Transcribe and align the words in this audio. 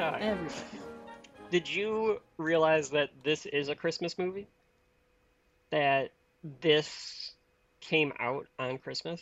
time. 0.00 0.48
Did 1.50 1.68
you 1.68 2.20
realize 2.38 2.90
that 2.90 3.10
this 3.24 3.46
is 3.46 3.68
a 3.68 3.74
Christmas 3.74 4.18
movie? 4.18 4.46
That 5.70 6.10
this 6.60 7.32
came 7.80 8.12
out 8.18 8.46
on 8.58 8.78
Christmas? 8.78 9.20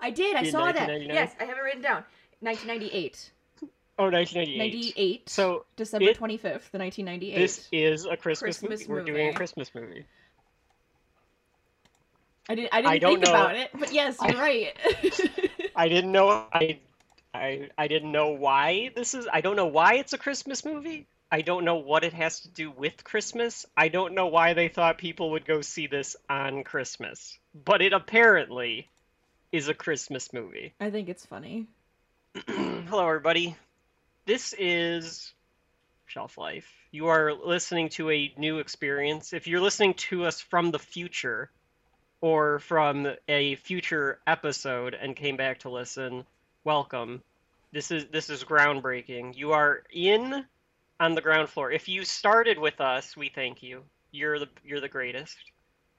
I 0.00 0.10
did. 0.10 0.36
I 0.36 0.40
In 0.40 0.50
saw 0.50 0.64
that. 0.72 0.88
1999? 0.88 1.14
Yes, 1.14 1.34
I 1.40 1.44
have 1.44 1.56
it 1.56 1.60
written 1.60 1.82
down. 1.82 2.04
1998. 2.40 3.30
Oh, 4.00 4.04
1998. 4.10 4.58
98. 4.58 5.28
So 5.28 5.64
December 5.76 6.10
it- 6.10 6.18
25th, 6.18 6.70
the 6.70 6.78
1998. 6.78 7.36
this 7.36 7.68
is 7.72 8.04
a 8.04 8.16
Christmas, 8.16 8.58
Christmas 8.58 8.88
movie. 8.88 8.92
We're 8.92 9.04
doing 9.04 9.28
a. 9.30 9.32
Christmas 9.32 9.74
movie. 9.74 10.04
I 12.48 12.54
didn't. 12.54 12.72
I 12.72 12.80
didn't 12.80 12.92
I 12.92 12.98
don't 12.98 13.12
think 13.14 13.24
know- 13.26 13.30
about 13.30 13.56
it, 13.56 13.70
but 13.78 13.92
yes, 13.92 14.16
you're 14.26 14.40
right. 14.40 14.74
I 15.76 15.88
didn't 15.88 16.12
know 16.12 16.46
I, 16.52 16.78
I 17.34 17.68
I 17.76 17.88
didn't 17.88 18.12
know 18.12 18.30
why 18.30 18.90
this 18.94 19.14
is. 19.14 19.28
I 19.32 19.40
don't 19.40 19.56
know 19.56 19.66
why 19.66 19.94
it's 19.94 20.12
a 20.12 20.18
Christmas 20.18 20.64
movie. 20.64 21.06
I 21.30 21.42
don't 21.42 21.64
know 21.64 21.76
what 21.76 22.04
it 22.04 22.14
has 22.14 22.40
to 22.40 22.48
do 22.48 22.70
with 22.70 23.04
Christmas. 23.04 23.66
I 23.76 23.88
don't 23.88 24.14
know 24.14 24.28
why 24.28 24.54
they 24.54 24.68
thought 24.68 24.96
people 24.96 25.32
would 25.32 25.44
go 25.44 25.60
see 25.60 25.86
this 25.86 26.16
on 26.28 26.64
Christmas. 26.64 27.38
But 27.54 27.82
it 27.82 27.92
apparently 27.92 28.88
is 29.52 29.68
a 29.68 29.74
Christmas 29.74 30.32
movie. 30.32 30.72
I 30.80 30.90
think 30.90 31.10
it's 31.10 31.26
funny. 31.26 31.66
Hello, 32.46 33.06
everybody. 33.06 33.56
This 34.24 34.54
is 34.58 35.32
Shelf 36.06 36.38
Life. 36.38 36.70
You 36.90 37.08
are 37.08 37.34
listening 37.34 37.90
to 37.90 38.10
a 38.10 38.32
new 38.38 38.58
experience. 38.58 39.34
If 39.34 39.46
you're 39.46 39.60
listening 39.60 39.94
to 39.94 40.24
us 40.24 40.40
from 40.40 40.70
the 40.70 40.78
future 40.78 41.50
or 42.22 42.58
from 42.58 43.06
a 43.28 43.56
future 43.56 44.18
episode 44.26 44.94
and 44.94 45.14
came 45.14 45.36
back 45.36 45.60
to 45.60 45.70
listen, 45.70 46.24
welcome. 46.68 47.22
This 47.72 47.90
is 47.90 48.04
this 48.12 48.28
is 48.28 48.44
groundbreaking. 48.44 49.34
You 49.34 49.52
are 49.52 49.84
in 49.90 50.44
on 51.00 51.14
the 51.14 51.22
ground 51.22 51.48
floor. 51.48 51.72
If 51.72 51.88
you 51.88 52.04
started 52.04 52.58
with 52.58 52.78
us, 52.78 53.16
we 53.16 53.30
thank 53.30 53.62
you. 53.62 53.84
You're 54.10 54.38
the 54.38 54.48
you're 54.62 54.82
the 54.82 54.86
greatest. 54.88 55.34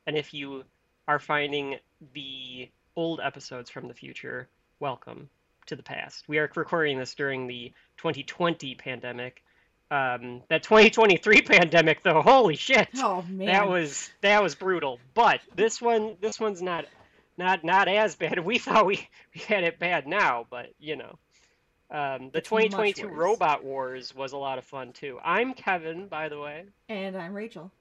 And 0.06 0.16
if 0.16 0.32
you 0.32 0.64
are 1.08 1.18
finding 1.18 1.80
the 2.14 2.70
old 2.96 3.20
episodes 3.20 3.72
from 3.72 3.88
the 3.88 3.96
future, 3.96 4.48
welcome 4.80 5.28
to 5.66 5.76
the 5.76 5.82
past. 5.82 6.26
We 6.30 6.38
are 6.38 6.48
recording 6.56 7.00
this 7.00 7.16
during 7.16 7.48
the 7.48 7.74
2020 7.98 8.76
pandemic. 8.76 9.42
Um, 9.90 10.44
that 10.50 10.62
2023 10.62 11.42
pandemic, 11.48 12.04
though, 12.04 12.22
holy 12.22 12.56
shit, 12.56 12.90
Oh 12.98 13.24
man. 13.28 13.48
that 13.48 13.68
was 13.68 14.12
that 14.22 14.44
was 14.44 14.54
brutal. 14.54 15.00
But 15.16 15.42
this 15.56 15.82
one, 15.82 16.16
this 16.22 16.40
one's 16.40 16.62
not 16.62 16.86
not 17.40 17.64
not 17.64 17.88
as 17.88 18.16
bad. 18.16 18.38
We 18.46 18.60
thought 18.60 18.86
we, 18.86 19.08
we 19.34 19.42
had 19.42 19.64
it 19.64 19.80
bad 19.80 20.06
now, 20.06 20.46
but 20.50 20.68
you 20.80 20.98
know, 20.98 21.18
um, 21.90 22.30
the 22.32 22.40
It's 22.40 22.50
2022. 22.50 23.08
Robot 23.08 23.64
Wars 23.64 24.14
was 24.14 24.34
a 24.34 24.38
lot 24.38 24.60
of 24.60 24.66
fun 24.66 24.94
too. 24.94 25.20
I'm 25.24 25.54
Kevin, 25.56 26.08
by 26.08 26.30
the 26.30 26.40
way. 26.40 26.66
And 26.88 27.18
I'm 27.18 27.34
Rachel. 27.34 27.72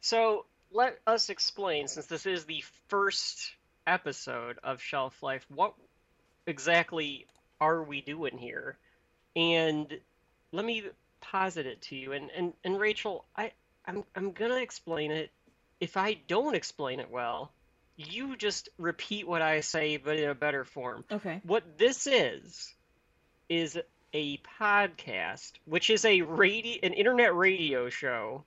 So 0.00 0.46
let 0.72 0.98
us 1.06 1.30
explain, 1.30 1.86
since 1.86 2.06
this 2.06 2.26
is 2.26 2.46
the 2.46 2.64
first 2.88 3.52
episode 3.86 4.58
of 4.64 4.80
Shelf 4.80 5.22
Life, 5.22 5.46
what 5.54 5.74
exactly 6.46 7.26
are 7.60 7.82
we 7.84 8.00
doing 8.00 8.38
here? 8.38 8.78
And 9.36 9.86
let 10.50 10.64
me 10.64 10.84
posit 11.20 11.66
it 11.66 11.82
to 11.82 11.96
you. 11.96 12.12
And 12.12 12.30
and, 12.36 12.52
and 12.64 12.80
Rachel, 12.80 13.26
I 13.36 13.52
I'm 13.86 14.02
I'm 14.16 14.32
gonna 14.32 14.56
explain 14.56 15.12
it. 15.12 15.30
If 15.78 15.96
I 15.96 16.14
don't 16.26 16.54
explain 16.54 17.00
it 17.00 17.10
well, 17.10 17.52
you 18.10 18.36
just 18.36 18.68
repeat 18.78 19.26
what 19.26 19.42
I 19.42 19.60
say, 19.60 19.96
but 19.96 20.16
in 20.18 20.28
a 20.28 20.34
better 20.34 20.64
form. 20.64 21.04
Okay. 21.10 21.40
What 21.44 21.78
this 21.78 22.06
is 22.06 22.74
is 23.48 23.78
a 24.14 24.38
podcast, 24.60 25.52
which 25.64 25.90
is 25.90 26.04
a 26.04 26.22
radio, 26.22 26.78
an 26.82 26.92
internet 26.92 27.34
radio 27.34 27.88
show, 27.88 28.44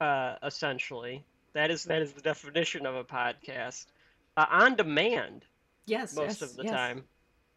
uh, 0.00 0.36
essentially. 0.42 1.24
That 1.52 1.70
is 1.70 1.84
that 1.84 2.02
is 2.02 2.12
the 2.12 2.20
definition 2.20 2.84
of 2.86 2.94
a 2.96 3.04
podcast, 3.04 3.86
uh, 4.36 4.46
on 4.50 4.76
demand 4.76 5.44
Yes. 5.86 6.16
most 6.16 6.40
yes, 6.40 6.42
of 6.42 6.56
the 6.56 6.64
yes. 6.64 6.72
time. 6.72 6.96
You 6.96 7.04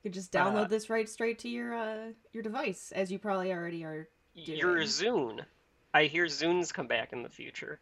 could 0.03 0.13
just 0.13 0.31
download 0.31 0.65
Uh, 0.65 0.67
this 0.67 0.89
right 0.89 1.09
straight 1.09 1.39
to 1.39 1.49
your 1.49 1.73
uh 1.73 2.11
your 2.31 2.43
device, 2.43 2.91
as 2.91 3.11
you 3.11 3.17
probably 3.19 3.51
already 3.51 3.83
are. 3.83 4.07
Doing. 4.45 4.59
Your. 4.59 4.77
Zune, 4.81 5.43
I 5.95 6.03
hear 6.03 6.25
Zunes 6.25 6.71
come 6.71 6.85
back 6.85 7.11
in 7.11 7.23
the 7.23 7.29
future, 7.29 7.79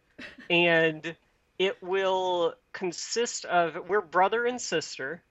and 0.48 1.14
it 1.58 1.82
will 1.82 2.54
consist 2.72 3.44
of 3.44 3.88
we're 3.88 4.00
brother 4.00 4.44
and 4.46 4.60
sister 4.60 5.22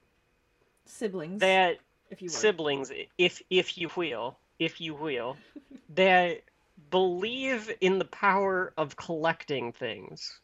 Siblings, 0.85 1.41
that 1.41 1.77
if 2.09 2.21
you 2.21 2.27
will. 2.27 2.33
siblings, 2.33 2.91
if 3.17 3.41
if 3.49 3.77
you 3.77 3.89
will, 3.95 4.37
if 4.59 4.81
you 4.81 4.93
will, 4.93 5.37
that 5.95 6.41
believe 6.89 7.71
in 7.81 7.99
the 7.99 8.05
power 8.05 8.73
of 8.77 8.95
collecting 8.95 9.71
things. 9.71 10.39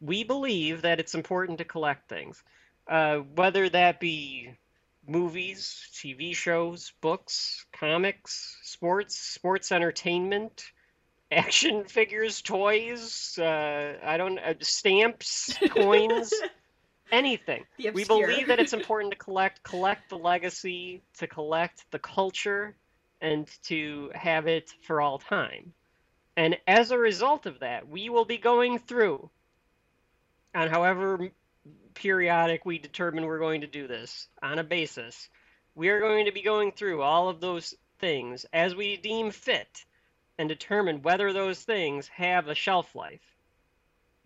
We 0.00 0.24
believe 0.24 0.82
that 0.82 1.00
it's 1.00 1.14
important 1.14 1.58
to 1.58 1.64
collect 1.64 2.08
things, 2.08 2.42
uh, 2.86 3.18
whether 3.18 3.68
that 3.70 3.98
be 3.98 4.50
movies, 5.08 5.88
TV 5.94 6.34
shows, 6.34 6.92
books, 7.00 7.64
comics, 7.72 8.58
sports, 8.62 9.16
sports 9.16 9.72
entertainment, 9.72 10.64
action 11.30 11.84
figures, 11.84 12.42
toys. 12.42 13.38
Uh, 13.38 13.94
I 14.02 14.16
don't 14.16 14.38
uh, 14.38 14.54
stamps, 14.60 15.56
coins, 15.70 16.32
anything. 17.10 17.64
We 17.78 18.04
believe 18.04 18.48
that 18.48 18.58
it's 18.58 18.72
important 18.74 19.12
to 19.12 19.18
collect 19.18 19.62
collect 19.62 20.08
the 20.10 20.18
legacy 20.18 21.02
to 21.18 21.26
collect 21.26 21.84
the 21.90 21.98
culture 21.98 22.76
and 23.20 23.48
to 23.64 24.10
have 24.14 24.46
it 24.46 24.72
for 24.82 25.00
all 25.00 25.18
time. 25.18 25.72
And 26.36 26.58
as 26.66 26.90
a 26.90 26.98
result 26.98 27.46
of 27.46 27.60
that 27.60 27.88
we 27.88 28.08
will 28.08 28.26
be 28.26 28.38
going 28.38 28.78
through 28.78 29.30
on 30.54 30.68
however 30.68 31.30
periodic 31.94 32.64
we 32.64 32.78
determine 32.78 33.24
we're 33.24 33.38
going 33.38 33.62
to 33.62 33.66
do 33.66 33.86
this 33.86 34.28
on 34.42 34.58
a 34.58 34.64
basis 34.64 35.28
we 35.74 35.88
are 35.88 36.00
going 36.00 36.26
to 36.26 36.32
be 36.32 36.42
going 36.42 36.72
through 36.72 37.02
all 37.02 37.28
of 37.28 37.40
those 37.40 37.74
things 37.98 38.44
as 38.52 38.74
we 38.74 38.96
deem 38.96 39.30
fit 39.30 39.84
and 40.38 40.48
determine 40.48 41.02
whether 41.02 41.32
those 41.32 41.62
things 41.62 42.08
have 42.08 42.48
a 42.48 42.54
shelf 42.54 42.94
life 42.94 43.36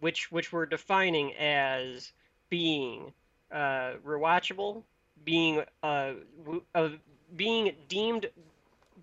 which 0.00 0.32
which 0.32 0.52
we're 0.52 0.66
defining 0.66 1.34
as 1.36 2.12
being 2.48 3.12
uh, 3.52 3.94
rewatchable, 4.04 4.82
being 5.24 5.62
uh, 5.82 6.12
w- 6.38 6.64
uh, 6.74 6.88
being 7.36 7.74
deemed 7.88 8.26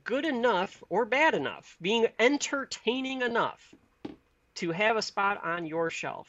good 0.04 0.26
enough 0.26 0.84
or 0.90 1.06
bad 1.06 1.34
enough, 1.34 1.78
being 1.82 2.08
entertaining 2.20 3.22
enough 3.22 3.76
to 4.56 4.72
have 4.72 4.98
a 4.98 5.02
spot 5.02 5.44
on 5.44 5.66
your 5.66 5.90
shelf, 5.90 6.28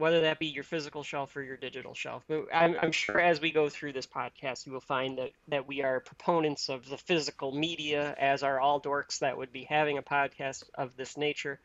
whether 0.00 0.22
that 0.22 0.38
be 0.38 0.46
your 0.46 0.64
physical 0.64 1.02
shelf 1.02 1.36
or 1.36 1.42
your 1.42 1.56
digital 1.56 1.94
shelf. 1.94 2.24
But 2.26 2.46
I'm, 2.52 2.74
I'm 2.80 2.92
sure 2.92 3.20
as 3.20 3.40
we 3.40 3.52
go 3.52 3.68
through 3.68 3.92
this 3.92 4.06
podcast, 4.06 4.66
you 4.66 4.72
will 4.72 4.80
find 4.80 5.18
that, 5.18 5.30
that 5.48 5.68
we 5.68 5.82
are 5.82 6.00
proponents 6.00 6.70
of 6.70 6.88
the 6.88 6.96
physical 6.96 7.52
media, 7.52 8.14
as 8.18 8.42
are 8.42 8.58
all 8.58 8.80
dorks 8.80 9.18
that 9.18 9.36
would 9.36 9.52
be 9.52 9.64
having 9.64 9.98
a 9.98 10.02
podcast 10.02 10.64
of 10.74 10.96
this 10.96 11.16
nature. 11.16 11.60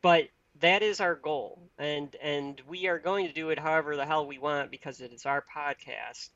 But 0.00 0.28
that 0.60 0.82
is 0.82 1.00
our 1.00 1.14
goal 1.14 1.70
and 1.78 2.14
and 2.20 2.60
we 2.68 2.86
are 2.86 2.98
going 2.98 3.26
to 3.26 3.32
do 3.32 3.48
it 3.48 3.58
however 3.58 3.96
the 3.96 4.04
hell 4.04 4.26
we 4.26 4.36
want 4.36 4.70
because 4.70 5.00
it 5.00 5.10
is 5.10 5.24
our 5.24 5.42
podcast 5.42 6.28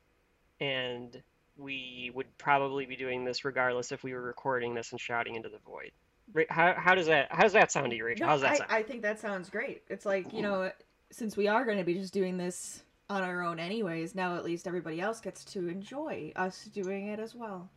and 0.59 1.21
we 1.55 2.11
would 2.15 2.25
probably 2.39 2.87
be 2.87 2.95
doing 2.95 3.23
this 3.23 3.45
regardless 3.45 3.91
if 3.91 4.03
we 4.03 4.15
were 4.15 4.21
recording 4.21 4.73
this 4.73 4.91
and 4.91 4.99
shouting 4.99 5.35
into 5.35 5.49
the 5.49 5.59
void 5.59 5.91
how, 6.49 6.73
how 6.73 6.95
does 6.95 7.07
that 7.07 7.31
how 7.31 7.43
does 7.43 7.53
that 7.53 7.71
sound 7.71 7.91
to 7.91 7.95
you 7.95 8.05
rachel 8.05 8.25
No, 8.25 8.29
how 8.29 8.33
does 8.33 8.41
that 8.41 8.51
I, 8.51 8.57
sound 8.57 8.71
I 8.71 8.83
think 8.83 9.01
that 9.03 9.19
sounds 9.19 9.49
great. 9.49 9.83
It's 9.87 10.05
like, 10.05 10.33
you 10.33 10.41
know, 10.41 10.71
since 11.11 11.37
we 11.37 11.47
are 11.47 11.65
going 11.65 11.77
to 11.77 11.83
be 11.83 11.93
just 11.95 12.13
doing 12.13 12.37
this 12.37 12.83
on 13.09 13.23
our 13.23 13.41
own 13.43 13.59
anyways, 13.59 14.13
now 14.15 14.35
at 14.35 14.43
least 14.43 14.67
everybody 14.67 14.99
else 14.99 15.21
gets 15.21 15.45
to 15.45 15.67
enjoy 15.69 16.31
us 16.35 16.65
doing 16.65 17.07
it 17.07 17.19
as 17.19 17.33
well. 17.33 17.69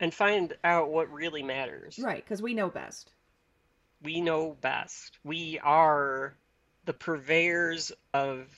and 0.00 0.12
find 0.12 0.54
out 0.64 0.90
what 0.90 1.10
really 1.12 1.42
matters 1.42 1.98
Right, 2.02 2.24
because 2.24 2.42
we 2.42 2.54
know 2.54 2.68
best. 2.68 3.12
we 4.02 4.20
know 4.20 4.56
best 4.60 5.18
we 5.22 5.60
are 5.62 6.34
the 6.86 6.92
purveyors 6.92 7.92
of 8.12 8.48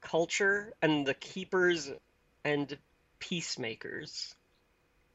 culture 0.00 0.72
and 0.80 1.06
the 1.06 1.12
keepers 1.14 1.90
and 2.44 2.78
peacemakers 3.18 4.34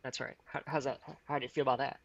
that's 0.03 0.19
right 0.19 0.35
how, 0.45 0.61
how's 0.67 0.83
that 0.83 0.99
how 1.25 1.39
do 1.39 1.43
you 1.45 1.49
feel 1.49 1.63
about 1.63 1.79
that 1.79 1.99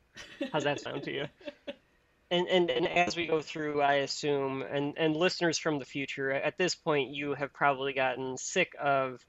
How's 0.53 0.65
that 0.65 0.81
sound 0.81 1.03
to 1.05 1.13
you? 1.13 1.25
And, 2.31 2.49
and 2.49 2.71
and 2.71 2.89
as 2.89 3.17
we 3.17 3.27
go 3.27 3.41
through, 3.43 3.83
I 3.83 3.95
assume, 3.97 4.63
and 4.63 4.95
and 4.97 5.15
listeners 5.15 5.59
from 5.59 5.79
the 5.79 5.85
future, 5.85 6.33
at 6.33 6.57
this 6.59 6.75
point, 6.75 7.11
you 7.11 7.35
have 7.35 7.53
probably 7.53 7.93
gotten 7.93 8.37
sick 8.39 8.75
of 8.81 9.25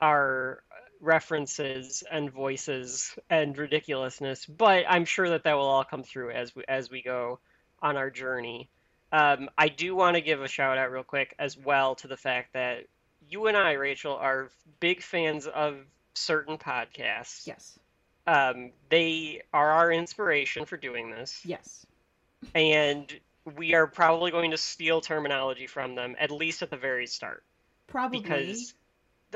our 0.00 0.62
references 1.00 2.02
and 2.10 2.30
voices 2.30 3.16
and 3.28 3.56
ridiculousness. 3.56 4.46
But 4.46 4.84
I'm 4.88 5.04
sure 5.04 5.28
that 5.30 5.44
that 5.44 5.54
will 5.54 5.66
all 5.66 5.84
come 5.84 6.02
through 6.02 6.30
as 6.30 6.54
we 6.54 6.64
as 6.68 6.90
we 6.90 7.02
go 7.02 7.40
on 7.82 7.96
our 7.96 8.10
journey. 8.10 8.68
Um, 9.12 9.48
I 9.56 9.68
do 9.68 9.94
want 9.94 10.16
to 10.16 10.20
give 10.20 10.42
a 10.42 10.48
shout 10.48 10.78
out 10.78 10.90
real 10.90 11.04
quick 11.04 11.34
as 11.38 11.56
well 11.56 11.94
to 11.96 12.08
the 12.08 12.16
fact 12.16 12.54
that 12.54 12.86
you 13.28 13.46
and 13.46 13.56
I, 13.56 13.72
Rachel, 13.72 14.14
are 14.14 14.50
big 14.80 15.02
fans 15.02 15.46
of 15.46 15.78
certain 16.14 16.58
podcasts 16.58 17.46
Yes. 17.46 17.78
um, 18.26 18.72
they 18.88 19.42
are 19.52 19.70
our 19.72 19.92
inspiration 19.92 20.64
for 20.64 20.76
doing 20.76 21.10
this, 21.10 21.40
Yes. 21.44 21.85
And 22.54 23.12
we 23.56 23.74
are 23.74 23.86
probably 23.86 24.30
going 24.30 24.50
to 24.50 24.56
steal 24.56 25.00
terminology 25.00 25.66
from 25.66 25.94
them 25.94 26.16
at 26.18 26.30
least 26.30 26.62
at 26.62 26.70
the 26.70 26.76
very 26.76 27.06
start 27.06 27.42
Probably. 27.86 28.18
because 28.20 28.74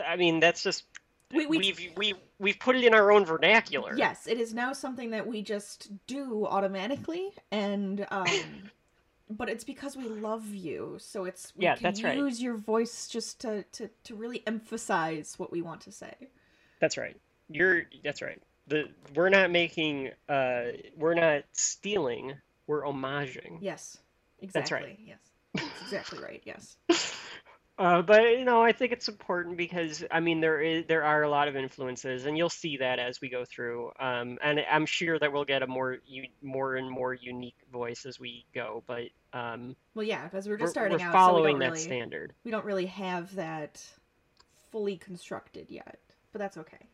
I 0.05 0.17
mean 0.17 0.41
that's 0.41 0.63
just 0.63 0.85
we, 1.33 1.47
we, 1.47 1.59
we've 1.59 1.81
we 1.97 2.15
we've 2.39 2.59
put 2.59 2.77
it 2.77 2.85
in 2.85 2.95
our 2.95 3.13
own 3.13 3.25
vernacular. 3.25 3.95
Yes, 3.97 4.27
it 4.27 4.41
is 4.41 4.53
now 4.53 4.73
something 4.73 5.11
that 5.11 5.27
we 5.27 5.43
just 5.43 5.91
do 6.07 6.47
automatically, 6.47 7.31
and 7.53 8.07
um, 8.11 8.29
but 9.31 9.49
it's 9.49 9.63
because 9.65 9.97
we 9.97 10.09
love 10.09 10.49
you, 10.53 10.97
so 10.99 11.25
it's 11.25 11.53
we 11.57 11.65
Yeah, 11.65 11.75
can 11.75 11.85
that's 11.85 12.03
right. 12.03 12.17
use 12.17 12.43
your 12.43 12.57
voice 12.57 13.09
just 13.09 13.41
to, 13.43 13.63
to 13.73 13.91
to 14.05 14.15
really 14.17 14.43
emphasize 14.47 15.35
what 15.39 15.53
we 15.53 15.63
want 15.63 15.81
to 15.83 15.93
say. 15.93 16.15
That's 16.81 16.97
right. 16.97 17.17
You're 17.49 17.85
that's 18.05 18.23
right. 18.23 18.41
The 18.67 18.89
we're 19.15 19.29
not 19.29 19.51
making 19.51 20.11
uh 20.29 20.65
we're 20.97 21.15
not 21.15 21.45
stealing, 21.53 22.35
we're 22.71 22.85
homaging. 22.85 23.59
Yes, 23.61 23.99
exactly. 24.39 24.61
That's 24.61 24.71
right. 24.71 24.99
Yes, 25.05 25.19
that's 25.55 25.83
exactly 25.83 26.19
right. 26.21 26.43
Yes. 26.45 26.77
Uh, 27.79 28.03
but 28.03 28.21
you 28.39 28.45
know, 28.45 28.63
I 28.63 28.73
think 28.73 28.93
it's 28.93 29.09
important 29.09 29.57
because 29.57 30.05
I 30.11 30.21
mean 30.21 30.41
there 30.43 30.61
is 30.61 30.85
there 30.87 31.03
are 31.03 31.23
a 31.23 31.31
lot 31.31 31.49
of 31.49 31.57
influences, 31.57 32.27
and 32.27 32.37
you'll 32.37 32.51
see 32.51 32.77
that 32.77 32.99
as 32.99 33.23
we 33.23 33.31
go 33.31 33.47
through. 33.47 33.91
Um, 33.99 34.37
and 34.43 34.61
I'm 34.71 34.85
sure 34.85 35.19
that 35.19 35.33
we'll 35.33 35.47
get 35.47 35.63
a 35.63 35.67
more 35.67 35.97
u- 36.07 36.29
more 36.43 36.77
and 36.77 36.91
more 36.91 37.15
unique 37.15 37.57
voice 37.73 38.05
as 38.05 38.21
we 38.21 38.45
go. 38.55 38.85
But 38.87 39.05
um, 39.33 39.77
Well, 39.95 40.05
yeah, 40.05 40.25
because 40.25 40.47
we're 40.47 40.59
just 40.59 40.77
we're, 40.77 40.89
starting 40.89 40.99
we're 40.99 41.05
out, 41.07 41.13
following 41.15 41.55
so 41.55 41.59
we 41.59 41.65
that 41.65 41.71
really 41.71 41.83
standard. 41.83 42.35
we 42.45 42.51
don't 42.51 42.67
really 42.67 42.85
have 42.85 43.35
that 43.37 43.83
fully 44.71 44.99
constructed 44.99 45.71
yet, 45.71 46.01
but 46.33 46.39
that's 46.39 46.59
okay. 46.59 46.87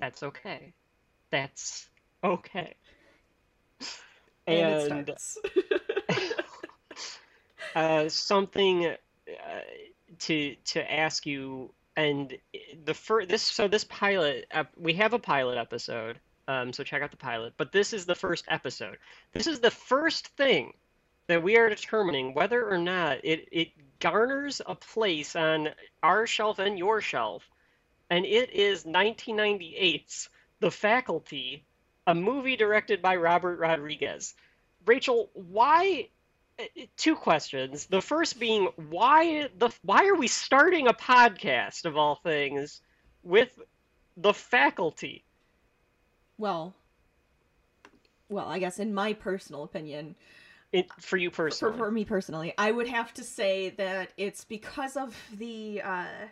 That's 0.00 0.22
okay. 0.22 0.72
That's 1.30 1.90
okay. 2.24 2.76
And, 4.46 4.92
And 4.92 5.10
uh, 7.74 8.08
something 8.08 8.86
uh, 8.86 8.96
to 10.20 10.56
to 10.64 10.92
ask 10.92 11.26
you 11.26 11.72
and 11.96 12.36
the 12.84 12.94
fir- 12.94 13.26
this 13.26 13.42
so 13.42 13.68
this 13.68 13.84
pilot 13.84 14.46
we 14.76 14.94
have 14.94 15.12
a 15.12 15.18
pilot 15.18 15.58
episode 15.58 16.18
um, 16.48 16.72
so 16.72 16.82
check 16.82 17.02
out 17.02 17.10
the 17.10 17.16
pilot 17.16 17.52
but 17.56 17.72
this 17.72 17.92
is 17.92 18.06
the 18.06 18.14
first 18.14 18.44
episode. 18.48 18.98
This 19.32 19.46
is 19.46 19.60
the 19.60 19.70
first 19.70 20.28
thing 20.28 20.72
that 21.28 21.42
we 21.42 21.56
are 21.56 21.68
determining 21.68 22.34
whether 22.34 22.68
or 22.68 22.78
not 22.78 23.18
it 23.24 23.48
it 23.52 23.68
garners 24.00 24.60
a 24.66 24.74
place 24.74 25.36
on 25.36 25.68
our 26.02 26.26
shelf 26.26 26.58
and 26.58 26.78
your 26.78 27.00
shelf. 27.00 27.48
And 28.10 28.26
it 28.26 28.50
is 28.50 28.84
1998's 28.84 30.28
The 30.60 30.70
Faculty 30.70 31.64
a 32.06 32.14
movie 32.14 32.56
directed 32.56 33.02
by 33.02 33.16
Robert 33.16 33.58
Rodriguez 33.58 34.34
Rachel 34.86 35.30
why 35.34 36.08
uh, 36.58 36.64
two 36.96 37.16
questions. 37.16 37.86
The 37.86 38.00
first 38.02 38.38
being 38.38 38.68
why 38.76 39.48
the 39.58 39.70
why 39.82 40.06
are 40.08 40.14
we 40.16 40.28
starting 40.28 40.88
a 40.88 40.92
podcast 40.94 41.84
of 41.84 41.96
all 41.96 42.16
things 42.16 42.80
with 43.22 43.58
the 44.16 44.34
faculty? 44.34 45.24
well, 46.38 46.74
well, 48.28 48.46
I 48.48 48.58
guess 48.58 48.78
in 48.78 48.94
my 48.94 49.12
personal 49.12 49.62
opinion, 49.62 50.16
It, 50.72 50.90
for 51.00 51.16
you 51.16 51.30
for, 51.30 51.50
personally. 51.50 51.78
for 51.78 51.90
me 51.90 52.04
personally, 52.04 52.54
I 52.58 52.70
would 52.72 52.88
have 52.88 53.12
to 53.14 53.24
say 53.24 53.70
that 53.70 54.12
it's 54.16 54.44
because 54.44 54.96
of 54.96 55.16
the 55.38 55.82
uh, 55.82 56.28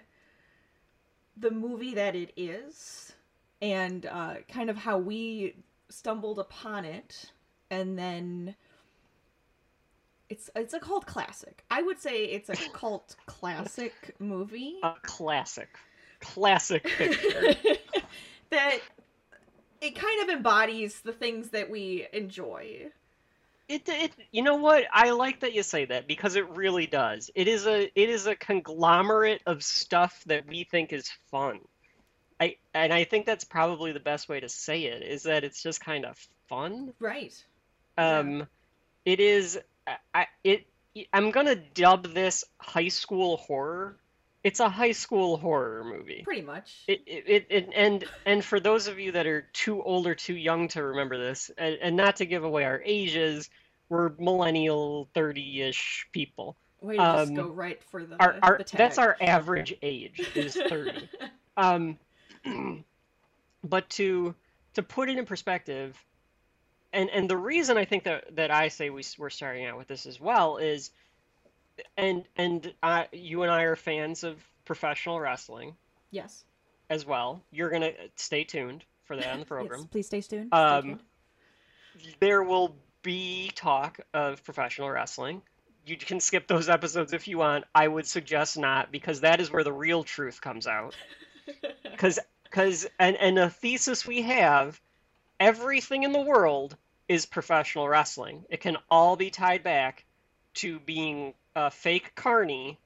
the 1.37 1.50
movie 1.50 1.94
that 1.94 2.14
it 2.16 2.32
is, 2.37 3.12
and 3.62 4.06
uh, 4.06 4.34
kind 4.48 4.70
of 4.70 4.76
how 4.76 4.98
we 4.98 5.54
stumbled 5.88 6.38
upon 6.38 6.84
it, 6.84 7.32
and 7.70 7.98
then 7.98 8.54
it's 10.28 10.48
it's 10.54 10.74
a 10.74 10.80
cult 10.80 11.06
classic. 11.06 11.64
I 11.70 11.82
would 11.82 12.00
say 12.00 12.24
it's 12.24 12.48
a 12.48 12.56
cult 12.72 13.16
classic 13.26 14.14
movie 14.18 14.76
a 14.82 14.94
classic, 15.02 15.68
classic 16.20 16.84
picture. 16.84 17.54
that 18.50 18.78
it 19.80 19.96
kind 19.96 20.22
of 20.22 20.36
embodies 20.36 21.00
the 21.00 21.12
things 21.12 21.50
that 21.50 21.70
we 21.70 22.06
enjoy. 22.12 22.90
It, 23.68 23.88
it 23.88 24.12
you 24.32 24.42
know 24.42 24.56
what 24.56 24.84
I 24.92 25.10
like 25.10 25.40
that 25.40 25.52
you 25.54 25.62
say 25.62 25.84
that 25.84 26.08
because 26.08 26.36
it 26.36 26.48
really 26.50 26.86
does. 26.86 27.30
It 27.34 27.48
is 27.48 27.66
a 27.66 27.90
it 27.94 28.08
is 28.08 28.26
a 28.26 28.34
conglomerate 28.34 29.42
of 29.46 29.62
stuff 29.62 30.22
that 30.26 30.46
we 30.48 30.64
think 30.64 30.92
is 30.92 31.10
fun. 31.30 31.60
I 32.40 32.56
and 32.72 32.92
I 32.92 33.04
think 33.04 33.26
that's 33.26 33.44
probably 33.44 33.92
the 33.92 34.00
best 34.00 34.28
way 34.28 34.40
to 34.40 34.48
say 34.48 34.84
it 34.84 35.02
is 35.02 35.25
that 35.25 35.44
it's 35.44 35.62
just 35.62 35.81
kind 35.84 36.06
of 36.06 36.16
fun. 36.48 36.94
Right. 36.98 37.34
Yeah. 37.98 38.19
Um, 38.19 38.48
it 39.04 39.20
is. 39.20 39.58
I, 40.14 40.26
it. 40.42 40.66
I'm 41.12 41.31
gonna 41.31 41.56
dub 41.56 42.14
this 42.14 42.44
high 42.58 42.88
school 42.88 43.37
horror. 43.37 43.96
It's 44.42 44.60
a 44.60 44.70
high 44.70 44.92
school 44.92 45.37
horror 45.37 45.84
movie. 45.84 46.22
Pretty 46.25 46.40
much. 46.40 46.84
It, 46.88 47.02
it, 47.06 47.25
it, 47.26 47.46
it 47.50 47.69
and 47.76 48.04
and 48.25 48.44
for 48.44 48.58
those 48.58 48.87
of 48.87 48.98
you 48.98 49.12
that 49.12 49.26
are 49.26 49.42
too 49.52 49.82
old 49.82 50.06
or 50.06 50.14
too 50.14 50.34
young 50.34 50.69
to 50.69 50.82
remember 50.82 51.19
this, 51.19 51.50
and, 51.58 51.76
and 51.82 51.96
not 51.96 52.16
to 52.16 52.26
give 52.26 52.44
away 52.44 52.64
our 52.64 52.81
ages, 52.82 53.50
we're 53.90 54.12
millennial, 54.19 55.10
thirty-ish 55.12 56.06
people. 56.12 56.56
Way 56.81 56.96
to 56.96 57.02
just 57.02 57.28
um, 57.28 57.34
go 57.34 57.48
right 57.48 57.82
for 57.82 58.06
the, 58.06 58.16
Our, 58.19 58.38
our 58.42 58.58
the 58.58 58.76
that's 58.76 58.96
our 58.96 59.16
average 59.20 59.75
age 59.82 60.26
is 60.34 60.54
thirty. 60.54 61.08
Um, 61.56 61.98
but 63.64 63.88
to 63.90 64.34
to 64.75 64.82
put 64.82 65.08
it 65.08 65.19
in 65.19 65.26
perspective, 65.26 65.96
and 66.92 67.10
and 67.10 67.28
the 67.28 67.37
reason 67.37 67.76
I 67.76 67.84
think 67.84 68.04
that 68.04 68.37
that 68.37 68.50
I 68.50 68.69
say 68.69 68.90
we 68.90 69.02
we're 69.19 69.31
starting 69.31 69.66
out 69.66 69.76
with 69.76 69.88
this 69.88 70.06
as 70.06 70.20
well 70.20 70.56
is, 70.56 70.90
and 71.96 72.25
and 72.37 72.72
I, 72.82 73.08
you 73.12 73.42
and 73.42 73.50
I 73.50 73.62
are 73.62 73.76
fans 73.76 74.25
of 74.25 74.42
professional 74.64 75.19
wrestling 75.19 75.75
yes. 76.10 76.44
as 76.88 77.04
well. 77.04 77.42
You're 77.50 77.70
gonna 77.70 77.92
stay 78.16 78.44
tuned 78.44 78.84
for 79.04 79.16
that 79.16 79.32
on 79.32 79.40
the 79.40 79.46
program. 79.46 79.81
Yes, 79.81 79.88
please 79.90 80.06
stay 80.06 80.20
tuned. 80.20 80.52
Um, 80.52 80.81
Stay 80.81 80.88
tuned. 80.88 81.00
There 82.20 82.42
will 82.42 82.76
be 83.02 83.50
talk 83.54 84.00
of 84.14 84.42
professional 84.44 84.90
wrestling. 84.90 85.42
You 85.87 85.97
can 85.97 86.20
skip 86.20 86.47
those 86.47 86.68
episodes 86.68 87.12
if 87.12 87.26
you 87.26 87.38
want. 87.38 87.64
I 87.75 87.88
would 87.88 88.06
suggest 88.06 88.59
not 88.59 88.92
because 88.92 89.23
that 89.23 89.40
is 89.40 89.50
where 89.50 89.64
the 89.64 89.73
real 89.73 90.04
truth 90.04 90.40
comes 90.40 90.66
out. 90.66 90.94
because 91.90 92.18
because 92.50 92.87
and 92.99 93.16
and 93.16 93.38
a 93.38 93.49
thesis 93.49 94.07
we 94.07 94.23
have 94.23 94.80
everything 95.38 96.02
in 96.02 96.12
the 96.12 96.21
world 96.21 96.76
is 97.09 97.26
professional 97.26 97.88
wrestling. 97.88 98.45
It 98.50 98.61
can 98.61 98.76
all 98.90 99.16
be 99.16 99.30
tied 99.30 99.62
back 99.62 100.04
to 100.54 100.78
being 100.80 101.35
a 101.54 101.71
fake 101.71 102.14
carney 102.14 102.78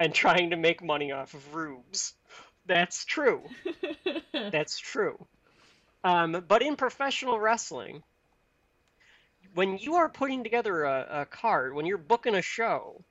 and 0.00 0.14
trying 0.14 0.50
to 0.50 0.56
make 0.56 0.82
money 0.82 1.12
off 1.12 1.34
of 1.34 1.54
rubes. 1.54 2.14
That's 2.66 3.04
true. 3.04 3.42
That's 4.32 4.78
true. 4.78 5.26
Um, 6.04 6.44
but 6.48 6.62
in 6.62 6.76
professional 6.76 7.38
wrestling 7.38 8.02
when 9.54 9.78
you 9.78 9.96
are 9.96 10.08
putting 10.08 10.42
together 10.42 10.84
a, 10.84 11.06
a 11.20 11.26
card 11.26 11.74
when 11.74 11.86
you're 11.86 11.98
booking 11.98 12.34
a 12.34 12.42
show 12.42 13.04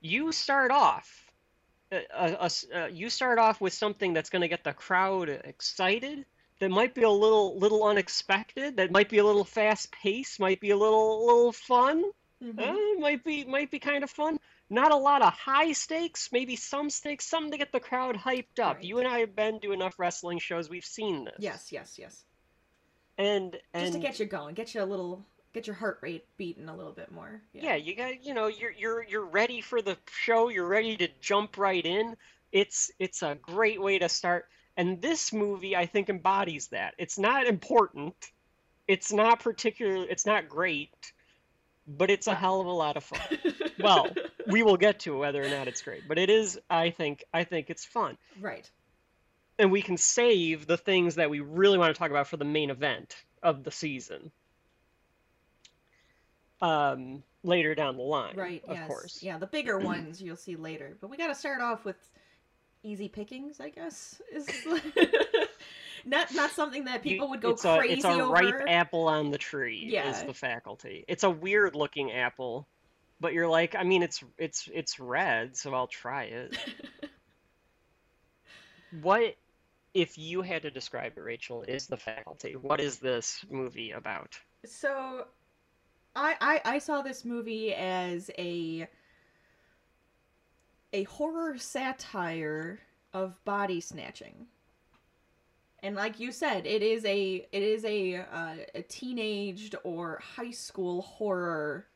you 0.00 0.32
start 0.32 0.70
off 0.70 1.27
a, 1.92 1.96
a- 2.14 2.36
a 2.40 2.44
s- 2.44 2.66
uh, 2.74 2.86
you 2.86 3.08
start 3.10 3.38
off 3.38 3.60
with 3.60 3.72
something 3.72 4.12
that's 4.12 4.30
going 4.30 4.42
to 4.42 4.48
get 4.48 4.64
the 4.64 4.72
crowd 4.72 5.28
excited 5.28 6.24
that 6.60 6.70
might 6.70 6.94
be 6.94 7.02
a 7.02 7.10
little 7.10 7.58
little 7.58 7.84
unexpected 7.84 8.76
that 8.76 8.90
might 8.90 9.08
be 9.08 9.18
a 9.18 9.24
little 9.24 9.44
fast 9.44 9.90
paced 9.92 10.40
might 10.40 10.60
be 10.60 10.70
a 10.70 10.76
little 10.76 11.24
little 11.26 11.52
fun 11.52 12.04
Mhm. 12.42 12.60
uh, 12.60 13.00
might 13.00 13.24
be 13.24 13.44
might 13.44 13.70
be 13.70 13.78
kind 13.80 14.04
of 14.04 14.10
fun 14.10 14.38
not 14.70 14.92
a 14.92 14.96
lot 14.96 15.22
of 15.22 15.32
high 15.32 15.72
stakes 15.72 16.28
maybe 16.30 16.54
some 16.56 16.88
stakes 16.90 17.24
something 17.26 17.50
to 17.52 17.58
get 17.58 17.72
the 17.72 17.80
crowd 17.80 18.16
hyped 18.16 18.60
up 18.62 18.76
Right. 18.76 18.84
you 18.84 18.98
and 18.98 19.08
i 19.08 19.18
have 19.20 19.34
been 19.34 19.58
to 19.60 19.72
enough 19.72 19.98
wrestling 19.98 20.38
shows 20.38 20.68
we've 20.70 20.84
seen 20.84 21.24
this 21.24 21.34
Yes, 21.38 21.72
yes, 21.72 21.98
yes. 21.98 22.24
and 23.16 23.56
and 23.74 23.82
Just 23.82 23.92
to 23.94 23.98
get 23.98 24.18
you 24.20 24.26
going, 24.26 24.54
get 24.54 24.74
you 24.74 24.82
a 24.82 24.84
little, 24.84 25.24
get 25.54 25.66
your 25.66 25.76
heart 25.76 25.98
rate 26.02 26.24
beating 26.36 26.68
a 26.68 26.76
little 26.76 26.92
bit 26.92 27.10
more. 27.10 27.40
yeah. 27.52 27.74
You 27.76 27.94
got 27.96 28.24
you 28.24 28.34
know 28.34 28.46
you're 28.46 28.72
you're 28.72 29.02
you're 29.04 29.24
ready 29.26 29.60
for 29.60 29.80
the 29.82 29.96
show. 30.10 30.48
You're 30.48 30.68
ready 30.68 30.96
to 30.98 31.08
jump 31.20 31.56
right 31.58 31.84
in. 31.84 32.16
It's 32.52 32.90
it's 32.98 33.22
a 33.22 33.36
great 33.40 33.80
way 33.80 33.98
to 33.98 34.08
start. 34.08 34.46
And 34.76 35.02
this 35.02 35.32
movie 35.32 35.74
i 35.76 35.86
think 35.86 36.08
embodies 36.08 36.68
that. 36.68 36.94
It's 36.98 37.18
not 37.18 37.46
important. 37.46 38.14
It's 38.86 39.12
not 39.12 39.40
particular 39.40 40.06
it's 40.08 40.26
not 40.26 40.48
great 40.48 41.12
but 41.90 42.10
it's 42.10 42.26
a 42.26 42.34
hell 42.34 42.60
of 42.60 42.66
a 42.66 42.70
lot 42.70 42.96
of 42.98 43.04
fun. 43.04 43.38
Well 43.80 44.08
we 44.46 44.62
will 44.62 44.76
get 44.76 45.00
to 45.00 45.16
whether 45.16 45.42
or 45.42 45.48
not 45.48 45.68
it's 45.68 45.82
great 45.82 46.02
but 46.08 46.18
it 46.18 46.30
is 46.30 46.58
i 46.68 46.90
think 46.90 47.24
i 47.32 47.44
think 47.44 47.70
it's 47.70 47.84
fun. 47.84 48.16
Right. 48.40 48.68
and 49.58 49.70
we 49.70 49.82
can 49.82 49.96
save 49.96 50.66
the 50.66 50.76
things 50.76 51.14
that 51.16 51.30
we 51.30 51.40
really 51.40 51.78
want 51.78 51.94
to 51.94 51.98
talk 51.98 52.10
about 52.10 52.26
for 52.28 52.36
the 52.38 52.44
main 52.44 52.70
event 52.70 53.14
of 53.42 53.62
the 53.64 53.70
season 53.70 54.30
um 56.60 57.22
later 57.44 57.74
down 57.74 57.96
the 57.96 58.02
line 58.02 58.36
Right. 58.36 58.62
of 58.66 58.76
yes. 58.76 58.86
course 58.88 59.22
Yeah, 59.22 59.38
the 59.38 59.46
bigger 59.46 59.78
ones 59.78 60.20
you'll 60.20 60.36
see 60.36 60.56
later, 60.56 60.96
but 61.00 61.08
we 61.10 61.16
got 61.16 61.28
to 61.28 61.34
start 61.34 61.60
off 61.60 61.84
with 61.84 61.96
easy 62.82 63.08
pickings, 63.08 63.60
I 63.60 63.70
guess. 63.70 64.20
Is 64.32 64.48
not 66.04 66.32
not 66.34 66.50
something 66.50 66.84
that 66.86 67.04
You- 67.04 67.12
people 67.12 67.28
would 67.30 67.40
go 67.40 67.50
it's 67.50 67.64
a, 67.64 67.78
crazy 67.78 67.94
it's 67.94 68.04
a 68.04 68.10
over. 68.10 68.32
ripe 68.32 68.62
apple 68.68 69.06
on 69.08 69.30
the 69.30 69.38
tree 69.38 69.78
is 69.78 69.92
Yeah. 69.92 70.24
the 70.24 70.34
faculty. 70.34 71.04
It's 71.08 71.22
a 71.24 71.30
weird 71.30 71.74
looking 71.76 72.10
apple, 72.12 72.66
but 73.20 73.32
you're 73.32 73.48
like, 73.48 73.74
I 73.76 73.82
mean, 73.84 74.02
it's 74.02 74.22
it's 74.36 74.68
it's 74.72 74.98
red, 74.98 75.56
so 75.56 75.74
I'll 75.74 75.86
try 75.88 76.24
it. 76.24 76.56
What 79.02 79.36
if 79.94 80.16
you 80.16 80.42
had 80.42 80.62
to 80.62 80.70
describe 80.70 81.12
it, 81.16 81.20
Rachel, 81.20 81.62
is 81.62 81.86
the 81.86 81.96
faculty? 81.96 82.56
What 82.56 82.80
is 82.80 82.98
this 82.98 83.44
movie 83.50 83.90
about? 83.90 84.38
So, 84.64 85.26
I, 86.14 86.34
I 86.40 86.60
I 86.74 86.78
saw 86.78 87.02
this 87.02 87.24
movie 87.24 87.74
as 87.74 88.30
a 88.38 88.88
a 90.92 91.04
horror 91.04 91.58
satire 91.58 92.80
of 93.12 93.42
body 93.44 93.80
snatching. 93.80 94.46
And 95.80 95.94
like 95.94 96.18
you 96.18 96.32
said, 96.32 96.66
it 96.66 96.82
is 96.82 97.04
a 97.04 97.46
it 97.52 97.62
is 97.62 97.84
a 97.84 98.16
uh, 98.16 98.56
a 98.74 98.82
teenaged 98.82 99.76
or 99.84 100.20
high 100.36 100.50
school 100.50 101.02
horror 101.02 101.86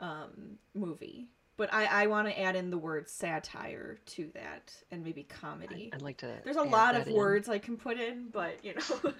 um, 0.00 0.58
movie. 0.74 1.28
But 1.56 1.72
I, 1.72 1.84
I 1.86 2.06
want 2.08 2.26
to 2.26 2.40
add 2.40 2.56
in 2.56 2.70
the 2.70 2.78
word 2.78 3.08
satire 3.08 3.98
to 4.06 4.28
that 4.34 4.72
and 4.90 5.04
maybe 5.04 5.22
comedy. 5.22 5.90
I'd 5.92 6.02
like 6.02 6.16
to. 6.18 6.32
There's 6.42 6.56
a 6.56 6.62
lot 6.62 6.96
of 6.96 7.06
in. 7.06 7.14
words 7.14 7.48
I 7.48 7.58
can 7.58 7.76
put 7.76 7.98
in, 8.00 8.28
but 8.32 8.64
you 8.64 8.74
know. 8.74 9.12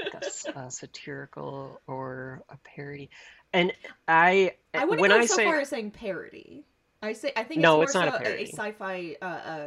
like 0.00 0.14
a 0.54 0.58
a 0.58 0.70
satirical 0.70 1.80
or 1.86 2.42
a 2.48 2.56
parody. 2.64 3.10
And 3.52 3.72
I, 4.08 4.54
I 4.72 4.84
wouldn't 4.84 5.00
when 5.02 5.10
go 5.10 5.18
I 5.18 5.26
so 5.26 5.36
say 5.36 5.44
far 5.44 5.60
as 5.60 5.68
saying 5.68 5.90
parody. 5.90 6.64
I 7.02 7.12
say 7.12 7.32
I 7.36 7.42
think 7.44 7.58
it's 7.58 7.62
No, 7.62 7.74
more 7.76 7.84
it's 7.84 7.94
not 7.94 8.08
a 8.08 8.12
so 8.12 8.18
parody. 8.18 8.46
sci-fi 8.46 9.16
uh, 9.20 9.24
uh, 9.24 9.66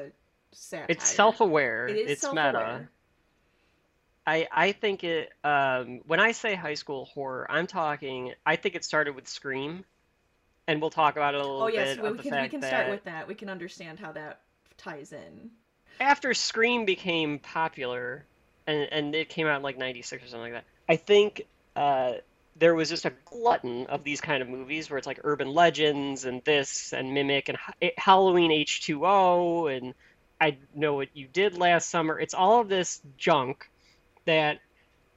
satire. 0.51 0.85
it's 0.89 1.07
self-aware, 1.07 1.87
It 1.89 1.97
is 1.97 2.11
it's 2.11 2.23
meta. 2.23 2.33
self-aware. 2.53 2.89
I 4.25 4.47
I 4.51 4.71
think 4.71 5.03
it. 5.03 5.29
Um, 5.43 6.01
when 6.07 6.19
I 6.19 6.31
say 6.31 6.55
high 6.55 6.73
school 6.73 7.05
horror, 7.05 7.45
I'm 7.49 7.67
talking. 7.67 8.33
I 8.45 8.55
think 8.55 8.73
it 8.73 8.83
started 8.83 9.13
with 9.15 9.27
Scream, 9.27 9.85
and 10.67 10.81
we'll 10.81 10.89
talk 10.89 11.15
about 11.15 11.35
it 11.35 11.41
a 11.41 11.43
little 11.43 11.63
Oh 11.63 11.67
yes, 11.67 11.95
bit 11.95 11.99
we 11.99 12.09
of 12.09 12.17
the 12.17 12.23
can 12.23 12.41
we 12.41 12.49
can 12.49 12.61
start 12.61 12.89
with 12.89 13.03
that. 13.05 13.27
We 13.27 13.35
can 13.35 13.49
understand 13.49 13.99
how 13.99 14.11
that 14.13 14.41
ties 14.77 15.11
in. 15.13 15.51
after 15.99 16.33
Scream 16.33 16.85
became 16.85 17.39
popular, 17.39 18.25
and 18.67 18.87
and 18.91 19.15
it 19.15 19.29
came 19.29 19.47
out 19.47 19.57
in 19.57 19.63
like 19.63 19.77
'96 19.77 20.23
or 20.23 20.27
something 20.27 20.53
like 20.53 20.63
that. 20.63 20.65
I 20.87 20.95
think 20.97 21.41
uh, 21.75 22.13
there 22.55 22.75
was 22.75 22.89
just 22.89 23.05
a 23.05 23.13
glutton 23.25 23.87
of 23.87 24.03
these 24.03 24.21
kind 24.21 24.41
of 24.41 24.49
movies 24.49 24.89
where 24.89 24.97
it's 24.97 25.07
like 25.07 25.19
urban 25.23 25.49
legends 25.49 26.25
and 26.25 26.43
this 26.45 26.93
and 26.93 27.13
Mimic 27.13 27.49
and 27.49 27.57
Ha- 27.57 27.91
Halloween 27.97 28.51
H2O 28.51 29.67
and 29.67 29.93
I 30.39 30.57
know 30.73 30.95
what 30.95 31.09
you 31.15 31.27
did 31.27 31.57
last 31.57 31.89
summer. 31.89 32.19
It's 32.19 32.33
all 32.33 32.59
of 32.61 32.69
this 32.69 33.01
junk 33.17 33.69
that 34.25 34.59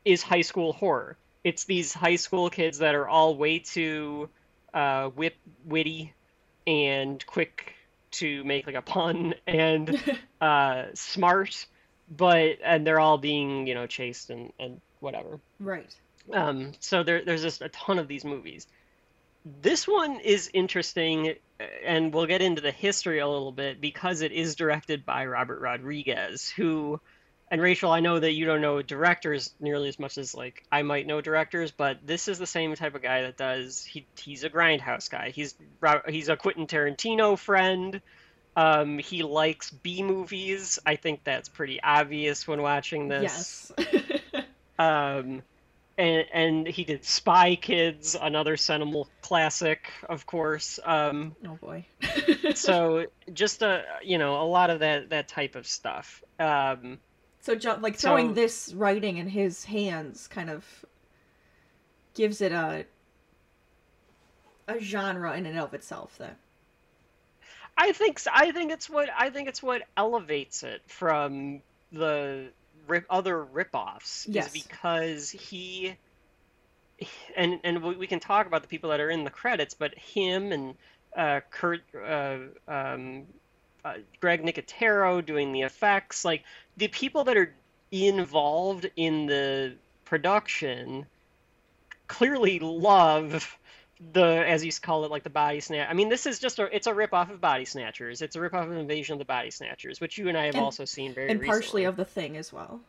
is 0.04 0.22
high 0.22 0.42
school 0.42 0.72
horror. 0.72 1.18
It's 1.44 1.64
these 1.64 1.92
high 1.92 2.16
school 2.16 2.50
kids 2.50 2.78
that 2.78 2.94
are 2.94 3.08
all 3.08 3.36
way 3.36 3.60
too 3.60 4.30
uh, 4.74 5.10
wit 5.14 5.36
witty 5.64 6.12
and 6.66 7.24
quick 7.26 7.74
to 8.10 8.44
make 8.44 8.66
like 8.66 8.76
a 8.76 8.82
pun 8.82 9.34
and 9.46 10.00
uh, 10.40 10.84
smart, 10.94 11.66
but 12.10 12.58
and 12.64 12.86
they're 12.86 13.00
all 13.00 13.18
being 13.18 13.66
you 13.66 13.74
know 13.74 13.86
chased 13.86 14.30
and 14.30 14.52
and 14.58 14.80
whatever. 15.00 15.40
right. 15.60 15.94
Um, 16.32 16.72
so 16.80 17.02
there, 17.02 17.24
there's 17.24 17.42
just 17.42 17.62
a 17.62 17.70
ton 17.70 17.98
of 17.98 18.06
these 18.06 18.24
movies. 18.24 18.66
This 19.62 19.88
one 19.88 20.20
is 20.20 20.50
interesting, 20.52 21.36
and 21.84 22.12
we'll 22.12 22.26
get 22.26 22.42
into 22.42 22.60
the 22.60 22.70
history 22.70 23.18
a 23.20 23.28
little 23.28 23.52
bit 23.52 23.80
because 23.80 24.20
it 24.20 24.32
is 24.32 24.54
directed 24.54 25.06
by 25.06 25.24
Robert 25.24 25.60
Rodriguez, 25.60 26.50
who, 26.50 27.00
and 27.50 27.60
Rachel, 27.60 27.90
I 27.90 28.00
know 28.00 28.18
that 28.18 28.32
you 28.32 28.44
don't 28.46 28.60
know 28.60 28.82
directors 28.82 29.54
nearly 29.60 29.88
as 29.88 29.98
much 29.98 30.18
as 30.18 30.34
like 30.34 30.64
I 30.70 30.82
might 30.82 31.06
know 31.06 31.20
directors, 31.20 31.70
but 31.70 31.98
this 32.04 32.28
is 32.28 32.38
the 32.38 32.46
same 32.46 32.74
type 32.74 32.94
of 32.94 33.02
guy 33.02 33.22
that 33.22 33.36
does. 33.36 33.84
He 33.84 34.06
he's 34.18 34.44
a 34.44 34.50
grindhouse 34.50 35.10
guy. 35.10 35.30
He's 35.30 35.54
he's 36.08 36.28
a 36.28 36.36
Quentin 36.36 36.66
Tarantino 36.66 37.38
friend. 37.38 38.00
Um, 38.56 38.98
he 38.98 39.22
likes 39.22 39.70
B 39.70 40.02
movies. 40.02 40.78
I 40.84 40.96
think 40.96 41.22
that's 41.22 41.48
pretty 41.48 41.80
obvious 41.82 42.46
when 42.48 42.60
watching 42.60 43.08
this. 43.08 43.72
Yes. 43.78 44.04
Um, 44.80 45.42
and 45.98 46.24
and 46.32 46.66
he 46.68 46.84
did 46.84 47.04
Spy 47.04 47.56
Kids, 47.56 48.16
another 48.20 48.56
seminal 48.56 49.08
classic, 49.20 49.90
of 50.08 50.24
course. 50.24 50.78
Um, 50.84 51.34
oh 51.44 51.58
boy. 51.60 51.84
so 52.54 53.06
just 53.32 53.62
a 53.62 53.82
you 54.02 54.18
know 54.18 54.40
a 54.40 54.46
lot 54.46 54.70
of 54.70 54.80
that 54.80 55.10
that 55.10 55.28
type 55.28 55.56
of 55.56 55.66
stuff. 55.66 56.22
Um, 56.38 56.98
so 57.48 57.54
ju- 57.54 57.80
like 57.80 57.96
throwing 57.96 58.28
So- 58.28 58.34
this 58.34 58.74
writing 58.74 59.16
in 59.16 59.26
his 59.26 59.64
hands 59.64 60.28
kind 60.28 60.50
of 60.50 60.84
gives 62.14 62.42
it 62.42 62.52
a 62.52 62.84
a 64.66 64.78
genre 64.80 65.34
in 65.34 65.46
and 65.46 65.58
of 65.58 65.72
itself 65.72 66.18
then. 66.18 66.36
I 67.74 67.92
think 67.92 68.20
I 68.30 68.52
think 68.52 68.70
it's 68.70 68.90
what 68.90 69.08
I 69.16 69.30
think 69.30 69.48
it's 69.48 69.62
what 69.62 69.80
elevates 69.96 70.62
it 70.62 70.82
from 70.88 71.62
the 71.90 72.50
rip, 72.86 73.06
other 73.08 73.42
ripoffs 73.46 74.26
Yes. 74.28 74.54
is 74.54 74.62
because 74.62 75.30
he 75.30 75.96
and 77.34 77.60
and 77.64 77.82
we 77.82 77.96
we 77.96 78.06
can 78.06 78.20
talk 78.20 78.46
about 78.46 78.60
the 78.60 78.68
people 78.68 78.90
that 78.90 79.00
are 79.00 79.08
in 79.08 79.24
the 79.24 79.30
credits, 79.30 79.72
but 79.72 79.94
him 79.96 80.52
and 80.52 80.74
uh, 81.16 81.40
Kurt 81.50 81.80
uh, 81.94 82.38
um, 82.68 83.26
uh, 83.84 83.94
Greg 84.20 84.42
Nicotero 84.42 85.24
doing 85.24 85.52
the 85.52 85.62
effects, 85.62 86.24
like 86.24 86.44
the 86.76 86.88
people 86.88 87.24
that 87.24 87.36
are 87.36 87.54
involved 87.90 88.90
in 88.96 89.26
the 89.26 89.74
production 90.04 91.06
clearly 92.06 92.58
love 92.58 93.58
the 94.12 94.24
as 94.24 94.64
you 94.64 94.70
call 94.80 95.04
it 95.04 95.10
like 95.10 95.24
the 95.24 95.30
body 95.30 95.58
snatch 95.60 95.88
i 95.90 95.92
mean 95.92 96.08
this 96.08 96.24
is 96.24 96.38
just 96.38 96.58
a 96.60 96.74
it's 96.74 96.86
a 96.86 96.94
rip 96.94 97.12
off 97.12 97.30
of 97.30 97.40
body 97.40 97.64
snatchers 97.64 98.22
it's 98.22 98.36
a 98.36 98.40
rip 98.40 98.54
off 98.54 98.66
of 98.66 98.72
invasion 98.72 99.14
of 99.14 99.18
the 99.18 99.24
body 99.24 99.50
snatchers 99.50 100.00
which 100.00 100.16
you 100.16 100.28
and 100.28 100.38
i 100.38 100.46
have 100.46 100.54
And- 100.54 100.62
also 100.64 100.84
seen 100.84 101.12
very 101.14 101.28
and 101.30 101.40
partially 101.40 101.82
recently. 101.82 101.84
of 101.84 101.96
the 101.96 102.04
thing 102.04 102.36
as 102.36 102.52
well. 102.52 102.80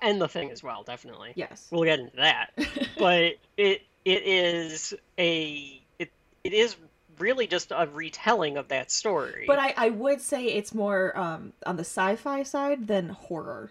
and 0.00 0.20
the 0.20 0.28
thing 0.28 0.50
as 0.52 0.62
well 0.62 0.82
definitely 0.84 1.32
Yes. 1.34 1.66
we'll 1.70 1.84
get 1.84 1.98
into 1.98 2.16
that 2.16 2.50
but 2.98 3.34
it 3.56 3.82
it 4.04 4.22
is 4.24 4.94
a 5.18 5.82
it 5.98 6.10
it 6.44 6.52
is 6.52 6.76
really 7.20 7.46
just 7.46 7.70
a 7.70 7.88
retelling 7.92 8.56
of 8.56 8.68
that 8.68 8.90
story 8.90 9.44
But 9.46 9.58
I, 9.58 9.74
I 9.76 9.90
would 9.90 10.20
say 10.20 10.46
it's 10.46 10.74
more 10.74 11.16
um, 11.18 11.52
on 11.66 11.76
the 11.76 11.84
sci-fi 11.84 12.42
side 12.42 12.86
than 12.86 13.10
horror. 13.10 13.70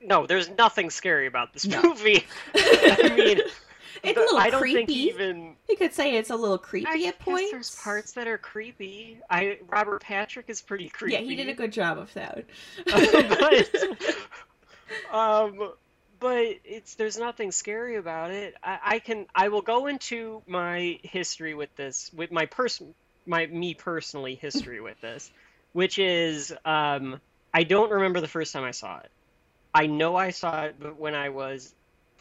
no 0.00 0.26
there's 0.26 0.48
nothing 0.50 0.90
scary 0.90 1.26
about 1.26 1.52
this 1.52 1.66
No. 1.66 1.82
movie 1.82 2.24
i 2.54 3.14
mean 3.16 3.40
It's 4.02 4.16
a 4.16 4.20
little 4.20 4.38
i 4.38 4.50
don't 4.50 4.60
creepy. 4.60 4.74
think 4.86 4.90
even 4.90 5.56
You 5.68 5.76
could 5.76 5.94
say 5.94 6.16
it's 6.16 6.30
a 6.30 6.36
little 6.36 6.58
creepy 6.58 6.86
I 6.86 6.92
at 6.92 6.98
guess 6.98 7.14
points. 7.18 7.50
there's 7.50 7.74
parts 7.82 8.12
that 8.12 8.28
are 8.28 8.38
creepy. 8.38 9.18
I 9.30 9.58
Robert 9.68 10.02
Patrick 10.02 10.46
is 10.48 10.60
pretty 10.62 10.88
creepy. 10.90 11.14
Yeah, 11.14 11.20
he 11.20 11.34
did 11.34 11.48
a 11.48 11.54
good 11.54 11.72
job 11.72 11.98
of 11.98 12.12
that. 12.14 12.44
but 12.86 13.74
um 15.12 15.72
but 16.20 16.46
it's 16.64 16.94
there's 16.94 17.18
nothing 17.18 17.52
scary 17.52 17.96
about 17.96 18.30
it. 18.30 18.54
I, 18.62 18.78
I 18.84 18.98
can 18.98 19.26
i 19.34 19.48
will 19.48 19.62
go 19.62 19.86
into 19.86 20.42
my 20.46 20.98
history 21.02 21.54
with 21.54 21.74
this 21.76 22.10
with 22.14 22.30
my 22.32 22.46
person 22.46 22.94
my 23.26 23.46
me 23.46 23.74
personally 23.74 24.34
history 24.34 24.80
with 24.80 25.00
this 25.00 25.30
which 25.72 25.98
is 25.98 26.52
um 26.64 27.20
i 27.52 27.64
don't 27.64 27.90
remember 27.90 28.20
the 28.20 28.28
first 28.28 28.52
time 28.52 28.64
i 28.64 28.70
saw 28.70 28.98
it. 28.98 29.10
I 29.74 29.86
know 29.86 30.16
i 30.16 30.30
saw 30.30 30.64
it 30.64 30.76
but 30.78 30.98
when 30.98 31.14
i 31.14 31.28
was 31.28 31.74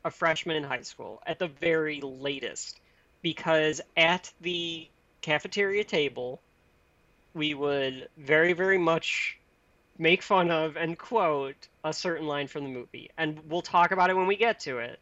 a 0.04 0.12
freshman 0.12 0.58
in 0.58 0.64
high 0.64 0.82
school 0.82 1.22
at 1.25 1.40
the 1.40 1.48
very 1.48 2.02
latest 2.02 2.80
because 3.22 3.82
at 3.98 4.32
the 4.42 4.88
cafeteria 5.22 5.84
table 5.84 6.42
we 7.34 7.54
would 7.54 8.08
very 8.18 8.54
very 8.54 8.78
much 8.78 9.38
make 9.98 10.22
fun 10.22 10.52
of 10.52 10.75
and 10.78 10.98
quote 10.98 11.68
a 11.84 11.94
certain 11.94 12.28
line 12.28 12.48
from 12.48 12.64
the 12.64 12.70
movie. 12.70 13.10
And 13.18 13.40
we'll 13.50 13.62
talk 13.62 13.92
about 13.92 14.10
it 14.10 14.16
when 14.16 14.28
we 14.28 14.36
get 14.36 14.60
to 14.62 14.80
it 14.80 15.00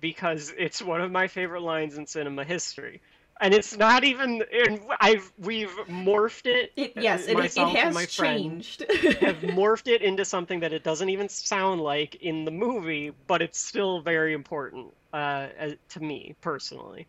because 0.00 0.52
it's 0.58 0.82
one 0.82 1.00
of 1.00 1.10
my 1.10 1.28
favorite 1.28 1.62
lines 1.62 1.96
in 1.96 2.06
cinema 2.06 2.44
history. 2.44 3.00
And 3.40 3.52
it's 3.52 3.76
not 3.76 4.04
even 4.04 4.42
and 4.52 4.80
I've 5.00 5.32
we've 5.38 5.74
morphed 5.88 6.46
it, 6.46 6.72
It, 6.76 6.92
yes, 6.94 7.26
it, 7.26 7.36
it 7.38 7.68
has 7.68 8.06
changed. 8.06 8.84
have 9.20 9.36
morphed 9.42 9.88
it 9.88 10.02
into 10.02 10.24
something 10.24 10.60
that 10.60 10.72
it 10.72 10.84
doesn't 10.84 11.08
even 11.08 11.28
sound 11.28 11.80
like 11.80 12.14
in 12.16 12.44
the 12.44 12.52
movie, 12.52 13.12
but 13.26 13.42
it's 13.42 13.58
still 13.58 14.00
very 14.00 14.34
important 14.34 14.94
uh, 15.12 15.48
to 15.90 16.00
me 16.00 16.36
personally. 16.40 17.06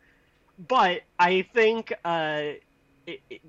But 0.57 1.01
I 1.19 1.43
think 1.53 1.93
uh, 2.03 2.53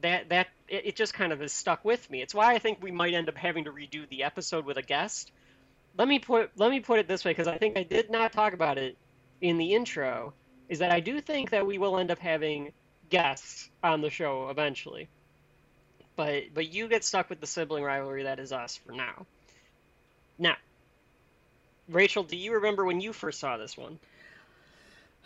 that 0.00 0.28
that 0.28 0.48
it, 0.68 0.86
it 0.86 0.96
just 0.96 1.14
kind 1.14 1.32
of 1.32 1.40
has 1.40 1.52
stuck 1.52 1.84
with 1.84 2.08
me. 2.10 2.22
It's 2.22 2.34
why 2.34 2.54
I 2.54 2.58
think 2.58 2.82
we 2.82 2.90
might 2.90 3.14
end 3.14 3.28
up 3.28 3.36
having 3.36 3.64
to 3.64 3.72
redo 3.72 4.08
the 4.08 4.25
episode 4.25 4.64
with 4.64 4.76
a 4.76 4.82
guest. 4.82 5.30
Let 5.96 6.08
me 6.08 6.18
put 6.18 6.50
let 6.56 6.70
me 6.70 6.80
put 6.80 6.98
it 6.98 7.08
this 7.08 7.25
way 7.25 7.30
because 7.30 7.48
I 7.48 7.58
think 7.58 7.76
I 7.76 7.82
did 7.82 8.10
not 8.10 8.32
talk 8.32 8.52
about 8.52 8.78
it 8.78 8.96
in 9.40 9.58
the 9.58 9.75
intro. 9.75 10.34
Is 10.68 10.80
that 10.80 10.90
I 10.90 11.00
do 11.00 11.20
think 11.20 11.50
that 11.50 11.66
we 11.66 11.78
will 11.78 11.98
end 11.98 12.10
up 12.10 12.18
having 12.18 12.72
guests 13.08 13.70
on 13.82 14.00
the 14.00 14.10
show 14.10 14.48
eventually. 14.50 15.08
But 16.16 16.44
but 16.54 16.72
you 16.72 16.88
get 16.88 17.04
stuck 17.04 17.30
with 17.30 17.40
the 17.40 17.46
sibling 17.46 17.84
rivalry 17.84 18.25
that 18.25 18.38
is 18.38 18.52
us 18.52 18.76
for 18.76 18.92
now. 18.92 19.26
Now, 20.38 20.56
Rachel, 21.88 22.25
do 22.25 22.36
you 22.36 22.54
remember 22.54 22.84
when 22.84 23.00
you 23.00 23.12
first 23.12 23.40
saw 23.40 23.56
this 23.56 23.76
one? 23.76 23.98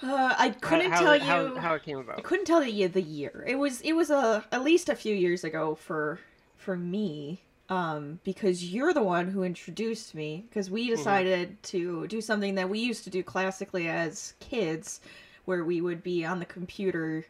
Uh, 0.02 0.34
I 0.38 0.50
couldn't 0.50 0.92
how, 0.92 0.96
tell 0.96 1.16
you. 1.16 1.24
how, 1.24 1.54
how 1.56 1.74
it 1.74 1.82
came 1.82 1.98
about. 1.98 2.18
I 2.18 2.22
couldn't 2.22 2.46
tell 2.46 2.64
you 2.64 2.88
the 2.88 3.02
year. 3.02 3.44
It 3.46 3.56
was 3.56 3.80
it 3.82 3.92
was 3.94 4.10
a 4.10 4.44
at 4.52 4.62
least 4.64 4.88
a 4.88 4.96
few 4.96 5.14
years 5.14 5.44
ago 5.44 5.74
for 5.74 6.20
for 6.56 6.76
me. 6.76 7.42
Um, 7.68 8.18
because 8.24 8.64
you're 8.72 8.92
the 8.92 9.02
one 9.02 9.28
who 9.28 9.44
introduced 9.44 10.14
me. 10.14 10.46
Because 10.48 10.70
we 10.70 10.90
Mm-hmm. 10.94 10.96
decided 10.96 11.62
to 11.64 12.06
do 12.08 12.20
something 12.20 12.56
that 12.56 12.68
we 12.68 12.80
used 12.80 13.04
to 13.04 13.10
do 13.10 13.22
classically 13.22 13.88
as 13.88 14.34
kids, 14.40 15.00
where 15.44 15.64
we 15.64 15.80
would 15.80 16.02
be 16.02 16.24
on 16.24 16.40
the 16.40 16.46
computer, 16.46 17.26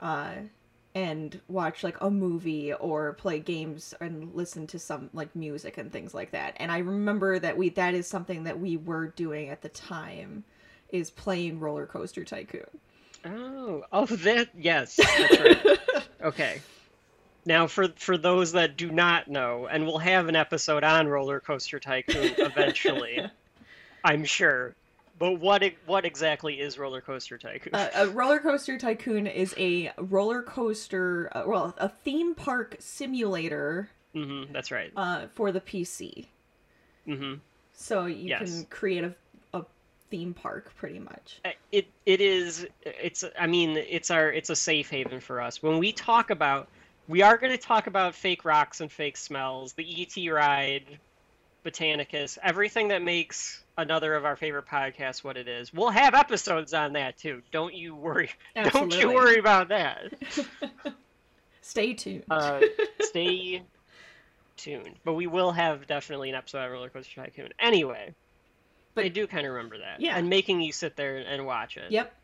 uh, 0.00 0.34
and 0.94 1.40
watch 1.48 1.82
like 1.82 1.96
a 2.00 2.10
movie 2.10 2.72
or 2.74 3.14
play 3.14 3.38
games 3.40 3.94
and 4.00 4.34
listen 4.34 4.66
to 4.68 4.78
some 4.78 5.10
like 5.14 5.34
music 5.34 5.78
and 5.78 5.90
things 5.92 6.14
like 6.14 6.30
that. 6.32 6.54
And 6.58 6.70
I 6.70 6.78
remember 6.78 7.38
that 7.38 7.56
we 7.56 7.70
that 7.70 7.94
is 7.94 8.06
something 8.06 8.44
that 8.44 8.60
we 8.60 8.76
were 8.76 9.08
doing 9.08 9.48
at 9.48 9.62
the 9.62 9.70
time, 9.70 10.44
is 10.92 11.10
playing 11.10 11.58
Roller 11.58 11.86
Coaster 11.86 12.24
Tycoon. 12.24 12.66
Oh, 13.24 13.84
oh, 13.92 14.06
that 14.06 14.48
yes, 14.56 14.96
that's 14.96 15.40
right. 15.40 15.58
okay. 16.24 16.60
Now, 17.44 17.66
for 17.66 17.88
for 17.96 18.16
those 18.16 18.52
that 18.52 18.76
do 18.76 18.90
not 18.90 19.28
know, 19.28 19.66
and 19.66 19.86
we'll 19.86 19.98
have 19.98 20.28
an 20.28 20.36
episode 20.36 20.84
on 20.84 21.08
Roller 21.08 21.40
Coaster 21.40 21.80
Tycoon 21.80 22.34
eventually, 22.38 23.20
I'm 24.04 24.24
sure. 24.24 24.74
But 25.18 25.40
what 25.40 25.62
what 25.86 26.04
exactly 26.04 26.60
is 26.60 26.78
Roller 26.78 27.00
Coaster 27.00 27.38
Tycoon? 27.38 27.74
Uh, 27.74 27.88
a 27.94 28.08
roller 28.08 28.38
coaster 28.40 28.76
tycoon 28.78 29.26
is 29.26 29.54
a 29.56 29.92
roller 29.98 30.42
coaster, 30.42 31.30
uh, 31.32 31.44
well, 31.46 31.74
a 31.78 31.88
theme 31.88 32.34
park 32.34 32.76
simulator 32.80 33.88
hmm 34.14 34.42
that's 34.52 34.70
right. 34.70 34.92
uh, 34.96 35.26
for 35.34 35.52
the 35.52 35.60
PC. 35.60 36.26
hmm 37.06 37.34
So 37.74 38.06
you 38.06 38.28
Yes. 38.30 38.40
can 38.40 38.66
create 38.66 39.04
a 39.04 39.14
theme 40.12 40.34
park, 40.34 40.70
pretty 40.76 40.98
much. 40.98 41.40
It 41.72 41.86
it 42.04 42.20
is 42.20 42.66
it's 42.84 43.24
I 43.36 43.46
mean 43.46 43.78
it's 43.78 44.10
our 44.10 44.30
it's 44.30 44.50
a 44.50 44.56
safe 44.56 44.90
haven 44.90 45.20
for 45.20 45.40
us. 45.40 45.62
When 45.62 45.78
we 45.78 45.90
talk 45.92 46.28
about 46.28 46.68
we 47.08 47.22
are 47.22 47.38
going 47.38 47.50
to 47.50 47.58
talk 47.58 47.86
about 47.86 48.14
fake 48.14 48.44
rocks 48.44 48.80
and 48.82 48.92
fake 48.92 49.16
smells, 49.16 49.72
the 49.72 50.02
ET 50.02 50.30
ride, 50.30 50.84
Botanicus, 51.64 52.38
everything 52.42 52.88
that 52.88 53.02
makes 53.02 53.64
another 53.78 54.14
of 54.14 54.26
our 54.26 54.36
favorite 54.36 54.66
podcasts 54.66 55.24
what 55.24 55.38
it 55.38 55.48
is. 55.48 55.72
We'll 55.72 55.90
have 55.90 56.14
episodes 56.14 56.74
on 56.74 56.92
that 56.92 57.16
too. 57.16 57.40
Don't 57.50 57.74
you 57.74 57.96
worry. 57.96 58.30
Don't 58.72 58.94
you 58.94 59.12
worry 59.12 59.38
about 59.38 59.68
that. 59.68 60.12
Stay 61.62 61.94
tuned. 61.94 62.24
Uh, 62.28 62.60
stay 63.00 63.62
tuned. 64.56 64.96
But 65.04 65.14
we 65.14 65.28
will 65.28 65.52
have 65.52 65.86
definitely 65.86 66.28
an 66.28 66.34
episode 66.34 66.66
of 66.66 66.72
Roller 66.72 66.88
Coaster 66.88 67.22
Tycoon. 67.22 67.50
Anyway, 67.60 68.14
But- 68.94 69.04
I 69.04 69.08
do 69.08 69.26
kind 69.26 69.46
of 69.46 69.52
remember 69.52 69.78
that. 69.78 70.00
Yeah. 70.00 70.16
And 70.16 70.28
making 70.28 70.60
you 70.60 70.72
sit 70.72 70.96
there 70.96 71.16
and 71.18 71.46
watch 71.46 71.76
it. 71.76 71.90
Yep. 71.90 72.14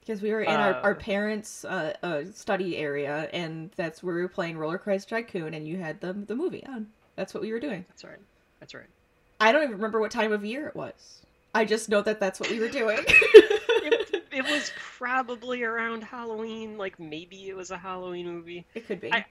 Because 0.00 0.22
we 0.22 0.30
were 0.30 0.40
in 0.42 0.50
our, 0.54 0.74
our 0.74 0.92
Uh, 0.92 0.94
parents' 0.94 1.64
uh, 1.66 1.92
uh, 2.02 2.22
study 2.32 2.78
area, 2.78 3.28
and 3.32 3.70
that's 3.76 4.02
where 4.02 4.14
we 4.14 4.22
were 4.22 4.28
playing 4.28 4.56
Roller 4.56 4.78
Coaster 4.78 5.16
Tycoon, 5.20 5.52
and 5.52 5.68
you 5.68 5.76
had 5.76 6.00
the 6.00 6.14
the 6.14 6.34
movie 6.34 6.64
on. 6.66 6.86
That's 7.14 7.34
what 7.34 7.42
we 7.42 7.52
were 7.52 7.60
doing. 7.60 7.84
That's 7.88 8.04
right. 8.04 8.18
That's 8.58 8.74
right. 8.74 8.86
I 9.38 9.52
don't 9.52 9.62
even 9.64 9.74
remember 9.76 10.00
what 10.00 10.10
time 10.10 10.32
of 10.32 10.44
year 10.46 10.66
it 10.66 10.74
was. 10.74 11.20
I 11.54 11.66
just 11.66 11.90
know 11.90 12.00
that 12.02 12.20
that's 12.20 12.40
what 12.40 12.48
we 12.50 12.58
were 12.58 12.68
doing. 12.70 12.98
it, 13.06 14.24
it 14.32 14.44
was 14.44 14.72
probably 14.96 15.62
around 15.62 16.02
Halloween. 16.04 16.78
Like 16.78 16.98
maybe 16.98 17.48
it 17.50 17.56
was 17.56 17.70
a 17.70 17.76
Halloween 17.76 18.26
movie. 18.32 18.64
it 18.74 18.86
could 18.86 19.00
be. 19.02 19.12
I- 19.12 19.26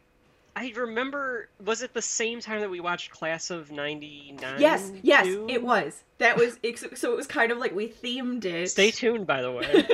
I 0.57 0.73
remember. 0.75 1.49
Was 1.63 1.83
it 1.83 1.93
the 1.93 2.01
same 2.01 2.39
time 2.39 2.61
that 2.61 2.71
we 2.71 2.79
watched 2.79 3.11
Class 3.11 3.51
of 3.51 3.71
'99? 3.71 4.55
yes, 4.57 4.91
yes, 5.03 5.25
too? 5.27 5.45
it 5.47 5.61
was. 5.61 6.01
That 6.17 6.35
was 6.35 6.57
so. 6.95 7.13
It 7.13 7.15
was 7.15 7.27
kind 7.27 7.51
of 7.51 7.59
like 7.59 7.75
we 7.75 7.87
themed 7.87 8.43
it. 8.43 8.71
Stay 8.71 8.89
tuned, 8.89 9.27
by 9.27 9.43
the 9.43 9.51
way. 9.51 9.87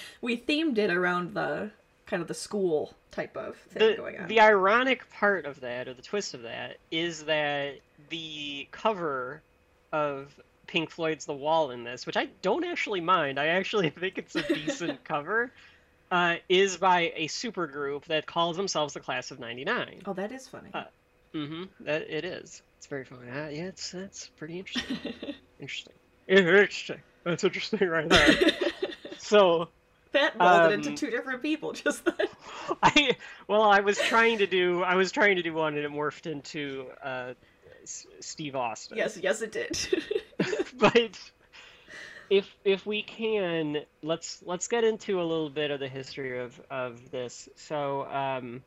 we 0.20 0.36
themed 0.36 0.78
it 0.78 0.90
around 0.90 1.34
the 1.34 1.70
kind 2.06 2.20
of 2.20 2.26
the 2.26 2.34
school 2.34 2.92
type 3.12 3.36
of 3.36 3.56
thing 3.56 3.90
the, 3.90 3.94
going 3.94 4.18
on. 4.18 4.26
the 4.26 4.40
ironic 4.40 5.08
part 5.10 5.46
of 5.46 5.60
that, 5.60 5.86
or 5.86 5.94
the 5.94 6.02
twist 6.02 6.34
of 6.34 6.42
that, 6.42 6.78
is 6.90 7.22
that 7.24 7.76
the 8.08 8.66
cover 8.72 9.42
of 9.92 10.34
Pink 10.66 10.90
Floyd's 10.90 11.24
The 11.24 11.34
Wall 11.34 11.70
in 11.70 11.84
this, 11.84 12.04
which 12.04 12.16
I 12.16 12.28
don't 12.42 12.64
actually 12.64 13.00
mind, 13.00 13.38
I 13.38 13.46
actually 13.46 13.90
think 14.00 14.18
it's 14.18 14.34
a 14.34 14.42
decent 14.42 15.04
cover, 15.04 15.52
uh, 16.10 16.36
is 16.48 16.76
by 16.76 17.12
a 17.16 17.28
supergroup 17.28 18.04
that 18.06 18.26
calls 18.26 18.56
themselves 18.56 18.94
the 18.94 19.00
Class 19.00 19.30
of 19.30 19.38
99. 19.38 20.02
oh, 20.06 20.12
that 20.14 20.32
is 20.32 20.48
funny. 20.48 20.70
Uh, 20.72 20.84
Mm-hmm. 21.34 21.64
That 21.84 22.02
it 22.08 22.24
is. 22.24 22.62
It's 22.78 22.86
very 22.86 23.04
funny. 23.04 23.28
Uh, 23.28 23.48
yeah, 23.48 23.64
it's 23.64 23.90
that's 23.90 24.28
pretty 24.36 24.60
interesting. 24.60 24.98
interesting. 25.58 25.94
Interesting. 26.28 27.02
That's 27.24 27.42
interesting 27.42 27.88
right 27.88 28.08
there. 28.08 28.52
so 29.18 29.68
that 30.12 30.38
molded 30.38 30.74
into 30.74 30.90
um, 30.90 30.94
two 30.94 31.10
different 31.10 31.42
people. 31.42 31.72
Just 31.72 32.04
then. 32.04 32.14
I 32.84 33.16
well, 33.48 33.62
I 33.62 33.80
was 33.80 33.98
trying 33.98 34.38
to 34.38 34.46
do 34.46 34.84
I 34.84 34.94
was 34.94 35.10
trying 35.10 35.34
to 35.34 35.42
do 35.42 35.52
one 35.52 35.74
and 35.74 35.84
it 35.84 35.90
morphed 35.90 36.30
into 36.30 36.86
uh, 37.02 37.34
S- 37.82 38.06
Steve 38.20 38.54
Austin. 38.54 38.96
yes, 38.96 39.18
yes, 39.20 39.42
it 39.42 39.50
did. 39.50 39.76
but 40.78 41.18
if 42.36 42.56
if 42.64 42.84
we 42.84 43.02
can, 43.02 43.82
let's 44.02 44.42
let's 44.44 44.66
get 44.66 44.82
into 44.82 45.20
a 45.20 45.24
little 45.24 45.50
bit 45.50 45.70
of 45.70 45.78
the 45.78 45.88
history 45.88 46.40
of 46.40 46.60
of 46.70 47.10
this. 47.10 47.48
So 47.56 48.04
um, 48.06 48.62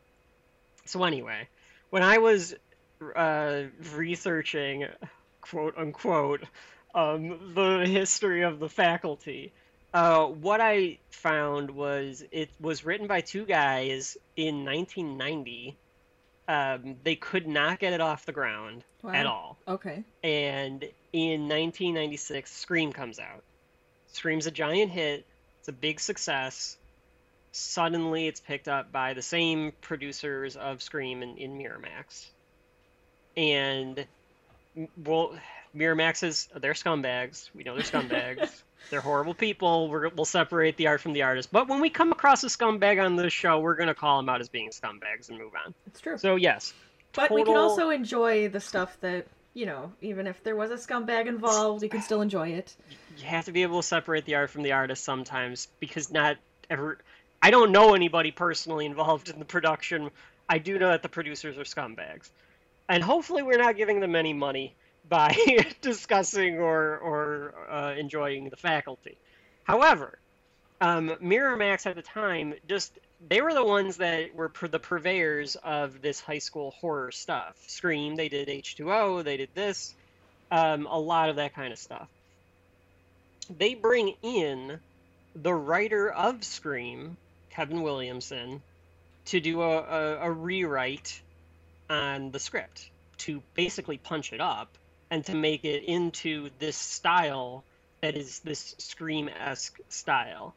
so 0.86 1.04
anyway, 1.04 1.48
when 1.90 2.02
I 2.02 2.20
was 2.20 2.56
uh, 3.16 3.64
researching, 3.94 4.86
quote 5.42 5.78
unquote, 5.78 6.44
um, 6.96 7.54
the 7.56 7.86
history 7.86 8.44
of 8.44 8.60
the 8.60 8.70
faculty, 8.70 9.52
uh, 9.94 10.26
what 10.26 10.62
I 10.62 11.00
found 11.10 11.72
was 11.72 12.24
it 12.32 12.50
was 12.62 12.86
written 12.86 13.08
by 13.08 13.20
two 13.22 13.46
guys 13.46 14.18
in 14.38 14.64
1990. 14.64 15.76
Um, 16.50 16.96
they 17.04 17.18
could 17.18 17.46
not 17.46 17.80
get 17.80 17.92
it 17.92 18.00
off 18.00 18.26
the 18.26 18.32
ground 18.32 18.86
at 19.04 19.26
all 19.26 19.58
okay. 19.68 20.04
and 20.24 20.82
in 21.12 21.42
1996 21.42 22.50
scream 22.50 22.94
comes 22.94 23.20
out 23.20 23.44
scream's 24.12 24.48
a 24.48 24.52
giant 24.52 24.92
hit. 24.92 25.26
It's 25.60 25.68
a 25.68 25.74
big 25.74 26.00
success. 26.00 26.78
Suddenly 27.52 28.28
it's 28.28 28.40
picked 28.40 28.68
up 28.68 28.92
by 28.92 29.14
the 29.14 29.22
same 29.22 29.74
producers 29.82 30.56
of 30.56 30.82
scream 30.82 31.24
in, 31.24 31.38
in 31.38 31.58
miramax. 31.58 32.28
And 33.36 34.06
well 35.04 35.38
miramax 35.76 36.24
is 36.24 36.48
they're 36.56 36.74
scumbags. 36.74 37.50
We 37.56 37.64
know 37.64 37.76
they're 37.76 37.84
scumbags. 37.84 38.62
They're 38.90 39.02
horrible 39.02 39.34
people. 39.34 39.90
We're, 39.90 40.08
we'll 40.10 40.24
separate 40.24 40.78
the 40.78 40.88
art 40.88 41.02
from 41.02 41.12
the 41.12 41.24
artist. 41.24 41.52
But 41.52 41.68
when 41.68 41.82
we 41.82 41.90
come 41.90 42.14
across 42.14 42.44
a 42.46 42.48
scumbag 42.48 43.04
on 43.04 43.18
this 43.18 43.34
show 43.34 43.60
we're 43.60 43.76
going 43.76 43.88
to 43.88 43.96
call 43.96 44.18
them 44.18 44.30
out 44.30 44.40
as 44.40 44.48
being 44.48 44.70
scumbags 44.70 45.28
and 45.28 45.38
move 45.38 45.52
on. 45.66 45.74
It's 45.88 46.00
true. 46.00 46.18
so 46.18 46.36
yes. 46.38 46.74
But 47.14 47.32
we 47.32 47.44
can 47.44 47.58
also 47.58 47.90
enjoy 47.90 48.48
the 48.48 48.62
stuff 48.62 48.96
that 49.02 49.28
you 49.58 49.66
know, 49.66 49.92
even 50.02 50.28
if 50.28 50.44
there 50.44 50.56
was 50.56 50.70
a 50.70 50.76
scumbag 50.76 51.26
involved, 51.26 51.82
you 51.82 51.90
can 51.90 52.04
still 52.04 52.22
enjoy 52.22 52.50
it. 52.50 52.76
You 53.20 53.26
have 53.26 53.46
to 53.46 53.52
be 53.52 53.64
able 53.64 53.82
to 53.82 53.88
separate 53.88 54.26
the 54.26 54.36
art 54.36 54.50
from 54.50 54.64
the 54.64 54.74
artist 54.74 55.04
sometimes 55.04 55.68
because 55.80 56.12
not 56.12 56.38
ever 56.70 56.98
I 57.42 57.52
don't 57.52 57.72
know 57.72 57.94
anybody 57.94 58.32
personally 58.32 58.86
involved 58.86 59.30
in 59.30 59.40
the 59.40 59.46
production. 59.46 60.10
I 60.50 60.58
do 60.58 60.80
know 60.80 60.90
that 60.90 61.04
the 61.04 61.10
producers 61.10 61.58
are 61.58 61.64
scumbags. 61.64 62.30
And 62.90 63.04
hopefully 63.04 63.44
we're 63.44 63.58
not 63.58 63.76
giving 63.76 64.00
them 64.00 64.16
any 64.16 64.34
money 64.34 64.76
by 65.08 65.36
discussing 65.82 66.60
or 66.60 66.98
or 66.98 67.54
uh, 67.70 67.94
enjoying 67.98 68.50
the 68.50 68.56
faculty. 68.56 69.18
However, 69.64 70.18
um, 70.80 71.10
Miramax 71.22 71.86
at 71.86 71.96
the 71.96 72.02
time 72.02 72.54
just 72.68 72.98
they 73.28 73.42
were 73.42 73.54
the 73.54 73.64
ones 73.64 73.98
that 73.98 74.34
were 74.36 74.52
the 74.62 74.80
purveyors 74.80 75.56
of 75.58 76.02
this 76.02 76.20
high 76.20 76.38
school 76.38 76.72
horror 76.72 77.12
stuff. 77.12 77.56
Scream, 77.68 78.16
they 78.16 78.30
did 78.30 78.48
H2O, 78.48 79.24
they 79.24 79.38
did 79.38 79.50
this, 79.54 79.94
um, 80.52 80.88
a 80.88 81.00
lot 81.00 81.30
of 81.30 81.38
that 81.38 81.56
kind 81.56 81.74
of 81.74 81.80
stuff 81.80 82.08
they 83.50 83.74
bring 83.74 84.14
in 84.22 84.80
the 85.36 85.54
writer 85.54 86.12
of 86.12 86.44
Scream, 86.44 87.18
Kevin 87.52 87.82
Williamson, 87.82 88.62
to 89.26 89.40
do 89.40 89.62
a, 89.62 89.78
a, 89.78 90.18
a 90.28 90.32
rewrite 90.32 91.22
on 91.90 92.32
the 92.32 92.40
script 92.40 92.90
to 93.18 93.42
basically 93.54 93.98
punch 93.98 94.34
it 94.34 94.42
up 94.42 94.70
and 95.10 95.26
to 95.26 95.36
make 95.36 95.64
it 95.64 95.84
into 95.84 96.50
this 96.60 96.76
style 96.78 97.64
that 98.02 98.16
is 98.16 98.40
this 98.40 98.76
Scream 98.78 99.30
esque 99.30 99.80
style. 99.90 100.54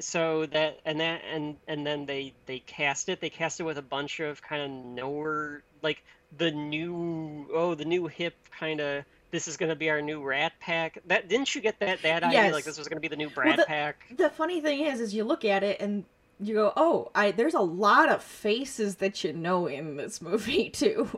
So 0.00 0.46
that 0.46 0.80
and 0.84 1.00
that 1.00 1.22
and 1.32 1.56
and 1.66 1.86
then 1.86 2.06
they 2.06 2.32
they 2.46 2.58
cast 2.58 3.08
it. 3.08 3.20
They 3.20 3.30
cast 3.30 3.60
it 3.60 3.62
with 3.62 3.78
a 3.78 3.82
bunch 3.82 4.20
of 4.20 4.42
kind 4.42 4.62
of 4.62 4.70
newer 4.70 5.62
like 5.82 6.02
the 6.36 6.50
new 6.50 7.46
oh 7.52 7.74
the 7.74 7.84
new 7.84 8.06
hip 8.06 8.34
kind 8.58 8.80
of 8.80 9.04
this 9.30 9.48
is 9.48 9.56
going 9.56 9.70
to 9.70 9.76
be 9.76 9.90
our 9.90 10.00
new 10.00 10.22
Rat 10.22 10.52
Pack. 10.60 10.98
That 11.06 11.28
didn't 11.28 11.54
you 11.54 11.60
get 11.60 11.78
that 11.80 12.02
that 12.02 12.22
idea 12.22 12.52
like 12.52 12.64
this 12.64 12.78
was 12.78 12.88
going 12.88 12.96
to 12.96 13.00
be 13.00 13.08
the 13.08 13.16
new 13.16 13.30
Brat 13.30 13.56
the- 13.56 13.64
Pack? 13.64 14.04
The 14.16 14.30
funny 14.30 14.60
thing 14.60 14.80
is, 14.80 15.00
is 15.00 15.14
you 15.14 15.24
look 15.24 15.44
at 15.44 15.62
it 15.62 15.80
and 15.80 16.04
you 16.40 16.54
go, 16.54 16.72
"Oh, 16.76 17.10
I 17.14 17.30
there's 17.32 17.54
a 17.54 17.60
lot 17.60 18.10
of 18.10 18.22
faces 18.22 18.96
that 18.96 19.24
you 19.24 19.32
know 19.32 19.66
in 19.66 19.96
this 19.96 20.20
movie 20.22 20.70
too." 20.70 21.08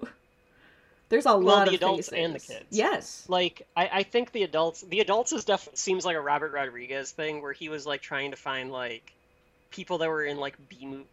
There's 1.11 1.25
a 1.25 1.31
Well, 1.31 1.41
lot 1.41 1.65
the 1.69 1.71
of 1.71 1.75
adults 1.77 2.09
faces. 2.11 2.25
and 2.25 2.35
the 2.35 2.39
kids. 2.41 2.67
Yes. 2.71 3.25
Like 3.29 3.67
I, 3.77 3.89
I 3.93 4.03
think 4.03 4.33
the 4.33 4.43
adults 4.43 4.83
the 4.83 5.01
adults 5.01 5.33
is 5.33 5.45
def 5.45 5.67
seems 5.75 6.05
like 6.05 6.17
a 6.17 6.21
Robert 6.21 6.53
Rodriguez 6.53 7.11
thing 7.13 7.41
where 7.41 7.53
he 7.55 7.69
was 7.71 7.87
like 7.87 8.03
trying 8.03 8.31
to 8.33 8.37
find 8.37 8.71
like 8.71 9.13
people 9.71 9.99
that 9.99 10.09
were 10.09 10.25
in 10.25 10.37
like 10.37 10.57
B 10.69 10.77
movie. 10.87 11.05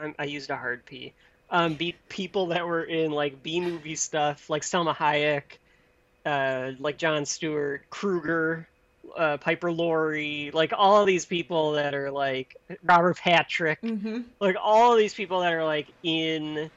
I, 0.00 0.14
I 0.18 0.24
used 0.26 0.50
a 0.50 0.56
hard 0.56 0.86
P. 0.86 1.12
Um, 1.50 1.74
be 1.74 1.96
people 2.08 2.46
that 2.48 2.64
were 2.64 2.84
in 2.84 3.10
like 3.10 3.42
B 3.42 3.60
movie 3.60 3.96
stuff 3.96 4.48
like 4.48 4.62
Salma 4.62 4.94
Hayek, 4.94 5.42
uh, 6.24 6.72
like 6.78 6.98
Jon 6.98 7.24
Stewart, 7.24 7.82
Kruger, 7.90 8.68
uh, 9.16 9.38
Piper 9.38 9.72
Laurie, 9.72 10.50
like 10.52 10.72
all 10.76 11.00
of 11.00 11.06
these 11.06 11.26
people 11.26 11.72
that 11.72 11.94
are 11.94 12.10
like 12.10 12.56
Robert 12.82 13.16
Patrick 13.18 13.80
Mm-hmm. 13.84 14.20
like 14.40 14.56
all 14.62 14.92
of 14.92 14.98
these 14.98 15.14
people 15.14 15.40
that 15.40 15.52
are 15.52 15.64
like 15.64 15.92
in 16.02 16.70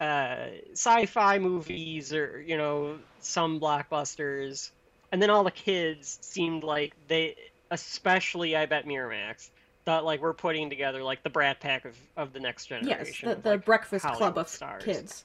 uh, 0.00 0.46
sci-fi 0.72 1.38
movies 1.38 2.12
or 2.12 2.42
you 2.46 2.56
know 2.56 3.00
some 3.20 3.60
blockbusters 3.60 4.70
and 5.12 5.22
then 5.22 5.30
all 5.30 5.44
the 5.44 5.50
kids 5.50 6.18
seemed 6.22 6.64
like 6.64 6.94
they 7.06 7.36
especially 7.70 8.56
i 8.56 8.66
bet 8.66 8.86
miramax 8.86 9.48
thought 9.86 10.04
like 10.04 10.20
we're 10.20 10.34
putting 10.34 10.70
together 10.70 11.02
like 11.02 11.22
the 11.22 11.30
brat 11.30 11.60
pack 11.60 11.84
of, 11.84 11.96
of 12.16 12.32
the 12.32 12.40
next 12.40 12.66
Yes, 12.82 13.08
generation 13.08 13.28
the, 13.28 13.36
of, 13.36 13.42
the 13.42 13.50
like, 13.50 13.64
Breakfast 13.64 14.06
Club 14.06 14.38
of 14.38 14.48
stars. 14.48 14.84
kids. 14.84 15.24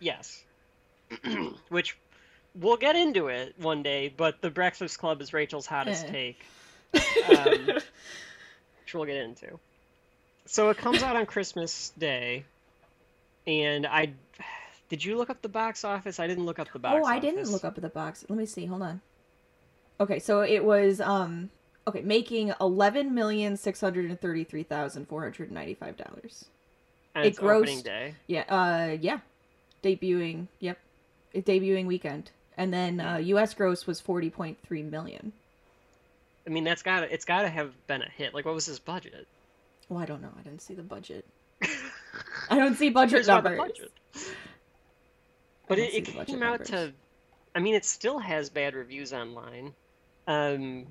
yes 0.00 0.44
which 1.68 1.96
we'll 2.58 2.76
get 2.76 2.96
into 2.96 3.28
it 3.28 3.54
one 3.58 3.82
day 3.82 4.12
but 4.16 4.40
the 4.40 4.50
breakfast 4.50 4.98
club 4.98 5.20
is 5.22 5.32
rachel's 5.32 5.66
hottest 5.66 6.06
Eh. 6.06 6.10
take 6.12 6.44
um, 7.36 7.66
which 7.66 8.94
we'll 8.94 9.04
get 9.04 9.16
into. 9.16 9.58
So 10.46 10.70
it 10.70 10.78
comes 10.78 11.02
out 11.02 11.14
on 11.14 11.26
Christmas 11.26 11.90
Day, 11.98 12.44
and 13.46 13.86
I 13.86 14.12
did 14.88 15.04
you 15.04 15.18
look 15.18 15.28
up 15.28 15.42
the 15.42 15.50
box 15.50 15.84
office? 15.84 16.18
I 16.18 16.26
didn't 16.26 16.46
look 16.46 16.58
up 16.58 16.72
the 16.72 16.78
box. 16.78 16.96
oh, 16.98 17.06
I 17.06 17.18
didn't 17.18 17.50
look 17.50 17.64
up 17.64 17.74
the 17.74 17.90
box. 17.90 18.24
Let 18.30 18.38
me 18.38 18.46
see. 18.46 18.64
Hold 18.64 18.80
on. 18.80 19.02
Okay, 20.00 20.18
so 20.18 20.40
it 20.40 20.64
was 20.64 21.02
um 21.02 21.50
okay, 21.86 22.00
making 22.00 22.54
eleven 22.58 23.14
million 23.14 23.58
six 23.58 23.78
hundred 23.82 24.06
and 24.08 24.18
thirty 24.18 24.44
three 24.44 24.62
thousand 24.62 25.06
four 25.06 25.20
hundred 25.20 25.48
and 25.48 25.54
ninety 25.56 25.74
five 25.74 25.98
dollars. 25.98 26.46
It 27.14 27.26
it's 27.26 27.38
opening 27.38 27.80
grossed- 27.80 27.84
day. 27.84 28.14
Yeah, 28.26 28.44
uh 28.48 28.96
yeah. 28.98 29.18
Debuting 29.82 30.46
yep. 30.60 30.78
It 31.34 31.44
debuting 31.44 31.84
weekend. 31.84 32.30
And 32.58 32.72
then 32.72 33.00
uh 33.00 33.16
US 33.18 33.54
gross 33.54 33.86
was 33.86 34.00
forty 34.00 34.28
point 34.28 34.58
three 34.66 34.82
million. 34.82 35.32
I 36.46 36.50
mean, 36.50 36.64
that's 36.64 36.82
got 36.82 37.04
it's 37.04 37.24
got 37.24 37.42
to 37.42 37.48
have 37.48 37.72
been 37.86 38.02
a 38.02 38.08
hit. 38.10 38.34
Like, 38.34 38.44
what 38.44 38.54
was 38.54 38.66
his 38.66 38.78
budget? 38.78 39.26
Well, 39.88 40.00
I 40.00 40.04
don't 40.06 40.20
know. 40.20 40.30
I 40.38 40.42
didn't 40.42 40.60
see 40.60 40.74
the 40.74 40.82
budget. 40.82 41.24
I 42.50 42.58
don't 42.58 42.74
see 42.76 42.90
budget 42.90 43.26
numbers. 43.26 43.58
budget. 43.58 43.92
But 45.68 45.78
it, 45.78 45.94
it 45.94 46.04
came 46.26 46.42
out 46.42 46.60
numbers. 46.60 46.68
to. 46.68 46.92
I 47.54 47.60
mean, 47.60 47.74
it 47.74 47.84
still 47.84 48.18
has 48.18 48.48
bad 48.50 48.74
reviews 48.74 49.12
online. 49.12 49.74
Um, 50.26 50.86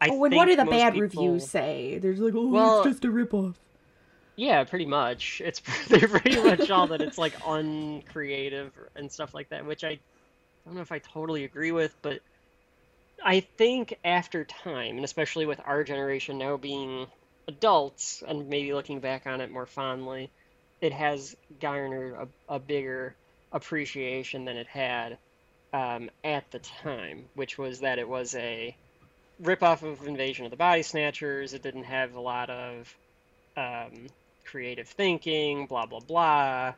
I 0.00 0.08
Oh, 0.10 0.24
and 0.24 0.34
what 0.34 0.46
do 0.46 0.56
the 0.56 0.64
bad 0.64 0.94
people- 0.94 1.02
reviews 1.02 1.48
say? 1.48 1.98
There's 1.98 2.18
like, 2.20 2.34
oh, 2.34 2.48
Well- 2.48 2.80
it's 2.80 2.88
just 2.90 3.04
a 3.04 3.08
ripoff. 3.08 3.54
Yeah, 4.36 4.64
pretty 4.64 4.86
much. 4.86 5.42
It's 5.44 5.60
they're 5.88 6.08
pretty 6.08 6.40
much 6.40 6.70
all 6.70 6.86
that 6.88 7.00
it's 7.02 7.18
like 7.18 7.34
uncreative 7.46 8.72
and 8.96 9.10
stuff 9.12 9.34
like 9.34 9.48
that, 9.50 9.66
which 9.66 9.84
I 9.84 9.98
don't 10.64 10.76
know 10.76 10.82
if 10.82 10.92
I 10.92 10.98
totally 10.98 11.44
agree 11.44 11.72
with, 11.72 11.94
but 12.02 12.20
I 13.22 13.40
think 13.40 13.98
after 14.04 14.44
time, 14.44 14.96
and 14.96 15.04
especially 15.04 15.46
with 15.46 15.60
our 15.64 15.84
generation 15.84 16.38
now 16.38 16.56
being 16.56 17.06
adults 17.48 18.22
and 18.26 18.48
maybe 18.48 18.72
looking 18.72 19.00
back 19.00 19.26
on 19.26 19.40
it 19.40 19.50
more 19.50 19.66
fondly, 19.66 20.30
it 20.80 20.92
has 20.92 21.36
garnered 21.60 22.14
a, 22.48 22.54
a 22.54 22.58
bigger 22.58 23.14
appreciation 23.52 24.44
than 24.44 24.56
it 24.56 24.66
had 24.66 25.18
um, 25.72 26.10
at 26.24 26.50
the 26.50 26.58
time, 26.58 27.24
which 27.34 27.58
was 27.58 27.80
that 27.80 27.98
it 27.98 28.08
was 28.08 28.34
a 28.34 28.76
ripoff 29.42 29.82
of 29.82 30.06
Invasion 30.06 30.44
of 30.44 30.50
the 30.50 30.56
Body 30.56 30.82
Snatchers. 30.82 31.54
It 31.54 31.62
didn't 31.62 31.84
have 31.84 32.14
a 32.14 32.20
lot 32.20 32.50
of 32.50 32.94
um, 33.56 34.06
creative 34.44 34.88
thinking, 34.88 35.66
blah 35.66 35.86
blah 35.86 36.00
blah. 36.00 36.74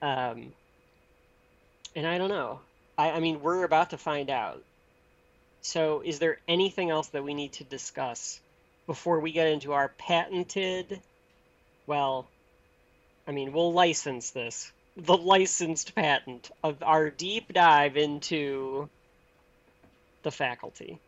Um, 0.00 0.52
and 1.94 2.06
I 2.06 2.18
don't 2.18 2.28
know. 2.28 2.60
I, 2.98 3.12
I 3.12 3.20
mean, 3.20 3.40
we're 3.40 3.64
about 3.64 3.90
to 3.90 3.96
find 3.96 4.28
out. 4.28 4.62
So, 5.62 6.02
is 6.04 6.18
there 6.18 6.38
anything 6.46 6.90
else 6.90 7.08
that 7.08 7.24
we 7.24 7.34
need 7.34 7.52
to 7.54 7.64
discuss 7.64 8.40
before 8.86 9.20
we 9.20 9.32
get 9.32 9.46
into 9.46 9.72
our 9.72 9.88
patented? 9.88 11.00
Well, 11.86 12.26
I 13.26 13.32
mean, 13.32 13.52
we'll 13.52 13.72
license 13.72 14.30
this. 14.30 14.70
The 14.96 15.16
licensed 15.16 15.94
patent 15.94 16.50
of 16.62 16.82
our 16.82 17.08
deep 17.08 17.52
dive 17.52 17.96
into 17.96 18.88
the 20.22 20.30
faculty. 20.30 20.98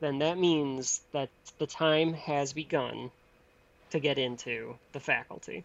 Then 0.00 0.18
that 0.18 0.38
means 0.38 1.00
that 1.12 1.30
the 1.58 1.66
time 1.66 2.14
has 2.14 2.52
begun 2.52 3.10
to 3.90 4.00
get 4.00 4.18
into 4.18 4.76
the 4.92 5.00
faculty. 5.00 5.64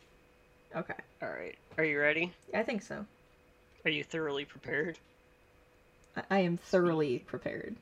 Okay. 0.75 0.93
All 1.21 1.29
right. 1.29 1.57
Are 1.77 1.83
you 1.83 1.99
ready? 1.99 2.31
I 2.53 2.63
think 2.63 2.83
so. 2.83 3.05
Are 3.83 3.91
you 3.91 4.03
thoroughly 4.03 4.45
prepared? 4.45 4.97
I, 6.15 6.23
I 6.29 6.39
am 6.39 6.57
thoroughly 6.57 7.19
prepared. 7.19 7.75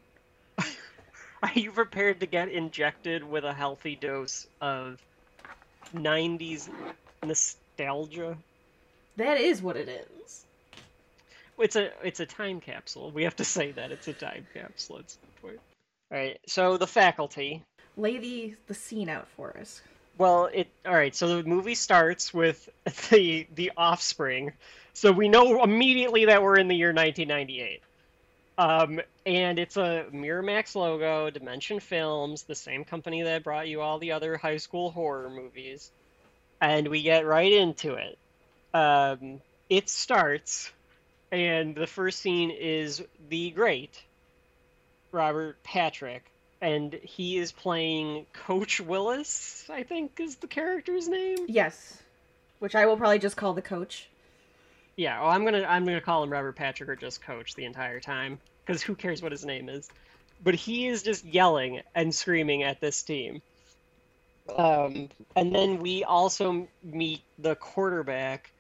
Are 1.43 1.51
you 1.53 1.71
prepared 1.71 2.19
to 2.19 2.25
get 2.25 2.49
injected 2.49 3.23
with 3.23 3.43
a 3.43 3.53
healthy 3.53 3.95
dose 3.95 4.47
of 4.61 5.01
90s 5.93 6.69
nostalgia? 7.23 8.37
That 9.17 9.39
is 9.39 9.61
what 9.61 9.77
it 9.77 9.89
is. 9.89 10.45
It's 11.57 11.75
a 11.75 11.91
it's 12.03 12.21
a 12.21 12.25
time 12.25 12.61
capsule. 12.61 13.11
We 13.11 13.23
have 13.23 13.35
to 13.35 13.43
say 13.43 13.71
that 13.73 13.91
it's 13.91 14.07
a 14.07 14.13
time 14.13 14.47
capsule 14.53 14.99
at 14.99 15.11
some 15.11 15.19
point. 15.41 15.59
All 16.11 16.17
right. 16.17 16.39
So 16.47 16.77
the 16.77 16.87
faculty. 16.87 17.63
Lay 17.97 18.17
the, 18.17 18.55
the 18.67 18.73
scene 18.73 19.09
out 19.09 19.27
for 19.35 19.57
us. 19.57 19.81
Well, 20.17 20.49
it 20.53 20.69
all 20.85 20.93
right. 20.93 21.13
So 21.13 21.41
the 21.41 21.43
movie 21.43 21.75
starts 21.75 22.33
with 22.33 22.69
the 23.09 23.45
the 23.55 23.71
offspring. 23.75 24.53
So 24.93 25.11
we 25.11 25.27
know 25.27 25.63
immediately 25.63 26.25
that 26.25 26.41
we're 26.41 26.57
in 26.57 26.67
the 26.67 26.75
year 26.75 26.93
1998. 26.93 27.81
Um, 28.59 28.99
and 29.25 29.57
it's 29.57 29.77
a 29.77 30.05
Miramax 30.11 30.75
logo, 30.75 31.29
Dimension 31.29 31.79
Films, 31.79 32.43
the 32.43 32.55
same 32.55 32.83
company 32.83 33.21
that 33.21 33.41
brought 33.41 33.69
you 33.69 33.79
all 33.79 33.99
the 33.99 34.11
other 34.11 34.35
high 34.35 34.57
school 34.57 34.91
horror 34.91 35.29
movies. 35.29 35.89
And 36.59 36.89
we 36.89 37.01
get 37.01 37.25
right 37.25 37.53
into 37.53 37.93
it. 37.93 38.17
Um, 38.73 39.39
it 39.69 39.87
starts, 39.87 40.73
and 41.31 41.73
the 41.73 41.87
first 41.87 42.19
scene 42.19 42.51
is 42.51 43.01
the 43.29 43.51
great 43.51 44.03
Robert 45.13 45.63
Patrick, 45.63 46.29
and 46.59 46.93
he 46.95 47.37
is 47.37 47.53
playing 47.53 48.25
Coach 48.33 48.81
Willis, 48.81 49.69
I 49.69 49.83
think 49.83 50.19
is 50.19 50.35
the 50.35 50.47
character's 50.47 51.07
name. 51.07 51.45
Yes. 51.47 51.97
Which 52.59 52.75
I 52.75 52.87
will 52.87 52.97
probably 52.97 53.19
just 53.19 53.37
call 53.37 53.53
the 53.53 53.61
coach. 53.61 54.09
Yeah, 54.97 55.21
well, 55.21 55.29
I'm 55.29 55.45
gonna 55.45 55.63
I'm 55.63 55.85
gonna 55.85 56.01
call 56.01 56.23
him 56.23 56.29
Robert 56.29 56.57
Patrick 56.57 56.89
or 56.89 56.97
just 56.97 57.21
Coach 57.21 57.55
the 57.55 57.63
entire 57.63 58.01
time 58.01 58.37
because 58.69 58.83
who 58.83 58.93
cares 58.93 59.19
what 59.19 59.31
his 59.31 59.43
name 59.43 59.67
is? 59.67 59.89
But 60.43 60.53
he 60.53 60.85
is 60.85 61.01
just 61.01 61.25
yelling 61.25 61.81
and 61.95 62.13
screaming 62.13 62.61
at 62.61 62.79
this 62.79 63.01
team. 63.01 63.41
Um, 64.55 65.09
and 65.35 65.55
then 65.55 65.79
we 65.79 66.03
also 66.03 66.67
meet 66.83 67.21
the 67.39 67.55
quarterback. 67.55 68.51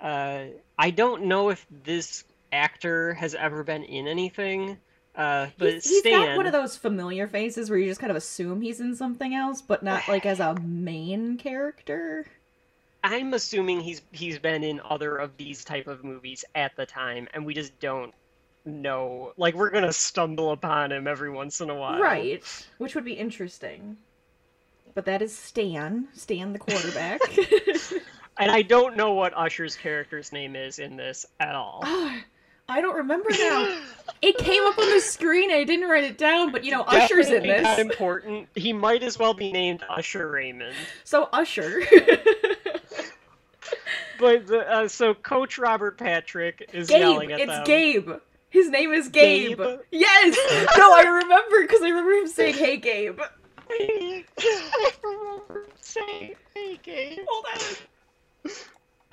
Uh, 0.00 0.44
I 0.78 0.90
don't 0.90 1.24
know 1.24 1.48
if 1.48 1.66
this 1.82 2.22
actor 2.52 3.14
has 3.14 3.34
ever 3.34 3.64
been 3.64 3.82
in 3.82 4.06
anything, 4.06 4.78
uh, 5.16 5.48
but 5.58 5.74
He's, 5.74 5.88
he's 5.88 5.98
Stan. 5.98 6.26
got 6.26 6.36
one 6.36 6.46
of 6.46 6.52
those 6.52 6.76
familiar 6.76 7.26
faces 7.26 7.68
where 7.68 7.78
you 7.80 7.86
just 7.86 8.00
kind 8.00 8.12
of 8.12 8.16
assume 8.16 8.60
he's 8.60 8.78
in 8.78 8.94
something 8.94 9.34
else, 9.34 9.62
but 9.62 9.82
not 9.82 10.06
like 10.06 10.24
as 10.26 10.38
a 10.38 10.54
main 10.60 11.38
character. 11.38 12.24
I'm 13.02 13.34
assuming 13.34 13.80
he's 13.80 14.00
he's 14.12 14.38
been 14.38 14.62
in 14.62 14.80
other 14.84 15.16
of 15.16 15.36
these 15.36 15.64
type 15.64 15.88
of 15.88 16.04
movies 16.04 16.44
at 16.54 16.76
the 16.76 16.86
time, 16.86 17.26
and 17.34 17.44
we 17.44 17.52
just 17.52 17.78
don't 17.80 18.14
know. 18.66 19.32
Like 19.36 19.54
we're 19.54 19.70
gonna 19.70 19.92
stumble 19.92 20.50
upon 20.52 20.92
him 20.92 21.06
every 21.06 21.30
once 21.30 21.60
in 21.60 21.70
a 21.70 21.74
while, 21.74 22.00
Right. 22.00 22.42
Which 22.78 22.94
would 22.94 23.04
be 23.04 23.14
interesting. 23.14 23.96
But 24.94 25.04
that 25.06 25.22
is 25.22 25.36
Stan. 25.36 26.08
Stan 26.14 26.52
the 26.52 26.58
quarterback. 26.58 27.20
And 28.38 28.50
I 28.50 28.60
don't 28.60 28.98
know 28.98 29.14
what 29.14 29.32
Usher's 29.34 29.76
character's 29.76 30.30
name 30.30 30.56
is 30.56 30.78
in 30.78 30.96
this 30.98 31.24
at 31.40 31.54
all. 31.54 31.80
Ah, 31.82 32.20
I 32.68 32.82
don't 32.82 32.96
remember 32.96 33.30
now. 33.30 33.78
It 34.20 34.36
came 34.36 34.62
up 34.64 34.76
on 34.78 34.90
the 34.90 35.00
screen. 35.00 35.50
I 35.50 35.64
didn't 35.64 35.88
write 35.88 36.04
it 36.04 36.18
down, 36.18 36.52
but 36.52 36.62
you 36.62 36.70
know, 36.70 36.82
Usher's 36.82 37.28
in 37.28 37.44
Definitely 37.44 37.62
Not 37.62 37.76
this. 37.78 37.86
important. 37.86 38.48
He 38.54 38.74
might 38.74 39.02
as 39.02 39.18
well 39.18 39.32
be 39.32 39.50
named 39.52 39.82
Usher 39.88 40.30
Raymond. 40.30 40.74
So 41.04 41.30
Usher. 41.32 41.80
But 44.18 44.46
the, 44.46 44.60
uh, 44.60 44.88
so 44.88 45.12
Coach 45.12 45.58
Robert 45.58 45.98
Patrick 45.98 46.70
is 46.72 46.88
Gabe. 46.88 47.00
yelling 47.00 47.32
at 47.32 47.40
It's 47.40 47.50
them. 47.50 47.64
Gabe. 47.64 48.10
His 48.50 48.70
name 48.70 48.92
is 48.92 49.08
Gabe. 49.08 49.58
Gabe? 49.58 49.78
Yes. 49.90 50.36
No, 50.76 50.94
I 50.94 51.02
remember 51.02 51.62
because 51.62 51.82
I 51.82 51.88
remember 51.88 52.12
him 52.12 52.26
saying, 52.28 52.54
"Hey, 52.54 52.76
Gabe." 52.76 53.20
I 53.68 54.24
remember 55.02 55.66
saying, 55.80 56.34
"Hey, 56.54 56.78
Gabe." 56.82 57.18
Hold 57.26 57.46
on. 57.54 58.50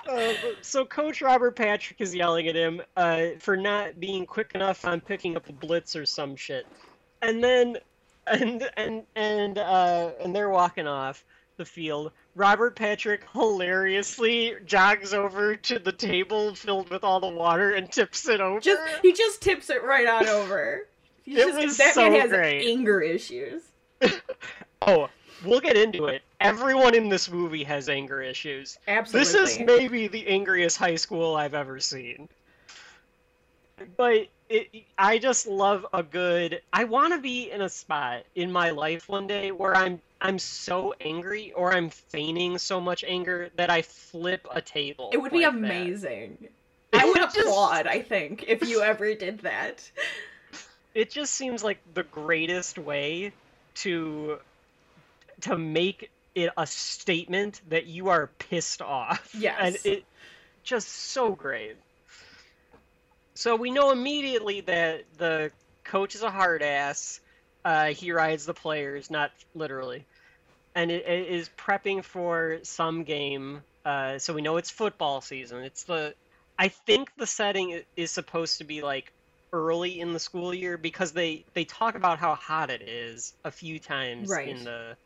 Uh, 0.06 0.32
so 0.60 0.84
Coach 0.84 1.22
Robert 1.22 1.56
Patrick 1.56 2.00
is 2.00 2.14
yelling 2.14 2.46
at 2.46 2.54
him 2.54 2.82
uh, 2.96 3.28
for 3.38 3.56
not 3.56 3.98
being 3.98 4.26
quick 4.26 4.52
enough 4.54 4.84
on 4.84 5.00
picking 5.00 5.34
up 5.36 5.48
a 5.48 5.52
blitz 5.52 5.96
or 5.96 6.04
some 6.04 6.36
shit, 6.36 6.66
and 7.22 7.42
then 7.42 7.78
and 8.26 8.68
and 8.76 9.04
and 9.16 9.58
uh, 9.58 10.10
and 10.22 10.34
they're 10.34 10.50
walking 10.50 10.86
off 10.86 11.24
the 11.56 11.64
field. 11.64 12.12
Robert 12.34 12.76
Patrick 12.76 13.22
hilariously 13.32 14.54
jogs 14.66 15.14
over 15.14 15.56
to 15.56 15.78
the 15.78 15.92
table 15.92 16.54
filled 16.54 16.90
with 16.90 17.04
all 17.04 17.20
the 17.20 17.28
water 17.28 17.70
and 17.70 17.90
tips 17.90 18.28
it 18.28 18.40
over. 18.40 18.60
Just 18.60 18.82
he 19.02 19.12
just 19.12 19.40
tips 19.40 19.70
it 19.70 19.82
right 19.84 20.06
on 20.06 20.26
over. 20.26 20.86
He's 21.24 21.38
It 21.38 21.46
just, 21.46 21.58
was 21.58 21.76
that 21.78 21.94
so 21.94 22.10
man 22.10 22.20
has 22.20 22.30
great. 22.30 22.66
anger 22.68 23.00
issues. 23.00 23.62
oh, 24.82 25.08
we'll 25.44 25.60
get 25.60 25.76
into 25.76 26.06
it. 26.06 26.22
Everyone 26.40 26.94
in 26.94 27.08
this 27.08 27.30
movie 27.30 27.64
has 27.64 27.88
anger 27.88 28.20
issues. 28.20 28.78
Absolutely. 28.86 29.32
This 29.32 29.58
is 29.58 29.60
maybe 29.60 30.06
the 30.08 30.26
angriest 30.26 30.76
high 30.76 30.96
school 30.96 31.34
I've 31.36 31.54
ever 31.54 31.80
seen. 31.80 32.28
But 33.96 34.28
it, 34.50 34.68
I 34.98 35.18
just 35.18 35.46
love 35.46 35.86
a 35.92 36.02
good. 36.02 36.60
I 36.72 36.84
want 36.84 37.14
to 37.14 37.20
be 37.20 37.50
in 37.50 37.62
a 37.62 37.68
spot 37.68 38.24
in 38.34 38.52
my 38.52 38.70
life 38.70 39.08
one 39.08 39.26
day 39.26 39.50
where 39.50 39.74
I'm 39.74 40.00
I'm 40.24 40.38
so 40.38 40.94
angry 41.02 41.52
or 41.52 41.74
I'm 41.74 41.90
feigning 41.90 42.56
so 42.56 42.80
much 42.80 43.04
anger 43.04 43.50
that 43.56 43.68
I 43.68 43.82
flip 43.82 44.48
a 44.50 44.62
table. 44.62 45.10
It 45.12 45.18
would 45.18 45.30
be 45.30 45.44
like 45.44 45.52
that. 45.52 45.58
amazing. 45.58 46.48
I 46.94 47.04
would 47.04 47.22
applaud, 47.22 47.86
I 47.86 48.00
think, 48.00 48.44
if 48.48 48.66
you 48.66 48.80
ever 48.80 49.14
did 49.14 49.40
that. 49.40 49.88
It 50.94 51.10
just 51.10 51.34
seems 51.34 51.62
like 51.62 51.78
the 51.92 52.04
greatest 52.04 52.78
way 52.78 53.32
to 53.76 54.38
to 55.42 55.58
make 55.58 56.10
it 56.34 56.50
a 56.56 56.66
statement 56.66 57.60
that 57.68 57.86
you 57.86 58.08
are 58.08 58.28
pissed 58.38 58.80
off. 58.80 59.28
Yes. 59.38 59.58
And 59.60 59.78
it 59.84 60.04
just 60.62 60.88
so 60.88 61.32
great. 61.32 61.76
So 63.34 63.56
we 63.56 63.70
know 63.70 63.90
immediately 63.90 64.62
that 64.62 65.04
the 65.18 65.50
coach 65.82 66.14
is 66.14 66.22
a 66.22 66.30
hard 66.30 66.62
ass. 66.62 67.20
Uh, 67.64 67.86
he 67.86 68.12
rides 68.12 68.46
the 68.46 68.54
players, 68.54 69.10
not 69.10 69.32
literally, 69.54 70.04
and 70.74 70.90
it, 70.90 71.06
it 71.06 71.28
is 71.28 71.50
prepping 71.56 72.04
for 72.04 72.58
some 72.62 73.04
game. 73.04 73.62
Uh, 73.84 74.18
so 74.18 74.32
we 74.32 74.42
know 74.42 74.56
it's 74.56 74.70
football 74.70 75.20
season. 75.20 75.62
It's 75.62 75.84
the, 75.84 76.14
I 76.58 76.68
think 76.68 77.10
the 77.16 77.26
setting 77.26 77.82
is 77.96 78.10
supposed 78.10 78.58
to 78.58 78.64
be 78.64 78.82
like 78.82 79.12
early 79.52 80.00
in 80.00 80.12
the 80.12 80.18
school 80.18 80.52
year 80.52 80.76
because 80.76 81.12
they 81.12 81.44
they 81.54 81.64
talk 81.64 81.94
about 81.94 82.18
how 82.18 82.34
hot 82.34 82.70
it 82.70 82.82
is 82.82 83.34
a 83.44 83.50
few 83.50 83.78
times 83.78 84.28
Right. 84.28 84.48
in 84.48 84.64
the 84.64 84.96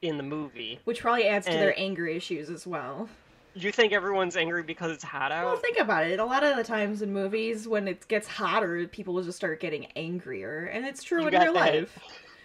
in 0.00 0.16
the 0.16 0.22
movie. 0.22 0.78
Which 0.84 1.00
probably 1.00 1.26
adds 1.26 1.46
to 1.46 1.52
their 1.52 1.74
anger 1.78 2.06
issues 2.06 2.48
as 2.48 2.66
well. 2.66 3.08
You 3.54 3.72
think 3.72 3.92
everyone's 3.92 4.36
angry 4.36 4.62
because 4.62 4.92
it's 4.92 5.02
hot 5.02 5.32
out? 5.32 5.46
Well, 5.46 5.56
think 5.56 5.78
about 5.80 6.06
it. 6.06 6.20
A 6.20 6.24
lot 6.24 6.44
of 6.44 6.56
the 6.56 6.62
times 6.62 7.02
in 7.02 7.12
movies, 7.12 7.66
when 7.66 7.88
it 7.88 8.06
gets 8.06 8.28
hotter, 8.28 8.86
people 8.86 9.14
will 9.14 9.24
just 9.24 9.36
start 9.38 9.58
getting 9.58 9.86
angrier, 9.96 10.66
and 10.72 10.86
it's 10.86 11.02
true 11.02 11.22
You 11.22 11.28
in 11.28 11.32
real 11.34 11.54
that- 11.54 11.74
life. 11.74 11.98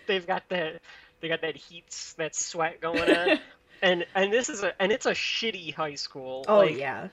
they've 0.08 0.26
got 0.26 0.50
that 0.50 0.82
they 1.24 1.30
got 1.30 1.42
that 1.42 1.56
heat 1.56 1.86
that 2.18 2.36
sweat 2.36 2.82
going 2.82 3.10
on 3.10 3.40
and 3.82 4.06
and 4.14 4.32
this 4.32 4.50
is 4.50 4.62
a 4.62 4.80
and 4.82 4.92
it's 4.92 5.06
a 5.06 5.14
shitty 5.14 5.74
high 5.74 5.96
school 5.96 6.44
oh 6.50 6.60
like, 6.60 6.78
yeah, 6.78 7.08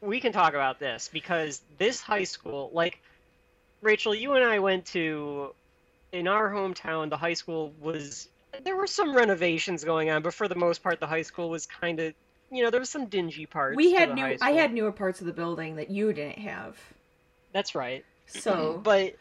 we 0.00 0.20
can 0.20 0.32
talk 0.32 0.54
about 0.54 0.80
this 0.80 1.10
because 1.12 1.60
this 1.76 2.00
high 2.00 2.24
school 2.24 2.70
like 2.72 3.00
rachel 3.82 4.14
you 4.14 4.32
and 4.32 4.44
i 4.44 4.58
went 4.58 4.86
to 4.86 5.54
in 6.12 6.26
our 6.26 6.50
hometown 6.50 7.10
the 7.10 7.16
high 7.16 7.34
school 7.34 7.74
was 7.78 8.26
there 8.64 8.74
were 8.74 8.86
some 8.86 9.14
renovations 9.14 9.84
going 9.84 10.10
on 10.10 10.22
but 10.22 10.32
for 10.32 10.48
the 10.48 10.54
most 10.54 10.82
part 10.82 10.98
the 10.98 11.06
high 11.06 11.22
school 11.22 11.50
was 11.50 11.66
kind 11.66 12.00
of 12.00 12.14
you 12.50 12.62
know 12.62 12.70
there 12.70 12.80
was 12.80 12.90
some 12.90 13.06
dingy 13.06 13.44
parts 13.44 13.76
we 13.76 13.92
had 13.92 14.14
new. 14.14 14.36
I 14.40 14.52
had 14.52 14.72
newer 14.72 14.92
parts 14.92 15.20
of 15.20 15.26
the 15.26 15.32
building 15.32 15.76
that 15.76 15.90
you 15.90 16.12
didn't 16.14 16.38
have. 16.38 16.78
that's 17.52 17.74
right 17.74 18.04
So 18.26 18.80
but 18.82 19.14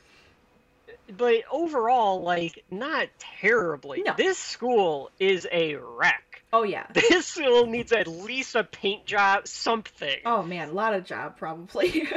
but 1.18 1.44
overall 1.52 2.22
like 2.22 2.64
not 2.72 3.08
terribly 3.20 4.02
No. 4.06 4.14
this 4.18 4.38
school 4.38 5.12
is 5.20 5.48
a 5.52 5.76
wreck 5.76 6.44
oh 6.54 6.64
yeah. 6.64 6.86
this 6.94 7.28
school 7.28 7.66
needs 7.66 7.92
at 7.92 8.08
least 8.08 8.56
a 8.56 8.64
paint 8.64 9.06
job 9.06 9.48
something 9.48 10.20
Oh 10.26 10.44
man, 10.44 10.70
a 10.70 10.74
lot 10.74 10.94
of 10.94 11.06
job 11.06 11.38
probably. 11.38 11.90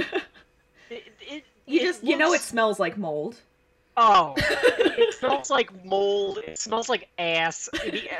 it, 0.91 1.03
it, 1.21 1.45
you 1.67 1.81
just 1.81 2.03
you 2.05 2.17
know 2.17 2.33
it 2.35 2.41
smells 2.41 2.79
like 2.79 2.97
mold. 2.99 3.37
oh 3.97 4.35
it 4.39 5.15
smells 5.15 5.51
like 5.51 5.85
mold 5.85 6.39
it 6.39 6.59
smells 6.59 6.89
like 6.89 7.09
ass 7.19 7.69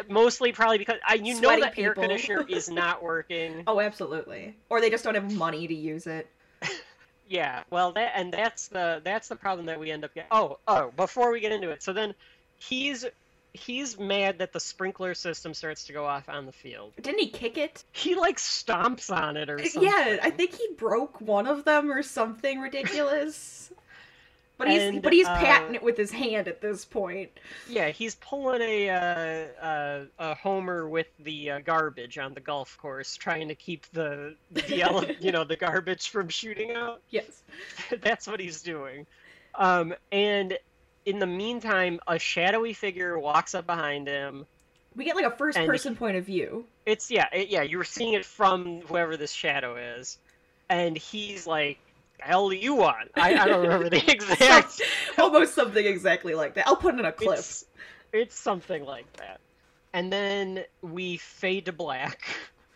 mostly 0.09 0.53
probably 0.53 0.79
because 0.79 0.99
I, 1.07 1.15
you 1.15 1.35
know 1.41 1.49
Sweaty 1.49 1.61
the 1.63 1.67
air 1.81 1.91
people. 1.95 2.03
conditioner 2.05 2.45
is 2.49 2.69
not 2.69 3.03
working 3.03 3.65
Oh, 3.67 3.81
absolutely. 3.81 4.57
Or 4.71 4.81
they 4.81 4.91
just 4.91 5.03
don't 5.05 5.15
have 5.17 5.33
money 5.33 5.67
to 5.67 5.75
use 5.75 6.07
it. 6.07 6.29
Yeah, 7.35 7.65
well, 7.69 7.91
that 7.93 8.13
and 8.15 8.33
that's 8.33 8.69
the 8.69 9.01
that's 9.03 9.27
the 9.27 9.35
problem 9.35 9.67
that 9.67 9.81
we 9.81 9.91
end 9.91 10.05
up 10.05 10.15
getting. 10.15 10.29
Oh, 10.31 10.59
oh, 10.69 10.93
before 10.97 11.33
we 11.33 11.41
get 11.41 11.51
into 11.51 11.71
it, 11.71 11.83
so 11.83 11.93
then 11.93 12.15
he's 12.59 13.05
he's 13.53 13.99
mad 13.99 14.39
that 14.39 14.53
the 14.53 14.61
sprinkler 14.61 15.15
system 15.15 15.53
starts 15.53 15.87
to 15.87 15.93
go 15.93 16.05
off 16.05 16.29
on 16.29 16.47
the 16.47 16.53
field. 16.53 16.93
Didn't 17.01 17.19
he 17.19 17.29
kick 17.29 17.59
it? 17.59 17.83
He 17.91 18.15
like 18.15 18.37
stomps 18.37 19.11
on 19.11 19.37
it 19.37 19.51
or 19.51 19.59
something. 19.65 19.83
Yeah, 19.83 20.19
I 20.23 20.31
think 20.31 20.55
he 20.55 20.69
broke 20.77 21.21
one 21.21 21.49
of 21.49 21.65
them 21.65 21.91
or 21.91 22.05
something 22.05 22.61
ridiculous. 22.61 23.73
But 24.57 24.69
he's 24.69 24.83
And, 24.83 25.03
but 25.03 25.13
he's 25.13 25.27
uh, 25.27 25.37
patting 25.37 25.75
it 25.75 25.83
with 25.83 25.97
his 25.97 26.13
hand 26.13 26.47
at 26.47 26.61
this 26.61 26.85
point. 26.85 27.31
Yeah, 27.69 27.89
he's 27.89 28.15
pulling 28.15 28.63
a 28.63 28.89
uh, 28.89 29.65
uh, 29.65 30.05
a 30.19 30.35
homer 30.37 30.89
with 30.89 31.09
the 31.19 31.51
uh, 31.51 31.59
garbage 31.61 32.19
on 32.19 32.35
the 32.35 32.41
golf 32.41 32.79
course, 32.79 33.17
trying 33.17 33.49
to 33.49 33.57
keep 33.57 33.87
the 33.93 34.37
the 34.53 34.83
ele- 34.83 35.11
you 35.21 35.33
know 35.33 35.43
the 35.45 35.57
garbage 35.57 36.09
from 36.09 36.29
shooting 36.29 36.71
out. 36.71 37.01
Yes. 37.11 37.43
That's 38.01 38.29
what 38.29 38.39
he's 38.39 38.63
doing. 38.63 39.07
Um, 39.57 39.95
and 40.13 40.57
in 41.05 41.19
the 41.19 41.27
meantime, 41.27 41.99
a 42.07 42.19
shadowy 42.19 42.73
figure 42.73 43.19
walks 43.19 43.55
up 43.55 43.67
behind 43.67 44.07
him. 44.07 44.47
We 44.97 45.05
get 45.05 45.17
like 45.17 45.27
a 45.27 45.37
first 45.37 45.59
person 45.59 45.97
point 45.97 46.17
of 46.17 46.25
view. 46.25 46.65
It's 46.87 47.11
yeah, 47.11 47.27
it, 47.33 47.49
yeah. 47.49 47.63
You 47.63 47.79
were 47.79 47.85
seeing 47.85 48.15
it 48.15 48.25
from 48.25 48.83
whoever 48.83 49.17
this 49.17 49.33
shadow 49.33 49.75
is, 49.99 50.19
and 50.69 50.97
he's 50.97 51.47
like, 51.47 51.79
"Hell, 52.21 52.49
do 52.51 52.57
you 52.57 52.75
want?" 52.75 53.11
I, 53.15 53.35
I 53.35 53.47
don't 53.47 53.63
remember 53.63 53.91
the 53.91 54.11
exact. 54.11 54.73
Some- 54.73 54.87
almost 55.19 55.55
something 55.55 55.85
exactly 55.85 56.35
like 56.35 56.55
that. 56.55 56.67
I'll 56.67 56.77
put 56.77 56.95
in 56.99 57.05
a 57.05 57.13
clip. 57.13 57.39
It's, 57.39 57.65
it's 58.13 58.39
something 58.39 58.85
like 58.85 59.11
that. 59.19 59.41
And 59.93 60.13
then 60.13 60.65
we 60.83 61.19
fade 61.19 61.67
to 61.67 61.73
black, 61.73 62.25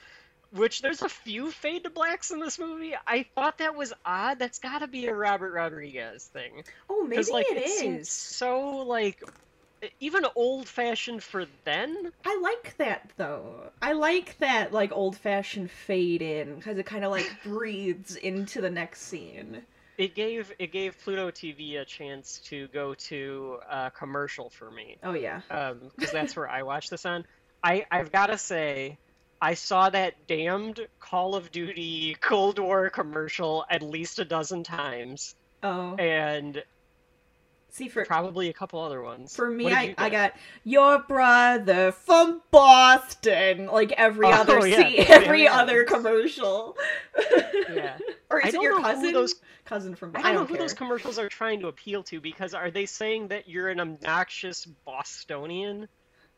which 0.53 0.83
there's 0.83 1.03
a 1.03 1.09
few 1.09 1.51
fade 1.51 1.85
to 1.85 1.90
blacks 1.90 2.31
in 2.31 2.38
this 2.40 2.59
movie. 2.59 2.94
I 3.07 3.24
thought 3.35 3.59
that 3.59 3.74
was 3.74 3.92
odd. 4.05 4.38
That's 4.38 4.59
got 4.61 4.81
to 4.81 4.87
be 4.87 5.07
a 5.07 5.14
Robert 5.14 5.53
Rodriguez 5.53 6.24
thing. 6.33 6.64
Oh, 6.88 7.05
maybe 7.05 7.31
like 7.33 7.46
it 7.51 7.57
is. 7.85 8.09
so 8.11 8.79
like 8.87 9.22
even 10.01 10.25
old 10.35 10.69
fashioned 10.69 11.23
for 11.23 11.47
then. 11.64 12.12
I 12.25 12.38
like 12.43 12.77
that 12.79 13.11
though. 13.17 13.71
I 13.81 13.93
like 13.93 14.37
that 14.38 14.73
like 14.73 14.93
old 14.93 15.17
fashioned 15.17 15.71
fade 15.71 16.23
in 16.23 16.57
because 16.57 16.79
it 16.79 16.87
kind 16.87 17.05
of 17.05 17.11
like 17.11 17.31
breathes 17.45 18.17
into 18.17 18.61
the 18.61 18.71
next 18.71 19.03
scene. 19.03 19.62
It 19.97 20.14
gave 20.14 20.53
it 20.59 20.71
gave 20.73 20.97
Pluto 21.03 21.31
TV 21.31 21.81
a 21.81 21.85
chance 21.85 22.38
to 22.47 22.69
go 22.69 22.95
to 22.95 23.59
a 23.69 23.91
commercial 23.91 24.51
for 24.51 24.71
me. 24.71 24.97
Oh 25.03 25.12
yeah. 25.14 25.41
Um, 25.51 25.91
because 25.97 26.12
that's 26.12 26.37
where 26.37 26.49
I 26.49 26.62
watch 26.62 26.88
this 26.91 27.05
on. 27.05 27.25
I 27.64 27.85
I've 27.91 28.12
got 28.12 28.27
to 28.27 28.38
say, 28.38 28.99
I 29.43 29.55
saw 29.55 29.91
that 29.91 30.27
damned 30.29 30.87
Call 31.01 31.35
of 31.35 31.51
Duty 31.51 32.17
Cold 32.21 32.61
War 32.61 32.91
commercial 32.91 33.64
at 33.69 33.83
least 33.83 34.21
a 34.21 34.25
dozen 34.25 34.62
times, 34.62 35.35
Oh. 35.64 35.97
and 35.97 36.62
See 37.70 37.88
for 37.88 38.04
probably 38.04 38.48
a 38.48 38.52
couple 38.52 38.81
other 38.81 39.02
ones. 39.02 39.37
for 39.37 39.48
me, 39.50 39.72
I, 39.72 39.94
I 39.98 40.09
got 40.11 40.33
your 40.64 41.00
brother 41.00 41.92
from 41.92 42.40
Boston, 42.50 43.66
like 43.66 43.92
every 43.92 44.26
Oh, 44.26 44.31
other 44.31 44.66
yeah, 44.66 44.76
Sam 44.76 45.04
every 45.09 45.46
other 45.46 45.85
commercial. 45.85 46.76
Yeah. 47.70 47.98
or 48.31 48.42
I 48.42 48.48
is 48.48 48.54
it 48.54 48.62
your 48.62 48.81
cousin? 48.81 49.12
those- 49.12 49.35
cousin 49.66 49.94
from. 49.94 50.12
I 50.16 50.22
don't 50.22 50.35
know 50.35 50.44
who 50.46 50.57
those 50.57 50.72
commercials 50.72 51.18
are 51.18 51.28
trying 51.28 51.61
to 51.61 51.68
appeal 51.68 52.02
to 52.04 52.20
because 52.20 52.54
are 52.54 52.70
they 52.70 52.87
saying 52.87 53.28
that 53.28 53.48
you're 53.48 53.68
an 53.68 53.78
obnoxious 53.81 54.64
Bostonian 54.87 55.87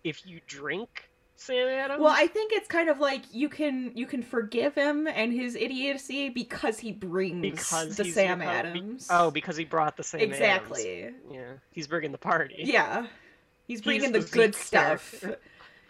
if 0.03 0.27
you 0.27 0.41
drink 0.49 1.09
Sam 1.43 1.69
Adams? 1.69 2.01
Well, 2.01 2.13
I 2.15 2.27
think 2.27 2.53
it's 2.53 2.69
kind 2.69 2.91
of 2.91 3.01
like 3.01 3.23
you 3.33 3.49
can 3.49 3.93
you 3.95 4.05
can 4.07 4.23
forgive 4.23 4.75
him 4.75 5.07
and 5.07 5.33
his 5.33 5.55
idiocy 5.57 6.29
because 6.29 6.79
he 6.79 6.93
brings 6.93 7.41
because 7.41 7.97
the 7.97 8.05
Sam 8.05 8.41
be- 8.41 8.45
Adams. 8.45 9.07
oh, 9.11 9.31
because 9.31 9.57
he 9.57 9.65
brought 9.65 9.97
the 9.97 10.03
Sam 10.03 10.21
Adams. 10.21 10.37
exactly. 10.37 11.11
Yeah, 11.33 11.53
he's 11.73 11.87
bringing 11.87 12.13
the 12.13 12.19
party. 12.19 12.57
Yeah, 12.59 13.07
he's 13.67 13.81
bringing 13.81 14.13
He's 14.15 14.25
the, 14.27 14.31
the 14.31 14.37
good 14.39 14.55
stuff. 14.55 15.21
character. 15.21 15.41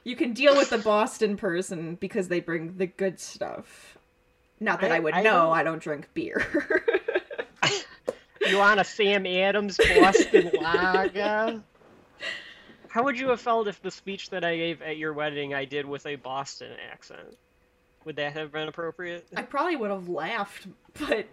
You 0.04 0.14
can 0.16 0.32
deal 0.34 0.56
with 0.56 0.70
the 0.70 0.78
Boston 0.78 1.36
person 1.36 1.96
because 1.96 2.28
they 2.28 2.38
bring 2.40 2.76
the 2.78 2.86
good 2.86 3.18
stuff. 3.18 3.98
Not 4.60 4.80
that 4.82 4.92
I, 4.92 4.96
I- 4.96 5.00
would 5.00 5.14
I 5.14 5.22
know. 5.22 5.32
don't- 5.46 5.52
I 5.56 5.62
don't 5.64 5.82
drink 5.82 6.08
beer. 6.14 6.46
You 8.46 8.56
want 8.56 8.80
a 8.80 8.84
Sam 8.84 9.26
Adams 9.26 9.76
Boston 9.98 10.50
Lager? 10.60 11.62
How 12.90 13.04
would 13.04 13.18
you 13.18 13.28
have 13.28 13.40
felt 13.40 13.68
if 13.68 13.80
the 13.82 13.90
speech 13.90 14.30
that 14.30 14.44
I 14.44 14.56
gave 14.56 14.82
at 14.82 14.96
your 14.96 15.12
wedding 15.12 15.54
I 15.54 15.64
did 15.64 15.86
with 15.86 16.06
a 16.06 16.16
Boston 16.16 16.72
accent? 16.92 17.36
Would 18.04 18.16
that 18.16 18.32
have 18.32 18.50
been 18.50 18.66
appropriate? 18.68 19.26
I 19.36 19.42
probably 19.42 19.76
would 19.76 19.90
have 19.90 20.08
laughed, 20.08 20.66
but 20.98 21.26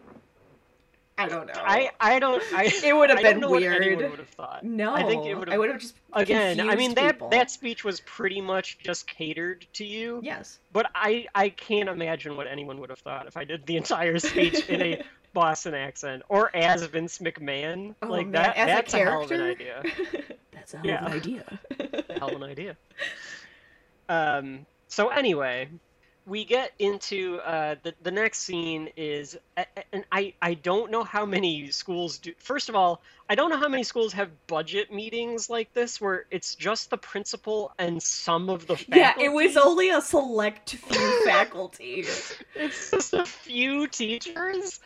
I 1.17 1.27
don't 1.27 1.47
know. 1.47 1.53
I 1.55 1.89
I 1.99 2.19
don't. 2.19 2.43
I 2.53 2.65
It 2.83 2.95
would 2.95 3.09
have 3.09 3.17
I 3.19 3.23
don't 3.23 3.39
been 3.41 3.49
weird. 3.49 3.97
would 4.11 4.19
have 4.19 4.29
thought. 4.29 4.63
no, 4.63 4.93
I 4.93 5.03
think 5.03 5.25
it 5.25 5.33
would 5.33 5.49
I 5.49 5.57
would 5.57 5.69
have 5.71 5.79
just 5.79 5.95
Again, 6.13 6.59
I 6.69 6.75
mean 6.75 6.93
that 6.93 7.19
that 7.31 7.49
speech 7.49 7.83
was 7.83 8.01
pretty 8.01 8.39
much 8.39 8.77
just 8.79 9.07
catered 9.07 9.65
to 9.73 9.83
you. 9.85 10.19
yes. 10.23 10.59
But 10.73 10.91
I 10.93 11.25
I 11.33 11.49
can't 11.49 11.89
imagine 11.89 12.37
what 12.37 12.45
anyone 12.45 12.79
would 12.81 12.89
have 12.91 12.99
thought 12.99 13.25
if 13.25 13.35
I 13.35 13.45
did 13.45 13.65
the 13.65 13.77
entire 13.77 14.19
speech 14.19 14.69
in 14.69 14.81
a 14.81 15.03
Boston 15.37 15.75
accent 15.75 16.23
or 16.29 16.49
as 16.55 16.81
Vince 16.85 17.19
McMahon. 17.19 17.93
Oh, 18.01 18.07
like 18.07 18.25
man, 18.27 18.31
that 18.31 18.57
as 18.57 18.63
a 18.63 18.73
that's 18.73 18.93
a, 18.95 18.97
hell 18.97 19.21
of 19.23 19.31
an 19.31 19.41
idea. 19.41 19.83
That's 20.51 20.73
a 20.73 20.77
hell 20.77 20.85
Yeah. 20.87 21.05
of 21.05 21.11
an 21.11 21.13
idea. 21.13 21.59
hell 22.17 22.29
of 22.29 22.41
an 22.41 22.43
idea. 22.49 22.77
Um. 24.09 24.65
So 24.87 25.09
anyway, 25.09 25.67
we 26.25 26.45
get 26.45 26.71
into 26.79 27.39
uh, 27.45 27.75
the 27.83 27.93
the 28.03 28.11
next 28.11 28.39
scene 28.39 28.89
is, 28.95 29.37
a- 29.57 29.65
a- 29.75 29.83
and 29.93 30.05
I 30.11 30.33
I 30.41 30.53
don't 30.53 30.91
know 30.91 31.03
how 31.03 31.25
many 31.25 31.71
schools 31.71 32.17
do. 32.19 32.31
First 32.37 32.69
of 32.69 32.75
all, 32.75 33.01
I 33.29 33.35
don't 33.35 33.49
know 33.49 33.57
how 33.57 33.67
many 33.67 33.83
schools 33.83 34.13
have 34.13 34.29
budget 34.47 34.91
meetings 34.93 35.49
like 35.49 35.73
this 35.73 35.99
where 35.99 36.25
it's 36.31 36.55
just 36.55 36.89
the 36.89 36.97
principal 36.97 37.73
and 37.77 38.01
some 38.01 38.49
of 38.49 38.65
the 38.65 38.77
faculty. 38.77 38.99
Yeah, 38.99 39.13
it 39.19 39.29
was 39.33 39.57
only 39.57 39.89
a 39.89 39.99
select 40.01 40.69
few 40.75 41.25
faculty. 41.25 42.05
It's 42.55 42.91
just 42.91 43.13
a 43.13 43.25
few 43.25 43.87
teachers. 43.87 44.79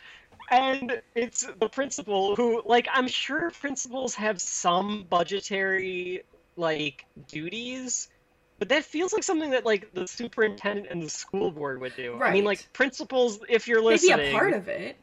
And 0.49 1.01
it's 1.15 1.47
the 1.59 1.69
principal 1.69 2.35
who, 2.35 2.61
like, 2.65 2.87
I'm 2.93 3.07
sure 3.07 3.51
principals 3.51 4.15
have 4.15 4.41
some 4.41 5.05
budgetary, 5.09 6.23
like, 6.57 7.05
duties, 7.27 8.09
but 8.59 8.69
that 8.69 8.83
feels 8.83 9.13
like 9.13 9.23
something 9.23 9.51
that, 9.51 9.65
like, 9.65 9.93
the 9.93 10.07
superintendent 10.07 10.87
and 10.89 11.01
the 11.01 11.09
school 11.09 11.51
board 11.51 11.79
would 11.81 11.95
do. 11.95 12.15
right. 12.15 12.29
I 12.29 12.33
mean, 12.33 12.43
like, 12.43 12.71
principals, 12.73 13.39
if 13.49 13.67
you're 13.67 13.81
listening 13.81 14.17
Maybe 14.17 14.29
a 14.29 14.33
part 14.33 14.53
of 14.53 14.67
it. 14.67 14.97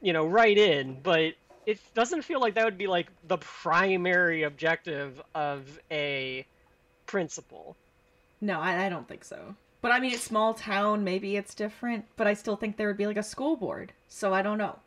you 0.00 0.12
know, 0.12 0.26
right 0.26 0.56
in, 0.56 1.00
but 1.02 1.34
it 1.66 1.80
doesn't 1.94 2.22
feel 2.22 2.40
like 2.40 2.54
that 2.54 2.64
would 2.64 2.78
be, 2.78 2.86
like, 2.86 3.08
the 3.26 3.38
primary 3.38 4.44
objective 4.44 5.20
of 5.34 5.78
a 5.90 6.46
principal. 7.06 7.76
No, 8.40 8.60
I, 8.60 8.86
I 8.86 8.88
don't 8.88 9.08
think 9.08 9.24
so. 9.24 9.54
But 9.80 9.92
I 9.92 10.00
mean, 10.00 10.12
it's 10.14 10.22
small 10.22 10.54
town. 10.54 11.04
Maybe 11.04 11.36
it's 11.36 11.54
different. 11.54 12.06
But 12.16 12.26
I 12.26 12.32
still 12.32 12.56
think 12.56 12.78
there 12.78 12.86
would 12.86 12.96
be 12.96 13.06
like 13.06 13.18
a 13.18 13.22
school 13.22 13.54
board. 13.56 13.92
So 14.14 14.32
I 14.32 14.42
don't 14.42 14.58
know. 14.58 14.78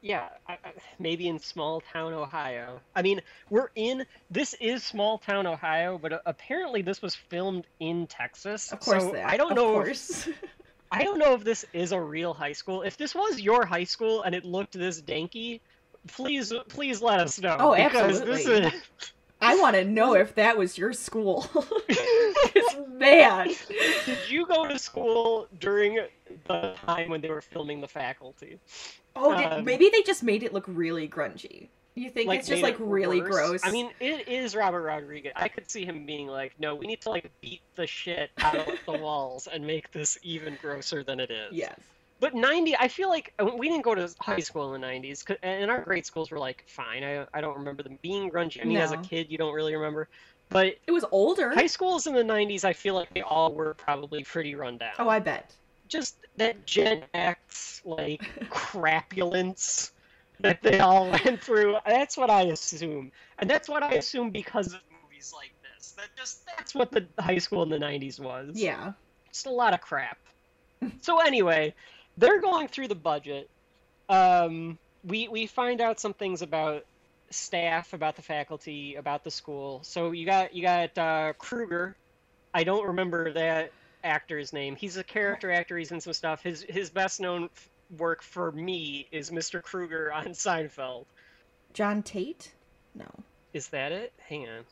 Yeah, 0.00 0.30
I, 0.46 0.54
I, 0.54 0.72
maybe 0.98 1.28
in 1.28 1.38
small 1.38 1.82
town 1.92 2.14
Ohio. 2.14 2.80
I 2.96 3.02
mean, 3.02 3.20
we're 3.50 3.68
in 3.74 4.06
this 4.30 4.54
is 4.54 4.82
small 4.82 5.18
town 5.18 5.46
Ohio, 5.46 5.98
but 5.98 6.14
uh, 6.14 6.18
apparently 6.24 6.80
this 6.80 7.02
was 7.02 7.14
filmed 7.14 7.66
in 7.78 8.06
Texas. 8.06 8.72
Of 8.72 8.80
course, 8.80 9.02
so. 9.02 9.22
I 9.22 9.36
don't 9.36 9.50
of 9.50 9.56
know. 9.56 9.80
If. 9.80 10.28
I 10.90 11.04
don't 11.04 11.18
know 11.18 11.34
if 11.34 11.44
this 11.44 11.66
is 11.74 11.92
a 11.92 12.00
real 12.00 12.32
high 12.32 12.52
school. 12.52 12.80
If 12.80 12.96
this 12.96 13.14
was 13.14 13.38
your 13.38 13.66
high 13.66 13.84
school 13.84 14.22
and 14.22 14.34
it 14.34 14.46
looked 14.46 14.72
this 14.72 15.02
danky, 15.02 15.60
please, 16.06 16.50
please 16.70 17.02
let 17.02 17.20
us 17.20 17.38
know. 17.38 17.58
Oh, 17.60 17.74
because 17.74 18.20
This 18.22 18.46
absolutely. 18.46 18.68
is, 18.68 19.12
I 19.40 19.58
want 19.60 19.76
to 19.76 19.84
know 19.84 20.14
if 20.14 20.34
that 20.34 20.58
was 20.58 20.76
your 20.76 20.92
school. 20.92 21.46
man. 22.98 23.48
Did 24.04 24.18
you 24.28 24.46
go 24.46 24.66
to 24.66 24.78
school 24.78 25.48
during 25.58 26.00
the 26.46 26.74
time 26.86 27.08
when 27.08 27.20
they 27.20 27.30
were 27.30 27.40
filming 27.40 27.80
The 27.80 27.88
Faculty? 27.88 28.58
Oh, 29.16 29.36
did, 29.36 29.52
Um, 29.52 29.64
maybe 29.64 29.90
they 29.90 30.02
just 30.02 30.22
made 30.22 30.42
it 30.42 30.52
look 30.52 30.64
really 30.66 31.08
grungy. 31.08 31.68
You 31.94 32.10
think 32.10 32.32
it's 32.32 32.46
just 32.46 32.62
like 32.62 32.74
it 32.74 32.80
really 32.80 33.20
worse? 33.20 33.30
gross? 33.30 33.60
I 33.64 33.72
mean, 33.72 33.90
it 33.98 34.28
is 34.28 34.54
Robert 34.54 34.82
Rodriguez. 34.82 35.32
I 35.34 35.48
could 35.48 35.68
see 35.68 35.84
him 35.84 36.06
being 36.06 36.28
like, 36.28 36.54
"No, 36.60 36.76
we 36.76 36.86
need 36.86 37.00
to 37.00 37.10
like 37.10 37.28
beat 37.40 37.60
the 37.74 37.88
shit 37.88 38.30
out 38.38 38.68
of 38.68 38.78
the 38.86 38.92
walls 39.02 39.48
and 39.52 39.66
make 39.66 39.90
this 39.90 40.16
even 40.22 40.56
grosser 40.62 41.02
than 41.02 41.18
it 41.18 41.32
is." 41.32 41.52
yes. 41.52 41.76
But 42.20 42.34
ninety, 42.34 42.76
I 42.76 42.88
feel 42.88 43.08
like 43.08 43.32
uh, 43.38 43.46
we 43.56 43.68
didn't 43.68 43.84
go 43.84 43.94
to 43.94 44.12
high 44.20 44.40
school 44.40 44.74
in 44.74 44.80
the 44.80 44.86
nineties, 44.86 45.24
and 45.42 45.70
our 45.70 45.82
grade 45.82 46.04
schools 46.04 46.30
were 46.30 46.38
like 46.38 46.64
fine. 46.66 47.04
I 47.04 47.26
I 47.32 47.40
don't 47.40 47.56
remember 47.56 47.82
them 47.84 47.98
being 48.02 48.30
grungy. 48.30 48.60
I 48.60 48.64
mean, 48.64 48.76
as 48.78 48.90
a 48.92 48.96
kid, 48.96 49.30
you 49.30 49.38
don't 49.38 49.54
really 49.54 49.74
remember, 49.76 50.08
but 50.50 50.74
It 50.86 50.90
was 50.92 51.04
older. 51.12 51.54
high 51.54 51.66
schools 51.68 52.06
in 52.08 52.14
the 52.14 52.24
nineties, 52.24 52.64
I 52.64 52.72
feel 52.72 52.94
like 52.94 53.12
they 53.14 53.22
all 53.22 53.54
were 53.54 53.74
probably 53.74 54.24
pretty 54.24 54.54
run 54.56 54.78
down. 54.78 54.94
Oh, 54.98 55.08
I 55.08 55.20
bet. 55.20 55.54
just 55.86 56.16
that 56.36 56.66
Gen 56.66 57.04
X 57.14 57.82
like 57.84 58.22
crapulence 58.50 59.92
that 60.40 60.62
they 60.62 60.80
all 60.80 61.10
went 61.24 61.40
through. 61.42 61.76
That's 61.86 62.16
what 62.16 62.30
I 62.30 62.42
assume, 62.42 63.12
and 63.38 63.48
that's 63.48 63.68
what 63.68 63.82
I 63.82 63.92
assume 63.94 64.30
because 64.30 64.68
of 64.68 64.80
movies 65.02 65.32
like 65.34 65.52
this. 65.62 65.92
That 65.92 66.08
just 66.16 66.44
that's 66.56 66.74
what 66.74 66.90
the 66.90 67.06
high 67.20 67.38
school 67.38 67.62
in 67.62 67.68
the 67.68 67.78
'90s 67.78 68.18
was. 68.18 68.50
Yeah. 68.54 68.92
just 69.32 69.46
a 69.46 69.50
lot 69.50 69.72
of 69.74 69.80
crap. 69.80 70.18
so 71.00 71.20
anyway, 71.20 71.74
they're 72.18 72.40
going 72.40 72.68
through 72.68 72.88
the 72.88 72.94
budget. 72.94 73.48
Um, 74.08 74.78
we 75.04 75.28
we 75.28 75.46
find 75.46 75.80
out 75.80 76.00
some 76.00 76.14
things 76.14 76.42
about 76.42 76.84
staff, 77.30 77.92
about 77.92 78.16
the 78.16 78.22
faculty, 78.22 78.96
about 78.96 79.24
the 79.24 79.30
school. 79.30 79.80
So 79.82 80.10
you 80.10 80.26
got 80.26 80.54
you 80.54 80.62
got 80.62 80.98
uh, 80.98 81.32
Kruger. 81.38 81.96
I 82.52 82.64
don't 82.64 82.86
remember 82.86 83.32
that 83.34 83.72
actor's 84.02 84.52
name. 84.52 84.76
He's 84.76 84.96
a 84.96 85.04
character 85.04 85.50
actor. 85.50 85.78
He's 85.78 85.92
in 85.92 86.00
some 86.00 86.12
stuff. 86.12 86.42
His 86.42 86.62
his 86.68 86.90
best 86.90 87.20
known 87.20 87.44
f- 87.44 87.70
work 87.96 88.22
for 88.22 88.50
me 88.52 89.06
is 89.12 89.30
Mr. 89.30 89.62
Kruger 89.62 90.12
on 90.14 90.28
Seinfeld. 90.28 91.04
John 91.74 92.02
Tate? 92.02 92.52
No. 92.94 93.06
Is 93.52 93.68
that 93.68 93.92
it? 93.92 94.12
Hang 94.28 94.48
on. 94.48 94.64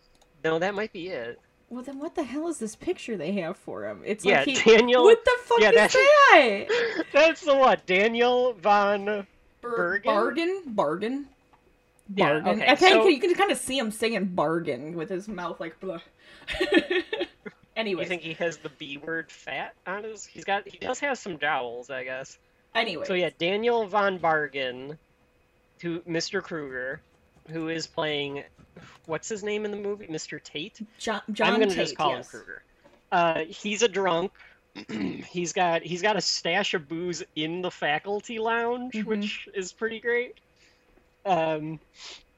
No, 0.45 0.59
that 0.59 0.75
might 0.75 0.93
be 0.93 1.09
it. 1.09 1.39
Well, 1.69 1.83
then 1.83 1.99
what 1.99 2.15
the 2.15 2.23
hell 2.23 2.47
is 2.49 2.59
this 2.59 2.77
picture 2.77 3.17
they 3.17 3.33
have 3.33 3.57
for 3.57 3.85
him? 3.89 4.03
It's 4.05 4.25
Yeah, 4.25 4.39
like 4.39 4.49
he. 4.49 4.55
Daniel. 4.77 5.03
What 5.05 5.25
the 5.25 5.37
fuck 5.45 5.61
yeah, 5.61 5.71
is 5.71 5.75
that's- 5.75 5.95
that? 6.33 7.05
That's 7.13 7.41
the 7.43 7.55
what? 7.57 7.85
Daniel 7.87 8.53
von. 8.55 9.05
Bar- 9.05 9.27
Bergen? 9.77 10.05
Bargain? 10.05 10.63
Bargain? 10.67 11.27
Yeah, 12.15 12.35
okay, 12.35 12.51
I 12.71 12.77
kinda- 12.77 12.79
so- 13.03 13.09
you 13.09 13.19
can 13.19 13.35
kind 13.35 13.51
of 13.51 13.59
see 13.59 13.77
him 13.79 13.91
saying 13.91 14.27
bargain 14.27 14.95
with 14.95 15.09
his 15.09 15.27
mouth 15.27 15.59
like. 15.59 15.79
Blah. 15.81 15.99
Anyways, 17.77 18.05
You 18.05 18.09
think 18.09 18.23
he 18.23 18.33
has 18.35 18.57
the 18.59 18.71
B 18.71 18.97
word 18.99 19.31
fat 19.31 19.75
on 19.87 20.05
his? 20.05 20.25
He's 20.25 20.45
got. 20.45 20.67
He 20.67 20.79
does 20.79 20.99
have 21.01 21.19
some 21.19 21.39
jowls, 21.39 21.91
I 21.91 22.05
guess. 22.05 22.39
anyway. 22.75 23.05
So 23.07 23.15
yeah, 23.15 23.31
Daniel 23.39 23.87
von 23.87 24.19
Bargen, 24.19 24.97
to 25.81 26.01
Mr. 26.09 26.43
Kruger, 26.43 27.01
who 27.51 27.69
is 27.69 27.87
playing. 27.87 28.45
What's 29.07 29.29
his 29.29 29.43
name 29.43 29.65
in 29.65 29.71
the 29.71 29.77
movie? 29.77 30.07
Mr. 30.07 30.43
Tate. 30.43 30.81
John, 30.99 31.23
John 31.33 31.55
I'm 31.55 31.61
gonna 31.61 31.67
Tate, 31.67 31.77
just 31.77 31.97
call 31.97 32.11
yes. 32.11 32.27
him 32.33 32.41
Kruger. 32.41 32.63
Uh, 33.13 33.45
he's 33.49 33.83
a 33.83 33.89
drunk. 33.89 34.33
he's 35.31 35.53
got 35.53 35.83
he's 35.83 36.03
got 36.03 36.17
a 36.17 36.21
stash 36.21 36.75
of 36.75 36.89
booze 36.89 37.23
in 37.35 37.63
the 37.63 37.71
faculty 37.71 38.39
lounge, 38.39 38.93
Mhm. 38.95 39.05
which 39.05 39.49
is 39.55 39.73
pretty 39.73 40.01
great. 40.01 40.35
Um, 41.25 41.81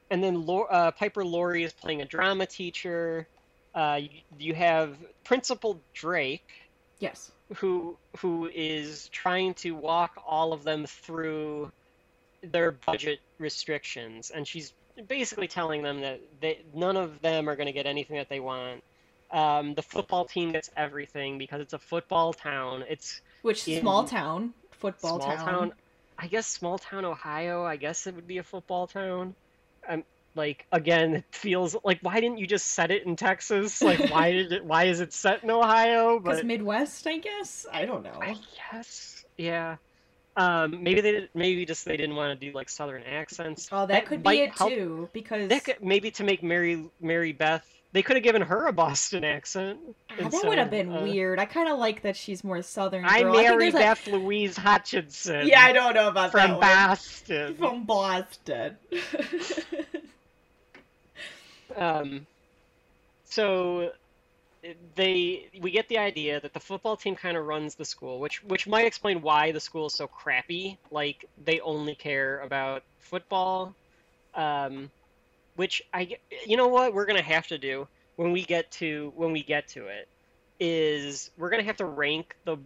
and 0.09 0.23
then 0.23 0.45
uh, 0.47 0.91
Piper 0.91 1.23
Laurie 1.25 1.63
is 1.63 1.73
playing 1.73 2.01
a 2.01 2.05
drama 2.05 2.45
teacher. 2.45 3.27
Uh, 3.75 3.99
you, 4.01 4.09
you 4.39 4.53
have 4.55 4.97
Principal 5.23 5.79
Drake, 5.93 6.47
Yes. 6.99 7.31
who 7.57 7.97
who 8.17 8.49
is 8.53 9.09
trying 9.09 9.53
to 9.55 9.71
walk 9.71 10.21
all 10.25 10.53
of 10.53 10.63
them 10.63 10.85
through 10.85 11.71
their 12.41 12.71
budget 12.71 13.19
restrictions, 13.37 14.31
and 14.31 14.47
she's 14.47 14.73
basically 15.07 15.47
telling 15.47 15.81
them 15.81 16.01
that 16.01 16.19
they, 16.41 16.61
none 16.73 16.97
of 16.97 17.21
them 17.21 17.49
are 17.49 17.55
going 17.55 17.67
to 17.67 17.73
get 17.73 17.85
anything 17.85 18.17
that 18.17 18.29
they 18.29 18.39
want. 18.39 18.83
Um, 19.31 19.75
the 19.75 19.83
football 19.83 20.25
team 20.25 20.51
gets 20.51 20.69
everything 20.75 21.37
because 21.37 21.61
it's 21.61 21.73
a 21.73 21.79
football 21.79 22.33
town. 22.33 22.83
It's 22.89 23.21
Which 23.41 23.63
small 23.63 24.05
town 24.05 24.53
football 24.79 25.21
small 25.21 25.35
town. 25.35 25.45
town. 25.45 25.73
I 26.17 26.27
guess 26.27 26.47
small 26.47 26.77
town 26.77 27.05
Ohio. 27.05 27.63
I 27.63 27.75
guess 27.75 28.07
it 28.07 28.15
would 28.15 28.27
be 28.27 28.39
a 28.39 28.43
football 28.43 28.87
town. 28.87 29.35
Um, 29.87 30.03
like 30.35 30.65
again, 30.71 31.15
it 31.15 31.25
feels 31.31 31.75
like 31.83 31.99
why 32.01 32.19
didn't 32.19 32.39
you 32.39 32.47
just 32.47 32.65
set 32.67 32.91
it 32.91 33.05
in 33.05 33.15
Texas? 33.15 33.81
Like 33.81 34.09
why 34.09 34.31
did 34.33 34.51
it? 34.51 34.65
Why 34.65 34.85
is 34.85 34.99
it 34.99 35.13
set 35.13 35.43
in 35.43 35.51
Ohio? 35.51 36.19
Because 36.19 36.43
Midwest, 36.43 37.05
I 37.07 37.17
guess. 37.19 37.65
I 37.71 37.85
don't 37.85 38.03
know. 38.03 38.19
I 38.21 38.35
guess, 38.71 39.25
yeah. 39.37 39.77
Um, 40.37 40.83
maybe 40.83 41.01
they 41.01 41.11
did- 41.11 41.29
maybe 41.33 41.65
just 41.65 41.83
they 41.85 41.97
didn't 41.97 42.15
want 42.15 42.39
to 42.39 42.45
do 42.47 42.53
like 42.55 42.69
Southern 42.69 43.03
accents. 43.03 43.67
Oh, 43.71 43.85
that, 43.85 44.05
could 44.05 44.23
be 44.23 44.37
it 44.39 44.51
help- 44.57 44.69
too. 44.71 45.09
Because 45.11 45.49
That 45.49 45.63
could, 45.65 45.83
maybe 45.83 46.11
to 46.11 46.23
make 46.23 46.41
Mary 46.43 46.85
Mary 47.01 47.33
Beth, 47.33 47.65
they 47.91 48.03
could 48.03 48.15
have 48.15 48.23
given 48.23 48.43
her 48.43 48.67
a 48.67 48.71
Boston 48.71 49.23
accent. 49.23 49.79
Ah, 50.11 50.29
that 50.29 50.43
would 50.45 50.57
have 50.59 50.69
been 50.69 50.95
uh, 50.95 51.01
weird. 51.01 51.39
I 51.39 51.45
kind 51.45 51.67
of 51.67 51.79
like 51.79 52.03
that 52.03 52.15
she's 52.15 52.43
more 52.43 52.61
Southern. 52.61 53.03
I'm 53.05 53.23
girl. 53.23 53.33
I 53.37 53.43
think 53.43 53.49
Mary 53.49 53.69
a- 53.69 53.71
Beth 53.73 54.07
Louise 54.07 54.55
Hutchinson. 54.55 55.47
Yeah, 55.47 55.61
I 55.61 55.73
don't 55.73 55.93
know 55.95 56.07
about 56.07 56.31
from 56.31 56.51
that 56.51 56.57
one. 56.59 56.61
Boston. 56.61 57.55
From 57.55 57.83
Boston. 57.85 58.77
Um, 61.75 62.25
so 63.25 63.91
they 64.95 65.49
we 65.61 65.71
get 65.71 65.87
the 65.87 65.97
idea 65.99 66.39
that 66.41 66.53
the 66.53 66.59
football 66.59 66.97
team 66.97 67.15
kind 67.15 67.37
of 67.37 67.45
runs 67.45 67.75
the 67.75 67.85
school, 67.85 68.19
which 68.19 68.43
which 68.43 68.67
might 68.67 68.85
explain 68.85 69.21
why 69.21 69.51
the 69.51 69.59
school 69.59 69.87
is 69.87 69.95
so 69.95 70.07
crappy. 70.07 70.79
Like 70.91 71.25
they 71.37 71.59
only 71.61 71.95
care 71.95 72.39
about 72.41 72.83
football. 72.97 73.75
Um, 74.35 74.91
which 75.55 75.81
I 75.93 76.17
you 76.47 76.57
know 76.57 76.67
what 76.69 76.93
we're 76.93 77.05
gonna 77.05 77.21
have 77.23 77.47
to 77.47 77.57
do 77.57 77.87
when 78.15 78.31
we 78.31 78.45
get 78.45 78.71
to 78.73 79.11
when 79.15 79.31
we 79.33 79.43
get 79.43 79.69
to 79.69 79.87
it. 79.87 80.07
is 80.59 81.31
we're 81.37 81.49
gonna 81.49 81.63
have 81.63 81.77
to 81.77 81.85
rank 81.85 82.35
the 82.45 82.57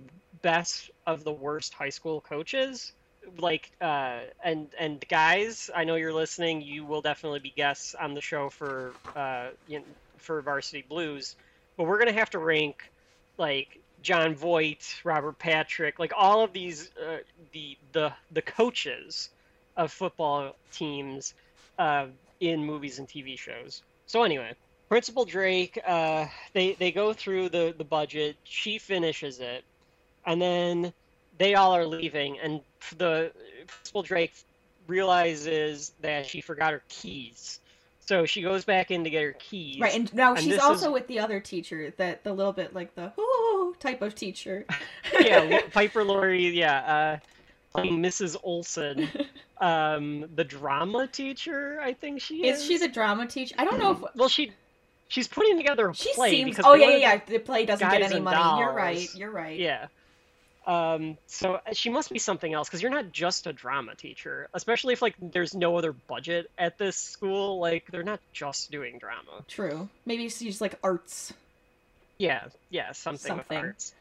best 0.41 0.89
of 1.05 1.23
the 1.23 1.33
worst 1.33 1.73
high 1.73 1.89
school 1.89 2.21
coaches. 2.21 2.93
Like, 3.39 3.71
uh, 3.79 4.21
and 4.43 4.73
and 4.79 5.03
guys, 5.07 5.69
I 5.73 5.85
know 5.85 5.95
you're 5.95 6.13
listening. 6.13 6.61
You 6.61 6.85
will 6.85 7.01
definitely 7.01 7.39
be 7.39 7.51
guests 7.51 7.95
on 7.95 8.13
the 8.15 8.21
show 8.21 8.49
for 8.49 8.97
uh, 9.15 9.49
you 9.65 9.79
know, 9.79 9.85
for 10.17 10.41
Varsity 10.41 10.83
Blues, 10.87 11.35
but 11.77 11.85
we're 11.85 11.99
gonna 11.99 12.11
have 12.13 12.29
to 12.31 12.39
rank 12.39 12.83
like 13.37 13.79
Jon 14.01 14.35
Voight, 14.35 15.01
Robert 15.03 15.39
Patrick, 15.39 15.97
like 15.97 16.11
all 16.15 16.43
of 16.43 16.53
these 16.53 16.91
uh, 17.01 17.17
the 17.51 17.77
the 17.93 18.13
the 18.31 18.41
coaches 18.41 19.29
of 19.77 19.91
football 19.91 20.55
teams 20.71 21.33
uh, 21.79 22.07
in 22.39 22.65
movies 22.65 22.99
and 22.99 23.07
TV 23.07 23.37
shows. 23.37 23.81
So 24.05 24.23
anyway, 24.23 24.53
Principal 24.89 25.25
Drake, 25.25 25.79
uh, 25.87 26.27
they 26.53 26.73
they 26.73 26.91
go 26.91 27.13
through 27.13 27.49
the 27.49 27.73
the 27.77 27.83
budget. 27.83 28.35
She 28.43 28.77
finishes 28.77 29.39
it, 29.39 29.63
and 30.25 30.41
then 30.41 30.93
they 31.37 31.55
all 31.55 31.75
are 31.75 31.85
leaving, 31.85 32.37
and 32.39 32.61
the 32.97 33.31
Principal 33.65 34.03
Drake 34.03 34.33
realizes 34.87 35.93
that 36.01 36.25
she 36.25 36.41
forgot 36.41 36.73
her 36.73 36.83
keys. 36.89 37.59
So 38.05 38.25
she 38.25 38.41
goes 38.41 38.65
back 38.65 38.91
in 38.91 39.03
to 39.05 39.09
get 39.09 39.23
her 39.23 39.33
keys. 39.33 39.79
Right, 39.79 39.95
and 39.95 40.13
now 40.13 40.33
And 40.33 40.43
she's 40.43 40.59
also 40.59 40.87
is- 40.87 40.93
with 40.93 41.07
the 41.07 41.19
other 41.19 41.39
teacher, 41.39 41.93
that 41.97 42.23
the 42.23 42.33
little 42.33 42.53
bit 42.53 42.73
like 42.73 42.93
the 42.95 43.13
ooh 43.19 43.75
type 43.79 44.01
of 44.01 44.13
teacher. 44.15 44.65
yeah, 45.19 45.61
Piper 45.71 46.03
Laurie, 46.03 46.49
yeah, 46.49 46.79
uh, 46.79 47.17
playing 47.73 48.01
Mrs. 48.01 48.35
Olson, 48.43 49.09
um, 49.61 50.25
the 50.35 50.43
drama 50.43 51.07
teacher. 51.07 51.79
I 51.81 51.93
think 51.93 52.21
she 52.21 52.45
is. 52.45 52.59
Is 52.59 52.65
she 52.65 52.77
the 52.77 52.89
drama 52.89 53.25
teacher? 53.27 53.55
I 53.57 53.65
don't 53.65 53.79
know 53.79 53.91
if 53.91 54.15
Well, 54.15 54.29
she 54.29 54.51
she's 55.07 55.27
putting 55.27 55.57
together 55.57 55.89
a 55.89 55.95
she 55.95 56.13
play 56.13 56.31
seems. 56.31 56.49
because 56.51 56.65
Oh 56.65 56.73
yeah, 56.73 56.89
yeah, 56.89 56.97
yeah. 56.97 57.21
The 57.25 57.39
play 57.39 57.65
doesn't 57.65 57.89
get 57.89 58.01
any 58.01 58.19
money. 58.19 58.59
You're 58.59 58.73
right. 58.73 59.15
You're 59.15 59.31
right. 59.31 59.57
Yeah. 59.57 59.87
Um, 60.65 61.17
so 61.27 61.59
she 61.73 61.89
must 61.89 62.09
be 62.09 62.19
something 62.19 62.53
else 62.53 62.69
because 62.69 62.81
you're 62.81 62.91
not 62.91 63.11
just 63.11 63.47
a 63.47 63.53
drama 63.53 63.95
teacher, 63.95 64.47
especially 64.53 64.93
if 64.93 65.01
like 65.01 65.15
there's 65.19 65.53
no 65.53 65.77
other 65.77 65.91
budget 65.91 66.49
at 66.57 66.77
this 66.77 66.95
school. 66.95 67.59
Like 67.59 67.85
they're 67.91 68.03
not 68.03 68.21
just 68.31 68.71
doing 68.71 68.97
drama. 68.97 69.43
True. 69.47 69.89
Maybe 70.05 70.29
she's 70.29 70.61
like 70.61 70.75
arts. 70.83 71.33
Yeah, 72.17 72.45
yeah, 72.69 72.91
something, 72.93 73.27
Something. 73.27 73.57
with 73.57 73.65
arts. 73.67 73.93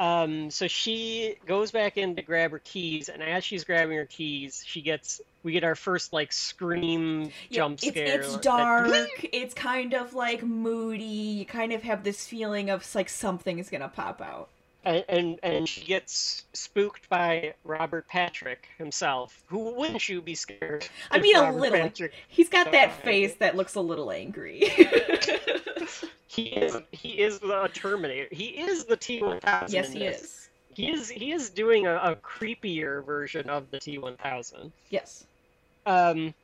Um, 0.00 0.50
so 0.50 0.66
she 0.66 1.36
goes 1.46 1.70
back 1.70 1.96
in 1.96 2.16
to 2.16 2.22
grab 2.22 2.50
her 2.50 2.58
keys, 2.58 3.08
and 3.08 3.22
as 3.22 3.44
she's 3.44 3.62
grabbing 3.62 3.96
her 3.96 4.06
keys, 4.06 4.64
she 4.66 4.80
gets 4.80 5.20
we 5.44 5.52
get 5.52 5.62
our 5.62 5.76
first 5.76 6.12
like 6.12 6.32
scream 6.32 7.30
Yeah, 7.48 7.58
jump 7.58 7.74
it's, 7.74 7.86
scare. 7.88 8.20
It's 8.20 8.32
that- 8.32 8.42
dark. 8.42 8.90
it's 9.32 9.54
kind 9.54 9.94
of 9.94 10.12
like 10.14 10.42
moody. 10.42 11.04
You 11.04 11.44
kind 11.46 11.72
of 11.72 11.84
have 11.84 12.02
this 12.02 12.26
feeling 12.26 12.70
of 12.70 12.92
like 12.96 13.08
something 13.08 13.60
is 13.60 13.70
gonna 13.70 13.88
pop 13.88 14.20
out. 14.20 14.48
And, 14.84 15.04
and 15.08 15.38
and 15.42 15.68
she 15.68 15.82
gets 15.84 16.44
spooked 16.52 17.08
by 17.08 17.54
Robert 17.64 18.06
Patrick 18.08 18.68
himself. 18.78 19.42
Who 19.48 19.74
wouldn't 19.74 20.08
you 20.08 20.20
be 20.22 20.34
scared? 20.34 20.88
I 21.10 21.18
mean, 21.18 21.36
a 21.36 21.42
Robert 21.42 21.60
little. 21.60 21.78
Patrick- 21.78 22.14
He's 22.28 22.48
got 22.48 22.72
that 22.72 22.92
face 23.02 23.34
that 23.36 23.56
looks 23.56 23.74
a 23.74 23.80
little 23.80 24.10
angry. 24.10 24.62
He 26.34 26.46
is 26.46 26.76
he 26.90 27.10
is 27.10 27.38
the 27.38 27.70
Terminator. 27.72 28.26
He 28.32 28.46
is 28.46 28.86
the 28.86 28.96
T 28.96 29.22
one 29.22 29.38
thousand. 29.38 29.72
yes, 29.72 29.92
he 29.92 30.04
is. 30.04 30.48
He 30.74 30.90
is 30.90 31.08
he 31.08 31.30
is 31.30 31.50
doing 31.50 31.86
a, 31.86 31.94
a 31.94 32.16
creepier 32.16 33.04
version 33.06 33.48
of 33.48 33.70
the 33.70 33.78
T 33.78 33.98
one 33.98 34.16
thousand. 34.16 34.72
Yes. 34.90 35.24
Um, 35.86 36.34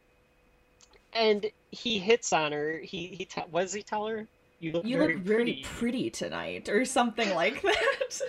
and 1.12 1.50
he 1.72 1.98
hits 1.98 2.32
on 2.32 2.52
her. 2.52 2.78
He 2.78 3.08
he 3.08 3.24
te- 3.24 3.42
what 3.50 3.62
does 3.62 3.72
he 3.72 3.82
tell 3.82 4.06
her? 4.06 4.28
You 4.60 4.72
look 4.72 4.84
You 4.84 4.98
very 4.98 5.14
look 5.14 5.22
very 5.24 5.42
pretty. 5.44 5.62
pretty 5.64 6.10
tonight, 6.10 6.68
or 6.68 6.84
something 6.84 7.34
like 7.34 7.60
that. 7.62 8.20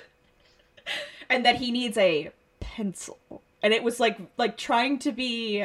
and 1.29 1.45
that 1.45 1.57
he 1.57 1.71
needs 1.71 1.97
a 1.97 2.31
pencil. 2.59 3.19
And 3.63 3.73
it 3.73 3.83
was 3.83 3.99
like 3.99 4.17
like 4.37 4.57
trying 4.57 4.97
to 4.99 5.11
be 5.11 5.61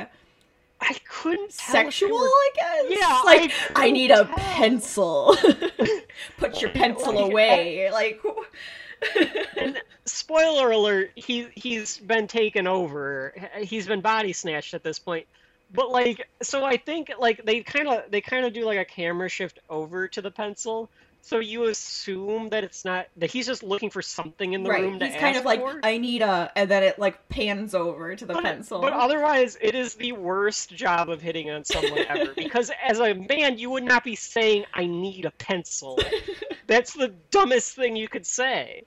I 0.79 0.95
couldn't 1.09 1.57
tell 1.57 1.87
if 1.87 1.95
sexual, 1.95 2.09
they 2.09 2.15
were- 2.15 2.29
I 2.29 2.51
guess. 2.55 2.99
Yeah, 3.01 3.21
like 3.25 3.53
I 3.75 3.87
I, 3.87 3.91
need 3.91 4.11
a 4.11 4.25
pencil. 4.27 5.37
Put 6.39 6.61
your 6.61 6.71
pencil 6.71 7.15
Like, 7.15 7.31
away. 7.31 7.91
Like 7.91 8.21
And 9.57 9.81
spoiler 10.05 10.71
alert, 10.71 11.13
he 11.15 11.47
he's 11.55 11.97
been 11.99 12.27
taken 12.27 12.67
over. 12.67 13.35
He's 13.61 13.87
been 13.87 14.01
body 14.01 14.33
snatched 14.33 14.75
at 14.75 14.83
this 14.83 14.99
point. 14.99 15.27
But 15.73 15.91
like 15.91 16.29
so 16.43 16.65
I 16.65 16.77
think 16.77 17.13
like 17.19 17.45
they 17.45 17.61
kind 17.61 17.89
of 17.89 18.11
they 18.11 18.21
kind 18.21 18.47
of 18.47 18.53
do 18.53 18.65
like 18.65 18.79
a 18.79 18.85
camera 18.85 19.29
shift 19.29 19.59
over 19.69 20.09
to 20.09 20.23
the 20.23 20.31
pencil. 20.31 20.89
So 21.23 21.41
you 21.41 21.65
assume 21.65 22.51
that 22.51 22.63
it's 22.63 22.85
not 22.85 23.09
that 23.17 23.33
he's 23.33 23.47
just 23.47 23.65
looking 23.65 23.91
for 23.91 24.01
something 24.01 24.53
in 24.53 24.63
the 24.63 24.71
right. 24.71 24.83
room 24.83 25.01
to 25.01 25.09
He's 25.09 25.17
kind 25.17 25.37
of 25.37 25.45
like 25.45 25.59
for. 25.61 25.81
I 25.83 25.99
need 25.99 26.23
a 26.23 26.53
and 26.55 26.71
then 26.71 26.85
it 26.85 27.01
like 27.01 27.29
pans 27.29 27.75
over 27.75 28.15
to 28.15 28.25
the 28.25 28.35
but, 28.35 28.45
pencil. 28.45 28.81
but 28.81 28.93
otherwise, 28.93 29.59
it 29.61 29.75
is 29.75 29.95
the 29.95 30.13
worst 30.13 30.73
job 30.73 31.11
of 31.11 31.21
hitting 31.21 31.51
on 31.51 31.65
someone 31.65 32.05
ever. 32.09 32.33
Because 32.37 32.71
as 32.87 33.01
a 33.01 33.13
man, 33.13 33.59
you 33.59 33.71
would 33.71 33.83
not 33.83 34.05
be 34.05 34.15
saying, 34.15 34.67
"I 34.73 34.87
need 34.87 35.25
a 35.25 35.33
pencil." 35.33 35.99
That's 36.69 36.93
the 36.93 37.09
dumbest 37.33 37.75
thing 37.75 37.97
you 37.97 38.07
could 38.07 38.25
say. 38.25 38.85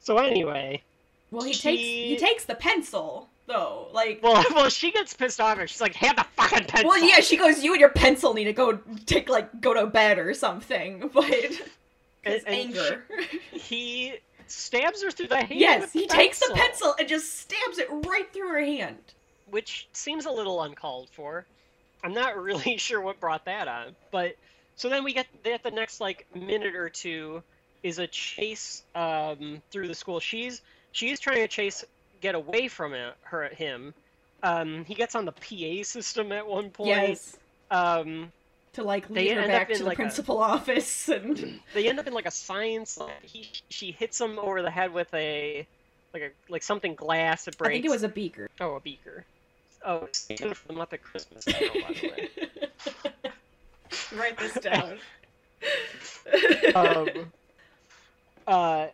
So 0.00 0.18
anyway, 0.18 0.82
well, 1.30 1.44
he 1.44 1.54
she- 1.54 1.62
takes 1.62 1.82
he 1.82 2.16
takes 2.18 2.44
the 2.44 2.56
pencil 2.56 3.30
though. 3.48 3.88
Like 3.92 4.20
well, 4.22 4.44
well, 4.54 4.68
she 4.68 4.92
gets 4.92 5.14
pissed 5.14 5.40
off, 5.40 5.58
and 5.58 5.68
she's 5.68 5.80
like, 5.80 5.94
"Have 5.94 6.16
the 6.16 6.26
fucking 6.36 6.66
pencil." 6.66 6.88
Well, 6.90 7.02
yeah, 7.04 7.20
she 7.20 7.36
goes. 7.36 7.64
You 7.64 7.72
and 7.72 7.80
your 7.80 7.88
pencil 7.90 8.34
need 8.34 8.44
to 8.44 8.52
go 8.52 8.78
take 9.06 9.28
like 9.28 9.60
go 9.60 9.74
to 9.74 9.86
bed 9.86 10.18
or 10.18 10.34
something. 10.34 11.10
But 12.24 12.34
it's 12.34 12.44
anger. 12.46 13.04
He 13.52 14.14
stabs 14.48 15.02
her 15.02 15.10
through 15.10 15.28
the 15.28 15.36
hand. 15.36 15.58
yes, 15.58 15.92
he 15.92 16.02
the 16.06 16.14
takes 16.14 16.40
the 16.40 16.52
pencil 16.54 16.94
and 16.98 17.08
just 17.08 17.38
stabs 17.38 17.78
it 17.78 17.88
right 18.06 18.30
through 18.32 18.48
her 18.48 18.60
hand. 18.64 18.98
which 19.50 19.88
seems 19.92 20.26
a 20.26 20.30
little 20.30 20.60
uncalled 20.62 21.08
for. 21.12 21.46
I'm 22.04 22.12
not 22.12 22.36
really 22.42 22.76
sure 22.76 23.00
what 23.00 23.18
brought 23.20 23.46
that 23.46 23.66
on, 23.68 23.94
but 24.10 24.36
so 24.76 24.88
then 24.88 25.04
we 25.04 25.12
get 25.14 25.26
at 25.50 25.62
the 25.62 25.70
next 25.70 26.00
like 26.00 26.26
minute 26.34 26.74
or 26.74 26.88
two 26.90 27.42
is 27.82 27.98
a 27.98 28.06
chase 28.06 28.82
um, 28.94 29.62
through 29.70 29.88
the 29.88 29.94
school. 29.94 30.20
She's 30.20 30.60
she's 30.92 31.20
trying 31.20 31.38
to 31.38 31.48
chase 31.48 31.84
get 32.20 32.34
away 32.34 32.68
from 32.68 32.94
it, 32.94 33.14
her 33.22 33.48
him. 33.48 33.94
Um, 34.42 34.84
he 34.84 34.94
gets 34.94 35.14
on 35.14 35.24
the 35.24 35.32
PA 35.32 35.82
system 35.82 36.30
at 36.32 36.46
one 36.46 36.70
point. 36.70 36.88
Yes, 36.88 37.36
Um, 37.70 38.32
to 38.74 38.84
like 38.84 39.10
lead 39.10 39.36
her 39.36 39.46
back 39.46 39.68
to 39.72 39.84
like, 39.84 39.96
the 39.96 40.02
a- 40.02 40.06
principal 40.06 40.38
office 40.42 41.08
and 41.08 41.60
they 41.74 41.88
end 41.88 41.98
up 41.98 42.06
in 42.06 42.12
like 42.12 42.26
a 42.26 42.30
science. 42.30 42.98
lab. 42.98 43.10
He 43.22 43.50
she 43.68 43.90
hits 43.90 44.20
him 44.20 44.38
over 44.38 44.62
the 44.62 44.70
head 44.70 44.92
with 44.92 45.12
a 45.14 45.66
like 46.14 46.22
a 46.22 46.30
like 46.52 46.62
something 46.62 46.94
glass. 46.94 47.48
It 47.48 47.58
breaks. 47.58 47.70
I 47.70 47.72
think 47.74 47.84
it 47.86 47.90
was 47.90 48.04
a 48.04 48.08
beaker. 48.08 48.48
oh 48.60 48.76
a 48.76 48.80
beaker. 48.80 49.24
Oh, 49.84 50.04
it's 50.04 50.26
from 50.26 50.76
the 50.76 50.82
Muppet 50.86 51.02
Christmas 51.02 51.44
Carol, 51.44 51.74
by 51.82 51.94
the 51.94 52.08
way. 52.08 52.28
Write 54.18 54.38
this 54.38 54.54
down. 54.54 54.98
um, 56.74 57.08
uh, 58.46 58.86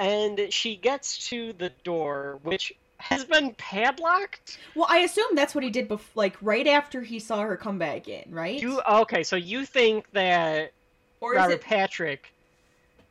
and 0.00 0.52
she 0.52 0.76
gets 0.76 1.28
to 1.28 1.52
the 1.52 1.68
door, 1.84 2.38
which 2.42 2.72
has 2.96 3.24
been 3.24 3.54
padlocked. 3.54 4.58
well, 4.74 4.86
I 4.88 4.98
assume 5.00 5.34
that's 5.34 5.54
what 5.54 5.62
he 5.62 5.70
did 5.70 5.88
bef- 5.88 6.00
like 6.14 6.36
right 6.40 6.66
after 6.66 7.02
he 7.02 7.18
saw 7.18 7.42
her 7.42 7.56
come 7.56 7.78
back 7.78 8.08
in, 8.08 8.24
right? 8.30 8.60
You 8.60 8.80
okay? 8.80 9.22
So 9.22 9.36
you 9.36 9.64
think 9.66 10.10
that 10.12 10.72
or 11.20 11.34
Robert 11.34 11.52
it 11.54 11.60
Patrick 11.60 12.32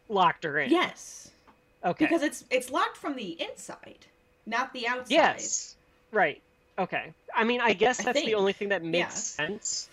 locked 0.09 0.43
her 0.43 0.59
in? 0.59 0.71
yes? 0.71 1.29
Okay. 1.85 2.05
Because 2.05 2.23
it's 2.23 2.43
it's 2.49 2.69
locked 2.71 2.97
from 2.97 3.15
the 3.15 3.39
inside, 3.41 4.05
not 4.45 4.73
the 4.73 4.87
outside. 4.87 5.11
yes. 5.11 5.75
Right. 6.11 6.41
Okay. 6.77 7.13
I 7.35 7.43
mean, 7.43 7.61
I 7.61 7.73
guess 7.73 7.99
I 7.99 8.03
that's 8.11 8.25
the 8.25 8.35
only 8.35 8.53
thing 8.53 8.69
that 8.69 8.83
makes 8.83 9.35
Yeah. 9.39 9.47
sense. 9.47 9.89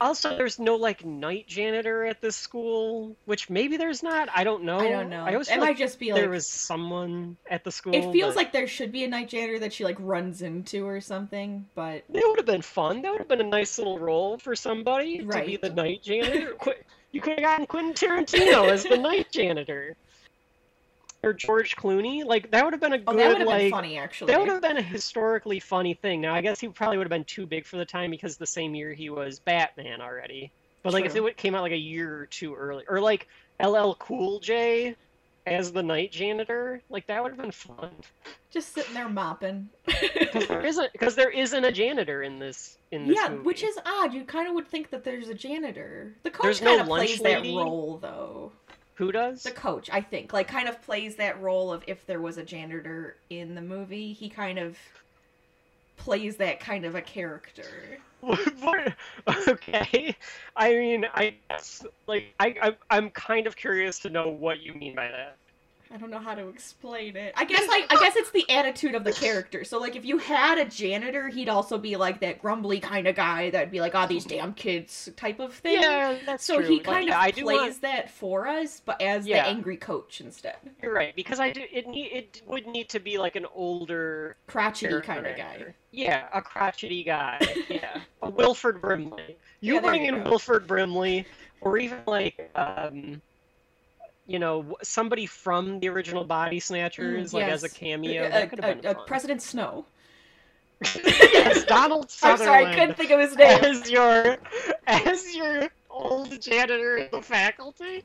Also, 0.00 0.36
there's 0.36 0.58
no 0.60 0.76
like 0.76 1.04
night 1.04 1.46
janitor 1.48 2.04
at 2.04 2.20
this 2.20 2.36
school, 2.36 3.16
which 3.24 3.50
maybe 3.50 3.76
there's 3.76 4.02
not. 4.02 4.28
I 4.32 4.44
don't 4.44 4.62
know. 4.62 4.78
I 4.78 4.88
don't 4.90 5.10
know. 5.10 5.24
I 5.24 5.32
always 5.32 5.48
it 5.48 5.52
feel 5.52 5.60
might 5.60 5.68
like 5.70 5.78
just 5.78 5.98
be 5.98 6.12
there 6.12 6.22
like 6.22 6.30
was 6.30 6.46
someone 6.46 7.36
at 7.50 7.64
the 7.64 7.72
school. 7.72 7.94
It 7.94 8.12
feels 8.12 8.34
but- 8.34 8.36
like 8.36 8.52
there 8.52 8.68
should 8.68 8.92
be 8.92 9.02
a 9.04 9.08
night 9.08 9.28
janitor 9.28 9.58
that 9.58 9.72
she 9.72 9.82
like 9.84 9.96
runs 9.98 10.42
into 10.42 10.86
or 10.86 11.00
something, 11.00 11.66
but 11.74 12.04
That 12.10 12.22
would 12.26 12.38
have 12.38 12.46
been 12.46 12.62
fun. 12.62 13.02
That 13.02 13.10
would 13.10 13.18
have 13.18 13.28
been 13.28 13.40
a 13.40 13.44
nice 13.44 13.76
little 13.78 13.98
role 13.98 14.38
for 14.38 14.54
somebody 14.54 15.18
to 15.18 15.44
be 15.44 15.56
the 15.56 15.70
night 15.70 16.02
janitor. 16.02 16.54
You 17.10 17.20
could 17.20 17.40
have 17.40 17.42
gotten 17.42 17.66
Quentin 17.66 17.94
Tarantino 17.94 18.68
as 18.68 18.84
the 18.84 18.98
night 18.98 19.32
janitor, 19.32 19.96
or 21.22 21.32
George 21.32 21.76
Clooney. 21.76 22.24
Like 22.24 22.50
that 22.50 22.64
would 22.64 22.72
have 22.72 22.80
been 22.80 22.92
a 22.92 23.02
oh, 23.06 23.12
good 23.12 23.18
that 23.18 23.28
would 23.28 23.38
have 23.38 23.46
like. 23.46 23.62
been 23.62 23.70
funny 23.70 23.98
actually. 23.98 24.32
That 24.32 24.40
would 24.40 24.48
have 24.48 24.62
been 24.62 24.76
a 24.76 24.82
historically 24.82 25.60
funny 25.60 25.94
thing. 25.94 26.20
Now 26.20 26.34
I 26.34 26.40
guess 26.40 26.60
he 26.60 26.68
probably 26.68 26.98
would 26.98 27.04
have 27.04 27.10
been 27.10 27.24
too 27.24 27.46
big 27.46 27.66
for 27.66 27.76
the 27.76 27.84
time 27.84 28.10
because 28.10 28.36
the 28.36 28.46
same 28.46 28.74
year 28.74 28.92
he 28.92 29.10
was 29.10 29.38
Batman 29.38 30.00
already. 30.00 30.50
But 30.82 30.92
like 30.92 31.04
if 31.04 31.16
it 31.16 31.36
came 31.36 31.54
out 31.54 31.62
like 31.62 31.72
a 31.72 31.76
year 31.76 32.20
or 32.20 32.26
two 32.26 32.54
early, 32.54 32.84
or 32.88 33.00
like 33.00 33.26
LL 33.62 33.94
Cool 33.94 34.40
J 34.40 34.96
as 35.46 35.72
the 35.72 35.82
night 35.82 36.12
janitor, 36.12 36.82
like 36.90 37.06
that 37.06 37.22
would 37.22 37.32
have 37.32 37.40
been 37.40 37.50
fun. 37.50 37.90
Just 38.50 38.74
sitting 38.74 38.94
there 38.94 39.08
mopping. 39.08 39.68
Because 39.86 40.46
there 40.46 40.64
isn't 40.64 40.92
because 40.92 41.14
there 41.14 41.30
isn't 41.30 41.64
a 41.64 41.72
janitor 41.72 42.22
in 42.22 42.38
this 42.38 42.78
in 42.92 43.08
this 43.08 43.18
yeah, 43.20 43.30
movie. 43.30 43.42
which 43.42 43.62
is 43.62 43.78
odd. 43.84 44.14
You 44.14 44.24
kind 44.24 44.48
of 44.48 44.54
would 44.54 44.68
think 44.68 44.90
that 44.90 45.04
there's 45.04 45.28
a 45.28 45.34
janitor. 45.34 46.14
The 46.22 46.30
coach 46.30 46.60
kind 46.60 46.80
of 46.80 46.86
plays 46.86 47.20
lady? 47.20 47.50
that 47.50 47.56
role 47.56 47.98
though. 48.00 48.52
Who 48.98 49.12
does? 49.12 49.44
The 49.44 49.52
coach, 49.52 49.88
I 49.92 50.00
think, 50.00 50.32
like 50.32 50.48
kind 50.48 50.68
of 50.68 50.82
plays 50.82 51.14
that 51.16 51.40
role 51.40 51.72
of 51.72 51.84
if 51.86 52.04
there 52.06 52.20
was 52.20 52.36
a 52.36 52.42
janitor 52.42 53.14
in 53.30 53.54
the 53.54 53.62
movie, 53.62 54.12
he 54.12 54.28
kind 54.28 54.58
of 54.58 54.76
plays 55.96 56.36
that 56.38 56.58
kind 56.58 56.84
of 56.84 56.96
a 56.96 57.00
character. 57.00 57.98
Okay. 59.46 60.16
I 60.56 60.72
mean, 60.74 61.06
I 61.14 61.36
guess, 61.48 61.86
like 62.08 62.34
I, 62.40 62.56
I 62.60 62.76
I'm 62.90 63.10
kind 63.10 63.46
of 63.46 63.54
curious 63.54 64.00
to 64.00 64.10
know 64.10 64.28
what 64.28 64.58
you 64.60 64.74
mean 64.74 64.96
by 64.96 65.06
that. 65.06 65.36
I 65.90 65.96
don't 65.96 66.10
know 66.10 66.18
how 66.18 66.34
to 66.34 66.48
explain 66.48 67.16
it. 67.16 67.32
I 67.36 67.44
guess 67.44 67.66
like 67.66 67.86
I 67.90 67.94
guess 68.00 68.14
it's 68.16 68.30
the 68.30 68.48
attitude 68.50 68.94
of 68.94 69.04
the 69.04 69.12
character. 69.12 69.64
So 69.64 69.78
like 69.78 69.96
if 69.96 70.04
you 70.04 70.18
had 70.18 70.58
a 70.58 70.64
janitor, 70.66 71.28
he'd 71.28 71.48
also 71.48 71.78
be 71.78 71.96
like 71.96 72.20
that 72.20 72.40
grumbly 72.42 72.78
kind 72.80 73.06
of 73.06 73.16
guy 73.16 73.50
that'd 73.50 73.70
be 73.70 73.80
like, 73.80 73.92
"Oh, 73.94 74.06
these 74.06 74.24
damn 74.24 74.52
kids" 74.54 75.08
type 75.16 75.40
of 75.40 75.54
thing. 75.54 75.80
Yeah, 75.80 76.18
that's 76.26 76.44
so 76.44 76.58
true. 76.58 76.66
he 76.68 76.80
kind 76.80 77.08
yeah, 77.08 77.24
of 77.26 77.34
do 77.34 77.42
plays 77.42 77.58
want- 77.60 77.80
that 77.82 78.10
for 78.10 78.46
us, 78.46 78.80
but 78.84 79.00
as 79.00 79.26
Yeah. 79.26 79.44
the 79.44 79.48
angry 79.48 79.76
coach 79.78 80.20
instead, 80.20 80.56
You're 80.82 80.92
right 80.94 81.14
because 81.16 81.40
I 81.40 81.50
do. 81.50 81.62
It. 81.72 81.86
It 81.88 82.42
would 82.46 82.66
need 82.66 82.88
to 82.90 83.00
be 83.00 83.16
like 83.18 83.36
an 83.36 83.46
older 83.54 84.36
crotchety 84.46 85.00
kind 85.00 85.26
of 85.26 85.36
guy. 85.36 85.74
Yeah, 85.90 86.28
a 86.34 86.42
crotchety 86.42 87.02
guy. 87.04 87.38
Yeah, 87.68 88.00
a 88.22 88.28
Wilford 88.30 88.80
Brimley. 88.80 89.36
You 89.60 89.74
Yeah, 89.74 89.80
bring 89.80 90.04
you 90.04 90.14
in 90.14 90.22
go. 90.22 90.30
Wilford 90.30 90.68
Brimley, 90.68 91.26
or 91.60 91.78
even 91.78 91.98
like, 92.06 92.48
um, 92.54 93.20
you 94.28 94.38
know, 94.38 94.76
somebody 94.82 95.26
from 95.26 95.80
the 95.80 95.88
original 95.88 96.22
Body 96.22 96.60
Snatchers, 96.60 97.30
Mm, 97.30 97.34
like 97.34 97.44
as 97.50 97.64
a 97.64 97.68
cameo. 97.68 98.26
Uh, 98.26 98.28
that 98.28 98.50
could 98.50 98.62
have 98.62 98.82
been 98.82 98.94
fun. 98.94 99.04
President 99.06 99.42
Snow. 99.42 99.86
yes, 100.94 101.64
Donald 101.64 102.14
I'm 102.22 102.36
sorry, 102.36 102.66
I 102.66 102.74
couldn't 102.74 102.96
think 102.96 103.10
of 103.10 103.18
his 103.18 103.34
name. 103.34 103.64
as 103.64 103.90
your 103.90 104.36
as 104.86 105.34
your 105.34 105.68
old 105.90 106.40
janitor 106.40 106.98
in 106.98 107.08
the 107.10 107.22
faculty. 107.22 108.04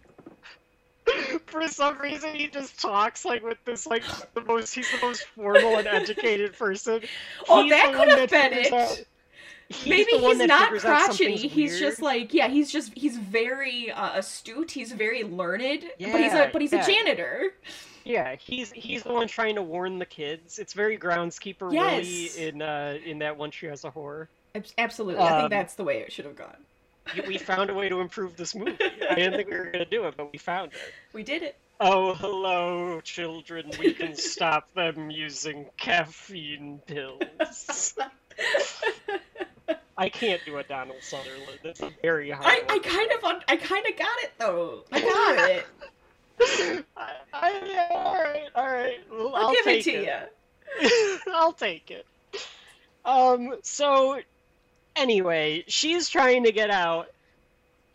For 1.48 1.68
some 1.68 2.00
reason, 2.00 2.34
he 2.34 2.48
just 2.48 2.80
talks 2.82 3.26
like 3.26 3.44
with 3.44 3.58
this 3.66 3.86
like 3.86 4.04
the 4.34 4.42
most 4.42 4.74
he's 4.74 4.90
the 4.92 5.06
most 5.06 5.26
formal 5.36 5.78
and 5.78 5.86
educated 5.88 6.54
person. 6.58 7.02
Oh, 7.50 7.62
He's 7.64 7.72
that 7.74 7.94
could 7.94 8.08
have 8.08 8.30
been 8.30 8.54
it. 8.54 8.74
out- 8.74 9.04
he's 9.70 9.88
Maybe 9.88 10.12
he's 10.18 10.38
not 10.40 10.72
crotchety. 10.80 11.36
He's 11.48 11.80
just 11.80 12.02
like 12.02 12.34
yeah, 12.34 12.48
he's 12.48 12.72
just 12.72 12.94
he's 12.98 13.18
very 13.18 13.92
uh, 13.92 14.20
astute. 14.20 14.72
He's 14.72 14.92
very 14.92 15.24
learned, 15.24 15.86
but 16.00 16.20
he's 16.22 16.34
a 16.34 16.50
but 16.52 16.62
he's 16.62 16.74
yeah. 16.74 16.84
a 16.84 16.86
janitor. 16.86 17.54
yeah, 18.04 18.36
he's 18.36 18.72
he's 18.72 19.04
the 19.04 19.14
one 19.14 19.28
trying 19.28 19.56
to 19.56 19.62
warn 19.64 20.00
the 20.00 20.06
kids. 20.06 20.60
It's 20.60 20.74
very 20.74 20.98
groundskeeper 20.98 21.72
Yes. 21.74 22.06
Willie 22.38 22.48
in 22.48 22.62
uh 22.62 22.98
in 23.06 23.20
that 23.20 23.38
one 23.38 23.52
Treehouse 23.52 23.86
of 23.86 23.94
Horror. 23.94 24.30
Abs- 24.56 24.74
Absolutely, 24.78 25.22
I 25.22 25.32
Um, 25.34 25.40
think 25.42 25.50
that's 25.52 25.74
the 25.76 25.84
way 25.84 26.00
it 26.02 26.12
should 26.12 26.26
have 26.26 26.36
gone. 26.36 26.58
We- 27.16 27.22
We 27.30 27.38
found 27.38 27.70
a 27.70 27.74
way 27.74 27.90
to 27.90 28.00
improve 28.02 28.38
this 28.38 28.54
movie. 28.56 28.78
I 29.10 29.16
didn't 29.16 29.34
think 29.36 29.50
we 29.50 29.58
were 29.58 29.66
gonna 29.72 29.86
do 29.86 30.06
it, 30.06 30.16
but 30.16 30.32
we 30.32 30.38
found 30.38 30.72
it. 30.74 30.80
We 31.14 31.24
did 31.24 31.42
it. 31.44 31.56
Oh, 31.80 32.14
hello, 32.14 33.02
children. 33.02 33.70
We 33.80 33.94
can 33.94 34.16
stop 34.16 34.72
them 34.74 35.10
using 35.12 35.66
caffeine 35.76 36.80
pills. 36.86 37.94
I 39.98 40.10
can't 40.10 40.42
do 40.46 40.58
a 40.58 40.64
Donald 40.64 41.02
Sutherland. 41.02 41.60
That's 41.64 41.82
very 42.02 42.32
hard 42.32 42.46
I, 42.48 42.64
I 42.68 42.80
kind 42.80 43.12
of 43.12 43.24
un- 43.24 43.44
I 43.48 43.58
kind 43.58 43.86
of 43.88 43.98
got 43.98 44.24
it 44.24 44.32
though. 44.40 44.84
I 44.92 45.02
got 45.02 45.50
it. 45.50 46.86
I, 46.98 47.12
I, 47.32 47.62
yeah, 47.66 47.88
all 47.92 48.14
right, 48.16 48.50
all 48.56 48.66
right. 48.66 48.98
I'll, 49.12 49.36
I'll 49.36 49.52
give 49.54 49.68
it 49.68 49.84
to 49.84 49.92
it. 49.92 50.32
you. 50.82 51.20
I'll 51.34 51.54
take 51.54 51.92
it. 51.92 52.06
Um. 53.06 53.56
So, 53.64 54.20
anyway, 54.96 55.64
she's 55.68 56.10
trying 56.10 56.46
to 56.46 56.52
get 56.52 56.72
out. 56.72 57.08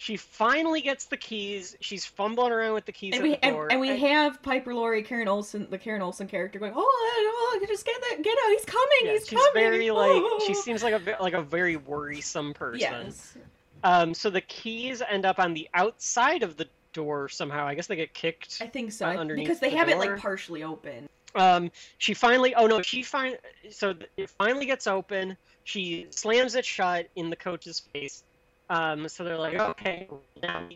She 0.01 0.17
finally 0.17 0.81
gets 0.81 1.07
the 1.07 1.17
keys. 1.17 1.77
She's 1.81 2.05
fumbling 2.07 2.53
around 2.53 2.75
with 2.75 2.85
the 2.87 2.93
keys 2.93 3.15
And 3.15 3.21
at 3.21 3.23
we 3.25 3.31
the 3.35 3.45
and, 3.45 3.55
door. 3.55 3.69
and 3.71 3.81
we 3.81 3.91
and- 3.91 3.99
have 3.99 4.41
Piper 4.43 4.73
Laurie, 4.73 5.03
Karen 5.03 5.27
Olson, 5.27 5.67
the 5.71 5.79
Karen 5.79 6.03
Olson 6.03 6.29
character, 6.29 6.61
going, 6.61 6.73
"Oh, 6.75 6.81
oh, 7.61 7.65
just 7.67 7.85
get 7.85 8.01
that, 8.01 8.23
get 8.23 8.39
out! 8.45 8.51
He's 8.51 8.65
coming! 8.65 8.87
Yeah, 9.03 9.13
he's 9.13 9.27
she's 9.29 9.39
coming!" 9.39 9.53
very 9.55 9.91
like 9.91 10.11
Oh. 10.15 10.45
she 10.47 10.55
seems 10.55 10.85
like 10.85 10.95
a 10.95 11.17
like 11.21 11.35
a 11.35 11.43
very 11.43 11.77
worrisome 11.77 12.55
person. 12.55 12.81
Yes. 12.81 13.37
Um, 13.83 14.15
so 14.15 14.31
the 14.31 14.41
keys 14.41 15.03
end 15.09 15.25
up 15.27 15.39
on 15.41 15.53
the 15.53 15.69
outside 15.75 16.43
of 16.45 16.57
the 16.57 16.69
door 16.93 17.29
somehow. 17.29 17.67
I 17.67 17.75
guess 17.75 17.89
they 17.89 17.97
get 17.97 18.15
kicked. 18.15 18.59
I 18.61 18.67
think 18.69 18.93
so 18.93 19.07
Uh, 19.07 19.15
underneath 19.15 19.47
because 19.47 19.61
they 19.61 19.71
the 19.71 19.77
have 19.77 19.89
it 19.89 19.99
like 19.99 20.17
partially 20.19 20.63
open. 20.63 21.09
Um, 21.35 21.71
she 21.99 22.15
finally. 22.15 22.55
Oh 22.55 22.67
no, 22.69 22.83
she 22.83 23.03
fin. 23.03 23.37
So 23.71 23.95
it 24.17 24.31
finally 24.31 24.67
gets 24.67 24.87
open. 24.87 25.37
She 25.65 26.07
slams 26.11 26.55
it 26.55 26.65
shut 26.65 27.09
in 27.17 27.31
the 27.31 27.37
coach's 27.37 27.81
face. 27.93 28.23
Um, 28.71 29.09
so 29.09 29.25
they're 29.25 29.39
like, 29.39 29.59
okay, 29.59 30.09
now 30.43 30.69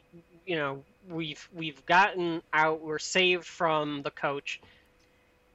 you 0.47 0.57
know 0.57 0.83
we've 1.09 1.49
we've 1.55 1.85
gotten 1.87 2.43
out. 2.53 2.81
We're 2.81 2.99
saved 2.99 3.45
from 3.45 4.03
the 4.03 4.11
coach. 4.11 4.61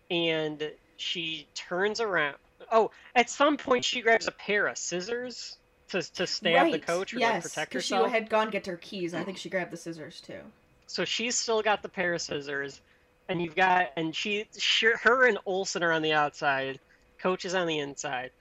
And 0.10 0.72
she 0.98 1.48
turns 1.54 2.00
around. 2.00 2.38
Oh, 2.72 2.92
at 3.16 3.30
some 3.30 3.58
point 3.58 3.86
she 3.86 4.02
grabs 4.02 4.28
a 4.28 4.32
pair 4.32 4.68
of 4.68 4.78
scissors 4.78 5.58
to 5.90 6.02
to 6.14 6.28
stab 6.28 6.72
the 6.72 6.80
coach 6.80 7.14
or 7.14 7.20
yes, 7.20 7.34
like 7.34 7.44
protect 7.44 7.72
because 7.72 7.86
she 7.86 7.96
herself. 7.96 8.12
had 8.12 8.30
gone 8.30 8.50
get 8.50 8.66
her 8.66 8.78
keys. 8.78 9.14
I 9.14 9.24
think 9.24 9.38
she 9.38 9.50
grabbed 9.50 9.72
the 9.72 9.78
scissors 9.78 10.22
too. 10.22 10.40
So 10.88 11.06
she's 11.06 11.38
still 11.38 11.62
got 11.62 11.82
the 11.82 11.90
pair 11.90 12.14
of 12.14 12.22
scissors, 12.22 12.82
and 13.28 13.42
you've 13.42 13.56
got 13.56 13.92
and 13.96 14.16
she, 14.16 14.46
she 14.58 14.88
her 15.02 15.28
and 15.28 15.38
Olson 15.46 15.84
are 15.84 15.92
on 15.92 16.02
the 16.02 16.14
outside, 16.14 16.80
coach 17.20 17.46
is 17.46 17.56
on 17.56 17.68
the 17.68 17.80
inside, 17.80 18.32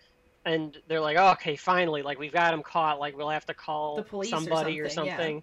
and 0.47 0.75
they're 0.89 1.01
like, 1.01 1.19
oh, 1.19 1.33
okay, 1.33 1.57
finally, 1.57 2.01
like 2.03 2.19
we've 2.19 2.33
got 2.33 2.55
him 2.55 2.63
caught. 2.63 2.99
Like 2.99 3.17
we'll 3.17 3.29
have 3.29 3.45
to 3.47 3.55
call 3.55 3.97
The 3.97 4.03
police 4.05 4.29
or 4.33 4.37
somebody 4.37 4.81
or 4.81 4.89
something, 4.89 5.11
something. 5.13 5.43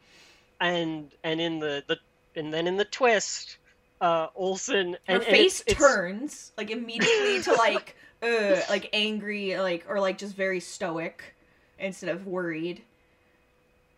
yeah. 0.62 0.68
And 0.68 1.12
and 1.24 1.40
in 1.40 1.60
the 1.60 1.84
the 1.88 1.98
and 2.36 2.52
then 2.52 2.66
in 2.68 2.78
the 2.78 2.86
twist, 2.86 3.58
uh, 4.02 4.28
Olson 4.36 4.94
Her 4.94 4.98
and, 5.08 5.18
and 5.18 5.24
face 5.26 5.60
it's, 5.62 5.74
it's- 5.74 5.78
turns 5.78 6.52
like 6.58 6.72
immediately 6.72 7.44
to 7.44 7.54
like 7.58 7.96
uh 8.24 8.62
like 8.70 8.90
angry 8.94 9.58
like 9.58 9.86
or 9.90 10.00
like 10.00 10.18
just 10.18 10.36
very 10.36 10.60
stoic 10.62 11.36
instead 11.78 12.10
of 12.10 12.26
worried. 12.26 12.82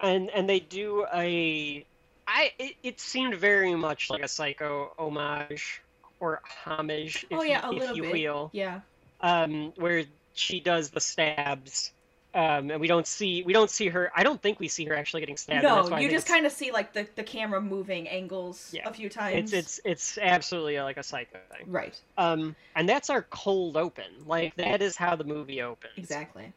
and 0.01 0.29
and 0.31 0.49
they 0.49 0.59
do 0.59 1.05
a 1.13 1.85
I 2.27 2.51
it, 2.57 2.75
it 2.81 2.99
seemed 2.99 3.35
very 3.35 3.75
much 3.75 4.09
like 4.09 4.23
a 4.23 4.27
psycho 4.27 4.91
homage 4.97 5.81
or 6.19 6.41
homage 6.65 7.25
if 7.29 7.37
oh 7.37 7.43
yeah, 7.43 7.61
a 7.67 7.71
you, 7.71 7.75
if 7.75 7.79
little 7.81 7.95
you 7.97 8.01
bit. 8.03 8.11
will. 8.13 8.49
Yeah. 8.53 8.79
um, 9.21 9.71
where 9.75 10.03
she 10.36 10.59
does 10.59 10.89
the 10.91 10.99
stabs, 11.01 11.91
um, 12.36 12.69
and 12.69 12.79
we 12.79 12.88
don't 12.88 13.07
see 13.07 13.41
we 13.43 13.53
don't 13.53 13.69
see 13.69 13.88
her. 13.88 14.11
I 14.15 14.23
don't 14.23 14.41
think 14.41 14.59
we 14.59 14.67
see 14.67 14.86
her 14.86 14.95
actually 14.95 15.21
getting 15.21 15.38
stabbed. 15.38 15.63
no, 15.63 15.97
you 15.97 16.09
just 16.09 16.27
kind 16.27 16.45
of 16.45 16.51
see 16.51 16.71
like 16.71 16.93
the, 16.93 17.07
the 17.15 17.23
camera 17.23 17.61
moving 17.61 18.07
angles 18.07 18.71
Yeah. 18.73 18.88
a 18.88 18.93
few 18.93 19.09
times. 19.09 19.53
It's 19.53 19.79
it's 19.79 20.15
it's 20.15 20.17
absolutely 20.17 20.79
like 20.79 20.97
a 20.97 21.03
psycho 21.03 21.39
thing. 21.55 21.71
right. 21.71 21.99
Um, 22.17 22.55
and 22.75 22.88
that's 22.88 23.09
our 23.09 23.23
cold 23.29 23.77
open. 23.77 24.05
Like 24.27 24.55
that 24.57 24.81
is 24.81 24.95
how 24.95 25.15
the 25.15 25.23
movie 25.23 25.61
opens. 25.61 25.93
Exactly. 25.97 26.51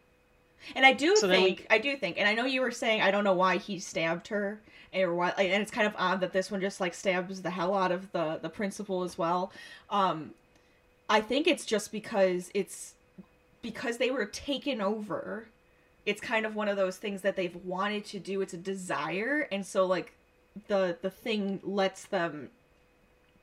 And 0.75 0.85
I 0.85 0.93
do 0.93 1.15
So 1.17 1.29
then 1.29 1.43
we- 1.43 1.49
think 1.55 1.67
I 1.71 1.79
do 1.79 1.97
think, 1.97 2.19
and 2.19 2.29
I 2.29 2.35
know 2.35 2.45
you 2.45 2.61
were 2.61 2.73
saying 2.73 3.01
I 3.01 3.11
don't 3.13 3.23
know 3.25 3.33
why 3.35 3.59
he 3.59 3.79
stabbed 3.79 4.27
her, 4.29 4.59
or 4.93 5.15
why, 5.15 5.31
and 5.39 5.63
it's 5.63 5.71
kind 5.71 5.87
of 5.87 5.95
odd 5.97 6.21
that 6.21 6.33
this 6.33 6.51
one 6.51 6.61
just 6.61 6.81
like 6.81 6.95
stabs 6.95 7.41
the 7.43 7.51
hell 7.51 7.75
out 7.75 7.93
of 7.93 8.11
the 8.11 8.41
the 8.43 8.49
principal 8.49 9.05
as 9.05 9.17
well. 9.17 9.53
Um, 9.91 10.33
I 11.09 11.21
think 11.21 11.47
it's 11.47 11.65
just 11.65 11.93
because 11.93 12.51
it's 12.53 12.95
because 13.71 13.99
they 13.99 14.11
were 14.11 14.25
taken 14.27 14.81
over. 14.81 15.49
It's 16.07 16.21
kind 16.21 16.47
of 16.47 16.55
one 16.55 16.69
of 16.69 16.77
those 16.77 16.97
things 16.97 17.21
that 17.23 17.37
they've 17.37 17.57
wanted 17.65 18.05
to 18.07 18.19
do. 18.19 18.41
It's 18.41 18.55
a 18.55 18.59
desire, 18.59 19.47
and 19.53 19.65
so 19.67 19.85
like 19.87 20.15
the 20.69 20.97
the 21.03 21.11
thing 21.11 21.61
lets 21.63 22.05
them 22.07 22.51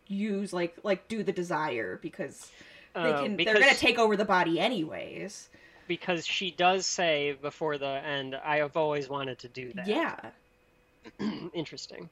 use 0.08 0.52
like 0.54 0.76
like 0.84 1.08
do 1.08 1.24
the 1.24 1.32
desire 1.32 2.00
because 2.02 2.52
they 2.94 3.02
Um, 3.02 3.24
can 3.24 3.36
because, 3.36 3.54
they're 3.54 3.62
gonna 3.64 3.76
take 3.78 4.00
over 4.00 4.16
the 4.18 4.26
body 4.26 4.60
anyways. 4.60 5.50
because 5.88 6.26
she 6.26 6.50
does 6.50 6.86
say 6.88 7.34
before 7.40 7.78
the 7.78 7.88
end, 7.88 8.36
"I 8.36 8.58
have 8.58 8.76
always 8.76 9.08
wanted 9.10 9.38
to 9.40 9.48
do 9.48 9.72
that." 9.74 9.88
Yeah. 9.88 10.32
Interesting. 11.54 12.10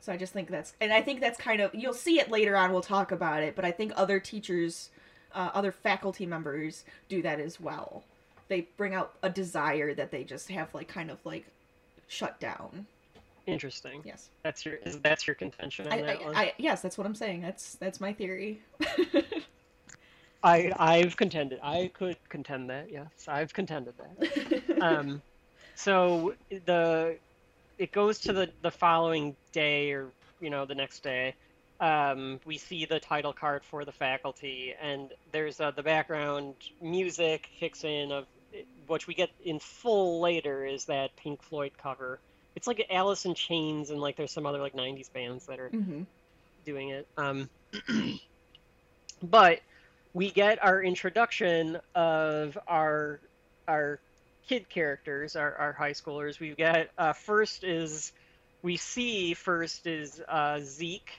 So 0.00 0.12
I 0.12 0.16
just 0.16 0.32
think 0.32 0.48
that's, 0.48 0.72
and 0.80 0.92
I 0.92 1.02
think 1.02 1.20
that's 1.20 1.38
kind 1.38 1.60
of, 1.60 1.74
you'll 1.74 1.92
see 1.92 2.20
it 2.20 2.30
later 2.30 2.56
on. 2.56 2.70
We'll 2.72 2.80
talk 2.82 3.10
about 3.10 3.42
it, 3.42 3.56
but 3.56 3.64
I 3.64 3.72
think 3.72 3.92
other 3.96 4.20
teachers, 4.20 4.90
uh, 5.38 5.50
other 5.54 5.72
faculty 5.72 6.26
members 6.26 6.84
do 7.08 7.22
that 7.22 7.40
as 7.40 7.60
well. 7.60 8.02
They 8.48 8.62
bring 8.76 8.94
out 8.94 9.14
a 9.22 9.30
desire 9.30 9.94
that 9.94 10.10
they 10.10 10.24
just 10.24 10.50
have 10.50 10.74
like 10.74 10.88
kind 10.88 11.10
of 11.10 11.24
like 11.24 11.46
shut 12.08 12.38
down. 12.40 12.86
Interesting. 13.46 14.02
Yes. 14.04 14.28
That's 14.42 14.66
your 14.66 14.74
is 14.84 14.98
that's 15.00 15.26
your 15.26 15.34
contention 15.34 15.86
on 15.86 15.92
I, 15.92 16.02
that 16.02 16.20
I, 16.20 16.24
one. 16.24 16.36
I, 16.36 16.52
yes, 16.58 16.82
that's 16.82 16.98
what 16.98 17.06
I'm 17.06 17.14
saying. 17.14 17.40
That's 17.40 17.76
that's 17.76 18.00
my 18.00 18.12
theory. 18.12 18.60
I 20.42 20.72
I've 20.78 21.16
contended. 21.16 21.60
I 21.62 21.90
could 21.94 22.16
contend 22.28 22.68
that. 22.70 22.90
Yes, 22.90 23.08
I've 23.28 23.54
contended 23.54 23.94
that. 23.96 24.62
um, 24.82 25.22
so 25.76 26.34
the 26.66 27.16
it 27.78 27.92
goes 27.92 28.18
to 28.20 28.32
the 28.32 28.50
the 28.62 28.70
following 28.70 29.36
day 29.52 29.92
or 29.92 30.08
you 30.40 30.50
know 30.50 30.66
the 30.66 30.74
next 30.74 31.02
day. 31.02 31.34
Um, 31.80 32.40
we 32.44 32.58
see 32.58 32.86
the 32.86 32.98
title 32.98 33.32
card 33.32 33.62
for 33.64 33.84
the 33.84 33.92
faculty, 33.92 34.74
and 34.80 35.12
there's 35.32 35.60
uh, 35.60 35.70
the 35.70 35.82
background 35.82 36.54
music 36.82 37.48
kicks 37.58 37.84
in 37.84 38.10
of 38.12 38.26
which 38.86 39.06
we 39.06 39.14
get 39.14 39.30
in 39.44 39.58
full 39.58 40.20
later 40.20 40.64
is 40.64 40.86
that 40.86 41.14
Pink 41.16 41.42
Floyd 41.42 41.72
cover 41.80 42.18
it's 42.58 42.66
like 42.66 42.84
Alice 42.90 43.24
in 43.24 43.34
Chains 43.34 43.90
and 43.90 44.00
like 44.00 44.16
there's 44.16 44.32
some 44.32 44.44
other 44.44 44.58
like 44.58 44.74
'90s 44.74 45.12
bands 45.12 45.46
that 45.46 45.60
are 45.60 45.68
hmm 45.68 46.02
doing 46.64 46.88
it. 46.90 47.06
Um, 47.16 47.48
but 49.22 49.60
we 50.12 50.30
get 50.30 50.62
our 50.62 50.82
introduction 50.82 51.78
of 51.94 52.58
our 52.66 53.20
our 53.68 54.00
kid 54.48 54.68
characters, 54.68 55.36
our, 55.36 55.54
our 55.54 55.72
high 55.72 55.92
schoolers. 55.92 56.40
We've 56.40 56.56
got 56.56 56.88
uh, 56.98 57.12
first 57.12 57.62
is 57.62 58.10
we 58.62 58.76
see 58.76 59.34
first 59.34 59.86
is 59.86 60.20
uh, 60.26 60.58
Zeke 60.60 61.12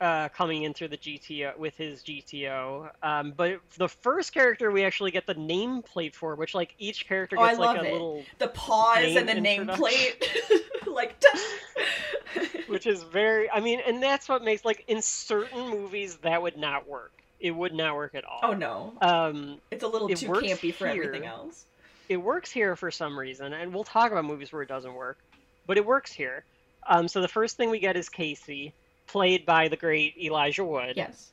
uh, 0.00 0.28
coming 0.30 0.62
in 0.64 0.74
through 0.74 0.88
the 0.88 0.96
GTO 0.98 1.56
with 1.58 1.76
his 1.76 2.02
GTO. 2.02 2.90
Um, 3.02 3.32
but 3.36 3.60
the 3.78 3.88
first 3.88 4.32
character 4.34 4.70
we 4.70 4.84
actually 4.84 5.10
get 5.10 5.26
the 5.26 5.34
nameplate 5.34 6.14
for, 6.14 6.34
which 6.34 6.54
like 6.54 6.74
each 6.78 7.06
character 7.08 7.36
Oh, 7.38 7.46
gets 7.46 7.58
like 7.58 7.76
love 7.76 7.84
a 7.84 7.88
it. 7.88 7.92
little, 7.92 8.24
The 8.38 8.48
pause 8.48 9.16
and 9.16 9.28
the 9.28 9.34
Name 9.34 9.66
nameplate, 9.66 10.22
like. 10.86 11.14
which 12.68 12.86
is 12.86 13.02
very. 13.04 13.50
I 13.50 13.60
mean, 13.60 13.80
and 13.86 14.02
that's 14.02 14.28
what 14.28 14.42
makes 14.44 14.64
like 14.64 14.84
in 14.88 15.00
certain 15.02 15.70
movies 15.70 16.16
that 16.18 16.42
would 16.42 16.56
not 16.56 16.88
work. 16.88 17.12
It 17.40 17.50
would 17.52 17.74
not 17.74 17.94
work 17.94 18.14
at 18.14 18.24
all. 18.24 18.40
oh 18.42 18.52
no, 18.54 18.94
Um, 19.00 19.58
it's 19.70 19.84
a 19.84 19.88
little 19.88 20.08
It 20.08 20.16
too 20.18 20.28
campy 20.28 20.72
for 20.74 20.86
everything 20.86 21.26
else. 21.26 21.64
it 22.08 22.16
works 22.16 22.50
here 22.50 22.76
for 22.76 22.90
some 22.90 23.18
reason, 23.18 23.52
and 23.52 23.74
we'll 23.74 23.84
talk 23.84 24.10
about 24.10 24.24
movies 24.24 24.52
where 24.52 24.62
it 24.62 24.68
doesn't 24.68 24.94
work, 24.94 25.18
but 25.66 25.76
it 25.76 25.84
works 25.84 26.12
here. 26.12 26.44
Um, 26.88 27.08
so 27.08 27.20
the 27.20 27.28
first 27.28 27.56
thing 27.56 27.68
we 27.70 27.78
get 27.78 27.96
is 27.96 28.08
Casey, 28.08 28.72
played 29.06 29.46
by 29.46 29.68
the 29.68 29.76
great 29.76 30.16
Elijah 30.18 30.64
Wood. 30.64 30.94
Yes. 30.96 31.30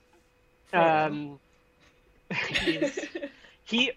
Um, 0.72 1.40
he, 3.66 3.92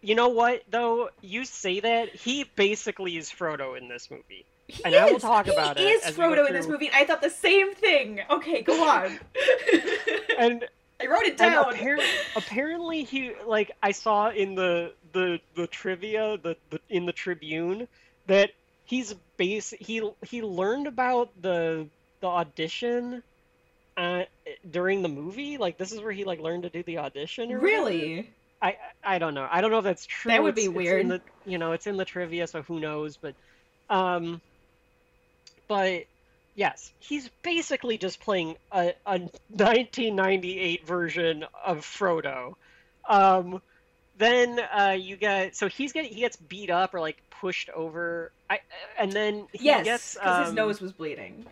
you 0.00 0.14
know 0.14 0.28
what 0.28 0.62
though? 0.70 1.10
You 1.20 1.44
say 1.44 1.80
that 1.80 2.14
he 2.14 2.44
basically 2.56 3.16
is 3.16 3.30
Frodo 3.30 3.76
in 3.76 3.88
this 3.88 4.10
movie. 4.10 4.44
He 4.68 4.84
and 4.84 4.94
I 4.94 5.06
will 5.06 5.16
is. 5.16 5.22
talk 5.22 5.46
he 5.46 5.52
about 5.52 5.78
it 5.78 5.82
is 5.82 6.04
as 6.04 6.16
we 6.16 6.24
go 6.24 6.30
Frodo 6.30 6.46
in 6.46 6.52
this 6.54 6.66
movie. 6.66 6.90
I 6.92 7.04
thought 7.04 7.20
the 7.20 7.30
same 7.30 7.74
thing. 7.74 8.20
Okay, 8.30 8.62
go 8.62 8.82
on. 8.82 9.18
And 10.38 10.64
I 11.00 11.06
wrote 11.06 11.22
it 11.22 11.36
down. 11.36 11.72
apparently, 11.72 12.06
apparently 12.34 13.04
he 13.04 13.32
like 13.46 13.70
I 13.82 13.92
saw 13.92 14.30
in 14.30 14.54
the 14.54 14.92
the 15.12 15.40
the 15.54 15.66
trivia 15.68 16.38
the, 16.38 16.56
the 16.70 16.80
in 16.88 17.06
the 17.06 17.12
Tribune 17.12 17.86
that 18.26 18.50
he's 18.84 19.14
base 19.36 19.72
he 19.78 20.08
he 20.22 20.42
learned 20.42 20.86
about 20.86 21.30
the 21.40 21.86
the 22.24 22.28
audition 22.30 23.22
uh, 23.96 24.22
during 24.70 25.02
the 25.02 25.08
movie. 25.08 25.58
Like 25.58 25.76
this 25.78 25.92
is 25.92 26.00
where 26.00 26.10
he 26.12 26.24
like 26.24 26.40
learned 26.40 26.62
to 26.64 26.70
do 26.70 26.82
the 26.82 26.98
audition. 26.98 27.52
Or 27.52 27.60
whatever. 27.60 27.84
really? 27.84 28.30
I 28.62 28.76
I 29.04 29.18
don't 29.18 29.34
know. 29.34 29.46
I 29.50 29.60
don't 29.60 29.70
know 29.70 29.78
if 29.78 29.84
that's 29.84 30.06
true. 30.06 30.30
That 30.32 30.42
would 30.42 30.54
be 30.54 30.62
It's- 30.62 30.74
it's 30.74 30.76
weird. 30.76 31.08
the, 31.08 31.20
you 31.44 31.58
know, 31.58 31.72
it's 31.72 31.86
in 31.86 31.96
the 31.98 32.04
trivia, 32.04 32.46
so 32.46 32.62
who 32.62 32.80
knows? 32.80 33.18
But, 33.18 33.34
um, 33.90 34.40
but 35.68 36.04
yes, 36.54 36.90
he's 36.98 37.28
basically 37.42 37.98
just 37.98 38.20
playing 38.20 38.56
a, 38.72 38.94
a 39.06 39.18
1998 39.18 40.86
version 40.86 41.44
of 41.64 41.80
Frodo. 41.80 42.54
Um, 43.08 43.60
then 44.16 44.58
uh, 44.60 44.96
you 44.98 45.16
get 45.16 45.56
so 45.56 45.68
he's 45.68 45.92
getting 45.92 46.12
he 46.12 46.20
gets 46.20 46.36
beat 46.36 46.70
up 46.70 46.94
or 46.94 47.00
like 47.00 47.18
pushed 47.40 47.68
over. 47.70 48.32
I 48.48 48.60
and 48.98 49.12
then 49.12 49.46
he 49.52 49.66
Yes, 49.66 49.84
gets 49.84 50.14
because 50.14 50.38
his 50.38 50.48
um, 50.50 50.54
nose 50.54 50.80
was 50.80 50.92
bleeding. 50.92 51.44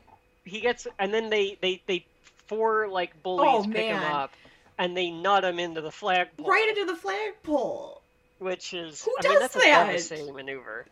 He 0.44 0.60
gets 0.60 0.86
and 0.98 1.12
then 1.14 1.30
they 1.30 1.56
they 1.60 1.80
they 1.86 2.04
four 2.46 2.88
like 2.88 3.22
bullies 3.22 3.66
Oh, 3.66 3.70
pick 3.70 3.86
him 3.86 4.02
up 4.02 4.32
and 4.78 4.96
they 4.96 5.10
nut 5.10 5.44
him 5.44 5.58
into 5.58 5.80
the 5.80 5.90
flagpole 5.90 6.46
Right 6.46 6.68
into 6.76 6.84
the 6.92 6.96
flagpole. 6.98 8.00
which 8.38 8.74
is 8.74 9.04
Who 9.04 9.12
I 9.20 9.22
mean 9.28 9.32
does 9.32 9.40
that's 9.40 9.56
a 9.56 9.58
that? 9.60 9.86
devastating 9.86 10.34
maneuver. 10.34 10.86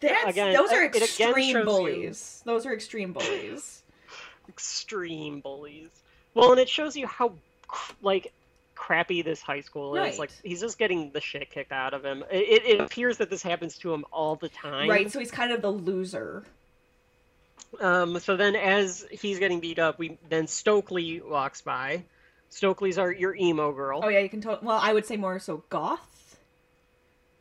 That's 0.00 0.30
Again, 0.30 0.54
those 0.54 0.70
are 0.72 0.84
it 0.84 0.88
again 0.96 1.06
shows 1.08 1.28
extreme 1.28 1.56
you- 1.58 1.64
bullies. 1.64 2.42
Those 2.46 2.64
are 2.66 2.72
extreme 2.72 3.12
bullies. 3.12 3.82
Extreme 4.48 5.40
bullies. 5.40 5.90
Well, 6.34 6.50
and 6.52 6.60
it 6.60 6.68
shows 6.68 6.96
you 6.96 7.06
how 7.06 7.32
like 8.02 8.32
crappy 8.74 9.22
this 9.22 9.40
high 9.40 9.60
school 9.60 9.94
is. 9.96 10.00
Right. 10.00 10.18
Like 10.18 10.30
he's 10.42 10.60
just 10.60 10.78
getting 10.78 11.10
the 11.12 11.20
shit 11.20 11.50
kicked 11.50 11.70
out 11.72 11.94
of 11.94 12.04
him. 12.04 12.24
It, 12.30 12.64
it 12.66 12.80
appears 12.80 13.18
that 13.18 13.30
this 13.30 13.42
happens 13.42 13.78
to 13.78 13.92
him 13.94 14.04
all 14.12 14.36
the 14.36 14.48
time. 14.48 14.88
Right, 14.88 15.10
so 15.10 15.18
he's 15.20 15.30
kind 15.30 15.52
of 15.52 15.62
the 15.62 15.70
loser. 15.70 16.42
Um. 17.78 18.18
So 18.18 18.36
then, 18.36 18.56
as 18.56 19.06
he's 19.10 19.38
getting 19.38 19.60
beat 19.60 19.78
up, 19.78 19.98
we 19.98 20.18
then 20.28 20.46
Stokely 20.46 21.20
walks 21.20 21.60
by. 21.62 22.04
Stokely's 22.48 22.98
our 22.98 23.12
your 23.12 23.34
emo 23.36 23.72
girl. 23.72 24.00
Oh 24.02 24.08
yeah, 24.08 24.18
you 24.20 24.28
can 24.28 24.40
tell. 24.40 24.58
Well, 24.60 24.78
I 24.80 24.92
would 24.92 25.06
say 25.06 25.16
more 25.16 25.38
so 25.38 25.62
goth. 25.68 26.36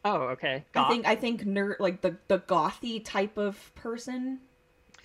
Oh, 0.05 0.21
okay. 0.30 0.63
I 0.75 0.88
think 0.88 1.05
I 1.07 1.15
think 1.15 1.43
nerd 1.45 1.80
like 1.80 2.01
the 2.01 2.15
the 2.27 2.39
gothy 2.39 3.03
type 3.03 3.38
of 3.38 3.57
person 3.75 4.39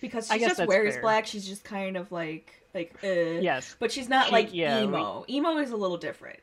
because 0.00 0.28
she 0.28 0.38
just 0.38 0.64
wears 0.66 0.94
fair. 0.94 1.02
black. 1.02 1.26
She's 1.26 1.46
just 1.46 1.64
kind 1.64 1.96
of 1.96 2.12
like 2.12 2.52
like 2.74 2.94
uh, 3.02 3.08
Yes, 3.08 3.74
but 3.78 3.90
she's 3.90 4.08
not 4.08 4.26
She- 4.26 4.32
like 4.32 4.52
yeah, 4.54 4.78
we- 4.80 4.84
emo. 4.84 5.24
Emo 5.28 5.56
is 5.58 5.70
a 5.70 5.76
little 5.76 5.96
different. 5.96 6.38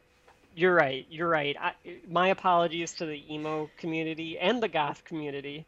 you're 0.56 0.74
right. 0.76 1.06
You're 1.10 1.30
right. 1.30 1.56
I, 1.60 1.74
my 2.10 2.28
apologies 2.30 2.94
to 2.96 3.06
the 3.06 3.24
emo 3.34 3.70
community 3.78 4.38
and 4.38 4.62
the 4.62 4.68
goth 4.68 5.06
community. 5.06 5.66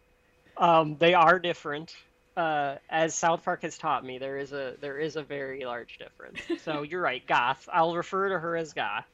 Um, 0.57 0.97
they 0.99 1.13
are 1.13 1.39
different. 1.39 1.95
Uh, 2.35 2.77
as 2.89 3.13
South 3.13 3.43
Park 3.45 3.61
has 3.61 3.77
taught 3.77 4.03
me, 4.03 4.17
there 4.17 4.37
is 4.37 4.53
a 4.53 4.75
there 4.81 4.97
is 4.97 5.15
a 5.15 5.23
very 5.23 5.65
large 5.65 5.97
difference. 5.97 6.41
So 6.63 6.81
you're 6.81 7.01
right, 7.01 7.25
goth. 7.27 7.67
I'll 7.71 7.95
refer 7.95 8.29
to 8.29 8.39
her 8.39 8.55
as 8.57 8.73
goth. 8.73 9.05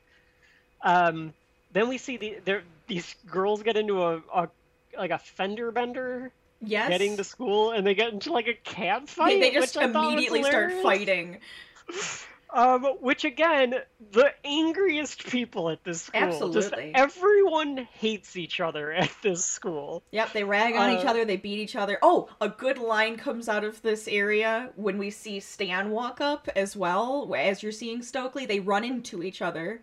Um, 0.84 1.34
then 1.74 1.89
we 1.89 1.97
see 1.97 2.17
the 2.17 2.38
there 2.45 2.63
these 2.88 3.15
girls 3.30 3.63
get 3.63 3.76
into 3.76 4.01
a, 4.03 4.22
a 4.34 4.49
like 4.97 5.11
a 5.11 5.17
fender 5.20 5.72
bender 5.72 6.32
Yes, 6.61 6.89
getting 6.89 7.17
to 7.17 7.24
school, 7.24 7.72
and 7.72 7.86
they 7.86 7.93
get 7.93 8.13
into 8.13 8.32
like 8.32 8.47
a 8.47 8.53
cat 8.53 9.07
fight. 9.09 9.39
they, 9.41 9.49
they 9.49 9.51
just 9.51 9.76
immediately 9.76 10.43
start 10.43 10.72
fighting. 10.82 11.38
Um, 12.52 12.84
which 13.00 13.26
again, 13.26 13.76
the 14.12 14.34
angriest 14.43 15.28
people 15.28 15.70
at 15.70 15.84
this 15.84 16.02
school. 16.02 16.50
Just 16.50 16.74
Absolutely. 16.74 16.95
everyone 16.95 17.88
hates 17.93 18.36
each 18.36 18.60
other 18.60 18.91
at 19.04 19.12
this 19.22 19.45
school. 19.45 20.02
Yep, 20.12 20.34
they 20.34 20.43
rag 20.43 20.76
on 20.76 20.89
each 20.97 21.06
Uh, 21.06 21.10
other, 21.10 21.26
they 21.26 21.38
beat 21.38 21.60
each 21.60 21.76
other. 21.76 22.00
Oh, 22.02 22.28
a 22.41 22.50
good 22.50 22.80
line 22.80 23.18
comes 23.18 23.47
out 23.47 23.64
of 23.64 23.82
this 23.84 24.08
area 24.08 24.72
when 24.76 24.97
we 24.97 25.12
see 25.12 25.39
Stan 25.39 25.91
walk 25.91 26.22
up 26.22 26.50
as 26.56 26.76
well. 26.76 27.32
As 27.38 27.62
you're 27.62 27.72
seeing 27.72 28.02
Stokely, 28.02 28.47
they 28.47 28.60
run 28.60 28.84
into 28.84 29.22
each 29.22 29.41
other. 29.43 29.82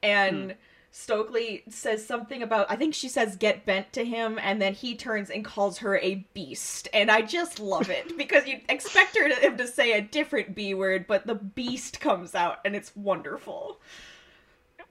And 0.00 0.54
Stokely 0.90 1.62
says 1.68 2.04
something 2.04 2.42
about, 2.42 2.70
I 2.70 2.76
think 2.76 2.94
she 2.94 3.08
says, 3.08 3.36
get 3.36 3.66
bent 3.66 3.92
to 3.92 4.04
him, 4.04 4.38
and 4.42 4.60
then 4.60 4.74
he 4.74 4.96
turns 4.96 5.30
and 5.30 5.44
calls 5.44 5.78
her 5.78 5.98
a 5.98 6.26
beast. 6.34 6.88
And 6.92 7.10
I 7.10 7.22
just 7.22 7.60
love 7.60 7.90
it 7.90 8.16
because 8.18 8.46
you 8.46 8.60
expect 8.68 9.16
her 9.16 9.28
to, 9.28 9.34
him 9.34 9.56
to 9.58 9.66
say 9.66 9.92
a 9.92 10.00
different 10.00 10.54
B 10.54 10.74
word, 10.74 11.06
but 11.06 11.26
the 11.26 11.34
beast 11.34 12.00
comes 12.00 12.34
out, 12.34 12.58
and 12.64 12.74
it's 12.74 12.94
wonderful. 12.96 13.80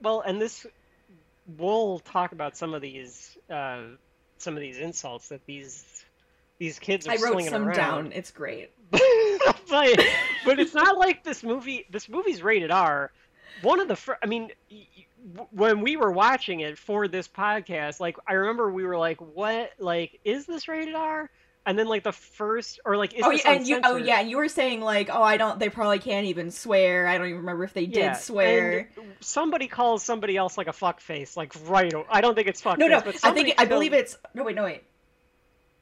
Well, 0.00 0.20
and 0.20 0.40
this, 0.40 0.66
we'll 1.56 1.98
talk 2.00 2.32
about 2.32 2.56
some 2.56 2.74
of 2.74 2.80
these, 2.80 3.36
uh, 3.50 3.82
some 4.38 4.54
of 4.54 4.60
these 4.60 4.78
insults 4.78 5.28
that 5.28 5.44
these 5.46 6.04
these 6.58 6.78
kids 6.78 7.06
are 7.06 7.12
I 7.12 7.14
wrote 7.14 7.32
slinging 7.34 7.50
some 7.50 7.68
around. 7.68 7.76
down. 7.76 8.12
It's 8.12 8.30
great. 8.32 8.72
but, 8.90 10.00
but 10.44 10.58
it's 10.58 10.74
not 10.74 10.98
like 10.98 11.22
this 11.22 11.44
movie. 11.44 11.86
This 11.90 12.08
movie's 12.08 12.42
rated 12.42 12.70
R. 12.72 13.12
One 13.62 13.80
of 13.80 13.86
the, 13.88 13.94
fir- 13.96 14.18
I 14.22 14.26
mean, 14.26 14.50
y- 14.70 14.86
y- 14.96 15.06
when 15.50 15.80
we 15.82 15.96
were 15.96 16.12
watching 16.12 16.60
it 16.60 16.78
for 16.78 17.08
this 17.08 17.28
podcast, 17.28 18.00
like 18.00 18.16
I 18.26 18.34
remember 18.34 18.70
we 18.70 18.84
were 18.84 18.96
like, 18.96 19.18
"What? 19.20 19.72
Like, 19.78 20.20
is 20.24 20.46
this 20.46 20.68
rated 20.68 20.94
R?" 20.94 21.30
And 21.66 21.78
then 21.78 21.86
like 21.86 22.02
the 22.02 22.12
first, 22.12 22.80
or 22.86 22.96
like, 22.96 23.12
is 23.12 23.22
oh, 23.22 23.30
this 23.30 23.44
yeah, 23.44 23.52
and 23.52 23.66
you, 23.66 23.80
oh 23.84 23.96
yeah, 23.96 24.20
and 24.20 24.30
you 24.30 24.38
were 24.38 24.48
saying 24.48 24.80
like, 24.80 25.10
oh, 25.12 25.22
I 25.22 25.36
don't. 25.36 25.58
They 25.58 25.68
probably 25.68 25.98
can't 25.98 26.26
even 26.26 26.50
swear. 26.50 27.06
I 27.06 27.18
don't 27.18 27.26
even 27.26 27.40
remember 27.40 27.64
if 27.64 27.74
they 27.74 27.84
did 27.84 27.96
Yeah, 27.96 28.12
swear. 28.14 28.88
and 28.96 29.06
somebody 29.20 29.68
calls 29.68 30.02
somebody 30.02 30.36
else 30.36 30.56
like 30.56 30.68
a 30.68 30.72
fuck 30.72 31.00
face, 31.00 31.36
like 31.36 31.52
right. 31.66 31.92
I 32.10 32.22
don't 32.22 32.34
think 32.34 32.48
it's 32.48 32.62
fuck 32.62 32.78
No, 32.78 32.86
no, 32.86 33.00
face, 33.00 33.20
but 33.20 33.28
I 33.28 33.34
think 33.34 33.54
I 33.58 33.66
believe 33.66 33.92
it's. 33.92 34.16
No, 34.34 34.44
wait, 34.44 34.56
no, 34.56 34.64
wait. 34.64 34.82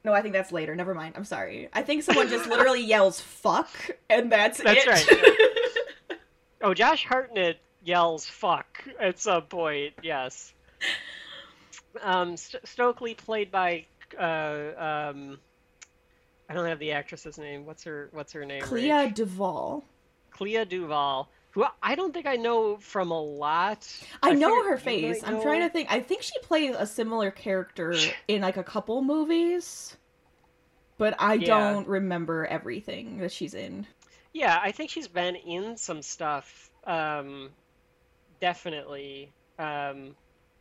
No, 0.03 0.11
I 0.13 0.21
think 0.21 0.33
that's 0.33 0.51
later. 0.51 0.75
Never 0.75 0.93
mind. 0.93 1.15
I'm 1.15 1.25
sorry. 1.25 1.69
I 1.71 1.83
think 1.83 2.03
someone 2.03 2.27
just 2.27 2.49
literally 2.49 2.83
yells 2.85 3.21
"fuck" 3.21 3.69
and 4.09 4.31
that's, 4.31 4.61
That's 4.61 4.79
it. 4.83 4.85
That's 4.89 5.11
right, 5.11 6.19
Oh, 6.61 6.73
Josh 6.73 7.05
Hartnett 7.05 7.59
yells 7.83 8.25
"fuck" 8.25 8.83
at 8.99 9.19
some 9.19 9.43
point. 9.43 9.93
Yes. 10.01 10.53
Um, 12.01 12.37
St- 12.37 12.65
Stokely, 12.67 13.15
played 13.15 13.51
by, 13.51 13.85
uh, 14.17 14.21
um, 15.11 15.39
I 16.49 16.53
don't 16.53 16.67
have 16.67 16.79
the 16.79 16.91
actress's 16.91 17.37
name. 17.37 17.65
What's 17.65 17.83
her 17.83 18.09
What's 18.11 18.33
her 18.33 18.45
name? 18.45 18.61
Clea 18.61 18.89
Rach? 18.89 19.15
DuVall. 19.15 19.83
Clea 20.31 20.65
DuVall, 20.65 21.27
who 21.51 21.65
I 21.81 21.95
don't 21.95 22.13
think 22.13 22.27
I 22.27 22.35
know 22.35 22.77
from 22.77 23.09
a 23.09 23.19
lot. 23.19 23.87
I, 24.21 24.33
know 24.33 24.49
figured 24.49 24.65
her 24.71 24.77
face. 24.77 25.21
might 25.23 25.27
I'm 25.27 25.33
know- 25.37 25.41
trying 25.43 25.61
to 25.61 25.69
think. 25.69 25.91
I 25.91 25.99
think 25.99 26.21
she 26.21 26.37
plays 26.43 26.75
a 26.77 26.85
similar 26.85 27.31
character 27.31 27.95
in 28.27 28.41
like 28.41 28.57
a 28.57 28.63
couple 28.63 29.01
movies, 29.01 29.97
but 30.99 31.15
I 31.19 31.33
Yeah. 31.35 31.47
don't 31.47 31.87
remember 31.87 32.45
everything 32.45 33.17
that 33.19 33.31
she's 33.31 33.55
in. 33.55 33.87
Yeah, 34.33 34.59
I 34.61 34.71
think 34.71 34.91
she's 34.91 35.07
been 35.07 35.35
in 35.35 35.77
some 35.77 36.03
stuff. 36.03 36.69
Um, 36.83 37.49
definitely. 38.39 39.31
Um, 39.59 40.15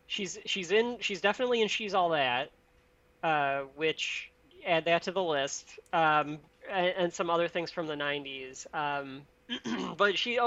she's 0.07 0.39
she's 0.47 0.73
in 0.73 0.99
she's 1.01 1.21
definitely 1.21 1.63
in 1.63 1.69
She's 1.69 1.95
All 1.95 2.11
That, 2.11 2.51
uh, 3.23 3.63
which 3.75 4.31
add 4.67 4.87
that 4.87 5.03
to 5.03 5.13
the 5.13 5.23
list, 5.23 5.69
um, 5.93 6.39
and, 6.71 6.95
and 6.99 7.13
some 7.13 7.31
other 7.31 7.49
things 7.49 7.71
from 7.71 7.87
the 7.87 7.95
'90s. 7.95 8.67
Um, 8.75 9.23
but 9.97 10.19
she 10.19 10.39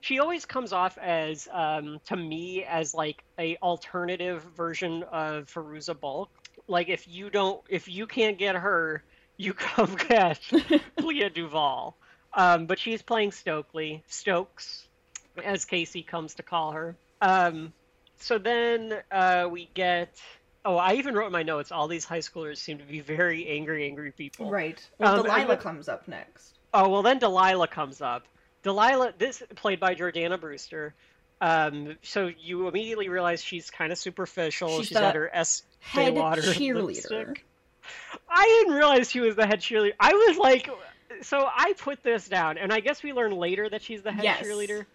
she 0.00 0.18
always 0.18 0.44
comes 0.44 0.72
off 0.72 0.98
as 0.98 1.48
um, 1.52 1.98
to 2.06 2.16
me 2.16 2.64
as 2.64 2.94
like 2.94 3.24
a 3.38 3.56
alternative 3.62 4.44
version 4.56 5.02
of 5.04 5.46
Fairuza 5.46 5.98
Balk. 5.98 6.30
Like 6.68 6.88
if 6.88 7.08
you 7.08 7.30
don't 7.30 7.60
if 7.68 7.88
you 7.88 8.06
can't 8.06 8.38
get 8.38 8.56
her, 8.56 9.02
you 9.36 9.54
come 9.54 9.96
get 10.08 10.40
Leah 11.02 11.30
DuVall. 11.30 11.94
Um, 12.36 12.66
but 12.66 12.78
she's 12.78 13.00
playing 13.00 13.30
Stokely 13.30 14.02
Stokes, 14.08 14.88
as 15.42 15.64
Casey 15.64 16.02
comes 16.02 16.34
to 16.34 16.42
call 16.42 16.72
her. 16.72 16.96
Um, 17.20 17.72
so 18.18 18.38
then 18.38 18.94
uh, 19.10 19.48
we 19.50 19.68
get. 19.74 20.20
Oh, 20.66 20.76
I 20.76 20.94
even 20.94 21.14
wrote 21.14 21.26
in 21.26 21.32
my 21.32 21.42
notes. 21.42 21.72
All 21.72 21.88
these 21.88 22.04
high 22.04 22.20
schoolers 22.20 22.56
seem 22.56 22.78
to 22.78 22.84
be 22.84 23.00
very 23.00 23.46
angry, 23.48 23.86
angry 23.86 24.12
people. 24.12 24.50
Right. 24.50 24.80
Well, 24.98 25.16
Um, 25.20 25.22
Delilah 25.24 25.46
then- 25.48 25.58
comes 25.58 25.88
up 25.88 26.08
next. 26.08 26.58
Oh 26.72 26.88
well, 26.88 27.02
then 27.02 27.18
Delilah 27.18 27.68
comes 27.68 28.00
up. 28.00 28.24
Delilah, 28.62 29.12
this 29.18 29.42
played 29.56 29.78
by 29.78 29.94
Jordana 29.94 30.40
Brewster. 30.40 30.94
Um, 31.40 31.96
so 32.02 32.30
you 32.38 32.66
immediately 32.68 33.08
realize 33.08 33.42
she's 33.44 33.70
kind 33.70 33.92
of 33.92 33.98
superficial. 33.98 34.78
She's 34.78 34.88
She's 34.88 34.96
got 34.96 35.14
her 35.14 35.28
S 35.32 35.62
Head 35.80 36.14
water 36.14 36.40
cheerleader. 36.40 37.36
I 38.28 38.44
didn't 38.44 38.74
realize 38.74 39.10
she 39.10 39.20
was 39.20 39.36
the 39.36 39.46
head 39.46 39.60
cheerleader. 39.60 39.92
I 40.00 40.14
was 40.14 40.38
like, 40.38 40.70
so 41.20 41.46
I 41.46 41.74
put 41.78 42.02
this 42.02 42.26
down, 42.26 42.56
and 42.56 42.72
I 42.72 42.80
guess 42.80 43.02
we 43.02 43.12
learn 43.12 43.32
later 43.32 43.68
that 43.68 43.82
she's 43.82 44.02
the 44.02 44.12
head 44.12 44.24
Yes. 44.24 44.42
cheerleader. 44.46 44.86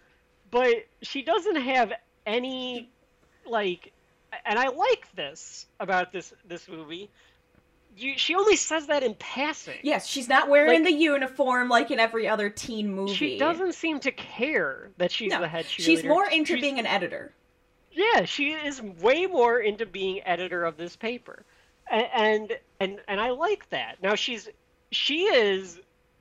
But 0.50 0.86
she 1.02 1.22
doesn't 1.22 1.56
have 1.56 1.92
any 2.26 2.90
like, 3.46 3.92
and 4.44 4.58
I 4.58 4.68
like 4.68 5.06
this 5.14 5.66
about 5.78 6.12
this 6.12 6.32
this 6.46 6.68
movie. 6.68 7.10
You, 7.96 8.16
she 8.16 8.34
only 8.36 8.54
says 8.56 8.86
that 8.86 9.02
in 9.02 9.14
passing. 9.16 9.78
Yes, 9.82 10.06
she's 10.06 10.28
not 10.28 10.48
wearing 10.48 10.84
Like- 10.84 10.92
the 10.92 10.98
uniform 10.98 11.68
like 11.68 11.90
in 11.90 11.98
every 11.98 12.28
other 12.28 12.48
teen 12.48 12.94
movie. 12.94 13.14
She 13.14 13.38
doesn't 13.38 13.74
seem 13.74 13.98
to 14.00 14.12
care 14.12 14.90
that 14.98 15.10
she's 15.10 15.32
No, 15.32 15.40
the 15.40 15.48
head 15.48 15.64
cheerleader. 15.66 15.84
she's 15.84 16.04
more 16.04 16.26
into 16.28 16.54
She's- 16.54 16.60
being 16.60 16.78
an 16.78 16.86
editor. 16.86 17.32
Yeah, 17.92 18.24
she 18.24 18.52
is 18.52 18.80
way 18.80 19.26
more 19.26 19.58
into 19.58 19.84
being 19.86 20.22
editor 20.24 20.64
of 20.64 20.76
this 20.76 20.94
paper, 20.94 21.44
and 21.90 22.06
and 22.14 22.58
and, 22.78 23.00
and 23.08 23.20
I 23.20 23.30
like 23.30 23.68
that. 23.70 24.00
Now 24.00 24.14
she's 24.14 24.48
she 24.92 25.24
is 25.24 25.80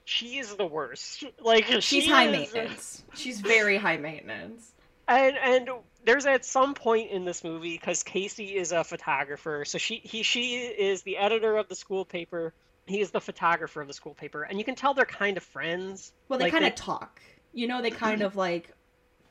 she 0.10 0.40
is 0.40 0.56
the 0.56 0.66
worst. 0.66 1.24
Like 1.42 1.66
She's 1.66 1.84
she 1.84 2.08
high 2.10 2.26
is- 2.26 2.32
maintenance. 2.32 3.04
She's 3.16 3.40
very 3.56 3.78
high 3.78 3.98
maintenance. 3.98 4.72
and 5.08 5.38
and 5.38 5.70
there's 6.06 6.26
at 6.26 6.46
some 6.46 6.74
point 6.74 7.12
in 7.12 7.26
this 7.26 7.44
movie 7.44 7.78
because 7.78 8.04
Casey 8.04 8.56
is 8.56 8.72
a 8.72 8.84
photographer, 8.84 9.66
so 9.66 9.78
she 9.78 10.02
he 10.04 10.24
she 10.24 10.56
is 10.58 11.02
the 11.04 11.18
editor 11.18 11.58
of 11.58 11.68
the 11.68 11.76
school 11.76 12.06
paper. 12.06 12.54
He 12.88 13.02
is 13.02 13.12
the 13.12 13.22
photographer 13.22 13.82
of 13.82 13.88
the 13.88 13.94
school 13.94 14.16
paper, 14.16 14.44
and 14.44 14.58
you 14.58 14.66
can 14.66 14.76
tell 14.76 14.94
they're 14.96 15.06
kind 15.06 15.38
of 15.38 15.44
friends. 15.44 16.12
Well, 16.28 16.40
they 16.40 16.46
Like, 16.46 16.54
kind 16.54 16.66
of 16.66 16.74
talk. 16.76 17.22
You 17.54 17.68
know, 17.68 17.82
they 17.82 17.92
kind 17.92 18.22
of 18.24 18.36
like 18.36 18.74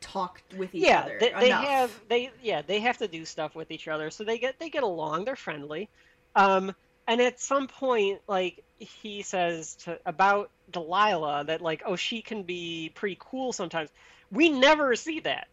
talk 0.01 0.41
with 0.57 0.75
each 0.75 0.85
yeah, 0.85 1.01
other. 1.01 1.17
they, 1.19 1.33
they 1.41 1.51
have 1.51 1.91
they 2.09 2.31
yeah 2.43 2.63
they 2.63 2.79
have 2.81 2.99
to 2.99 3.09
do 3.09 3.25
stuff 3.25 3.55
with 3.57 3.71
each 3.73 3.89
other, 3.89 4.11
so 4.11 4.23
they 4.25 4.39
get 4.39 4.59
they 4.61 4.71
get 4.71 4.83
along. 4.85 5.25
They're 5.25 5.35
friendly, 5.37 5.89
um, 6.37 6.75
and 7.09 7.21
at 7.21 7.41
some 7.41 7.67
point, 7.67 8.21
like 8.29 8.63
he 8.79 9.23
says 9.23 9.75
to 9.85 9.99
about 10.07 10.51
Delilah 10.71 11.45
that 11.47 11.61
like 11.61 11.83
oh 11.85 11.97
she 11.97 12.23
can 12.23 12.45
be 12.45 12.93
pretty 12.95 13.17
cool 13.19 13.53
sometimes. 13.53 13.91
We 14.31 14.51
never 14.51 14.95
see 14.95 15.21
that. 15.21 15.49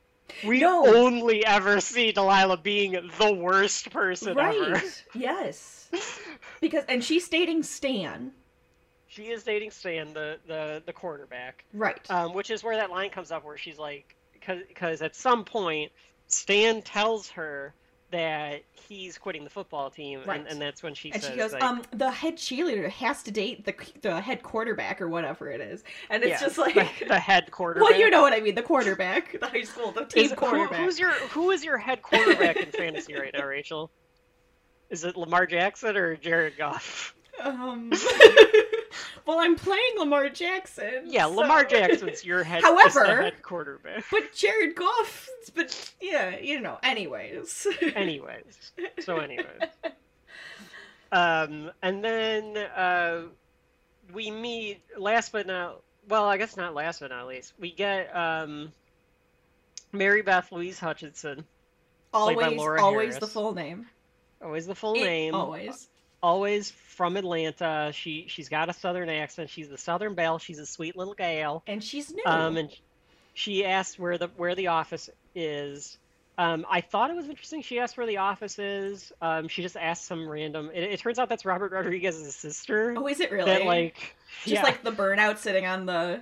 We 0.45 0.59
No. 0.59 0.85
only 0.95 1.45
ever 1.45 1.79
see 1.79 2.11
Delilah 2.11 2.57
being 2.57 2.91
the 3.19 3.33
worst 3.33 3.89
person 3.91 4.35
right. 4.35 4.55
ever. 4.55 4.83
yes. 5.15 5.89
Because 6.61 6.83
and 6.87 7.03
she's 7.03 7.27
dating 7.29 7.63
Stan. 7.63 8.31
She 9.07 9.29
is 9.29 9.43
dating 9.43 9.71
Stan, 9.71 10.13
the 10.13 10.37
the 10.47 10.83
the 10.85 10.93
quarterback. 10.93 11.63
Right. 11.73 11.99
um, 12.11 12.33
which 12.33 12.49
is 12.51 12.63
where 12.63 12.75
that 12.75 12.91
line 12.91 13.09
comes 13.11 13.31
up 13.31 13.45
where 13.45 13.57
she's 13.57 13.79
like 13.79 14.15
because 14.33 15.01
at 15.01 15.15
some 15.15 15.43
point 15.45 15.91
stan 16.27 16.81
tells 16.83 17.29
her 17.29 17.73
that 18.15 18.63
he's 18.71 19.17
quitting 19.17 19.43
the 19.43 19.49
football 19.49 19.89
team 19.89 20.21
Right. 20.25 20.39
and, 20.39 20.47
and 20.47 20.61
that's 20.61 20.81
when 20.81 20.93
she 20.93 21.11
and 21.11 21.21
says 21.21 21.31
she 21.31 21.37
goes, 21.37 21.51
like, 21.51 21.61
um, 21.61 21.81
the 21.91 22.09
head 22.09 22.37
cheerleader 22.37 22.89
has 22.89 23.21
to 23.23 23.31
date 23.31 23.65
the 23.65 23.75
the 24.01 24.21
head 24.21 24.41
quarterback 24.41 25.01
or 25.01 25.09
whatever 25.09 25.49
it 25.49 25.59
is, 25.59 25.83
and 26.09 26.23
it's 26.23 26.29
yeah, 26.41 26.47
just 26.47 26.57
like, 26.57 26.75
the, 26.75 27.07
the 27.07 27.19
head 27.19 27.51
quarterback 27.51 27.89
well, 27.89 27.99
you 27.99 28.09
know 28.09 28.21
what 28.21 28.31
I 28.31 28.39
mean, 28.39 28.55
the 28.55 28.61
quarterback, 28.61 29.37
the 29.39 29.47
high 29.47 29.63
school, 29.63 29.91
the 29.91 30.05
team 30.05 30.23
is, 30.25 30.31
who, 30.31 30.37
quarterback. 30.37 30.79
who's 30.79 30.97
your 30.97 31.11
who 31.11 31.51
is 31.51 31.65
your 31.65 31.77
head 31.77 32.01
quarterback 32.01 32.55
in 32.55 32.71
fantasy 32.71 33.13
right 33.15 33.33
now 33.33 33.45
rachel 33.45 33.91
is 34.89 35.03
it 35.03 35.17
lamar 35.17 35.45
jackson 35.45 35.97
or 35.97 36.15
jared 36.15 36.57
goff 36.57 37.15
Um, 37.41 37.91
well, 39.25 39.39
I'm 39.39 39.55
playing 39.55 39.97
Lamar 39.97 40.29
Jackson. 40.29 41.03
yeah 41.05 41.25
so- 41.25 41.31
lamar 41.33 41.63
jackson's 41.69 42.23
your 42.25 42.43
head 42.43 42.63
However- 42.63 43.21
head 43.23 43.41
quarterback 43.41 44.05
But 44.11 44.33
Jared 44.33 44.75
Goff, 44.75 45.27
but 45.53 45.93
yeah, 46.01 46.37
you 46.39 46.59
know. 46.61 46.77
Anyways. 46.83 47.67
anyways 47.95 48.71
so 48.99 49.17
anyways 49.17 49.47
um 51.11 51.71
and 51.81 52.03
then 52.03 52.57
uh 52.57 53.21
we 54.13 54.31
meet 54.31 54.81
last 54.97 55.31
but 55.31 55.45
not 55.47 55.81
well 56.09 56.25
i 56.25 56.37
guess 56.37 56.57
not 56.57 56.73
last 56.73 56.99
but 56.99 57.09
not 57.11 57.27
least 57.27 57.53
we 57.59 57.71
get 57.71 58.15
um 58.15 58.71
mary 59.91 60.21
beth 60.21 60.51
louise 60.51 60.79
hutchinson 60.79 61.45
always, 62.13 62.57
always 62.59 63.19
the 63.19 63.27
full 63.27 63.53
name. 63.53 63.85
always 64.41 64.65
the 64.67 64.75
full 64.75 64.95
It- 64.95 65.03
name 65.03 65.35
Always. 65.35 65.87
Always 66.21 66.71
from 66.71 67.17
atlanta 67.17 67.91
she 67.93 68.25
she's 68.27 68.49
got 68.49 68.69
a 68.69 68.73
southern 68.73 69.09
accent 69.09 69.49
she's 69.49 69.69
the 69.69 69.77
southern 69.77 70.13
belle 70.15 70.39
she's 70.39 70.59
a 70.59 70.65
sweet 70.65 70.95
little 70.97 71.13
gal 71.13 71.63
And 71.67 71.83
she's 71.83 72.13
new. 72.13 72.23
um 72.25 72.57
and 72.57 72.69
she 73.33 73.65
asked 73.65 73.99
where 73.99 74.17
the 74.17 74.27
where 74.37 74.55
the 74.55 74.67
office 74.67 75.09
is 75.35 75.97
um, 76.37 76.65
I 76.69 76.81
thought 76.81 77.11
it 77.11 77.15
was 77.15 77.29
interesting. 77.29 77.61
She 77.61 77.79
asked 77.79 77.95
where 77.95 78.05
the 78.05 78.17
office 78.17 78.59
is. 78.59 79.13
Um, 79.21 79.47
she 79.47 79.61
just 79.61 79.77
asked 79.77 80.05
some 80.05 80.27
random. 80.27 80.69
It, 80.73 80.83
it 80.83 80.99
turns 80.99 81.17
out 81.17 81.29
that's 81.29 81.45
Robert 81.45 81.71
Rodriguez's 81.71 82.35
sister. 82.35 82.93
oh, 82.97 83.07
is 83.07 83.21
it 83.21 83.31
really? 83.31 83.49
That 83.51 83.65
like, 83.65 84.17
just 84.41 84.47
yeah, 84.47 84.63
like 84.63 84.83
the 84.83 84.91
burnout 84.91 85.37
sitting 85.37 85.65
on 85.65 85.85
the 85.85 86.21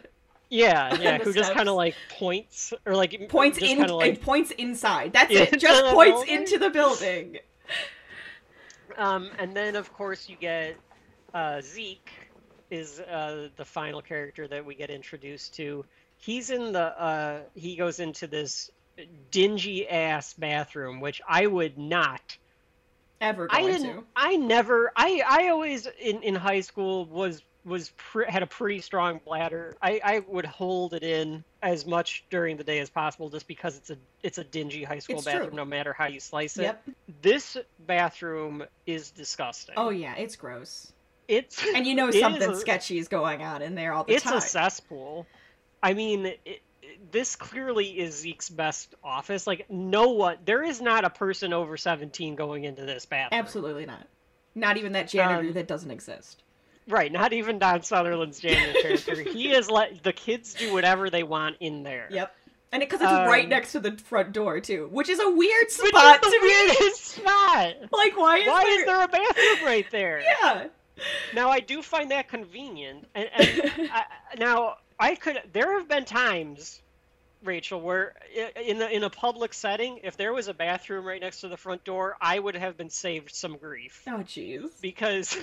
yeah, 0.49 0.95
yeah, 1.01 1.17
the 1.17 1.23
who 1.23 1.33
just 1.33 1.53
kind 1.53 1.67
of 1.67 1.75
like 1.75 1.95
points 2.09 2.73
or 2.85 2.95
like 2.95 3.27
points 3.27 3.57
just 3.57 3.71
in 3.71 3.87
like 3.87 4.09
and 4.09 4.21
points 4.21 4.51
inside. 4.51 5.13
That's 5.13 5.31
it. 5.33 5.59
Just 5.59 5.83
points 5.93 6.19
building? 6.19 6.35
into 6.35 6.59
the 6.59 6.69
building. 6.69 7.39
Um, 8.97 9.31
and 9.39 9.55
then 9.55 9.75
of 9.75 9.91
course 9.93 10.29
you 10.29 10.35
get 10.35 10.77
uh, 11.33 11.61
Zeke 11.61 12.11
is 12.69 12.99
uh, 12.99 13.49
the 13.55 13.65
final 13.65 14.01
character 14.01 14.47
that 14.47 14.65
we 14.65 14.75
get 14.75 14.89
introduced 14.89 15.55
to. 15.55 15.85
He's 16.17 16.49
in 16.49 16.73
the 16.73 17.01
uh, 17.01 17.41
he 17.53 17.75
goes 17.75 17.99
into 17.99 18.27
this 18.27 18.69
dingy 19.31 19.87
ass 19.87 20.33
bathroom, 20.33 21.01
which 21.01 21.21
I 21.27 21.45
would 21.45 21.77
not. 21.77 22.37
Ever 23.21 23.47
I 23.49 23.61
didn't. 23.61 23.93
to. 23.95 24.03
I 24.15 24.35
never. 24.35 24.91
I 24.95 25.23
I 25.27 25.47
always 25.49 25.87
in 25.99 26.23
in 26.23 26.35
high 26.35 26.61
school 26.61 27.05
was 27.05 27.41
was 27.65 27.91
pre, 27.97 28.25
had 28.27 28.43
a 28.43 28.47
pretty 28.47 28.81
strong 28.81 29.19
bladder. 29.25 29.75
I 29.81 30.01
I 30.03 30.19
would 30.27 30.45
hold 30.45 30.93
it 30.93 31.03
in 31.03 31.43
as 31.61 31.85
much 31.85 32.25
during 32.29 32.57
the 32.57 32.63
day 32.63 32.79
as 32.79 32.89
possible, 32.89 33.29
just 33.29 33.47
because 33.47 33.77
it's 33.77 33.89
a 33.89 33.97
it's 34.21 34.37
a 34.37 34.43
dingy 34.43 34.83
high 34.83 34.99
school 34.99 35.17
It's 35.17 35.23
true. 35.25 35.33
bathroom, 35.33 35.55
no 35.55 35.65
matter 35.65 35.93
how 35.93 36.07
you 36.07 36.19
slice 36.19 36.57
it. 36.57 36.63
Yep. 36.63 36.83
This 37.21 37.57
bathroom 37.79 38.63
is 38.85 39.11
disgusting. 39.11 39.75
Oh 39.77 39.89
yeah, 39.89 40.15
it's 40.15 40.35
gross. 40.35 40.91
It's 41.27 41.63
And 41.75 41.87
you 41.87 41.95
know 41.95 42.07
is 42.09 42.19
something 42.19 42.49
a- 42.51 42.55
sketchy 42.55 42.97
is 42.97 43.07
going 43.07 43.41
on 43.41 43.61
in 43.61 43.75
there 43.75 43.93
all 43.93 44.03
the 44.03 44.13
it's 44.13 44.23
time. 44.23 44.37
It's 44.37 44.45
a 44.45 44.49
cesspool. 44.49 45.25
I 45.81 45.93
mean, 45.93 46.25
it- 46.45 46.61
this 47.11 47.35
clearly 47.35 47.87
is 47.99 48.15
Zeke's 48.19 48.49
best 48.49 48.95
office. 49.03 49.45
Like, 49.47 49.65
no 49.69 50.09
one, 50.09 50.37
there 50.45 50.63
is 50.63 50.81
not 50.81 51.05
a 51.05 51.09
person 51.09 51.53
over 51.53 51.77
seventeen 51.77 52.35
going 52.35 52.65
into 52.65 52.85
this 52.85 53.05
bathroom. 53.05 53.39
Absolutely 53.39 53.85
not. 53.85 54.07
Not 54.55 54.77
even 54.77 54.91
that 54.93 55.07
janitor 55.07 55.47
Um, 55.47 55.53
that 55.53 55.67
doesn't 55.67 55.91
exist. 55.91 56.43
Right, 56.87 57.11
not 57.11 57.31
even 57.33 57.59
Don 57.59 57.81
Sutherland's 57.81 58.39
janitor 58.39 58.79
character. 58.81 59.15
He 59.15 59.51
is 59.53 59.69
let 59.69 60.03
the 60.03 60.13
kids 60.13 60.53
do 60.53 60.73
whatever 60.73 61.09
they 61.09 61.23
want 61.23 61.57
in 61.59 61.83
there. 61.83 62.07
Yep. 62.11 62.35
And 62.73 62.79
because 62.81 63.01
it's 63.01 63.09
right 63.09 63.43
Um, 63.43 63.49
next 63.49 63.71
to 63.73 63.79
the 63.79 63.91
front 63.97 64.33
door 64.33 64.59
too, 64.59 64.89
which 64.91 65.07
is 65.07 65.19
a 65.19 65.29
weird 65.29 65.69
spot 65.69 66.21
to 66.23 66.29
me. 66.29 66.37
weirdest 66.41 67.05
spot. 67.05 67.73
Like 67.91 68.17
why 68.17 68.37
is 68.39 68.47
Why 68.47 68.63
there? 68.63 68.79
is 68.79 68.85
there 68.85 69.03
a 69.03 69.07
bathroom 69.07 69.65
right 69.65 69.85
there? 69.91 70.21
Yeah. 70.43 70.67
Now 71.33 71.49
I 71.49 71.59
do 71.59 71.81
find 71.81 72.11
that 72.11 72.27
convenient, 72.29 73.07
and, 73.15 73.27
and 73.33 73.71
I, 73.91 74.03
now 74.37 74.77
I 74.99 75.15
could. 75.15 75.41
There 75.51 75.77
have 75.79 75.87
been 75.87 76.05
times, 76.05 76.81
Rachel, 77.43 77.81
where 77.81 78.13
in 78.63 78.77
the, 78.77 78.89
in 78.95 79.03
a 79.03 79.09
public 79.09 79.55
setting, 79.55 79.99
if 80.03 80.17
there 80.17 80.33
was 80.33 80.47
a 80.49 80.53
bathroom 80.53 81.03
right 81.03 81.19
next 81.19 81.41
to 81.41 81.47
the 81.47 81.57
front 81.57 81.83
door, 81.83 82.15
I 82.21 82.37
would 82.37 82.55
have 82.55 82.77
been 82.77 82.91
saved 82.91 83.33
some 83.33 83.57
grief 83.57 84.03
Oh 84.07 84.17
jeez. 84.19 84.69
because 84.81 85.35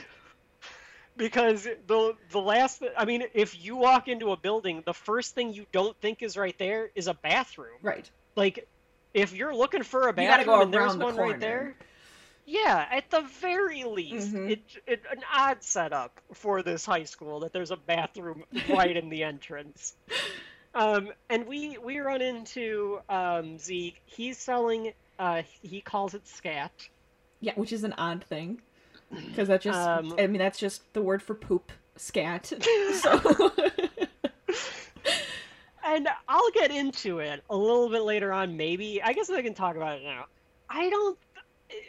because 1.16 1.64
the 1.86 2.14
the 2.30 2.40
last. 2.40 2.82
I 2.96 3.04
mean, 3.04 3.24
if 3.34 3.62
you 3.62 3.76
walk 3.76 4.08
into 4.08 4.32
a 4.32 4.36
building, 4.36 4.82
the 4.86 4.94
first 4.94 5.34
thing 5.34 5.52
you 5.52 5.66
don't 5.72 5.96
think 6.00 6.22
is 6.22 6.36
right 6.36 6.56
there 6.58 6.90
is 6.94 7.06
a 7.06 7.14
bathroom. 7.14 7.78
Right. 7.82 8.11
Like, 8.36 8.66
if 9.12 9.34
you're 9.34 9.54
looking 9.54 9.82
for 9.82 10.08
a 10.08 10.12
bathroom 10.12 10.46
go 10.46 10.62
and 10.62 10.72
there's 10.74 10.96
the 10.96 11.04
one 11.04 11.14
corner. 11.14 11.32
right 11.32 11.40
there. 11.40 11.74
Yeah, 12.46 12.84
at 12.90 13.11
the 13.11 13.20
very 13.40 13.84
least, 13.84 14.32
Mhm. 14.34 14.50
it, 14.50 14.61
it 14.86 15.02
an 15.12 15.20
odd 15.32 15.62
setup 15.62 16.18
for 16.32 16.62
this 16.62 16.84
high 16.84 17.04
school 17.04 17.40
that 17.40 17.52
there's 17.52 17.70
a 17.70 17.76
bathroom 17.76 18.44
right 18.68 18.96
in 18.96 19.08
the 19.08 19.22
entrance. 19.22 19.94
Um, 20.74 21.11
and 21.28 21.46
we 21.46 21.78
we 21.78 21.98
run 22.00 22.22
into 22.22 23.00
um, 23.08 23.58
Zeke. 23.58 24.00
He's 24.06 24.38
selling. 24.38 24.92
Uh, 25.18 25.42
he 25.62 25.80
calls 25.80 26.14
it 26.14 26.26
scat. 26.26 26.72
Yeah, 27.40 27.52
which 27.54 27.72
is 27.72 27.84
an 27.84 27.92
odd 27.98 28.24
thing. 28.24 28.61
Because 29.12 29.48
that 29.48 29.61
just, 29.62 29.78
Um, 29.78 30.14
I 30.18 30.26
mean, 30.26 30.38
that's 30.38 30.58
just 30.58 30.92
the 30.92 31.02
word 31.02 31.22
for 31.22 31.34
poop, 31.34 31.72
scat. 31.96 32.52
So, 32.94 33.52
And 35.84 36.08
I'll 36.28 36.50
get 36.52 36.70
into 36.70 37.18
it 37.18 37.42
a 37.50 37.56
little 37.56 37.88
bit 37.88 38.02
later 38.02 38.32
on, 38.32 38.56
maybe. 38.56 39.02
I 39.02 39.12
guess 39.12 39.28
I 39.30 39.42
can 39.42 39.54
talk 39.54 39.76
about 39.76 39.98
it 39.98 40.04
now. 40.04 40.26
I 40.68 40.88
don't. 40.90 41.18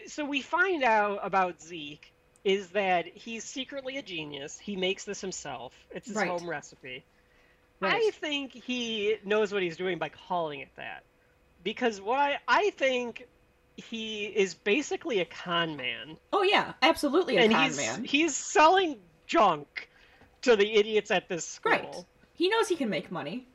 So 0.08 0.26
we 0.26 0.42
find 0.42 0.84
out 0.84 1.20
about 1.22 1.62
Zeke 1.62 2.12
is 2.44 2.70
that 2.70 3.06
he's 3.06 3.44
secretly 3.44 3.98
a 3.98 4.02
genius. 4.02 4.58
He 4.58 4.76
makes 4.76 5.04
this 5.04 5.22
himself. 5.22 5.74
It's 5.92 6.08
his 6.08 6.16
Right. 6.16 6.28
home 6.30 6.50
recipe. 6.50 7.04
Right. 7.80 7.94
I 7.94 8.12
think 8.12 8.54
he 8.54 9.18
knows 9.24 9.54
what 9.54 9.62
he's 9.62 9.78
doing 9.78 10.00
by 10.00 10.10
calling 10.10 10.62
it 10.62 10.70
that. 10.78 11.04
Because 11.64 12.02
what 12.02 12.18
I, 12.18 12.38
I 12.48 12.70
think 12.72 13.28
he 13.78 14.26
is 14.26 14.54
basically 14.54 15.20
a 15.20 15.26
con 15.26 15.76
man. 15.78 16.18
oh 16.34 16.44
yeah, 16.44 16.74
absolutely 16.82 17.38
a 17.38 17.42
and 17.42 17.54
con 17.54 17.64
he's 17.66 17.78
man. 17.78 18.04
he's 18.04 18.36
selling 18.36 18.98
junk 19.28 19.90
to 20.44 20.56
the 20.56 20.74
idiots 20.76 21.12
at 21.12 21.28
this 21.30 21.46
school. 21.46 21.72
Right. 21.72 21.96
He 22.34 22.50
knows 22.50 22.68
he 22.68 22.76
can 22.76 22.90
make 22.90 23.12
money. 23.12 23.48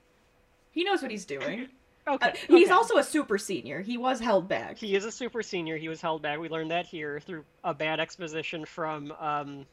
He 0.73 0.85
knows 0.85 1.03
what 1.03 1.11
he's 1.11 1.25
doing. 1.25 1.69
Okay. 2.09 2.29
Uh, 2.29 2.33
he's 2.47 2.67
okay. 2.69 2.73
also 2.73 2.99
a 2.99 3.03
super 3.03 3.37
senior. 3.37 3.81
He 3.81 3.99
was 3.99 4.21
held 4.21 4.47
back. 4.47 4.77
He 4.79 4.95
is 4.95 5.05
a 5.05 5.11
super 5.11 5.43
senior. 5.43 5.77
He 5.77 5.89
was 5.89 6.01
held 6.01 6.23
back. 6.23 6.39
We 6.39 6.49
learned 6.49 6.71
that 6.71 6.87
here 6.87 7.19
through 7.19 7.45
a 7.65 7.75
bad 7.75 7.99
exposition 7.99 8.65
from 8.65 9.11
um, 9.19 9.67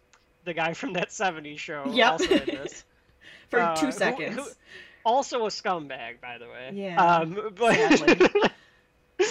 the 0.44 0.56
guy 0.56 0.74
from 0.74 0.94
that 0.94 1.10
70s 1.10 1.60
show. 1.60 1.84
Yep. 1.94 2.18
This. 2.18 2.86
for 3.50 3.60
uh, 3.60 3.76
two 3.76 3.92
seconds. 3.92 4.36
who- 4.36 4.48
Also 5.06 5.46
a 5.46 5.50
scumbag, 5.50 6.22
by 6.22 6.40
the 6.40 6.48
way. 6.48 6.72
Yeah, 6.74 6.96
Um, 7.00 7.52
but. 7.56 8.32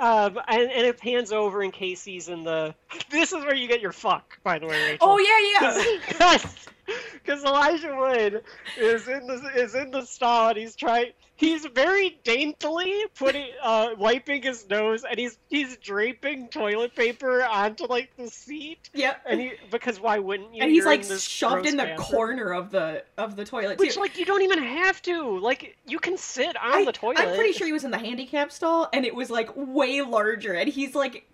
um, 0.00 0.40
and, 0.48 0.70
and 0.70 0.86
it 0.86 0.98
pans 0.98 1.30
over 1.30 1.62
in 1.62 1.70
Casey's 1.70 2.28
in 2.28 2.42
the. 2.44 2.74
This 3.10 3.32
is 3.32 3.44
where 3.44 3.54
you 3.54 3.68
get 3.68 3.80
your 3.80 3.92
fuck, 3.92 4.38
by 4.42 4.58
the 4.58 4.66
way, 4.66 4.92
Rachel. 4.92 5.08
Oh 5.08 5.18
yeah, 5.18 5.84
yeah. 6.18 6.38
Because 7.14 7.44
Elijah 7.44 7.94
Wood 7.94 8.42
is 8.78 9.08
in 9.08 9.26
the 9.26 9.50
is 9.54 9.74
in 9.74 9.90
the 9.90 10.04
stall 10.04 10.48
and 10.50 10.58
he's 10.58 10.76
trying. 10.76 11.12
He's 11.36 11.64
very 11.64 12.20
daintily 12.22 13.04
putting 13.14 13.46
uh, 13.62 13.90
wiping 13.96 14.42
his 14.42 14.68
nose 14.68 15.04
and 15.08 15.18
he's 15.18 15.38
he's 15.48 15.78
draping 15.78 16.48
toilet 16.48 16.94
paper 16.94 17.42
onto 17.42 17.86
like 17.86 18.14
the 18.18 18.28
seat. 18.28 18.90
Yep. 18.92 19.22
And 19.26 19.40
he 19.40 19.52
because 19.70 19.98
why 19.98 20.18
wouldn't 20.18 20.54
you? 20.54 20.62
and 20.62 20.70
he's 20.70 20.84
like 20.84 21.02
shoved 21.02 21.66
in 21.66 21.78
the 21.78 21.94
corner 21.98 22.52
of 22.52 22.70
the 22.70 23.04
of 23.16 23.36
the 23.36 23.44
toilet 23.46 23.78
Which 23.78 23.94
too. 23.94 24.00
like 24.00 24.18
you 24.18 24.26
don't 24.26 24.42
even 24.42 24.62
have 24.62 25.00
to. 25.02 25.38
Like 25.38 25.78
you 25.86 25.98
can 25.98 26.18
sit 26.18 26.56
on 26.56 26.74
I, 26.74 26.84
the 26.84 26.92
toilet. 26.92 27.20
I'm 27.20 27.34
pretty 27.34 27.52
sure 27.52 27.66
he 27.66 27.72
was 27.72 27.84
in 27.84 27.90
the 27.90 27.98
handicap 27.98 28.52
stall, 28.52 28.88
and 28.92 29.06
it 29.06 29.14
was 29.14 29.30
like 29.30 29.48
way 29.54 30.02
larger, 30.02 30.52
and 30.52 30.68
he's 30.68 30.94
like 30.94 31.26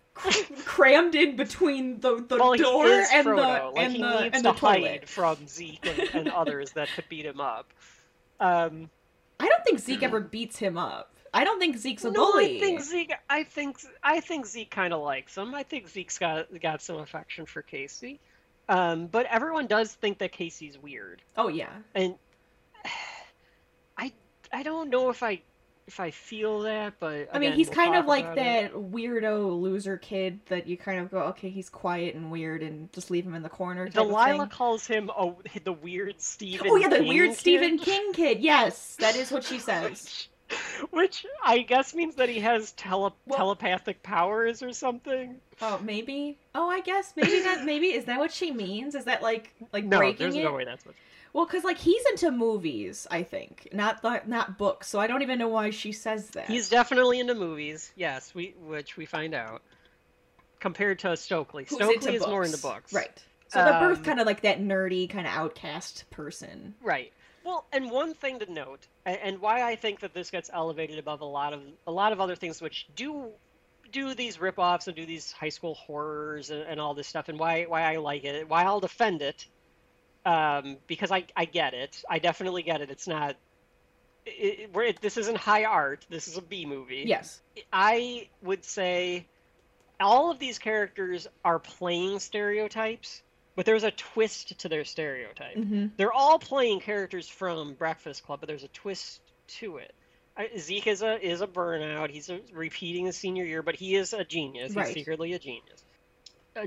crammed 0.64 1.14
in 1.14 1.36
between 1.36 2.00
the, 2.00 2.16
the 2.16 2.36
well, 2.36 2.54
door 2.54 2.86
and 2.86 3.26
Frodo. 3.26 3.36
the 3.36 3.70
like 3.76 3.84
and 3.84 3.92
he 3.92 4.02
the 4.02 4.20
needs 4.20 4.34
and 4.34 4.44
to 4.44 4.52
the 4.52 4.52
toilet. 4.52 4.82
hide 5.00 5.08
from 5.08 5.46
Zeke 5.46 5.86
and, 5.86 6.14
and 6.14 6.28
others 6.28 6.72
that 6.72 6.88
could 6.94 7.08
beat 7.08 7.26
him 7.26 7.40
up. 7.40 7.72
Um, 8.40 8.90
I 9.38 9.48
don't 9.48 9.64
think 9.64 9.78
Zeke 9.80 10.02
ever 10.02 10.20
beats 10.20 10.58
him 10.58 10.78
up. 10.78 11.12
I 11.34 11.44
don't 11.44 11.58
think 11.58 11.76
Zeke's 11.76 12.04
a 12.04 12.10
no, 12.10 12.32
bully. 12.32 12.56
I 12.56 12.60
think 12.60 12.80
Zeke. 12.80 13.12
I 13.28 13.42
think 13.44 13.78
I 14.02 14.20
think 14.20 14.46
Zeke 14.46 14.70
kind 14.70 14.94
of 14.94 15.02
likes 15.02 15.36
him. 15.36 15.54
I 15.54 15.62
think 15.64 15.88
Zeke's 15.88 16.18
got 16.18 16.46
got 16.60 16.80
some 16.80 16.96
affection 16.96 17.44
for 17.44 17.62
Casey. 17.62 18.20
Um, 18.68 19.06
but 19.06 19.26
everyone 19.26 19.66
does 19.66 19.92
think 19.92 20.18
that 20.18 20.32
Casey's 20.32 20.76
weird, 20.78 21.22
Oh 21.36 21.48
yeah. 21.48 21.70
and 21.94 22.14
I 23.98 24.12
I 24.52 24.62
don't 24.62 24.90
know 24.90 25.10
if 25.10 25.22
I 25.22 25.42
if 25.86 26.00
I 26.00 26.10
feel 26.10 26.60
that, 26.62 26.94
but 26.98 27.28
I 27.32 27.38
mean, 27.38 27.52
he's 27.52 27.68
we'll 27.68 27.76
kind 27.76 27.94
of 27.94 28.06
like 28.06 28.24
about 28.24 28.38
it. 28.38 28.72
that 28.72 28.72
weirdo 28.72 29.60
loser 29.60 29.96
kid 29.96 30.40
that 30.46 30.66
you 30.66 30.76
kind 30.76 31.00
of 31.00 31.10
go, 31.10 31.18
okay, 31.26 31.48
he's 31.48 31.70
quiet 31.70 32.14
and 32.16 32.30
weird, 32.30 32.62
and 32.62 32.92
just 32.92 33.10
leave 33.10 33.24
him 33.24 33.34
in 33.34 33.42
the 33.42 33.48
corner. 33.48 33.88
Delilah 33.88 34.48
calls 34.48 34.86
him 34.86 35.10
oh 35.16 35.36
the 35.64 35.72
weird 35.72 36.20
Stephen. 36.20 36.66
Oh 36.70 36.76
yeah, 36.76 36.88
the 36.88 36.98
King 36.98 37.08
weird 37.08 37.30
kid. 37.30 37.38
Stephen 37.38 37.78
King 37.78 38.12
kid. 38.14 38.40
Yes, 38.40 38.96
that 39.00 39.14
is 39.16 39.30
what 39.30 39.44
she 39.44 39.58
says. 39.60 39.88
Which, 39.88 40.28
which 40.90 41.26
I 41.44 41.58
guess 41.60 41.94
means 41.94 42.16
that 42.16 42.28
he 42.28 42.40
has 42.40 42.72
tele- 42.72 43.14
Well- 43.26 43.36
telepathic 43.38 44.02
powers 44.02 44.62
or 44.62 44.72
something. 44.72 45.36
Oh, 45.62 45.80
maybe. 45.82 46.36
Oh, 46.54 46.68
I 46.68 46.80
guess 46.80 47.12
maybe 47.16 47.40
that. 47.42 47.64
Maybe 47.64 47.86
is 47.88 48.04
that 48.06 48.18
what 48.18 48.32
she 48.32 48.50
means? 48.50 48.94
Is 48.94 49.04
that 49.04 49.22
like 49.22 49.54
like 49.72 49.84
No, 49.84 49.98
breaking 49.98 50.18
there's 50.18 50.34
it? 50.34 50.42
no 50.44 50.52
way 50.52 50.64
that's 50.64 50.84
what. 50.84 50.94
Well, 51.32 51.44
because 51.46 51.64
like 51.64 51.78
he's 51.78 52.02
into 52.10 52.30
movies, 52.30 53.06
I 53.10 53.22
think, 53.22 53.68
not 53.72 54.02
the, 54.02 54.22
not 54.26 54.56
books. 54.58 54.88
So 54.88 54.98
I 54.98 55.06
don't 55.06 55.22
even 55.22 55.38
know 55.38 55.48
why 55.48 55.70
she 55.70 55.92
says 55.92 56.30
that. 56.30 56.46
He's 56.46 56.68
definitely 56.68 57.20
into 57.20 57.34
movies. 57.34 57.92
Yes, 57.96 58.34
we 58.34 58.54
which 58.66 58.96
we 58.96 59.06
find 59.06 59.34
out. 59.34 59.62
Compared 60.60 60.98
to 61.00 61.16
Stokely, 61.16 61.66
Who's 61.68 61.78
Stokely 61.78 62.14
is 62.14 62.26
more 62.26 62.42
into 62.42 62.58
books. 62.58 62.92
right? 62.92 63.22
So 63.48 63.62
they're 63.62 63.78
both 63.78 63.98
Um, 63.98 64.04
kind 64.04 64.20
of 64.20 64.26
like 64.26 64.40
that 64.40 64.58
nerdy, 64.60 65.08
kind 65.08 65.26
of 65.26 65.32
outcast 65.32 66.08
person. 66.10 66.74
Right. 66.82 67.12
Well, 67.44 67.64
and 67.72 67.90
one 67.90 68.14
thing 68.14 68.40
to 68.40 68.52
note, 68.52 68.88
and 69.04 69.38
why 69.38 69.62
I 69.62 69.76
think 69.76 70.00
that 70.00 70.14
this 70.14 70.30
gets 70.30 70.50
elevated 70.52 70.98
above 70.98 71.20
a 71.20 71.26
lot 71.26 71.52
of 71.52 71.60
a 71.86 71.92
lot 71.92 72.12
of 72.12 72.20
other 72.20 72.34
things 72.34 72.60
which 72.60 72.86
do 72.96 73.28
do 73.92 74.14
these 74.14 74.40
rip-offs 74.40 74.88
and 74.88 74.96
do 74.96 75.06
these 75.06 75.30
high 75.30 75.50
school 75.50 75.74
horrors 75.74 76.50
and, 76.50 76.62
and 76.62 76.80
all 76.80 76.94
this 76.94 77.06
stuff, 77.06 77.28
and 77.28 77.38
why 77.38 77.64
why 77.64 77.82
I 77.82 77.96
like 77.96 78.24
it, 78.24 78.48
why 78.48 78.64
I'll 78.64 78.80
defend 78.80 79.22
it, 79.22 79.46
um, 80.26 80.76
because 80.86 81.10
I 81.10 81.24
I 81.34 81.46
get 81.46 81.72
it, 81.72 82.02
I 82.10 82.18
definitely 82.18 82.62
get 82.62 82.82
it. 82.82 82.90
It's 82.90 83.06
not. 83.08 83.36
It, 84.26 84.70
it, 84.74 85.00
this 85.00 85.16
isn't 85.16 85.36
high 85.36 85.64
art. 85.64 86.04
This 86.10 86.26
is 86.26 86.36
a 86.36 86.42
B 86.42 86.66
movie. 86.66 87.04
Yes. 87.06 87.40
I 87.72 88.28
would 88.42 88.64
say 88.64 89.26
all 90.00 90.32
of 90.32 90.40
these 90.40 90.58
characters 90.58 91.28
are 91.44 91.60
playing 91.60 92.18
stereotypes, 92.18 93.22
but 93.54 93.66
there's 93.66 93.84
a 93.84 93.92
twist 93.92 94.58
to 94.58 94.68
their 94.68 94.84
stereotype. 94.84 95.54
hmm 95.54 95.86
They're 95.96 96.12
all 96.12 96.40
playing 96.40 96.80
characters 96.80 97.28
from 97.28 97.74
Breakfast 97.74 98.24
Club, 98.24 98.40
but 98.40 98.48
there's 98.48 98.64
a 98.64 98.68
twist 98.68 99.20
to 99.60 99.76
it. 99.76 99.94
Zeke 100.58 100.88
is 100.88 101.02
a 101.02 101.24
is 101.24 101.40
a 101.40 101.46
burnout. 101.46 102.10
He's 102.10 102.28
a, 102.28 102.40
repeating 102.52 103.06
his 103.06 103.16
senior 103.16 103.44
year, 103.44 103.62
but 103.62 103.76
he 103.76 103.94
is 103.94 104.12
a 104.12 104.24
genius. 104.24 104.74
Right. 104.74 104.86
He's 104.86 104.94
secretly 104.94 105.32
a 105.32 105.38
genius. 105.38 105.82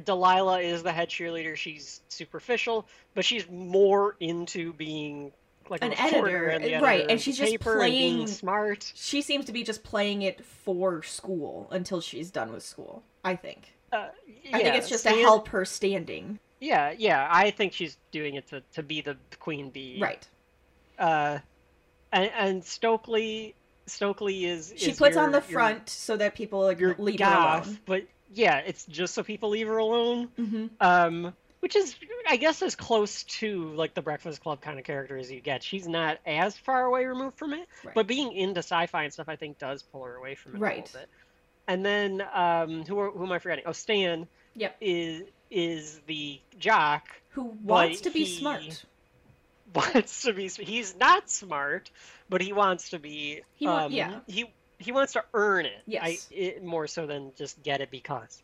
Delilah 0.05 0.59
is 0.61 0.83
the 0.83 0.91
head 0.91 1.09
cheerleader. 1.09 1.55
She's 1.55 2.01
superficial, 2.09 2.87
but 3.15 3.25
she's 3.25 3.49
more 3.49 4.15
into 4.19 4.73
being 4.73 5.31
like 5.69 5.83
An 5.83 5.93
editor, 5.93 6.47
and 6.47 6.63
the 6.63 6.75
right, 6.77 6.95
editor 6.99 7.11
and 7.11 7.21
she's 7.21 7.37
just 7.37 7.51
paper 7.51 7.81
and 7.81 7.91
being 7.91 8.13
playing- 8.15 8.27
smart. 8.27 8.91
She 8.95 9.21
seems 9.21 9.45
to 9.45 9.51
be 9.51 9.63
just 9.63 9.83
playing 9.83 10.23
it 10.23 10.43
for 10.45 11.03
school 11.03 11.67
until 11.71 12.01
she's 12.01 12.31
done 12.31 12.51
with 12.51 12.63
school. 12.63 13.03
I 13.23 13.35
think. 13.35 13.73
Uh, 13.91 14.07
I 14.53 14.61
think 14.61 14.75
it's 14.75 14.89
just 14.89 15.03
to 15.03 15.09
help 15.11 15.47
her 15.49 15.65
standing. 15.65 16.39
Yeah, 16.59 16.93
yeah. 16.97 17.27
I 17.31 17.51
think 17.51 17.73
she's 17.73 17.97
doing 18.11 18.35
it 18.35 18.47
to, 18.49 18.61
to 18.73 18.83
be 18.83 19.01
the 19.01 19.15
queen 19.39 19.69
bee. 19.69 19.97
Right. 20.01 20.27
Uh, 20.97 21.39
and, 22.11 22.31
and 22.37 22.63
Stokely, 22.65 23.55
Stokely 23.85 24.45
is. 24.45 24.73
She 24.75 24.91
is 24.91 24.97
puts 24.97 25.15
your- 25.15 25.23
on 25.23 25.31
the 25.31 25.37
your- 25.37 25.43
front 25.59 25.89
so 25.89 26.17
that 26.17 26.35
people 26.35 26.61
like 26.61 26.79
leave 26.99 27.19
goth, 27.19 27.65
her 27.65 27.69
alone. 27.71 27.79
but 27.85 28.03
yeah, 28.31 28.57
it's 28.59 28.85
just 28.85 29.13
so 29.13 29.23
people 29.23 29.49
leave 29.49 29.67
her 29.67 29.77
alone. 29.77 30.29
hmm 30.35 30.67
Um, 30.79 31.33
which 31.61 31.75
is, 31.75 31.93
I 32.27 32.37
guess, 32.37 32.61
as 32.61 32.75
close 32.75 33.23
to 33.23 33.73
like 33.73 33.93
the 33.93 34.01
Breakfast 34.01 34.39
Club 34.41 34.61
kind 34.61 34.79
of 34.79 34.85
character 34.85 35.17
as 35.17 35.29
you 35.29 35.41
get. 35.41 35.61
She's 35.61 35.87
not 35.89 36.17
as 36.25 36.57
far 36.57 36.85
away 36.85 37.05
removed 37.05 37.37
from 37.37 37.53
it, 37.53 37.67
Right. 37.83 37.93
but 37.93 38.07
being 38.07 38.31
into 38.31 38.59
sci-fi 38.59 39.03
and 39.03 39.11
stuff, 39.11 39.27
I 39.27 39.35
think, 39.35 39.57
does 39.57 39.83
pull 39.83 40.05
her 40.05 40.15
away 40.15 40.35
from 40.35 40.55
it 40.55 40.59
a 40.59 40.61
Right. 40.61 40.83
little 40.85 40.99
bit. 41.01 41.09
And 41.67 41.85
then, 41.85 42.23
um, 42.33 42.85
who 42.85 42.97
are- 42.99 43.11
who 43.11 43.25
am 43.25 43.31
I 43.33 43.39
forgetting? 43.39 43.65
Oh, 43.67 43.73
Stan 43.73 44.27
Yep. 44.55 44.77
is 44.81 45.23
is 45.51 45.99
the 46.05 46.39
jock 46.59 47.07
Who 47.31 47.43
wants 47.43 48.01
to 48.01 48.11
be 48.11 48.25
smart? 48.25 48.85
wants 49.73 50.21
to 50.23 50.33
be 50.33 50.47
he's 50.47 50.95
not 50.95 51.29
smart 51.29 51.91
but 52.29 52.41
he 52.41 52.53
wants 52.53 52.89
to 52.91 52.99
be 52.99 53.41
He 53.55 53.67
um, 53.67 53.91
yeah. 53.91 54.19
he 54.27 54.45
he 54.79 54.91
wants 54.91 55.13
to 55.13 55.23
earn 55.33 55.65
it 55.65 55.81
Yes. 55.85 56.27
I, 56.31 56.33
it, 56.35 56.63
more 56.63 56.87
so 56.87 57.05
than 57.05 57.31
just 57.37 57.61
get 57.63 57.81
it 57.81 57.91
because 57.91 58.41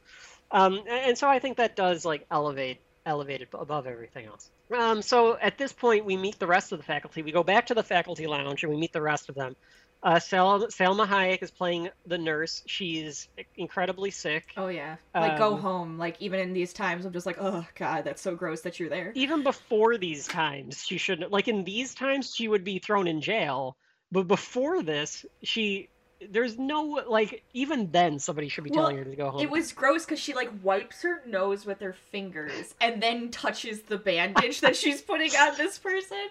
um 0.52 0.76
and, 0.78 0.88
and 0.88 1.18
so 1.18 1.28
i 1.28 1.40
think 1.40 1.58
that 1.58 1.76
does 1.76 2.06
like 2.06 2.26
elevate 2.30 2.80
elevate 3.06 3.42
it 3.42 3.50
above 3.54 3.88
everything 3.88 4.26
else 4.28 4.50
um 4.78 5.02
so 5.02 5.38
at 5.40 5.58
this 5.58 5.72
point 5.74 6.06
we 6.06 6.18
meet 6.18 6.38
the 6.40 6.48
rest 6.48 6.72
of 6.72 6.78
the 6.80 6.84
faculty 6.86 7.22
we 7.22 7.32
go 7.32 7.44
back 7.44 7.68
to 7.68 7.74
the 7.74 7.84
faculty 7.84 8.28
lounge 8.28 8.64
and 8.64 8.72
we 8.72 8.78
meet 8.80 8.94
the 8.94 9.02
rest 9.02 9.30
of 9.30 9.36
them 9.36 9.56
uh, 10.04 10.20
Sal- 10.20 10.68
Salma 10.68 11.08
Hayek 11.08 11.42
is 11.42 11.50
playing 11.50 11.90
the 12.06 12.20
nurse. 12.20 12.62
She's 12.68 13.28
incredibly 13.58 14.12
sick. 14.12 14.46
Oh 14.56 14.68
yeah. 14.68 14.98
Like 15.16 15.40
go 15.40 15.56
Um, 15.56 15.62
home. 15.62 15.98
Like 15.98 16.22
even 16.22 16.40
in 16.40 16.54
these 16.54 16.74
times, 16.74 17.06
I'm 17.06 17.14
just 17.14 17.26
like, 17.26 17.38
oh 17.40 17.66
god, 17.74 18.04
that's 18.04 18.22
so 18.22 18.36
gross 18.36 18.62
that 18.62 18.80
you're 18.80 18.90
there. 18.90 19.12
even 19.16 19.42
before 19.42 19.98
these 19.98 20.28
times 20.28 20.84
she 20.86 21.00
shouldn't 21.00 21.32
like 21.32 21.48
in 21.48 21.64
these 21.64 21.96
times 21.96 22.36
she 22.36 22.48
would 22.48 22.64
be 22.64 22.78
thrown 22.78 23.08
in 23.08 23.20
jail 23.20 23.78
but 24.12 24.28
before 24.28 24.84
this 24.84 25.26
she 25.42 25.90
there's 26.30 26.58
no 26.58 27.04
like 27.08 27.44
even 27.54 27.92
then 27.92 28.20
somebody 28.20 28.48
should 28.48 28.64
be 28.64 28.70
Well, 28.72 28.82
telling 28.82 28.98
her 28.98 29.04
to 29.04 29.16
go 29.16 29.32
home. 29.32 29.42
It 29.42 29.50
was 29.50 29.72
gross 29.72 30.06
because 30.06 30.20
she 30.20 30.34
like 30.34 30.50
wipes 30.64 31.02
her 31.04 31.22
nose 31.26 31.66
with 31.66 31.80
her 31.82 31.94
fingers 31.94 32.74
and 32.80 33.02
then 33.02 33.30
touches 33.32 33.82
the 33.84 33.98
bandage 33.98 34.62
that 34.62 34.76
she's 34.76 35.02
putting 35.04 35.32
on 35.36 35.58
this 35.58 35.78
person. 35.78 36.28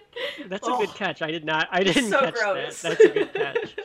That's 0.47 0.67
a 0.67 0.71
good 0.71 0.89
catch. 0.89 1.21
I 1.21 1.31
did 1.31 1.45
not. 1.45 1.67
I 1.71 1.83
didn't 1.83 2.09
so 2.09 2.19
catch 2.19 2.33
gross. 2.33 2.81
that. 2.81 2.97
That's 2.97 3.05
a 3.05 3.09
good 3.09 3.33
catch. 3.33 3.75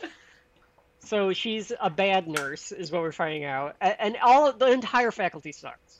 so 0.99 1.33
she's 1.33 1.71
a 1.79 1.89
bad 1.89 2.27
nurse, 2.27 2.71
is 2.71 2.91
what 2.91 3.01
we're 3.01 3.11
finding 3.11 3.43
out, 3.43 3.75
and 3.81 4.17
all 4.23 4.51
the 4.51 4.71
entire 4.71 5.11
faculty 5.11 5.51
sucks. 5.51 5.99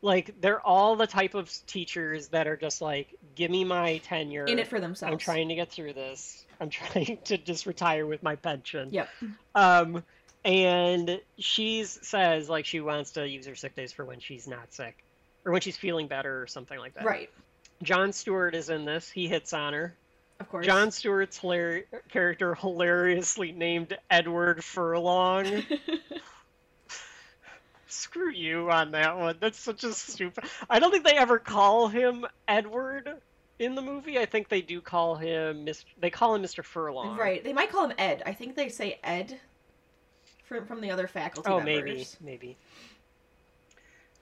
Like 0.00 0.34
they're 0.40 0.60
all 0.60 0.96
the 0.96 1.06
type 1.06 1.34
of 1.34 1.52
teachers 1.66 2.28
that 2.28 2.48
are 2.48 2.56
just 2.56 2.82
like, 2.82 3.14
give 3.36 3.50
me 3.50 3.64
my 3.64 3.98
tenure. 3.98 4.46
In 4.46 4.58
it 4.58 4.66
for 4.66 4.80
themselves. 4.80 5.12
I'm 5.12 5.18
trying 5.18 5.48
to 5.48 5.54
get 5.54 5.70
through 5.70 5.92
this. 5.92 6.44
I'm 6.62 6.70
trying 6.70 7.18
to 7.24 7.36
just 7.36 7.66
retire 7.66 8.06
with 8.06 8.22
my 8.22 8.36
pension. 8.36 8.90
Yep. 8.92 9.08
Um, 9.54 10.04
and 10.44 11.20
she 11.38 11.84
says 11.84 12.48
like 12.48 12.64
she 12.66 12.80
wants 12.80 13.12
to 13.12 13.28
use 13.28 13.46
her 13.46 13.56
sick 13.56 13.74
days 13.74 13.92
for 13.92 14.04
when 14.04 14.20
she's 14.20 14.46
not 14.46 14.72
sick, 14.72 15.04
or 15.44 15.52
when 15.52 15.60
she's 15.60 15.76
feeling 15.76 16.06
better, 16.06 16.40
or 16.40 16.46
something 16.46 16.78
like 16.78 16.94
that. 16.94 17.04
Right. 17.04 17.30
Jon 17.82 18.12
Stewart 18.12 18.54
is 18.54 18.70
in 18.70 18.84
this. 18.84 19.10
He 19.10 19.26
hits 19.26 19.52
on 19.52 19.72
her. 19.72 19.94
Of 20.38 20.48
course. 20.48 20.64
Jon 20.64 20.92
Stewart's 20.92 21.38
hilar- 21.38 21.84
character 22.10 22.54
hilariously 22.54 23.50
named 23.52 23.96
Edward 24.08 24.62
Furlong. 24.64 25.64
Screw 27.88 28.30
you 28.30 28.70
on 28.70 28.92
that 28.92 29.18
one. 29.18 29.36
That's 29.40 29.58
such 29.58 29.82
a 29.84 29.92
stupid. 29.92 30.44
I 30.70 30.78
don't 30.78 30.92
think 30.92 31.04
they 31.04 31.16
ever 31.16 31.38
call 31.38 31.88
him 31.88 32.24
Edward 32.46 33.20
in 33.62 33.74
the 33.74 33.82
movie. 33.82 34.18
I 34.18 34.26
think 34.26 34.48
they 34.48 34.60
do 34.62 34.80
call 34.80 35.14
him 35.16 35.64
Mr. 35.64 35.84
They 36.00 36.10
call 36.10 36.34
him 36.34 36.42
Mr. 36.42 36.64
Furlong. 36.64 37.16
Right. 37.16 37.42
They 37.42 37.52
might 37.52 37.70
call 37.70 37.84
him 37.88 37.94
Ed. 37.98 38.22
I 38.26 38.32
think 38.32 38.56
they 38.56 38.68
say 38.68 38.98
Ed 39.04 39.38
from 40.44 40.66
from 40.66 40.80
the 40.80 40.90
other 40.90 41.06
faculty 41.06 41.48
Oh, 41.50 41.60
members. 41.60 42.16
maybe, 42.20 42.32
maybe. 42.32 42.56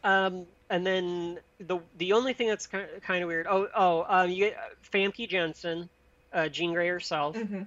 Um, 0.03 0.47
and 0.71 0.87
then 0.87 1.39
the 1.59 1.79
the 1.99 2.13
only 2.13 2.33
thing 2.33 2.49
that's 2.49 2.67
kind 2.67 2.89
of, 2.95 3.03
kind 3.03 3.23
of 3.23 3.29
weird. 3.29 3.47
Oh, 3.49 3.69
oh, 3.77 4.07
um, 4.09 4.31
you 4.31 4.47
get 4.47 4.55
uh, 4.57 4.75
Famke 4.93 5.29
Janssen, 5.29 5.89
uh, 6.33 6.49
Jean 6.49 6.73
Grey 6.73 6.89
herself. 6.89 7.37
hmm 7.37 7.63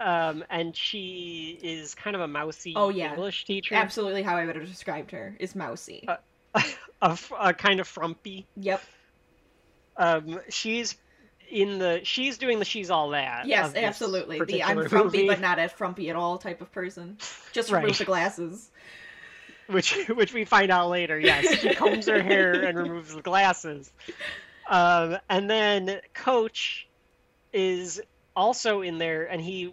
Um, 0.00 0.44
and 0.50 0.76
she 0.76 1.58
is 1.62 1.94
kind 1.94 2.14
of 2.16 2.22
a 2.22 2.28
mousy 2.28 2.74
Oh, 2.76 2.88
yeah. 2.90 3.10
English 3.12 3.44
teacher. 3.46 3.74
Absolutely, 3.74 4.22
how 4.22 4.36
I 4.36 4.44
would 4.46 4.56
have 4.56 4.66
described 4.68 5.10
her 5.12 5.34
is 5.38 5.54
mousy. 5.54 6.06
Uh, 6.08 6.16
a, 7.02 7.18
a 7.40 7.54
kind 7.54 7.80
of 7.80 7.86
frumpy. 7.88 8.46
yep. 8.56 8.82
Um, 9.98 10.40
she's 10.50 10.96
in 11.50 11.78
the 11.78 12.00
she's 12.04 12.38
doing 12.38 12.58
the 12.58 12.64
she's 12.64 12.90
all 12.90 13.10
that. 13.10 13.46
Yes, 13.46 13.74
absolutely. 13.74 14.40
The 14.44 14.62
I'm 14.62 14.88
frumpy 14.88 15.18
movie, 15.18 15.26
but 15.28 15.40
not 15.40 15.58
as 15.58 15.72
frumpy 15.72 16.10
at 16.10 16.16
all 16.16 16.38
type 16.38 16.60
of 16.60 16.70
person. 16.72 17.18
Just 17.52 17.70
remove 17.70 17.90
Right. 17.90 17.98
the 17.98 18.04
glasses. 18.04 18.70
which 19.66 19.94
which 20.08 20.32
we 20.32 20.44
find 20.44 20.70
out 20.70 20.88
later. 20.90 21.18
Yes, 21.18 21.60
she 21.60 21.74
combs 21.74 22.06
her 22.06 22.22
hair 22.22 22.62
and 22.64 22.78
removes 22.78 23.14
the 23.14 23.22
glasses. 23.22 23.90
Um, 24.68 25.18
and 25.28 25.48
then 25.48 26.00
Coach 26.14 26.88
is 27.52 28.00
also 28.34 28.82
in 28.82 28.98
there, 28.98 29.24
and 29.24 29.40
he 29.40 29.72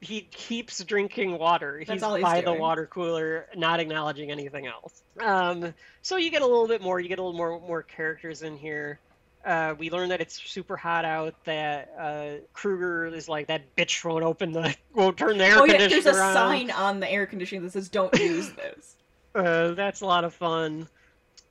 he 0.00 0.20
keeps 0.20 0.82
drinking 0.84 1.38
water. 1.38 1.78
That's 1.78 1.90
he's 1.90 2.02
all 2.02 2.14
he's 2.14 2.22
by 2.22 2.40
the 2.42 2.52
water 2.52 2.86
cooler, 2.86 3.46
not 3.56 3.80
acknowledging 3.80 4.30
anything 4.30 4.66
else. 4.66 5.02
Um, 5.20 5.74
so 6.02 6.16
you 6.16 6.30
get 6.30 6.42
a 6.42 6.46
little 6.46 6.68
bit 6.68 6.82
more. 6.82 7.00
You 7.00 7.08
get 7.08 7.18
a 7.18 7.22
little 7.22 7.36
more 7.36 7.60
more 7.60 7.82
characters 7.82 8.42
in 8.42 8.56
here. 8.56 9.00
Uh, 9.46 9.74
we 9.78 9.90
learn 9.90 10.08
that 10.08 10.20
it's 10.20 10.42
super 10.42 10.76
hot 10.76 11.04
out. 11.04 11.34
That 11.44 11.94
uh, 11.98 12.42
Kruger 12.52 13.06
is 13.06 13.28
like 13.28 13.46
that 13.46 13.76
bitch 13.76 14.04
won't 14.04 14.24
open 14.24 14.50
the 14.52 14.74
won't 14.94 15.16
turn 15.16 15.38
the 15.38 15.44
air 15.46 15.58
Oh 15.58 15.64
yeah, 15.64 15.78
conditioner 15.78 16.02
there's 16.02 16.16
a 16.18 16.22
on. 16.22 16.32
sign 16.34 16.70
on 16.72 16.98
the 17.00 17.08
air 17.10 17.26
conditioning 17.26 17.62
that 17.62 17.72
says 17.72 17.88
"Don't 17.88 18.16
use 18.18 18.50
this." 18.52 18.96
Uh, 19.36 19.72
that's 19.74 20.00
a 20.00 20.06
lot 20.06 20.24
of 20.24 20.32
fun. 20.32 20.88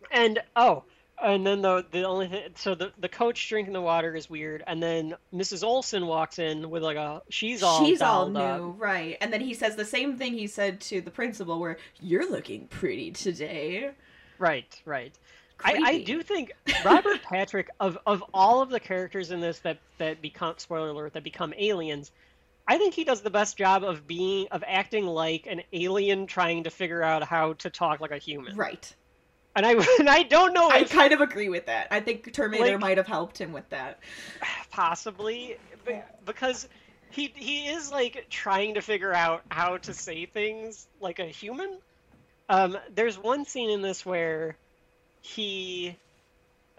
And 0.10 0.39
oh, 0.56 0.86
and 1.24 1.46
then 1.46 1.62
the 1.62 1.86
the 1.91 2.02
only 2.04 2.28
thing, 2.28 2.41
so 2.56 2.74
the 2.74 2.91
the 2.98 3.08
coach 3.08 3.48
drinking 3.48 3.74
the 3.74 3.82
water 3.82 4.16
is 4.16 4.28
weird, 4.28 4.64
and 4.66 4.82
then 4.82 5.14
Mrs. 5.32 5.64
Olson 5.64 6.08
walks 6.08 6.39
in 6.39 6.72
with 6.72 6.82
like 6.82 6.98
a 6.98 7.22
she's 7.30 7.62
all 7.62 7.86
She's 7.86 8.02
all 8.02 8.26
dolled 8.32 8.38
up. 8.38 8.60
new, 8.60 8.68
right? 8.72 9.18
And 9.22 9.32
then 9.32 9.39
he 9.41 9.54
says 9.54 9.76
the 9.76 9.86
same 9.86 10.18
thing 10.18 10.34
he 10.34 10.48
said 10.48 10.82
to 10.82 11.00
the 11.00 11.12
principal, 11.12 11.60
where 11.60 11.78
"You're 12.02 12.28
looking 12.28 12.66
pretty 12.70 13.12
today." 13.12 13.91
Right, 14.39 14.82
right. 14.84 15.14
I, 15.64 15.82
I 15.84 16.01
do 16.01 16.22
think 16.22 16.51
Robert 16.86 17.22
Patrick 17.24 17.70
of 17.80 17.97
of 18.06 18.24
all 18.34 18.62
of 18.62 18.70
the 18.70 18.80
characters 18.80 19.32
in 19.32 19.39
this 19.39 19.60
that 19.60 19.80
that 19.97 20.22
become 20.22 20.56
spoiler 20.58 20.89
alert 20.89 21.14
that 21.14 21.24
become 21.24 21.53
aliens, 21.58 22.12
I 22.68 22.78
think 22.78 22.93
he 22.93 23.03
does 23.03 23.22
the 23.22 23.30
best 23.30 23.58
job 23.58 23.84
of 23.84 24.08
being 24.08 24.47
of 24.51 24.64
acting 24.66 25.06
like 25.06 25.47
an 25.47 25.62
alien 25.72 26.28
trying 26.28 26.64
to 26.64 26.70
figure 26.70 27.01
out 27.01 27.24
how 27.24 27.53
to 27.53 27.70
talk 27.70 27.99
like 28.01 28.12
a 28.12 28.18
human. 28.18 28.56
Right. 28.56 28.93
And 29.56 29.66
I 29.66 29.72
and 29.99 30.10
I 30.10 30.24
don't 30.24 30.53
know 30.53 30.70
I 30.70 30.84
kind 30.84 31.14
of 31.14 31.22
agree 31.22 31.49
with 31.49 31.68
that. 31.68 31.88
I 31.91 31.99
think 31.99 32.32
Terminator 32.34 32.74
Like- 32.74 32.80
might 32.80 32.97
have 32.97 33.08
helped 33.08 33.39
him 33.39 33.53
with 33.53 33.70
that. 33.70 33.99
possibly 34.72 35.58
be- 35.86 36.01
because 36.26 36.68
he 37.12 37.32
he 37.36 37.68
is 37.68 37.91
like 37.91 38.28
trying 38.30 38.74
to 38.74 38.82
figure 38.82 39.14
out 39.14 39.43
how 39.49 39.78
to 39.78 39.93
say 39.93 40.26
things 40.26 40.88
like 40.99 41.20
a 41.20 41.26
human. 41.26 41.78
Um, 42.49 42.78
there's 42.93 43.18
one 43.18 43.45
scene 43.45 43.70
in 43.72 43.82
this 43.82 44.06
where 44.06 44.58
he 45.26 45.97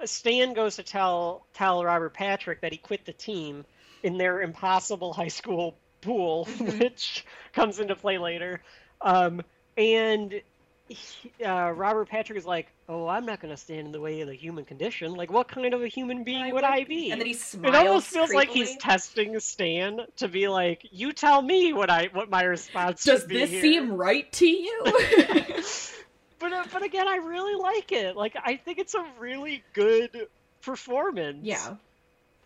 Stan 0.04 0.52
goes 0.54 0.76
to 0.76 0.82
tell 0.82 1.46
tell 1.54 1.84
Robert 1.84 2.14
Patrick 2.14 2.60
that 2.60 2.72
he 2.72 2.78
quit 2.78 3.04
the 3.04 3.12
team 3.12 3.64
in 4.02 4.18
their 4.18 4.42
impossible 4.42 5.12
high 5.12 5.28
school 5.28 5.76
pool, 6.00 6.46
Mhm. 6.58 6.78
which 6.80 7.24
comes 7.52 7.80
into 7.80 7.96
play 7.96 8.18
later. 8.18 8.62
Um, 9.00 9.42
and 9.76 10.40
he, 10.88 11.32
uh, 11.44 11.70
Robert 11.72 12.08
Patrick 12.08 12.38
is 12.38 12.46
like, 12.46 12.68
"Oh, 12.88 13.08
I'm 13.08 13.26
not 13.26 13.40
going 13.40 13.52
to 13.52 13.56
stand 13.56 13.86
in 13.86 13.92
the 13.92 14.00
way 14.00 14.20
of 14.20 14.28
the 14.28 14.34
human 14.34 14.64
condition. 14.64 15.14
Like, 15.14 15.32
what 15.32 15.48
kind 15.48 15.74
of 15.74 15.82
a 15.82 15.88
human 15.88 16.22
being 16.22 16.54
would 16.54 16.62
I 16.62 16.84
be?" 16.84 17.10
And 17.10 17.20
then 17.20 17.26
he 17.26 17.34
smiles. 17.34 17.74
It 17.74 17.78
almost 17.78 18.06
feels 18.08 18.32
like 18.32 18.50
he's 18.50 18.76
testing 18.76 19.40
Stan 19.40 20.02
to 20.16 20.28
be 20.28 20.46
like, 20.46 20.86
"You 20.92 21.12
tell 21.12 21.42
me 21.42 21.72
what 21.72 21.90
I 21.90 22.10
what 22.12 22.30
my 22.30 22.44
response 22.44 23.02
Does 23.02 23.22
should 23.22 23.28
be 23.30 23.38
this 23.40 23.50
here." 23.50 23.60
seem 23.62 23.92
right 23.94 24.30
to 24.34 24.46
you? 24.46 24.84
but 26.38 26.52
uh, 26.52 26.64
but 26.72 26.82
again, 26.82 27.08
I 27.08 27.16
really 27.16 27.54
like 27.54 27.92
it. 27.92 28.16
Like 28.16 28.36
I 28.42 28.56
think 28.56 28.78
it's 28.78 28.94
a 28.94 29.04
really 29.18 29.62
good 29.72 30.28
performance. 30.62 31.40
yeah. 31.42 31.76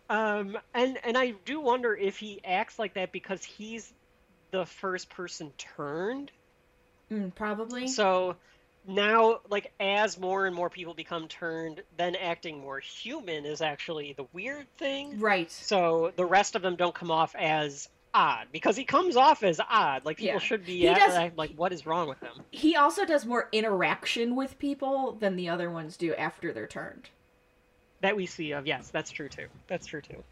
Um, 0.09 0.57
and 0.73 0.97
and 1.05 1.17
I 1.17 1.33
do 1.45 1.61
wonder 1.61 1.95
if 1.95 2.17
he 2.17 2.41
acts 2.43 2.77
like 2.77 2.95
that 2.95 3.11
because 3.11 3.43
he's 3.43 3.93
the 4.51 4.65
first 4.65 5.09
person 5.09 5.53
turned. 5.57 6.31
Mm, 7.11 7.33
probably. 7.33 7.87
So 7.87 8.35
now, 8.87 9.39
like 9.49 9.71
as 9.79 10.19
more 10.19 10.45
and 10.45 10.55
more 10.55 10.69
people 10.69 10.93
become 10.93 11.27
turned, 11.27 11.81
then 11.97 12.15
acting 12.15 12.59
more 12.59 12.79
human 12.79 13.45
is 13.45 13.61
actually 13.61 14.13
the 14.13 14.25
weird 14.33 14.67
thing. 14.77 15.19
right. 15.19 15.51
So 15.51 16.11
the 16.15 16.25
rest 16.25 16.55
of 16.55 16.61
them 16.61 16.75
don't 16.75 16.95
come 16.95 17.11
off 17.11 17.35
as 17.35 17.87
odd 18.13 18.47
because 18.51 18.75
he 18.75 18.83
comes 18.83 19.15
off 19.15 19.43
as 19.43 19.59
odd. 19.69 20.05
Like 20.05 20.17
people 20.17 20.33
Yeah. 20.33 20.39
should 20.39 20.65
be 20.65 20.87
at- 20.87 20.97
does- 20.97 21.37
like, 21.37 21.53
what 21.55 21.71
is 21.73 21.85
wrong 21.85 22.07
with 22.09 22.19
him? 22.19 22.43
He 22.51 22.75
also 22.75 23.05
does 23.05 23.25
more 23.25 23.47
interaction 23.51 24.35
with 24.35 24.57
people 24.59 25.13
than 25.13 25.35
the 25.35 25.49
other 25.49 25.69
ones 25.69 25.97
do 25.97 26.13
after 26.15 26.51
they're 26.53 26.67
turned. 26.67 27.09
That 28.01 28.15
we 28.15 28.25
see 28.25 28.51
of 28.51 28.65
yes, 28.67 28.89
that's 28.89 29.11
true 29.11 29.29
too. 29.29 29.47
That's 29.67 29.85
true 29.85 30.01
too. 30.01 30.23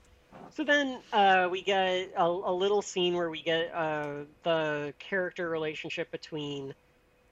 So 0.51 0.63
then 0.63 0.99
uh, 1.13 1.47
we 1.51 1.61
get 1.61 2.11
a, 2.17 2.23
a 2.25 2.51
little 2.53 2.82
scene 2.82 3.13
where 3.15 3.30
we 3.30 3.41
get 3.43 3.71
uh, 3.73 4.23
the 4.43 4.93
character 4.99 5.49
relationship 5.49 6.09
between. 6.11 6.73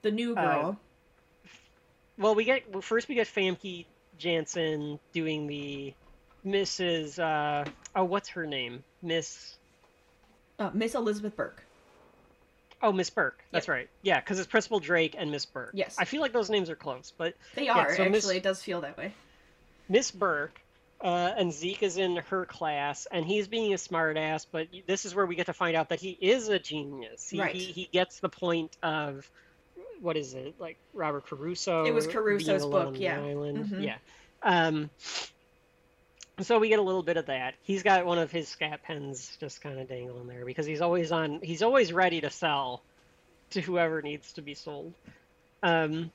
The 0.03 0.11
new 0.11 0.35
Uh, 0.35 0.41
girl. 0.41 0.79
Well, 2.19 2.35
we 2.35 2.43
get 2.45 2.71
well, 2.71 2.81
first 2.81 3.07
we 3.07 3.15
get 3.15 3.27
Famke 3.27 3.85
Janssen 4.17 4.99
doing 5.13 5.47
the 5.47 5.93
Mrs. 6.45 7.19
Uh, 7.19 7.69
oh, 7.95 8.03
what's 8.03 8.29
her 8.29 8.45
name? 8.45 8.83
Miss. 9.01 9.56
Uh, 10.59 10.69
Miss 10.73 10.95
Elizabeth 10.95 11.35
Burke. 11.35 11.63
Oh, 12.81 12.91
Miss 12.91 13.09
Burke. 13.09 13.39
That's 13.51 13.67
right. 13.67 13.89
Yeah, 14.03 14.19
because 14.19 14.37
it's 14.39 14.47
Principal 14.47 14.79
Drake 14.79 15.15
and 15.17 15.31
Miss 15.31 15.45
Burke. 15.45 15.71
Yes. 15.73 15.95
I 15.97 16.05
feel 16.05 16.21
like 16.21 16.31
those 16.33 16.49
names 16.49 16.69
are 16.69 16.75
close, 16.75 17.11
but 17.17 17.33
They 17.55 17.65
Yeah, 17.65 17.73
are, 17.73 17.85
so 17.95 18.03
actually. 18.03 18.09
Miss- 18.09 18.29
It 18.29 18.43
does 18.43 18.61
feel 18.61 18.81
that 18.81 18.97
way. 18.97 19.13
Miss 19.89 20.11
Burke, 20.11 20.59
uh, 21.01 21.31
and 21.37 21.51
Zeke 21.51 21.81
is 21.81 21.97
in 21.97 22.17
her 22.17 22.45
class, 22.45 23.07
and 23.11 23.25
he's 23.25 23.47
being 23.47 23.73
a 23.73 23.77
smartass. 23.77 24.45
But 24.51 24.67
this 24.85 25.05
is 25.05 25.15
where 25.15 25.25
we 25.25 25.35
get 25.35 25.47
to 25.47 25.53
find 25.53 25.75
out 25.75 25.89
that 25.89 25.99
he 25.99 26.11
is 26.11 26.49
a 26.49 26.59
genius. 26.59 27.27
He, 27.29 27.39
Right. 27.39 27.55
he, 27.55 27.71
he 27.71 27.89
gets 27.91 28.19
the 28.19 28.29
point 28.29 28.75
of 28.83 29.27
what 30.01 30.15
is 30.17 30.35
it 30.35 30.53
like 30.59 30.77
Robert 30.93 31.25
Caruso? 31.25 31.85
It 31.85 31.91
was 31.93 32.05
Caruso's 32.05 32.65
book, 32.65 32.99
yeah. 32.99 33.17
Mhm. 33.19 33.81
Yeah. 33.83 33.97
Um, 34.43 34.91
so 36.41 36.59
we 36.59 36.69
get 36.69 36.79
a 36.79 36.83
little 36.83 37.03
bit 37.03 37.17
of 37.17 37.25
that. 37.27 37.55
He's 37.63 37.83
got 37.83 38.05
one 38.05 38.19
of 38.19 38.31
his 38.31 38.47
scat 38.47 38.83
pens 38.83 39.37
just 39.39 39.61
kind 39.61 39.79
of 39.79 39.87
dangling 39.87 40.27
there 40.27 40.45
because 40.45 40.65
he's 40.65 40.81
always 40.81 41.11
on. 41.11 41.39
He's 41.41 41.61
always 41.63 41.91
ready 41.91 42.21
to 42.21 42.29
sell 42.29 42.83
to 43.51 43.61
whoever 43.61 44.01
needs 44.01 44.33
to 44.33 44.41
be 44.41 44.53
sold. 44.53 44.93
Um, 45.63 46.11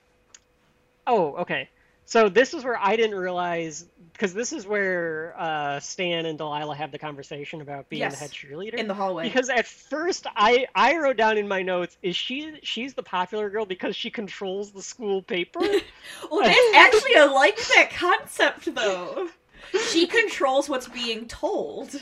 oh, 1.07 1.37
okay. 1.37 1.69
So 2.05 2.29
this 2.29 2.53
is 2.53 2.65
where 2.65 2.77
I 2.79 2.97
didn't 2.97 3.17
realize 3.17 3.87
because 4.13 4.35
this 4.35 4.53
is 4.53 4.67
where 4.67 5.35
uh, 5.39 5.81
Stan 5.81 6.27
and 6.27 6.37
Delilah 6.37 6.75
have 6.77 6.93
the 6.93 6.99
conversation 6.99 7.61
about 7.61 7.89
being 7.89 8.01
Yes. 8.01 8.15
the 8.15 8.19
head 8.21 8.31
cheerleader. 8.31 8.75
in 8.75 8.87
the 8.89 8.95
hallway. 8.95 9.25
because 9.25 9.49
at 9.49 9.67
first 9.67 10.27
I 10.37 10.67
I 10.75 10.99
wrote 10.99 11.17
down 11.17 11.39
in 11.39 11.49
my 11.49 11.63
notes 11.63 11.97
is 12.03 12.15
she 12.15 12.59
she's 12.63 12.95
the 12.95 13.03
popular 13.03 13.49
girl 13.51 13.65
because 13.67 13.97
she 13.97 14.11
controls 14.11 14.73
the 14.73 14.83
school 14.83 15.23
paper. 15.23 15.61
well, 16.31 16.43
actually 16.75 17.17
I 17.17 17.31
like 17.33 17.57
that 17.57 17.91
concept 17.95 18.75
though. 18.75 19.29
She 19.91 20.07
controls 20.07 20.69
what's 20.69 20.89
being 20.89 21.27
told. 21.29 22.01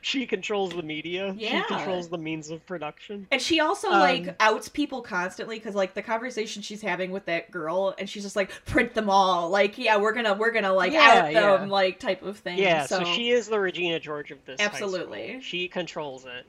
she 0.00 0.26
controls 0.26 0.72
the 0.74 0.82
media. 0.82 1.34
Yeah. 1.36 1.62
She 1.62 1.68
controls 1.68 2.08
the 2.08 2.18
means 2.18 2.50
of 2.50 2.64
production. 2.66 3.26
And 3.30 3.40
she 3.40 3.60
also 3.60 3.88
Um, 3.90 4.00
like 4.00 4.36
outs 4.38 4.68
people 4.68 5.00
constantly 5.00 5.58
because 5.58 5.74
like 5.74 5.94
the 5.94 6.02
conversation 6.02 6.60
she's 6.62 6.82
having 6.82 7.10
with 7.10 7.24
that 7.26 7.50
girl, 7.50 7.94
and 7.98 8.08
she's 8.08 8.22
just 8.22 8.36
like 8.36 8.50
print 8.66 8.92
them 8.94 9.08
all. 9.08 9.48
Like 9.48 9.78
yeah, 9.78 9.96
we're 9.96 10.12
gonna 10.12 10.34
we're 10.34 10.50
gonna 10.52 10.72
like 10.74 10.92
Yeah, 10.92 11.00
out 11.00 11.32
them 11.32 11.68
yeah. 11.68 11.72
like 11.72 11.98
type 12.00 12.22
of 12.22 12.38
thing. 12.38 12.58
Yeah, 12.58 12.84
so, 12.86 12.98
so, 12.98 13.04
she 13.06 13.30
is 13.30 13.48
the 13.48 13.58
Regina 13.58 13.98
George 13.98 14.30
of 14.30 14.44
this. 14.44 14.60
Absolutely. 14.60 15.28
school. 15.28 15.40
She 15.40 15.68
controls 15.68 16.26
it. 16.26 16.44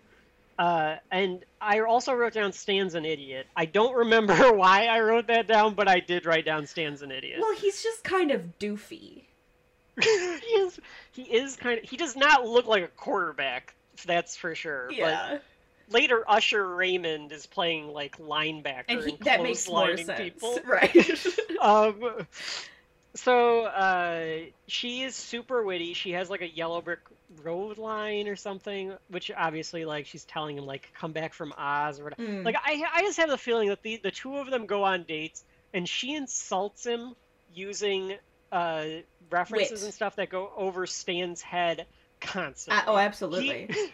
Uh, 0.57 0.95
and 1.11 1.43
I 1.59 1.81
also 1.81 2.13
wrote 2.13 2.33
down 2.33 2.53
Stan's 2.53 2.95
an 2.95 3.03
idiot. 3.05 3.45
I 3.57 3.65
don't 3.65 3.93
remember 3.93 4.33
why 4.53 4.85
I 4.85 5.01
wrote 5.01 5.27
that 5.27 5.47
down, 5.47 5.73
but 5.75 5.87
I 5.89 5.99
did 5.99 6.25
write 6.25 6.45
down 6.45 6.65
Stan's 6.65 7.01
an 7.01 7.11
idiot. 7.11 7.39
Well, 7.41 7.55
he's 7.55 7.83
just 7.83 8.03
kind 8.05 8.31
of 8.31 8.57
doofy. 8.59 9.23
he 10.01 10.07
is. 10.09 10.79
He 11.11 11.21
is 11.23 11.55
kind 11.55 11.79
of. 11.83 11.89
He 11.89 11.97
does 11.97 12.15
not 12.15 12.45
look 12.45 12.67
like 12.67 12.83
a 12.83 12.87
quarterback. 12.87 13.73
That's 14.05 14.35
for 14.35 14.55
sure. 14.55 14.91
Yeah, 14.91 15.39
But 15.87 15.93
later, 15.93 16.23
Usher 16.27 16.65
Raymond 16.75 17.31
is 17.31 17.45
playing 17.45 17.87
like 17.87 18.17
linebacker 18.17 18.85
and 18.89 19.01
he, 19.03 19.11
and 19.11 19.19
that 19.21 19.41
makes 19.41 19.67
more 19.69 19.95
sense, 19.97 20.19
people. 20.19 20.59
right? 20.65 20.95
um 21.61 22.27
so 23.15 23.63
uh 23.63 24.39
she 24.67 25.03
is 25.03 25.15
super 25.15 25.63
witty 25.63 25.93
she 25.93 26.11
has 26.11 26.29
like 26.29 26.41
a 26.41 26.49
yellow 26.49 26.81
brick 26.81 26.99
road 27.43 27.77
line 27.77 28.27
or 28.27 28.35
something 28.35 28.93
which 29.07 29.31
obviously 29.35 29.85
like 29.85 30.05
she's 30.05 30.25
telling 30.25 30.57
him 30.57 30.65
like 30.65 30.91
come 30.99 31.13
back 31.13 31.33
from 31.33 31.53
oz 31.57 31.97
or 31.99 32.03
whatever 32.03 32.21
Mm. 32.21 32.43
like 32.43 32.57
i 32.57 32.83
i 32.93 33.01
just 33.03 33.17
have 33.17 33.29
the 33.29 33.37
feeling 33.37 33.69
that 33.69 33.81
the 33.83 33.97
the 34.03 34.11
two 34.11 34.35
of 34.35 34.49
them 34.51 34.65
go 34.65 34.83
on 34.83 35.03
dates 35.03 35.45
and 35.73 35.87
she 35.87 36.13
insults 36.13 36.85
him 36.85 37.15
using 37.53 38.15
uh 38.55 38.85
references 39.29 39.71
Wit. 39.71 39.83
and 39.83 39.93
stuff 39.93 40.15
that 40.17 40.29
go 40.29 40.51
over 40.55 40.85
stan's 40.85 41.41
head 41.41 41.85
constantly 42.21 42.81
Uh, 42.83 42.93
oh, 42.93 42.97
absolutely. 42.97 43.67
he, 43.69 43.87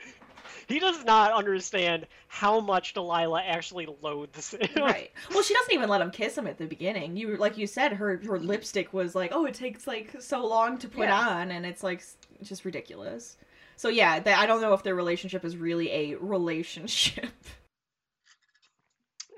he 0.75 0.79
does 0.79 1.03
not 1.05 1.31
understand 1.33 2.05
how 2.27 2.59
much 2.59 2.93
Delilah 2.93 3.41
actually 3.45 3.87
loathes 4.01 4.53
him. 4.53 4.69
right. 4.77 5.11
Well, 5.31 5.43
she 5.43 5.53
doesn't 5.53 5.73
even 5.73 5.89
let 5.89 6.01
him 6.01 6.11
kiss 6.11 6.37
him 6.37 6.47
at 6.47 6.57
the 6.57 6.65
beginning. 6.65 7.17
You 7.17 7.35
like 7.37 7.57
you 7.57 7.67
said, 7.67 7.93
her 7.93 8.17
her 8.25 8.39
lipstick 8.39 8.93
was 8.93 9.15
like, 9.15 9.31
oh, 9.33 9.45
it 9.45 9.53
takes 9.53 9.87
like 9.87 10.15
so 10.21 10.45
long 10.45 10.77
to 10.79 10.87
put 10.87 11.07
Yeah. 11.07 11.17
on, 11.29 11.51
and 11.51 11.65
it's 11.65 11.83
like 11.83 12.03
just 12.43 12.63
ridiculous. 12.65 13.37
So 13.75 13.89
yeah, 13.89 14.19
that, 14.19 14.39
I 14.39 14.45
don't 14.45 14.61
know 14.61 14.73
if 14.73 14.83
their 14.83 14.95
relationship 14.95 15.43
is 15.43 15.57
really 15.57 15.91
a 15.91 16.15
relationship. 16.17 17.25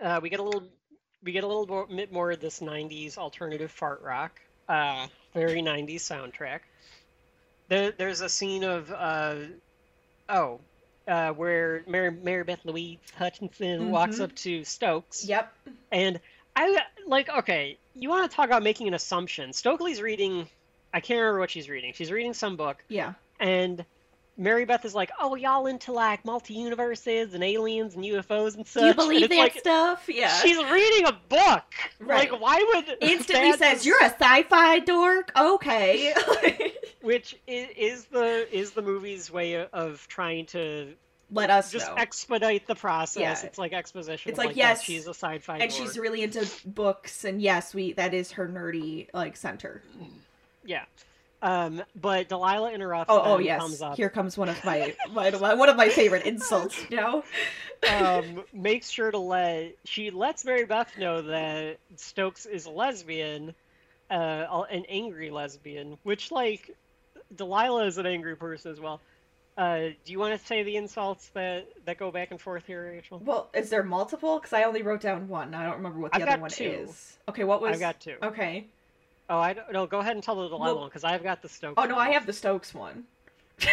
uh, 0.03 0.19
we 0.21 0.29
get 0.29 0.39
a 0.39 0.43
little 0.43 0.63
we 1.23 1.31
get 1.31 1.43
a 1.43 1.47
little 1.47 1.67
more, 1.67 1.87
bit 1.87 2.11
more 2.11 2.31
of 2.31 2.41
this 2.41 2.59
90s 2.59 3.17
alternative 3.17 3.71
fart 3.71 4.01
rock 4.01 4.41
uh, 4.69 5.07
very 5.33 5.61
90s 5.61 5.95
soundtrack 6.01 6.59
there, 7.69 7.91
there's 7.91 8.21
a 8.21 8.29
scene 8.29 8.63
of 8.63 8.91
uh, 8.91 9.35
oh 10.29 10.59
uh, 11.07 11.31
where 11.31 11.83
Mary, 11.87 12.11
Mary 12.11 12.43
Beth 12.43 12.59
Louise 12.63 12.97
Hutchinson 13.17 13.89
walks 13.91 14.17
Mhm. 14.17 14.23
up 14.23 14.35
to 14.37 14.63
Stokes 14.63 15.25
yep. 15.25 15.53
and 15.91 16.19
I 16.55 16.77
like 17.07 17.29
okay 17.29 17.77
you 17.95 18.09
want 18.09 18.29
to 18.29 18.35
talk 18.35 18.45
about 18.45 18.63
making 18.63 18.87
an 18.87 18.93
assumption 18.93 19.53
Stokely's 19.53 20.01
reading 20.01 20.47
I 20.93 20.99
can't 20.99 21.19
remember 21.19 21.39
what 21.39 21.51
she's 21.51 21.67
reading 21.69 21.93
she's 21.93 22.11
reading 22.11 22.33
some 22.33 22.55
book 22.55 22.83
Yeah. 22.89 23.13
and 23.39 23.83
Mary 24.35 24.65
Beth 24.65 24.83
is 24.83 24.95
like, 24.95 25.11
"Oh, 25.19 25.35
y'all 25.35 25.67
into 25.67 25.91
like 25.91 26.25
multi-universes 26.25 27.33
and 27.33 27.43
aliens 27.43 27.95
and 27.95 28.03
UFOs 28.03 28.55
and 28.55 28.65
such." 28.65 28.81
Do 28.81 28.87
you 28.87 28.93
believe 28.93 29.29
that 29.29 29.37
like, 29.37 29.57
stuff? 29.59 30.05
Yeah. 30.07 30.33
She's 30.39 30.57
reading 30.57 31.07
a 31.07 31.11
book. 31.29 31.63
Right. 31.99 32.31
Like, 32.31 32.41
why 32.41 32.73
would 32.73 32.97
Instantly 33.01 33.53
says, 33.53 33.85
"You're 33.85 34.01
a 34.01 34.05
sci-fi 34.09 34.79
dork." 34.79 35.31
Okay. 35.37 36.13
Which 37.01 37.35
is, 37.45 37.67
is 37.77 38.05
the 38.05 38.47
is 38.51 38.71
the 38.71 38.81
movie's 38.81 39.29
way 39.29 39.65
of 39.67 40.07
trying 40.07 40.47
to 40.47 40.93
Let 41.29 41.49
us 41.51 41.71
just 41.71 41.87
know. 41.87 41.95
expedite 41.95 42.65
the 42.65 42.75
process. 42.75 43.41
Yeah. 43.43 43.47
It's 43.47 43.57
like 43.59 43.73
exposition. 43.73 44.29
It's 44.29 44.39
like, 44.39 44.55
yes, 44.55 44.79
yes, 44.79 44.83
she's 44.83 45.05
a 45.07 45.13
sci-fi, 45.13 45.59
and 45.59 45.69
dork. 45.69 45.71
she's 45.71 45.99
really 45.99 46.23
into 46.23 46.47
books, 46.65 47.23
and 47.23 47.39
yes, 47.41 47.75
we 47.75 47.93
that 47.93 48.13
is 48.15 48.31
her 48.31 48.47
nerdy 48.47 49.09
like 49.13 49.37
center. 49.37 49.83
yeah. 50.65 50.85
Um, 51.43 51.83
but 51.93 52.29
Delilah 52.29 52.71
interrupts. 52.71 53.11
Oh, 53.11 53.21
oh 53.21 53.37
yes. 53.37 53.59
comes 53.59 53.81
up, 53.81 53.97
Here 53.97 54.09
comes 54.09 54.37
one 54.37 54.47
of 54.47 54.63
my, 54.63 54.95
my, 55.11 55.29
one 55.53 55.67
of 55.67 55.75
my 55.75 55.89
favorite 55.89 56.25
insults. 56.25 56.89
You 56.89 56.97
know. 56.97 57.23
um, 57.91 58.43
makes 58.53 58.89
sure 58.89 59.11
to 59.11 59.17
let 59.17 59.75
she 59.83 60.09
lets 60.09 60.45
Mary 60.45 60.65
Beth 60.65 60.97
know 60.97 61.21
that 61.21 61.79
Stokes 61.97 62.45
is 62.45 62.65
a 62.65 62.69
lesbian, 62.69 63.53
uh, 64.09 64.63
an 64.71 64.85
angry 64.87 65.31
lesbian, 65.31 65.97
which 66.03 66.31
like 66.31 66.73
Delilah 67.35 67.87
is 67.87 67.97
an 67.97 68.05
angry 68.05 68.37
person 68.37 68.71
as 68.71 68.79
well. 68.79 69.01
Uh, 69.57 69.89
do 70.05 70.11
you 70.11 70.19
want 70.19 70.39
to 70.39 70.47
say 70.47 70.63
the 70.63 70.77
insults 70.77 71.27
that 71.33 71.67
that 71.85 71.97
go 71.97 72.09
back 72.09 72.31
and 72.31 72.39
forth 72.39 72.65
here, 72.65 72.89
Rachel? 72.89 73.21
Well, 73.23 73.49
is 73.53 73.69
there 73.69 73.83
multiple? 73.83 74.39
Because 74.39 74.53
I 74.53 74.63
only 74.63 74.81
wrote 74.81 75.01
down 75.01 75.27
one. 75.27 75.53
I 75.53 75.65
don't 75.65 75.75
remember 75.75 75.99
what 75.99 76.13
the 76.13 76.17
I've 76.17 76.21
other 76.23 76.31
got 76.31 76.39
one 76.41 76.49
two. 76.51 76.87
is. 76.87 77.17
Okay, 77.27 77.43
what 77.43 77.61
was? 77.61 77.73
I've 77.73 77.79
got 77.81 77.99
two. 77.99 78.15
Okay. 78.23 78.65
Oh, 79.29 79.37
I 79.39 79.53
don't 79.53 79.71
no. 79.71 79.85
Go 79.87 79.99
ahead 79.99 80.15
and 80.15 80.23
tell 80.23 80.35
the 80.35 80.47
Delilah 80.49 80.65
Well- 80.65 80.79
one 80.81 80.89
because 80.89 81.03
I've 81.03 81.23
got 81.23 81.41
the 81.41 81.49
Stokes. 81.49 81.75
Oh 81.77 81.85
no, 81.85 81.97
I 81.97 82.11
have 82.11 82.25
the 82.25 82.33
Stokes 82.33 82.73
one. 82.73 83.05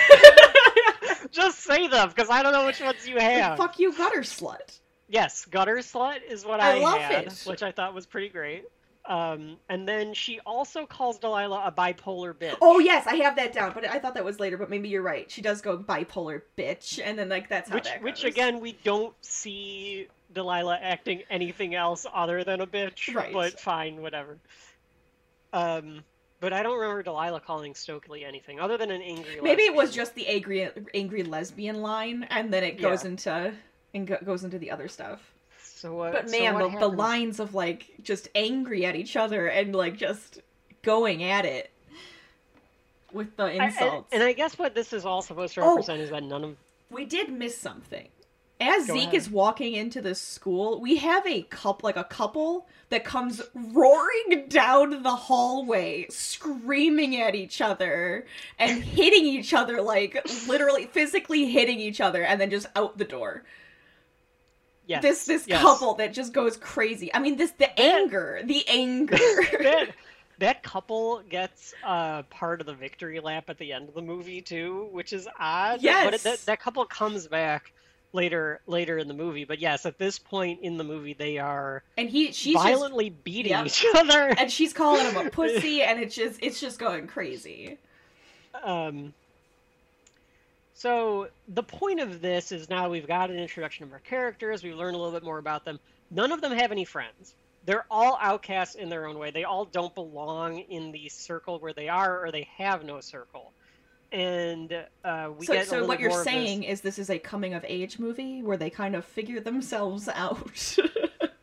Just 1.31 1.61
say 1.61 1.87
them 1.87 2.09
because 2.09 2.31
I 2.31 2.43
don't 2.43 2.53
know 2.53 2.67
which 2.67 2.81
ones 2.81 3.07
you 3.07 3.19
have. 3.19 3.57
Fuck 3.59 3.79
you, 3.79 3.93
gutter 3.97 4.21
slut. 4.21 4.79
Yes, 5.09 5.45
gutter 5.45 5.77
slut 5.79 6.19
is 6.29 6.45
what 6.45 6.61
I 6.61 6.77
I, 6.77 6.81
love 6.81 6.99
had, 7.01 7.27
it. 7.27 7.43
which 7.47 7.63
I 7.63 7.73
thought 7.73 7.95
was 7.95 8.07
pretty 8.07 8.29
great. 8.29 8.65
Um, 9.07 9.57
and 9.69 9.89
then 9.89 10.15
she 10.15 10.41
also 10.47 10.87
calls 10.87 11.19
Delilah 11.19 11.63
a 11.67 11.73
bipolar 11.73 12.33
bitch. 12.35 12.57
Oh 12.61 12.79
yes, 12.79 13.07
I 13.07 13.17
have 13.17 13.37
that 13.37 13.53
down, 13.53 13.73
but 13.75 13.89
I 13.89 13.99
thought 13.99 14.15
that 14.15 14.25
was 14.25 14.39
later. 14.39 14.57
But 14.57 14.71
maybe 14.71 14.89
you're 14.89 15.03
right. 15.03 15.31
She 15.31 15.43
does 15.43 15.61
go 15.63 15.79
bipolar 15.79 16.43
bitch, 16.57 17.01
and 17.03 17.19
then 17.19 17.29
like 17.29 17.49
that's 17.49 17.69
how 17.71 17.77
which 17.77 17.85
that 17.85 18.03
which 18.03 18.23
goes. 18.23 18.31
again 18.33 18.61
we 18.61 18.73
don't 18.85 19.15
see 19.23 20.07
Delilah 20.33 20.79
acting 20.81 21.23
anything 21.31 21.75
else 21.75 22.07
other 22.13 22.45
than 22.45 22.61
a 22.61 22.67
bitch. 22.67 23.13
Right. 23.15 23.33
But 23.33 23.59
fine, 23.59 24.01
whatever. 24.03 24.37
Um, 25.53 26.03
but 26.41 26.53
I 26.53 26.63
don't 26.63 26.79
remember 26.79 27.03
Delilah 27.03 27.41
calling 27.41 27.75
Stokely 27.75 28.25
anything 28.25 28.61
other 28.61 28.79
than 28.79 28.91
an 28.91 29.03
angry. 29.03 29.41
Maybe 29.43 29.63
it 29.65 29.75
was 29.75 29.93
just 29.95 30.15
the 30.15 30.27
angry 30.27 30.69
angry 30.95 31.23
lesbian 31.23 31.83
line, 31.83 32.27
and 32.31 32.53
then 32.53 32.65
it 32.65 32.81
goes 32.81 33.05
Yeah. 33.05 33.11
into 33.11 33.53
and 33.95 34.07
go, 34.07 34.17
goes 34.25 34.45
into 34.45 34.59
the 34.59 34.71
other 34.71 34.89
stuff. 34.89 35.21
So 35.63 35.95
what? 35.95 36.13
But 36.13 36.31
so 36.31 36.39
man, 36.39 36.55
what 36.55 36.73
the, 36.73 36.79
the 36.79 36.89
lines 36.89 37.41
of 37.41 37.55
like 37.55 37.87
just 38.03 38.29
angry 38.35 38.85
at 38.87 38.97
each 38.97 39.17
other 39.17 39.47
and 39.49 39.75
like 39.75 39.97
just 39.97 40.41
going 40.83 41.23
at 41.25 41.45
it 41.45 41.71
with 43.13 43.37
the 43.37 43.45
I- 43.45 43.51
and- 43.51 43.63
insults. 43.73 44.09
and, 44.13 44.23
I 44.23 44.33
guess 44.33 44.59
what 44.59 44.75
this 44.75 44.93
is 44.93 45.05
all 45.05 45.23
supposed 45.23 45.55
to 45.55 45.63
Oh. 45.63 45.71
represent 45.71 46.01
is 46.01 46.11
that 46.11 46.23
none 46.23 46.45
of 46.45 46.57
we 46.91 47.05
did 47.05 47.31
miss 47.31 47.57
something. 47.59 48.09
As 48.61 48.87
Go 48.87 48.95
Zeke 48.95 49.15
ahead. 49.15 49.15
is 49.15 49.31
walking 49.31 49.75
into 49.75 50.03
the 50.03 50.15
school, 50.15 50.81
we 50.81 50.97
have 50.97 51.27
a 51.27 51.43
couple, 51.43 51.87
like 51.87 51.97
a 51.97 52.05
couple 52.05 52.69
that 52.91 53.05
comes 53.05 53.41
roaring 53.55 54.47
down 54.49 55.03
the 55.03 55.17
hallway, 55.17 56.07
screaming 56.11 57.21
at 57.21 57.35
each 57.35 57.61
other 57.63 58.27
and 58.59 58.85
hitting 58.85 59.25
each 59.25 59.55
other, 59.55 59.81
like 59.81 60.19
literally 60.47 60.87
physically 60.87 61.47
hitting 61.47 61.81
each 61.81 62.01
other, 62.01 62.23
and 62.23 62.41
then 62.41 62.51
just 62.51 62.67
out 62.77 62.99
the 62.99 63.05
door. 63.05 63.45
yes, 64.87 65.03
this 65.03 65.25
this 65.25 65.47
yes. 65.49 65.61
couple 65.63 65.95
that 65.95 66.13
just 66.13 66.33
goes 66.33 66.57
crazy. 66.57 67.13
I 67.15 67.19
mean, 67.21 67.37
this 67.37 67.53
the 67.53 67.79
anger, 67.81 68.43
the 68.45 68.65
anger. 68.69 69.17
that, 69.63 69.95
that 70.39 70.63
couple 70.63 71.23
gets 71.29 71.75
uh, 71.85 72.23
part 72.25 72.61
of 72.61 72.67
the 72.67 72.75
victory 72.75 73.21
lap 73.21 73.49
at 73.49 73.59
the 73.59 73.73
end 73.73 73.89
of 73.89 73.95
the 73.95 74.03
movie 74.03 74.43
too, 74.43 74.89
which 74.93 75.13
is 75.13 75.29
odd. 75.39 75.81
but 76.03 76.13
Yes. 76.13 76.15
it, 76.15 76.23
that, 76.25 76.47
that 76.47 76.61
couple 76.61 76.85
comes 76.87 77.27
back 77.27 77.73
later 78.13 78.61
later 78.67 78.99
in 78.99 79.09
the 79.09 79.15
movie. 79.15 79.45
But 79.45 79.59
yes, 79.61 79.87
at 79.87 79.99
this 79.99 80.19
point 80.19 80.61
in 80.63 80.77
the 80.77 80.85
movie, 80.85 81.13
they 81.15 81.39
are 81.39 81.83
and 81.97 82.09
he 82.11 82.33
she's 82.33 82.55
just 82.55 82.65
violently 82.65 83.11
beating 83.11 83.53
Yep. 83.53 83.67
each 83.67 83.85
other. 83.95 84.35
and 84.39 84.51
she's 84.51 84.73
calling 84.73 85.05
him 85.07 85.27
a 85.27 85.31
pussy, 85.31 85.83
and 85.83 86.01
it's 86.01 86.15
just 86.15 86.39
it's 86.43 86.61
just 86.61 86.79
going 86.79 87.07
crazy. 87.07 87.79
Um, 88.63 89.15
so 90.75 91.29
the 91.49 91.63
point 91.63 92.01
of 92.01 92.21
this 92.21 92.53
is 92.53 92.69
now 92.69 92.89
we've 92.89 93.07
got 93.07 93.31
an 93.31 93.39
introduction 93.39 93.85
of 93.85 93.93
our 93.93 93.99
characters. 94.01 94.63
We've 94.63 94.75
learned 94.77 94.97
a 94.97 94.99
little 94.99 95.13
bit 95.13 95.23
more 95.25 95.39
about 95.39 95.65
them. 95.65 95.79
None 96.11 96.33
of 96.33 96.41
them 96.41 96.53
have 96.53 96.73
any 96.73 96.85
friends. 96.85 97.35
They're 97.67 97.85
all 97.91 98.19
outcasts 98.21 98.75
in 98.75 98.89
their 98.89 99.07
own 99.07 99.19
way. 99.19 99.31
They 99.31 99.45
all 99.45 99.67
don't 99.67 99.95
belong 99.95 100.59
in 100.61 100.91
the 100.93 101.09
circle 101.11 101.59
where 101.59 101.75
they 101.75 101.89
are, 101.89 102.25
or 102.25 102.33
they 102.33 102.49
have 102.57 102.85
no 102.85 103.01
circle. 103.01 103.53
And 104.13 104.73
uh, 105.05 105.31
we 105.39 105.47
so 105.47 105.53
get 105.53 105.63
a 105.63 105.67
so 105.67 105.73
little 105.75 105.89
what 105.89 106.01
you're 106.01 106.11
more 106.11 106.21
of 106.21 106.25
this- 106.25 106.33
saying 106.33 106.65
is 106.65 106.81
this 106.81 106.99
is 106.99 107.11
a 107.11 107.19
coming 107.19 107.55
of 107.55 107.65
age 107.69 107.99
movie 107.99 108.43
where 108.43 108.57
they 108.57 108.71
kind 108.71 108.97
of 108.97 109.05
figure 109.05 109.41
themselves 109.41 110.09
out. 110.15 110.79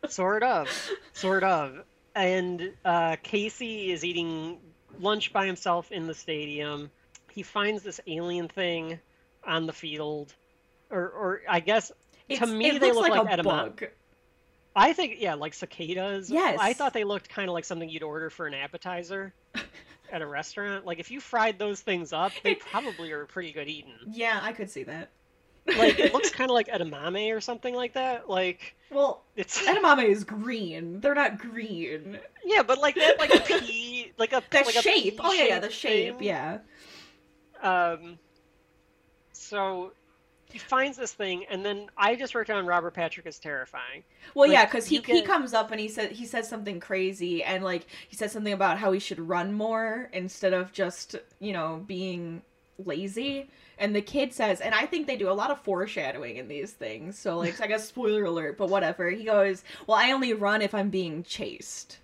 sort 0.08 0.42
of, 0.42 0.68
sort 1.12 1.44
of. 1.44 1.84
and 2.14 2.72
uh, 2.84 3.16
Casey 3.22 3.90
is 3.92 4.04
eating 4.04 4.58
lunch 5.00 5.32
by 5.32 5.46
himself 5.46 5.90
in 5.92 6.06
the 6.06 6.14
stadium. 6.14 6.90
He 7.30 7.42
finds 7.42 7.82
this 7.82 8.00
alien 8.06 8.48
thing 8.48 8.98
on 9.44 9.66
the 9.66 9.72
field, 9.72 10.34
or, 10.90 11.08
or 11.08 11.42
I 11.48 11.60
guess 11.60 11.92
It's, 12.28 12.40
to 12.40 12.46
me 12.46 12.78
they 12.78 12.92
look 12.92 13.08
like, 13.08 13.24
like, 13.24 13.38
a 13.38 13.42
bug. 13.42 13.84
I 14.74 14.92
think 14.92 15.16
yeah, 15.18 15.34
like 15.34 15.54
cicadas. 15.54 16.30
Yes. 16.30 16.58
I 16.60 16.72
thought 16.72 16.92
they 16.92 17.04
looked 17.04 17.28
kind 17.28 17.48
of 17.48 17.54
like 17.54 17.64
something 17.64 17.88
you'd 17.88 18.02
order 18.02 18.30
for 18.30 18.46
an 18.46 18.54
appetizer 18.54 19.32
at 20.12 20.22
a 20.22 20.26
restaurant. 20.26 20.84
Like 20.86 20.98
if 20.98 21.10
you 21.10 21.20
fried 21.20 21.58
those 21.58 21.80
things 21.80 22.12
up, 22.12 22.32
they 22.42 22.54
probably 22.72 23.12
are 23.12 23.24
pretty 23.26 23.52
good 23.52 23.68
eating. 23.68 23.92
Yeah, 24.10 24.38
I 24.42 24.52
could 24.52 24.70
see 24.70 24.84
that. 24.84 25.10
Like 25.66 25.98
it 25.98 26.14
looks 26.14 26.30
kind 26.32 26.50
of 26.50 26.54
like 26.54 26.68
edamame 26.68 27.34
or 27.36 27.40
something 27.40 27.74
like 27.74 27.92
that. 27.94 28.28
Like 28.28 28.74
Well, 28.90 29.22
it's 29.36 29.60
edamame 29.66 30.04
is 30.08 30.24
green. 30.24 31.00
They're 31.00 31.14
not 31.14 31.38
green. 31.38 32.18
yeah, 32.44 32.62
but 32.62 32.78
like 32.78 32.94
that 32.94 33.18
like 33.18 33.34
a 33.34 33.40
pea, 33.40 34.12
like 34.18 34.32
a 34.32 34.42
That 34.50 34.66
like 34.66 34.76
a 34.76 34.82
shape. 34.82 35.20
Oh 35.22 35.32
yeah, 35.32 35.44
yeah, 35.44 35.58
the 35.60 35.70
shape. 35.70 36.18
thing. 36.18 36.26
Yeah. 36.26 36.58
Um. 37.62 38.18
So 39.32 39.92
he 40.50 40.58
finds 40.58 40.96
this 40.96 41.12
thing, 41.12 41.44
and 41.50 41.64
then 41.64 41.90
I 41.96 42.14
just 42.14 42.34
wrote 42.34 42.46
down 42.46 42.64
Robert 42.66 42.94
Patrick 42.94 43.26
is 43.26 43.38
terrifying. 43.38 44.02
Well, 44.34 44.48
Like, 44.48 44.54
yeah, 44.54 44.64
because 44.64 44.86
he 44.86 44.98
he 44.98 45.22
comes 45.22 45.52
up 45.52 45.70
and 45.70 45.80
he 45.80 45.88
said 45.88 46.12
he 46.12 46.24
says 46.24 46.48
something 46.48 46.80
crazy, 46.80 47.42
and 47.42 47.62
like 47.62 47.86
he 48.08 48.16
says 48.16 48.32
something 48.32 48.52
about 48.52 48.78
how 48.78 48.92
he 48.92 48.98
should 48.98 49.20
run 49.20 49.52
more 49.52 50.08
instead 50.12 50.54
of 50.54 50.72
just 50.72 51.16
you 51.38 51.52
know 51.52 51.84
being 51.86 52.42
lazy. 52.84 53.48
And 53.80 53.94
the 53.94 54.02
kid 54.02 54.32
says, 54.32 54.60
and 54.60 54.74
I 54.74 54.86
think 54.86 55.06
they 55.06 55.16
do 55.16 55.30
a 55.30 55.32
lot 55.32 55.52
of 55.52 55.60
foreshadowing 55.60 56.36
in 56.36 56.48
these 56.48 56.72
things. 56.72 57.16
So 57.16 57.38
like, 57.38 57.60
I 57.60 57.68
guess 57.68 57.86
spoiler 57.86 58.24
alert, 58.24 58.58
but 58.58 58.70
whatever. 58.70 59.08
He 59.08 59.22
goes, 59.24 59.62
"Well, 59.86 59.96
I 59.96 60.12
only 60.12 60.32
run 60.32 60.62
if 60.62 60.74
I'm 60.74 60.90
being 60.90 61.22
chased. 61.22 61.98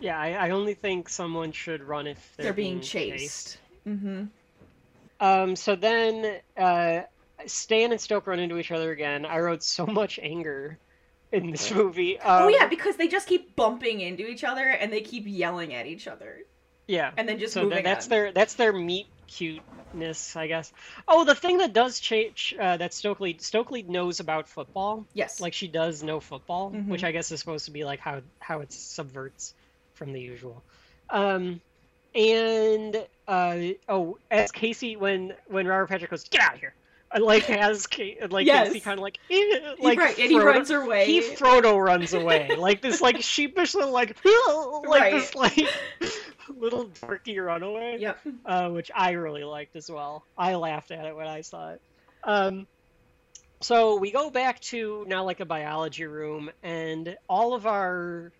Yeah, 0.00 0.18
I, 0.18 0.32
I 0.32 0.50
only 0.50 0.74
think 0.74 1.08
someone 1.08 1.52
should 1.52 1.82
run 1.82 2.06
if 2.08 2.34
they're, 2.36 2.44
They're, 2.44 2.52
being, 2.52 2.80
chased." 2.80 3.58
Mm-hmm. 3.86 4.24
Um, 5.20 5.56
so 5.56 5.76
then 5.76 6.40
uh, 6.56 7.02
Stan 7.46 7.92
and 7.92 8.00
Stoke 8.00 8.26
run 8.26 8.38
into 8.38 8.58
each 8.58 8.70
other 8.72 8.90
again. 8.90 9.24
I 9.26 9.38
wrote 9.40 9.62
so 9.62 9.86
much 10.00 10.18
anger 10.22 10.78
in 11.32 11.50
this 11.50 11.70
movie. 11.72 12.18
Um, 12.20 12.44
oh 12.44 12.48
yeah, 12.48 12.66
because 12.68 12.96
they 12.96 13.08
just 13.08 13.26
keep 13.28 13.56
bumping 13.56 14.00
into 14.00 14.26
each 14.26 14.44
other 14.44 14.68
and 14.68 14.92
they 14.92 15.00
keep 15.00 15.24
yelling 15.26 15.74
at 15.74 15.86
each 15.86 16.06
other, 16.06 16.38
yeah. 16.86 17.10
and 17.16 17.28
then 17.28 17.38
just 17.38 17.54
So 17.54 17.62
moving 17.64 17.76
that, 17.78 17.84
that's 17.84 18.06
on. 18.06 18.10
their 18.10 18.32
that's 18.32 18.54
their 18.54 18.72
meet 18.72 19.06
cuteness, 19.26 20.36
I 20.36 20.46
guess. 20.46 20.72
Oh, 21.08 21.24
the 21.24 21.34
thing 21.34 21.58
that 21.58 21.72
does 21.72 21.98
change 21.98 22.54
uh, 22.60 22.76
that 22.76 22.94
Stokely 22.94 23.36
Stokely 23.40 23.82
knows 23.82 24.20
about 24.20 24.48
football. 24.48 25.06
yes, 25.14 25.40
Like 25.40 25.54
she 25.54 25.66
does 25.66 26.02
know 26.02 26.20
football, 26.20 26.70
Mhm. 26.70 26.88
which 26.88 27.02
I 27.04 27.10
guess 27.12 27.32
is 27.32 27.40
supposed 27.40 27.64
to 27.64 27.70
be 27.72 27.84
like 27.84 28.00
how 28.00 28.20
how 28.38 28.60
it 28.60 28.72
subverts 28.72 29.54
from 29.94 30.12
the 30.12 30.20
usual. 30.20 30.62
Um, 31.10 31.60
and 32.14 33.04
uh, 33.26 33.58
oh, 33.88 34.18
as 34.30 34.52
Casey 34.52 34.96
when 34.96 35.34
when 35.48 35.66
Robert 35.66 35.88
Patrick 35.88 36.10
goes, 36.10 36.24
get 36.28 36.40
out 36.42 36.54
of 36.54 36.60
here. 36.60 36.74
Like 37.20 37.44
has 37.44 37.86
Ca- 37.86 38.26
like 38.30 38.46
Yes. 38.46 38.68
Casey 38.68 38.80
kind 38.80 38.98
of 38.98 39.02
like 39.02 39.18
eh, 39.30 39.74
like 39.78 39.98
right, 39.98 40.18
and 40.18 40.30
he 40.30 40.38
runs 40.40 40.70
away. 40.70 41.06
he 41.06 41.20
Frodo 41.20 41.78
runs 41.82 42.12
away 42.12 42.56
like 42.56 42.82
this 42.82 43.00
like 43.00 43.22
sheepish 43.22 43.74
little 43.74 43.92
like 43.92 44.16
like 44.24 45.00
Right. 45.00 45.12
this 45.12 45.34
like 45.34 45.58
little 46.56 46.86
dorky 46.86 47.42
runaway 47.44 47.98
Yep. 48.00 48.18
uh, 48.44 48.68
which 48.70 48.90
I 48.94 49.12
really 49.12 49.44
liked 49.44 49.76
as 49.76 49.90
well. 49.90 50.24
I 50.36 50.56
laughed 50.56 50.90
at 50.90 51.06
it 51.06 51.14
when 51.14 51.26
I 51.28 51.42
saw 51.42 51.70
it. 51.72 51.80
Um, 52.24 52.66
so 53.60 53.96
we 53.98 54.10
go 54.10 54.30
back 54.30 54.60
to 54.60 55.04
now 55.08 55.24
like 55.24 55.40
a 55.40 55.46
biology 55.46 56.04
room, 56.06 56.50
and 56.62 57.16
all 57.28 57.54
of 57.54 57.66
our 57.66 58.32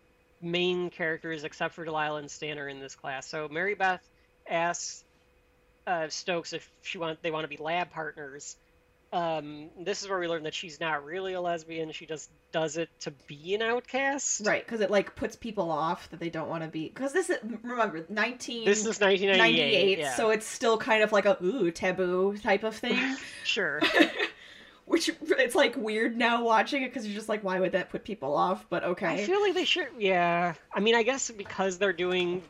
main 0.42 0.90
characters, 0.90 1.44
except 1.44 1.74
for 1.74 1.84
Delilah 1.84 2.18
and 2.18 2.30
Stan, 2.30 2.58
are 2.58 2.68
in 2.68 2.80
this 2.80 2.94
class. 2.94 3.26
So 3.28 3.48
Mary 3.50 3.74
Beth 3.74 4.06
asks 4.48 5.02
uh, 5.86 6.08
Stokes 6.08 6.52
if 6.52 6.70
she 6.82 6.98
want 6.98 7.22
they 7.22 7.30
want 7.30 7.44
to 7.44 7.48
be 7.48 7.56
lab 7.56 7.90
partners. 7.90 8.56
Um, 9.14 9.70
this 9.78 10.02
is 10.02 10.08
where 10.08 10.18
we 10.18 10.26
learn 10.26 10.42
that 10.42 10.54
she's 10.54 10.80
not 10.80 11.04
really 11.04 11.34
a 11.34 11.40
lesbian. 11.40 11.92
She 11.92 12.04
just 12.04 12.30
does 12.50 12.76
it 12.76 12.88
to 13.00 13.12
be 13.28 13.54
an 13.54 13.62
outcast. 13.62 14.42
Right, 14.44 14.66
because 14.66 14.80
it 14.80 14.90
like 14.90 15.14
puts 15.14 15.36
people 15.36 15.70
off 15.70 16.10
that 16.10 16.18
they 16.18 16.30
don't 16.30 16.48
want 16.48 16.64
to 16.64 16.68
be. 16.68 16.88
Because 16.88 17.12
this 17.12 17.30
is 17.30 17.38
remember 17.62 18.04
nineteen. 18.08 18.64
This 18.64 18.80
is 18.80 18.98
1998. 19.00 19.98
yeah. 19.98 20.16
so 20.16 20.30
it's 20.30 20.44
still 20.44 20.76
kind 20.76 21.04
of 21.04 21.12
like 21.12 21.26
a 21.26 21.38
ooh 21.44 21.70
taboo 21.70 22.36
type 22.38 22.64
of 22.64 22.74
thing. 22.74 22.98
sure. 23.44 23.80
Which 24.86 25.08
it's 25.22 25.54
like 25.54 25.76
weird 25.76 26.16
now 26.16 26.42
watching 26.42 26.82
it 26.82 26.88
because 26.88 27.06
you're 27.06 27.14
just 27.14 27.28
like, 27.28 27.44
why 27.44 27.60
would 27.60 27.72
that 27.72 27.90
put 27.90 28.02
people 28.02 28.34
off? 28.34 28.66
But 28.68 28.82
okay. 28.82 29.06
I 29.06 29.24
feel 29.24 29.40
like 29.40 29.54
they 29.54 29.64
should. 29.64 29.86
Yeah, 29.96 30.54
I 30.72 30.80
mean, 30.80 30.96
I 30.96 31.04
guess 31.04 31.30
because 31.30 31.78
they're 31.78 31.92
doing 31.92 32.42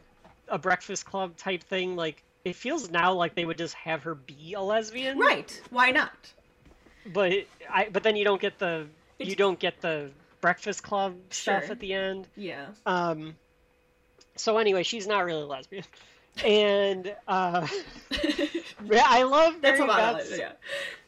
a 0.49 0.59
Breakfast 0.59 1.05
Club 1.05 1.36
type 1.36 1.62
thing, 1.62 1.95
like 1.95 2.23
it 2.43 2.57
feels 2.57 2.91
now 2.91 3.12
like 3.12 3.35
they 3.35 3.45
would 3.45 3.59
just 3.59 3.74
have 3.74 4.05
her 4.05 4.15
be 4.15 4.55
a 4.55 4.62
lesbian. 4.62 5.19
Right? 5.19 5.61
Why 5.69 5.91
not? 5.91 6.32
But 7.13 7.33
I. 7.71 7.89
But 7.93 8.03
then 8.03 8.17
you 8.17 8.25
don't 8.25 8.41
get 8.41 8.59
the. 8.59 8.87
You 9.19 9.37
don't 9.37 9.59
get 9.59 9.81
the 9.81 10.11
Breakfast 10.41 10.83
Club 10.83 11.15
stuff 11.31 11.71
at 11.71 11.81
the 11.81 11.93
end. 11.95 12.29
Yeah. 12.37 12.67
Um. 12.87 13.37
So 14.37 14.59
anyway, 14.59 14.83
she's 14.83 15.07
not 15.07 15.25
really 15.25 15.43
a 15.43 15.47
lesbian, 15.47 15.85
and 16.45 17.15
uh, 17.29 17.67
yeah, 18.85 19.05
I 19.07 19.23
love 19.23 19.55
That's 19.61 19.79
Mary 19.79 19.91
a 19.91 19.93
lot 19.93 20.17
Beth's, 20.17 20.29
of 20.29 20.35
it. 20.35 20.39
Yeah. 20.41 20.53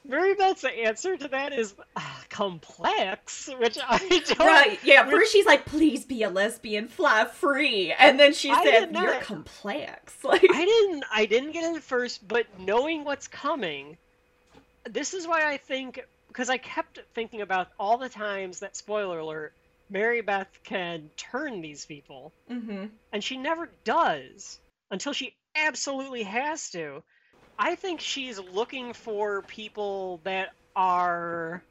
Mary 0.09 0.35
Beth's 0.35 0.62
answer 0.64 1.16
to 1.16 1.27
that 1.28 1.52
is 1.52 1.74
uh, 1.97 2.01
complex, 2.31 3.51
which 3.59 3.77
I 3.85 3.98
don't. 4.28 4.39
Right. 4.39 4.78
Yeah. 4.85 5.05
which- 5.06 5.16
First 5.16 5.32
she's 5.32 5.47
like, 5.47 5.64
please 5.66 6.05
be 6.05 6.23
a 6.23 6.31
lesbian, 6.31 6.86
fly 6.86 7.24
free, 7.24 7.93
and 7.98 8.20
then 8.20 8.32
she 8.32 8.51
I 8.52 8.62
said, 8.62 8.93
you're 8.93 9.14
not- 9.14 9.23
complex. 9.23 10.14
Like. 10.23 10.47
I 10.48 10.64
didn't 10.64 11.05
I 11.12 11.27
didn't 11.27 11.51
get 11.52 11.64
it 11.73 11.77
at 11.77 11.82
first, 11.82 12.27
but 12.28 12.47
knowing 12.60 13.02
what's 13.05 13.27
coming, 13.27 13.97
this 14.90 15.14
is 15.14 15.26
why 15.26 15.50
I 15.50 15.56
think 15.56 16.04
because 16.28 16.50
I 16.50 16.58
kept 16.58 17.00
thinking 17.14 17.40
about 17.40 17.68
all 17.78 17.98
the 17.98 18.08
times 18.08 18.60
that 18.60 18.76
spoiler 18.76 19.18
alert, 19.18 19.52
Mary 19.88 20.20
Beth 20.20 20.48
can 20.64 21.10
turn 21.16 21.60
these 21.60 21.86
people, 21.86 22.32
mm-hmm. 22.50 22.86
and 23.12 23.24
she 23.24 23.36
never 23.36 23.70
does 23.84 24.58
until 24.90 25.12
she 25.12 25.34
absolutely 25.54 26.24
has 26.24 26.70
to. 26.70 27.02
I 27.58 27.74
think 27.74 28.00
she's 28.00 28.38
looking 28.38 28.92
for 28.92 29.42
people 29.42 30.20
that 30.24 30.52
are 30.74 31.62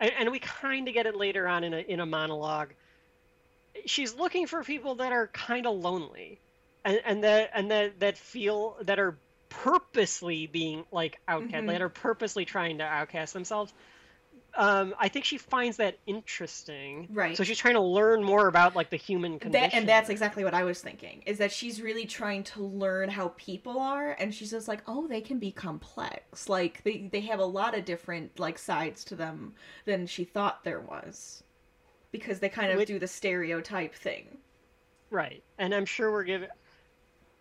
and, 0.00 0.12
and 0.18 0.30
we 0.30 0.38
kind 0.38 0.88
of 0.88 0.94
get 0.94 1.06
it 1.06 1.16
later 1.16 1.46
on 1.48 1.64
in 1.64 1.74
a 1.74 1.78
in 1.78 2.00
a 2.00 2.06
monologue. 2.06 2.70
She's 3.86 4.14
looking 4.14 4.46
for 4.46 4.64
people 4.64 4.96
that 4.96 5.12
are 5.12 5.28
kind 5.28 5.66
of 5.66 5.76
lonely, 5.76 6.38
and 6.84 7.00
and 7.04 7.24
that 7.24 7.50
and 7.54 7.70
that 7.70 8.00
that 8.00 8.18
feel 8.18 8.76
that 8.82 8.98
are 8.98 9.16
purposely 9.48 10.46
being 10.46 10.84
like 10.92 11.18
outcast, 11.28 11.64
Mhm. 11.64 11.68
that 11.68 11.82
are 11.82 11.88
purposely 11.88 12.44
trying 12.44 12.78
to 12.78 12.84
outcast 12.84 13.32
themselves. 13.34 13.72
Um, 14.54 14.94
I 14.98 15.08
think 15.08 15.24
she 15.24 15.38
finds 15.38 15.76
that 15.76 15.98
interesting. 16.06 17.08
Right. 17.12 17.36
So 17.36 17.44
she's 17.44 17.58
trying 17.58 17.74
to 17.74 17.82
learn 17.82 18.24
more 18.24 18.48
about 18.48 18.74
like 18.74 18.90
the 18.90 18.96
human 18.96 19.38
condition. 19.38 19.70
That, 19.70 19.74
and 19.76 19.88
that's 19.88 20.08
exactly 20.08 20.42
what 20.42 20.54
I 20.54 20.64
was 20.64 20.80
thinking. 20.80 21.22
Is 21.26 21.38
that 21.38 21.52
she's 21.52 21.80
really 21.82 22.06
trying 22.06 22.42
to 22.44 22.62
learn 22.64 23.08
how 23.10 23.28
people 23.36 23.78
are, 23.78 24.12
and 24.18 24.34
she's 24.34 24.50
just 24.50 24.66
like, 24.66 24.82
oh, 24.88 25.06
they 25.06 25.20
can 25.20 25.38
be 25.38 25.52
complex. 25.52 26.48
Like 26.48 26.82
they 26.82 27.08
they 27.12 27.20
have 27.20 27.38
a 27.38 27.44
lot 27.44 27.76
of 27.76 27.84
different 27.84 28.38
like 28.40 28.58
sides 28.58 29.04
to 29.04 29.14
them 29.14 29.54
than 29.84 30.06
she 30.06 30.24
thought 30.24 30.64
there 30.64 30.80
was, 30.80 31.42
because 32.10 32.40
they 32.40 32.48
kind 32.48 32.72
of 32.72 32.84
do 32.86 32.98
the 32.98 33.06
stereotype 33.06 33.94
thing. 33.94 34.38
Right, 35.10 35.42
and 35.58 35.74
I'm 35.74 35.86
sure 35.86 36.10
we're 36.10 36.24
giving. 36.24 36.48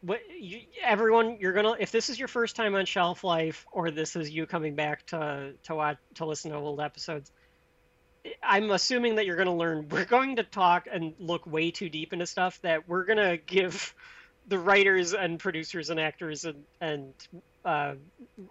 What 0.01 0.19
you, 0.39 0.61
everyone, 0.83 1.37
you're 1.39 1.53
gonna 1.53 1.75
if 1.79 1.91
this 1.91 2.09
is 2.09 2.19
your 2.19 2.27
first 2.27 2.55
time 2.55 2.75
on 2.75 2.85
Shelf 2.85 3.23
Life, 3.23 3.65
or 3.71 3.89
this 3.89 4.15
is 4.15 4.29
you 4.29 4.45
coming 4.45 4.75
back 4.75 5.05
to 5.07 5.53
to 5.63 5.75
watch 5.75 5.97
to 6.15 6.25
listen 6.25 6.51
to 6.51 6.57
old 6.57 6.79
episodes. 6.79 7.31
I'm 8.43 8.69
assuming 8.71 9.15
that 9.15 9.25
you're 9.25 9.37
gonna 9.37 9.55
learn. 9.55 9.87
We're 9.91 10.05
going 10.05 10.35
to 10.35 10.43
talk 10.43 10.87
and 10.91 11.13
look 11.19 11.47
way 11.47 11.71
too 11.71 11.89
deep 11.89 12.13
into 12.13 12.27
stuff 12.27 12.61
that 12.61 12.87
we're 12.87 13.05
gonna 13.05 13.37
give 13.37 13.95
the 14.47 14.59
writers 14.59 15.13
and 15.13 15.39
producers 15.39 15.89
and 15.89 15.99
actors 15.99 16.45
and 16.45 16.63
and 16.79 17.13
uh, 17.65 17.95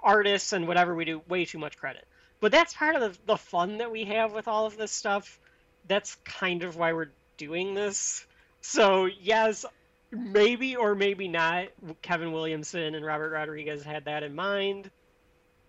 artists 0.02 0.52
and 0.52 0.66
whatever 0.66 0.94
we 0.94 1.04
do 1.04 1.22
way 1.28 1.44
too 1.44 1.58
much 1.58 1.76
credit. 1.76 2.06
But 2.40 2.52
that's 2.52 2.74
part 2.74 2.96
of 2.96 3.00
the, 3.00 3.18
the 3.26 3.36
fun 3.36 3.78
that 3.78 3.90
we 3.90 4.04
have 4.04 4.32
with 4.32 4.46
all 4.46 4.66
of 4.66 4.76
this 4.76 4.92
stuff. 4.92 5.40
That's 5.88 6.16
kind 6.24 6.64
of 6.64 6.76
why 6.76 6.92
we're 6.92 7.12
doing 7.38 7.74
this. 7.74 8.26
So 8.60 9.06
yes, 9.06 9.64
maybe 10.16 10.76
or 10.76 10.94
maybe 10.94 11.28
not. 11.28 11.68
Kevin 12.02 12.32
Williamson 12.32 12.94
and 12.94 13.04
Robert 13.04 13.30
Rodriguez 13.30 13.82
had 13.82 14.04
that 14.06 14.22
in 14.22 14.34
mind. 14.34 14.90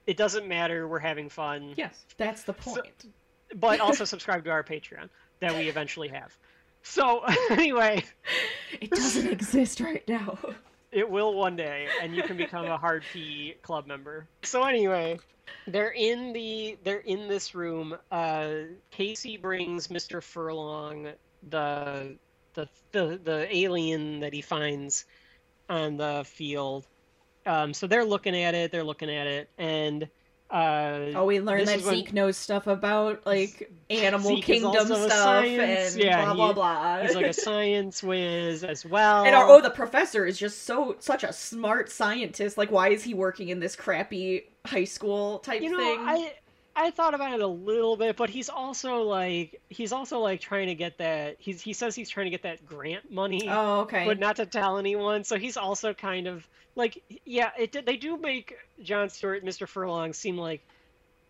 It 0.05 0.17
doesn't 0.17 0.47
matter. 0.47 0.87
We're 0.87 0.99
having 0.99 1.29
fun. 1.29 1.73
Yes, 1.75 2.05
that's 2.17 2.43
the 2.43 2.53
point. 2.53 3.05
But 3.55 3.79
also 3.79 4.05
subscribe 4.05 4.43
to 4.45 4.51
our 4.51 4.63
Patreon 4.63 5.09
that 5.41 5.55
we 5.55 5.67
eventually 5.67 6.07
have. 6.09 6.35
So 6.83 7.23
anyway, 7.49 8.03
it 8.79 8.89
doesn't 8.91 9.27
exist 9.27 9.81
right 9.81 10.07
now. 10.07 10.37
it 10.91 11.09
will 11.09 11.33
one 11.33 11.55
day, 11.55 11.87
and 12.01 12.15
you 12.15 12.23
can 12.23 12.37
become 12.37 12.65
a 12.65 12.77
hard 12.77 13.03
P 13.11 13.55
club 13.61 13.87
member. 13.87 14.27
So 14.43 14.63
anyway, 14.63 15.19
they're 15.67 15.91
in 15.91 16.31
the 16.31 16.77
they're 16.83 16.99
in 16.99 17.27
this 17.27 17.53
room. 17.53 17.97
Uh, 18.11 18.51
Casey 18.91 19.35
brings 19.35 19.87
Mr. 19.87 20.23
Furlong 20.23 21.09
the 21.49 22.15
the 22.57 22.67
the, 22.91 23.19
the 23.23 23.55
alien 23.55 24.19
that 24.21 24.33
he 24.33 24.41
finds 24.41 25.05
on 25.69 25.97
the 25.97 26.23
field. 26.25 26.85
Um, 27.45 27.73
so 27.73 27.87
they're 27.87 28.03
looking 28.03 28.35
at 28.35 28.55
it. 28.55 28.71
They're 28.71 28.83
looking 28.83 29.09
at 29.09 29.27
it, 29.27 29.49
and 29.57 30.09
uh, 30.49 31.11
Oh, 31.15 31.25
we 31.25 31.39
learned 31.41 31.67
that 31.67 31.79
is 31.79 31.85
when- 31.85 31.95
Zeke 31.95 32.13
knows 32.13 32.37
stuff 32.37 32.67
about 32.67 33.25
like 33.25 33.69
animal 33.89 34.35
Zeke 34.35 34.45
kingdom 34.45 34.85
stuff 34.87 35.11
science- 35.11 35.93
and 35.95 36.03
yeah, 36.03 36.23
blah 36.25 36.33
blah 36.33 36.47
he- 36.47 36.53
blah. 36.53 37.01
he's 37.03 37.15
like 37.15 37.25
a 37.27 37.33
science 37.47 38.01
whiz 38.01 38.63
as 38.63 38.85
well. 38.85 39.25
and 39.25 39.35
our, 39.35 39.45
oh, 39.47 39.61
the 39.61 39.69
professor 39.69 40.25
is 40.25 40.37
just 40.37 40.63
so 40.63 40.95
such 40.99 41.23
a 41.23 41.31
smart 41.33 41.91
scientist. 41.91 42.57
Like, 42.57 42.71
why 42.71 42.89
is 42.89 43.03
he 43.03 43.13
working 43.13 43.49
in 43.49 43.59
this 43.59 43.75
crappy 43.75 44.49
high 44.65 44.85
school 44.85 45.39
type 45.39 45.61
you 45.61 45.69
know, 45.71 45.77
thing? 45.77 45.99
I 45.99 46.33
I 46.79 46.91
thought 46.91 47.15
about 47.15 47.33
it 47.33 47.41
a 47.41 47.47
little 47.47 47.97
bit, 47.97 48.15
but 48.17 48.29
he's 48.29 48.49
also 48.49 49.01
like 49.01 49.59
he's 49.67 49.91
also 49.91 50.19
like 50.19 50.39
trying 50.39 50.67
to 50.67 50.75
get 50.75 50.99
that 50.99 51.37
he's 51.39 51.59
he 51.59 51.73
says 51.73 51.95
he's 51.95 52.07
trying 52.07 52.27
to 52.27 52.29
get 52.29 52.43
that 52.43 52.67
grant 52.67 53.11
money. 53.11 53.47
Oh, 53.49 53.81
okay. 53.81 54.05
but 54.05 54.19
not 54.19 54.35
to 54.35 54.45
tell 54.45 54.77
anyone. 54.77 55.23
So 55.23 55.39
he's 55.39 55.57
also 55.57 55.95
kind 55.95 56.27
of 56.27 56.47
like, 56.75 57.01
yeah, 57.25 57.49
it 57.57 57.71
did. 57.71 57.87
They 57.87 57.97
do 57.97 58.15
make 58.17 58.55
Jon 58.83 59.09
Stewart, 59.09 59.43
Mr. 59.43 59.67
Furlong, 59.67 60.13
seem 60.13 60.37
like 60.37 60.61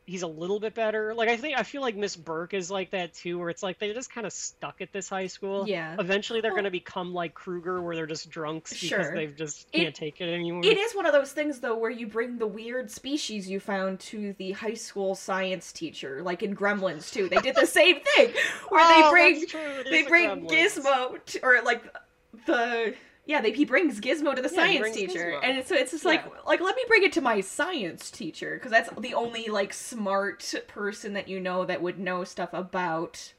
he's 0.07 0.21
a 0.23 0.27
little 0.27 0.59
bit 0.59 0.73
better. 0.73 1.13
Like 1.13 1.27
I 1.29 1.35
think 1.37 1.59
I 1.59 1.63
feel 1.63 1.81
like 1.81 1.95
Miss 1.95 2.15
Burke 2.15 2.53
is 2.53 2.71
like 2.71 2.91
that 2.91 3.13
too, 3.13 3.37
where 3.37 3.49
it's 3.49 3.61
like 3.61 3.77
they're 3.77 3.93
just 3.93 4.09
kind 4.11 4.25
of 4.25 4.31
stuck 4.33 4.81
at 4.81 4.91
this 4.93 5.09
high 5.09 5.27
school. 5.27 5.67
Yeah. 5.67 5.95
Eventually, 5.99 6.39
they're 6.41 6.51
Well- 6.51 6.55
going 6.61 6.63
to 6.65 6.71
become 6.71 7.13
like 7.13 7.33
Kruger, 7.33 7.81
where 7.81 7.95
they're 7.95 8.05
just 8.07 8.29
drunks 8.29 8.71
because 8.71 8.87
Sure. 8.87 9.13
they've 9.13 9.35
just 9.35 9.71
can't 9.71 9.93
take 9.93 10.19
it 10.21 10.33
anymore. 10.33 10.63
It 10.65 10.77
is 10.77 10.95
one 10.95 11.05
of 11.05 11.11
those 11.13 11.33
things, 11.33 11.59
though, 11.59 11.77
where 11.77 11.91
you 11.91 12.07
bring 12.07 12.37
the 12.37 12.47
weird 12.47 12.89
species 12.89 13.49
you 13.49 13.59
found 13.59 13.99
to 13.99 14.33
the 14.37 14.53
high 14.53 14.73
school 14.75 15.13
science 15.13 15.71
teacher, 15.73 16.21
like 16.23 16.41
in 16.41 16.55
Gremlins 16.55 17.11
too. 17.11 17.27
They 17.29 17.37
did 17.41 17.55
the 17.55 17.67
same 17.67 17.99
thing, 17.99 18.33
where 18.69 18.81
Oh, 18.83 19.11
they 19.13 19.45
bring 19.45 19.83
they 19.91 20.03
bring 20.07 20.47
Gizmo, 20.47 21.23
to, 21.25 21.39
or 21.45 21.61
like 21.63 21.83
the 22.45 22.93
yeah, 23.27 23.41
they 23.41 23.51
he 23.51 23.65
brings 23.65 23.99
Gizmo 24.01 24.35
to 24.35 24.41
the 24.41 24.49
Yeah, 24.49 24.55
science 24.55 24.95
teacher, 24.95 25.33
Gizmo. 25.35 25.39
and 25.43 25.67
so 25.67 25.75
it's 25.75 25.91
just 25.91 26.05
like 26.05 26.23
Yeah. 26.25 26.39
like 26.47 26.61
let 26.61 26.75
me 26.75 26.83
bring 26.87 27.03
it 27.03 27.13
to 27.13 27.21
my 27.21 27.41
science 27.41 28.09
teacher 28.09 28.55
because 28.55 28.71
that's 28.71 28.89
the 28.99 29.13
only 29.13 29.47
like 29.47 29.73
smart 29.73 30.53
person 30.67 31.13
that 31.13 31.27
you 31.27 31.39
know 31.39 31.65
that 31.65 31.81
would 31.81 31.99
know 31.99 32.23
stuff 32.23 32.49
about 32.53 33.33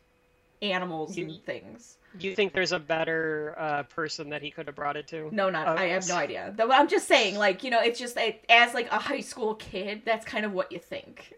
animals 0.62 1.16
You- 1.16 1.24
and 1.26 1.44
things. 1.44 1.96
You 2.18 2.34
think 2.34 2.54
there's 2.54 2.72
a 2.72 2.78
better 2.78 3.54
uh, 3.58 3.82
person 3.84 4.30
that 4.30 4.40
he 4.42 4.50
could 4.50 4.66
have 4.66 4.74
brought 4.74 4.96
it 4.96 5.06
to? 5.08 5.28
No, 5.30 5.50
not 5.50 5.68
I 5.68 5.84
have 5.88 6.08
no 6.08 6.16
idea. 6.16 6.54
Though 6.56 6.70
I'm 6.70 6.88
just 6.88 7.06
saying, 7.06 7.36
like 7.36 7.62
you 7.64 7.70
know, 7.70 7.80
it's 7.80 7.98
just 7.98 8.14
that 8.14 8.40
as 8.48 8.74
like 8.74 8.90
a 8.90 8.98
high 8.98 9.20
school 9.20 9.54
kid, 9.56 10.02
that's 10.04 10.24
kind 10.24 10.44
of 10.46 10.52
what 10.52 10.72
you 10.72 10.78
think. 10.78 11.34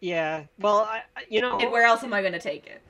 Yeah. 0.00 0.44
Well, 0.58 0.80
I, 0.80 1.02
you 1.30 1.40
know, 1.40 1.58
And 1.58 1.72
where 1.72 1.84
else 1.84 2.04
am 2.04 2.12
I 2.12 2.22
gonna 2.22 2.38
take 2.38 2.66
it? 2.66 2.82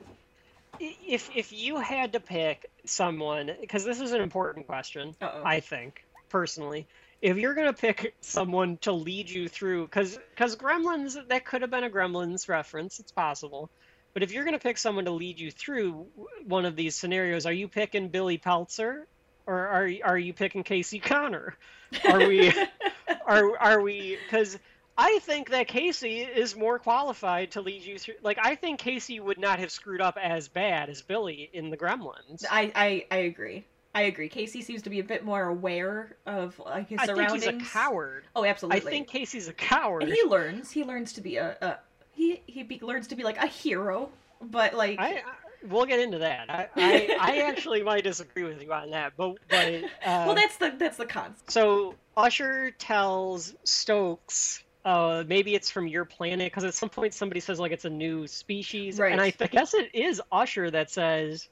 If 0.79 1.29
if 1.35 1.53
you 1.53 1.77
had 1.77 2.13
to 2.13 2.19
pick 2.19 2.69
someone 2.85 3.51
because 3.61 3.83
this 3.83 3.99
is 3.99 4.11
an 4.11 4.21
important 4.21 4.67
question 4.67 5.15
Uh-oh. 5.21 5.41
i 5.43 5.59
think 5.59 6.05
personally. 6.29 6.87
If 7.21 7.37
you're 7.37 7.53
going 7.53 7.67
to 7.67 7.73
pick 7.73 8.13
someone 8.21 8.77
to 8.79 8.91
lead 8.91 9.29
you 9.29 9.47
through 9.47 9.85
because 9.85 10.19
because 10.31 10.55
gremlins 10.55 11.15
that 11.29 11.45
could 11.45 11.61
have 11.61 11.71
been 11.71 11.83
a 11.83 11.89
gremlins 11.89 12.49
reference 12.49 12.99
it's 12.99 13.11
possible. 13.11 13.69
But 14.13 14.23
if 14.23 14.31
you're 14.31 14.43
going 14.43 14.57
to 14.57 14.63
pick 14.63 14.77
someone 14.77 15.05
to 15.05 15.11
lead 15.11 15.39
you 15.39 15.51
through 15.51 16.07
one 16.45 16.65
of 16.65 16.75
these 16.75 16.95
scenarios 16.95 17.45
are 17.45 17.53
you 17.53 17.67
picking 17.67 18.09
billy 18.09 18.37
peltzer? 18.37 19.07
Or 19.47 19.55
are 19.55 19.89
are 20.03 20.17
you 20.17 20.33
picking 20.33 20.63
casey 20.63 20.99
connor 20.99 21.55
are 22.03 22.27
we 22.27 22.51
are 23.25 23.57
are 23.59 23.81
we 23.81 24.17
because 24.25 24.57
I 24.97 25.19
think 25.19 25.49
that 25.49 25.67
Casey 25.67 26.21
is 26.21 26.55
more 26.55 26.79
qualified 26.79 27.51
to 27.51 27.61
lead 27.61 27.83
you 27.83 27.99
through. 27.99 28.15
Like, 28.21 28.37
I 28.41 28.55
think 28.55 28.79
Casey 28.79 29.19
would 29.19 29.37
not 29.37 29.59
have 29.59 29.71
screwed 29.71 30.01
up 30.01 30.17
as 30.21 30.47
bad 30.47 30.89
as 30.89 31.01
Billy 31.01 31.49
in 31.51 31.69
the 31.69 31.77
Gremlins. 31.77 32.45
I, 32.49 32.71
I 32.73 33.05
I 33.11 33.17
agree. 33.19 33.65
I 33.93 34.03
agree. 34.03 34.27
Casey 34.27 34.61
seems 34.61 34.81
to 34.83 34.89
be 34.89 34.99
a 34.99 35.03
bit 35.03 35.23
more 35.23 35.43
aware 35.43 36.17
of 36.25 36.59
like 36.59 36.89
his 36.89 36.99
I 36.99 37.07
think 37.07 37.31
he's 37.31 37.47
a 37.47 37.53
coward. 37.53 38.25
Oh, 38.35 38.43
absolutely. 38.43 38.81
I 38.81 38.83
think 38.83 39.07
Casey's 39.07 39.47
a 39.47 39.53
coward. 39.53 40.03
and 40.03 40.11
he 40.11 40.23
learns. 40.23 40.71
He 40.71 40.83
learns 40.83 41.13
to 41.13 41.21
be 41.21 41.37
a, 41.37 41.57
a 41.61 41.77
he 42.11 42.41
he 42.45 42.63
be, 42.63 42.79
learns 42.81 43.07
to 43.07 43.15
be 43.15 43.23
like 43.23 43.37
a 43.37 43.47
hero. 43.47 44.09
But 44.41 44.73
like, 44.73 44.99
I, 44.99 45.15
I 45.15 45.23
we'll 45.67 45.85
get 45.85 46.01
into 46.01 46.19
that. 46.19 46.49
I, 46.49 46.67
I, 46.75 47.17
I 47.19 47.37
actually 47.47 47.83
might 47.83 48.03
disagree 48.03 48.43
with 48.43 48.61
you 48.61 48.71
on 48.73 48.91
that, 48.91 49.13
but 49.15 49.37
but 49.49 49.73
uh, 49.75 49.79
well, 50.03 50.35
that's 50.35 50.57
the 50.57 50.73
that's 50.77 50.97
the 50.97 51.05
concept. 51.05 51.51
so 51.51 51.95
Usher 52.17 52.71
tells 52.71 53.55
Stokes. 53.63 54.61
Uh, 54.85 55.23
maybe 55.27 55.55
it's 55.55 55.71
from 55.71 55.87
your 55.87 56.05
planet 56.05 56.45
because 56.45 56.63
at 56.63 56.75
some 56.75 56.89
point 56.89 57.13
somebody 57.15 57.39
says 57.39 57.59
like 57.59 57.71
it's 57.71 57.85
a 57.85 57.89
new 57.89 58.27
species, 58.27 58.99
Right. 58.99 59.11
and 59.11 59.19
I, 59.19 59.33
I 59.41 59.47
guess 59.47 59.73
it 59.73 59.95
is 59.95 60.21
Usher 60.31 60.69
that 60.69 60.91
says 60.91 61.49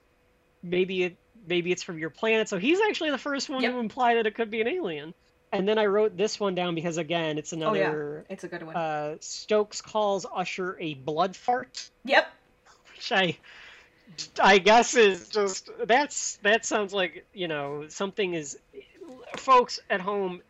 maybe 0.61 1.03
it 1.03 1.18
maybe 1.47 1.72
it's 1.72 1.81
from 1.81 1.97
your 1.97 2.11
planet. 2.11 2.47
So 2.47 2.60
he's 2.60 2.80
actually 2.88 3.10
the 3.10 3.18
first 3.18 3.49
one 3.49 3.64
Yep. 3.64 3.72
to 3.73 3.80
imply 3.80 4.15
that 4.15 4.27
it 4.27 4.35
could 4.35 4.51
be 4.51 4.61
an 4.61 4.68
alien. 4.68 5.15
And 5.51 5.68
then 5.68 5.77
I 5.77 5.85
wrote 5.88 6.15
this 6.15 6.39
one 6.39 6.55
down 6.55 6.73
because 6.76 6.97
again, 6.97 7.38
it's 7.39 7.53
another. 7.53 8.23
Oh 8.23 8.23
yeah, 8.27 8.34
it's 8.34 8.43
a 8.43 8.47
good 8.47 8.64
one. 8.64 8.76
uh, 8.76 9.15
Stokes 9.19 9.81
calls 9.81 10.26
Usher 10.31 10.77
a 10.80 10.93
blood 10.93 11.35
fart, 11.35 11.89
yep. 12.05 12.27
which 12.95 13.11
I, 13.11 13.38
I 14.39 14.57
guess 14.60 14.95
is 14.95 15.27
just 15.30 15.69
that's 15.85 16.38
that 16.43 16.65
sounds 16.65 16.93
like 16.93 17.26
you 17.34 17.47
know 17.47 17.85
something 17.89 18.34
is, 18.34 18.57
folks 19.38 19.80
at 19.91 20.01
home, 20.01 20.41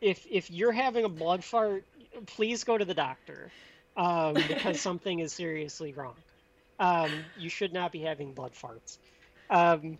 if 0.00 0.26
if 0.30 0.50
you're 0.50 0.72
having 0.72 1.04
a 1.04 1.10
blood 1.10 1.44
fart, 1.44 1.84
please 2.26 2.64
go 2.64 2.76
to 2.78 2.84
the 2.84 2.94
doctor, 2.94 3.50
um, 3.96 4.34
because 4.34 4.80
something 4.88 5.18
is 5.20 5.32
seriously 5.32 5.92
wrong. 5.92 6.14
Um, 6.78 7.10
you 7.38 7.50
should 7.50 7.72
not 7.72 7.92
be 7.92 8.00
having 8.00 8.32
blood 8.32 8.52
farts. 8.54 8.98
Um, 9.50 9.98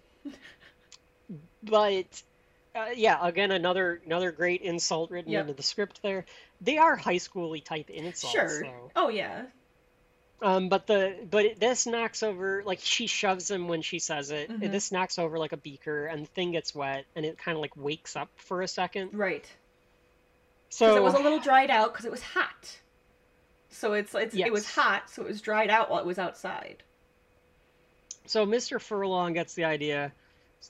but 1.63 2.23
uh, 2.75 2.87
yeah, 2.97 3.19
again, 3.21 3.51
another 3.51 4.01
another 4.07 4.33
great 4.33 4.63
insult 4.63 5.11
written 5.11 5.33
Yep. 5.33 5.41
into 5.43 5.55
the 5.55 5.63
script 5.63 6.01
there. 6.03 6.25
They 6.61 6.79
are 6.79 6.97
high 6.97 7.17
schooly 7.17 7.65
type 7.65 7.91
insults. 7.91 8.33
Sure. 8.35 8.63
though. 8.63 8.91
Oh 8.97 9.09
yeah. 9.09 9.43
Um, 10.43 10.71
but 10.71 10.87
the 10.87 11.17
but 11.31 11.45
it, 11.45 11.61
this 11.61 11.87
knocks 11.87 12.23
over 12.23 12.63
like 12.65 12.81
she 12.83 13.07
shoves 13.07 13.51
him 13.51 13.69
when 13.69 13.83
she 13.83 13.99
says 13.99 14.31
it. 14.31 14.51
Mhm. 14.51 14.71
This 14.71 14.91
knocks 14.91 15.19
over 15.19 15.39
like 15.39 15.53
a 15.53 15.59
beaker, 15.59 16.07
and 16.07 16.23
the 16.25 16.31
thing 16.31 16.53
gets 16.53 16.75
wet, 16.75 17.05
and 17.15 17.27
it 17.27 17.37
kind 17.37 17.57
of 17.57 17.61
like 17.61 17.77
wakes 17.77 18.17
up 18.17 18.31
for 18.37 18.63
a 18.63 18.69
second. 18.69 19.11
Right. 19.13 19.45
So 20.71 20.87
Because 20.87 20.97
it 20.97 21.03
was 21.03 21.15
a 21.15 21.19
little 21.23 21.41
dried 21.41 21.71
out 21.71 21.93
because 21.93 22.07
it 22.07 22.11
was 22.13 22.23
hot. 22.23 22.79
So 23.69 23.93
it's 23.93 24.15
it's 24.15 24.35
it 24.35 24.53
was 24.53 24.69
hot, 24.69 25.11
so 25.11 25.23
it 25.23 25.29
was 25.29 25.41
dried 25.41 25.69
out 25.71 25.91
while 25.91 26.01
it 26.01 26.07
was 26.07 26.19
outside. 26.19 26.83
so 28.27 28.47
Mr. 28.47 28.81
Furlong 28.81 29.33
gets 29.33 29.55
the 29.55 29.65
idea. 29.65 30.13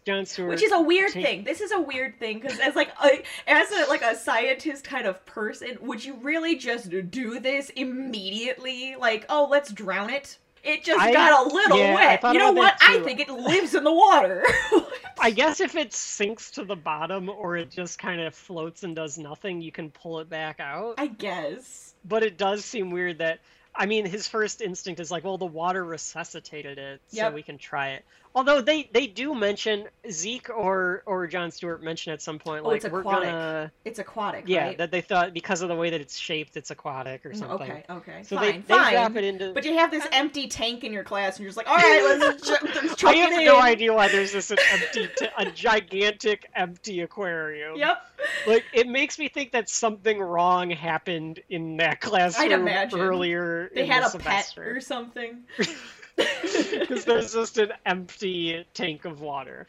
Jon 0.07 0.25
Stewart, 0.25 0.51
Which 0.51 0.63
is 0.63 0.71
a 0.71 0.81
weird 0.81 1.11
take- 1.11 1.25
thing. 1.25 1.45
This 1.45 1.61
is 1.61 1.73
a 1.73 1.81
weird 1.81 2.19
thing 2.21 2.39
because 2.39 2.61
as 2.61 2.77
like 2.77 2.91
a, 3.03 3.23
as 3.49 3.73
a 3.73 3.87
like 3.89 4.03
a 4.03 4.15
scientist 4.15 4.85
kind 4.85 5.07
of 5.07 5.25
person, 5.27 5.77
would 5.81 6.05
you 6.05 6.15
really 6.23 6.57
just 6.57 6.91
do 7.11 7.41
this 7.41 7.71
immediately? 7.71 8.95
Like, 8.97 9.27
oh, 9.29 9.49
let's 9.51 9.73
drown 9.73 10.11
it. 10.11 10.39
It 10.63 10.85
just 10.85 11.01
I- 11.01 11.13
got 11.13 11.47
a 11.47 11.55
little 11.55 11.79
yeah, 11.79 11.95
wet. 11.95 12.23
You 12.33 12.39
know 12.39 12.53
what? 12.53 12.77
I 12.81 13.01
think 13.01 13.21
it 13.21 13.31
lives 13.31 13.75
in 13.75 13.85
the 13.85 13.93
water. 13.93 14.45
I 15.21 15.31
guess 15.31 15.61
if 15.61 15.77
it 15.77 15.93
sinks 15.93 16.53
to 16.53 16.65
the 16.65 16.77
bottom 16.77 17.29
or 17.29 17.57
it 17.57 17.71
just 17.71 17.99
kind 17.99 18.21
of 18.21 18.35
floats 18.35 18.83
and 18.83 18.97
does 18.97 19.19
nothing, 19.19 19.61
you 19.61 19.73
can 19.73 19.91
pull 19.91 20.21
it 20.21 20.31
back 20.31 20.61
out. 20.61 20.95
I 20.99 21.09
guess. 21.09 21.95
But 22.05 22.23
it 22.23 22.39
does 22.39 22.65
seem 22.65 22.91
weird 22.91 23.19
that 23.19 23.41
I 23.75 23.87
mean 23.87 24.07
his 24.07 24.27
first 24.29 24.61
instinct 24.61 25.01
is 25.01 25.11
like, 25.11 25.25
well, 25.25 25.39
the 25.39 25.47
water 25.47 25.85
resuscitated 25.85 26.79
it, 26.79 27.01
so 27.09 27.31
we 27.31 27.43
can 27.43 27.59
try 27.59 27.91
it. 27.91 28.05
Although 28.33 28.61
they 28.61 28.89
they 28.93 29.09
do 29.09 29.35
mention 29.35 29.87
Zeke 30.09 30.51
or 30.51 31.03
or 31.05 31.27
Jon 31.27 31.51
Stewart 31.51 31.83
mention 31.83 32.13
at 32.13 32.23
some 32.23 32.39
point 32.39 32.65
Oh, 32.65 32.69
like 32.69 32.85
it's 32.85 32.93
we're 32.93 33.01
aquatic, 33.01 33.29
gonna 33.29 33.73
It's 33.85 33.99
aquatic, 33.99 34.45
yeah 34.47 34.67
right? 34.67 34.79
that 34.79 34.93
they 34.93 35.01
thought 35.01 35.35
because 35.35 35.63
of 35.63 35.69
the 35.69 35.75
way 35.75 35.91
that 35.91 36.01
it's 36.01 36.17
shaped 36.17 36.57
it's 36.57 36.71
aquatic 36.71 37.27
or 37.27 37.31
Mm, 37.31 37.37
something. 37.39 37.71
Okay, 37.71 37.85
okay. 37.91 38.23
So 38.23 38.37
fine, 38.37 38.45
they, 38.47 38.59
they 38.75 38.75
fine. 38.81 38.93
drop 38.93 39.17
it 39.17 39.25
into. 39.25 39.53
But 39.53 39.65
you 39.65 39.75
have 39.75 39.91
this 39.91 40.07
empty 40.13 40.47
tank 40.47 40.85
in 40.85 40.93
your 40.93 41.03
class, 41.03 41.37
and 41.37 41.43
you're 41.43 41.49
just 41.49 41.57
like, 41.57 41.69
all 41.69 41.77
right, 41.77 42.19
let's, 42.21 42.49
let's 42.49 43.05
I 43.05 43.15
have 43.15 43.45
no 43.45 43.61
idea 43.61 43.93
why 43.93 44.07
there's 44.09 44.33
this 44.33 44.51
an 44.53 44.59
empty, 44.71 45.09
t- 45.17 45.27
a 45.37 45.47
gigantic 45.51 46.47
empty 46.55 47.01
aquarium. 47.01 47.77
Yep. 47.77 47.99
Like 48.47 48.65
it 48.73 48.87
makes 48.87 49.19
me 49.19 49.29
think 49.29 49.53
that 49.53 49.69
something 49.69 50.21
wrong 50.21 50.71
happened 50.71 51.41
in 51.49 51.79
that 51.79 52.01
classroom 52.01 52.53
imagine. 52.53 53.01
earlier 53.01 53.71
They 53.75 53.87
had 53.87 54.05
the 54.11 54.19
a 54.19 54.21
pet 54.21 54.55
or 54.57 54.81
something. 54.81 55.43
because 56.17 57.05
there's 57.05 57.33
just 57.33 57.59
an 57.59 57.73
empty 57.87 58.65
tank 58.75 59.05
of 59.05 59.21
water. 59.21 59.67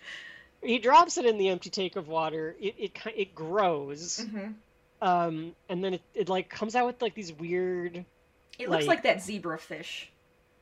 He 0.63 0.79
drops 0.79 1.17
it 1.17 1.25
in 1.25 1.37
the 1.37 1.49
empty 1.49 1.69
tank 1.69 1.95
of 1.95 2.07
water. 2.07 2.55
It 2.59 2.75
it 2.77 2.91
it 3.15 3.35
grows, 3.35 4.19
hmm 4.29 4.51
um, 5.01 5.55
and 5.67 5.83
then 5.83 5.95
it, 5.95 6.01
it 6.13 6.29
like 6.29 6.49
comes 6.49 6.75
out 6.75 6.85
with 6.85 7.01
like 7.01 7.15
these 7.15 7.33
weird, 7.33 8.05
It 8.59 8.69
looks 8.69 8.85
Like- 8.85 8.97
like 8.97 9.03
that 9.03 9.21
zebra 9.21 9.57
fish. 9.57 10.09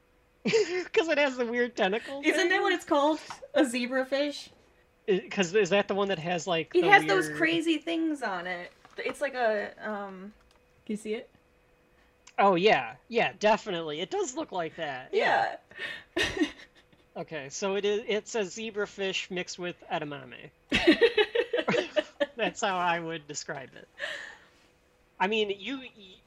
because 0.43 1.09
it 1.09 1.17
has 1.17 1.35
the 1.35 1.45
weird 1.45 1.75
tentacles. 1.75 2.25
Isn't 2.25 2.47
that 2.47 2.61
what 2.61 2.71
it's 2.71 2.85
called? 2.85 3.19
A 3.53 3.65
zebra 3.65 4.05
fish? 4.05 4.49
Because 5.05 5.53
is 5.53 5.71
that 5.71 5.89
the 5.89 5.95
one 5.95 6.07
that 6.07 6.19
has 6.19 6.47
like? 6.47 6.71
It 6.73 6.85
has 6.85 7.03
those 7.05 7.27
crazy 7.29 7.77
things 7.77 8.21
on 8.21 8.47
it. 8.47 8.71
It's 8.97 9.19
like 9.19 9.33
a 9.33 9.71
um. 9.83 10.31
Can 10.85 10.93
you 10.93 10.97
see 10.97 11.13
it? 11.15 11.29
Oh 12.39 12.55
yeah, 12.55 12.93
yeah, 13.09 13.33
definitely. 13.39 13.99
It 13.99 14.09
does 14.09 14.35
look 14.35 14.51
like 14.51 14.75
that. 14.77 15.09
Yeah. 15.13 15.55
Okay, 17.17 17.49
so 17.49 17.75
it 17.75 17.83
is. 17.83 18.01
It's 18.07 18.35
a 18.35 18.41
zebrafish 18.41 19.29
mixed 19.29 19.59
with 19.59 19.75
edamame. 19.91 20.51
That's 22.37 22.61
how 22.61 22.77
I 22.77 22.99
would 22.99 23.27
describe 23.27 23.69
it. 23.75 23.87
I 25.19 25.27
mean, 25.27 25.53
you. 25.59 25.81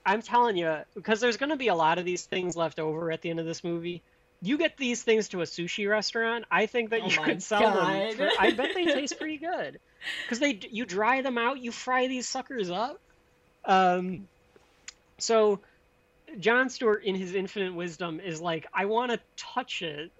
I'm 0.04 0.20
telling 0.20 0.56
you, 0.58 0.76
because 0.94 1.20
there's 1.20 1.38
going 1.38 1.50
to 1.50 1.56
be 1.56 1.68
a 1.68 1.74
lot 1.74 1.98
of 1.98 2.04
these 2.04 2.24
things 2.24 2.56
left 2.56 2.78
over 2.78 3.10
at 3.10 3.22
the 3.22 3.30
end 3.30 3.40
of 3.40 3.46
this 3.46 3.64
movie. 3.64 4.02
You 4.42 4.58
get 4.58 4.76
these 4.76 5.02
things 5.02 5.28
to 5.28 5.40
a 5.40 5.44
sushi 5.44 5.88
restaurant, 5.88 6.44
I 6.50 6.66
think 6.66 6.90
that 6.90 7.00
Oh 7.02 7.08
you 7.08 7.16
could 7.16 7.42
sell 7.42 7.62
them. 7.72 8.16
For, 8.16 8.28
I 8.38 8.50
bet 8.50 8.70
they 8.74 8.84
taste 8.84 9.16
pretty 9.16 9.38
good, 9.38 9.78
because 10.24 10.40
they 10.40 10.60
you 10.70 10.84
dry 10.84 11.22
them 11.22 11.38
out, 11.38 11.62
you 11.62 11.70
fry 11.70 12.08
these 12.08 12.28
suckers 12.28 12.68
up. 12.68 13.00
Um, 13.64 14.26
so 15.18 15.60
Jon 16.38 16.68
Stewart, 16.70 17.04
in 17.04 17.14
his 17.14 17.34
infinite 17.34 17.74
wisdom, 17.74 18.20
is 18.20 18.40
like, 18.40 18.66
I 18.72 18.86
want 18.86 19.12
to 19.12 19.20
touch 19.36 19.82
it. 19.82 20.10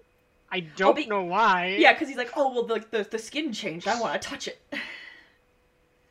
I 0.51 0.59
don't 0.61 0.95
but- 0.95 1.07
know 1.07 1.23
why. 1.23 1.77
yeah, 1.79 1.93
because 1.93 2.07
he's 2.07 2.17
like, 2.17 2.31
oh 2.35 2.53
well, 2.53 2.63
the, 2.63 2.85
the 2.91 3.07
the 3.09 3.17
skin 3.19 3.53
changed. 3.53 3.87
I 3.87 3.99
want 3.99 4.21
to 4.21 4.27
touch 4.27 4.47
it. 4.47 4.59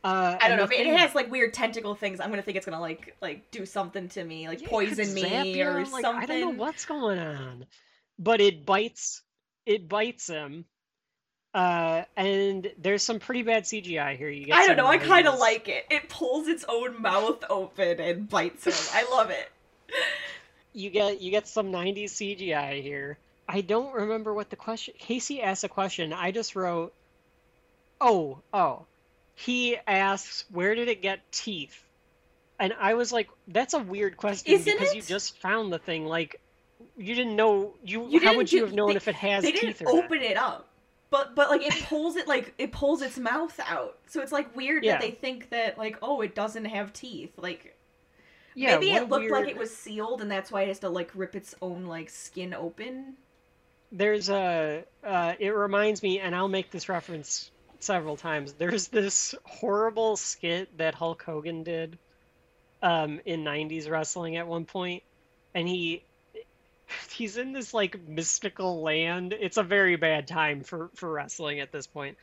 Uh, 0.05 0.37
I 0.41 0.49
don't 0.49 0.59
know 0.59 0.67
the 0.67 0.75
if 0.75 0.81
it 0.81 0.97
has 0.99 1.15
like 1.15 1.31
weird 1.31 1.55
tentacle 1.55 1.95
things. 1.95 2.19
I'm 2.19 2.31
gonna 2.31 2.43
think 2.43 2.57
it's 2.57 2.67
gonna 2.67 2.81
like 2.81 3.17
like 3.23 3.53
do 3.53 3.65
something 3.65 4.09
to 4.09 4.25
me, 4.25 4.49
like 4.49 4.61
Yeah, 4.61 4.69
poison 4.69 5.15
me 5.15 5.55
you, 5.55 5.65
or 5.65 5.85
like, 5.85 6.03
something. 6.03 6.23
I 6.25 6.27
don't 6.27 6.41
know 6.41 6.61
what's 6.61 6.87
going 6.87 7.21
on, 7.21 7.67
but 8.19 8.41
it 8.41 8.67
bites. 8.67 9.23
It 9.65 9.89
bites 9.89 10.27
him, 10.27 10.65
uh, 11.55 12.03
and 12.17 12.69
there's 12.79 13.05
some 13.05 13.21
pretty 13.21 13.43
bad 13.43 13.63
CGI 13.63 14.17
here. 14.17 14.29
You. 14.29 14.53
I 14.53 14.67
don't 14.67 14.77
know. 14.77 14.89
I 14.89 14.99
kind 14.99 15.29
of 15.29 15.39
like 15.39 15.69
it. 15.69 15.87
It 15.89 16.09
pulls 16.09 16.49
its 16.49 16.65
own 16.69 17.01
mouth 17.01 17.45
open 17.49 18.01
and 18.01 18.29
bites 18.29 18.67
him. 18.67 18.75
I 18.93 19.09
love 19.09 19.31
it. 19.31 19.52
You 20.73 20.91
get 20.91 21.21
you 21.21 21.31
get 21.31 21.47
some 21.49 21.71
'90s 21.71 22.13
CGI 22.13 22.83
here. 22.83 23.19
I 23.49 23.61
don't 23.61 23.93
remember 23.95 24.33
what 24.33 24.49
the 24.51 24.57
question. 24.57 24.95
Casey 24.99 25.43
asked 25.43 25.65
a 25.65 25.69
question. 25.69 26.13
I 26.13 26.31
just 26.31 26.57
wrote, 26.57 26.95
"Oh, 28.01 28.39
oh." 28.55 28.87
He 29.35 29.77
asks, 29.87 30.45
"Where 30.51 30.75
did 30.75 30.89
it 30.89 31.03
get 31.03 31.21
teeth?" 31.33 31.85
And 32.59 32.73
I 32.81 32.95
was 32.95 33.13
like, 33.13 33.29
"That's 33.49 33.75
a 33.75 33.79
weird 33.81 34.17
question 34.17 34.55
Isn't 34.55 34.79
because 34.79 34.95
you 34.95 35.03
just 35.03 35.37
found 35.39 35.73
the 35.73 35.79
thing. 35.79 36.07
Like, 36.07 36.41
you 36.97 37.15
didn't 37.15 37.37
know. 37.37 37.75
You, 37.85 38.07
You 38.09 38.21
how 38.21 38.37
would 38.37 38.53
you 38.53 38.65
have 38.65 38.73
known 38.73 38.91
they- 38.91 38.97
if 38.97 39.09
it 39.09 39.15
has 39.17 39.43
They 39.43 39.53
teeth 39.53 39.79
didn't 39.79 39.83
or 39.89 39.95
not?" 39.97 40.05
open 40.05 40.23
it 40.23 40.37
up, 40.37 40.69
but 41.11 41.35
but 41.35 41.51
like 41.51 41.63
it 41.67 41.85
pulls 41.85 42.17
it 42.17 42.27
like 42.29 42.55
it 42.59 42.73
pulls 42.73 43.03
its 43.03 43.19
mouth 43.19 43.59
out. 43.67 43.99
So 44.07 44.23
it's 44.23 44.33
like 44.33 44.55
weird 44.57 44.85
Yeah. 44.85 44.93
that 44.93 45.01
they 45.03 45.11
think 45.11 45.51
that 45.51 45.77
like 45.77 45.99
oh 46.01 46.21
it 46.23 46.35
doesn't 46.35 46.67
have 46.67 46.93
teeth. 46.95 47.33
Like 47.37 47.77
Yeah, 48.55 48.79
maybe 48.79 48.93
it 48.93 49.09
looked 49.09 49.31
like 49.31 49.49
it 49.49 49.57
was 49.57 49.75
sealed 49.75 50.21
and 50.21 50.31
that's 50.31 50.51
why 50.51 50.63
it 50.63 50.69
has 50.69 50.81
to 50.81 50.89
like 50.89 51.11
rip 51.15 51.35
its 51.35 51.55
own 51.63 51.85
like 51.87 52.11
skin 52.11 52.55
open. 52.55 53.17
There's 53.93 54.31
a. 54.31 54.85
Uh, 55.05 55.35
it 55.39 55.51
reminds 55.51 56.03
me, 56.03 56.19
and 56.19 56.35
I'll 56.35 56.49
make 56.49 56.71
this 56.71 56.89
reference 56.89 57.51
several 57.81 58.17
times. 58.17 58.55
There's 58.55 58.89
this 58.89 59.35
horrible 59.45 60.17
skit 60.17 60.79
that 60.79 60.95
Hulk 60.95 61.23
Hogan 61.23 61.63
did 61.63 61.99
um, 62.83 63.21
in 63.27 63.45
'90s 63.45 63.91
wrestling 63.91 64.37
at 64.37 64.47
one 64.47 64.65
point, 64.65 65.03
and 65.55 65.69
he 65.69 66.03
he's 67.13 67.37
in 67.37 67.53
this 67.53 67.75
like 67.75 68.01
mystical 68.09 68.83
land. 68.83 69.35
It's 69.39 69.59
a 69.59 69.63
very 69.63 69.97
bad 69.97 70.27
time 70.27 70.63
for 70.63 70.91
for 70.95 71.11
wrestling 71.11 71.61
at 71.61 71.71
this 71.71 71.87
point. 71.87 72.17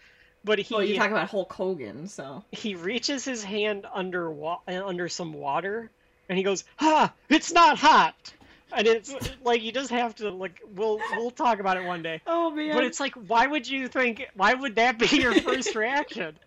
But 0.43 0.59
he 0.59 0.73
Well, 0.73 0.83
you're 0.83 0.97
talking 0.97 1.11
about 1.11 1.29
Hulk 1.29 1.51
Hogan, 1.51 2.07
so 2.07 2.43
he 2.51 2.75
reaches 2.75 3.25
his 3.25 3.43
hand 3.43 3.85
under 3.93 4.31
wa- 4.31 4.61
uh, 4.67 4.85
under 4.85 5.09
some 5.09 5.33
water, 5.33 5.91
and 6.29 6.37
he 6.37 6.43
goes, 6.43 6.63
"Ha! 6.77 7.11
It's 7.27 7.51
not 7.51 7.77
hot." 7.77 8.33
And 8.71 8.85
it's 8.87 9.13
like 9.43 9.63
you 9.63 9.71
just 9.71 9.89
have 9.89 10.15
to 10.17 10.29
like 10.29 10.61
we'll 10.75 10.99
we'll 11.13 11.31
talk 11.31 11.59
about 11.59 11.77
it 11.77 11.83
one 11.85 12.03
day. 12.03 12.21
oh 12.27 12.51
man, 12.51 12.75
But 12.75 12.83
it's 12.83 12.99
like, 12.99 13.15
why 13.15 13.47
would 13.47 13.67
you 13.67 13.87
think? 13.87 14.27
Why 14.35 14.53
would 14.53 14.75
that 14.75 14.99
be 14.99 15.07
your 15.07 15.33
first 15.41 15.73
reaction? 15.75 16.37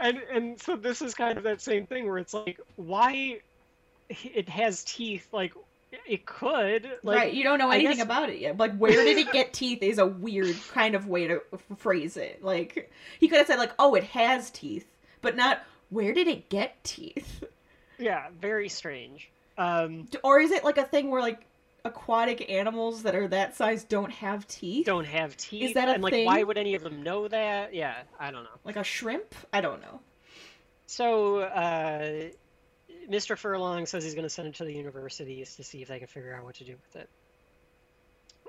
And 0.00 0.18
and 0.32 0.60
so 0.60 0.76
this 0.76 1.00
is 1.02 1.14
kind 1.14 1.38
of 1.38 1.44
that 1.44 1.60
same 1.60 1.86
thing 1.86 2.06
where 2.06 2.18
it's 2.18 2.34
like, 2.34 2.60
why 2.76 3.38
it 4.08 4.48
has 4.48 4.82
teeth? 4.82 5.28
Like 5.32 5.54
it 6.06 6.26
could, 6.26 6.90
like 7.04 7.16
right. 7.16 7.32
You 7.32 7.44
don't 7.44 7.58
know 7.58 7.70
anything 7.70 7.98
guess- 7.98 8.04
about 8.04 8.28
it 8.28 8.40
yet. 8.40 8.56
Like 8.56 8.76
where 8.76 8.90
did 9.04 9.18
it 9.18 9.30
get 9.30 9.52
teeth 9.52 9.82
is 9.82 9.98
a 9.98 10.06
weird 10.06 10.56
kind 10.72 10.96
of 10.96 11.06
way 11.06 11.28
to 11.28 11.42
phrase 11.76 12.16
it. 12.16 12.42
Like 12.42 12.90
he 13.20 13.28
could 13.28 13.38
have 13.38 13.46
said 13.46 13.58
like 13.58 13.72
oh 13.78 13.94
it 13.94 14.04
has 14.04 14.50
teeth, 14.50 14.86
but 15.20 15.36
not 15.36 15.62
where 15.90 16.12
did 16.12 16.26
it 16.26 16.48
get 16.48 16.82
teeth. 16.82 17.44
Yeah, 18.02 18.26
very 18.40 18.68
strange. 18.68 19.30
Um, 19.56 20.08
Or 20.22 20.40
is 20.40 20.50
it 20.50 20.64
like 20.64 20.78
a 20.78 20.84
thing 20.84 21.10
where 21.10 21.22
like 21.22 21.46
aquatic 21.84 22.50
animals 22.50 23.02
that 23.02 23.14
are 23.14 23.28
that 23.28 23.56
size 23.56 23.84
don't 23.84 24.12
have 24.12 24.46
teeth? 24.46 24.86
don't 24.86 25.06
have 25.06 25.36
teeth. 25.36 25.70
Is 25.70 25.74
that 25.74 25.88
a 25.88 25.92
and 25.92 26.02
like, 26.02 26.26
why 26.26 26.42
would 26.42 26.58
any 26.58 26.74
of 26.74 26.82
them 26.82 27.02
know 27.02 27.28
that? 27.28 27.74
Yeah, 27.74 27.94
I 28.18 28.30
don't 28.30 28.44
know. 28.44 28.50
Like 28.64 28.76
a 28.76 28.84
shrimp? 28.84 29.34
I 29.52 29.60
don't 29.60 29.80
know. 29.80 30.00
So, 30.86 31.38
uh, 31.38 32.28
Mr. 33.08 33.36
Furlong 33.36 33.86
says 33.86 34.04
he's 34.04 34.14
going 34.14 34.24
to 34.24 34.30
send 34.30 34.48
it 34.48 34.54
to 34.56 34.64
the 34.64 34.74
universities 34.74 35.56
to 35.56 35.64
see 35.64 35.82
if 35.82 35.88
they 35.88 35.98
can 35.98 36.08
figure 36.08 36.34
out 36.34 36.44
what 36.44 36.56
to 36.56 36.64
do 36.64 36.72
with 36.72 37.02
it. 37.02 37.08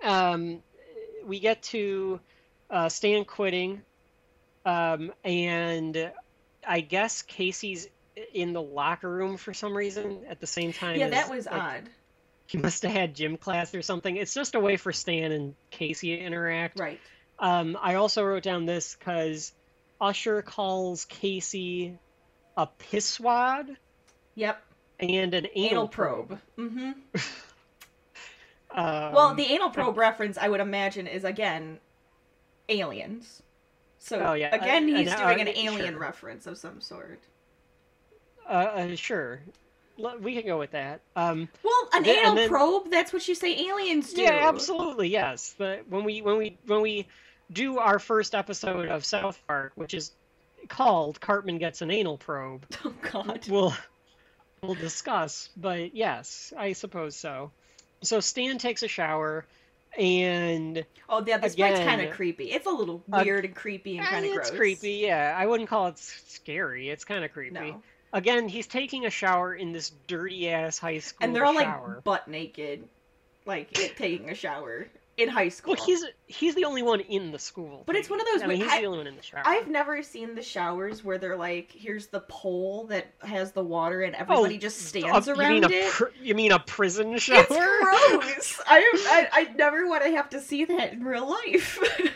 Um, 0.06 0.62
we 1.26 1.40
get 1.40 1.62
to 1.64 2.20
uh, 2.70 2.90
Stan 2.90 3.24
quitting, 3.26 3.82
um, 4.66 5.14
and 5.24 6.12
I 6.68 6.82
guess 6.82 7.22
Casey's 7.22 7.88
in 8.34 8.54
the 8.54 8.62
locker 8.62 9.10
room 9.10 9.38
for 9.38 9.54
some 9.54 9.76
reason 9.76 10.22
at 10.30 10.40
the 10.40 10.48
same 10.48 10.74
time. 10.74 10.98
Yeah, 10.98 11.06
as, 11.06 11.12
that 11.12 11.30
was 11.30 11.46
like, 11.46 11.56
odd. 11.56 11.90
He 12.46 12.58
must 12.58 12.84
have 12.84 12.92
had 12.92 13.16
gym 13.16 13.38
class 13.38 13.74
or 13.74 13.82
something. 13.82 14.16
It's 14.16 14.34
just 14.34 14.56
a 14.56 14.60
way 14.60 14.78
for 14.78 14.92
Stan 14.92 15.32
and 15.32 15.56
Casey 15.72 16.16
to 16.16 16.22
interact. 16.22 16.80
Right. 16.80 17.00
Um, 17.40 17.78
I 17.82 17.96
also 17.96 18.24
wrote 18.24 18.44
down 18.44 18.66
this 18.66 18.96
because 18.96 19.54
Usher 20.00 20.42
calls 20.42 21.06
Casey 21.06 21.98
a 22.56 22.68
pisswad 22.68 23.76
Yep. 24.36 24.62
and 25.00 25.34
an 25.34 25.48
anal, 25.56 25.72
Anal 25.72 25.88
probe. 25.88 26.40
Mm-hmm. 26.58 26.92
Um, 28.76 29.14
Well, 29.14 29.36
the 29.36 29.44
anal 29.44 29.70
probe 29.70 29.98
reference, 29.98 30.36
I 30.36 30.50
would 30.50 30.60
imagine, 30.60 31.06
is 31.06 31.24
again 31.24 31.80
aliens. 32.68 33.44
So 34.00 34.20
Oh, 34.20 34.34
yeah, 34.34 34.54
again, 34.54 34.88
he's 34.88 35.14
doing 35.14 35.42
an 35.42 35.48
alien 35.48 35.94
sure. 35.94 36.00
reference 36.00 36.48
of 36.48 36.58
some 36.58 36.82
sort. 36.82 37.22
Uh, 38.48 38.52
uh, 38.54 38.96
sure, 38.96 39.42
we 40.20 40.34
can 40.36 40.46
go 40.46 40.58
with 40.60 40.72
that. 40.72 41.02
Um, 41.16 41.48
Well, 41.64 41.90
an 41.94 42.06
anal 42.06 42.36
then- 42.36 42.50
probe, 42.50 42.90
that's 42.92 43.14
what 43.14 43.28
you 43.28 43.36
say 43.36 43.68
aliens 43.68 44.14
do. 44.14 44.22
yeah, 44.24 44.48
absolutely, 44.48 45.10
yes. 45.10 45.56
But 45.58 45.88
when 45.90 46.04
we 46.04 46.22
when 46.22 46.38
we 46.38 46.58
when 46.66 46.82
we 46.82 47.08
do 47.52 47.78
our 47.80 48.00
first 48.00 48.34
episode 48.36 48.88
of 48.90 49.06
South 49.06 49.40
Park, 49.48 49.74
which 49.76 49.94
is 49.94 50.12
called 50.70 51.20
Cartman 51.22 51.58
gets 51.58 51.82
an 51.82 51.92
anal 51.92 52.18
probe, 52.18 52.66
Oh 52.86 52.94
god. 53.12 53.46
we'll 53.50 53.74
we'll 54.62 54.76
discuss. 54.76 55.50
But 55.58 55.96
yes, 55.96 56.54
I 56.58 56.74
suppose 56.74 57.16
so. 57.16 57.52
So 58.02 58.20
Stan 58.20 58.58
takes 58.58 58.82
a 58.84 58.88
shower, 58.88 59.46
and 59.98 60.84
Oh 61.08 61.24
yeah, 61.26 61.38
this 61.38 61.56
part's 61.56 61.80
kind 61.80 62.02
of 62.02 62.12
creepy. 62.12 62.46
It's 62.52 62.66
a 62.66 62.72
little 62.72 63.04
uh, 63.12 63.22
weird 63.24 63.46
and 63.46 63.56
creepy 63.56 63.98
and 63.98 64.08
kind 64.08 64.26
Eh, 64.26 64.30
of 64.32 64.38
it's 64.38 64.52
creepy. 64.52 64.94
Yeah, 64.94 65.36
I 65.38 65.46
wouldn't 65.46 65.70
call 65.70 65.88
it 65.88 66.00
scary. 66.00 66.90
It's 66.90 67.06
kind 67.06 67.24
of 67.24 67.32
creepy. 67.32 67.54
No. 67.54 67.84
Again, 68.14 68.48
he's 68.48 68.68
taking 68.68 69.06
a 69.06 69.10
shower 69.10 69.54
in 69.56 69.74
this 69.74 69.92
dirty 70.08 70.50
ass 70.50 70.78
high 70.78 71.00
school 71.00 71.26
And 71.26 71.36
they're 71.36 71.46
all 71.46 71.54
shower. 71.60 71.96
like 71.96 72.04
butt 72.04 72.28
naked, 72.28 72.88
like 73.46 73.74
taking 73.74 74.30
a 74.30 74.36
shower 74.36 74.88
in 75.18 75.30
high 75.30 75.50
school. 75.50 75.76
well, 75.76 75.86
he's 75.86 76.04
he's 76.28 76.56
the 76.56 76.66
only 76.66 76.82
one 76.82 77.00
in 77.02 77.32
the 77.32 77.38
school. 77.40 77.84
But 77.86 77.96
it's 77.96 78.10
one 78.10 78.20
of 78.20 78.26
those 78.28 78.42
I 78.44 78.48
mean, 78.48 78.58
he's 78.62 78.72
I- 78.72 78.82
the 78.82 78.86
only 78.88 79.00
one 79.00 79.08
in 79.08 79.16
the 79.16 79.22
shower. 79.22 79.42
I've 79.46 79.68
never 79.68 80.02
seen 80.02 80.34
the 80.36 80.42
showers 80.42 81.04
where 81.04 81.18
they're 81.18 81.36
like, 81.36 81.72
here's 81.72 82.08
the 82.08 82.22
pole 82.22 82.86
that 82.86 83.08
has 83.22 83.52
the 83.52 83.64
water 83.64 84.02
and 84.02 84.16
everybody 84.16 84.58
just 84.58 84.80
stands 84.88 85.28
Uh, 85.28 85.34
around 85.34 85.54
you 85.56 85.62
mean 85.62 85.64
a 85.66 85.76
it. 85.76 85.92
pr- 85.92 86.06
you 86.22 86.36
mean 86.36 86.52
a 86.52 86.60
prison 86.60 87.18
shower? 87.18 87.46
It's 87.50 87.50
gross. 87.50 88.62
I, 88.68 89.28
I 89.34 89.42
I 89.42 89.54
never 89.56 89.88
want 89.88 90.04
to 90.04 90.12
have 90.12 90.30
to 90.32 90.40
see 90.40 90.66
that 90.66 90.94
in 90.94 91.04
real 91.04 91.28
life. 91.30 91.80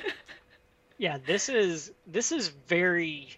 Yeah, 1.00 1.20
this 1.24 1.48
is 1.50 1.92
this 2.08 2.32
is 2.32 2.48
very 2.48 3.30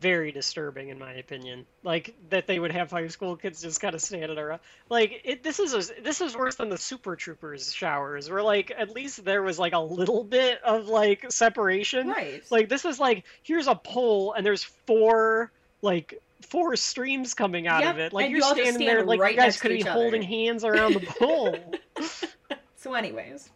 very 0.00 0.30
disturbing 0.32 0.88
in 0.88 0.98
my 0.98 1.12
opinion. 1.14 1.66
Like 1.82 2.14
that 2.30 2.46
they 2.46 2.58
would 2.58 2.72
have 2.72 2.90
high 2.90 3.08
school 3.08 3.36
kids 3.36 3.62
just 3.62 3.80
kind 3.80 3.94
of 3.94 4.00
standing 4.00 4.38
around. 4.38 4.60
Like 4.88 5.20
it 5.24 5.42
this 5.42 5.58
is 5.58 5.74
a, 5.90 6.02
this 6.02 6.20
is 6.20 6.36
worse 6.36 6.56
than 6.56 6.68
the 6.68 6.78
Super 6.78 7.16
Troopers 7.16 7.72
showers 7.72 8.30
where 8.30 8.42
like 8.42 8.72
at 8.76 8.90
least 8.90 9.24
there 9.24 9.42
was 9.42 9.58
like 9.58 9.72
a 9.72 9.80
little 9.80 10.24
bit 10.24 10.62
of 10.62 10.86
like 10.88 11.30
separation. 11.30 12.08
right. 12.08 12.42
Like 12.50 12.68
this 12.68 12.84
is 12.84 12.98
like 13.00 13.24
here's 13.42 13.66
a 13.66 13.74
pole 13.74 14.32
and 14.34 14.44
there's 14.46 14.62
four 14.64 15.50
like 15.82 16.20
four 16.42 16.76
streams 16.76 17.34
coming 17.34 17.66
out 17.66 17.82
Yep, 17.82 17.94
of 17.94 17.98
it. 18.00 18.12
Like 18.12 18.26
and 18.26 18.32
you're 18.36 18.46
you 18.46 18.54
standing 18.64 18.86
there 18.86 19.04
like 19.04 19.20
right 19.20 19.34
you 19.34 19.40
guys 19.40 19.60
could 19.60 19.70
be 19.70 19.82
holding 19.82 20.20
other. 20.22 20.28
hands 20.28 20.64
around 20.64 20.94
the 20.94 21.00
pole. 21.00 21.56
so, 22.76 22.94
anyways, 22.94 23.50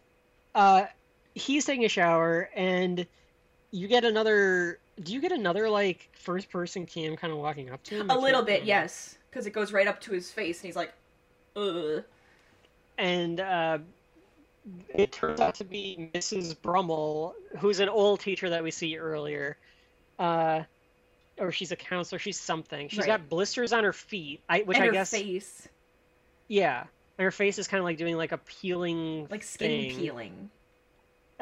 uh 0.55 0.85
he's 1.35 1.65
taking 1.65 1.85
a 1.85 1.89
shower 1.89 2.49
and 2.55 3.07
you 3.71 3.87
get 3.87 4.03
another 4.03 4.79
do 5.01 5.13
you 5.13 5.21
get 5.21 5.31
another 5.31 5.69
like 5.69 6.09
first 6.13 6.49
person 6.49 6.85
cam 6.85 7.15
kind 7.15 7.31
of 7.33 7.39
walking 7.39 7.69
up 7.71 7.83
to 7.83 7.95
him 7.95 8.09
a 8.09 8.17
little 8.17 8.41
bit, 8.43 8.61
remember. 8.61 8.67
yes, 8.67 9.17
because 9.29 9.45
it 9.47 9.51
goes 9.51 9.71
right 9.73 9.87
up 9.87 9.99
to 10.01 10.11
his 10.11 10.31
face, 10.31 10.59
and 10.61 10.67
he's 10.67 10.75
like, 10.75 10.93
"Ugh." 11.55 12.03
and 12.97 13.39
uh 13.39 13.79
it 14.93 15.11
turns 15.11 15.39
out 15.41 15.55
to 15.55 15.63
be 15.65 16.09
Mrs. 16.13 16.55
Brummel, 16.61 17.33
who's 17.59 17.79
an 17.79 17.89
old 17.89 18.19
teacher 18.21 18.49
that 18.51 18.63
we 18.63 18.71
see 18.71 18.97
earlier. 18.97 19.57
Uh, 20.17 20.61
or 21.37 21.51
she's 21.51 21.71
a 21.71 21.75
counselor. 21.75 22.17
She's 22.19 22.39
something. 22.39 22.87
She's 22.87 22.99
Right. 22.99 23.07
got 23.07 23.27
blisters 23.27 23.73
on 23.73 23.83
her 23.83 23.91
feet, 23.91 24.41
I, 24.47 24.59
which 24.61 24.77
and 24.77 24.83
I 24.83 24.87
her 24.87 24.93
guess, 24.93 25.09
face, 25.11 25.67
yeah, 26.47 26.81
and 27.17 27.25
her 27.25 27.31
face 27.31 27.57
is 27.57 27.67
kind 27.67 27.79
of 27.79 27.85
like 27.85 27.97
doing 27.97 28.15
like 28.15 28.31
a 28.31 28.37
peeling, 28.37 29.27
like 29.29 29.43
skin 29.43 29.89
thing. 29.89 29.99
peeling, 29.99 30.49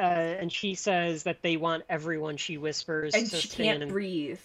Uh, 0.01 0.37
and 0.39 0.51
she 0.51 0.73
says 0.73 1.23
that 1.23 1.43
they 1.43 1.57
want 1.57 1.83
everyone. 1.87 2.37
She 2.37 2.57
whispers 2.57 3.13
and 3.13 3.29
to 3.29 3.37
she 3.37 3.49
can't 3.49 3.83
and 3.83 3.91
breathe. 3.91 4.39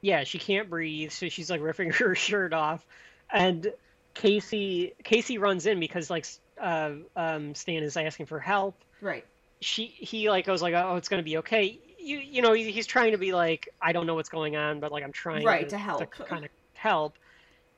yeah, 0.00 0.24
she 0.24 0.38
can't 0.38 0.70
breathe, 0.70 1.10
so 1.12 1.28
she's 1.28 1.50
like 1.50 1.60
ripping 1.60 1.90
her 1.92 2.14
shirt 2.14 2.52
off, 2.54 2.86
and 3.30 3.70
Casey 4.14 4.94
Casey 5.04 5.36
runs 5.38 5.66
in 5.66 5.78
because 5.78 6.08
like 6.08 6.26
uh, 6.60 6.92
um, 7.14 7.54
Stan 7.54 7.82
is 7.82 7.96
asking 7.96 8.26
for 8.26 8.38
help. 8.38 8.76
Right. 9.02 9.24
She 9.60 9.86
he 9.86 10.30
like 10.30 10.46
goes 10.46 10.62
like, 10.62 10.74
oh, 10.74 10.96
it's 10.96 11.08
gonna 11.08 11.22
be 11.22 11.36
okay. 11.38 11.78
You 11.98 12.16
you 12.16 12.40
know 12.40 12.54
he's 12.54 12.86
trying 12.86 13.12
to 13.12 13.18
be 13.18 13.32
like, 13.32 13.68
I 13.80 13.92
don't 13.92 14.06
know 14.06 14.14
what's 14.14 14.30
going 14.30 14.56
on, 14.56 14.80
but 14.80 14.90
like 14.90 15.04
I'm 15.04 15.12
trying 15.12 15.44
Right, 15.44 15.64
to, 15.64 15.70
to 15.70 15.78
help. 15.78 16.10
kind 16.12 16.46
of 16.46 16.50
help, 16.72 17.18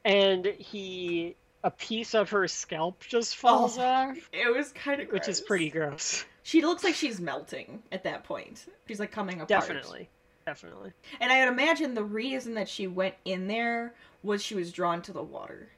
and 0.04 0.46
he 0.46 1.34
a 1.64 1.72
piece 1.72 2.14
of 2.14 2.30
her 2.30 2.46
scalp 2.46 3.02
just 3.08 3.34
falls 3.36 3.78
Oh, 3.78 3.82
off, 3.82 4.16
It 4.32 4.54
was 4.56 4.70
kind 4.72 5.00
of 5.00 5.08
which 5.10 5.28
is 5.28 5.40
pretty 5.40 5.70
gross. 5.70 6.24
She 6.42 6.60
looks 6.62 6.82
like 6.84 6.94
she's 6.94 7.20
melting 7.20 7.82
at 7.92 8.04
that 8.04 8.24
point. 8.24 8.64
She's 8.88 8.98
like 9.00 9.12
coming 9.12 9.36
apart. 9.36 9.48
Definitely, 9.48 10.08
definitely. 10.46 10.92
And 11.20 11.30
I 11.32 11.44
would 11.44 11.52
imagine 11.52 11.94
the 11.94 12.04
reason 12.04 12.54
that 12.54 12.68
she 12.68 12.86
went 12.86 13.14
in 13.24 13.46
there 13.46 13.94
was 14.22 14.42
she 14.42 14.54
was 14.54 14.72
drawn 14.72 15.02
to 15.02 15.12
the 15.12 15.22
water 15.22 15.68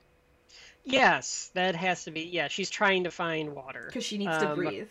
Yes, 0.86 1.50
that 1.54 1.74
has 1.76 2.04
to 2.04 2.10
be. 2.10 2.20
Yeah, 2.22 2.48
she's 2.48 2.68
trying 2.68 3.04
to 3.04 3.10
find 3.10 3.54
water. 3.54 3.84
because 3.86 4.04
she 4.04 4.18
needs 4.18 4.36
to 4.38 4.50
Um, 4.50 4.54
breathe. 4.56 4.88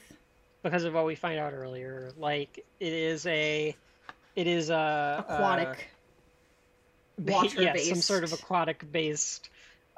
because 0.63 0.85
of 0.85 0.93
what 0.93 1.05
we 1.05 1.13
find 1.15 1.39
out 1.39 1.53
earlier. 1.53 2.11
Like 2.17 2.65
it 2.79 2.93
is 2.93 3.25
a, 3.27 3.75
it 4.35 4.47
is 4.47 4.71
a 4.71 5.23
Aquatic, 5.27 5.67
uh, 7.19 7.21
water 7.31 7.61
yes, 7.61 7.89
some 7.89 8.01
sort 8.01 8.23
of 8.23 8.33
aquatic 8.33 8.91
based 8.91 9.49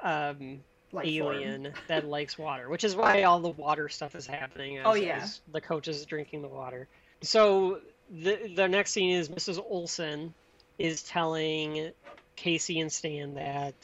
um, 0.02 0.60
alien 0.94 1.72
that 1.88 2.06
likes 2.08 2.38
water, 2.38 2.68
which 2.68 2.84
is 2.84 2.94
why 2.96 3.22
all 3.24 3.40
the 3.40 3.50
water 3.50 3.88
stuff 3.88 4.14
is 4.14 4.26
happening. 4.26 4.78
As, 4.78 4.84
Oh, 4.86 4.94
yeah. 4.94 5.26
the 5.52 5.60
coach 5.60 5.88
is 5.88 6.04
drinking 6.06 6.42
the 6.42 6.48
water. 6.48 6.88
So 7.22 7.80
the 8.10 8.52
the 8.54 8.68
next 8.68 8.92
scene 8.92 9.10
is 9.16 9.28
Mrs. 9.28 9.62
Olson 9.68 10.34
is 10.78 11.02
telling 11.02 11.90
Casey 12.36 12.80
and 12.80 12.92
Stan 12.92 13.34
that 13.34 13.74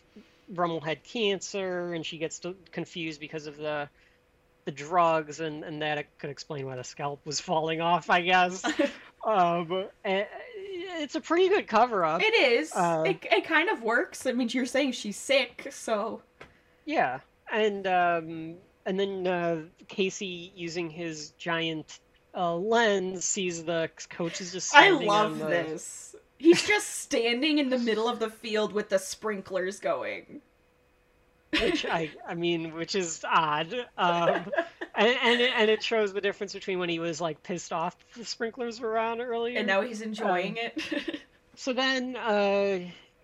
Brummel 0.49 0.81
had 0.81 1.03
cancer, 1.05 1.95
and 1.95 2.05
she 2.05 2.19
gets 2.19 2.41
confused 2.71 3.21
because 3.21 3.47
of 3.47 3.57
the 3.57 3.89
the 4.65 4.71
drugs, 4.73 5.41
and, 5.41 5.65
and 5.65 5.83
that 5.83 6.07
could 6.19 6.31
explain 6.31 6.67
why 6.67 6.77
the 6.77 6.85
scalp 6.85 7.21
was 7.25 7.41
falling 7.41 7.81
off, 7.81 8.09
I 8.11 8.21
guess. 8.21 8.63
um, 9.27 9.87
and 10.05 10.25
it's 11.01 11.17
a 11.17 11.21
pretty 11.21 11.49
good 11.49 11.67
cover 11.67 12.05
up. 12.05 12.23
It 12.23 12.33
is. 12.35 12.71
Uh, 12.73 13.03
it, 13.05 13.27
it 13.31 13.45
kind 13.45 13.71
of 13.71 13.83
works. 13.83 14.25
I 14.25 14.33
mean, 14.33 14.49
you're 14.53 14.67
saying 14.67 14.93
she's 14.93 15.17
sick, 15.17 15.67
so 15.73 16.23
Yeah, 16.85 17.21
and 17.51 17.87
um, 17.87 18.55
and 18.87 18.99
then 18.99 19.27
uh, 19.27 19.63
Casey 19.89 20.53
using 20.57 20.91
his 20.91 21.31
giant 21.39 22.01
uh, 22.37 22.55
lens 22.57 23.25
sees 23.25 23.65
the 23.65 23.91
coach 24.11 24.41
is 24.41 24.53
just. 24.53 24.75
I 24.75 24.91
love 24.91 25.39
the- 25.39 25.47
this. 25.47 26.17
He's 26.39 26.67
just 26.67 26.89
standing 26.89 27.59
in 27.59 27.71
the 27.71 27.79
middle 27.79 28.09
of 28.09 28.19
the 28.19 28.29
field 28.29 28.73
with 28.73 28.89
the 28.89 28.99
sprinklers 28.99 29.79
going. 29.79 30.41
which 31.53 31.85
I 31.87 32.11
I 32.27 32.35
mean, 32.35 32.75
which 32.75 32.97
is 32.97 33.25
odd. 33.29 33.73
Um, 33.97 34.51
and 34.97 35.17
and 35.23 35.41
it, 35.41 35.53
and 35.57 35.71
it 35.71 35.83
shows 35.85 36.13
the 36.13 36.21
difference 36.21 36.53
between 36.53 36.81
when 36.81 36.89
he 36.89 36.99
was 36.99 37.21
like 37.21 37.43
pissed 37.45 37.73
off 37.73 37.97
the 38.17 38.25
sprinklers 38.25 38.81
were 38.81 38.99
on 38.99 39.21
earlier. 39.21 39.59
And 39.59 39.69
now 39.69 39.83
he's 39.83 40.01
enjoying 40.03 40.59
Um, 40.59 40.71
it. 40.77 41.21
So 41.55 41.75
then 41.75 42.17
uh, 42.17 42.79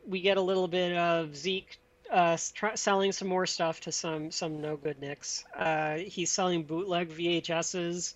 we 0.07 0.21
get 0.21 0.37
a 0.37 0.43
little 0.43 0.69
bit 0.69 0.95
of 0.97 1.35
Zeke 1.35 1.79
uh, 2.11 2.37
try- 2.55 2.75
selling 2.75 3.13
some 3.13 3.29
more 3.29 3.47
stuff 3.47 3.81
to 3.83 3.93
some 3.93 4.31
some 4.31 4.61
no 4.61 4.77
good 4.77 5.01
nicks. 5.01 5.45
Uh, 5.57 5.97
he's 5.97 6.31
selling 6.31 6.65
bootleg 6.65 7.11
VHSs, 7.11 8.15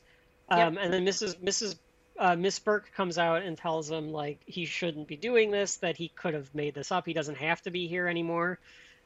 um, 0.49 0.79
and 0.79 0.93
then 0.93 1.05
Mrs. 1.05 1.37
Mrs. 1.37 1.77
Uh, 2.19 2.37
Miss 2.37 2.59
Burke 2.59 2.93
comes 2.95 3.19
out 3.19 3.43
and 3.43 3.57
tells 3.57 3.91
him 3.91 4.13
like 4.13 4.41
he 4.47 4.67
shouldn't 4.67 5.09
be 5.09 5.17
doing 5.17 5.51
this. 5.51 5.77
That 5.77 5.97
he 5.97 6.09
could 6.09 6.35
have 6.35 6.55
made 6.55 6.75
this 6.75 6.93
up. 6.93 7.07
He 7.07 7.13
doesn't 7.13 7.37
have 7.37 7.61
to 7.63 7.71
be 7.71 7.87
here 7.87 8.09
anymore, 8.09 8.59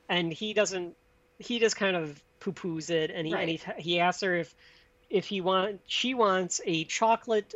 and 0.09 0.33
he 0.33 0.53
doesn't. 0.53 0.97
He 1.39 1.59
just 1.59 1.77
kind 1.77 1.97
of 1.97 2.23
poo 2.41 2.53
poos 2.53 2.91
it, 2.91 3.11
and 3.11 3.27
he 3.27 3.35
and 3.35 3.51
he, 3.51 3.61
he 3.79 4.01
asks 4.01 4.23
her 4.23 4.37
if 4.37 4.55
if 5.09 5.27
he 5.27 5.41
want 5.41 5.81
she 5.87 6.15
wants 6.15 6.61
a 6.65 6.85
chocolate 6.85 7.55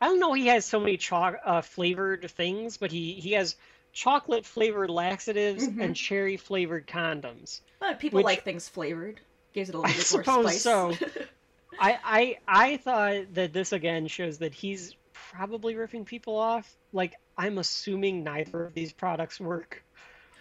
I 0.00 0.06
don't 0.06 0.18
know 0.18 0.32
he 0.32 0.46
has 0.46 0.64
so 0.64 0.80
many 0.80 0.96
cho- 0.96 1.36
uh, 1.44 1.60
flavored 1.60 2.30
things, 2.30 2.78
but 2.78 2.90
he, 2.90 3.14
he 3.14 3.32
has 3.32 3.56
chocolate 3.92 4.44
flavored 4.46 4.90
laxatives 4.90 5.66
Mhm. 5.66 5.82
and 5.82 5.96
cherry 5.96 6.36
flavored 6.36 6.86
condoms. 6.86 7.60
But 7.78 7.98
people 7.98 8.18
Which- 8.18 8.24
like 8.24 8.44
things 8.44 8.68
flavored. 8.68 9.20
Gives 9.52 9.68
it 9.68 9.74
a 9.74 9.78
little 9.78 9.90
I 9.90 9.96
bit 9.96 10.12
more 10.12 10.22
suppose 10.24 10.60
spice. 10.60 10.62
so. 10.62 10.96
I, 11.80 11.98
I 12.04 12.38
I 12.46 12.76
thought 12.76 13.34
that 13.34 13.52
this 13.52 13.72
again 13.72 14.06
shows 14.06 14.38
that 14.38 14.54
he's 14.54 14.94
probably 15.12 15.74
ripping 15.76 16.04
people 16.04 16.36
off. 16.36 16.72
Like 16.92 17.14
I'm 17.38 17.58
assuming 17.58 18.22
neither 18.22 18.64
of 18.64 18.74
these 18.74 18.92
products 18.92 19.40
work. 19.40 19.82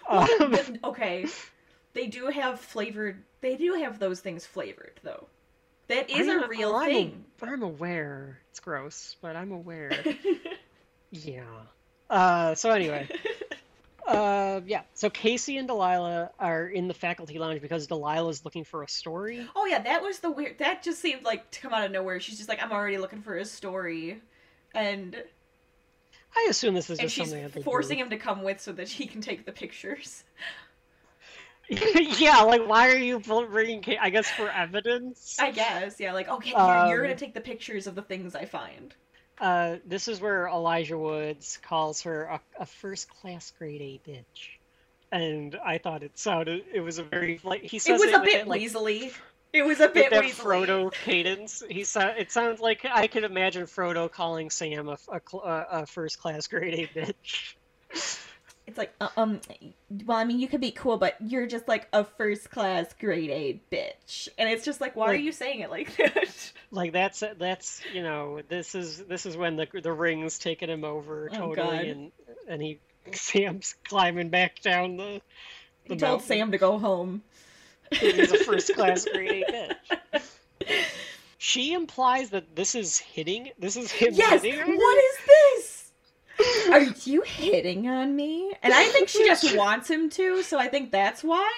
Um, 0.08 0.56
okay, 0.84 1.26
they 1.94 2.08
do 2.08 2.28
have 2.28 2.60
flavored. 2.60 3.24
They 3.42 3.56
do 3.56 3.74
have 3.76 4.00
those 4.00 4.20
things 4.20 4.46
flavored, 4.46 5.00
though. 5.04 5.28
That 5.88 6.10
is 6.10 6.28
I'm- 6.28 6.44
a 6.44 6.48
real 6.48 6.76
I'm, 6.76 6.86
thing. 6.88 7.26
I'm 7.42 7.64
aware. 7.64 8.40
It's 8.52 8.60
gross, 8.60 9.16
but 9.22 9.36
I'm 9.36 9.52
aware. 9.52 9.92
yeah. 11.12 11.44
Uh, 12.10 12.56
so 12.56 12.70
anyway, 12.72 13.08
uh, 14.10 14.62
yeah. 14.66 14.82
So 14.94 15.10
Casey 15.10 15.58
and 15.58 15.68
Delilah 15.68 16.32
are 16.40 16.68
in 16.68 16.88
the 16.88 16.94
faculty 16.94 17.38
lounge 17.40 17.62
because 17.62 17.88
Delilah's 17.88 18.44
looking 18.44 18.64
for 18.64 18.84
a 18.84 18.88
story. 18.90 19.48
oh 19.56 19.66
yeah, 19.66 19.80
that 19.80 20.02
was 20.02 20.20
the 20.20 20.32
weird. 20.32 20.58
That 20.60 20.84
just 20.84 21.00
seemed 21.00 21.24
like 21.24 21.50
to 21.52 21.60
come 21.62 21.74
out 21.74 21.86
of 21.86 21.92
nowhere. 21.92 22.20
She's 22.20 22.38
just 22.38 22.50
like, 22.50 22.62
I'm 22.62 22.72
already 22.72 22.98
looking 22.98 23.22
for 23.22 23.38
a 23.38 23.46
story, 23.46 24.20
and 24.74 25.16
I 26.36 26.48
assume 26.50 26.76
this 26.76 26.90
is 26.90 27.00
and 27.00 27.08
just 27.08 27.16
she's 27.16 27.30
something 27.30 27.44
that 27.44 27.54
they 27.54 27.62
forcing 27.62 28.00
him 28.00 28.10
to 28.10 28.18
come 28.18 28.44
with 28.44 28.60
so 28.62 28.72
that 28.74 28.88
she 28.90 29.06
can 29.08 29.22
take 29.22 29.46
the 29.46 29.52
pictures. 29.52 30.24
yeah, 31.70 32.42
like 32.42 32.68
why 32.68 32.90
are 32.90 32.98
you 32.98 33.20
bringing? 33.20 33.84
Ca- 33.84 34.00
I 34.02 34.10
guess 34.10 34.28
for 34.28 34.50
evidence. 34.50 35.38
I 35.40 35.52
guess, 35.52 36.00
yeah. 36.00 36.14
Like, 36.14 36.28
okay, 36.28 36.50
you're, 36.50 36.58
you're 36.88 36.96
Um, 36.98 37.02
gonna 37.04 37.16
take 37.16 37.36
the 37.36 37.42
pictures 37.42 37.86
of 37.86 37.94
the 37.94 38.02
things 38.02 38.34
I 38.34 38.46
find. 38.46 38.96
Uh, 39.40 39.78
this 39.86 40.08
is 40.08 40.20
where 40.20 40.48
Elijah 40.48 40.98
Woods 40.98 41.60
calls 41.62 42.02
her 42.02 42.24
a, 42.24 42.42
a 42.60 42.66
first 42.66 43.10
class 43.10 43.54
grade 43.58 43.82
A 43.82 44.10
bitch, 44.10 44.58
and 45.12 45.56
I 45.64 45.78
thought 45.78 46.04
it 46.04 46.18
sounded. 46.18 46.64
It 46.74 46.82
was 46.82 46.98
a 46.98 47.04
very 47.04 47.40
like 47.44 47.62
he 47.62 47.80
says 47.80 48.02
It 48.02 48.06
was 48.06 48.16
a 48.16 48.24
bit 48.24 48.48
like, 48.48 48.62
weaselly. 48.62 49.14
It 49.54 49.64
was 49.64 49.80
a 49.80 49.88
bit 49.88 50.12
that 50.12 50.24
weaselly. 50.24 50.66
Frodo 50.66 50.94
cadence. 50.94 51.64
He 51.70 51.84
said 51.84 52.18
It 52.18 52.32
sounds 52.32 52.60
like 52.60 52.86
I 52.86 53.08
could 53.08 53.24
imagine 53.24 53.66
Frodo 53.66 54.12
calling 54.12 54.50
Sam 54.50 54.90
a, 54.90 54.98
a, 55.08 55.66
a 55.72 55.86
first 55.86 56.20
class 56.20 56.48
grade 56.48 56.74
A 56.74 57.00
bitch. 57.00 57.56
It's 58.70 58.78
like, 58.78 58.94
uh, 59.02 59.10
um, 59.18 59.42
well, 60.06 60.16
I 60.16 60.26
mean, 60.26 60.40
you 60.40 60.48
could 60.48 60.62
be 60.62 60.70
cool, 60.70 60.98
but 60.98 61.16
you're 61.20 61.48
just 61.48 61.68
like 61.68 61.88
a 61.92 62.04
first 62.04 62.52
class 62.52 62.94
grade 63.00 63.32
A 63.32 63.60
bitch, 63.76 64.30
and 64.38 64.48
it's 64.48 64.64
just 64.64 64.80
like, 64.80 64.96
why 64.96 65.08
are 65.08 65.16
you 65.16 65.32
saying 65.32 65.62
it 65.62 65.72
like 65.72 65.98
that? 65.98 66.52
Like 66.70 66.94
that's 66.94 67.24
that's 67.40 67.82
you 67.96 68.04
know 68.04 68.42
this 68.48 68.76
is 68.76 69.00
this 69.06 69.26
is 69.26 69.36
when 69.36 69.56
the 69.56 69.68
the 69.82 69.92
rings 69.92 70.38
taking 70.38 70.70
him 70.70 70.84
over 70.84 71.32
Oh, 71.34 71.36
totally, 71.56 71.56
God. 71.78 71.86
and 71.86 72.12
and 72.48 72.62
he 72.62 72.78
Sam's 73.12 73.74
climbing 73.86 74.30
back 74.30 74.62
down 74.62 74.98
the. 74.98 75.20
He 75.86 75.96
the 75.96 76.06
told. 76.06 76.22
Sam 76.22 76.52
to 76.52 76.60
go 76.60 76.78
home. 76.78 77.24
He's 77.92 78.32
a 78.32 78.38
first 78.44 78.72
class 78.76 79.04
grade 79.12 79.46
A 79.50 79.76
bitch. 80.14 80.96
She 81.40 81.74
implies 81.74 82.30
that 82.30 82.56
this 82.56 82.76
is 82.76 83.00
hitting. 83.00 83.50
This 83.58 83.78
is 83.78 83.92
him 83.92 84.14
Yes. 84.14 84.44
hitting 84.44 84.60
her. 84.60 84.66
What 84.68 84.98
is 85.04 85.18
this? 85.26 85.79
Are 86.74 86.82
you 87.06 87.22
hitting 87.22 87.88
on 87.88 88.16
me? 88.16 88.54
And 88.64 88.74
I 88.74 88.86
think 88.86 89.10
she 89.10 89.26
just 89.26 89.56
wants 89.58 89.90
him 89.90 90.10
to, 90.12 90.44
so 90.44 90.58
I 90.58 90.68
think 90.68 90.92
that's 90.92 91.24
why. 91.24 91.52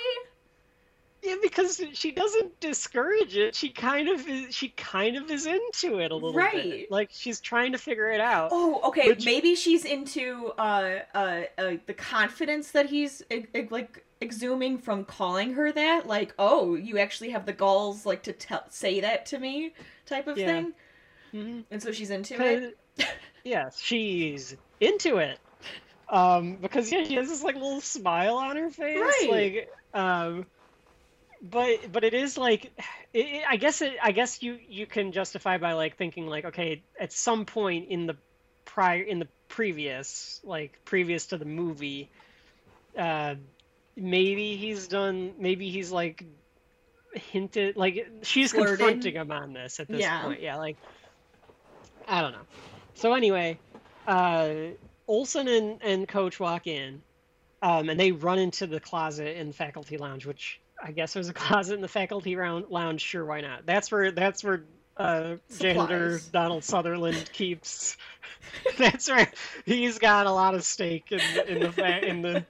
Yeah, 1.23 1.35
because 1.39 1.79
she 1.93 2.11
doesn't 2.11 2.59
discourage 2.59 3.37
it. 3.37 3.53
She 3.55 3.69
kind 3.69 4.09
of 4.09 4.27
is. 4.27 4.55
She 4.55 4.69
kind 4.69 5.15
of 5.17 5.29
is 5.29 5.45
into 5.45 5.99
it 5.99 6.09
a 6.11 6.15
little 6.15 6.33
Right. 6.33 6.53
bit. 6.63 6.91
Like 6.91 7.09
she's 7.13 7.39
trying 7.39 7.73
to 7.73 7.77
figure 7.77 8.09
it 8.11 8.19
out. 8.19 8.49
Oh, 8.51 8.81
okay. 8.85 9.07
Which- 9.09 9.23
Maybe 9.23 9.53
she's 9.53 9.85
into 9.85 10.47
uh, 10.57 11.01
uh, 11.13 11.41
uh, 11.59 11.73
the 11.85 11.93
confidence 11.93 12.71
that 12.71 12.87
he's 12.87 13.21
like 13.69 14.03
exhuming 14.19 14.79
from 14.81 15.05
calling 15.05 15.53
her 15.53 15.71
that. 15.71 16.07
Like, 16.07 16.33
oh, 16.39 16.73
you 16.73 16.97
actually 16.97 17.29
have 17.29 17.45
the 17.45 17.53
galls 17.53 18.03
like 18.03 18.23
to 18.23 18.33
tell 18.33 18.63
say 18.69 19.01
that 19.01 19.27
to 19.27 19.37
me, 19.37 19.73
type 20.07 20.25
of 20.25 20.39
Yeah. 20.39 20.45
thing. 20.47 20.73
Mhm. 21.35 21.63
And 21.69 21.83
so 21.83 21.91
she's 21.91 22.09
into 22.09 22.43
it. 22.43 22.77
yes, 23.43 23.79
she's 23.79 24.57
into 24.81 25.17
it. 25.17 25.39
Um, 26.09 26.57
because 26.57 26.91
yeah, 26.91 27.05
she 27.05 27.15
has 27.15 27.29
this 27.29 27.41
like 27.43 27.55
little 27.55 27.79
smile 27.79 28.35
on 28.35 28.57
her 28.57 28.69
face, 28.69 28.97
Right. 28.99 29.29
like 29.29 29.69
um, 29.93 30.45
but 31.41 31.91
but 31.91 32.03
it 32.03 32.13
is 32.13 32.37
like 32.37 32.65
it, 33.13 33.25
it- 33.25 33.43
I 33.47 33.55
guess 33.55 33.81
it 33.81 33.93
I 34.01 34.11
guess 34.11 34.43
you 34.43 34.57
you 34.67 34.85
can 34.85 35.13
justify 35.13 35.57
by 35.57 35.73
like 35.73 35.95
thinking 35.97 36.27
like 36.27 36.45
okay 36.45 36.83
at 36.99 37.13
some 37.13 37.45
point 37.45 37.87
in 37.89 38.07
the 38.07 38.17
prior 38.65 39.01
in 39.01 39.19
the 39.19 39.27
previous 39.47 40.39
like 40.43 40.79
previous 40.85 41.27
to 41.27 41.37
the 41.37 41.45
movie 41.45 42.09
uh 42.97 43.35
maybe 43.95 44.55
he's 44.55 44.87
done 44.87 45.33
maybe 45.39 45.69
he's 45.69 45.91
like 45.91 46.23
hinted 47.13 47.75
like 47.75 48.07
she's 48.23 48.51
Flirted. 48.51 48.79
confronting 48.79 49.15
him 49.15 49.31
on 49.31 49.53
this 49.53 49.79
at 49.79 49.87
this 49.87 50.01
Yeah. 50.01 50.23
point 50.23 50.41
yeah 50.41 50.57
like 50.57 50.77
I 52.07 52.21
don't 52.21 52.31
know 52.33 52.45
so 52.95 53.13
anyway 53.13 53.57
uh 54.07 54.53
Olson 55.07 55.47
and 55.47 55.81
and 55.81 56.07
coach 56.07 56.39
walk 56.39 56.67
in 56.67 57.01
um, 57.61 57.89
and 57.89 57.99
they 57.99 58.11
run 58.11 58.39
into 58.39 58.67
the 58.67 58.79
closet 58.79 59.37
in 59.37 59.47
the 59.47 59.53
faculty 59.53 59.97
lounge, 59.97 60.25
which 60.25 60.59
I 60.83 60.91
guess 60.91 61.13
there's 61.13 61.29
a 61.29 61.33
closet 61.33 61.75
in 61.75 61.81
the 61.81 61.87
faculty 61.87 62.35
round 62.35 62.65
lounge. 62.69 63.01
Sure, 63.01 63.25
why 63.25 63.41
not? 63.41 63.65
That's 63.65 63.91
where 63.91 64.11
that's 64.11 64.43
where 64.43 64.63
uh, 64.97 65.35
janitor 65.59 66.19
Donald 66.31 66.63
Sutherland 66.63 67.29
keeps. 67.33 67.97
that's 68.77 69.09
where 69.09 69.31
he's 69.65 69.99
got 69.99 70.25
a 70.25 70.31
lot 70.31 70.55
of 70.55 70.63
stake 70.63 71.11
in 71.11 71.21
the, 71.35 71.51
in 71.51 71.59
the 71.59 71.71
fa- 71.71 72.07
in 72.07 72.21
the. 72.21 72.45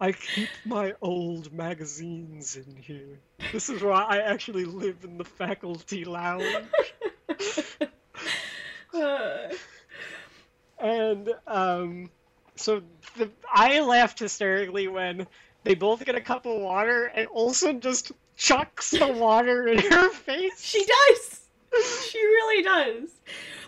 I 0.00 0.12
keep 0.12 0.48
my 0.64 0.94
old 1.02 1.52
magazines 1.52 2.56
in 2.56 2.76
here. 2.76 3.20
This 3.52 3.68
is 3.68 3.82
why 3.82 4.02
I 4.02 4.18
actually 4.18 4.64
live 4.64 5.04
in 5.04 5.18
the 5.18 5.24
faculty 5.24 6.04
lounge. 6.04 6.44
And 10.80 11.34
um, 11.46 12.10
so 12.56 12.82
the, 13.16 13.30
I 13.52 13.80
laughed 13.80 14.18
hysterically 14.18 14.88
when 14.88 15.26
they 15.64 15.74
both 15.74 16.04
get 16.04 16.14
a 16.14 16.20
cup 16.20 16.46
of 16.46 16.60
water 16.60 17.06
and 17.06 17.28
Olson 17.32 17.80
just 17.80 18.12
chucks 18.36 18.90
the 18.90 19.08
water 19.08 19.66
in 19.68 19.78
her 19.78 20.10
face. 20.10 20.62
she 20.62 20.84
does. 20.84 21.40
She 22.08 22.18
really 22.18 22.62
does. 22.62 23.10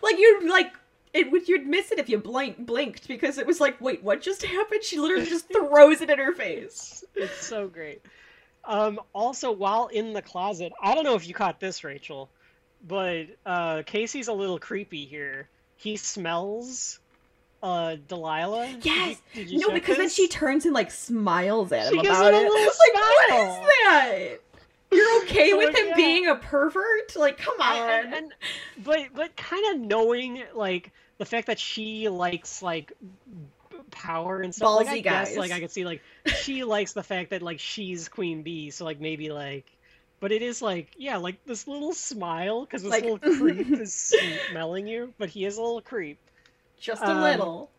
Like 0.02 0.18
you'd 0.18 0.48
like 0.48 0.72
it 1.12 1.30
would 1.30 1.48
you'd 1.48 1.66
miss 1.66 1.90
it 1.90 1.98
if 1.98 2.08
you 2.08 2.18
blink 2.18 2.58
blinked 2.58 3.08
because 3.08 3.38
it 3.38 3.46
was 3.46 3.60
like, 3.60 3.80
wait, 3.80 4.02
what 4.02 4.22
just 4.22 4.44
happened? 4.44 4.82
She 4.82 4.98
literally 4.98 5.26
just 5.26 5.48
throws 5.52 6.00
it 6.00 6.10
in 6.10 6.18
her 6.18 6.32
face. 6.32 7.04
It's 7.14 7.46
so 7.46 7.68
great. 7.68 8.02
Um, 8.64 9.00
also, 9.12 9.50
while 9.50 9.88
in 9.88 10.12
the 10.12 10.22
closet, 10.22 10.72
I 10.80 10.94
don't 10.94 11.04
know 11.04 11.14
if 11.14 11.26
you 11.26 11.34
caught 11.34 11.60
this, 11.60 11.82
Rachel, 11.82 12.30
but 12.86 13.24
uh, 13.44 13.82
Casey's 13.84 14.28
a 14.28 14.32
little 14.32 14.58
creepy 14.58 15.06
here. 15.06 15.48
He 15.80 15.96
smells 15.96 16.98
uh, 17.62 17.96
Delilah. 18.08 18.66
Did 18.68 18.84
you- 18.86 18.92
Yes. 18.92 19.22
did 19.34 19.50
you 19.50 19.58
No, 19.58 19.70
because 19.70 19.96
then 19.98 20.08
she 20.08 20.28
turns 20.28 20.64
and 20.64 20.74
like 20.74 20.90
smiles 20.90 21.72
at 21.72 21.86
him 21.92 22.00
She 22.00 22.06
about 22.06 22.32
him 22.32 22.34
a 22.34 22.38
it. 22.38 22.48
little 22.50 22.64
like, 22.66 22.94
what 22.94 23.30
is 23.30 23.68
that? 23.84 24.28
You're 24.92 25.22
okay 25.22 25.52
Oh, 25.54 25.58
with 25.58 25.74
him 25.76 25.88
yeah. 25.88 25.96
being 25.96 26.26
a 26.26 26.34
pervert? 26.36 27.16
Like, 27.16 27.38
come 27.38 27.60
on. 27.60 27.76
and, 27.88 28.14
and 28.14 28.32
but 28.84 29.08
but 29.14 29.36
kind 29.36 29.74
of 29.74 29.80
knowing 29.86 30.42
like 30.54 30.90
the 31.18 31.24
fact 31.26 31.46
that 31.48 31.58
she 31.58 32.08
likes 32.08 32.62
like 32.62 32.92
power 33.90 34.40
and 34.40 34.54
stuff 34.54 34.76
like 34.76 34.88
I 34.88 34.98
Ballsy 34.98 35.02
guess 35.02 35.28
guys. 35.30 35.36
like 35.38 35.50
I 35.52 35.60
could 35.60 35.70
see 35.70 35.84
like 35.84 36.00
she 36.42 36.64
likes 36.64 36.92
the 36.92 37.02
fact 37.02 37.30
that 37.30 37.42
like 37.42 37.58
she's 37.60 38.08
queen 38.08 38.42
bee 38.42 38.70
so 38.70 38.84
like 38.84 39.00
maybe 39.00 39.30
like 39.30 39.66
but 40.20 40.32
it 40.32 40.42
is 40.42 40.60
like 40.62 40.88
yeah 40.96 41.16
like 41.16 41.44
this 41.46 41.66
little 41.66 41.92
smile 41.92 42.64
because 42.64 42.82
this 42.82 42.90
Like- 42.90 43.04
little 43.04 43.18
creep 43.38 43.70
is 43.72 43.92
smelling 44.50 44.86
you 44.86 45.12
but 45.18 45.28
he 45.30 45.44
is 45.44 45.56
a 45.58 45.62
little 45.62 45.80
creep 45.80 46.18
Just 46.78 47.02
a 47.02 47.10
um, 47.10 47.20
little. 47.22 47.70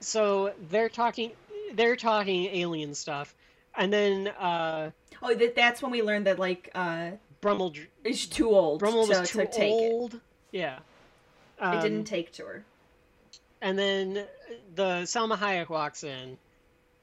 so 0.00 0.52
they're 0.70 0.88
talking 0.88 1.32
they're 1.74 1.96
talking 1.96 2.44
alien 2.46 2.94
stuff 2.94 3.34
and 3.76 3.92
then 3.92 4.28
uh 4.28 4.90
Oh, 5.22 5.32
that, 5.34 5.54
that's 5.54 5.80
when 5.80 5.90
we 5.90 6.02
learned 6.02 6.26
that 6.26 6.38
like 6.38 6.70
uh 6.74 7.12
Brummel 7.40 7.72
is 8.04 8.26
too 8.26 8.50
old 8.50 8.80
Brummel 8.80 9.06
to, 9.06 9.18
was 9.20 9.30
too 9.30 9.44
to 9.46 9.64
old 9.66 10.20
yeah 10.52 10.76
it. 10.76 10.82
Um, 11.62 11.78
It 11.78 11.82
didn't 11.82 12.04
take 12.04 12.32
to 12.32 12.44
her. 12.46 12.64
and 13.62 13.78
then 13.78 14.26
the 14.74 15.02
Salma 15.04 15.36
Hayek 15.38 15.68
walks 15.68 16.02
in, 16.04 16.36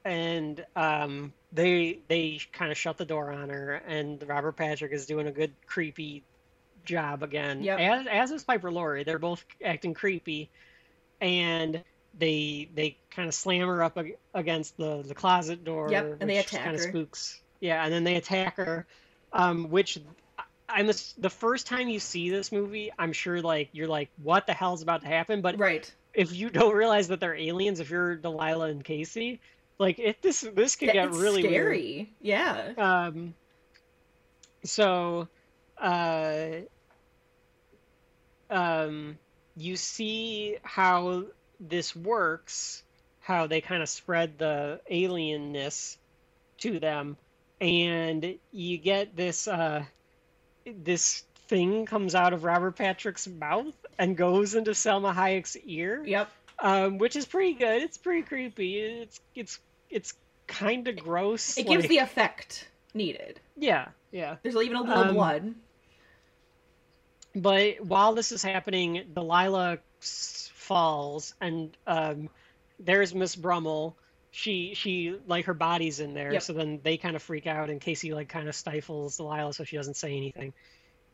and 0.04 0.64
um, 0.76 1.32
they 1.52 1.98
they 2.08 2.40
kind 2.52 2.70
of 2.72 2.78
shut 2.78 2.96
the 2.98 3.04
door 3.04 3.30
on 3.30 3.48
her, 3.50 3.74
and 3.86 4.22
Robert 4.26 4.56
Patrick 4.56 4.92
is 4.92 5.06
doing 5.06 5.26
a 5.26 5.32
good 5.32 5.52
creepy 5.66 6.22
job 6.84 7.22
again. 7.22 7.62
Yep. 7.62 7.78
As 7.78 8.06
as 8.06 8.30
is 8.32 8.44
Piper 8.44 8.70
Laurie, 8.70 9.04
they're 9.04 9.18
both 9.18 9.44
acting 9.64 9.94
creepy, 9.94 10.50
and 11.20 11.82
they 12.18 12.68
they 12.74 12.96
kind 13.10 13.28
of 13.28 13.34
slam 13.34 13.68
her 13.68 13.82
up 13.82 13.98
against 14.34 14.76
the 14.76 15.02
the 15.02 15.14
closet 15.14 15.64
door. 15.64 15.90
Yep, 15.90 16.16
and 16.20 16.30
they 16.30 16.38
attack 16.38 16.64
kind 16.64 16.76
of 16.76 16.82
her. 16.82 16.88
spooks. 16.88 17.40
Yeah, 17.60 17.84
and 17.84 17.92
then 17.92 18.04
they 18.04 18.16
attack 18.16 18.56
her, 18.56 18.86
um, 19.32 19.70
which. 19.70 19.98
I'm 20.68 20.86
the, 20.86 21.12
the 21.18 21.28
first 21.28 21.66
time 21.66 21.90
you 21.90 22.00
see 22.00 22.30
this 22.30 22.50
movie, 22.50 22.90
I'm 22.98 23.12
sure 23.12 23.42
like 23.42 23.68
you're 23.72 23.88
like, 23.88 24.08
what 24.22 24.46
the 24.46 24.54
hell's 24.54 24.80
about 24.80 25.02
to 25.02 25.06
happen? 25.06 25.42
But 25.42 25.58
Right. 25.58 25.92
if 26.14 26.34
you 26.34 26.48
don't 26.48 26.74
realize 26.74 27.08
that 27.08 27.20
they're 27.20 27.34
aliens, 27.34 27.78
if 27.78 27.90
you're 27.90 28.16
Delilah 28.16 28.68
and 28.68 28.82
Casey, 28.82 29.40
like 29.78 29.98
it 29.98 30.22
this 30.22 30.40
this 30.54 30.76
could 30.76 30.92
get 30.92 31.12
really 31.12 31.42
scary. 31.42 32.12
Yeah. 32.20 32.72
Um, 32.76 33.34
so, 34.64 35.28
uh, 35.78 36.46
um, 38.48 39.18
you 39.56 39.76
see 39.76 40.56
how 40.62 41.24
this 41.58 41.96
works, 41.96 42.82
how 43.20 43.46
they 43.46 43.60
kind 43.60 43.82
of 43.82 43.88
spread 43.88 44.38
the 44.38 44.80
alienness 44.90 45.96
to 46.58 46.78
them, 46.78 47.16
and 47.60 48.38
you 48.52 48.78
get 48.78 49.16
this 49.16 49.48
uh, 49.48 49.84
this 50.64 51.24
thing 51.48 51.86
comes 51.86 52.14
out 52.14 52.32
of 52.32 52.44
Robert 52.44 52.76
Patrick's 52.76 53.26
mouth 53.26 53.74
and 53.98 54.16
goes 54.16 54.54
into 54.54 54.70
Salma 54.70 55.14
Hayek's 55.14 55.56
ear 55.56 56.02
Yep. 56.04 56.30
Um, 56.62 56.96
which 56.98 57.16
is 57.16 57.26
pretty 57.26 57.52
good. 57.54 57.82
It's 57.82 57.98
pretty 57.98 58.22
creepy. 58.22 58.78
It's 58.78 59.20
it's 59.34 59.58
it's 59.90 60.14
kind 60.46 60.88
of 60.88 60.96
gross. 60.96 61.58
It 61.58 61.66
gives 61.66 61.82
like- 61.84 61.90
the 61.90 61.98
effect 61.98 62.68
needed. 62.94 63.38
yeah 63.56 63.88
yeah. 64.10 64.36
There's 64.42 64.56
even 64.56 64.76
a 64.76 64.82
little 64.82 65.04
Um, 65.04 65.14
blood. 65.14 65.54
But 67.34 67.80
while 67.84 68.14
this 68.14 68.30
is 68.32 68.42
happening, 68.42 69.04
Delilah 69.14 69.78
falls, 70.00 71.34
and 71.40 71.74
um, 71.86 72.28
there's 72.78 73.14
Miss 73.14 73.34
Brummel. 73.34 73.96
She 74.30 74.74
she 74.74 75.16
like 75.26 75.46
her 75.46 75.54
body's 75.54 76.00
in 76.00 76.14
there, 76.14 76.32
Yep. 76.32 76.42
so 76.42 76.52
then 76.52 76.80
they 76.82 76.96
kind 76.98 77.16
of 77.16 77.22
freak 77.22 77.46
out, 77.46 77.70
and 77.70 77.80
Casey 77.80 78.12
like 78.12 78.28
kind 78.28 78.48
of 78.48 78.54
stifles 78.54 79.16
Delilah 79.16 79.52
so 79.54 79.64
she 79.64 79.76
doesn't 79.76 79.96
say 79.96 80.14
anything, 80.16 80.52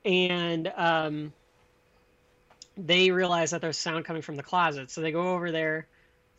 and 0.05 0.73
um, 0.77 1.33
they 2.79 3.11
realize 3.11 3.51
that 3.51 3.61
there's 3.61 3.79
sound 3.79 4.05
coming 4.05 4.23
from 4.23 4.37
the 4.37 4.43
closet, 4.43 4.91
so 4.91 5.01
they 5.01 5.13
go 5.13 5.35
over 5.35 5.51
there 5.51 5.87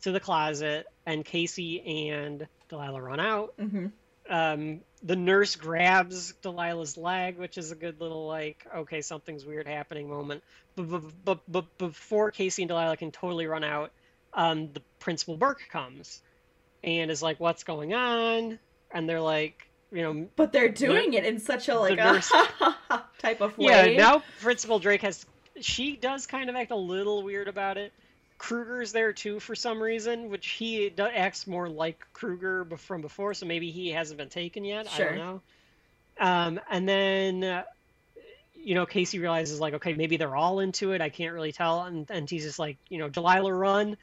to 0.02 0.12
the 0.12 0.20
closet, 0.20 0.86
and 1.06 1.24
Casey 1.24 2.08
and 2.08 2.48
Delilah 2.68 3.02
run 3.02 3.20
out, 3.20 3.54
hmm 3.58 3.86
um, 4.30 4.80
the 5.02 5.16
nurse 5.16 5.56
grabs 5.56 6.32
Delilah's 6.42 6.96
leg, 6.96 7.36
which 7.36 7.58
is 7.58 7.72
a 7.72 7.74
good 7.74 8.00
little 8.00 8.26
like, 8.26 8.64
okay, 8.74 9.02
something's 9.02 9.44
weird 9.44 9.66
happening 9.66 10.08
moment. 10.08 10.42
But 10.76 10.90
but, 10.90 11.02
but, 11.24 11.40
but 11.48 11.78
before 11.78 12.30
Casey 12.30 12.62
and 12.62 12.68
Delilah 12.68 12.96
can 12.96 13.10
totally 13.10 13.46
run 13.46 13.64
out, 13.64 13.90
um, 14.32 14.72
the 14.72 14.82
principal 15.00 15.36
Burke 15.36 15.68
comes 15.70 16.22
and 16.84 17.10
is 17.10 17.22
like, 17.22 17.40
"What's 17.40 17.64
going 17.64 17.92
on?" 17.92 18.58
And 18.92 19.08
they're 19.08 19.20
like, 19.20 19.68
you 19.90 20.02
know, 20.02 20.28
But 20.36 20.52
they're 20.52 20.68
doing 20.68 21.14
it 21.14 21.24
in 21.24 21.40
such 21.40 21.68
a 21.68 21.74
like 21.74 21.98
a 21.98 22.22
type 23.18 23.40
of 23.40 23.58
way 23.58 23.94
yeah. 23.94 23.98
Now 23.98 24.22
Principal 24.40 24.78
Drake 24.78 25.02
has, 25.02 25.26
she 25.60 25.96
does 25.96 26.26
kind 26.26 26.50
of 26.50 26.56
act 26.56 26.70
a 26.70 26.76
little 26.76 27.22
weird 27.22 27.48
about 27.48 27.78
it. 27.78 27.92
Kruger's 28.38 28.92
there 28.92 29.12
too 29.12 29.38
for 29.38 29.54
some 29.54 29.82
reason, 29.82 30.30
which 30.30 30.48
he 30.48 30.92
acts 30.98 31.46
more 31.46 31.68
like 31.68 32.06
Kruger 32.14 32.64
from 32.78 33.02
before, 33.02 33.34
so 33.34 33.44
maybe 33.46 33.70
he 33.70 33.90
hasn't 33.90 34.18
been 34.18 34.30
taken 34.30 34.64
yet. 34.64 34.88
I 34.94 34.98
don't 34.98 35.16
know. 35.16 35.40
Um, 36.18 36.60
and 36.70 36.88
then, 36.88 37.44
uh, 37.44 37.64
you 38.54 38.74
know, 38.74 38.86
Casey 38.86 39.18
realizes 39.18 39.60
like, 39.60 39.74
okay, 39.74 39.92
maybe 39.92 40.16
they're 40.16 40.36
all 40.36 40.60
into 40.60 40.92
it. 40.92 41.00
I 41.00 41.10
can't 41.10 41.34
really 41.34 41.52
tell, 41.52 41.82
and 41.82 42.10
and 42.10 42.28
he's 42.28 42.44
just 42.44 42.58
like, 42.58 42.76
you 42.88 42.98
know, 42.98 43.08
Delilah, 43.08 43.52
run. 43.52 43.96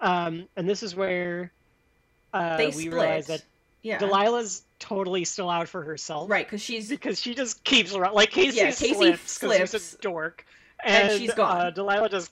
Um, 0.00 0.48
and 0.56 0.68
this 0.68 0.82
is 0.82 0.94
where 0.94 1.52
uh, 2.32 2.56
they 2.56 2.66
we 2.66 2.72
split. 2.72 2.92
realize 2.92 3.26
that 3.28 3.42
yeah. 3.82 3.98
Delilah's 3.98 4.62
totally 4.78 5.24
still 5.24 5.48
out 5.48 5.68
for 5.68 5.82
herself 5.82 6.28
right, 6.30 6.44
because 6.44 6.62
she's 6.62 6.88
because 6.88 7.20
she 7.20 7.34
just 7.34 7.62
keeps 7.64 7.94
around. 7.94 8.14
Like 8.14 8.30
Casey, 8.30 8.56
Yeah, 8.56 8.64
Casey 8.66 9.16
slips 9.26 9.72
he's 9.72 9.94
a 9.94 9.98
dork, 9.98 10.44
and 10.84 11.10
and, 11.10 11.20
she's 11.20 11.34
gone. 11.34 11.60
Uh, 11.66 11.70
Delilah 11.70 12.08
just 12.08 12.30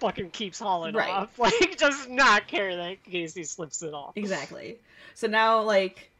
fucking 0.00 0.30
keeps 0.30 0.58
hauling 0.58 0.94
Right. 0.94 1.08
off. 1.08 1.30
Like 1.38 1.76
does 1.78 2.08
not 2.08 2.46
care 2.48 2.76
that 2.76 3.04
Casey 3.04 3.44
slips 3.44 3.82
it 3.82 3.94
off. 3.94 4.12
exactly. 4.16 4.78
So 5.14 5.26
now 5.26 5.62
like 5.62 6.10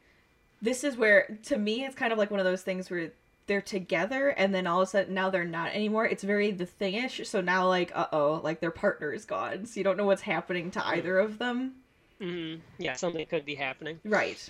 this 0.63 0.85
is 0.85 0.97
where 0.97 1.39
to 1.45 1.59
me 1.59 1.85
it's 1.85 1.95
kind 1.95 2.13
of 2.13 2.19
like 2.19 2.31
one 2.31 2.41
of 2.41 2.47
those 2.47 2.63
things 2.63 2.91
where 2.91 3.13
they're 3.47 3.61
together 3.61 4.29
and 4.31 4.55
then 4.55 4.67
all 4.67 4.81
of 4.81 4.89
a 4.89 4.91
sudden 4.91 5.13
now 5.15 5.29
they're 5.29 5.45
not 5.45 5.73
anymore. 5.75 6.07
It's 6.07 6.23
very 6.23 6.51
the 6.51 6.67
thingish. 6.67 7.27
So 7.27 7.41
now 7.41 7.69
like 7.69 7.93
uh 7.95 8.07
oh, 8.13 8.41
like 8.43 8.61
their 8.61 8.71
partner 8.71 9.13
is 9.13 9.25
gone. 9.25 9.67
So 9.67 9.81
you 9.81 9.85
don't 9.85 9.97
know 9.97 10.07
what's 10.07 10.23
happening 10.23 10.71
to 10.73 10.87
either 10.87 11.19
of 11.19 11.39
them. 11.39 11.75
hmm 12.21 12.55
Yeah, 12.79 12.95
something 12.95 13.27
could 13.27 13.45
be 13.45 13.55
happening. 13.55 14.01
Right. 14.05 14.49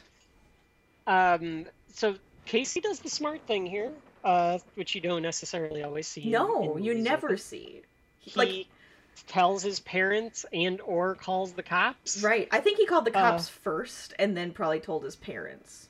Um, 1.06 1.66
so 1.92 2.14
Casey 2.46 2.80
does 2.80 3.00
the 3.00 3.10
smart 3.10 3.40
thing 3.46 3.66
here, 3.66 3.90
uh, 4.24 4.58
which 4.74 4.94
you 4.94 5.00
don't 5.00 5.22
necessarily 5.22 5.82
always 5.82 6.08
see. 6.08 6.28
No, 6.30 6.76
you 6.78 6.94
like 6.94 7.02
never 7.02 7.36
see. 7.36 7.82
He 8.20 8.32
like- 8.34 8.66
tells 9.28 9.62
his 9.62 9.78
parents 9.78 10.44
and 10.52 10.80
or 10.80 11.14
calls 11.14 11.52
the 11.52 11.62
cops. 11.62 12.20
Right. 12.22 12.48
I 12.50 12.58
think 12.60 12.78
he 12.78 12.86
called 12.86 13.04
the 13.04 13.16
Uh, 13.16 13.30
cops 13.30 13.48
first 13.48 14.12
and 14.18 14.36
then 14.36 14.50
probably 14.52 14.80
told 14.80 15.04
his 15.04 15.14
parents. 15.14 15.88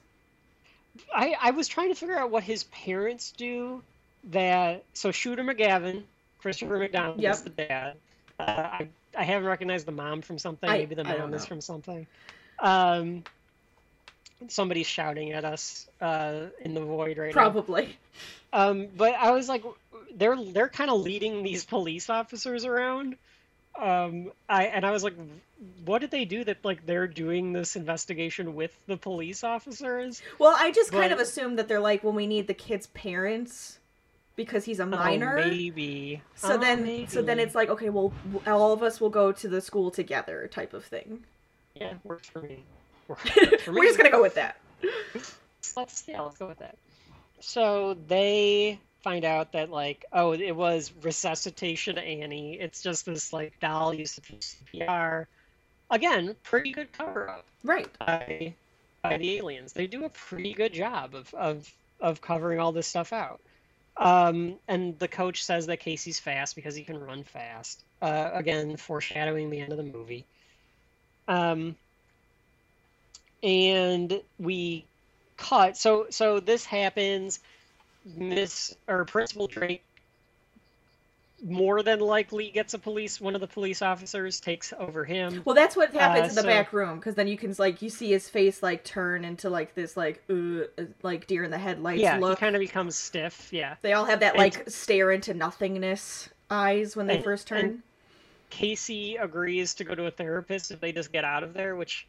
I, 1.13 1.35
I 1.41 1.51
was 1.53 1.67
trying 1.67 1.89
to 1.89 1.95
figure 1.95 2.17
out 2.19 2.31
what 2.31 2.43
his 2.45 2.65
parents 2.65 3.33
do 3.33 3.83
that 4.25 4.85
so 4.93 5.11
Shooter 5.11 5.43
McGavin, 5.43 6.03
Christopher 6.39 6.79
McDonald 6.79 7.19
Yep. 7.21 7.35
is 7.35 7.43
the 7.43 7.51
dad. 7.51 7.97
Uh, 8.39 8.43
I 8.45 8.89
I 9.17 9.23
haven't 9.25 9.47
recognized 9.49 9.87
the 9.87 9.93
mom 9.93 10.21
from 10.23 10.39
something. 10.39 10.69
I- 10.69 10.79
Maybe 10.79 10.95
the 10.97 11.05
mom 11.05 11.33
is 11.35 11.47
from 11.47 11.61
something. 11.61 12.07
Um, 12.59 13.25
somebody's 14.49 14.87
shouting 14.87 15.33
at 15.33 15.45
us 15.45 15.87
uh, 16.01 16.47
in 16.61 16.75
the 16.75 16.81
void 16.81 17.19
right 17.19 17.29
now. 17.29 17.33
Probably. 17.33 17.97
Um, 18.53 18.89
but 18.97 19.15
I 19.15 19.31
was 19.33 19.49
like, 19.49 19.65
they're 20.15 20.37
they're 20.43 20.69
kind 20.69 20.91
of 20.91 21.01
leading 21.01 21.43
these 21.43 21.65
police 21.65 22.09
officers 22.11 22.65
around. 22.65 23.17
Um, 23.81 24.31
I 24.49 24.67
and 24.67 24.87
I 24.87 24.93
was 24.93 25.03
like, 25.03 25.15
what 25.85 26.01
did 26.01 26.11
they 26.13 26.25
do 26.25 26.45
that 26.45 26.59
like 26.65 26.87
they're 26.87 27.09
doing 27.09 27.53
this 27.53 27.75
investigation 27.75 28.55
with 28.55 28.77
the 28.87 28.97
police 28.97 29.43
officers? 29.43 30.23
Well, 30.39 30.55
I 30.57 30.71
just 30.71 30.93
kind 30.93 31.11
of 31.13 31.19
But- 31.19 31.27
assumed 31.27 31.59
that 31.59 31.67
they're 31.69 31.81
like, 31.81 32.05
well, 32.05 32.13
we 32.13 32.27
need 32.29 32.47
the 32.47 32.55
kid's 32.55 32.87
parents 32.89 33.79
because 34.37 34.65
he's 34.65 34.79
a 34.81 34.85
Oh, 34.85 34.87
minor. 34.87 35.37
maybe. 35.49 36.21
So 36.37 36.55
Oh, 36.55 36.59
then, 36.59 37.07
so 37.09 37.23
then 37.23 37.39
it's 37.41 37.55
like, 37.55 37.69
okay, 37.69 37.89
well, 37.89 38.13
all 38.47 38.73
of 38.73 38.83
us 38.83 39.01
will 39.01 39.11
go 39.11 39.31
to 39.33 39.49
the 39.49 39.61
school 39.61 39.91
together, 39.93 40.49
type 40.53 40.75
of 40.75 40.85
thing. 40.85 41.25
yeah, 41.75 41.95
works 42.05 42.29
for 42.29 42.41
me. 42.43 42.65
Works 43.09 43.67
We're 43.67 43.85
just 43.85 43.99
gonna 43.99 44.11
go 44.11 44.23
with 44.23 44.35
that. 44.35 44.57
Let's 45.77 46.05
yeah, 46.07 46.21
let's 46.23 46.39
go 46.39 46.47
with 46.47 46.59
that. 46.59 46.77
So 47.41 47.97
they 48.07 48.79
find 49.03 49.25
out 49.25 49.53
that 49.53 49.71
like, 49.71 50.07
oh, 50.13 50.33
it 50.33 50.57
was 50.57 50.93
resuscitation 51.03 51.99
Annie. 51.99 52.55
It's 52.55 52.83
just 52.83 53.07
this 53.07 53.33
like 53.33 53.59
doll 53.61 53.93
used 53.93 54.15
to 54.15 54.21
CPR. 54.23 55.27
Again, 55.91 56.35
pretty 56.43 56.73
good 56.73 56.93
cover 56.93 57.29
up. 57.29 57.45
Right. 57.63 57.89
by 57.99 58.55
by 59.03 59.19
the 59.19 59.37
aliens. 59.37 59.75
They 59.75 59.87
do 59.87 60.05
a 60.05 60.09
pretty 60.09 60.55
good 60.55 60.73
job 60.73 61.15
of 61.15 61.33
of 61.35 61.71
of 62.01 62.21
covering 62.21 62.59
all 62.59 62.73
this 62.73 62.87
stuff 62.87 63.13
out. 63.13 63.41
Um, 63.97 64.57
and 64.67 64.99
the 64.99 65.07
coach 65.07 65.45
says 65.45 65.67
that 65.67 65.79
Casey's 65.79 66.19
fast 66.19 66.57
because 66.57 66.75
he 66.75 66.83
can 66.83 66.99
run 66.99 67.23
fast. 67.23 67.85
Uh, 68.03 68.31
again, 68.33 68.77
foreshadowing 68.77 69.51
the 69.51 69.61
end 69.61 69.71
of 69.71 69.79
the 69.79 69.85
movie. 69.85 70.25
Um, 71.29 71.77
and 73.45 74.21
we 74.39 74.85
cut. 75.37 75.77
So 75.77 76.07
so 76.11 76.41
this 76.41 76.65
happens. 76.65 77.39
Miss 78.17 78.75
or 78.89 79.05
Principal 79.05 79.47
Drake 79.47 79.83
more 81.43 81.83
than 81.83 82.01
likely 82.01 82.51
gets 82.51 82.73
a 82.75 82.79
police. 82.79 83.21
One 83.21 83.35
of 83.35 83.41
the 83.41 83.47
police 83.47 83.83
officers 83.83 84.41
takes 84.41 84.73
over 84.79 85.05
him. 85.05 85.43
Well, 85.45 85.55
that's 85.55 85.77
what 85.77 85.93
happens 85.93 86.27
Uh, 86.27 86.29
in 86.31 86.35
the 86.37 86.41
so- 86.43 86.47
back 86.47 86.73
room 86.73 86.97
because 86.99 87.15
then 87.17 87.29
you 87.29 87.37
can 87.37 87.55
like 87.59 87.83
you 87.83 87.91
see 87.91 88.11
his 88.11 88.29
face 88.31 88.63
like 88.63 88.83
turn 88.85 89.25
into 89.25 89.51
like 89.51 89.75
this 89.75 89.97
like 89.97 90.23
uh, 90.31 90.65
like 91.03 91.27
deer 91.27 91.45
in 91.45 91.51
the 91.51 91.59
headlights 91.59 92.01
yeah, 92.01 92.19
look. 92.19 92.39
he 92.39 92.41
kind 92.41 92.57
of 92.57 92.61
becomes 92.61 92.97
stiff. 92.97 93.49
Yeah. 93.53 93.75
They 93.83 93.93
all 93.93 94.05
have 94.07 94.21
that 94.21 94.35
And- 94.35 94.39
like 94.39 94.69
stare 94.71 95.11
into 95.11 95.35
nothingness 95.35 96.29
eyes 96.51 96.97
when 96.97 97.07
they 97.07 97.17
And- 97.17 97.25
first 97.25 97.47
turn. 97.47 97.83
Casey 98.51 99.17
agrees 99.17 99.75
to 99.75 99.85
go 99.85 99.95
to 99.95 100.07
a 100.07 100.11
therapist 100.11 100.71
if 100.71 100.79
they 100.81 100.93
just 100.93 101.11
get 101.11 101.25
out 101.25 101.43
of 101.43 101.55
there, 101.55 101.75
which 101.75 102.07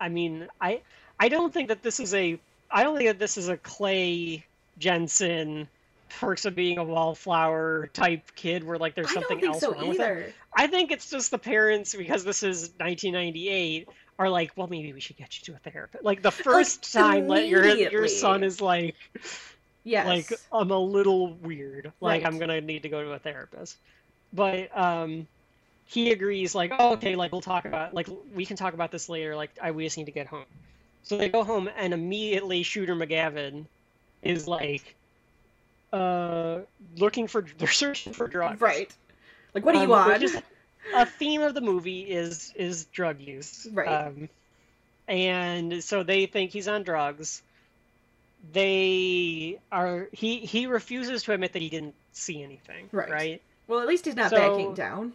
I 0.00 0.08
mean, 0.08 0.48
I 0.60 0.80
I 1.18 1.28
don't 1.28 1.52
think 1.52 1.68
that 1.68 1.82
this 1.82 2.00
is 2.00 2.14
a 2.14 2.38
I 2.70 2.82
don't 2.82 2.96
think 2.96 3.08
that 3.08 3.18
this 3.18 3.36
is 3.36 3.48
a 3.48 3.56
Clay 3.56 4.44
Jensen 4.78 5.68
perks 6.20 6.44
of 6.44 6.54
being 6.54 6.78
a 6.78 6.84
wallflower 6.84 7.88
type 7.92 8.34
kid 8.36 8.64
where 8.64 8.78
like 8.78 8.94
there's 8.94 9.08
I 9.08 9.14
something 9.14 9.38
don't 9.38 9.52
think 9.52 9.52
else 9.54 9.60
so 9.60 9.72
wrong 9.72 9.88
with 9.88 9.98
it. 9.98 10.02
either. 10.02 10.32
I 10.54 10.66
think 10.66 10.90
it's 10.90 11.10
just 11.10 11.30
the 11.30 11.38
parents 11.38 11.94
because 11.94 12.24
this 12.24 12.42
is 12.42 12.70
1998 12.78 13.88
are 14.18 14.30
like, 14.30 14.52
well, 14.56 14.66
maybe 14.66 14.92
we 14.92 15.00
should 15.00 15.16
get 15.16 15.38
you 15.38 15.44
to 15.52 15.54
a 15.54 15.70
therapist. 15.70 16.04
Like 16.04 16.22
the 16.22 16.30
first 16.30 16.92
time 16.92 17.28
that 17.28 17.48
your 17.48 17.66
your 17.66 18.08
son 18.08 18.44
is 18.44 18.60
like, 18.60 18.94
Yes. 19.84 20.06
like 20.06 20.40
I'm 20.52 20.70
a 20.70 20.78
little 20.78 21.34
weird. 21.34 21.92
Like 22.00 22.22
Right. 22.22 22.26
I'm 22.26 22.38
gonna 22.38 22.60
need 22.60 22.82
to 22.82 22.88
go 22.88 23.02
to 23.02 23.12
a 23.12 23.18
therapist. 23.18 23.76
But 24.32 24.76
um, 24.76 25.26
he 25.86 26.10
agrees. 26.12 26.54
Like, 26.54 26.72
oh, 26.78 26.92
okay, 26.94 27.16
like 27.16 27.32
we'll 27.32 27.40
talk 27.40 27.64
about 27.64 27.94
like 27.94 28.08
we 28.34 28.44
can 28.44 28.56
talk 28.56 28.74
about 28.74 28.90
this 28.90 29.08
later. 29.08 29.34
Like 29.36 29.50
I 29.62 29.70
we 29.70 29.84
just 29.84 29.96
need 29.96 30.06
to 30.06 30.12
get 30.12 30.26
home. 30.26 30.44
So 31.02 31.16
they 31.16 31.28
go 31.28 31.44
home 31.44 31.70
and 31.78 31.94
immediately 31.94 32.62
Shooter 32.64 32.96
McGavin 32.96 33.66
is 34.22 34.48
like, 34.48 34.96
uh, 35.92 36.58
looking 36.96 37.28
for 37.28 37.44
they're 37.58 37.68
searching 37.68 38.12
for 38.12 38.26
drugs. 38.26 38.60
right. 38.60 38.92
Like 39.54 39.64
what 39.64 39.72
do 39.72 39.78
you 39.78 39.84
Um, 39.84 39.90
want? 39.90 40.22
is- 40.22 40.36
a 40.94 41.04
theme 41.06 41.40
of 41.42 41.54
the 41.54 41.60
movie 41.60 42.02
is 42.02 42.52
is 42.56 42.84
drug 42.86 43.20
use. 43.20 43.66
Right. 43.72 43.88
Um, 43.88 44.28
and 45.08 45.82
so 45.82 46.02
they 46.02 46.26
think 46.26 46.50
he's 46.52 46.68
on 46.68 46.82
drugs. 46.84 47.42
They 48.52 49.58
are 49.72 50.08
he 50.12 50.38
he 50.40 50.66
refuses 50.66 51.22
to 51.24 51.32
admit 51.32 51.52
that 51.54 51.62
he 51.62 51.68
didn't 51.68 51.94
see 52.12 52.42
anything. 52.42 52.88
Right. 52.92 53.10
Right. 53.10 53.42
well, 53.66 53.80
at 53.80 53.88
least 53.88 54.04
he's 54.04 54.14
not 54.16 54.30
so- 54.30 54.36
backing 54.36 54.74
down. 54.74 55.12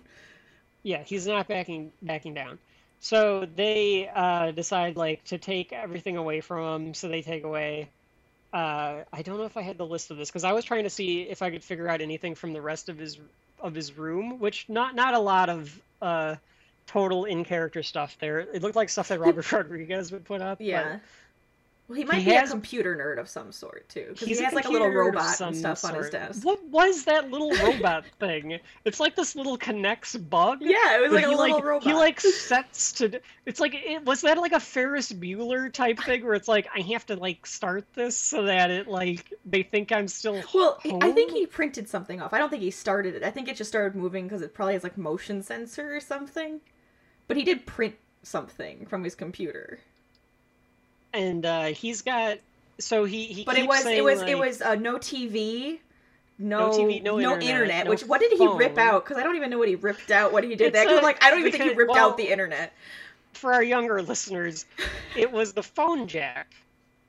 Yeah, 0.84 1.03
he's 1.03 1.28
not 1.28 1.48
backing 1.48 1.91
backing 2.02 2.34
down. 2.34 2.60
So 2.99 3.48
they 3.56 4.10
uh, 4.14 4.52
decide 4.52 4.95
like 4.95 5.24
to 5.26 5.38
take 5.38 5.74
everything 5.74 6.18
away 6.18 6.41
from 6.41 6.88
him. 6.88 6.94
So 6.94 7.08
they 7.08 7.22
take 7.22 7.44
away. 7.44 7.90
Uh, 8.53 9.03
I 9.12 9.22
don't 9.22 9.38
know 9.38 9.45
if 9.45 9.58
I 9.58 9.62
had 9.62 9.78
the 9.78 9.86
list 9.86 10.12
of 10.12 10.18
this 10.18 10.30
because 10.30 10.44
I 10.44 10.52
was 10.52 10.66
trying 10.66 10.84
to 10.84 10.90
see 10.90 11.22
if 11.22 11.41
I 11.41 11.52
could 11.52 11.64
figure 11.64 11.88
out 11.88 12.02
anything 12.02 12.36
from 12.36 12.53
the 12.53 12.62
rest 12.62 12.90
of 12.90 12.98
his 12.98 13.18
of 13.60 13.74
his 13.74 13.98
room, 13.98 14.40
which 14.40 14.68
not 14.70 14.95
not 14.95 15.14
a 15.14 15.20
lot 15.20 15.49
of 15.49 15.82
uh, 16.02 16.36
total 16.88 17.26
in 17.26 17.44
character 17.45 17.84
stuff 17.84 18.18
there. 18.20 18.40
It 18.40 18.62
looked 18.62 18.76
like 18.76 18.90
stuff 18.90 19.08
that 19.08 19.20
Robert 19.20 19.49
Rodriguez 19.52 20.12
would 20.12 20.26
put 20.26 20.41
up. 20.41 20.60
Yeah. 20.60 20.99
Well, 21.91 21.97
he 21.97 22.05
might 22.05 22.19
he 22.19 22.26
be 22.26 22.31
has- 22.31 22.47
a 22.47 22.53
computer 22.53 22.95
nerd 22.95 23.19
of 23.19 23.27
some 23.27 23.51
sort 23.51 23.89
too, 23.89 24.05
because 24.13 24.26
he 24.30 24.41
has 24.41 24.53
like 24.53 24.63
a 24.63 24.69
little 24.69 24.88
robot 24.88 25.41
and 25.41 25.57
stuff 25.57 25.84
on 25.84 25.95
his 25.95 26.09
desk. 26.09 26.45
What 26.45 26.63
was 26.69 27.03
that 27.03 27.30
little 27.30 27.51
robot 27.51 28.05
thing? 28.19 28.59
It's 28.85 29.01
like 29.01 29.18
this 29.18 29.35
little 29.35 29.57
K'NEX 29.57 30.30
bug. 30.30 30.59
Yeah, 30.61 30.95
it 30.95 31.01
was 31.01 31.11
like 31.11 31.26
a 31.26 31.27
little 31.27 31.55
like 31.57 31.63
robot. 31.65 31.84
he 31.84 31.93
like 31.93 32.22
sets 32.22 32.93
to. 32.93 33.19
It's 33.45 33.59
like 33.59 33.73
it 33.76 34.05
was 34.05 34.22
that 34.22 34.38
like 34.38 34.53
a 34.53 34.59
Ferris 34.61 35.11
Bueller 35.11 35.69
type 35.69 35.99
thing 35.99 36.23
where 36.23 36.35
it's 36.35 36.47
like 36.47 36.69
I 36.73 36.80
have 36.93 37.05
to 37.07 37.18
like 37.18 37.45
start 37.45 37.85
this 37.93 38.15
so 38.18 38.43
that 38.43 38.72
it 38.72 38.88
like 38.88 39.26
they 39.45 39.63
think 39.63 39.91
I'm 39.91 40.07
still. 40.07 40.41
Well, 40.53 40.80
he- 40.81 40.97
I 41.01 41.11
think 41.11 41.34
he 41.34 41.45
printed 41.45 41.89
something 41.89 42.22
off. 42.22 42.31
I 42.34 42.38
don't 42.38 42.49
think 42.49 42.63
he 42.63 42.72
started 42.72 43.15
it. 43.15 43.23
I 43.23 43.31
think 43.31 43.49
it 43.49 43.57
just 43.57 43.69
started 43.69 43.95
moving 43.99 44.27
because 44.30 44.41
it 44.41 44.53
probably 44.53 44.76
has 44.76 44.84
like 44.84 44.97
motion 44.97 45.43
sensor 45.43 45.93
or 45.93 45.99
something. 45.99 46.61
But 47.27 47.35
he 47.35 47.43
did 47.43 47.65
print 47.65 47.95
something 48.23 48.85
from 48.85 49.03
his 49.03 49.15
computer. 49.15 49.80
And 51.13 51.45
uh, 51.45 51.65
he's 51.65 52.01
got 52.01 52.38
so 52.79 53.03
he 53.05 53.25
he. 53.25 53.43
But 53.43 53.57
it 53.57 53.67
was 53.67 53.85
it 53.85 54.03
was 54.03 54.19
like, 54.21 54.29
it 54.29 54.38
was 54.38 54.61
uh, 54.61 54.75
no 54.75 54.97
TV, 54.97 55.79
no 56.39 56.71
No 56.71 56.77
TV, 56.77 57.01
no 57.01 57.19
internet, 57.39 57.85
no 57.85 57.91
which 57.91 58.03
what 58.03 58.19
did 58.21 58.31
he 58.38 58.47
rip 58.47 58.77
out? 58.77 59.03
Because 59.05 59.17
I 59.17 59.23
don't 59.23 59.35
even 59.35 59.49
know 59.49 59.57
what 59.59 59.67
he 59.67 59.75
ripped 59.75 60.11
out. 60.11 60.31
What 60.33 60.43
he 60.43 60.55
did 60.55 60.67
It's 60.67 60.73
that? 60.73 60.85
'cause 60.88 60.97
I'm 60.97 61.03
a- 61.03 61.05
like 61.05 61.23
I 61.23 61.29
don't 61.29 61.39
even 61.39 61.51
think 61.51 61.63
he 61.63 61.73
ripped 61.73 61.91
well- 61.91 62.09
out 62.11 62.17
the 62.17 62.29
internet. 62.29 62.73
for 63.33 63.53
our 63.53 63.63
younger 63.63 64.01
listeners, 64.01 64.65
it 65.15 65.31
was 65.31 65.53
the 65.53 65.63
phone 65.63 66.07
jack. 66.07 66.47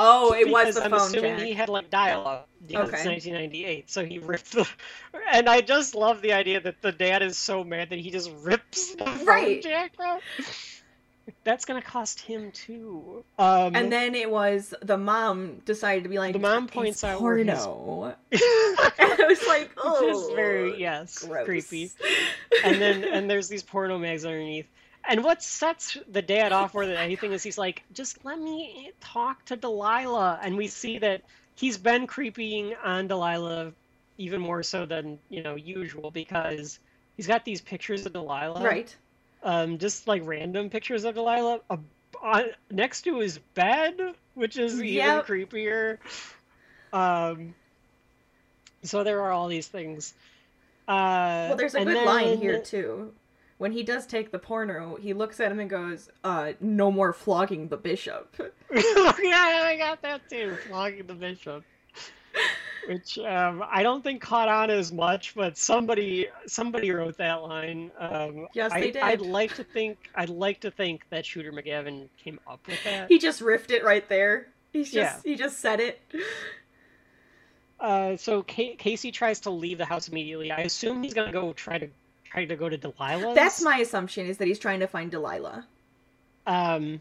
Oh, 0.01 0.33
it 0.35 0.49
was 0.51 0.75
the 0.75 0.85
I'm 0.85 0.91
phone 0.91 1.01
assuming 1.03 1.37
jack. 1.37 1.47
he 1.47 1.53
had 1.53 1.69
like 1.69 1.89
dial-up 1.91 2.49
because 2.67 2.89
it's 2.89 3.01
Okay. 3.01 3.09
1998, 3.11 3.91
so 3.91 4.05
he 4.05 4.19
ripped 4.19 4.51
the. 4.53 4.67
And 5.31 5.49
I 5.49 5.61
just 5.61 5.95
love 5.95 6.23
the 6.23 6.33
idea 6.33 6.61
that 6.61 6.81
the 6.83 6.91
dad 6.91 7.23
is 7.23 7.37
so 7.39 7.63
mad 7.63 7.91
that 7.91 7.99
he 8.01 8.11
just 8.11 8.31
rips 8.41 8.95
the 8.97 9.05
phone 9.07 9.61
jack 9.63 9.93
out. 10.01 10.21
That's 11.45 11.65
gonna 11.65 11.83
cost 11.83 12.21
him 12.21 12.51
too. 12.53 13.25
Um, 13.39 13.75
And 13.77 13.91
then 13.93 14.15
it 14.15 14.31
was 14.31 14.75
the 14.83 14.97
mom 14.99 15.57
decided 15.65 16.05
to 16.05 16.09
be 16.09 16.19
like 16.19 16.33
The 16.33 16.39
mom 16.39 16.67
points 16.69 17.03
out 17.05 17.21
where 17.21 17.37
his- 17.37 17.47
porno. 17.65 18.15
and 18.31 18.41
I 18.99 19.27
was 19.29 19.47
like, 19.47 19.71
oh, 19.77 20.07
which 20.07 20.15
is 20.15 20.35
very 20.37 20.81
yes 20.81 21.19
gross. 21.25 21.45
creepy. 21.45 21.91
And 22.65 22.81
then 22.81 23.05
and 23.05 23.31
there's 23.31 23.49
these 23.49 23.63
porno 23.63 23.99
mags 23.99 24.25
underneath. 24.25 24.67
And 25.09 25.25
what 25.25 25.43
sets 25.43 25.97
the 26.11 26.23
dad 26.23 26.53
off 26.53 26.75
more 26.75 26.87
than 26.87 26.97
anything 26.97 27.33
is 27.33 27.43
he's 27.43 27.59
like, 27.59 27.83
just 27.93 28.25
let 28.25 28.39
me 28.39 28.93
talk 29.01 29.45
to 29.47 29.57
Delilah. 29.57 30.39
And 30.43 30.57
we 30.57 30.69
see 30.69 30.99
that 30.99 31.23
he's 31.57 31.77
been 31.77 32.07
creeping 32.07 32.75
on 32.85 33.09
Delilah 33.09 33.73
even 34.19 34.41
more 34.41 34.63
so 34.63 34.87
than, 34.87 35.19
you 35.29 35.43
know, 35.43 35.57
usual 35.57 36.13
because 36.13 36.79
he's 37.17 37.27
got 37.27 37.45
these 37.45 37.61
pictures 37.61 38.07
of 38.07 38.13
Delilah. 38.13 38.63
right. 38.63 38.95
Um, 39.43 39.79
just 39.79 40.07
like 40.07 40.23
random 40.25 40.71
pictures 40.71 41.05
of 41.05 41.15
Delilah 41.15 41.61
uh, 41.69 41.77
on, 42.23 42.45
next 42.71 43.03
to 43.03 43.19
his 43.19 43.39
bed, 43.55 43.99
which 44.35 44.57
is 44.57 44.81
even 44.81 45.23
creepier. 45.23 45.99
Um, 46.93 47.55
so 48.83 49.03
there 49.03 49.21
are 49.23 49.33
all 49.33 49.49
these 49.49 49.67
things. 49.67 50.15
Uh, 50.87 51.49
Well, 51.49 51.57
there's 51.57 51.75
a 51.75 51.85
good 51.85 52.07
line 52.07 52.39
here 52.39 52.61
too, 52.61 53.13
when 53.63 53.71
he 53.71 53.85
does 53.85 54.07
take 54.07 54.33
the 54.33 54.41
porno, 54.41 54.97
he 54.97 55.13
looks 55.13 55.39
at 55.39 55.53
him 55.53 55.61
and 55.61 55.71
goes, 55.71 56.11
uh, 56.25 56.53
no 56.61 56.91
more 56.91 57.13
flogging 57.13 57.69
the 57.69 57.77
bishop. 57.77 58.35
yeah, 58.75 59.63
I 59.65 59.77
got 59.79 60.03
that 60.03 60.29
too. 60.29 60.57
Flogging 60.67 61.07
the 61.07 61.15
bishop. 61.15 61.63
Which 62.89 63.19
um, 63.19 63.63
I 63.71 63.83
don't 63.83 64.03
think 64.03 64.21
caught 64.21 64.49
on 64.49 64.69
as 64.71 64.93
much, 64.93 65.35
but 65.35 65.57
somebody 65.57 66.27
somebody 66.47 66.91
wrote 66.91 67.17
that 67.19 67.43
line. 67.43 67.91
Um, 67.99 68.49
Yes, 68.55 68.73
I, 68.73 68.81
they 68.81 68.91
did. 68.91 69.03
I'd 69.03 69.21
like 69.21 69.55
to 69.55 69.65
think 69.65 69.99
I'd 70.15 70.29
like 70.31 70.61
to 70.61 70.71
think 70.71 71.05
that 71.11 71.25
Shooter 71.25 71.53
McGavin 71.53 72.09
came 72.23 72.41
up 72.47 72.67
with 72.67 72.83
that. 72.85 73.09
He 73.09 73.19
just 73.19 73.41
riffed 73.41 73.71
it 73.71 73.85
right 73.85 74.09
there. 74.09 74.49
He's 74.73 74.91
just 74.91 75.25
Yeah. 75.25 75.31
he 75.31 75.37
just 75.37 75.59
said 75.61 75.79
it. 75.81 76.01
Uh, 77.79 78.17
so 78.17 78.43
Ca 78.43 78.77
Casey 78.77 79.11
tries 79.11 79.41
to 79.41 79.51
leave 79.51 79.79
the 79.79 79.85
house 79.85 80.09
immediately. 80.09 80.51
I 80.51 80.61
assume 80.61 81.03
he's 81.03 81.15
gonna 81.15 81.33
go 81.33 81.53
try 81.53 81.79
to 81.79 81.89
try 82.25 82.45
to 82.45 82.57
go 82.57 82.69
to 82.69 82.79
Delilah's. 82.79 83.35
That's 83.35 83.61
my 83.63 83.79
assumption 83.79 84.27
is 84.27 84.39
that 84.39 84.47
he's 84.49 84.59
trying 84.59 84.81
to 84.81 84.87
find 84.87 85.11
Delilah. 85.11 85.67
um. 86.47 87.01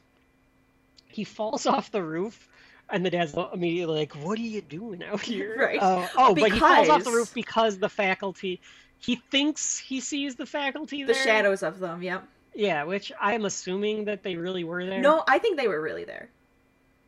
He 1.08 1.26
falls 1.26 1.66
off 1.68 1.92
the 1.92 2.02
roof, 2.02 2.48
and 2.92 3.06
the 3.06 3.10
dad's 3.10 3.36
immediately 3.54 4.00
like, 4.00 4.14
"What 4.14 4.38
are 4.38 4.42
you 4.42 4.62
doing 4.62 5.04
out 5.04 5.22
here?" 5.32 5.56
Right. 5.58 5.80
Uh, 5.82 6.08
oh, 6.18 6.36
but 6.36 6.52
he 6.52 6.60
falls 6.60 6.90
off 6.90 7.04
the 7.04 7.12
roof 7.12 7.34
because 7.34 7.78
the 7.78 7.90
faculty. 7.90 8.60
He 9.00 9.16
thinks 9.16 9.80
he 9.80 10.00
sees 10.00 10.36
the 10.36 10.46
faculty 10.46 11.04
The 11.04 11.16
shadows 11.16 11.64
of 11.64 11.80
them, 11.80 12.04
yep. 12.04 12.24
Yeah, 12.54 12.84
which 12.84 13.12
I'm 13.20 13.46
assuming 13.46 14.06
that 14.06 14.22
they 14.22 14.36
really 14.36 14.64
were 14.64 14.86
there. 14.86 15.02
No, 15.02 15.24
I 15.28 15.40
think 15.40 15.58
they 15.58 15.68
were 15.68 15.82
really 15.82 16.04
there. 16.04 16.30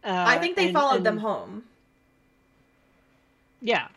uh, 0.04 0.10
I 0.28 0.40
think 0.40 0.56
they 0.56 0.66
and- 0.66 0.74
followed 0.74 1.04
them 1.04 1.18
home. 1.20 1.64
Yeah. 3.62 3.88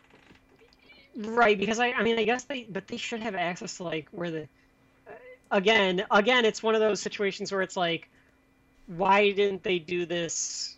Right, 1.15 1.57
because 1.57 1.79
I, 1.79 1.87
I 1.93 2.03
mean, 2.03 2.19
I 2.19 2.23
guess 2.23 2.43
they, 2.43 2.63
but 2.69 2.87
they 2.87 2.97
should 2.97 3.21
have 3.21 3.33
access 3.33 3.77
to 3.77 3.83
like 3.83 4.07
where 4.11 4.29
the, 4.29 4.41
uh, 5.07 5.11
again, 5.49 6.05
again, 6.11 6.45
it's 6.45 6.61
one 6.61 6.75
of 6.75 6.81
those 6.81 7.01
situations 7.01 7.51
where 7.51 7.63
it's 7.63 7.75
like, 7.75 8.07
why 8.85 9.31
didn't 9.31 9.63
they 9.63 9.79
do 9.79 10.05
this? 10.05 10.76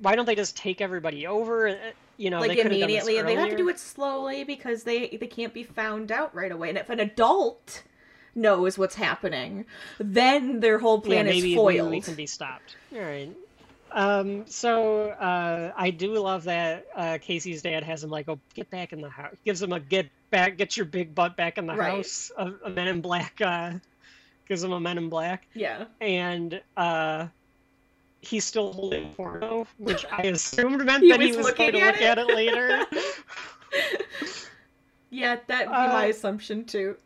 Why 0.00 0.14
don't 0.16 0.26
they 0.26 0.34
just 0.34 0.56
take 0.56 0.80
everybody 0.80 1.26
over? 1.26 1.68
Uh, 1.68 1.74
You 2.18 2.28
know, 2.30 2.40
like 2.40 2.48
they 2.50 2.56
could 2.56 2.72
have 2.72 2.80
done 2.80 2.88
this 2.90 3.04
immediately, 3.06 3.18
and 3.18 3.28
they 3.28 3.34
have 3.34 3.50
to 3.50 3.56
do 3.56 3.68
it 3.68 3.78
slowly 3.78 4.44
because 4.44 4.84
they 4.84 5.08
they 5.08 5.26
can't 5.26 5.54
be 5.54 5.62
found 5.62 6.12
out 6.12 6.34
right 6.34 6.52
away. 6.52 6.68
And 6.68 6.78
if 6.78 6.90
an 6.90 7.00
adult 7.00 7.82
knows 8.34 8.76
what's 8.78 8.94
happening, 8.94 9.64
then 9.98 10.60
their 10.60 10.78
whole 10.78 11.00
plan 11.00 11.26
yeah, 11.26 11.32
is 11.32 11.54
foiled. 11.54 11.90
We 11.90 12.00
can 12.00 12.14
be 12.14 12.26
stopped. 12.26 12.76
All 12.94 13.00
right. 13.00 13.30
Um, 13.92 14.46
so 14.46 15.08
uh, 15.08 15.72
I 15.76 15.90
do 15.90 16.12
love 16.14 16.44
that 16.44 16.86
uh, 16.94 17.18
Casey's 17.20 17.62
dad 17.62 17.82
has 17.82 18.04
him 18.04 18.10
like, 18.10 18.28
"Oh, 18.28 18.38
get 18.54 18.70
back 18.70 18.92
in 18.92 19.00
the 19.00 19.10
house." 19.10 19.34
Gives 19.44 19.60
him 19.62 19.72
a 19.72 19.80
get 19.80 20.08
back, 20.30 20.56
get 20.58 20.76
your 20.76 20.86
big 20.86 21.14
butt 21.14 21.36
back 21.36 21.58
in 21.58 21.66
the 21.66 21.74
Right. 21.74 21.96
house. 21.96 22.30
A, 22.36 22.52
a 22.66 22.70
Men 22.70 22.86
in 22.86 23.00
Black 23.00 23.40
uh, 23.40 23.72
gives 24.46 24.62
him 24.62 24.72
a 24.72 24.78
Men 24.78 24.98
in 24.98 25.08
Black, 25.08 25.46
Yeah, 25.54 25.86
and 26.00 26.60
uh, 26.76 27.26
he's 28.20 28.44
still 28.44 28.72
holding 28.72 29.12
porno, 29.14 29.66
which 29.78 30.04
I 30.10 30.22
assumed 30.22 30.84
meant 30.86 31.02
He 31.04 31.10
that 31.10 31.20
he 31.20 31.28
was 31.32 31.38
was 31.38 31.54
going 31.54 31.72
to 31.72 31.78
look 31.86 31.96
it. 31.96 32.02
at 32.02 32.18
it 32.18 32.26
later. 32.28 32.86
yeah, 35.10 35.36
that'd 35.46 35.68
be 35.68 35.72
Uh, 35.74 35.88
my 35.88 36.06
assumption 36.06 36.64
too. 36.64 36.96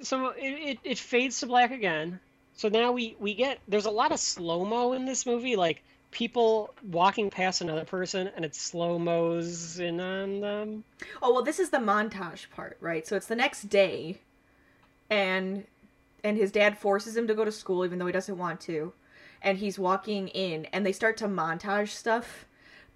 so 0.00 0.28
it, 0.30 0.42
it, 0.42 0.78
it 0.84 0.98
fades 0.98 1.40
to 1.40 1.46
black 1.46 1.70
again. 1.70 2.20
So 2.54 2.68
now 2.68 2.92
we, 2.92 3.16
we 3.18 3.34
get 3.34 3.58
there's 3.68 3.86
a 3.86 3.90
lot 3.90 4.12
of 4.12 4.20
slow 4.20 4.64
mo 4.64 4.92
in 4.92 5.06
this 5.06 5.24
movie, 5.26 5.56
like 5.56 5.82
people 6.10 6.74
walking 6.90 7.30
past 7.30 7.60
another 7.60 7.84
person 7.84 8.28
and 8.36 8.44
it 8.44 8.54
slow 8.54 8.98
mo's 8.98 9.78
in 9.78 10.00
on 10.00 10.40
them. 10.40 10.84
Oh 11.22 11.32
well, 11.32 11.42
this 11.42 11.58
is 11.58 11.70
the 11.70 11.78
montage 11.78 12.50
part, 12.50 12.76
right? 12.80 13.06
So 13.06 13.16
it's 13.16 13.26
the 13.28 13.36
next 13.36 13.64
day, 13.70 14.18
and 15.08 15.64
and 16.22 16.36
his 16.36 16.52
dad 16.52 16.76
forces 16.78 17.16
him 17.16 17.26
to 17.28 17.34
go 17.34 17.44
to 17.46 17.52
school 17.52 17.84
even 17.84 17.98
though 17.98 18.06
he 18.06 18.12
doesn't 18.12 18.36
want 18.36 18.60
to, 18.62 18.92
and 19.42 19.58
he's 19.58 19.78
walking 19.78 20.28
in, 20.28 20.66
and 20.66 20.84
they 20.84 20.92
start 20.92 21.16
to 21.18 21.26
montage 21.28 21.88
stuff. 21.88 22.46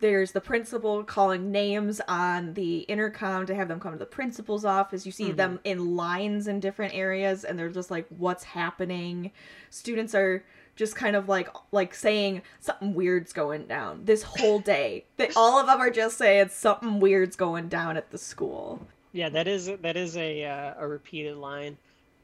There's 0.00 0.32
the 0.32 0.40
principal 0.40 1.02
calling 1.04 1.50
names 1.50 2.00
on 2.08 2.54
the 2.54 2.80
intercom 2.80 3.46
to 3.46 3.54
have 3.54 3.68
them 3.68 3.80
come 3.80 3.92
to 3.92 3.98
the 3.98 4.04
principal's 4.04 4.64
office. 4.64 5.06
You 5.06 5.12
see 5.12 5.32
Mhm. 5.32 5.36
them 5.36 5.60
in 5.64 5.96
lines 5.96 6.46
in 6.46 6.60
different 6.60 6.94
areas, 6.94 7.44
and 7.44 7.58
they're 7.58 7.70
just 7.70 7.90
like, 7.90 8.06
"What's 8.10 8.44
happening?" 8.44 9.30
Students 9.70 10.14
are 10.14 10.44
just 10.76 10.96
kind 10.96 11.14
of 11.14 11.28
like 11.28 11.48
like 11.70 11.94
saying 11.94 12.42
something 12.60 12.94
weird's 12.94 13.32
going 13.32 13.66
down 13.66 14.04
this 14.04 14.24
whole 14.24 14.58
day. 14.58 15.04
They 15.16 15.30
all 15.36 15.58
of 15.60 15.66
them 15.68 15.80
are 15.80 15.90
just 15.90 16.18
saying 16.18 16.48
something 16.48 16.98
weird's 17.00 17.36
going 17.36 17.68
down 17.68 17.96
at 17.96 18.10
the 18.10 18.18
school. 18.18 18.86
Yeah, 19.12 19.28
that 19.28 19.46
is 19.46 19.66
that 19.66 19.96
is 19.96 20.16
a 20.16 20.44
uh, 20.44 20.74
a 20.76 20.86
repeated 20.88 21.36
line, 21.36 21.78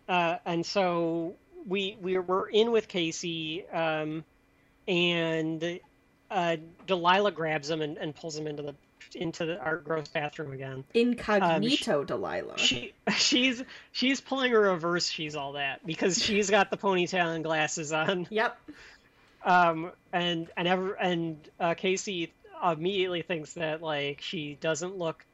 uh, 0.08 0.38
and 0.44 0.66
so 0.66 1.36
we 1.66 1.96
we're 2.00 2.22
we're 2.22 2.48
in 2.48 2.72
with 2.72 2.88
Casey, 2.88 3.66
um, 3.68 4.24
and 4.88 5.80
uh, 6.30 6.56
Delilah 6.86 7.32
grabs 7.32 7.68
him 7.70 7.82
and, 7.82 7.96
and 7.98 8.14
pulls 8.14 8.36
him 8.36 8.46
into 8.46 8.62
the 8.62 8.74
into 9.14 9.46
the, 9.46 9.58
our 9.58 9.76
gross 9.76 10.08
bathroom 10.08 10.52
again. 10.52 10.84
Incognito 10.94 12.04
Delilah. 12.04 12.58
She 12.58 12.92
she's 13.16 13.62
she's 13.92 14.20
pulling 14.20 14.52
a 14.52 14.58
reverse. 14.58 15.08
She's 15.08 15.36
all 15.36 15.52
that 15.52 15.84
because 15.86 16.22
she's 16.22 16.50
got 16.50 16.70
the 16.70 16.76
ponytail 16.76 17.34
and 17.34 17.44
glasses 17.44 17.92
on. 17.92 18.26
Yep. 18.30 18.58
Um, 19.44 19.92
and 20.12 20.48
and 20.56 20.68
ever 20.68 20.92
and 20.94 21.38
uh, 21.58 21.74
Casey 21.74 22.32
immediately 22.62 23.22
thinks 23.22 23.54
that 23.54 23.82
like 23.82 24.20
she 24.20 24.56
doesn't 24.60 24.96
look. 24.96 25.24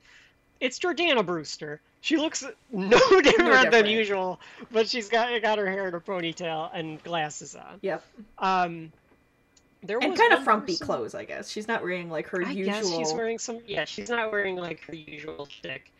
It's 0.60 0.78
Jordana 0.78 1.24
Brewster. 1.24 1.80
She 2.06 2.16
looks 2.18 2.44
no 2.70 2.88
different, 2.98 3.24
than 3.24 3.64
different. 3.64 3.88
usual, 3.88 4.38
but 4.70 4.88
she's 4.88 5.08
got 5.08 5.42
got 5.42 5.58
her 5.58 5.68
hair 5.68 5.88
in 5.88 5.94
a 5.94 5.98
ponytail 6.00 6.70
and 6.72 7.02
glasses 7.02 7.56
on. 7.56 7.80
Yep. 7.82 8.04
Um, 8.38 8.92
there 9.82 9.98
And 10.00 10.16
kind 10.16 10.32
of 10.32 10.44
frumpy 10.44 10.74
person- 10.74 10.86
clothes, 10.86 11.16
I 11.16 11.24
guess. 11.24 11.50
She's 11.50 11.66
not 11.66 11.82
wearing 11.82 12.08
like 12.08 12.28
her 12.28 12.44
I 12.46 12.50
usual. 12.52 12.74
guess 12.74 12.88
she's 12.96 13.12
wearing 13.12 13.40
some. 13.40 13.58
Yeah, 13.66 13.86
she's 13.86 14.08
not 14.08 14.30
wearing 14.30 14.54
like 14.54 14.82
her 14.84 14.94
usual 14.94 15.46
shtick. 15.46 15.90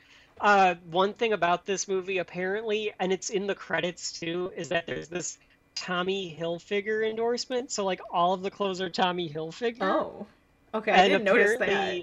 Uh, 0.41 0.77
one 0.93 1.13
thing 1.13 1.33
about 1.33 1.67
this 1.67 1.89
movie, 1.89 2.19
apparently, 2.19 2.93
and 3.01 3.13
it's 3.13 3.31
in 3.31 3.49
the 3.49 3.57
credits 3.57 4.13
too, 4.21 4.53
is 4.57 4.69
that 4.69 4.87
there's 4.87 5.09
this 5.09 5.39
Tommy 5.75 6.37
Hilfiger 6.39 7.05
endorsement. 7.11 7.73
So 7.73 7.85
like 7.85 8.01
all 8.13 8.33
of 8.33 8.43
the 8.43 8.51
clothes 8.53 8.81
are 8.81 8.91
Tommy 8.91 9.29
Hilfiger. 9.29 9.83
Oh. 9.83 10.27
Okay, 10.73 10.93
I 10.93 10.99
And 10.99 11.11
didn't 11.11 11.25
notice 11.25 11.59
that. 11.59 12.03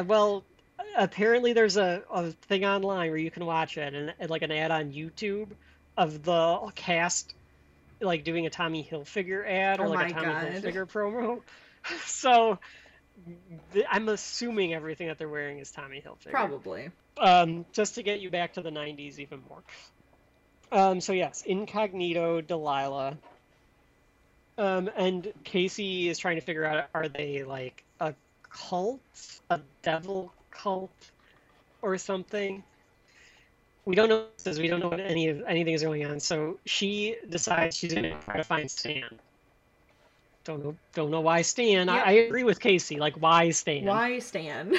Uh, 0.00 0.04
well, 0.06 0.44
apparently 0.96 1.52
there's 1.52 1.76
a, 1.76 2.02
a 2.10 2.30
thing 2.30 2.64
online 2.64 3.10
where 3.10 3.18
you 3.18 3.30
can 3.30 3.44
watch 3.46 3.76
it, 3.76 3.94
and, 3.94 4.14
and 4.18 4.30
like 4.30 4.42
an 4.42 4.52
ad 4.52 4.70
on 4.70 4.92
YouTube 4.92 5.48
of 5.96 6.22
the 6.22 6.72
cast 6.74 7.34
like 8.00 8.24
doing 8.24 8.46
a 8.46 8.50
Tommy 8.50 8.86
Hilfiger 8.88 9.48
ad 9.48 9.80
or 9.80 9.86
Oh 9.86 9.90
like 9.90 10.10
a 10.10 10.14
Tommy 10.14 10.26
God. 10.26 10.46
Hilfiger 10.46 10.90
promo. 10.90 11.40
so 12.04 12.58
th- 13.72 13.86
I'm 13.90 14.08
assuming 14.08 14.74
everything 14.74 15.08
that 15.08 15.18
they're 15.18 15.28
wearing 15.28 15.58
is 15.58 15.70
Tommy 15.70 16.02
Hilfiger. 16.04 16.30
Probably. 16.30 16.90
Um, 17.18 17.64
just 17.72 17.94
to 17.96 18.02
get 18.02 18.20
you 18.20 18.30
back 18.30 18.54
to 18.54 18.62
the 18.62 18.70
90s 18.70 19.18
even 19.18 19.42
more. 19.48 19.62
Um, 20.72 21.00
so 21.00 21.12
yes, 21.12 21.42
incognito 21.46 22.40
Delilah. 22.40 23.16
Um, 24.56 24.90
and 24.96 25.32
Casey 25.42 26.08
is 26.08 26.18
trying 26.18 26.36
to 26.36 26.40
figure 26.40 26.64
out 26.64 26.88
are 26.94 27.08
they 27.08 27.44
like 27.44 27.84
a 28.00 28.14
cult, 28.50 29.00
a 29.50 29.60
devil 29.82 30.32
cult, 30.54 30.90
or 31.82 31.98
something? 31.98 32.62
We 33.84 33.94
don't 33.94 34.08
know 34.08 34.16
what 34.20 34.38
this 34.38 34.46
is. 34.54 34.60
We 34.60 34.68
don't 34.68 34.80
know 34.80 34.88
what 34.88 35.00
any 35.00 35.28
of 35.28 35.42
anything 35.46 35.74
is 35.74 35.82
going 35.82 36.04
on. 36.06 36.18
So 36.20 36.58
she 36.64 37.16
decides 37.28 37.76
she's 37.76 37.92
gonna 37.92 38.18
try 38.20 38.38
to 38.38 38.44
find 38.44 38.70
Stan. 38.70 39.20
Don't 40.44 40.64
know. 40.64 40.76
Don't 40.94 41.10
know 41.10 41.20
why 41.20 41.42
Stan. 41.42 41.88
I, 41.88 41.96
Yeah. 41.96 42.02
I 42.06 42.10
agree 42.26 42.44
with 42.44 42.60
Casey. 42.60 42.96
Like 42.98 43.14
why 43.16 43.50
Stan? 43.50 43.84
Why 43.84 44.18
Stan? 44.20 44.74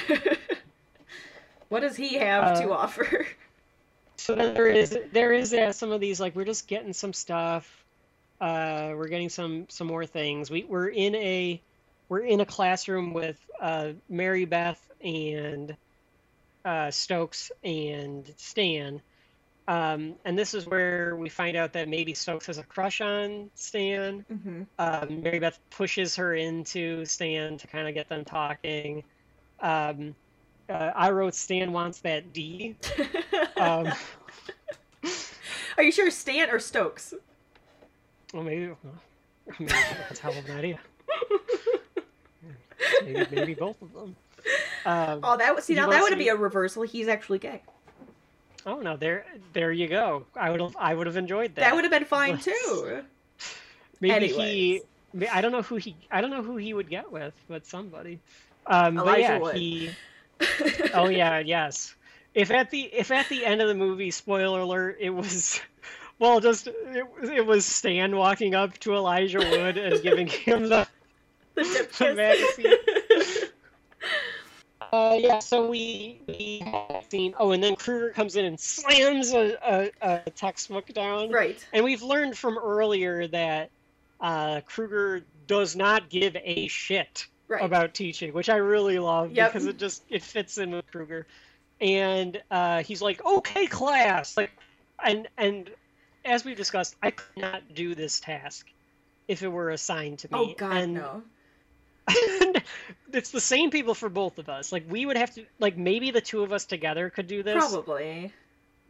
what 1.68 1.80
does 1.80 1.96
he 1.96 2.14
have 2.14 2.58
to 2.60 2.70
Uh, 2.70 2.74
offer? 2.74 3.26
so 4.16 4.34
then 4.34 4.54
there 4.54 4.66
is 4.68 4.98
there 5.12 5.32
is 5.32 5.52
uh, 5.52 5.72
some 5.72 5.92
of 5.92 6.00
these 6.00 6.18
like 6.18 6.34
we're 6.34 6.44
just 6.44 6.66
getting 6.66 6.92
some 6.92 7.12
stuff 7.12 7.84
uh 8.40 8.92
we're 8.96 9.08
getting 9.08 9.28
some 9.28 9.66
some 9.68 9.86
more 9.86 10.04
things 10.06 10.50
we 10.50 10.64
we're 10.64 10.88
in 10.88 11.14
a 11.14 11.60
we're 12.08 12.20
in 12.20 12.40
a 12.40 12.46
classroom 12.46 13.12
with 13.12 13.38
uh 13.60 13.92
mary 14.08 14.44
beth 14.44 14.80
and 15.00 15.76
uh 16.64 16.90
stokes 16.90 17.50
and 17.64 18.32
stan 18.36 19.02
um 19.68 20.14
and 20.24 20.38
this 20.38 20.54
is 20.54 20.66
where 20.66 21.16
we 21.16 21.28
find 21.28 21.56
out 21.56 21.72
that 21.72 21.88
maybe 21.88 22.14
stokes 22.14 22.46
has 22.46 22.58
a 22.58 22.64
crush 22.64 23.00
on 23.00 23.50
stan 23.54 24.24
hmm 24.28 24.62
um, 24.78 25.22
Mary 25.22 25.38
Beth 25.38 25.58
pushes 25.70 26.16
her 26.16 26.34
into 26.34 27.04
Stan 27.06 27.56
to 27.58 27.66
kind 27.66 27.88
of 27.88 27.94
get 27.94 28.08
them 28.08 28.24
talking. 28.24 29.04
Um, 29.60 30.14
uh, 30.68 30.92
I 30.94 31.10
wrote 31.10 31.34
Stan 31.34 31.72
wants 31.72 32.00
that 32.00 32.32
D. 32.32 32.76
Um, 33.58 33.90
Are 35.78 35.82
you 35.82 35.90
sure 35.90 36.10
Stan 36.10 36.50
or 36.50 36.58
Stokes? 36.58 37.14
well, 38.34 38.42
maybe, 38.42 38.70
maybe 39.58 39.72
that's 39.72 40.20
a 40.20 40.22
hell 40.22 40.36
of 40.36 40.44
an 40.50 40.58
idea. 40.58 40.78
Maybe, 43.04 43.26
maybe 43.32 43.54
both 43.54 43.80
of 43.82 43.92
them. 43.92 44.16
Um, 44.84 45.20
Oh, 45.22 45.36
that 45.36 45.54
would 45.54 45.64
see 45.64 45.74
now 45.74 45.88
that 45.90 46.02
would 46.02 46.16
be 46.18 46.28
a 46.28 46.36
reversal. 46.36 46.82
He's 46.82 47.08
actually 47.08 47.38
gay. 47.38 47.62
Oh 48.64 48.80
no, 48.80 48.96
there 48.96 49.24
there 49.52 49.72
you 49.72 49.86
go. 49.88 50.26
I 50.34 50.50
would 50.50 50.60
have 50.60 50.76
I 50.78 50.94
would 50.94 51.06
have 51.06 51.16
enjoyed 51.16 51.54
that. 51.54 51.60
That 51.62 51.74
would 51.74 51.84
have 51.84 51.90
been 51.92 52.04
fine 52.04 52.38
too. 52.38 53.02
Maybe 54.00 54.14
Anyways. 54.14 54.36
he. 55.14 55.28
I 55.32 55.40
don't 55.40 55.52
know 55.52 55.62
who 55.62 55.76
he. 55.76 55.96
I 56.10 56.20
don't 56.20 56.30
know 56.30 56.42
who 56.42 56.56
he 56.56 56.74
would 56.74 56.90
get 56.90 57.10
with, 57.10 57.32
but 57.48 57.64
somebody. 57.66 58.18
Um, 58.66 58.96
but 58.96 59.02
Elijah 59.02 59.20
yeah, 59.20 59.38
Wood. 59.38 59.56
he. 59.56 59.90
Oh 60.94 61.08
yeah, 61.08 61.38
yes. 61.38 61.94
If 62.34 62.50
at 62.50 62.70
the 62.70 62.82
if 62.82 63.10
at 63.10 63.28
the 63.28 63.44
end 63.44 63.62
of 63.62 63.68
the 63.68 63.74
movie, 63.74 64.10
spoiler 64.10 64.60
alert, 64.60 64.98
it 65.00 65.10
was. 65.10 65.60
Well, 66.18 66.40
just 66.40 66.66
it, 66.66 67.04
it 67.24 67.44
was 67.44 67.66
Stan 67.66 68.16
walking 68.16 68.54
up 68.54 68.78
to 68.78 68.94
Elijah 68.94 69.36
Wood 69.38 69.76
and 69.76 70.02
giving 70.02 70.26
him 70.26 70.70
the 70.70 70.88
the 71.56 71.62
dip 71.64 71.92
kiss. 71.92 72.16
magazine. 72.16 73.48
Uh, 74.92 75.16
yeah, 75.18 75.38
so 75.40 75.68
we, 75.68 76.20
we 76.28 76.62
have 76.64 77.04
seen. 77.10 77.34
Oh, 77.38 77.50
and 77.52 77.62
then 77.62 77.74
Kruger 77.76 78.10
comes 78.10 78.36
in 78.36 78.44
and 78.44 78.60
slams 78.60 79.32
a, 79.32 79.56
a, 79.66 79.90
a 80.26 80.30
textbook 80.30 80.86
down. 80.92 81.30
right. 81.30 81.66
And 81.72 81.84
we've 81.84 82.02
learned 82.02 82.38
from 82.38 82.56
earlier 82.58 83.26
that 83.28 83.70
uh, 84.20 84.60
Kruger 84.66 85.22
does 85.46 85.74
not 85.76 86.08
give 86.08 86.36
a 86.42 86.68
shit 86.68 87.26
Right. 87.48 87.62
about 87.64 87.94
teaching, 87.94 88.32
which 88.32 88.48
I 88.48 88.56
really 88.56 88.98
love 88.98 89.30
Yep. 89.32 89.52
because 89.52 89.66
it 89.66 89.78
just 89.78 90.02
it 90.08 90.22
fits 90.22 90.58
in 90.58 90.72
with 90.72 90.84
Kruger. 90.90 91.26
And 91.80 92.42
uh, 92.50 92.82
he's 92.82 93.00
like, 93.00 93.24
"Okay, 93.24 93.66
class," 93.68 94.36
like, 94.36 94.50
and 95.04 95.28
and 95.38 95.70
as 96.24 96.44
we've 96.44 96.56
discussed, 96.56 96.96
I 97.04 97.12
could 97.12 97.36
not 97.40 97.62
do 97.72 97.94
this 97.94 98.18
task 98.18 98.66
if 99.28 99.44
it 99.44 99.48
were 99.48 99.70
assigned 99.70 100.18
to 100.20 100.32
me. 100.32 100.38
Oh 100.40 100.54
God, 100.56 100.76
and 100.76 100.94
no. 100.94 101.22
it's 103.12 103.30
the 103.30 103.40
same 103.40 103.70
people 103.70 103.94
for 103.94 104.08
both 104.08 104.38
of 104.38 104.48
us. 104.48 104.72
Like 104.72 104.84
we 104.88 105.06
would 105.06 105.16
have 105.16 105.34
to 105.34 105.44
like 105.58 105.76
maybe 105.76 106.10
the 106.10 106.20
two 106.20 106.42
of 106.42 106.52
us 106.52 106.64
together 106.64 107.10
could 107.10 107.26
do 107.26 107.42
this, 107.42 107.54
Probably. 107.56 108.32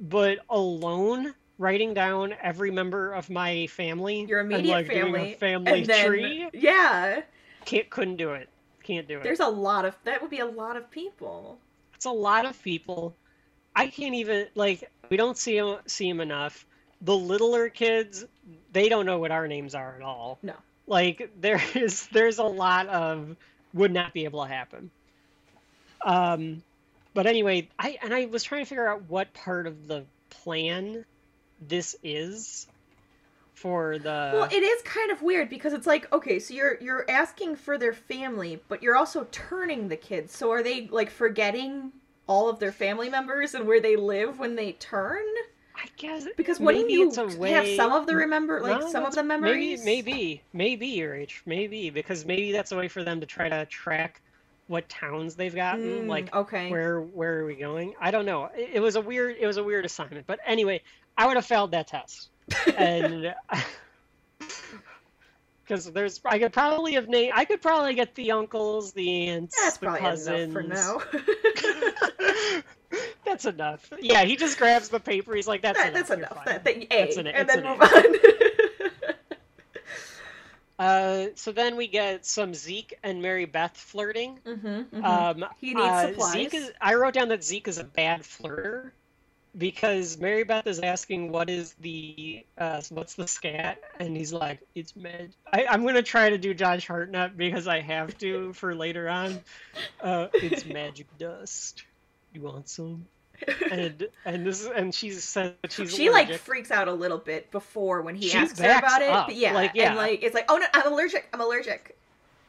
but 0.01 0.39
alone 0.51 1.35
writing 1.59 1.95
down 1.95 2.35
every 2.43 2.71
member 2.71 3.13
of 3.15 3.31
my 3.31 3.67
family, 3.69 4.25
Your 4.29 4.41
and, 4.41 4.53
immediate 4.53 4.73
like, 4.73 4.89
doing 4.89 5.05
family. 5.13 5.35
family 5.35 5.73
and 5.81 5.87
then, 5.87 6.07
tree, 6.07 6.49
Yeah. 6.53 7.23
can't 7.65 7.89
couldn't 7.89 8.17
do 8.17 8.33
it. 8.33 8.49
Can't 8.83 9.09
do 9.09 9.19
it. 9.19 9.23
There's 9.25 9.41
a 9.41 9.49
lot 9.49 9.85
of 9.85 9.97
that 10.05 10.21
would 10.23 10.31
be 10.31 10.41
a 10.41 10.47
lot 10.47 10.77
of 10.77 10.91
people. 10.91 11.59
It's 11.95 12.05
a 12.05 12.11
lot 12.11 12.45
of 12.45 12.61
people. 12.63 13.15
I 13.75 13.89
can't 13.89 14.15
even 14.15 14.47
like 14.55 14.91
we 15.09 15.17
don't 15.17 15.37
see 15.37 15.59
them 15.59 15.79
see 15.87 16.11
'em 16.11 16.21
enough. 16.21 16.67
The 17.03 17.17
littler 17.17 17.69
kids, 17.69 18.25
they 18.73 18.89
don't 18.89 19.05
know 19.07 19.19
what 19.19 19.31
our 19.31 19.47
names 19.49 19.75
are 19.75 19.97
at 19.97 20.03
all. 20.03 20.39
No. 20.43 20.55
Like 20.87 21.31
there 21.41 21.61
is 21.75 22.07
there's 22.09 22.39
a 22.39 22.45
lot 22.45 22.89
of 22.89 23.37
would 23.75 23.93
not 23.93 24.13
be 24.13 24.25
able 24.25 24.43
to 24.45 24.49
happen. 24.49 24.91
Um 26.05 26.63
but 27.15 27.27
anyway, 27.27 27.69
I 27.79 27.99
and 28.03 28.15
I 28.15 28.27
was 28.27 28.43
trying 28.43 28.65
to 28.65 28.69
figure 28.69 28.89
out 28.89 29.09
what 29.09 29.33
part 29.33 29.67
of 29.67 29.89
the 29.89 30.05
plan 30.29 31.05
this 31.61 31.97
is 32.03 32.67
for 33.55 33.99
the 33.99 34.31
Well, 34.35 34.49
it 34.53 34.63
is 34.63 34.83
kind 34.83 35.11
of 35.11 35.23
weird 35.23 35.49
because 35.49 35.73
it's 35.73 35.87
like, 35.87 36.13
okay, 36.13 36.39
so 36.39 36.53
you're 36.53 36.79
you're 36.81 37.11
asking 37.11 37.57
for 37.57 37.79
their 37.79 37.95
family, 37.95 38.61
but 38.69 38.83
you're 38.83 38.97
also 38.97 39.27
turning 39.33 39.89
the 39.89 39.97
kids. 39.97 40.37
So 40.37 40.53
are 40.53 40.63
they 40.63 40.89
like 40.89 41.11
forgetting 41.11 41.93
all 42.27 42.49
of 42.49 42.59
their 42.59 42.73
family 42.73 43.09
members 43.09 43.55
and 43.55 43.67
where 43.67 43.81
they 43.81 43.97
live 43.97 44.39
when 44.39 44.57
they 44.57 44.73
turn? 44.73 45.25
I 45.77 45.89
guess 45.97 46.27
Because 46.37 46.59
wouldn't 46.59 46.89
maybe 46.89 47.03
you 47.03 47.11
a 47.11 47.53
have 47.53 47.69
some 47.69 47.93
of 47.93 48.07
the 48.07 48.17
remember 48.17 48.61
like 48.61 48.81
No, 48.81 48.89
some 48.89 49.05
of 49.05 49.15
the 49.15 49.23
memories? 49.23 49.85
Maybe, 49.85 50.43
maybe, 50.53 50.53
maybe, 50.53 50.97
Rach, 50.99 51.41
maybe 51.47 51.91
because 51.91 52.25
maybe 52.25 52.53
that's 52.53 52.73
a 52.73 52.77
way 52.77 52.89
for 52.89 53.05
them 53.05 53.21
to 53.21 53.27
try 53.27 53.49
to 53.49 53.67
track 53.67 54.21
what 54.69 54.89
towns 54.89 55.37
they've 55.37 55.55
gotten, 55.55 56.07
Mm, 56.07 56.09
like 56.09 56.35
okay. 56.35 56.71
where 56.71 57.01
where 57.01 57.41
are 57.41 57.47
we 57.47 57.55
going? 57.55 57.95
I 58.01 58.11
don't 58.11 58.27
know. 58.27 58.47
It, 58.57 58.71
it 58.75 58.81
was 58.81 58.97
a 58.97 59.01
weird 59.01 59.37
it 59.39 59.47
was 59.47 59.57
a 59.59 59.65
weird 59.65 59.85
assignment, 59.85 60.27
but 60.27 60.41
anyway, 60.47 60.83
I 61.17 61.27
would 61.27 61.37
have 61.37 61.47
failed 61.47 61.71
that 61.73 61.89
test, 61.89 62.31
and 62.77 63.35
because 65.65 65.91
there's 65.93 66.21
I 66.25 66.39
could 66.39 66.53
probably 66.53 66.95
have 66.95 67.09
named 67.09 67.33
I 67.37 67.45
could 67.45 67.63
probably 67.63 67.95
get 67.95 68.15
the 68.15 68.33
uncles, 68.33 68.93
the 68.93 69.29
aunts, 69.29 69.57
That's 69.63 69.77
the 69.79 69.87
probably 69.87 70.01
cousins. 70.01 70.53
enough 70.53 70.53
for 70.53 70.63
now. 70.63 71.03
that's 73.25 73.45
enough. 73.47 73.91
Yeah, 74.01 74.25
he 74.25 74.37
just 74.37 74.59
grabs 74.59 74.89
the 74.89 75.01
paper. 75.01 75.35
He's 75.35 75.49
like, 75.49 75.63
"That's 75.63 75.79
That- 75.79 75.89
enough. 75.95 76.09
that's 76.09 76.11
you're 76.11 76.19
enough. 76.19 76.37
fine." 76.45 76.45
That, 76.47 76.65
that, 76.65 76.77
a, 76.77 76.87
That's 76.89 77.17
an- 77.17 77.27
and 77.29 77.49
then 77.49 77.59
an 77.65 77.71
move 77.71 77.83
on. 77.83 78.05
Uh, 80.79 81.29
so 81.37 81.53
then 81.53 81.77
we 81.77 81.87
get 81.87 82.27
some 82.27 82.53
Zeke 82.53 82.99
and 83.03 83.23
Mary 83.23 83.47
Beth 83.47 83.75
flirting. 83.77 84.39
mm-hmm, 84.47 85.03
Um, 85.05 85.47
He 85.59 85.69
needs 85.73 85.81
uh, 85.87 86.09
supplies. 86.09 86.33
Zeke 86.33 86.55
is. 86.55 86.71
I 86.81 86.95
wrote 86.97 87.15
down 87.15 87.29
that 87.31 87.43
Zeke 87.43 87.69
is 87.69 87.79
a 87.79 87.85
bad 87.85 88.21
flirter 88.25 88.91
because 89.57 90.19
Mary 90.19 90.45
Beth 90.45 90.67
is 90.67 90.79
asking 90.81 91.33
what 91.33 91.49
is 91.49 91.73
the 91.81 92.45
uh, 92.59 92.83
what's 92.91 93.15
the 93.15 93.27
scat, 93.27 93.79
and 93.99 94.15
he's 94.15 94.35
like, 94.35 94.61
it's 94.75 94.95
med. 94.95 95.31
I, 95.51 95.65
I'm 95.65 95.87
gonna 95.87 96.03
try 96.03 96.29
to 96.29 96.37
do 96.37 96.53
Josh 96.53 96.87
Hartnett 96.87 97.39
because 97.39 97.67
I 97.67 97.81
have 97.81 98.19
to 98.19 98.53
for 98.53 98.75
later 98.75 99.09
on. 99.09 99.41
Uh, 100.03 100.27
it's 100.35 100.67
magic 100.67 101.07
dust. 101.17 101.85
You 102.37 102.43
want 102.43 102.69
some? 102.69 103.07
And 103.71 104.09
and 104.27 104.47
this 104.47 104.67
and 104.67 104.95
she 104.95 105.11
said 105.13 105.55
she's 105.71 105.95
she 105.95 106.11
like 106.11 106.31
freaks 106.35 106.71
out 106.71 106.87
a 106.87 106.93
little 106.93 107.17
bit 107.17 107.51
before 107.51 108.03
when 108.03 108.15
he 108.15 108.29
She 108.29 108.37
asks 108.37 108.59
her 108.61 108.79
about 108.79 109.01
it. 109.01 109.09
up, 109.09 109.29
But 109.29 109.37
yeah, 109.37 109.55
like, 109.55 109.71
yeah. 109.75 109.89
and 109.89 109.97
like 109.97 110.23
it's 110.23 110.35
like, 110.35 110.45
oh 110.51 110.59
no, 110.59 110.67
I'm 110.75 110.93
allergic. 110.93 111.29
I'm 111.33 111.41
allergic. 111.41 111.97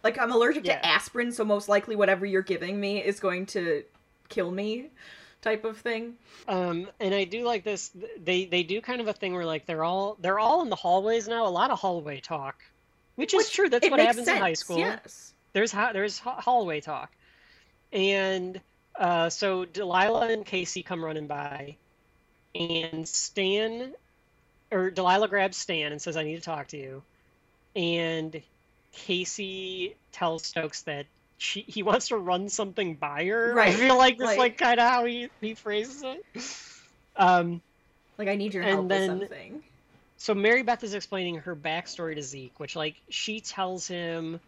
Like 0.03 0.19
I'm 0.19 0.31
allergic 0.31 0.65
Yeah. 0.65 0.79
to 0.79 0.85
aspirin, 0.85 1.31
so 1.31 1.45
most 1.45 1.69
likely 1.69 1.95
whatever 1.95 2.25
you're 2.25 2.41
giving 2.41 2.77
me 2.81 3.01
is 3.01 3.21
going 3.21 3.45
to 3.47 3.83
kill 4.27 4.51
me, 4.51 4.89
type 5.41 5.63
of 5.63 5.77
thing. 5.77 6.15
Um, 6.49 6.87
and 6.99 7.13
I 7.15 7.23
do 7.23 7.43
like 7.45 7.63
this. 7.63 7.91
They 8.21 8.43
they 8.45 8.63
do 8.63 8.81
kind 8.81 8.99
of 8.99 9.07
a 9.07 9.13
thing 9.13 9.33
where 9.33 9.45
like 9.45 9.65
they're 9.67 9.85
all 9.85 10.17
they're 10.19 10.39
all 10.39 10.61
in 10.63 10.69
the 10.69 10.75
hallways 10.75 11.29
now. 11.29 11.47
A 11.47 11.49
lot 11.49 11.71
of 11.71 11.79
hallway 11.79 12.19
talk, 12.19 12.61
which 13.15 13.33
is 13.33 13.49
true. 13.49 13.69
That's 13.69 13.89
what 13.89 13.97
makes 13.97 14.07
happens 14.07 14.27
in 14.27 14.37
high 14.37 14.53
school. 14.53 14.79
Yes. 14.79 15.33
There's 15.53 15.71
ha- 15.71 15.91
there's 15.93 16.19
ha- 16.19 16.39
hallway 16.39 16.81
talk, 16.81 17.11
and 17.91 18.61
uh, 18.97 19.29
so 19.29 19.65
Delilah 19.65 20.29
and 20.29 20.45
Casey 20.45 20.83
come 20.83 21.03
running 21.03 21.27
by, 21.27 21.75
and 22.55 23.07
Stan, 23.07 23.93
or 24.71 24.89
Delilah 24.91 25.27
grabs 25.27 25.57
Stan 25.57 25.91
and 25.91 26.01
says, 26.01 26.17
"I 26.17 26.23
need 26.23 26.35
to 26.37 26.41
talk 26.41 26.67
to 26.69 26.77
you," 26.77 27.03
and 27.75 28.41
Casey 28.93 29.95
tells 30.11 30.43
Stokes 30.45 30.81
that 30.83 31.05
she 31.37 31.61
he 31.61 31.83
wants 31.83 32.07
to 32.07 32.17
run 32.17 32.49
something 32.49 32.95
by 32.95 33.25
her. 33.25 33.53
Right, 33.53 33.69
I 33.69 33.73
feel 33.73 33.97
like 33.97 34.17
that's 34.17 34.27
like- 34.29 34.37
like 34.39 34.57
kind 34.57 34.79
of 34.79 34.89
how 34.89 35.05
he 35.05 35.29
he 35.41 35.53
phrases 35.53 36.03
it. 36.03 36.25
Um, 37.15 37.61
Like 38.17 38.27
I 38.29 38.35
need 38.35 38.53
your 38.55 38.63
And 38.63 38.71
help 38.73 38.87
then- 38.89 39.19
with 39.19 39.29
something. 39.29 39.63
so 40.17 40.33
Mary 40.33 40.63
Beth 40.63 40.83
is 40.83 40.95
explaining 40.95 41.35
her 41.39 41.55
backstory 41.55 42.15
to 42.15 42.23
Zeke, 42.23 42.59
which 42.59 42.75
like 42.75 42.95
she 43.09 43.39
tells 43.41 43.87
him, 43.87 44.39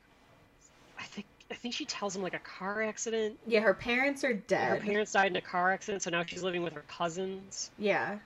I 0.97 1.03
think 1.03 1.27
I 1.51 1.55
think 1.55 1.73
she 1.73 1.85
tells 1.85 2.15
him 2.15 2.21
like 2.21 2.33
a 2.35 2.39
car 2.39 2.81
accident. 2.83 3.39
Yeah, 3.47 3.61
her 3.61 3.73
parents 3.73 4.23
are 4.23 4.33
dead. 4.33 4.69
Her 4.69 4.85
parents 4.85 5.11
died 5.13 5.31
in 5.31 5.35
a 5.35 5.41
car 5.41 5.71
accident, 5.71 6.03
so 6.03 6.09
now 6.11 6.23
she's 6.23 6.43
living 6.43 6.61
with 6.63 6.73
her 6.73 6.83
cousins. 6.87 7.71
Yeah. 7.77 8.19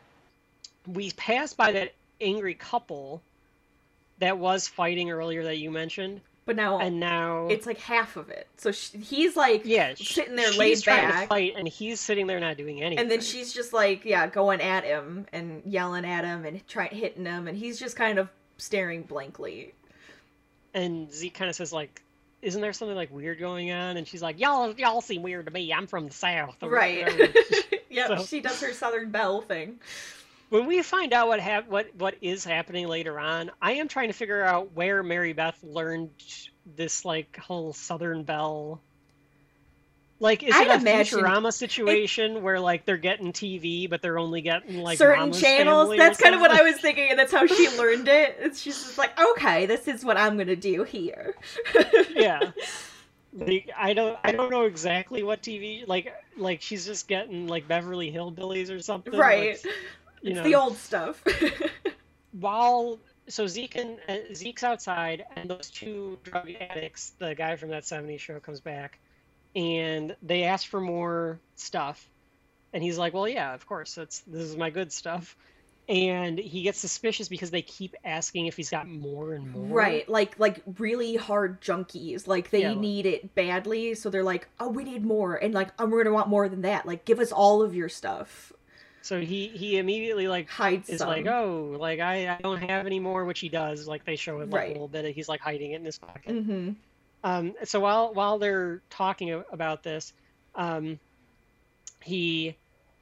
We 0.85 1.11
passed 1.11 1.55
by 1.55 1.71
that 1.71 1.93
angry 2.19 2.53
couple 2.53 3.21
that 4.19 4.37
was 4.37 4.67
fighting 4.67 5.09
earlier 5.09 5.43
that 5.45 5.57
you 5.57 5.71
mentioned, 5.71 6.21
But 6.45 6.55
now 6.57 6.79
and 6.79 6.99
now 6.99 7.47
it's 7.47 7.65
like 7.65 7.79
half 7.79 8.17
of 8.17 8.29
it. 8.29 8.47
So 8.57 8.71
sh 8.71 8.89
he's 8.91 9.35
like 9.37 9.61
yeah, 9.65 9.93
sitting 9.95 10.35
there 10.35 10.51
laid 10.51 10.81
trying 10.81 11.09
back. 11.09 11.21
to 11.23 11.27
fight, 11.27 11.53
and 11.57 11.67
he's 11.67 11.99
sitting 12.01 12.27
there 12.27 12.39
not 12.41 12.57
doing 12.57 12.81
anything. 12.83 12.99
And 12.99 13.09
then 13.09 13.21
she's 13.21 13.53
just 13.53 13.71
like, 13.73 14.03
yeah, 14.05 14.27
going 14.27 14.59
at 14.61 14.83
him 14.83 15.25
and 15.33 15.63
yelling 15.65 16.05
at 16.05 16.25
him 16.25 16.45
and 16.45 16.65
trying 16.67 16.91
hitting 16.93 17.25
him, 17.25 17.47
and 17.47 17.57
he's 17.57 17.79
just 17.79 17.95
kind 17.95 18.19
of 18.19 18.29
staring 18.57 19.03
blankly. 19.03 19.73
and 20.73 21.11
Zeke 21.11 21.33
kind 21.33 21.49
of 21.49 21.55
says 21.55 21.71
like, 21.73 22.02
"Isn't 22.43 22.61
there 22.61 22.73
something 22.73 22.95
like 22.95 23.11
weird 23.11 23.39
going 23.39 23.71
on?" 23.71 23.97
And 23.97 24.07
she's 24.07 24.21
like, 24.21 24.39
"Y'all, 24.39 24.73
y'all 24.73 25.01
seem 25.01 25.23
weird 25.23 25.45
to 25.45 25.51
me. 25.51 25.73
I'm 25.73 25.87
from 25.87 26.07
the 26.07 26.13
south." 26.13 26.57
Right. 26.61 27.07
yep, 27.89 28.07
So- 28.07 28.25
she 28.25 28.41
does 28.41 28.59
her 28.61 28.73
Southern 28.73 29.09
Belle 29.11 29.41
thing. 29.41 29.79
when 30.49 30.65
we 30.67 30.81
find 30.83 31.13
out 31.13 31.27
what 31.27 31.39
hap- 31.39 31.67
what 31.69 31.95
what 31.95 32.15
is 32.21 32.43
happening 32.45 32.87
later 32.87 33.19
on, 33.19 33.49
I 33.61 33.73
am 33.73 33.87
trying 33.87 34.09
to 34.09 34.13
figure 34.13 34.43
out 34.43 34.73
where 34.73 35.01
Mary 35.03 35.33
Beth 35.33 35.57
learned 35.63 36.11
this 36.75 37.03
like 37.05 37.37
whole 37.37 37.73
Southern 37.73 38.23
Belle. 38.23 38.81
Like, 40.23 40.41
is 40.41 40.55
I'd 40.55 40.67
it 40.67 40.69
a 40.69 40.75
imagine- 40.75 41.19
Futurama 41.19 41.51
situation 41.51 42.43
where 42.43 42.57
like 42.57 42.85
they're 42.85 42.95
getting 42.95 43.33
TV, 43.33 43.89
but 43.89 44.01
they're 44.01 44.17
only 44.17 44.39
getting 44.39 44.77
like 44.81 44.97
Certain 44.97 45.19
Mama's 45.19 45.41
channels. 45.41 45.97
That's 45.97 46.17
kind 46.17 46.33
of 46.33 46.39
what 46.39 46.51
I 46.51 46.61
was 46.61 46.79
thinking, 46.79 47.09
and 47.09 47.19
that's 47.19 47.33
how 47.33 47.45
she 47.45 47.67
learned 47.77 48.07
it. 48.07 48.37
It's 48.39 48.61
she's 48.61 48.81
just 48.81 48.97
like, 48.97 49.11
okay, 49.19 49.65
this 49.65 49.85
is 49.89 50.05
what 50.05 50.15
I'm 50.15 50.37
gonna 50.37 50.55
do 50.55 50.83
here. 50.83 51.35
yeah. 52.11 52.51
Like, 53.33 53.69
I 53.77 53.93
don't 53.93 54.17
I 54.23 54.31
don't 54.31 54.49
know 54.49 54.63
exactly 54.63 55.23
what 55.23 55.41
TV 55.41 55.85
like 55.85 56.13
like 56.37 56.61
she's 56.61 56.85
just 56.85 57.09
getting 57.09 57.47
like 57.47 57.67
Beverly 57.67 58.09
Hillbillies 58.09 58.73
or 58.73 58.79
something. 58.79 59.13
right. 59.17 59.61
like, 59.61 59.65
you 60.21 60.29
it's 60.31 60.37
know. 60.37 60.43
the 60.43 60.55
old 60.55 60.77
stuff. 60.77 61.21
while 62.39 62.97
so 63.27 63.45
Zeke 63.47 63.75
and 63.75 63.97
uh, 64.07 64.33
Zeke's 64.33 64.63
outside, 64.63 65.25
and 65.35 65.49
those 65.49 65.69
two 65.69 66.17
drug 66.23 66.49
addicts, 66.61 67.11
the 67.19 67.35
guy 67.35 67.57
from 67.57 67.69
that 67.69 67.83
'70s 67.83 68.19
show 68.19 68.39
comes 68.39 68.61
back, 68.61 68.99
and 69.55 70.15
they 70.21 70.43
ask 70.43 70.67
for 70.67 70.81
more 70.81 71.39
stuff, 71.55 72.09
And 72.73 72.81
he's 72.81 72.97
like, 72.97 73.13
"Well, 73.13 73.27
yeah, 73.27 73.53
of 73.53 73.67
course. 73.67 73.93
That's 73.95 74.21
this 74.21 74.41
is 74.43 74.57
my 74.57 74.69
good 74.71 74.91
stuff." 74.91 75.35
And 75.89 76.39
he 76.39 76.63
gets 76.63 76.79
suspicious 76.79 77.27
because 77.27 77.51
they 77.51 77.61
keep 77.61 77.93
asking 78.05 78.47
if 78.47 78.55
he's 78.55 78.69
got 78.69 78.87
more 78.87 79.33
and 79.33 79.51
more. 79.51 79.65
Right, 79.67 80.07
like 80.09 80.39
like 80.39 80.63
really 80.79 81.15
hard 81.17 81.61
junkies, 81.61 82.25
like 82.25 82.49
they 82.49 82.61
Yeah, 82.61 82.69
like- 82.69 82.77
need 82.79 83.05
it 83.05 83.35
badly, 83.35 83.93
so 83.93 84.09
they're 84.09 84.23
like, 84.23 84.47
"Oh, 84.59 84.69
we 84.69 84.85
need 84.85 85.03
more," 85.05 85.35
and 85.35 85.53
like, 85.53 85.69
"Oh, 85.77 85.85
we're 85.85 86.03
gonna 86.03 86.15
want 86.15 86.29
more 86.29 86.47
than 86.49 86.61
that. 86.61 86.85
Like, 86.87 87.05
give 87.05 87.19
us 87.19 87.31
all 87.31 87.61
of 87.61 87.75
your 87.75 87.89
stuff." 87.89 88.51
So 89.01 89.19
he 89.19 89.49
he 89.49 89.77
immediately 89.77 90.27
like 90.29 90.49
Hides 90.49 90.89
is 90.89 90.99
some. 90.99 91.09
like, 91.09 91.27
"Oh, 91.27 91.75
like 91.77 91.99
I, 91.99 92.29
I 92.33 92.39
don't 92.41 92.61
have 92.69 92.85
any 92.87 92.99
more," 93.01 93.25
which 93.25 93.41
he 93.41 93.49
does. 93.49 93.85
Like 93.87 94.05
they 94.05 94.15
show 94.15 94.39
him 94.39 94.49
like 94.49 94.59
Right. 94.61 94.69
a 94.69 94.73
little 94.73 94.87
bit. 94.87 95.03
Of, 95.05 95.13
he's 95.13 95.27
like 95.29 95.41
hiding 95.41 95.73
it 95.73 95.75
in 95.75 95.85
his 95.85 95.99
pocket. 95.99 96.33
Mm-hmm. 96.33 96.71
Um, 97.23 97.53
so 97.63 97.79
while 97.79 98.13
while 98.13 98.37
they're 98.39 98.81
talking 98.89 99.43
about 99.51 99.83
this, 99.83 100.13
um, 100.55 100.99
he 102.01 102.55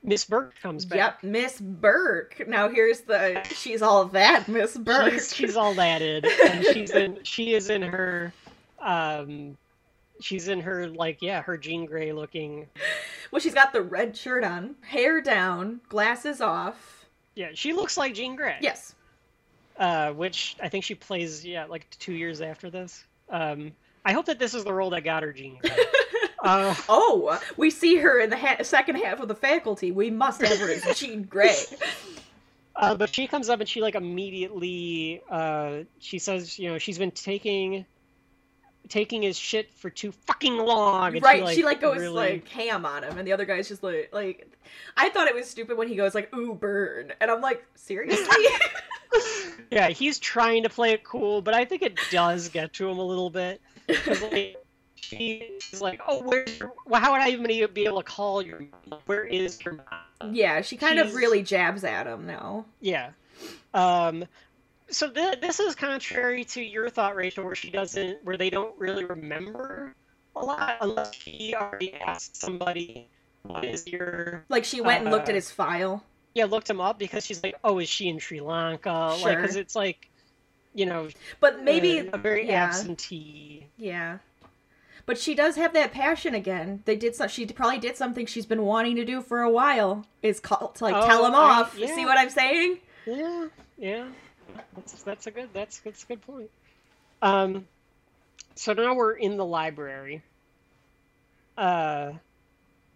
Miss 0.04 0.26
Burke 0.26 0.54
comes 0.62 0.86
back. 0.86 0.98
Yep, 0.98 1.24
Miss 1.24 1.60
Burke. 1.60 2.48
Now 2.48 2.70
here's 2.70 3.02
the 3.02 3.44
she's 3.56 3.82
all 3.82 4.06
that 4.06 4.48
Miss 4.48 4.76
Burke. 4.78 5.14
She's, 5.14 5.36
she's 5.36 5.56
all 5.56 5.74
thatted, 5.74 6.26
and 6.26 6.66
she's 6.66 6.92
in. 6.92 7.20
She 7.24 7.54
is 7.54 7.70
in 7.70 7.82
her. 7.84 8.34
Um, 8.80 9.58
she's 10.20 10.48
in 10.48 10.62
her 10.62 10.88
like 10.88 11.22
yeah, 11.22 11.42
her 11.44 11.58
Jean 11.58 11.86
Grey 11.86 12.14
looking. 12.14 12.68
well, 13.32 13.40
she's 13.40 13.54
got 13.54 13.74
the 13.74 13.82
red 13.82 14.18
shirt 14.18 14.44
on, 14.44 14.76
hair 14.82 15.22
down, 15.22 15.82
glasses 15.90 16.42
off. 16.42 17.06
Yeah, 17.36 17.50
she 17.54 17.74
looks 17.74 17.98
like 17.98 18.14
Jean 18.14 18.36
Grey. 18.36 18.58
Yes. 18.62 18.96
Uh, 19.78 20.12
which 20.12 20.56
I 20.62 20.70
think 20.70 20.84
she 20.84 20.96
plays 20.96 21.46
yeah 21.46 21.66
like 21.66 21.88
two 22.00 22.14
years 22.14 22.42
after 22.42 22.70
this. 22.70 23.04
Um, 23.30 23.72
I 24.06 24.14
hope 24.14 24.26
that 24.26 24.40
this 24.40 24.54
is 24.54 24.64
the 24.64 24.74
role 24.74 24.90
that 24.92 25.04
got 25.04 25.24
her 25.24 25.32
Grey. 25.32 25.60
uh, 26.44 26.76
Oh, 26.90 27.40
we 27.58 27.70
see 27.70 27.98
her 27.98 28.20
in 28.20 28.30
the 28.30 28.38
ha- 28.38 28.64
second 28.64 28.96
half 28.96 29.20
of 29.20 29.28
the 29.28 29.36
faculty. 29.36 29.92
We 29.92 30.10
must 30.10 30.42
have 30.42 30.58
her 30.58 30.72
as 30.72 30.98
Jean 31.00 31.24
Grey. 31.24 31.56
Uh, 32.74 32.96
but 32.96 33.14
she 33.14 33.28
comes 33.28 33.50
up 33.50 33.60
and 33.60 33.68
she 33.70 33.80
like 33.82 33.94
immediately 33.96 35.22
uh, 35.30 35.80
she 36.00 36.18
says, 36.18 36.58
you 36.58 36.70
know, 36.70 36.78
she's 36.80 36.98
been 36.98 37.12
taking 37.12 37.86
taking 38.90 39.22
his 39.22 39.38
shit 39.38 39.72
for 39.74 39.90
too 39.90 40.12
fucking 40.26 40.58
long. 40.58 41.20
Right, 41.20 41.48
she 41.54 41.64
like, 41.64 41.80
goes 41.82 42.00
really- 42.00 42.14
like 42.14 42.48
ham 42.48 42.86
on 42.86 43.04
him, 43.04 43.18
and 43.18 43.28
the 43.28 43.34
other 43.34 43.46
guy's 43.46 43.68
just 43.68 43.84
like, 43.84 44.10
like, 44.12 44.50
I 44.98 45.10
thought 45.10 45.28
it 45.28 45.36
was 45.36 45.48
stupid 45.50 45.78
when 45.78 45.90
he 45.90 45.96
goes 45.96 46.16
like, 46.16 46.34
"Ooh, 46.34 46.56
burn," 46.56 47.12
and 47.22 47.30
I'm 47.30 47.42
like, 47.42 47.64
seriously? 47.76 48.46
yeah, 49.72 49.90
he's 49.90 50.18
trying 50.18 50.64
to 50.64 50.70
play 50.70 50.92
it 50.92 51.04
cool, 51.04 51.42
but 51.42 51.54
I 51.54 51.66
think 51.66 51.82
it 51.84 52.00
does 52.10 52.48
get 52.50 52.74
to 52.74 52.90
him 52.90 52.98
a 52.98 53.06
little 53.06 53.30
bit. 53.30 53.62
Like, 54.32 54.58
she's 54.96 55.82
like, 55.82 56.00
oh, 56.08 56.22
where's 56.24 56.60
your, 56.60 56.74
well, 56.86 57.02
how 57.02 57.12
would 57.14 57.22
I 57.22 57.30
even 57.30 57.46
be 57.74 57.86
able 57.86 57.98
to 58.02 58.04
call 58.04 58.42
your 58.42 58.60
mom? 58.90 59.00
Where 59.06 59.24
is 59.24 59.60
your 59.64 59.76
mom? 59.76 60.34
yeah, 60.36 60.62
she 60.62 60.78
kind 60.78 61.00
of 61.00 61.16
really 61.16 61.42
jabs 61.42 61.84
at 61.84 62.06
him 62.08 62.28
now. 62.28 62.66
Yeah. 62.80 63.12
Um, 63.74 64.26
so 64.90 65.10
th- 65.10 65.40
this 65.42 65.60
is 65.60 65.74
contrary 65.76 66.44
to 66.46 66.62
your 66.62 66.90
thought, 66.90 67.16
Rachel, 67.16 67.44
where 67.46 67.56
she 67.56 67.72
doesn't, 67.72 68.24
where 68.24 68.38
they 68.38 68.50
don't 68.50 68.78
really 68.78 69.06
remember 69.06 69.96
a 70.36 70.46
lot 70.46 70.78
unless 70.82 71.14
she 71.16 71.56
already 71.56 71.94
asked 71.96 72.36
somebody, 72.36 73.08
what 73.44 73.66
is 73.66 73.88
your, 73.88 74.46
Like 74.50 74.64
she 74.66 74.80
went 74.82 75.02
and 75.04 75.12
looked 75.12 75.28
Uh, 75.28 75.32
at 75.32 75.36
his 75.36 75.50
file. 75.50 76.04
yeah, 76.36 76.46
looked 76.46 76.70
him 76.70 76.80
up 76.80 77.00
because 77.00 77.26
she's 77.26 77.42
like, 77.42 77.56
oh, 77.64 77.80
is 77.80 77.90
she 77.90 78.08
in 78.10 78.20
Sri 78.20 78.42
Lanka? 78.42 78.92
Like, 78.92 79.20
Sure. 79.20 79.36
because 79.42 79.56
it's 79.56 79.76
like, 79.76 80.11
you 80.74 80.86
know, 80.86 81.10
But 81.40 81.64
maybe 81.64 82.00
a, 82.00 82.12
a 82.12 82.18
very 82.18 82.48
yeah. 82.48 82.66
absentee. 82.66 83.68
Yeah. 83.78 84.20
But 85.06 85.18
she 85.18 85.34
does 85.36 85.56
have 85.56 85.74
that 85.74 85.92
passion 85.92 86.36
again. 86.36 86.84
They 86.86 86.96
did 86.96 87.16
so 87.16 87.28
she 87.28 87.46
probably 87.48 87.80
did 87.80 87.98
something 87.98 88.26
she's 88.26 88.46
been 88.46 88.64
wanting 88.64 88.96
to 88.98 89.06
do 89.06 89.22
for 89.22 89.42
a 89.42 89.50
while. 89.50 90.06
Is 90.22 90.40
call, 90.40 90.70
to 90.70 90.84
like 90.84 90.96
Oh, 90.96 91.08
tell 91.08 91.26
him 91.26 91.34
I- 91.36 91.38
off. 91.62 91.76
yeah. 91.78 91.94
See 91.96 92.06
what 92.06 92.18
I'm 92.18 92.30
saying? 92.30 92.78
Yeah, 93.06 93.48
yeah. 93.78 94.06
That's 94.76 94.94
that's 95.04 95.28
a 95.28 95.32
good 95.32 95.50
that's 95.54 95.80
that's 95.80 96.04
a 96.04 96.08
good 96.08 96.22
point. 96.22 96.50
Um, 97.22 97.68
so 98.56 98.74
now 98.74 98.94
we're 98.94 99.14
in 99.14 99.38
the 99.38 99.46
library. 99.46 100.22
Uh, 101.58 102.14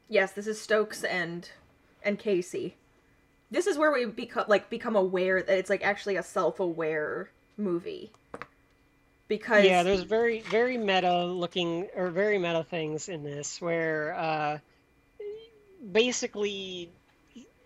Yes, 0.07 0.33
this 0.33 0.45
is 0.45 0.61
Stokes 0.61 1.03
and 1.03 1.49
and 2.03 2.19
Casey. 2.19 2.75
This 3.49 3.65
is 3.65 3.75
where 3.77 3.91
we 3.91 4.05
become 4.05 4.45
like 4.47 4.69
become 4.69 4.95
aware 4.95 5.41
that 5.41 5.57
it's 5.57 5.69
like 5.71 5.83
actually 5.83 6.15
a 6.17 6.23
self-aware 6.23 7.31
movie. 7.57 8.11
Because 9.27 9.65
yeah, 9.65 9.83
there's 9.83 10.03
very 10.03 10.41
very 10.41 10.77
meta 10.77 11.25
looking 11.25 11.87
or 11.95 12.09
very 12.09 12.37
meta 12.37 12.63
things 12.63 13.09
in 13.09 13.23
this 13.23 13.59
where 13.59 14.13
uh, 14.13 14.59
basically 15.91 16.89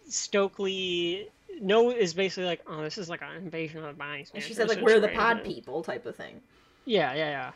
Stokely 0.07 1.27
no 1.61 1.91
is 1.91 2.13
basically 2.13 2.45
like 2.45 2.61
oh 2.67 2.81
this 2.81 2.97
is 2.97 3.09
like 3.09 3.21
an 3.21 3.35
invasion 3.35 3.79
of 3.79 3.87
the 3.87 3.93
body 3.93 4.25
and 4.33 4.41
she 4.41 4.53
said 4.53 4.69
like 4.69 4.81
we're 4.81 5.01
the 5.01 5.09
pod 5.09 5.43
people 5.43 5.83
type 5.83 6.05
of 6.05 6.15
thing. 6.15 6.39
Yeah, 6.85 7.13
yeah, 7.13 7.29
yeah. 7.29 7.51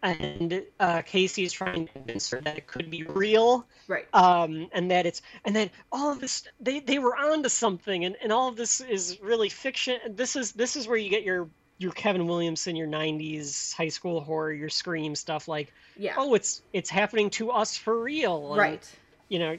And 0.00 0.62
uh, 0.78 1.02
Casey's 1.02 1.52
trying 1.52 1.88
to 1.88 1.92
convince 1.92 2.30
her 2.30 2.40
that 2.42 2.56
it 2.56 2.68
could 2.68 2.88
be 2.88 3.02
real, 3.02 3.66
Right. 3.88 4.06
um, 4.14 4.68
and 4.72 4.92
that 4.92 5.06
it's, 5.06 5.22
and 5.44 5.56
then 5.56 5.70
all 5.90 6.12
of 6.12 6.20
this, 6.20 6.44
they, 6.60 6.78
they 6.78 7.00
were 7.00 7.16
onto 7.16 7.48
something, 7.48 8.04
and, 8.04 8.14
and 8.22 8.32
all 8.32 8.46
of 8.46 8.54
this 8.54 8.80
is 8.80 9.18
really 9.20 9.48
fiction. 9.48 9.98
This 10.08 10.36
is 10.36 10.52
this 10.52 10.76
is 10.76 10.86
where 10.86 10.96
you 10.96 11.10
get 11.10 11.24
your 11.24 11.48
your 11.78 11.92
Kevin 11.92 12.26
Williamson, 12.26 12.76
your 12.76 12.88
'90s 12.88 13.72
high 13.72 13.88
school 13.88 14.20
horror, 14.20 14.52
your 14.52 14.68
Scream 14.68 15.14
stuff, 15.14 15.48
like, 15.48 15.72
Yeah. 15.96 16.14
oh, 16.16 16.34
it's 16.34 16.62
it's 16.72 16.90
happening 16.90 17.30
to 17.30 17.50
us 17.50 17.76
for 17.76 17.98
real, 17.98 18.52
and, 18.52 18.58
right. 18.58 18.98
You 19.28 19.38
know, 19.38 19.58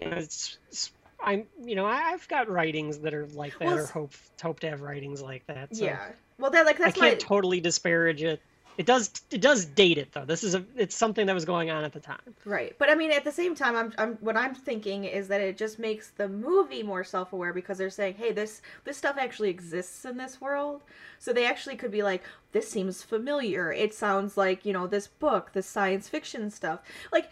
it's, 0.00 0.58
it's 0.68 0.90
I'm 1.20 1.46
you 1.64 1.76
know, 1.76 1.86
I've 1.86 2.26
got 2.28 2.48
writings 2.48 2.98
that 3.00 3.14
are 3.14 3.26
like 3.28 3.58
that, 3.58 3.66
Well, 3.66 3.78
or 3.78 3.86
hope 3.86 4.12
hope 4.42 4.60
to 4.60 4.70
have 4.70 4.82
writings 4.82 5.22
like 5.22 5.46
that. 5.46 5.74
So. 5.74 5.84
Yeah. 5.84 6.12
Well, 6.38 6.50
that 6.50 6.66
like 6.66 6.80
I 6.80 6.90
can't 6.90 6.98
my 6.98 7.14
totally 7.14 7.60
disparage 7.60 8.22
it. 8.22 8.42
It 8.78 8.86
does 8.86 9.10
it 9.30 9.40
does 9.40 9.64
date 9.64 9.98
it 9.98 10.12
though. 10.12 10.24
This 10.24 10.44
is 10.44 10.54
a 10.54 10.64
it's 10.76 10.94
something 10.94 11.26
that 11.26 11.34
was 11.34 11.44
going 11.44 11.70
on 11.70 11.84
at 11.84 11.92
the 11.92 12.00
time. 12.00 12.34
Right. 12.44 12.76
But 12.78 12.90
I 12.90 12.94
mean 12.94 13.10
at 13.10 13.24
the 13.24 13.32
same 13.32 13.54
time 13.54 13.76
I'm 13.76 13.92
I'm 13.96 14.14
what 14.16 14.36
I'm 14.36 14.54
thinking 14.54 15.04
is 15.04 15.28
that 15.28 15.40
it 15.40 15.56
just 15.56 15.78
makes 15.78 16.10
the 16.10 16.28
movie 16.28 16.82
more 16.82 17.04
self-aware 17.04 17.52
because 17.52 17.78
they're 17.78 17.90
saying, 17.90 18.14
"Hey, 18.14 18.32
this 18.32 18.60
this 18.84 18.96
stuff 18.96 19.16
actually 19.18 19.50
exists 19.50 20.04
in 20.04 20.16
this 20.16 20.40
world." 20.40 20.82
So 21.18 21.32
they 21.32 21.46
actually 21.46 21.76
could 21.76 21.90
be 21.90 22.02
like, 22.02 22.22
"This 22.52 22.70
seems 22.70 23.02
familiar. 23.02 23.72
It 23.72 23.94
sounds 23.94 24.36
like, 24.36 24.66
you 24.66 24.72
know, 24.72 24.86
this 24.86 25.06
book, 25.06 25.52
this 25.52 25.66
science 25.66 26.08
fiction 26.08 26.50
stuff." 26.50 26.80
Like 27.12 27.30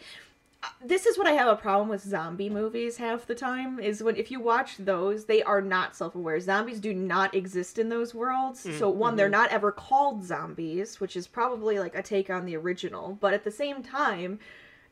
this 0.85 1.07
is 1.07 1.17
what 1.19 1.27
I 1.27 1.33
have 1.33 1.49
a 1.49 1.57
problem 1.57 1.89
with 1.89 2.03
zombie 2.03 2.51
movies 2.51 2.97
half 2.99 3.27
the 3.27 3.35
time 3.35 3.79
is 3.81 4.03
when 4.03 4.17
if 4.17 4.31
you 4.31 4.41
watch 4.41 4.77
those, 4.79 5.25
they 5.25 5.43
are 5.43 5.61
not 5.61 5.97
self-aware. 5.97 6.39
Zombies 6.41 6.81
do 6.81 6.93
not 6.95 7.35
exist 7.35 7.79
in 7.79 7.89
those 7.89 8.15
worlds. 8.15 8.65
Mm, 8.65 8.79
So 8.79 8.89
one, 8.91 9.17
they're 9.17 9.29
mhm. 9.29 9.33
not 9.33 9.51
ever 9.51 9.73
called 9.73 10.25
zombies, 10.25 11.01
which 11.01 11.17
is 11.17 11.27
probably 11.27 11.79
like 11.79 11.95
a 11.95 12.03
take 12.03 12.31
on 12.31 12.45
the 12.47 12.57
original, 12.57 13.17
but 13.21 13.35
at 13.35 13.45
the 13.45 13.51
same 13.51 13.83
time, 13.83 14.39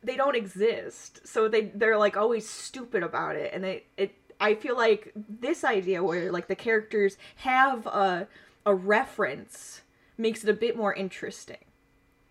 they 0.03 0.15
don't 0.15 0.35
exist. 0.35 1.25
So 1.25 1.47
they 1.47 1.65
they're 1.73 1.97
like 1.97 2.17
always 2.17 2.47
stupid 2.49 3.03
about 3.03 3.35
it 3.35 3.53
and 3.53 3.63
they 3.63 3.83
it 3.97 4.13
I 4.39 4.55
feel 4.55 4.75
like 4.75 5.11
this 5.15 5.63
idea 5.63 6.03
where 6.03 6.31
like 6.31 6.47
the 6.47 6.55
characters 6.55 7.17
have 7.37 7.85
a 7.87 8.27
a 8.65 8.75
reference 8.75 9.81
makes 10.17 10.43
it 10.43 10.49
a 10.49 10.53
bit 10.53 10.75
more 10.75 10.93
interesting. 10.93 11.57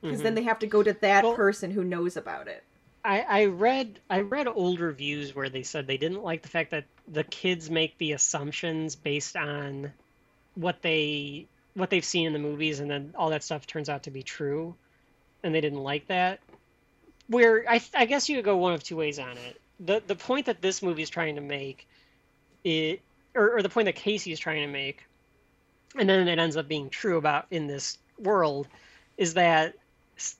Because 0.02 0.22
then 0.22 0.34
they 0.34 0.42
have 0.42 0.58
to 0.58 0.66
go 0.66 0.82
to 0.82 0.92
that 0.92 1.18
Mm-hmm. 1.22 1.26
Well- 1.28 1.36
person 1.36 1.70
who 1.70 1.84
knows 1.84 2.16
about 2.16 2.48
it. 2.48 2.64
I, 3.04 3.20
I 3.20 3.44
read 3.46 3.98
I 4.08 4.20
read 4.20 4.46
old 4.46 4.80
reviews 4.80 5.34
where 5.34 5.48
they 5.48 5.64
said 5.64 5.86
they 5.86 5.96
didn't 5.96 6.22
like 6.22 6.42
the 6.42 6.48
fact 6.48 6.70
that 6.70 6.84
the 7.08 7.24
kids 7.24 7.68
make 7.68 7.98
the 7.98 8.12
assumptions 8.12 8.94
based 8.94 9.36
on 9.36 9.92
what 10.54 10.82
they 10.82 11.46
what 11.74 11.90
they've 11.90 12.04
seen 12.04 12.26
in 12.26 12.32
the 12.32 12.38
movies 12.38 12.80
and 12.80 12.90
then 12.90 13.14
all 13.16 13.30
that 13.30 13.42
stuff 13.42 13.66
turns 13.66 13.88
out 13.88 14.04
to 14.04 14.10
be 14.10 14.22
true 14.22 14.74
and 15.42 15.54
they 15.54 15.60
didn't 15.60 15.82
like 15.82 16.06
that. 16.08 16.38
Where 17.26 17.64
I 17.68 17.80
I 17.94 18.04
guess 18.04 18.28
you 18.28 18.36
could 18.36 18.44
go 18.44 18.56
one 18.56 18.74
of 18.74 18.84
two 18.84 18.96
ways 18.96 19.18
on 19.18 19.36
it. 19.36 19.60
The 19.80 20.02
the 20.06 20.16
point 20.16 20.46
that 20.46 20.62
this 20.62 20.82
movie 20.82 21.02
is 21.02 21.10
trying 21.10 21.34
to 21.34 21.40
make 21.40 21.88
it 22.62 23.00
or, 23.34 23.56
or 23.56 23.62
the 23.62 23.68
point 23.68 23.86
that 23.86 23.96
Casey 23.96 24.30
is 24.30 24.38
trying 24.38 24.62
to 24.62 24.72
make 24.72 25.04
and 25.98 26.08
then 26.08 26.28
it 26.28 26.38
ends 26.38 26.56
up 26.56 26.68
being 26.68 26.88
true 26.88 27.16
about 27.16 27.46
in 27.50 27.66
this 27.66 27.98
world 28.18 28.68
is 29.16 29.34
that 29.34 29.74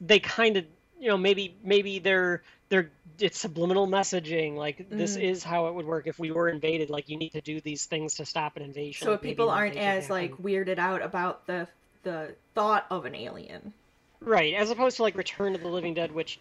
they 0.00 0.20
kind 0.20 0.56
of 0.56 0.64
you 1.02 1.08
know 1.08 1.18
maybe 1.18 1.58
maybe 1.64 1.98
they're 1.98 2.42
they're 2.70 2.92
it's 3.18 3.38
subliminal 3.38 3.88
messaging 3.88 4.54
like 4.56 4.86
this 4.88 5.16
Mhm. 5.16 5.22
is 5.22 5.44
how 5.44 5.66
it 5.66 5.74
would 5.74 5.86
work 5.86 6.06
if 6.06 6.18
we 6.18 6.30
were 6.30 6.48
invaded 6.48 6.90
like 6.90 7.08
you 7.08 7.18
need 7.18 7.30
to 7.32 7.40
do 7.42 7.60
these 7.60 7.86
things 7.86 8.14
to 8.14 8.24
stop 8.24 8.56
an 8.56 8.62
invasion 8.62 9.06
So 9.06 9.14
if 9.14 9.22
people 9.22 9.50
aren't 9.50 9.76
as 9.76 10.08
like 10.10 10.32
weirded 10.36 10.78
out 10.78 11.02
about 11.02 11.46
the 11.46 11.68
the 12.04 12.36
thought 12.54 12.86
of 12.90 13.04
an 13.04 13.16
alien. 13.16 13.74
right 14.20 14.54
as 14.54 14.70
opposed 14.70 14.96
to 14.96 15.02
like 15.02 15.16
return 15.16 15.54
of 15.54 15.60
the 15.62 15.68
living 15.68 15.94
dead 15.94 16.12
which 16.12 16.38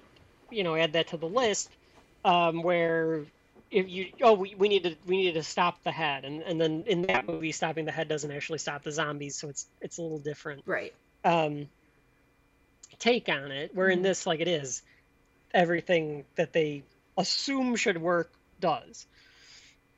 you 0.51 0.63
know 0.63 0.75
add 0.75 0.93
that 0.93 1.07
to 1.07 1.17
the 1.17 1.27
list 1.27 1.75
um 2.23 2.61
where 2.63 3.25
if 3.71 3.89
you 3.89 4.07
oh 4.21 4.33
we, 4.33 4.53
we 4.55 4.69
need 4.69 4.83
to 4.83 4.95
we 5.05 5.17
needed 5.17 5.35
to 5.35 5.43
stop 5.43 5.83
the 5.83 5.91
head 5.91 6.25
and 6.25 6.43
and 6.43 6.61
then 6.61 6.83
in 6.87 7.03
that 7.03 7.25
movie 7.27 7.51
stopping 7.51 7.85
the 7.85 7.91
head 7.91 8.07
doesn't 8.07 8.31
actually 8.31 8.59
stop 8.59 8.83
the 8.83 8.91
zombies 8.91 9.37
so 9.39 9.49
it's 9.49 9.67
it's 9.81 9.97
a 9.97 10.01
little 10.01 10.19
different 10.19 10.63
Right. 10.65 10.93
um, 11.23 11.69
take 12.99 13.29
on 13.29 13.51
it. 13.51 13.75
Where 13.75 13.89
in 13.89 13.99
Mhm. 13.99 14.03
this, 14.03 14.25
like 14.25 14.39
it 14.39 14.47
is, 14.47 14.81
everything 15.53 16.25
that 16.35 16.53
they 16.53 16.83
assume 17.17 17.75
should 17.75 17.97
work 17.97 18.31
does. 18.59 19.05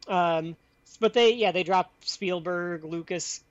Um, 0.08 0.56
but 1.00 1.14
they, 1.14 1.34
yeah, 1.34 1.52
they 1.52 1.64
dropped 1.64 2.08
Spielberg, 2.08 2.84
Lucas. 2.84 3.42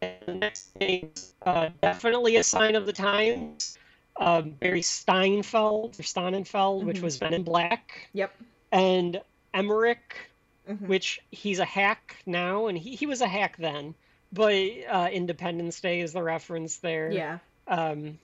And 0.00 0.40
next 0.40 0.68
thing, 0.74 1.12
uh, 1.42 1.70
definitely 1.80 2.36
a 2.36 2.44
sign 2.44 2.74
of 2.74 2.86
the 2.86 2.92
times. 2.92 3.78
Um, 4.16 4.50
Barry 4.50 4.82
Steinfeld 4.82 5.98
or 5.98 6.02
Sonnenfeld, 6.02 6.84
which 6.84 6.98
Mhm. 6.98 7.02
was 7.02 7.20
Men 7.20 7.34
in 7.34 7.42
Black, 7.44 8.08
Yep. 8.12 8.34
and 8.70 9.22
Emmerich, 9.54 10.30
Mhm. 10.68 10.86
which 10.86 11.20
he's 11.30 11.58
a 11.60 11.64
hack 11.64 12.16
now, 12.26 12.66
and 12.66 12.76
he, 12.76 12.94
he 12.96 13.06
was 13.06 13.20
a 13.20 13.28
hack 13.28 13.56
then. 13.56 13.94
But 14.32 14.54
uh, 14.54 15.08
Independence 15.12 15.80
Day 15.80 16.00
is 16.00 16.12
the 16.12 16.22
reference 16.22 16.78
there. 16.78 17.10
Yeah. 17.12 17.38
Um, 17.66 18.18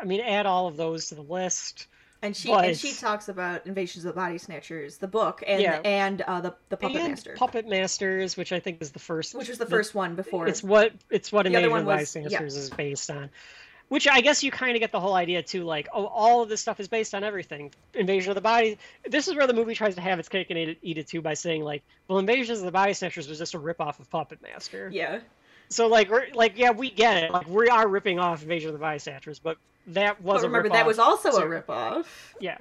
I 0.00 0.04
mean, 0.04 0.20
add 0.20 0.46
all 0.46 0.66
of 0.66 0.76
those 0.76 1.08
to 1.08 1.14
the 1.14 1.22
list. 1.22 1.86
And 2.22 2.36
she 2.36 2.48
But- 2.48 2.64
and 2.66 2.76
she 2.76 2.92
talks 2.92 3.28
about 3.28 3.66
Invasions 3.66 4.04
of 4.04 4.14
the 4.14 4.20
Body 4.20 4.36
Snatchers, 4.36 4.98
the 4.98 5.08
book, 5.08 5.42
and 5.46 5.62
Yeah. 5.62 5.80
and 5.84 6.20
uh, 6.22 6.40
the 6.42 6.54
the 6.68 6.76
Puppet 6.76 6.96
and 7.00 7.08
Master, 7.08 7.34
Puppet 7.34 7.66
Masters, 7.68 8.36
which 8.36 8.52
I 8.52 8.60
think 8.60 8.82
is 8.82 8.92
the 8.92 8.98
first. 8.98 9.34
which 9.34 9.48
was 9.48 9.56
the 9.58 9.64
first 9.66 9.94
one 9.94 10.16
before. 10.16 10.46
It's 10.46 10.62
what 10.62 10.92
it's 11.08 11.32
what 11.32 11.44
The 11.44 11.48
Invasion 11.48 11.70
one 11.70 11.80
of 11.80 12.12
the 12.12 12.26
yeah. 12.28 12.42
Is 12.42 12.68
based 12.70 13.10
on. 13.10 13.30
Which 13.88 14.06
I 14.06 14.20
guess 14.20 14.44
you 14.44 14.52
kind 14.52 14.76
of 14.76 14.80
get 14.80 14.92
the 14.92 15.00
whole 15.00 15.14
idea 15.14 15.42
too, 15.42 15.64
like, 15.64 15.88
oh, 15.92 16.06
all 16.06 16.42
of 16.42 16.48
this 16.48 16.60
stuff 16.60 16.78
is 16.78 16.86
based 16.86 17.12
on 17.12 17.24
everything. 17.24 17.72
Invasion 17.94 18.30
of 18.30 18.36
the 18.36 18.40
Body. 18.40 18.78
This 19.08 19.26
is 19.26 19.34
where 19.34 19.48
the 19.48 19.52
movie 19.54 19.74
tries 19.74 19.96
to 19.96 20.00
have 20.00 20.20
its 20.20 20.28
cake 20.28 20.48
and 20.50 20.58
eat 20.58 20.68
it, 20.68 20.78
eat 20.82 20.98
it 20.98 21.08
too 21.08 21.20
by 21.22 21.34
saying 21.34 21.64
like, 21.64 21.82
well, 22.06 22.18
Invasions 22.18 22.60
of 22.60 22.66
the 22.66 22.70
Body 22.70 22.92
Snatchers 22.92 23.26
was 23.28 23.38
just 23.38 23.54
a 23.54 23.58
ripoff 23.58 23.98
of 23.98 24.08
Puppet 24.10 24.40
Master. 24.42 24.90
yeah. 24.92 25.20
So 25.70 25.86
like, 25.88 26.10
we're 26.10 26.26
like, 26.34 26.52
yeah, 26.56 26.70
we 26.72 26.90
get 26.90 27.22
it. 27.24 27.30
Like, 27.32 27.48
we 27.48 27.68
are 27.68 27.88
ripping 27.88 28.18
off 28.18 28.42
Invasion 28.42 28.68
of 28.68 28.74
the 28.74 28.78
Body 28.80 28.98
Snatchers, 28.98 29.38
but 29.38 29.56
that 29.88 30.20
was 30.22 30.42
But 30.42 30.46
a 30.46 30.48
remember 30.48 30.68
that 30.70 30.86
was 30.86 30.98
also 30.98 31.30
too. 31.30 31.36
a 31.38 31.46
ripoff. 31.62 32.06
Yeah. 32.40 32.58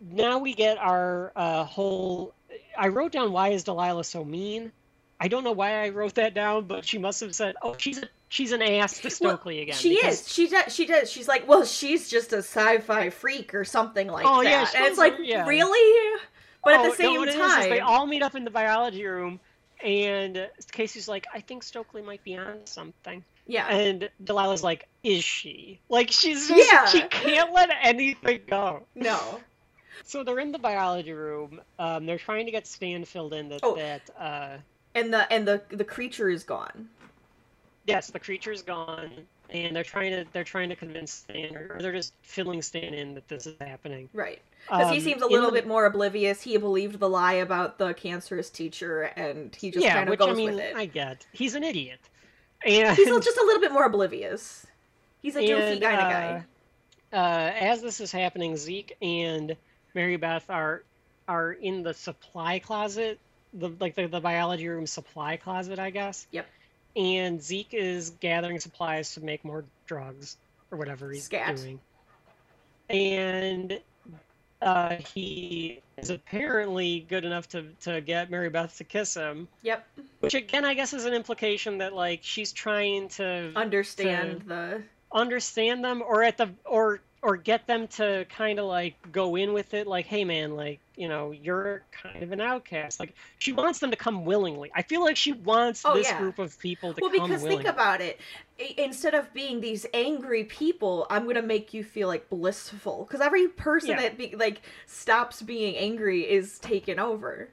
Now 0.00 0.38
we 0.38 0.54
get 0.54 0.78
our 0.78 1.32
uh, 1.34 1.64
whole. 1.64 2.34
I 2.76 2.88
wrote 2.88 3.12
down 3.12 3.32
why 3.32 3.48
is 3.48 3.64
Delilah 3.64 4.04
so 4.04 4.24
mean. 4.24 4.72
I 5.20 5.26
don't 5.26 5.42
know 5.42 5.52
why 5.52 5.84
I 5.84 5.88
wrote 5.88 6.14
that 6.14 6.34
down, 6.34 6.66
but 6.66 6.84
she 6.84 6.98
must 6.98 7.20
have 7.22 7.34
said, 7.34 7.56
"Oh, 7.60 7.74
she's 7.76 7.98
a, 7.98 8.08
she's 8.28 8.52
an 8.52 8.62
ass 8.62 9.00
to 9.00 9.10
Stokely 9.10 9.60
again." 9.62 9.74
She 9.74 9.96
because- 9.96 10.20
is. 10.22 10.32
She 10.32 10.46
does. 10.48 10.72
She 10.74 10.86
does. 10.86 11.10
She's 11.10 11.26
like, 11.26 11.48
well, 11.48 11.64
she's 11.64 12.08
just 12.08 12.32
a 12.32 12.38
sci-fi 12.38 13.10
freak 13.10 13.52
or 13.54 13.64
something 13.64 14.06
like 14.06 14.24
that. 14.24 14.30
Oh, 14.32 14.42
that. 14.44 14.48
yeah, 14.72 14.78
and 14.78 14.86
it's 14.86 14.98
like, 14.98 15.14
yeah. 15.20 15.44
really? 15.46 16.20
But 16.62 16.74
at 16.74 16.80
Oh, 16.80 16.82
the 16.84 16.88
no, 16.90 16.94
same 16.94 17.18
what 17.18 17.28
it 17.28 17.34
is 17.34 17.40
is 17.40 17.40
time, 17.40 17.70
they 17.70 17.80
all 17.80 18.06
meet 18.06 18.22
up 18.22 18.36
in 18.36 18.44
the 18.44 18.50
biology 18.50 19.04
room, 19.06 19.40
and 19.82 20.48
Casey's 20.70 21.08
like, 21.08 21.26
"I 21.34 21.40
think 21.40 21.64
Stokely 21.64 22.02
might 22.02 22.22
be 22.22 22.36
on 22.36 22.58
something," 22.66 23.24
yeah, 23.48 23.66
and 23.68 24.08
Delilah's 24.22 24.62
like, 24.62 24.86
"Is 25.02 25.24
she?" 25.24 25.80
Like 25.88 26.10
she's 26.12 26.46
just 26.48 26.72
Yeah. 26.72 26.84
she 26.86 27.02
can't 27.08 27.52
let 27.52 27.70
anything 27.82 28.42
go. 28.48 28.84
no, 28.94 29.40
So 30.04 30.22
they're 30.22 30.38
in 30.38 30.52
the 30.52 30.58
biology 30.58 31.12
room. 31.12 31.60
Um, 31.78 32.06
they're 32.06 32.18
trying 32.18 32.46
to 32.46 32.52
get 32.52 32.66
Stan 32.68 33.04
filled 33.04 33.34
in 33.34 33.48
that 33.48 33.60
Oh. 33.62 33.74
that. 33.76 34.08
Uh, 34.18 34.58
and 34.94 35.12
the 35.12 35.30
and 35.32 35.46
the 35.48 35.60
the 35.70 35.84
creature 35.84 36.30
is 36.30 36.44
gone. 36.44 36.88
yes, 37.86 38.10
the 38.10 38.18
creature's 38.20 38.62
gone, 38.62 39.10
and 39.50 39.74
they're 39.74 39.82
trying 39.84 40.12
to 40.12 40.24
they're 40.32 40.44
trying 40.44 40.68
to 40.68 40.76
convince 40.76 41.12
Stan, 41.12 41.56
or 41.56 41.78
they're 41.80 41.92
just 41.92 42.12
filling 42.22 42.62
Stan 42.62 42.94
in 42.94 43.14
that 43.14 43.28
this 43.28 43.46
is 43.46 43.54
happening. 43.60 44.08
Right. 44.14 44.40
Because 44.66 44.90
he 44.90 44.98
Um, 44.98 45.02
seems 45.04 45.22
a 45.22 45.26
little 45.26 45.46
the- 45.50 45.56
bit 45.56 45.66
more 45.66 45.86
oblivious. 45.86 46.42
He 46.42 46.56
believed 46.58 46.98
the 47.00 47.08
lie 47.08 47.34
about 47.34 47.78
the 47.78 47.94
cancerous 47.94 48.50
teacher, 48.50 49.02
and 49.16 49.54
he 49.56 49.70
just 49.70 49.84
yeah, 49.84 49.94
kind 49.94 50.08
of 50.08 50.10
which 50.10 50.18
goes 50.20 50.28
I 50.30 50.34
mean, 50.34 50.50
with 50.50 50.58
it. 50.60 50.76
I 50.76 50.84
get. 50.86 51.26
He's 51.32 51.54
an 51.54 51.64
idiot, 51.64 52.00
and 52.64 52.96
He's 52.96 53.06
just 53.06 53.38
a 53.38 53.44
little 53.44 53.60
bit 53.60 53.72
more 53.72 53.84
oblivious. 53.84 54.66
He's 55.22 55.36
a 55.36 55.40
goofy 55.46 55.80
kind 55.80 56.00
of 56.00 56.06
uh, 56.06 56.10
guy. 56.10 56.44
Uh, 57.12 57.52
as 57.58 57.82
this 57.82 58.00
is 58.00 58.12
happening, 58.12 58.56
Zeke 58.56 58.96
and 59.00 59.56
Mary 59.94 60.16
Beth 60.16 60.48
are 60.48 60.82
are 61.26 61.52
in 61.52 61.82
the 61.82 61.94
supply 61.94 62.58
closet, 62.58 63.18
the 63.52 63.70
like 63.80 63.94
the, 63.94 64.06
the 64.06 64.20
biology 64.20 64.68
room 64.68 64.86
supply 64.86 65.36
closet, 65.36 65.78
I 65.78 65.90
guess. 65.90 66.26
Yep. 66.30 66.46
And 66.96 67.42
Zeke 67.42 67.74
is 67.74 68.10
gathering 68.20 68.60
supplies 68.60 69.14
to 69.14 69.24
make 69.24 69.44
more 69.44 69.64
drugs 69.86 70.36
or 70.70 70.78
whatever 70.78 71.10
he's 71.10 71.24
Scat. 71.24 71.56
doing. 71.56 71.80
And 72.90 73.80
uh, 74.62 74.96
he 75.14 75.80
is 75.96 76.10
apparently 76.10 77.06
good 77.08 77.24
enough 77.24 77.48
to, 77.48 77.64
to 77.82 78.00
get 78.00 78.30
Mary 78.30 78.48
Beth 78.50 78.76
to 78.78 78.84
kiss 78.84 79.14
him, 79.14 79.48
Yep. 79.62 79.86
which 80.20 80.34
again 80.34 80.64
I 80.64 80.74
guess 80.74 80.92
is 80.92 81.04
an 81.04 81.14
implication 81.14 81.78
that 81.78 81.92
like 81.94 82.20
she's 82.22 82.52
trying 82.52 83.08
to 83.10 83.52
Understand 83.56 84.42
the. 84.46 84.82
understand 85.12 85.84
them 85.84 86.02
or 86.02 86.22
at 86.22 86.36
the 86.38 86.50
or 86.64 87.00
or 87.20 87.36
get 87.36 87.66
them 87.66 87.88
to 87.88 88.24
kind 88.28 88.58
of 88.60 88.66
like 88.66 88.94
go 89.10 89.34
in 89.36 89.52
with 89.52 89.74
it 89.74 89.86
like 89.88 90.06
hey 90.06 90.24
man 90.24 90.54
like 90.54 90.78
you 90.96 91.08
know 91.08 91.32
you're 91.32 91.82
kind 91.90 92.22
of 92.22 92.30
an 92.30 92.40
outcast 92.40 93.00
like 93.00 93.12
she 93.38 93.52
wants 93.52 93.80
them 93.80 93.90
to 93.90 93.96
come 93.96 94.24
willingly 94.24 94.70
i 94.74 94.82
feel 94.82 95.02
like 95.02 95.16
she 95.16 95.32
wants 95.32 95.82
Oh, 95.84 95.94
this 95.94 96.06
yeah. 96.08 96.18
group 96.18 96.38
of 96.38 96.56
people 96.60 96.94
to 96.94 97.00
come. 97.00 97.10
Well, 97.10 97.18
come 97.20 97.28
because 97.28 97.42
willingly 97.42 97.64
think 97.64 97.74
about 97.74 98.00
it. 98.00 98.20
Instead 98.76 99.14
of 99.14 99.32
being 99.32 99.60
these 99.60 99.86
angry 99.94 100.42
people, 100.44 101.06
I'm 101.10 101.26
gonna 101.26 101.42
make 101.42 101.72
you 101.72 101.84
feel 101.84 102.08
like 102.08 102.28
blissful. 102.28 103.04
Because 103.04 103.20
every 103.20 103.46
person 103.48 103.90
Yeah. 103.90 104.02
that 104.02 104.18
be, 104.18 104.34
like 104.36 104.62
stops 104.86 105.40
being 105.42 105.76
angry 105.76 106.22
is 106.28 106.58
taken 106.58 106.98
over. 106.98 107.48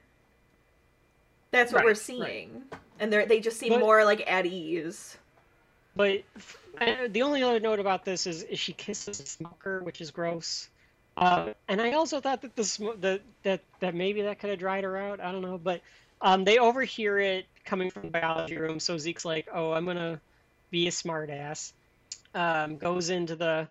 That's 1.52 1.72
what 1.72 1.78
Right, 1.78 1.84
we're 1.84 1.90
right. 1.90 1.96
seeing, 1.98 2.62
and 2.98 3.12
they 3.12 3.24
they 3.24 3.40
just 3.40 3.58
seem 3.58 3.70
But- 3.74 3.80
more 3.80 4.04
like 4.04 4.28
at 4.30 4.46
ease. 4.46 5.16
But 5.96 6.24
the 7.12 7.22
only 7.22 7.42
other 7.42 7.60
note 7.60 7.80
about 7.80 8.04
this 8.04 8.26
is, 8.26 8.42
is 8.44 8.58
she 8.60 8.74
kisses 8.74 9.20
a 9.20 9.26
smoker 9.26 9.82
which 9.82 10.00
is 10.00 10.10
gross. 10.10 10.68
Uh, 11.16 11.54
and 11.68 11.80
i 11.80 11.92
also 11.92 12.20
thought 12.20 12.42
that 12.42 12.54
the 12.56 12.64
sm- 12.64 13.00
that 13.00 13.22
that 13.42 13.62
that 13.80 13.94
maybe 13.94 14.22
that 14.22 14.38
could 14.38 14.50
have 14.50 14.58
dried 14.58 14.84
her 14.84 14.96
out. 14.96 15.20
I 15.20 15.32
don't 15.32 15.42
know. 15.42 15.58
But 15.58 15.80
um, 16.20 16.44
they 16.44 16.58
overhear 16.58 17.18
it 17.18 17.46
coming 17.64 17.90
from 17.90 18.02
the 18.04 18.10
biology 18.10 18.58
room. 18.58 18.80
So 18.80 18.98
zeke's 18.98 19.24
like 19.24 19.48
oh 19.52 19.72
i'm 19.72 19.86
gonna 19.86 20.20
be 20.70 20.86
a 20.88 20.90
smartass. 20.90 21.72
um, 22.34 22.76
goes 22.76 23.10
into 23.10 23.36
the 23.36 23.68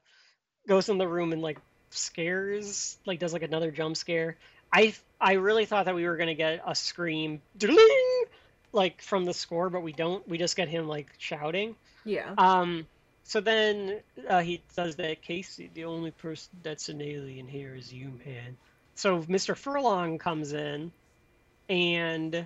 goes 0.68 0.90
in 0.90 0.98
the 0.98 1.08
room 1.08 1.34
and 1.34 1.42
like 1.44 1.60
scares 1.92 2.98
like 3.06 3.20
does 3.20 3.34
like 3.34 3.44
another 3.44 3.72
jump 3.72 3.96
scare. 3.98 4.38
I 4.74 4.96
i 5.22 5.34
really 5.34 5.66
thought 5.66 5.86
that 5.86 5.96
we 5.96 6.08
were 6.08 6.18
gonna 6.18 6.34
get 6.36 6.64
a 6.66 6.74
scream 6.76 7.42
like 8.74 9.02
from 9.02 9.26
the 9.26 9.34
score 9.34 9.70
but 9.70 9.84
we 9.84 9.94
don't. 9.94 10.28
We 10.28 10.40
just 10.40 10.56
get 10.56 10.68
him 10.70 10.88
like 10.88 11.08
shouting 11.20 11.76
Yeah. 12.06 12.34
um, 12.38 12.88
so 13.24 13.42
then 13.42 14.02
uh, 14.30 14.42
he 14.42 14.62
does 14.76 14.96
that, 14.98 15.24
Casey. 15.24 15.70
The 15.74 15.86
only 15.86 16.12
person 16.12 16.52
that's 16.62 16.90
an 16.90 17.02
alien 17.02 17.48
here 17.48 17.74
is 17.76 17.92
you, 17.92 18.20
man. 18.26 18.56
So 18.94 19.24
Mr. 19.24 19.58
Furlong 19.58 20.20
comes 20.20 20.54
in 20.54 20.92
and 21.68 22.46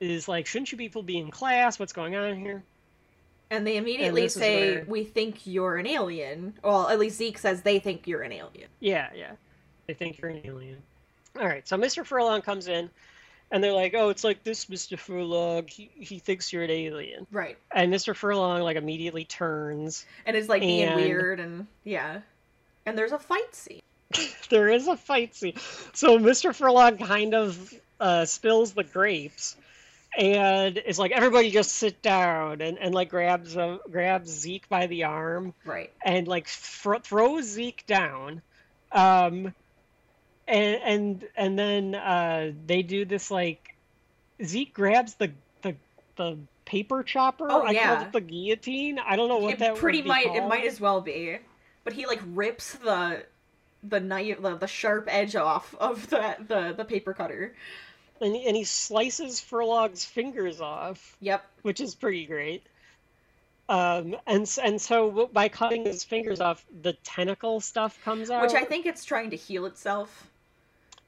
is 0.00 0.26
like, 0.26 0.46
"Shouldn't 0.46 0.72
you 0.72 0.78
people 0.78 1.02
be 1.02 1.18
in 1.18 1.30
class? 1.30 1.78
What's 1.78 1.92
going 1.92 2.16
on 2.16 2.36
here?" 2.36 2.64
And 3.50 3.66
they 3.66 3.76
immediately 3.76 4.24
is 4.24 4.34
say, 4.34 4.76
where- 4.76 4.84
"We 4.86 5.04
think 5.04 5.46
you're 5.46 5.76
an 5.76 5.86
alien." 5.86 6.54
Well, 6.64 6.88
at 6.88 6.98
least 6.98 7.18
Zeke 7.18 7.38
says 7.38 7.62
they 7.62 7.78
think 7.78 8.06
you're 8.06 8.22
an 8.22 8.32
alien. 8.32 8.68
Yeah, 8.80 9.10
yeah. 9.14 9.32
They 9.86 9.94
think 9.94 10.18
you're 10.18 10.30
an 10.30 10.40
alien. 10.44 10.82
All 11.38 11.46
right. 11.46 11.68
So 11.68 11.76
Mr. 11.76 12.04
Furlong 12.04 12.40
comes 12.42 12.66
in, 12.68 12.90
and 13.50 13.62
they're 13.62 13.72
like, 13.72 13.94
"Oh, 13.94 14.08
it's 14.08 14.24
like 14.24 14.42
this, 14.44 14.66
Mr. 14.66 14.98
Furlong. 14.98 15.66
He 15.68 15.90
he 15.94 16.18
thinks 16.18 16.52
you're 16.52 16.62
an 16.64 16.70
alien." 16.70 17.26
Right. 17.30 17.56
And 17.72 17.92
Mr. 17.92 18.14
Furlong 18.14 18.62
like 18.62 18.76
immediately 18.76 19.24
turns. 19.24 20.04
And 20.24 20.36
is 20.36 20.48
like 20.48 20.62
being 20.62 20.94
weird 20.94 21.40
and 21.40 21.66
yeah. 21.84 22.20
And 22.84 22.96
there's 22.96 23.12
a 23.12 23.18
fight 23.18 23.54
scene. 23.54 23.80
there 24.50 24.68
is 24.68 24.86
a 24.88 24.96
fight 24.96 25.34
scene. 25.34 25.56
So 25.94 26.18
Mr. 26.18 26.54
Furlong 26.54 26.98
kind 26.98 27.34
of 27.34 27.74
uh, 28.00 28.24
spills 28.24 28.72
the 28.72 28.84
grapes 28.84 29.56
and 30.16 30.78
is 30.78 30.98
like, 30.98 31.10
everybody 31.12 31.50
just 31.50 31.72
sit 31.72 32.00
down 32.02 32.60
and, 32.60 32.78
and 32.78 32.94
like 32.94 33.10
grabs 33.10 33.56
uh, 33.56 33.78
grabs 33.90 34.30
Zeke 34.30 34.68
by 34.68 34.86
the 34.86 35.04
arm 35.04 35.52
Right. 35.64 35.90
and 36.04 36.28
like 36.28 36.46
fr- 36.48 36.98
throws 37.02 37.44
Zeke 37.44 37.84
down. 37.86 38.40
Um, 38.92 39.52
and 40.48 40.80
and 40.82 41.28
and 41.36 41.58
then 41.58 41.94
uh, 41.94 42.52
they 42.66 42.82
do 42.82 43.04
this 43.04 43.30
like 43.30 43.74
Zeke 44.44 44.72
grabs 44.72 45.14
the 45.14 45.32
the 45.62 45.74
the 46.16 46.38
paper 46.64 47.02
chopper. 47.02 47.46
Oh, 47.50 47.62
I 47.62 47.70
yeah. 47.70 47.94
called 47.94 48.06
it 48.08 48.12
the 48.12 48.20
guillotine. 48.20 48.98
I 48.98 49.16
don't 49.16 49.28
know 49.28 49.38
what 49.38 49.54
it 49.54 49.58
that 49.60 49.76
pretty 49.76 49.98
would 49.98 50.04
be 50.04 50.08
might 50.08 50.34
it 50.34 50.46
might 50.46 50.66
as 50.66 50.80
well 50.80 51.00
be. 51.00 51.38
But 51.84 51.92
he 51.92 52.06
like 52.06 52.20
rips 52.26 52.74
the 52.74 53.24
the 53.82 54.00
knife 54.00 54.42
the, 54.42 54.56
the 54.56 54.66
sharp 54.66 55.06
edge 55.08 55.36
off 55.36 55.74
of 55.78 56.08
the, 56.10 56.36
the 56.46 56.74
the 56.76 56.84
paper 56.84 57.12
cutter. 57.12 57.54
and, 58.20 58.34
and 58.34 58.56
he 58.56 58.64
slices 58.64 59.40
Furlong's 59.40 60.04
fingers 60.04 60.60
off. 60.60 61.16
Yep. 61.20 61.44
which 61.62 61.80
is 61.80 61.94
pretty 61.94 62.26
great. 62.26 62.62
Um, 63.68 64.16
and 64.26 64.48
and 64.62 64.80
so 64.80 65.28
by 65.32 65.48
cutting 65.48 65.84
his 65.84 66.04
fingers 66.04 66.40
off, 66.40 66.64
the 66.82 66.92
tentacle 67.04 67.60
stuff 67.60 67.98
comes 68.04 68.30
out. 68.30 68.42
Which 68.42 68.54
I 68.54 68.64
think 68.64 68.86
it's 68.86 69.04
trying 69.04 69.30
to 69.30 69.36
heal 69.36 69.66
itself. 69.66 70.28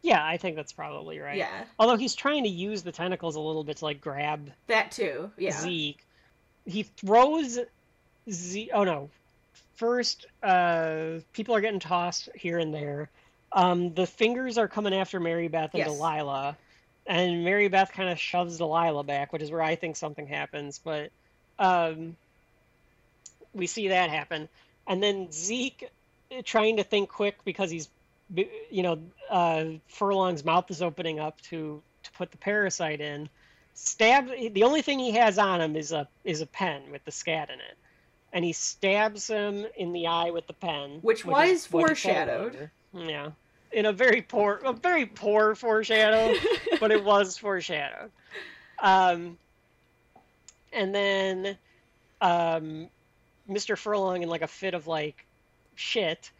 Yeah, 0.02 0.24
I 0.24 0.36
think 0.36 0.56
that's 0.56 0.72
probably 0.72 1.18
right. 1.18 1.36
Yeah. 1.36 1.64
Although 1.78 1.96
he's 1.96 2.14
trying 2.14 2.44
to 2.44 2.48
use 2.48 2.82
the 2.82 2.92
tentacles 2.92 3.36
a 3.36 3.40
little 3.40 3.64
bit 3.64 3.78
to 3.78 3.84
like 3.84 4.00
grab 4.00 4.50
That 4.66 4.92
too. 4.92 5.30
Yeah. 5.36 5.52
Zeke. 5.52 6.04
He 6.66 6.82
throws 6.82 7.58
Zeke. 8.30 8.70
Oh 8.72 8.84
no! 8.84 9.10
First, 9.76 10.26
uh, 10.42 11.20
people 11.32 11.54
are 11.54 11.60
getting 11.60 11.80
tossed 11.80 12.28
here 12.34 12.58
and 12.58 12.74
there. 12.74 13.10
Um, 13.52 13.94
the 13.94 14.06
fingers 14.06 14.58
are 14.58 14.68
coming 14.68 14.94
after 14.94 15.18
Mary 15.20 15.48
Beth 15.48 15.70
and 15.72 15.78
Yes. 15.78 15.88
Delilah, 15.88 16.56
and 17.06 17.44
Mary 17.44 17.68
Beth 17.68 17.90
kind 17.92 18.10
of 18.10 18.18
shoves 18.18 18.58
Delilah 18.58 19.04
back, 19.04 19.32
which 19.32 19.42
is 19.42 19.50
where 19.50 19.62
I 19.62 19.76
think 19.76 19.96
something 19.96 20.26
happens. 20.26 20.78
But 20.82 21.10
um, 21.58 22.16
we 23.54 23.66
see 23.66 23.88
that 23.88 24.10
happen, 24.10 24.48
and 24.86 25.02
then 25.02 25.32
Zeke 25.32 25.90
uh, 26.30 26.42
trying 26.44 26.76
to 26.76 26.84
think 26.84 27.08
quick 27.08 27.38
because 27.44 27.70
he's, 27.70 27.88
you 28.34 28.82
know, 28.82 28.98
uh, 29.30 29.64
Furlong's 29.88 30.44
mouth 30.44 30.70
is 30.70 30.82
opening 30.82 31.20
up 31.20 31.40
to 31.42 31.82
to 32.02 32.10
put 32.12 32.30
the 32.30 32.36
parasite 32.36 33.00
in. 33.00 33.28
Stab. 33.74 34.28
The 34.28 34.62
only 34.62 34.82
thing 34.82 34.98
he 34.98 35.12
has 35.12 35.38
on 35.38 35.60
him 35.60 35.76
is 35.76 35.92
a 35.92 36.08
is 36.24 36.40
a 36.40 36.46
pen 36.46 36.82
with 36.90 37.04
the 37.04 37.12
scat 37.12 37.48
in 37.50 37.60
it, 37.60 37.76
and 38.32 38.44
he 38.44 38.52
stabs 38.52 39.28
him 39.28 39.66
in 39.76 39.92
the 39.92 40.06
eye 40.06 40.30
with 40.30 40.46
the 40.46 40.52
pen, 40.52 40.98
Which 41.02 41.20
is 41.20 41.26
was 41.26 41.36
what 41.36 41.48
he 41.48 41.56
said 41.56 41.70
foreshadowed. 41.70 42.70
Yeah, 42.92 43.30
in 43.72 43.86
a 43.86 43.92
very 43.92 44.22
poor, 44.22 44.60
a 44.64 44.72
very 44.72 45.06
poor 45.06 45.54
foreshadow, 45.54 46.34
but 46.80 46.90
it 46.90 47.04
was 47.04 47.38
foreshadowed. 47.38 48.10
Um, 48.80 49.38
and 50.72 50.94
then, 50.94 51.56
um, 52.20 52.88
Mr. 53.48 53.76
Furlong, 53.76 54.22
in 54.22 54.28
like 54.28 54.42
a 54.42 54.48
fit 54.48 54.74
of 54.74 54.86
like 54.86 55.24
shit, 55.74 56.30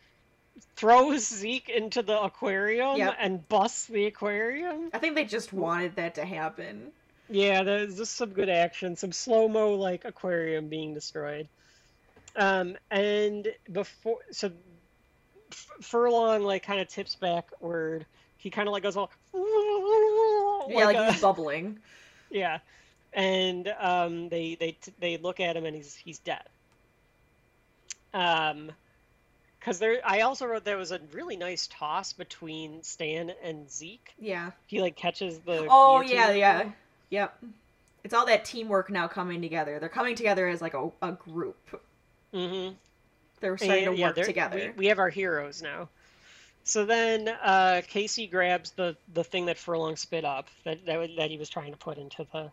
throws 0.76 1.26
Zeke 1.26 1.68
into 1.68 2.02
the 2.02 2.20
aquarium 2.20 2.96
Yep. 2.96 3.16
and 3.18 3.48
busts 3.48 3.86
the 3.86 4.06
aquarium. 4.06 4.90
I 4.92 4.98
think 4.98 5.14
they 5.14 5.24
just 5.24 5.52
wanted 5.52 5.96
that 5.96 6.14
to 6.16 6.24
happen. 6.24 6.92
Yeah, 7.30 7.62
there's 7.62 7.96
just 7.96 8.16
some 8.16 8.30
good 8.30 8.48
action, 8.48 8.96
some 8.96 9.12
slow 9.12 9.48
mo 9.48 9.74
like 9.74 10.04
aquarium 10.04 10.68
being 10.68 10.94
destroyed. 10.94 11.48
Um, 12.36 12.76
and 12.90 13.48
before, 13.70 14.18
so 14.30 14.50
Furlong 15.80 16.42
like 16.42 16.62
kind 16.62 16.80
of 16.80 16.88
tips 16.88 17.14
backward. 17.16 18.06
He 18.36 18.50
kind 18.50 18.68
of 18.68 18.72
like 18.72 18.82
goes 18.82 18.96
all 18.96 19.10
yeah, 20.68 20.84
like 20.84 20.96
a- 20.96 21.12
he's 21.12 21.20
bubbling. 21.20 21.78
yeah, 22.30 22.58
and 23.12 23.72
um, 23.80 24.28
they 24.28 24.54
they 24.54 24.76
they 24.98 25.16
look 25.16 25.40
at 25.40 25.56
him 25.56 25.64
and 25.64 25.74
he's 25.74 25.94
he's 25.94 26.18
dead. 26.20 26.44
Um, 28.14 28.72
because 29.58 29.78
there, 29.78 30.00
I 30.04 30.20
also 30.20 30.46
wrote 30.46 30.64
there 30.64 30.76
was 30.76 30.92
a 30.92 31.00
really 31.12 31.36
nice 31.36 31.66
toss 31.66 32.12
between 32.12 32.82
Stan 32.82 33.32
and 33.42 33.70
Zeke. 33.70 34.14
Yeah. 34.18 34.52
He 34.66 34.80
like 34.80 34.96
catches 34.96 35.38
the. 35.40 35.66
Oh 35.68 36.00
guillotine 36.00 36.16
yeah, 36.16 36.32
yeah. 36.32 36.70
Yep. 37.10 37.44
It's 38.04 38.14
all 38.14 38.26
that 38.26 38.44
teamwork 38.44 38.90
now 38.90 39.08
coming 39.08 39.42
together. 39.42 39.78
They're 39.78 39.88
coming 39.88 40.14
together 40.14 40.48
as 40.48 40.62
like 40.62 40.74
a, 40.74 40.90
a 41.02 41.12
group. 41.12 41.80
Mm-hmm. 42.32 42.74
They're 43.40 43.56
starting 43.56 43.86
And, 43.88 43.96
to 43.96 44.02
work 44.02 44.16
together. 44.16 44.72
We, 44.76 44.78
we 44.78 44.86
have 44.86 44.98
our 44.98 45.10
heroes 45.10 45.62
now. 45.62 45.88
So 46.64 46.84
then 46.84 47.28
uh, 47.28 47.82
Casey 47.88 48.26
grabs 48.26 48.72
the, 48.72 48.96
the 49.14 49.24
thing 49.24 49.46
that 49.46 49.56
Furlong 49.56 49.96
spit 49.96 50.24
up 50.24 50.48
that, 50.64 50.84
that 50.84 51.08
that 51.16 51.30
he 51.30 51.38
was 51.38 51.48
trying 51.48 51.72
to 51.72 51.78
put 51.78 51.96
into 51.96 52.26
the 52.30 52.50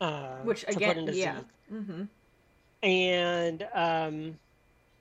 uh, 0.00 0.36
Which 0.42 0.64
again, 0.66 1.10
yeah. 1.12 1.40
Mm-hmm. 1.72 2.04
and 2.82 3.66
um, 3.74 4.38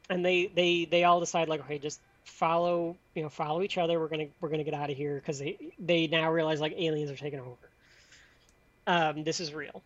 and 0.09 0.25
they 0.25 0.47
they 0.55 0.85
they 0.85 1.03
all 1.03 1.19
decide 1.19 1.47
like 1.49 1.61
okay 1.61 1.77
just 1.77 1.99
follow 2.23 2.95
you 3.15 3.23
know 3.23 3.29
follow 3.29 3.61
each 3.61 3.77
other 3.77 3.99
we're 3.99 4.07
gonna 4.07 4.27
we're 4.41 4.49
gonna 4.49 4.63
get 4.63 4.73
out 4.73 4.89
of 4.89 4.97
here 4.97 5.15
because 5.15 5.39
they 5.39 5.57
they 5.79 6.07
now 6.07 6.31
realize 6.31 6.59
like 6.61 6.73
aliens 6.77 7.09
are 7.09 7.15
taking 7.15 7.39
over 7.39 7.69
um, 8.87 9.23
this 9.23 9.39
is 9.39 9.53
real 9.53 9.81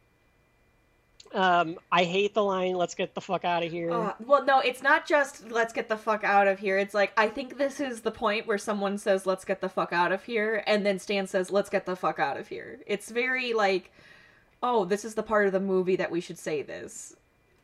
um, 1.34 1.80
I 1.92 2.04
hate 2.04 2.36
the 2.36 2.44
line 2.44 2.76
let's 2.76 2.94
get 2.94 3.16
the 3.16 3.22
fuck 3.22 3.44
out 3.44 3.64
of 3.64 3.72
here 3.72 3.92
Uh, 3.92 4.14
well, 4.20 4.46
no, 4.46 4.60
it's 4.60 4.84
not 4.84 5.08
just 5.08 5.50
let's 5.50 5.74
get 5.74 5.90
the 5.90 5.98
fuck 5.98 6.24
out 6.24 6.48
of 6.48 6.60
here. 6.60 6.78
It's 6.78 6.94
like 6.94 7.12
I 7.18 7.28
think 7.28 7.58
this 7.58 7.80
is 7.80 8.02
the 8.02 8.12
point 8.12 8.46
where 8.46 8.60
someone 8.60 9.00
says 9.00 9.26
let's 9.26 9.44
get 9.44 9.60
the 9.60 9.68
fuck 9.70 9.92
out 9.94 10.12
of 10.12 10.24
here, 10.24 10.64
and 10.68 10.86
then 10.86 11.00
Stan 11.00 11.26
says 11.26 11.50
let's 11.50 11.72
get 11.72 11.88
the 11.88 11.96
fuck 11.96 12.20
out 12.20 12.38
of 12.38 12.50
here. 12.50 12.80
It's 12.86 13.10
very 13.10 13.54
like, 13.54 13.92
oh, 14.62 14.86
this 14.86 15.04
is 15.04 15.16
the 15.16 15.24
part 15.24 15.48
of 15.48 15.54
the 15.54 15.60
movie 15.60 15.96
that 15.96 16.12
we 16.12 16.22
should 16.22 16.38
say 16.38 16.62
this. 16.62 17.16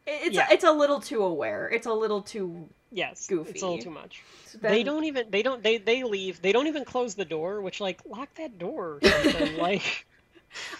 It- 0.09 0.27
It's 0.27 0.35
Yeah. 0.35 0.47
it's 0.51 0.63
a 0.63 0.71
little 0.71 0.99
too 0.99 1.23
aware. 1.23 1.69
It's 1.69 1.85
a 1.87 1.93
little 1.93 2.21
too. 2.21 2.67
yes 2.91 3.27
goofy. 3.27 3.51
it's 3.51 3.61
a 3.61 3.67
little 3.67 3.83
too 3.83 3.91
much 3.91 4.23
then- 4.61 4.71
they 4.71 4.81
don't 4.81 5.03
even 5.03 5.29
they 5.29 5.43
don't 5.43 5.61
they 5.61 5.77
they 5.77 6.01
leave 6.03 6.41
they 6.41 6.51
don't 6.51 6.65
even 6.65 6.83
close 6.83 7.13
the 7.13 7.23
door 7.25 7.61
which 7.61 7.79
like 7.79 8.01
lock 8.09 8.33
that 8.35 8.57
door 8.57 8.97
like 9.59 10.07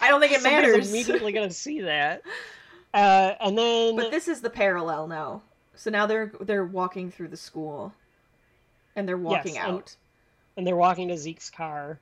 I 0.02 0.08
don't 0.08 0.20
think 0.20 0.32
it 0.34 0.42
matters. 0.42 0.90
immediately 0.90 1.32
gonna 1.34 1.52
see 1.52 1.82
that 1.82 2.24
uh, 2.96 3.36
and 3.40 3.56
then 3.56 3.96
But 3.96 4.10
this 4.10 4.28
is 4.28 4.42
the 4.42 4.50
parallel 4.50 5.06
now. 5.08 5.44
So 5.76 5.92
now 5.92 6.08
they're 6.08 6.32
they're 6.42 6.66
walking 6.66 7.12
through 7.12 7.28
the 7.28 7.38
school, 7.38 7.94
and 8.96 9.08
they're 9.08 9.16
walking 9.16 9.58
and- 9.60 9.68
out. 9.76 9.96
and 10.58 10.66
they're 10.66 10.76
walking 10.76 11.10
to 11.10 11.18
Zeke's 11.18 11.52
car, 11.52 12.00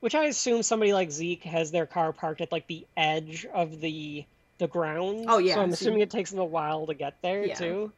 which 0.00 0.16
I 0.16 0.24
assume 0.24 0.64
somebody 0.64 0.92
like 0.92 1.12
Zeke 1.12 1.44
has 1.44 1.70
their 1.70 1.86
car 1.86 2.12
parked 2.12 2.40
at 2.40 2.50
like 2.50 2.66
the 2.66 2.84
edge 2.96 3.46
of 3.54 3.80
the 3.80 4.24
the 4.58 4.66
ground. 4.68 5.26
Oh, 5.28 5.38
yeah, 5.38 5.54
So 5.54 5.62
I'm 5.62 5.72
assuming 5.72 6.00
it 6.00 6.10
takes 6.10 6.30
them 6.30 6.40
a 6.40 6.44
while 6.44 6.86
to 6.86 6.94
get 6.94 7.20
there 7.22 7.44
Yeah. 7.44 7.54
too. 7.54 7.92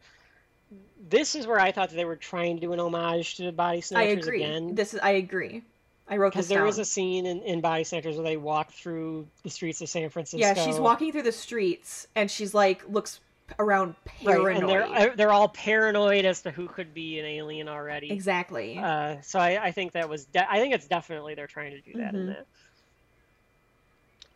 This 1.08 1.34
is 1.34 1.46
where 1.46 1.60
I 1.60 1.72
thought 1.72 1.90
that 1.90 1.96
they 1.96 2.04
were 2.04 2.16
trying 2.16 2.56
to 2.56 2.60
do 2.60 2.72
an 2.72 2.80
homage 2.80 3.36
to 3.36 3.52
Body 3.52 3.80
Snatchers 3.80 4.26
I 4.26 4.28
agree. 4.28 4.42
again. 4.42 4.74
This 4.74 4.92
is 4.94 5.00
I 5.00 5.10
agree. 5.12 5.62
I 6.10 6.16
wrote 6.16 6.32
this 6.32 6.46
Because 6.46 6.48
there 6.48 6.58
down. 6.60 6.68
is 6.68 6.78
a 6.78 6.84
scene 6.84 7.26
in, 7.26 7.40
in 7.42 7.60
Body 7.60 7.84
Snatchers 7.84 8.16
where 8.16 8.24
they 8.24 8.36
walk 8.36 8.72
through 8.72 9.26
the 9.44 9.50
streets 9.50 9.80
of 9.80 9.88
San 9.88 10.08
Francisco. 10.10 10.38
yeah, 10.38 10.54
she's 10.54 10.78
walking 10.80 11.12
through 11.12 11.22
the 11.22 11.32
streets, 11.32 12.06
and 12.14 12.30
she's 12.30 12.54
like 12.54 12.86
looks 12.88 13.20
around 13.58 13.94
paranoid. 14.04 14.44
Right, 14.44 14.56
and 14.58 14.68
they're 14.68 15.10
uh, 15.12 15.14
they're 15.16 15.32
all 15.32 15.48
paranoid 15.48 16.24
as 16.26 16.42
to 16.42 16.50
who 16.50 16.66
could 16.66 16.92
be 16.92 17.18
an 17.20 17.24
alien 17.26 17.68
already. 17.68 18.10
exactly. 18.10 18.76
Uh, 18.78 19.16
so 19.22 19.38
I, 19.38 19.66
I 19.66 19.70
think 19.72 19.92
that 19.92 20.08
was 20.08 20.24
de- 20.26 20.50
I 20.50 20.58
think 20.58 20.74
it's 20.74 20.86
definitely 20.88 21.34
they're 21.34 21.46
trying 21.46 21.70
to 21.72 21.80
do 21.80 21.98
that 21.98 22.14
in 22.14 22.20
Mhm. 22.26 22.36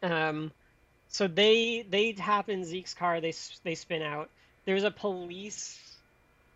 that. 0.01 0.12
Um, 0.28 0.53
so 1.13 1.29
they 1.29 1.87
they 1.89 2.13
hop 2.13 2.49
in 2.49 2.65
Zeke's 2.65 2.95
car. 2.95 3.21
They 3.21 3.35
they 3.63 3.75
spin 3.75 4.03
out. 4.03 4.31
There's 4.65 4.83
a 4.83 4.91
police 4.91 5.79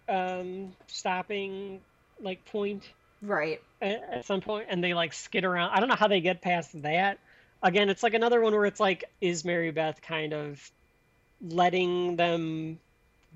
um, 0.09 0.73
stopping 0.87 1.81
like 2.21 2.45
point 2.47 2.83
right. 3.21 3.61
at, 3.83 4.03
at 4.11 4.25
some 4.25 4.41
point, 4.41 4.67
and 4.71 4.83
they 4.83 4.95
like 4.95 5.13
skid 5.13 5.45
around. 5.45 5.71
I 5.71 5.81
don't 5.81 5.89
know 5.89 5.95
how 5.97 6.09
they 6.09 6.21
get 6.23 6.41
past 6.41 6.83
that. 6.83 7.19
Again, 7.63 7.91
it's 7.91 8.03
like 8.03 8.15
another 8.15 8.41
one 8.41 8.53
where 8.55 8.65
it's 8.65 8.81
like, 8.81 9.05
is 9.21 9.45
Mary 9.45 9.71
Beth 9.73 10.01
kind 10.01 10.33
of 10.33 10.71
letting 11.43 12.17
them 12.17 12.79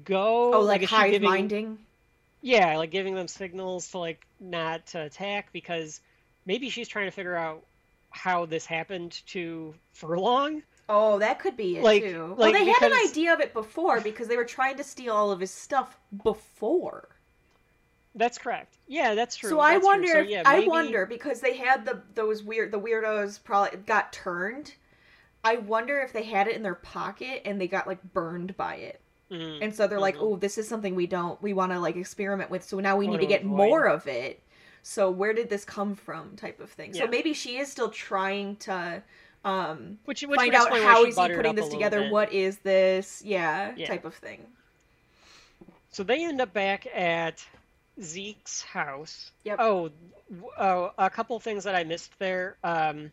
go? 0.04 0.54
Oh, 0.54 0.60
like, 0.60 0.80
she 0.80 0.86
hive 0.86 1.10
giving- 1.10 1.28
minding. 1.28 1.78
yeah, 2.40 2.76
like 2.78 2.90
giving 2.90 3.14
them 3.14 3.28
signals 3.28 3.90
to 3.90 3.98
like 3.98 4.24
not 4.38 4.86
to 4.88 5.02
attack 5.02 5.52
because 5.52 6.00
maybe 6.46 6.70
she's 6.70 6.88
trying 6.88 7.06
to 7.06 7.10
figure 7.10 7.36
out 7.36 7.62
how 8.10 8.46
this 8.46 8.64
happened 8.64 9.20
to 9.28 9.74
Furlong. 9.92 10.62
Oh, 10.92 11.20
that 11.20 11.38
could 11.38 11.56
be 11.56 11.76
it 11.76 11.84
Like- 11.84 12.02
too. 12.02 12.34
like, 12.36 12.38
well, 12.38 12.52
they 12.52 12.64
had 12.68 12.82
an 12.82 12.98
idea 13.08 13.32
of 13.32 13.38
it 13.40 13.52
before 13.54 14.00
because 14.00 14.26
they 14.26 14.36
were 14.36 14.44
trying 14.44 14.76
to 14.76 14.82
steal 14.84 15.14
all 15.14 15.30
of 15.30 15.38
his 15.38 15.52
stuff 15.52 15.96
before. 16.24 17.08
That's 18.16 18.38
correct. 18.38 18.78
Yeah, 18.88 19.14
that's 19.14 19.36
true. 19.36 19.50
So 19.50 19.60
I 19.60 19.74
That's 19.74 19.82
true. 19.82 19.88
wonder. 19.88 20.12
So, 20.12 20.18
yeah, 20.20 20.42
I 20.44 20.66
wonder 20.66 21.06
because 21.06 21.40
they 21.40 21.56
had 21.56 21.84
the 21.84 22.02
those 22.14 22.42
weird 22.42 22.72
the 22.72 22.80
weirdos 22.80 23.42
probably 23.42 23.78
got 23.86 24.12
turned. 24.12 24.74
I 25.44 25.56
wonder 25.56 26.00
if 26.00 26.12
they 26.12 26.24
had 26.24 26.48
it 26.48 26.56
in 26.56 26.62
their 26.64 26.74
pocket 26.74 27.42
and 27.44 27.60
they 27.60 27.68
got 27.68 27.86
like 27.86 28.02
burned 28.12 28.56
by 28.56 28.74
it, 28.76 29.00
Mm, 29.30 29.58
and 29.62 29.72
so 29.74 29.86
they're 29.86 30.00
like, 30.00 30.16
Mhm. 30.16 30.22
"Oh, 30.22 30.36
this 30.36 30.58
is 30.58 30.66
something 30.66 30.96
we 30.96 31.06
don't 31.06 31.40
we 31.40 31.52
want 31.52 31.70
to 31.70 31.78
like 31.78 31.94
experiment 31.94 32.50
with. 32.50 32.64
So 32.64 32.80
now 32.80 32.96
we 32.96 33.06
need 33.06 33.12
Wanna 33.20 33.26
get 33.26 33.44
more 33.44 33.86
of 33.86 34.08
it. 34.08 34.42
So 34.82 35.08
where 35.08 35.32
did 35.32 35.48
this 35.48 35.64
come 35.64 35.94
from? 35.94 36.34
Type 36.36 36.58
of 36.60 36.72
thing. 36.72 36.92
So 36.94 37.06
maybe 37.06 37.32
she 37.32 37.58
is 37.58 37.70
still 37.70 37.90
trying 37.90 38.56
to 38.56 39.04
um 39.44 39.98
which, 40.04 40.22
which 40.22 40.36
find 40.38 40.54
out 40.54 40.70
how 40.70 41.04
is 41.04 41.16
he 41.18 41.28
putting 41.28 41.54
this 41.54 41.68
together. 41.68 42.00
bit. 42.02 42.12
What 42.12 42.32
is 42.32 42.58
this? 42.58 43.22
Yeah, 43.24 43.72
Yeah. 43.76 43.86
type 43.88 44.04
of 44.04 44.14
thing. 44.14 44.46
So 45.90 46.02
they 46.02 46.24
end 46.24 46.40
up 46.40 46.52
back 46.52 46.86
at 46.94 47.44
Zeke's 48.00 48.62
house. 48.62 49.32
Yep. 49.44 49.56
Oh, 49.60 49.90
oh, 50.58 50.92
a 50.98 51.10
couple 51.10 51.38
things 51.40 51.64
that 51.64 51.74
I 51.74 51.84
missed 51.84 52.12
there. 52.18 52.56
Um, 52.62 53.10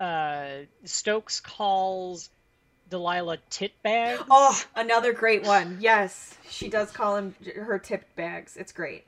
uh, 0.00 0.46
Stokes 0.84 1.40
calls 1.40 2.30
Delilah 2.90 3.38
titbag. 3.50 4.24
Oh, 4.30 4.60
another 4.76 5.12
great 5.12 5.44
one. 5.44 5.78
Yes, 5.80 6.36
she 6.48 6.68
does 6.68 6.90
call 6.90 7.16
him 7.16 7.34
her 7.54 7.78
tipped 7.78 8.14
bags. 8.16 8.56
It's 8.56 8.72
great. 8.72 9.04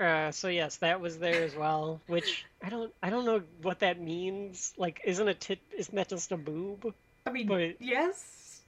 Uh, 0.00 0.30
so 0.32 0.48
yes, 0.48 0.76
that 0.76 1.00
was 1.00 1.18
there 1.18 1.44
as 1.44 1.54
well. 1.54 2.00
Which 2.06 2.44
I 2.62 2.68
don't, 2.68 2.92
I 3.02 3.10
don't 3.10 3.24
know 3.24 3.42
what 3.62 3.80
that 3.80 4.00
means. 4.00 4.72
Like, 4.76 5.00
isn't 5.04 5.28
a 5.28 5.34
tit? 5.34 5.60
Isn't 5.76 5.94
that 5.94 6.08
just 6.08 6.32
a 6.32 6.36
boob? 6.36 6.92
I 7.26 7.30
mean, 7.30 7.46
But- 7.46 7.80
yes. 7.80 8.60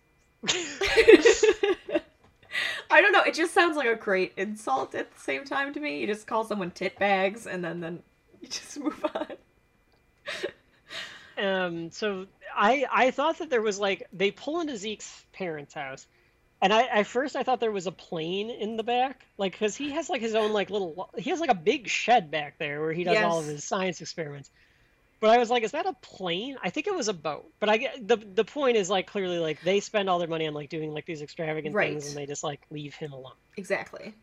I 2.90 3.00
don't 3.00 3.12
know. 3.12 3.22
It 3.22 3.34
just 3.34 3.52
sounds 3.52 3.76
like 3.76 3.88
a 3.88 3.96
great 3.96 4.32
insult 4.36 4.94
at 4.94 5.12
the 5.12 5.20
same 5.20 5.44
time 5.44 5.74
to 5.74 5.80
me. 5.80 6.00
You 6.00 6.06
just 6.06 6.26
call 6.26 6.44
someone 6.44 6.70
tit 6.70 6.98
bags 6.98 7.46
and 7.46 7.62
then 7.64 7.80
then 7.80 8.02
you 8.40 8.48
just 8.48 8.78
move 8.80 9.04
on. 9.14 9.26
Um, 11.38 11.90
so 11.90 12.26
I 12.54 12.86
I 12.90 13.10
thought 13.10 13.38
that 13.38 13.50
there 13.50 13.60
was 13.60 13.78
like 13.78 14.06
they 14.12 14.30
pull 14.30 14.60
into 14.60 14.76
Zeke's 14.76 15.24
parents' 15.32 15.74
house, 15.74 16.06
and 16.62 16.72
I 16.72 16.82
at 16.84 17.06
first 17.06 17.36
I 17.36 17.42
thought 17.42 17.60
there 17.60 17.72
was 17.72 17.86
a 17.86 17.92
plane 17.92 18.50
in 18.50 18.76
the 18.76 18.82
back, 18.82 19.26
like 19.38 19.52
because 19.52 19.76
he 19.76 19.90
has 19.92 20.08
like 20.08 20.20
his 20.20 20.34
own 20.34 20.52
like 20.52 20.70
little 20.70 21.10
he 21.18 21.30
has 21.30 21.40
like 21.40 21.50
a 21.50 21.54
big 21.54 21.88
shed 21.88 22.30
back 22.30 22.58
there 22.58 22.80
where 22.80 22.92
he 22.92 23.04
does 23.04 23.18
all 23.18 23.40
of 23.40 23.46
his 23.46 23.64
science 23.64 24.00
experiments. 24.00 24.50
But 25.20 25.30
I 25.30 25.38
was 25.38 25.48
like, 25.48 25.62
is 25.62 25.72
that 25.72 25.86
a 25.86 25.94
plane? 26.02 26.56
I 26.62 26.68
think 26.68 26.86
it 26.86 26.94
was 26.94 27.08
a 27.08 27.14
boat. 27.14 27.46
But 27.58 27.68
I 27.70 27.78
get 27.78 28.06
the 28.06 28.16
the 28.16 28.44
point 28.44 28.76
is 28.76 28.90
like 28.90 29.06
clearly 29.06 29.38
like 29.38 29.60
they 29.62 29.80
spend 29.80 30.10
all 30.10 30.18
their 30.18 30.28
money 30.28 30.46
on 30.46 30.54
like 30.54 30.68
doing 30.68 30.92
like 30.92 31.06
these 31.06 31.22
extravagant 31.22 31.74
Right. 31.74 31.90
things 31.90 32.06
and 32.06 32.16
they 32.16 32.26
just 32.26 32.44
like 32.44 32.60
leave 32.70 32.94
him 32.94 33.12
alone. 33.12 33.32
Exactly. 33.56 34.14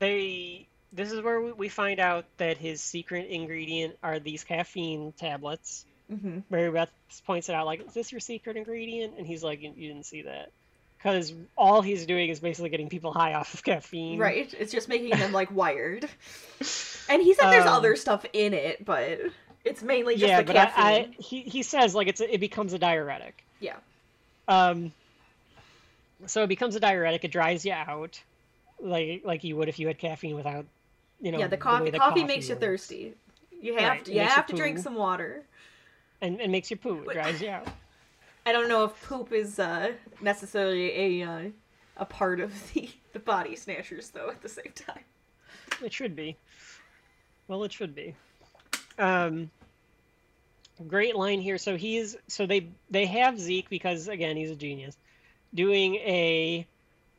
They 0.00 0.68
this 0.92 1.12
is 1.12 1.20
where 1.20 1.40
we- 1.42 1.52
we 1.52 1.68
find 1.68 2.00
out 2.00 2.24
that 2.38 2.56
his 2.56 2.82
secret 2.82 3.28
ingredient 3.28 3.96
are 4.02 4.18
these 4.18 4.44
caffeine 4.44 5.12
tablets. 5.12 5.84
hmm 6.08 6.38
Mary 6.48 6.70
Beth 6.70 6.90
points 7.26 7.50
it 7.50 7.54
out 7.54 7.66
like, 7.66 7.86
is 7.86 7.92
this 7.92 8.10
your 8.10 8.20
secret 8.20 8.56
ingredient? 8.56 9.18
And 9.18 9.26
he's 9.26 9.44
like, 9.44 9.60
you, 9.60 9.72
you 9.76 9.88
didn't 9.88 10.06
see 10.06 10.22
that. 10.22 10.50
Because 10.98 11.32
all 11.56 11.80
he's 11.80 12.06
doing 12.06 12.28
is 12.28 12.40
basically 12.40 12.70
getting 12.70 12.88
people 12.88 13.12
high 13.12 13.34
off 13.34 13.54
of 13.54 13.62
caffeine. 13.62 14.18
Right. 14.18 14.52
It's 14.58 14.72
just 14.72 14.88
making 14.88 15.10
them 15.10 15.32
like 15.32 15.50
wired. 15.50 16.08
And 17.10 17.22
he 17.22 17.32
said 17.32 17.50
there's 17.50 17.64
Um, 17.64 17.72
other 17.72 17.96
stuff 17.96 18.26
in 18.34 18.52
it, 18.52 18.84
but 18.84 19.18
it's 19.64 19.82
mainly 19.82 20.16
just 20.16 20.26
yeah, 20.28 20.42
the 20.42 20.44
but 20.52 20.56
caffeine. 20.56 20.84
I 20.84 21.22
he 21.22 21.40
he 21.40 21.62
says 21.62 21.94
like 21.94 22.06
it's 22.06 22.20
a, 22.20 22.34
it 22.34 22.38
becomes 22.38 22.74
a 22.74 22.78
diuretic. 22.78 23.44
Yeah. 23.60 23.76
Um. 24.46 24.92
So 26.26 26.42
it 26.42 26.48
becomes 26.48 26.76
a 26.76 26.80
diuretic. 26.80 27.24
It 27.24 27.30
dries 27.30 27.64
you 27.64 27.72
out, 27.72 28.20
like 28.78 29.22
like 29.24 29.42
you 29.44 29.56
would 29.56 29.70
if 29.70 29.78
you 29.78 29.86
had 29.86 29.96
caffeine 29.98 30.34
without, 30.36 30.66
you 31.20 31.32
know. 31.32 31.38
yeah, 31.38 31.46
the 31.46 31.56
way 31.56 31.60
coffee 31.60 31.90
the 31.90 31.98
coffee 31.98 32.24
makes 32.24 32.48
you 32.48 32.56
works. 32.56 32.64
thirsty. 32.66 33.14
You 33.60 33.74
have 33.78 33.82
Right, 33.90 34.04
to 34.04 34.12
you 34.12 34.20
have 34.20 34.46
to 34.48 34.54
drink 34.56 34.78
some 34.80 34.96
water. 34.96 35.44
and 36.20 36.40
and 36.42 36.52
makes 36.52 36.70
you 36.70 36.76
poo. 36.76 37.08
It 37.08 37.14
dries 37.14 37.40
you 37.40 37.48
out. 37.48 37.68
I 38.48 38.52
don't 38.52 38.68
know 38.70 38.84
if 38.84 39.02
poop 39.06 39.30
is 39.32 39.58
uh, 39.58 39.92
necessarily 40.22 41.20
a 41.22 41.28
uh, 41.28 41.42
a 41.98 42.04
part 42.06 42.40
of 42.40 42.50
the 42.72 42.88
the 43.12 43.18
body 43.18 43.54
snatchers 43.54 44.08
though 44.08 44.30
at 44.30 44.40
the 44.40 44.48
same 44.48 44.72
time. 44.74 45.04
It 45.84 45.92
should 45.92 46.16
be. 46.16 46.34
Well, 47.46 47.62
it 47.64 47.72
should 47.74 47.94
be. 47.94 48.14
Um, 48.98 49.50
great 50.86 51.14
line 51.14 51.42
here. 51.42 51.58
So 51.58 51.76
he's 51.76 52.16
so 52.26 52.46
they 52.46 52.70
they 52.88 53.04
have 53.04 53.38
Zeke 53.38 53.68
because 53.68 54.08
again 54.08 54.34
he's 54.34 54.50
a 54.50 54.56
genius, 54.56 54.96
doing 55.52 55.96
a 55.96 56.66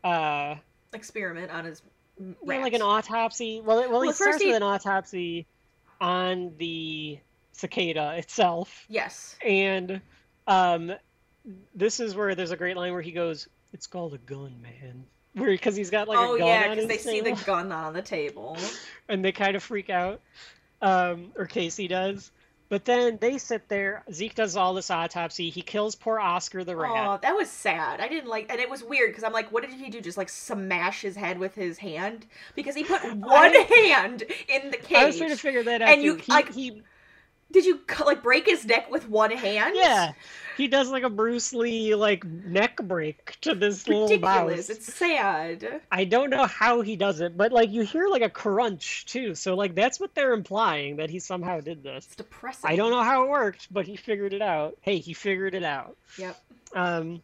uh 0.03 0.55
Experiment 0.93 1.51
on 1.51 1.65
his 1.65 1.83
m- 2.19 2.35
yeah, 2.43 2.57
like 2.57 2.73
an 2.73 2.81
autopsy. 2.81 3.61
Well, 3.63 3.77
it- 3.79 3.89
well, 3.91 3.99
Well, 3.99 4.09
he 4.09 4.13
starts 4.13 4.41
he- 4.41 4.47
with 4.47 4.55
an 4.55 4.63
autopsy 4.63 5.45
on 6.01 6.55
the 6.57 7.19
cicada 7.51 8.15
itself, 8.17 8.85
Yes. 8.89 9.35
and 9.45 10.01
um, 10.47 10.91
this 11.75 11.99
is 11.99 12.15
where 12.15 12.35
there's 12.35 12.51
a 12.51 12.57
great 12.57 12.77
line 12.77 12.93
where 12.93 13.01
he 13.01 13.11
goes, 13.11 13.47
"It's 13.73 13.87
called 13.87 14.13
a 14.13 14.17
gun, 14.19 14.61
man." 14.61 15.05
Where 15.33 15.51
because 15.51 15.75
he's 15.75 15.91
got 15.91 16.07
like 16.07 16.17
oh 16.17 16.35
a 16.35 16.39
gun 16.39 16.47
yeah, 16.47 16.69
because 16.69 16.87
they 16.87 16.97
see 16.97 17.21
the 17.21 17.39
gun 17.45 17.71
on 17.71 17.93
the 17.93 18.01
table. 18.01 18.57
and 19.09 19.23
they 19.23 19.31
kind 19.31 19.55
of 19.55 19.61
freak 19.61 19.91
out, 19.91 20.21
um, 20.81 21.31
or 21.37 21.45
Casey 21.45 21.87
does. 21.87 22.31
But 22.69 22.85
then 22.85 23.17
they 23.19 23.39
sit 23.39 23.67
there. 23.67 24.03
Zeke 24.11 24.35
does 24.35 24.55
all 24.55 24.75
this 24.75 24.91
autopsy. 24.91 25.49
He 25.49 25.63
kills 25.63 25.95
poor 25.95 26.19
Oscar 26.19 26.63
the 26.63 26.75
rat. 26.75 26.91
Oh, 26.93 27.19
that 27.21 27.35
was 27.35 27.49
sad. 27.49 27.99
I 27.99 28.07
didn't 28.07 28.29
like, 28.29 28.51
and 28.51 28.59
it 28.59 28.69
was 28.69 28.83
weird 28.83 29.09
because 29.09 29.23
I'm 29.23 29.33
like, 29.33 29.51
what 29.51 29.63
did 29.63 29.73
he 29.73 29.89
do? 29.89 30.01
Just 30.01 30.17
like 30.17 30.29
smash 30.29 31.01
his 31.01 31.15
head 31.15 31.39
with 31.39 31.55
his 31.55 31.79
hand 31.79 32.27
because 32.55 32.75
he 32.75 32.83
put 32.83 33.01
one 33.15 33.53
hand 33.85 34.23
in 34.47 34.69
the 34.69 34.77
cage. 34.77 34.97
I 34.97 35.05
was 35.05 35.17
trying 35.17 35.31
to 35.31 35.35
figure 35.35 35.63
that 35.63 35.81
out. 35.81 35.89
And 35.89 36.01
too. 36.01 36.05
you- 36.05 36.15
he, 36.15 36.31
like- 36.31 36.53
he, 36.53 36.81
Did 37.51 37.65
you 37.65 37.79
like 38.05 38.21
break 38.21 38.45
his 38.45 38.63
neck 38.65 38.91
with 38.91 39.09
one 39.09 39.31
hand? 39.31 39.75
yeah, 39.75 40.11
he 40.55 40.67
does 40.67 40.91
like 40.91 41.03
a 41.03 41.09
Bruce 41.09 41.51
Lee 41.51 41.95
like 41.95 42.23
neck 42.23 42.77
break 42.77 43.39
to 43.41 43.55
this 43.55 43.87
little 43.87 44.03
ridiculous. 44.03 44.69
mouse. 44.69 44.77
It's 44.77 44.93
sad. 44.93 45.81
I 45.91 46.05
don't 46.05 46.29
know 46.29 46.45
how 46.45 46.81
he 46.81 46.95
does 46.95 47.21
it, 47.21 47.35
but 47.35 47.51
like 47.51 47.71
you 47.71 47.81
hear 47.81 48.07
like 48.07 48.21
a 48.21 48.29
crunch 48.29 49.05
too. 49.07 49.33
So 49.33 49.55
like 49.55 49.73
that's 49.73 49.99
what 49.99 50.13
they're 50.13 50.33
implying 50.33 50.97
that 50.97 51.09
he 51.09 51.17
somehow 51.17 51.59
did 51.59 51.81
this. 51.81 52.05
It's 52.05 52.15
depressing. 52.15 52.69
I 52.69 52.75
don't 52.75 52.91
know 52.91 53.03
how 53.03 53.23
it 53.23 53.29
worked, 53.29 53.73
but 53.73 53.87
he 53.87 53.95
figured 53.95 54.33
it 54.33 54.43
out. 54.43 54.77
Hey, 54.81 54.99
he 54.99 55.13
figured 55.13 55.55
it 55.55 55.63
out. 55.63 55.97
Yep. 56.19 56.37
Um. 56.75 57.21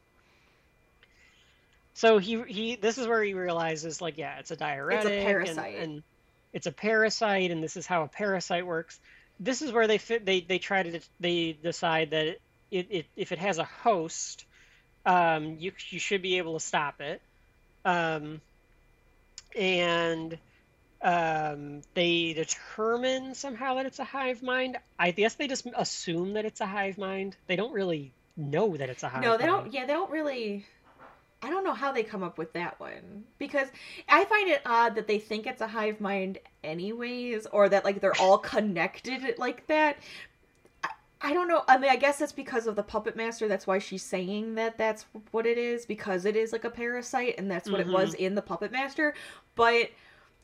So 1.94 2.18
he 2.18 2.42
he 2.48 2.76
this 2.76 2.98
is 2.98 3.08
where 3.08 3.24
he 3.24 3.34
realizes 3.36 4.02
like 4.02 4.18
yeah 4.18 4.40
it's 4.40 4.52
a 4.52 4.56
diuretic 4.56 5.12
It's 5.12 5.22
a 5.22 5.26
parasite. 5.26 5.76
and, 5.78 6.04
it's 6.52 6.68
a 6.68 6.72
parasite 6.72 7.52
and 7.52 7.62
this 7.62 7.76
is 7.78 7.86
how 7.86 8.04
a 8.04 8.08
parasite 8.08 8.66
works. 8.66 9.00
This 9.40 9.62
is 9.62 9.72
where 9.72 9.88
they 9.88 9.98
fit 9.98 10.26
they 10.26 10.42
they 10.42 10.60
try 10.60 10.84
to 10.84 11.00
they 11.20 11.54
decide 11.54 12.12
that 12.12 12.38
it, 12.72 12.88
it 12.90 13.06
if 13.16 13.32
it 13.32 13.40
has 13.40 13.58
a 13.58 13.64
host, 13.64 14.46
um 15.06 15.58
you 15.60 15.72
you 15.90 16.00
should 16.00 16.22
be 16.22 16.38
able 16.38 16.54
to 16.54 16.60
stop 16.60 17.02
it, 17.02 17.22
um, 17.84 18.42
and 19.56 20.38
um 21.02 21.82
they 21.94 22.34
determine 22.34 23.36
somehow 23.36 23.76
that 23.76 23.86
it's 23.86 24.00
a 24.00 24.04
hive 24.06 24.42
mind. 24.42 24.78
I 24.98 25.12
guess 25.12 25.36
they 25.36 25.48
just 25.48 25.68
assume 25.76 26.34
that 26.34 26.46
it's 26.46 26.62
a 26.62 26.66
hive 26.66 26.98
mind. 26.98 27.36
They 27.48 27.56
don't 27.56 27.74
really 27.74 28.14
know 28.38 28.76
that 28.78 28.90
it's 28.90 29.04
a 29.04 29.10
hive 29.10 29.22
mind. 29.22 29.32
No, 29.32 29.38
they 29.38 29.52
mind. 29.52 29.64
don't. 29.64 29.74
Yeah, 29.74 29.86
they 29.86 29.94
don't 29.94 30.12
really. 30.12 30.66
I 31.46 31.50
don't 31.52 31.64
know 31.64 31.74
how 31.74 31.92
they 31.92 32.02
come 32.02 32.24
up 32.24 32.40
with 32.40 32.54
that 32.54 32.80
one 32.80 33.24
because 33.38 33.68
I 34.10 34.26
find 34.26 34.50
it 34.50 34.62
odd 34.66 34.96
that 34.96 35.06
they 35.08 35.20
think 35.20 35.46
it's 35.46 35.62
a 35.62 35.68
hive 35.68 36.02
mind 36.02 36.40
anyways, 36.64 37.46
or 37.48 37.70
that 37.70 37.86
like 37.86 38.02
they're 38.02 38.20
all 38.20 38.40
connected 38.40 39.22
like 39.38 39.68
that. 39.68 39.98
I, 40.84 40.90
I 41.22 41.34
don't 41.34 41.48
know. 41.48 41.64
I 41.68 41.78
mean, 41.78 41.92
I 41.92 41.98
guess 41.98 42.18
that's 42.18 42.32
because 42.32 42.66
of 42.66 42.76
the 42.76 42.82
puppet 42.82 43.16
master. 43.16 43.48
That's 43.48 43.68
why 43.68 43.78
she's 43.78 44.02
saying 44.02 44.56
that 44.56 44.80
that's 44.80 45.06
what 45.30 45.46
it 45.46 45.60
is 45.60 45.86
because 45.86 46.26
it 46.26 46.36
is 46.36 46.52
like 46.52 46.64
a 46.64 46.70
parasite, 46.72 47.36
and 47.38 47.50
that's 47.50 47.70
what 47.70 47.80
Mhm. 47.80 47.90
it 47.90 47.94
was 47.94 48.14
in 48.16 48.34
the 48.34 48.42
puppet 48.42 48.72
master. 48.72 49.14
But 49.54 49.92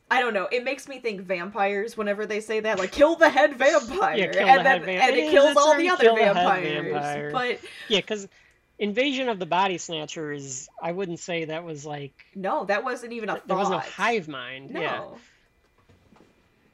I 0.08 0.20
don't 0.20 0.34
know. 0.34 0.46
It 0.52 0.62
makes 0.62 0.86
me 0.86 1.00
think 1.00 1.22
vampires 1.22 1.96
whenever 1.96 2.26
they 2.26 2.38
say 2.40 2.60
that, 2.60 2.78
like 2.78 2.92
kill 2.92 3.16
the 3.16 3.28
head 3.28 3.56
vampire, 3.56 4.16
Yeah, 4.16 4.46
and 4.46 4.60
the 4.60 4.62
then 4.62 4.82
head 5.00 5.10
and 5.10 5.16
it 5.18 5.30
kills 5.32 5.56
all 5.56 5.76
the 5.76 5.88
other 5.88 6.04
kill 6.04 6.14
the 6.14 6.22
head 6.22 6.34
vampires. 6.34 6.92
vampire. 6.92 7.30
But 7.32 7.58
Yeah, 7.88 8.00
because 8.02 8.28
Invasion 8.78 9.28
of 9.28 9.38
the 9.38 9.46
Body 9.46 9.78
Snatchers, 9.78 10.68
I 10.82 10.92
wouldn't 10.92 11.20
say 11.20 11.46
that 11.46 11.64
was 11.64 11.86
like 11.86 12.12
no, 12.34 12.64
that 12.64 12.82
wasn't 12.84 13.12
even 13.12 13.28
a 13.28 13.34
thought. 13.34 13.46
there 13.48 13.56
was 13.56 13.70
no 13.70 13.78
hive 13.78 14.28
mind. 14.28 14.70
No. 14.70 14.80
Yeah. 14.80 15.04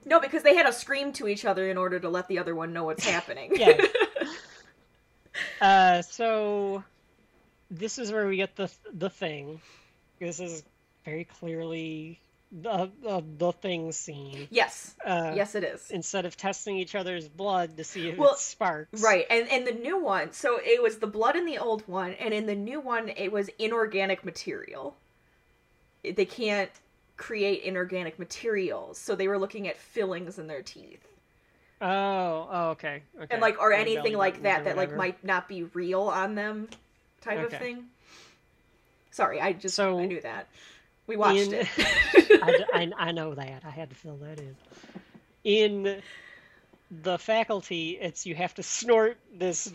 No, 0.04 0.20
because 0.20 0.42
they 0.42 0.54
had 0.54 0.64
to 0.66 0.72
scream 0.72 1.12
to 1.14 1.28
each 1.28 1.44
other 1.44 1.68
in 1.68 1.76
order 1.76 2.00
to 2.00 2.08
let 2.08 2.28
the 2.28 2.38
other 2.38 2.54
one 2.54 2.72
know 2.72 2.84
what's 2.84 3.04
happening. 3.08 3.52
Yeah. 3.54 3.80
Uh, 5.60 6.02
so 6.02 6.82
this 7.70 7.98
is 7.98 8.10
where 8.10 8.26
we 8.26 8.36
get 8.36 8.56
the 8.56 8.68
the 8.92 9.10
thing. 9.10 9.60
This 10.18 10.40
is 10.40 10.64
very 11.04 11.24
clearly 11.24 12.18
the 12.50 12.90
the, 13.02 13.24
the 13.36 13.52
thing 13.52 13.92
scene. 13.92 14.48
yes. 14.50 14.94
Uh, 15.04 15.32
Yes, 15.36 15.54
it 15.54 15.64
is. 15.64 15.90
Instead 15.90 16.24
of 16.24 16.36
testing 16.36 16.76
each 16.78 16.94
other's 16.94 17.28
blood 17.28 17.76
to 17.76 17.84
see 17.84 18.08
if 18.08 18.16
Well, 18.18 18.32
it 18.34 18.38
sparks. 18.38 19.02
Right, 19.02 19.26
and 19.30 19.48
and 19.48 19.66
the 19.66 19.72
new 19.72 19.98
one, 20.02 20.32
so 20.32 20.58
it 20.62 20.82
was 20.82 20.98
the 20.98 21.06
blood 21.06 21.36
in 21.36 21.44
the 21.44 21.58
old 21.58 21.86
one, 21.86 22.12
and 22.14 22.32
in 22.32 22.46
the 22.46 22.54
new 22.56 22.80
one, 22.80 23.10
it 23.10 23.30
was 23.32 23.48
inorganic 23.58 24.24
material. 24.24 24.96
They 26.02 26.24
can't 26.24 26.70
create 27.16 27.62
inorganic 27.64 28.18
materials, 28.18 28.96
so 28.98 29.14
they 29.16 29.28
were 29.28 29.38
looking 29.38 29.66
at 29.68 29.76
fillings 29.76 30.38
in 30.38 30.46
their 30.46 30.62
teeth, 30.62 31.04
Oh, 31.80 32.48
oh, 32.50 32.68
okay. 32.70 33.02
Okay. 33.16 33.26
and 33.30 33.40
like 33.40 33.58
or 33.60 33.70
Or 33.70 33.72
anything 33.72 34.16
like 34.16 34.42
that 34.42 34.64
that 34.64 34.76
like 34.76 34.94
might 34.96 35.22
not 35.24 35.48
be 35.48 35.64
real 35.64 36.02
on 36.02 36.34
them, 36.34 36.68
type 37.20 37.44
of 37.44 37.52
thing. 37.52 37.84
Sorry, 39.10 39.40
I 39.40 39.52
just 39.52 39.74
So, 39.74 39.98
I 39.98 40.06
knew 40.06 40.20
that. 40.20 40.48
We 41.08 41.16
watched 41.16 41.52
in- 41.52 41.54
it. 41.54 41.68
I, 42.42 42.64
I- 42.72 42.92
I 43.08 43.12
know 43.12 43.34
that. 43.34 43.62
I 43.66 43.70
had 43.70 43.90
to 43.90 43.96
fill 43.96 44.18
that 44.18 44.38
in. 44.38 44.56
In 45.42 46.02
the 46.90 47.18
faculty, 47.18 47.98
it's 48.00 48.24
you 48.26 48.34
have 48.36 48.54
to 48.54 48.62
snort 48.62 49.18
this 49.34 49.72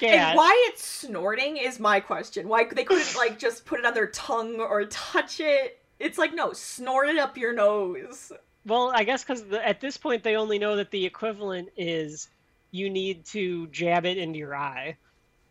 gas. 0.00 0.30
And 0.30 0.36
why 0.36 0.66
it's 0.68 0.84
snorting 0.84 1.56
is 1.58 1.78
my 1.78 2.00
question. 2.00 2.48
Why 2.48 2.64
they 2.64 2.84
couldn't 2.84 3.14
like 3.16 3.38
just 3.38 3.64
put 3.64 3.78
it 3.78 3.86
on 3.86 3.94
their 3.94 4.08
tongue 4.08 4.60
or 4.60 4.84
touch 4.86 5.40
it? 5.40 5.80
It's 5.98 6.18
like 6.18 6.34
no, 6.34 6.52
snort 6.52 7.08
it 7.08 7.18
up 7.18 7.36
your 7.36 7.52
nose. 7.52 8.32
Well, 8.64 8.90
I 8.94 9.04
guess 9.04 9.22
because 9.22 9.44
at 9.52 9.80
this 9.80 9.96
point 9.96 10.22
they 10.22 10.36
only 10.36 10.58
know 10.58 10.76
that 10.76 10.90
the 10.90 11.04
equivalent 11.06 11.68
is 11.76 12.28
you 12.70 12.90
need 12.90 13.24
to 13.26 13.66
jab 13.68 14.04
it 14.04 14.18
into 14.18 14.38
your 14.38 14.56
eye. 14.56 14.96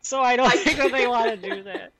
So 0.02 0.22
I 0.22 0.36
don't 0.36 0.52
think 0.52 0.77
that 0.77 0.91
they 0.91 1.07
want 1.07 1.30
to 1.41 1.49
do 1.56 1.64
that. 1.64 1.91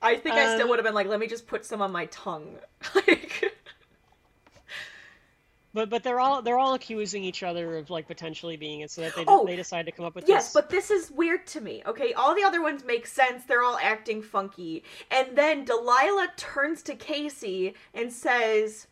I 0.00 0.16
think 0.16 0.38
I 0.38 0.54
still 0.54 0.62
Um, 0.62 0.68
would 0.70 0.78
have 0.78 0.84
been 0.86 0.94
like, 0.94 1.06
let 1.08 1.18
me 1.20 1.26
just 1.26 1.46
put 1.46 1.64
some 1.64 1.82
on 1.82 1.92
my 1.92 2.06
tongue. 2.06 2.56
like, 2.94 3.52
But 5.74 5.90
but 5.90 6.02
they're 6.02 6.18
all 6.20 6.40
they're 6.42 6.58
all 6.58 6.74
accusing 6.74 7.24
each 7.24 7.42
other 7.42 7.76
of 7.76 7.90
like 7.90 8.06
potentially 8.06 8.56
being 8.56 8.80
it, 8.80 8.90
so 8.90 9.02
that 9.02 9.14
they 9.14 9.24
Oh, 9.26 9.46
they 9.46 9.54
decide 9.56 9.86
to 9.86 9.92
come 9.92 10.06
up 10.06 10.14
with 10.14 10.26
yes, 10.26 10.46
this. 10.46 10.54
but 10.54 10.70
this 10.70 10.90
is 10.90 11.10
weird 11.10 11.46
to 11.48 11.60
me. 11.60 11.82
Okay, 11.86 12.12
all 12.14 12.34
the 12.34 12.42
other 12.42 12.62
ones 12.62 12.84
make 12.84 13.06
sense. 13.06 13.44
They're 13.44 13.62
all 13.62 13.78
acting 13.80 14.22
funky, 14.22 14.82
and 15.10 15.36
then 15.36 15.64
Delilah 15.64 16.28
turns 16.36 16.82
to 16.84 16.94
Casey 16.94 17.74
and 17.94 18.12
says, 18.12 18.86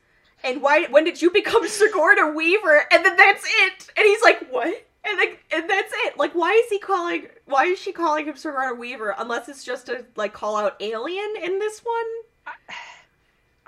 "And 0.44 0.60
why? 0.60 0.84
When 0.86 1.04
did 1.04 1.22
you 1.22 1.30
become 1.30 1.66
Sigourney 1.68 2.32
Weaver?" 2.34 2.84
And 2.92 3.04
then 3.04 3.16
that's 3.16 3.44
it. 3.46 3.90
And 3.96 4.06
he's 4.06 4.22
like, 4.22 4.46
"What?" 4.50 4.85
And 5.06 5.18
like, 5.18 5.44
and 5.52 5.68
that's 5.68 5.92
it. 6.06 6.18
Like, 6.18 6.32
why 6.32 6.52
is 6.52 6.68
he 6.68 6.78
calling? 6.78 7.26
Why 7.44 7.66
is 7.66 7.78
she 7.78 7.92
calling 7.92 8.26
him 8.26 8.36
Sigourney 8.36 8.78
Weaver? 8.78 9.14
Unless 9.18 9.48
it's 9.48 9.64
just 9.64 9.86
to 9.86 10.04
like 10.16 10.32
call 10.32 10.56
out 10.56 10.76
Alien 10.80 11.34
in 11.42 11.58
this 11.58 11.80
one. 11.80 12.54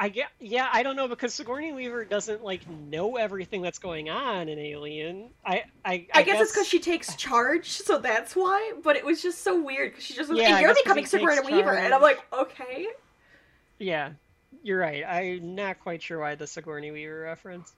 I 0.01 0.09
get, 0.09 0.29
yeah, 0.39 0.69
I 0.73 0.85
don't 0.85 0.95
know 0.95 1.09
because 1.09 1.35
Sigourney 1.35 1.73
Weaver 1.73 2.05
doesn't 2.05 2.45
like 2.45 2.69
know 2.69 3.17
everything 3.17 3.63
that's 3.63 3.81
going 3.81 4.09
on 4.09 4.49
in 4.49 4.57
Alien. 4.57 5.31
I, 5.45 5.65
I, 5.85 6.07
I, 6.15 6.23
guess, 6.23 6.41
it's 6.41 6.53
because 6.53 6.69
she 6.69 6.79
takes 6.79 7.17
charge, 7.17 7.69
so 7.69 7.99
that's 7.99 8.37
why. 8.37 8.75
But 8.85 8.95
it 8.95 9.05
was 9.05 9.21
just 9.21 9.43
so 9.43 9.61
weird 9.61 9.91
because 9.91 10.05
she 10.05 10.15
just 10.15 10.31
was, 10.31 10.39
Yeah, 10.39 10.51
I 10.51 10.51
and 10.51 10.61
you're 10.61 10.75
becoming 10.75 11.05
Sigourney 11.05 11.41
Weaver, 11.53 11.75
and 11.75 11.93
I'm 11.93 12.01
like, 12.01 12.21
okay. 12.33 12.87
Yeah, 13.81 14.11
you're 14.63 14.79
right. 14.79 15.05
I'm 15.05 15.57
not 15.57 15.81
quite 15.81 16.01
sure 16.01 16.21
why 16.21 16.37
the 16.37 16.47
Sigourney 16.47 16.93
Weaver 16.93 17.23
reference. 17.23 17.73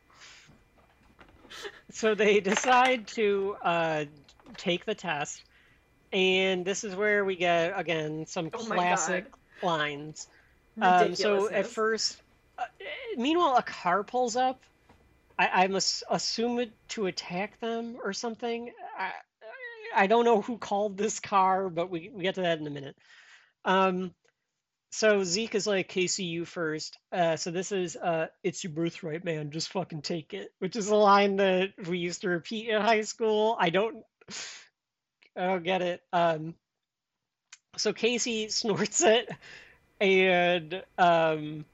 So 1.91 2.15
they 2.15 2.41
decide 2.41 3.09
to 3.09 3.57
uh, 3.63 4.05
take 4.57 4.85
the 4.85 4.95
test, 4.95 5.45
and 6.13 6.65
this 6.65 6.85
is 6.85 6.95
where 6.97 7.25
we 7.25 7.37
get 7.37 7.79
again 7.79 8.27
some 8.27 8.51
Oh 8.53 8.59
classic 8.59 9.27
lines. 9.63 10.29
Um, 10.81 11.15
so 11.15 11.49
at 11.51 11.67
first, 11.67 12.21
uh, 12.59 12.65
meanwhile, 13.17 13.57
a 13.57 13.63
car 13.63 14.05
pulls 14.05 14.37
up. 14.37 14.65
I, 15.39 15.65
I'm 15.65 15.77
ass- 15.77 16.03
assumed 16.11 16.73
to 16.91 17.07
attack 17.07 17.61
them 17.61 17.99
or 18.03 18.13
something. 18.13 18.73
I, 18.99 19.13
I 19.95 20.07
don't 20.07 20.25
know 20.25 20.41
who 20.41 20.59
called 20.59 20.97
this 20.97 21.21
car, 21.21 21.69
but 21.69 21.91
we, 21.91 22.11
we 22.11 22.23
get 22.23 22.37
to 22.37 22.43
that 22.43 22.59
in 22.59 22.67
a 22.67 22.71
minute. 22.71 22.97
Um, 23.65 24.15
so 24.91 25.25
Zeke 25.25 25.55
is 25.55 25.67
like, 25.67 25.89
Casey, 25.89 26.25
you 26.25 26.45
first. 26.45 26.99
Uh, 27.13 27.37
so 27.37 27.51
this 27.51 27.73
is, 27.73 27.97
uh, 27.97 28.27
it's 28.43 28.63
your 28.63 28.73
birthright, 28.73 29.25
man. 29.25 29.51
Just 29.51 29.73
fucking 29.73 30.03
take 30.03 30.35
it. 30.35 30.53
Which 30.59 30.77
is 30.77 30.89
a 30.89 30.97
line 30.97 31.37
that 31.37 31.71
we 31.89 31.99
used 31.99 32.23
to 32.23 32.29
repeat 32.29 32.69
in 32.69 32.81
high 32.81 33.03
school. 33.03 33.57
I 33.59 33.71
don't, 33.71 34.05
I 35.37 35.47
don't 35.47 35.65
get 35.65 35.83
it. 35.83 36.03
Um, 36.13 36.55
so 37.77 37.93
Casey 37.93 38.49
snorts 38.49 39.01
it, 39.01 39.31
and 40.01 40.83
um, 40.99 41.65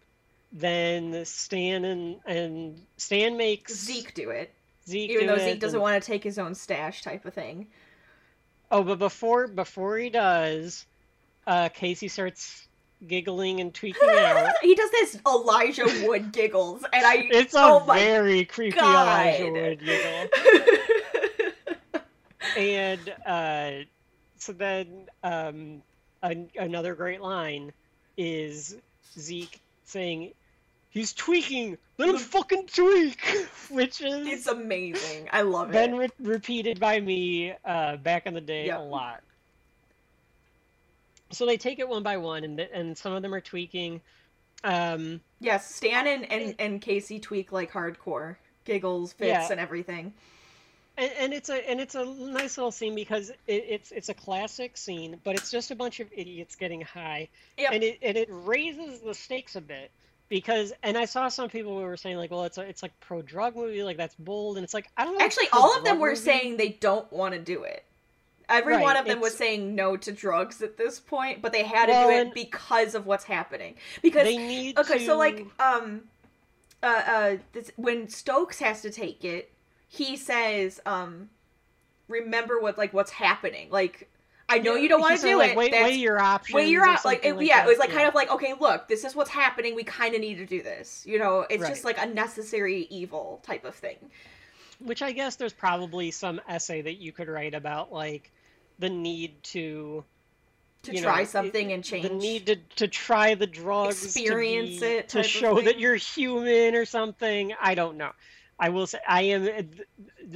then 0.52 1.24
Stan 1.24 1.84
and 1.84 2.16
and 2.26 2.80
Stan 2.96 3.36
makes 3.36 3.74
Zeke 3.74 4.14
do 4.14 4.30
it, 4.30 4.54
Zeke 4.86 5.10
even 5.10 5.26
though 5.26 5.38
Zeke 5.38 5.60
doesn't 5.60 5.80
want 5.80 6.02
to 6.02 6.06
take 6.06 6.22
his 6.22 6.38
own 6.38 6.54
stash, 6.54 7.02
type 7.02 7.24
of 7.24 7.34
thing. 7.34 7.68
Oh, 8.70 8.82
but 8.82 8.98
before 8.98 9.48
before 9.48 9.96
he 9.96 10.10
does, 10.10 10.84
uh, 11.46 11.68
Casey 11.70 12.08
starts 12.08 12.65
giggling 13.08 13.60
and 13.60 13.72
tweaking 13.74 14.08
out. 14.08 14.52
he 14.62 14.74
does 14.74 14.90
this 14.90 15.18
Elijah 15.26 15.86
Wood 16.06 16.32
giggles, 16.32 16.82
and 16.92 17.04
I. 17.06 17.28
It's 17.30 17.54
a 17.54 17.58
oh 17.60 17.84
my 17.86 17.98
very 17.98 18.44
creepy 18.44 18.76
God. 18.76 19.26
Elijah 19.26 19.52
Wood 19.52 19.80
giggle. 19.84 20.28
And 22.56 23.14
uh, 23.26 23.70
so 24.38 24.52
then 24.52 25.06
um, 25.22 25.82
an- 26.22 26.48
another 26.58 26.94
great 26.94 27.20
line 27.20 27.72
is 28.16 28.76
Zeke 29.18 29.60
saying, 29.84 30.32
"He's 30.90 31.12
tweaking. 31.12 31.76
Let 31.98 32.08
him 32.10 32.18
fucking 32.18 32.66
tweak," 32.72 33.20
which 33.70 34.00
is 34.00 34.26
it's 34.26 34.46
amazing. 34.46 35.28
I 35.32 35.42
love 35.42 35.70
been 35.72 35.94
it. 35.94 35.98
re- 35.98 36.32
repeated 36.34 36.80
by 36.80 37.00
me 37.00 37.52
uh, 37.64 37.96
back 37.96 38.26
in 38.26 38.34
the 38.34 38.40
day 38.40 38.66
Yep. 38.66 38.78
a 38.78 38.82
lot. 38.82 39.20
So 41.30 41.44
they 41.46 41.56
take 41.56 41.78
it 41.78 41.88
one 41.88 42.02
by 42.02 42.16
one, 42.18 42.44
and 42.44 42.60
and 42.60 42.96
some 42.96 43.12
of 43.12 43.22
them 43.22 43.34
are 43.34 43.40
tweaking. 43.40 44.00
Um, 44.64 45.20
Yes, 45.40 45.72
Stan 45.74 46.06
and, 46.06 46.30
and, 46.32 46.54
and 46.58 46.80
Casey 46.80 47.18
tweak 47.20 47.52
like 47.52 47.70
hardcore. 47.72 48.36
Giggles, 48.64 49.12
fits, 49.12 49.28
Yeah. 49.28 49.48
and 49.50 49.60
everything. 49.60 50.12
and, 50.96 51.10
and 51.20 51.32
it's 51.34 51.48
a 51.50 51.68
and 51.70 51.80
it's 51.80 51.94
a 51.94 52.04
nice 52.04 52.56
little 52.56 52.72
scene 52.72 52.94
because 52.94 53.30
it, 53.30 53.64
it's 53.68 53.92
it's 53.92 54.08
a 54.08 54.14
classic 54.14 54.76
scene, 54.76 55.20
but 55.24 55.36
it's 55.36 55.50
just 55.50 55.70
a 55.70 55.74
bunch 55.76 56.00
of 56.00 56.08
idiots 56.16 56.56
getting 56.56 56.80
high, 56.80 57.28
Yep. 57.58 57.70
and 57.72 57.84
it 57.84 57.98
and 58.02 58.16
it 58.16 58.28
raises 58.30 59.00
the 59.00 59.14
stakes 59.14 59.54
a 59.56 59.60
bit 59.60 59.90
because 60.28 60.72
and 60.82 60.96
I 60.96 61.04
saw 61.04 61.28
some 61.28 61.48
people 61.50 61.76
who 61.78 61.84
were 61.84 61.96
saying 61.96 62.16
like, 62.16 62.30
well, 62.30 62.44
it's 62.44 62.58
a, 62.58 62.62
it's 62.62 62.82
like 62.82 62.98
pro 63.00 63.20
drug 63.22 63.54
movie, 63.54 63.82
like 63.84 63.98
that's 63.98 64.14
bold, 64.16 64.56
and 64.56 64.64
it's 64.64 64.74
like 64.74 64.88
I 64.96 65.04
don't 65.04 65.18
know. 65.18 65.24
Actually, 65.24 65.48
all 65.52 65.76
of 65.76 65.84
them 65.84 65.98
were 66.00 66.08
movie. 66.10 66.20
saying 66.20 66.56
they 66.56 66.70
don't 66.70 67.12
want 67.12 67.34
to 67.34 67.40
do 67.40 67.62
it. 67.64 67.84
Every 68.48 68.74
Right, 68.74 68.82
one 68.82 68.96
of 68.96 69.06
them 69.06 69.20
was 69.20 69.36
saying 69.36 69.74
no 69.74 69.96
to 69.96 70.12
drugs 70.12 70.62
at 70.62 70.76
this 70.76 71.00
point, 71.00 71.42
but 71.42 71.52
they 71.52 71.64
had 71.64 71.86
to 71.86 71.92
Well, 71.92 72.08
do 72.08 72.28
it 72.28 72.34
because 72.34 72.94
of 72.94 73.04
what's 73.04 73.24
happening. 73.24 73.74
Because 74.02 74.24
they 74.24 74.38
need 74.38 74.78
okay, 74.78 75.04
so 75.04 75.16
like 75.16 75.44
um, 75.58 76.02
uh, 76.82 77.02
uh, 77.06 77.36
this, 77.52 77.72
when 77.76 78.08
Stokes 78.08 78.60
has 78.60 78.82
to 78.82 78.90
take 78.90 79.24
it, 79.24 79.52
he 79.88 80.16
says 80.16 80.80
um, 80.86 81.28
remember 82.08 82.60
what 82.60 82.78
like 82.78 82.92
what's 82.94 83.10
happening. 83.10 83.68
Like 83.70 84.08
I 84.48 84.58
know 84.58 84.76
you 84.76 84.88
don't 84.88 85.00
want 85.00 85.20
to 85.20 85.26
do 85.26 85.38
like, 85.38 85.50
it. 85.50 85.56
Weigh, 85.56 85.70
that's 85.70 85.84
weigh 85.84 85.96
your 85.96 86.20
options. 86.20 86.54
Wait, 86.54 86.68
you're 86.68 86.84
or 86.84 86.88
out. 86.88 87.04
Like, 87.04 87.24
it, 87.24 87.40
yeah, 87.42 87.56
that. 87.56 87.66
it 87.66 87.68
was 87.68 87.78
like 87.78 87.90
kind 87.90 88.06
of 88.06 88.14
like, 88.14 88.30
okay, 88.30 88.54
look, 88.60 88.86
this 88.86 89.04
is 89.04 89.16
what's 89.16 89.30
happening. 89.30 89.74
We 89.74 89.82
kind 89.82 90.14
of 90.14 90.20
need 90.20 90.36
to 90.36 90.46
do 90.46 90.62
this. 90.62 91.04
You 91.04 91.18
know, 91.18 91.46
it's 91.50 91.62
Right. 91.62 91.68
just 91.68 91.84
like 91.84 91.98
a 91.98 92.06
necessary 92.06 92.86
evil 92.90 93.40
type 93.44 93.64
of 93.64 93.74
thing. 93.74 93.96
Which 94.78 95.02
I 95.02 95.12
guess 95.12 95.36
there's 95.36 95.52
probably 95.52 96.10
some 96.12 96.40
essay 96.48 96.82
that 96.82 96.98
you 96.98 97.10
could 97.10 97.28
write 97.28 97.54
about, 97.54 97.92
like 97.92 98.30
the 98.78 98.88
need 98.90 99.42
to 99.44 100.04
To 100.84 100.92
you 100.94 101.02
try 101.02 101.18
know, 101.20 101.24
something 101.24 101.70
it- 101.70 101.74
and 101.74 101.84
change. 101.84 102.06
the 102.08 102.14
need 102.14 102.46
to, 102.46 102.56
to 102.76 102.88
try 102.88 103.34
the 103.34 103.46
drugs, 103.46 104.00
to 104.00 104.06
Experience 104.06 104.80
be- 104.80 104.86
it 104.86 105.08
to 105.10 105.22
show 105.22 105.60
that 105.60 105.78
you're 105.78 105.96
human 105.96 106.74
or 106.74 106.84
something. 106.84 107.52
I 107.60 107.74
don't 107.74 107.96
know. 107.96 108.12
I 108.58 108.70
will 108.70 108.86
say 108.86 108.98
I 109.06 109.22
am 109.22 109.48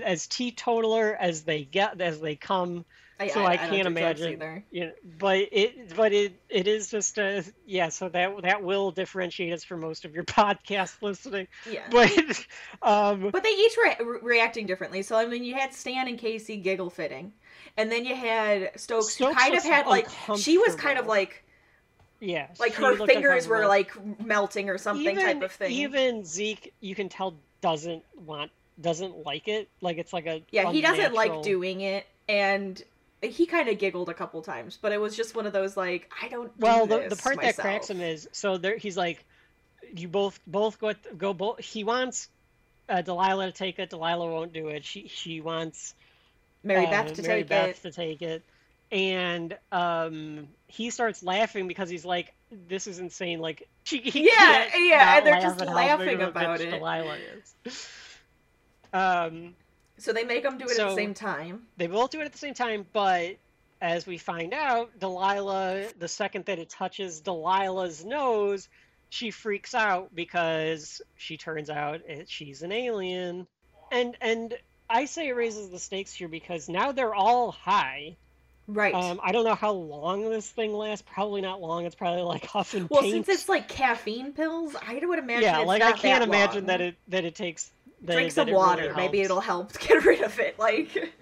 as 0.04 0.26
teetotaler 0.26 1.16
as 1.18 1.42
they 1.42 1.64
get 1.64 2.00
as 2.00 2.20
they 2.20 2.36
come. 2.36 2.84
so 3.32 3.44
I 3.46 3.56
don't 3.56 3.68
can't 3.70 3.86
imagine. 3.86 4.32
either. 4.32 4.64
You 4.70 4.86
know, 4.86 4.92
but 5.18 5.38
it 5.52 5.94
but 5.96 6.12
it 6.12 6.40
it 6.50 6.66
is 6.66 6.90
just 6.90 7.16
a 7.18 7.42
yeah. 7.66 7.88
So 7.88 8.08
that 8.10 8.42
that 8.42 8.62
will 8.62 8.90
differentiate 8.90 9.52
us 9.54 9.64
from 9.64 9.80
most 9.80 10.04
of 10.04 10.14
your 10.14 10.24
podcast 10.40 11.00
listening. 11.02 11.48
Yeah. 11.70 11.86
But 11.90 12.10
um, 12.82 13.30
But 13.30 13.42
they 13.42 13.50
each 13.50 13.76
were 13.76 14.04
re- 14.12 14.18
reacting 14.22 14.66
differently. 14.66 15.00
So 15.02 15.16
I 15.16 15.24
mean, 15.26 15.42
you 15.44 15.54
had 15.54 15.72
Stan 15.72 16.06
and 16.08 16.18
Casey 16.18 16.58
giggle 16.58 16.90
fitting, 16.90 17.32
and 17.76 17.90
then 17.90 18.04
you 18.04 18.14
had 18.14 18.72
Stokes, 18.78 19.16
who 19.16 19.24
Stokes 19.24 19.40
kind 19.40 19.54
of 19.54 19.62
had 19.62 19.86
like 19.86 20.08
she 20.36 20.58
was 20.58 20.74
kind 20.74 20.98
of 20.98 21.06
like 21.06 21.44
yeah, 22.20 22.48
like 22.58 22.74
her 22.74 22.96
fingers 23.06 23.48
were 23.48 23.66
like 23.66 23.92
melting 24.20 24.68
or 24.68 24.78
something 24.78 25.18
even, 25.18 25.24
type 25.24 25.42
of 25.42 25.52
thing. 25.52 25.72
Even 25.72 26.24
Zeke, 26.24 26.74
you 26.80 26.94
can 26.94 27.08
tell 27.08 27.34
doesn't 27.60 28.02
want 28.26 28.50
doesn't 28.80 29.24
like 29.24 29.48
it. 29.48 29.68
Like 29.80 29.98
it's 29.98 30.12
like 30.12 30.26
a 30.26 30.42
yeah, 30.50 30.70
he 30.70 30.80
doesn't 30.80 31.14
like 31.14 31.42
doing 31.42 31.80
it, 31.80 32.06
and 32.28 32.82
he 33.22 33.46
kind 33.46 33.68
of 33.68 33.78
giggled 33.78 34.08
a 34.08 34.14
couple 34.14 34.40
times, 34.42 34.78
but 34.80 34.92
it 34.92 35.00
was 35.00 35.16
just 35.16 35.34
one 35.34 35.46
of 35.46 35.52
those 35.52 35.76
like 35.76 36.10
I 36.22 36.28
don't. 36.28 36.46
do 36.58 36.64
Well, 36.64 36.86
the, 36.86 37.06
the 37.08 37.16
part 37.16 37.40
that 37.40 37.56
cracks 37.56 37.90
him 37.90 38.00
is 38.00 38.28
so 38.32 38.56
there. 38.56 38.76
He's 38.76 38.96
like, 38.96 39.24
you 39.94 40.08
both 40.08 40.38
both 40.46 40.78
go 40.78 40.92
go 41.16 41.32
both. 41.32 41.60
He 41.60 41.84
wants 41.84 42.28
uh, 42.88 43.02
Delilah 43.02 43.46
to 43.46 43.52
take 43.52 43.78
it. 43.78 43.90
Delilah 43.90 44.30
won't 44.30 44.52
do 44.52 44.68
it. 44.68 44.84
She 44.84 45.08
she 45.08 45.40
wants 45.40 45.94
Mary 46.62 46.86
uh, 46.86 46.90
Beth 46.90 47.14
to 47.14 47.22
Mary 47.22 47.40
take 47.40 47.48
Beth 47.48 47.68
it. 47.68 47.82
to 47.82 47.92
take 47.92 48.22
it, 48.22 48.42
and 48.92 49.56
um, 49.72 50.48
he 50.66 50.90
starts 50.90 51.22
laughing 51.22 51.68
because 51.68 51.88
he's 51.88 52.04
like, 52.04 52.34
"This 52.68 52.86
is 52.86 52.98
insane!" 52.98 53.40
Like, 53.40 53.68
he, 53.84 53.98
he 54.04 54.24
Yeah, 54.26 54.66
yeah, 54.76 55.16
and 55.18 55.26
they're 55.26 55.40
just 55.40 55.60
laughing 55.60 56.06
big 56.06 56.20
of 56.20 56.28
a 56.28 56.30
about 56.30 56.60
it. 56.60 56.70
Delilah 56.70 57.18
is. 57.66 57.86
Um, 58.92 59.54
So 59.98 60.12
they 60.12 60.24
make 60.24 60.42
them 60.42 60.58
do 60.58 60.64
it 60.64 60.76
at 60.78 60.88
the 60.88 60.94
same 60.96 61.14
time. 61.14 61.62
they 61.76 61.86
both 61.86 62.10
do 62.10 62.20
it 62.20 62.24
at 62.24 62.32
the 62.32 62.38
same 62.38 62.54
time, 62.54 62.86
but 62.92 63.36
as 63.80 64.06
we 64.06 64.18
find 64.18 64.52
out, 64.52 64.90
Delilah, 64.98 65.86
the 65.98 66.08
second 66.08 66.46
that 66.46 66.58
it 66.58 66.68
touches 66.68 67.20
Delilah's 67.20 68.04
nose, 68.04 68.68
she 69.08 69.30
freaks 69.30 69.74
out 69.74 70.14
because 70.14 71.00
she 71.16 71.36
turns 71.36 71.70
out 71.70 72.00
it, 72.06 72.28
she's 72.28 72.62
an 72.62 72.72
alien. 72.72 73.46
And 73.92 74.16
and 74.20 74.54
I 74.90 75.04
say 75.04 75.28
it 75.28 75.32
raises 75.32 75.70
the 75.70 75.78
stakes 75.78 76.12
here 76.12 76.28
because 76.28 76.68
now 76.68 76.92
they're 76.92 77.14
all 77.14 77.52
high. 77.52 78.16
Right. 78.66 78.94
Um, 78.94 79.20
I 79.22 79.32
don't 79.32 79.44
know 79.44 79.54
how 79.54 79.72
long 79.72 80.28
this 80.30 80.48
thing 80.48 80.72
lasts. 80.72 81.04
Probably 81.12 81.40
not 81.40 81.60
long. 81.60 81.86
It's 81.86 81.94
probably 81.94 82.22
like 82.22 82.44
huff 82.46 82.74
and 82.74 82.88
well, 82.90 83.02
paint. 83.02 83.26
since 83.26 83.28
it's 83.28 83.48
like 83.48 83.68
caffeine 83.68 84.32
pills, 84.32 84.76
I 84.86 84.94
would 84.94 85.18
imagine. 85.18 85.42
yeah, 85.42 85.60
it's 85.60 85.66
like 85.66 85.82
I 85.82 85.92
can't 85.92 86.20
that 86.20 86.28
imagine 86.28 86.66
long. 86.66 86.66
that 86.66 86.80
it 86.80 86.96
that 87.08 87.24
it 87.24 87.34
takes. 87.34 87.70
That, 88.02 88.14
Drink 88.14 88.32
some 88.32 88.48
it 88.48 88.52
really 88.52 88.64
water. 88.64 88.94
Maybe 88.96 89.20
it'll 89.20 89.40
help 89.40 89.78
get 89.78 90.04
rid 90.04 90.22
of 90.22 90.38
it. 90.38 90.58
Like, 90.58 91.14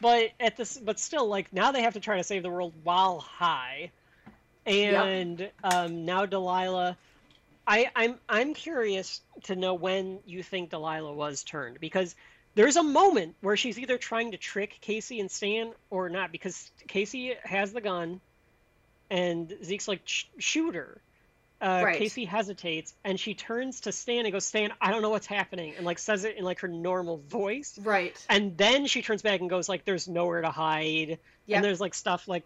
but 0.00 0.30
at 0.40 0.56
this 0.56 0.78
but 0.78 0.98
still 0.98 1.28
like 1.28 1.52
now 1.52 1.72
they 1.72 1.82
have 1.82 1.94
to 1.94 2.00
try 2.00 2.16
to 2.16 2.24
save 2.24 2.42
the 2.42 2.50
world 2.50 2.72
while 2.82 3.20
high 3.20 3.90
and 4.66 5.50
um, 5.64 6.04
now 6.04 6.26
delilah 6.26 6.96
I, 7.68 7.90
I'm 7.94 8.18
I'm 8.28 8.54
curious 8.54 9.20
to 9.44 9.54
know 9.54 9.74
when 9.74 10.20
you 10.24 10.42
think 10.42 10.70
Delilah 10.70 11.12
was 11.12 11.44
turned 11.44 11.78
because 11.80 12.16
there's 12.54 12.76
a 12.76 12.82
moment 12.82 13.36
where 13.40 13.56
she's 13.56 13.78
either 13.78 13.98
trying 13.98 14.32
to 14.32 14.36
trick 14.36 14.78
Casey 14.80 15.20
and 15.20 15.30
Stan 15.30 15.72
or 15.90 16.08
not 16.08 16.32
because 16.32 16.70
Casey 16.88 17.34
has 17.44 17.72
the 17.72 17.80
gun 17.80 18.20
and 19.10 19.52
Zeke's 19.64 19.88
like 19.88 20.00
"Sh- 20.04 20.24
shoot 20.38 20.74
her. 20.74 21.00
Uh, 21.60 21.82
Right. 21.84 21.98
Casey 21.98 22.24
hesitates 22.24 22.94
and 23.04 23.18
she 23.18 23.34
turns 23.34 23.80
to 23.80 23.90
Stan 23.92 24.24
and 24.26 24.32
goes 24.32 24.44
Stan 24.44 24.70
I 24.80 24.92
don't 24.92 25.02
know 25.02 25.10
what's 25.10 25.26
happening 25.26 25.74
and 25.76 25.84
like 25.84 25.98
says 25.98 26.24
it 26.24 26.36
in 26.36 26.44
like 26.44 26.60
her 26.60 26.68
normal 26.68 27.16
voice 27.28 27.76
right. 27.82 28.16
and 28.28 28.56
then 28.56 28.86
she 28.86 29.02
turns 29.02 29.22
back 29.22 29.40
and 29.40 29.50
goes 29.50 29.68
like 29.68 29.84
there's 29.84 30.06
nowhere 30.06 30.42
to 30.42 30.50
hide 30.50 31.18
Yep. 31.46 31.56
and 31.56 31.64
there's 31.64 31.80
like 31.80 31.94
stuff 31.94 32.28
like 32.28 32.44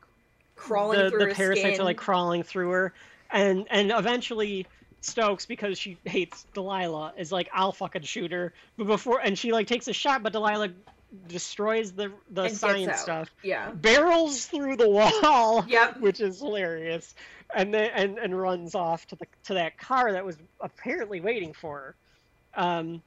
Crawling 0.56 0.98
the, 0.98 1.10
the 1.10 1.34
parasites 1.34 1.60
skin. 1.74 1.80
are 1.80 1.84
like 1.84 1.98
crawling 1.98 2.42
through 2.42 2.70
her 2.70 2.94
and 3.30 3.66
and 3.70 3.90
eventually 3.90 4.66
Stokes 5.02 5.46
because 5.46 5.78
she 5.78 5.98
hates 6.04 6.46
Delilah 6.54 7.14
is 7.18 7.32
like 7.32 7.48
I'll 7.52 7.72
fucking 7.72 8.02
shoot 8.02 8.30
her, 8.32 8.54
but 8.78 8.86
before 8.86 9.20
and 9.20 9.36
she 9.36 9.52
like 9.52 9.66
takes 9.66 9.88
a 9.88 9.92
shot, 9.92 10.22
but 10.22 10.32
Delilah 10.32 10.70
destroys 11.26 11.92
the 11.92 12.12
the 12.30 12.44
And 12.44 12.56
science 12.56 13.00
stuff, 13.00 13.28
Yeah. 13.42 13.72
barrels 13.72 14.46
through 14.46 14.76
the 14.76 14.88
wall, 14.88 15.64
Yep. 15.68 16.00
which 16.00 16.20
is 16.20 16.38
hilarious, 16.38 17.14
and 17.54 17.74
then 17.74 17.90
and, 17.94 18.18
and 18.18 18.38
runs 18.38 18.74
off 18.76 19.04
to 19.08 19.16
the 19.16 19.26
to 19.44 19.54
that 19.54 19.76
car 19.76 20.12
that 20.12 20.24
was 20.24 20.38
apparently 20.60 21.20
waiting 21.20 21.52
for 21.52 21.96
her. 22.54 22.62
Um, 22.64 23.02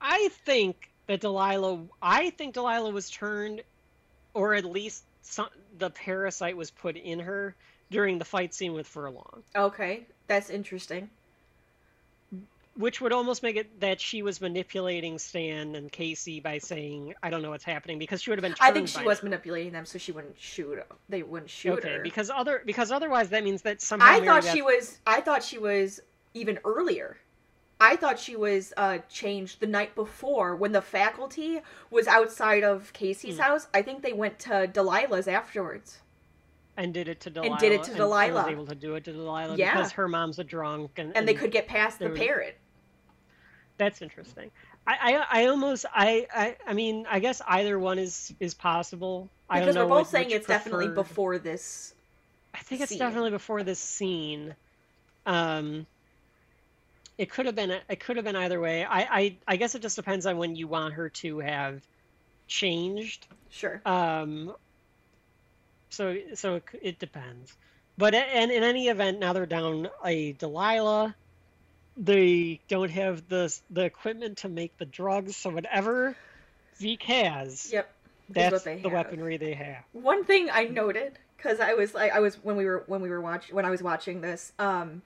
I 0.00 0.30
think 0.46 0.76
that 1.06 1.20
Delilah, 1.20 1.86
I 2.00 2.30
think 2.30 2.54
Delilah 2.54 2.90
was 2.90 3.10
turned, 3.10 3.62
or 4.34 4.54
at 4.54 4.64
least 4.64 5.04
some, 5.22 5.48
the 5.76 5.90
parasite 5.90 6.56
was 6.56 6.70
put 6.70 6.96
in 6.96 7.18
her 7.20 7.54
during 7.90 8.18
the 8.18 8.24
fight 8.24 8.54
scene 8.54 8.72
with 8.72 8.86
Furlong, 8.86 9.42
Okay, 9.56 10.06
that's 10.26 10.50
interesting. 10.50 11.10
which 12.76 13.00
would 13.00 13.12
almost 13.12 13.42
make 13.42 13.56
it 13.56 13.80
that 13.80 14.00
she 14.00 14.22
was 14.22 14.40
manipulating 14.40 15.18
Stan 15.18 15.74
and 15.74 15.90
Casey 15.90 16.40
by 16.40 16.58
saying, 16.58 17.14
"I 17.22 17.28
don't 17.28 17.42
know 17.42 17.50
what's 17.50 17.64
happening," 17.64 17.98
because 17.98 18.22
she 18.22 18.30
would 18.30 18.38
have 18.38 18.42
been. 18.42 18.54
Trying 18.54 18.68
to. 18.68 18.70
I 18.70 18.74
think 18.74 18.88
she 18.88 19.04
was 19.04 19.22
now. 19.22 19.26
manipulating 19.28 19.72
them 19.72 19.84
so 19.84 19.98
she 19.98 20.12
wouldn't 20.12 20.38
shoot. 20.40 20.78
They 21.08 21.22
wouldn't 21.22 21.50
shoot 21.50 21.78
okay, 21.78 21.94
her. 21.96 22.02
because 22.02 22.30
other 22.30 22.62
because 22.64 22.90
otherwise 22.92 23.28
that 23.30 23.42
means 23.44 23.62
that 23.62 23.82
somehow 23.82 24.06
I 24.06 24.12
Mary 24.14 24.26
thought 24.26 24.42
Beth- 24.44 24.54
she 24.54 24.62
was. 24.62 24.98
I 25.06 25.20
thought 25.20 25.42
she 25.42 25.58
was 25.58 26.00
even 26.32 26.58
earlier. 26.64 27.18
I 27.82 27.96
thought 27.96 28.18
she 28.18 28.36
was 28.36 28.72
uh, 28.76 28.98
changed 29.08 29.58
the 29.60 29.66
night 29.66 29.94
before 29.94 30.54
when 30.54 30.72
the 30.72 30.82
faculty 30.82 31.60
was 31.90 32.06
outside 32.06 32.62
of 32.62 32.92
Casey's 32.92 33.36
Hmm. 33.36 33.42
house. 33.42 33.66
I 33.74 33.82
think 33.82 34.02
they 34.02 34.12
went 34.12 34.38
to 34.40 34.68
Delilah's 34.72 35.26
afterwards. 35.26 35.98
And 36.82 36.92
did 36.94 37.08
it 37.08 37.20
to 37.20 37.30
Delilah 37.30 37.50
And 37.52 37.60
did 37.60 37.72
it 37.72 37.82
to 37.84 37.90
and 37.90 37.96
Delilah. 37.98 38.42
was 38.42 38.46
able 38.48 38.66
to 38.66 38.74
do 38.74 38.94
it 38.96 39.04
to 39.04 39.12
Delilah 39.12 39.56
Yeah. 39.56 39.72
because 39.76 39.92
her 39.92 40.08
mom's 40.08 40.38
a 40.38 40.44
drunk 40.44 40.98
and, 40.98 41.16
And 41.16 41.28
they 41.28 41.34
could 41.34 41.52
get 41.52 41.68
past 41.68 41.98
the 41.98 42.08
was- 42.08 42.18
parrot. 42.18 42.56
That's 43.76 44.02
interesting. 44.02 44.50
I, 44.86 45.14
I, 45.30 45.42
I 45.42 45.46
almost 45.46 45.86
I, 45.94 46.26
I 46.34 46.56
I 46.66 46.72
mean 46.74 47.06
I 47.08 47.18
guess 47.20 47.40
either 47.46 47.78
one 47.78 47.98
is 47.98 48.32
is 48.40 48.54
possible. 48.54 49.28
I 49.48 49.56
don't 49.56 49.62
Because 49.66 49.74
know 49.76 49.86
we're 49.86 49.98
both 50.00 50.08
saying 50.08 50.30
it's 50.30 50.46
definitely 50.46 50.88
before 50.88 51.38
this. 51.38 51.94
I 52.54 52.58
think 52.58 52.80
it's 52.80 52.90
scene. 52.90 52.98
definitely 52.98 53.30
before 53.30 53.62
this 53.62 53.78
scene. 53.78 54.54
Um, 55.26 55.86
it 57.18 57.30
could 57.30 57.46
have 57.46 57.54
been 57.54 57.70
it 57.88 58.00
could 58.00 58.16
have 58.16 58.24
been 58.24 58.36
either 58.36 58.58
way. 58.60 58.84
I, 58.84 59.00
I 59.00 59.36
I 59.48 59.56
guess 59.56 59.74
it 59.74 59.82
just 59.82 59.96
depends 59.96 60.26
on 60.26 60.38
when 60.38 60.56
you 60.56 60.66
want 60.66 60.94
her 60.94 61.08
to 61.10 61.38
have 61.40 61.82
changed. 62.48 63.26
Sure. 63.50 63.80
Um, 63.86 64.54
so 65.90 66.16
so 66.34 66.56
it, 66.56 66.64
it 66.82 66.98
depends. 66.98 67.56
But 67.98 68.14
and 68.14 68.50
in 68.50 68.62
any 68.62 68.88
event, 68.88 69.18
now 69.18 69.32
they're 69.34 69.46
down 69.46 69.88
a 70.04 70.32
Delilah. 70.32 71.14
They 71.96 72.60
don't 72.68 72.90
have 72.90 73.28
the 73.28 73.54
the 73.68 73.82
equipment 73.84 74.38
to 74.38 74.48
make 74.48 74.78
the 74.78 74.86
drugs, 74.86 75.36
so 75.36 75.50
whatever 75.50 76.16
Zeke 76.78 77.02
has, 77.02 77.70
Yep. 77.72 77.92
that's 78.30 78.62
the 78.64 78.76
have. 78.76 78.92
weaponry 78.92 79.36
they 79.36 79.52
have. 79.54 79.84
One 79.92 80.24
thing 80.24 80.48
I 80.50 80.64
noted 80.64 81.18
because 81.36 81.60
I 81.60 81.74
was 81.74 81.94
like 81.94 82.12
I 82.12 82.20
was 82.20 82.36
when 82.42 82.56
we 82.56 82.64
were 82.64 82.84
when 82.86 83.02
we 83.02 83.10
were 83.10 83.20
watching 83.20 83.54
when 83.54 83.66
I 83.66 83.70
was 83.70 83.82
watching 83.82 84.20
this 84.20 84.52
um 84.58 85.02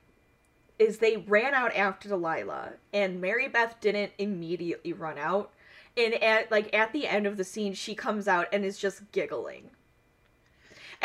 is 0.79 0.99
they 0.99 1.17
ran 1.17 1.55
out 1.55 1.75
after 1.75 2.09
Delilah 2.09 2.75
and 2.93 3.21
Mary 3.21 3.49
Beth 3.49 3.77
didn't 3.81 4.13
immediately 4.19 4.93
run 4.93 5.19
out 5.19 5.53
and 5.97 6.15
at 6.23 6.51
like 6.51 6.75
at 6.75 6.93
the 6.93 7.07
end 7.07 7.27
of 7.27 7.37
the 7.37 7.45
scene 7.45 7.73
she 7.75 7.95
comes 7.95 8.27
out 8.29 8.49
and 8.53 8.65
is 8.65 8.79
just 8.79 9.11
giggling 9.13 9.71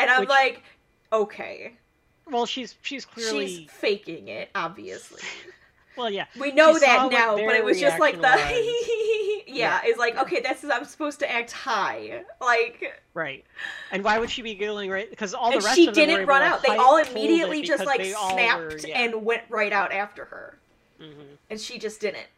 and 0.00 0.10
I'm 0.10 0.20
Which- 0.20 0.28
like 0.28 0.62
okay 1.12 1.72
Well, 2.30 2.46
she's 2.46 2.76
she's 2.82 3.04
clearly 3.04 3.46
she's 3.48 3.70
faking 3.70 4.28
it 4.28 4.50
obviously 4.54 5.22
well, 5.96 6.08
yeah. 6.10 6.26
we 6.38 6.52
know 6.52 6.74
She 6.74 6.80
that 6.80 7.10
now 7.10 7.36
but 7.36 7.54
it 7.56 7.64
was 7.64 7.78
just 7.80 7.98
like 7.98 8.14
the 8.16 8.20
reaction 8.28 8.74
yeah, 9.46 9.80
it's 9.82 9.98
like 9.98 10.16
okay 10.16 10.40
that's 10.40 10.62
I'm 10.64 10.84
supposed 10.84 11.18
to 11.20 11.30
act 11.30 11.50
high 11.50 12.22
like 12.40 13.00
Right. 13.12 13.44
And 13.90 14.04
why 14.04 14.18
would 14.20 14.30
she 14.30 14.40
be 14.42 14.54
giggling 14.54 14.88
right? 14.90 15.10
Because 15.10 15.34
all 15.34 15.50
the 15.50 15.58
rest 15.58 15.74
she 15.74 15.88
of 15.88 15.94
them 15.96 16.06
didn't 16.06 16.26
run 16.28 16.42
out. 16.42 16.62
They 16.62 16.76
all 16.76 16.98
immediately 16.98 17.62
just 17.62 17.84
like 17.84 18.04
snapped 18.04 18.60
were- 18.60 18.78
yeah. 18.86 19.00
and 19.00 19.24
went 19.24 19.42
right 19.48 19.72
out 19.72 19.90
after 19.92 20.24
her, 20.26 20.56
Mhm. 21.00 21.36
and 21.50 21.60
she 21.60 21.76
just 21.80 22.00
didn't. 22.00 22.28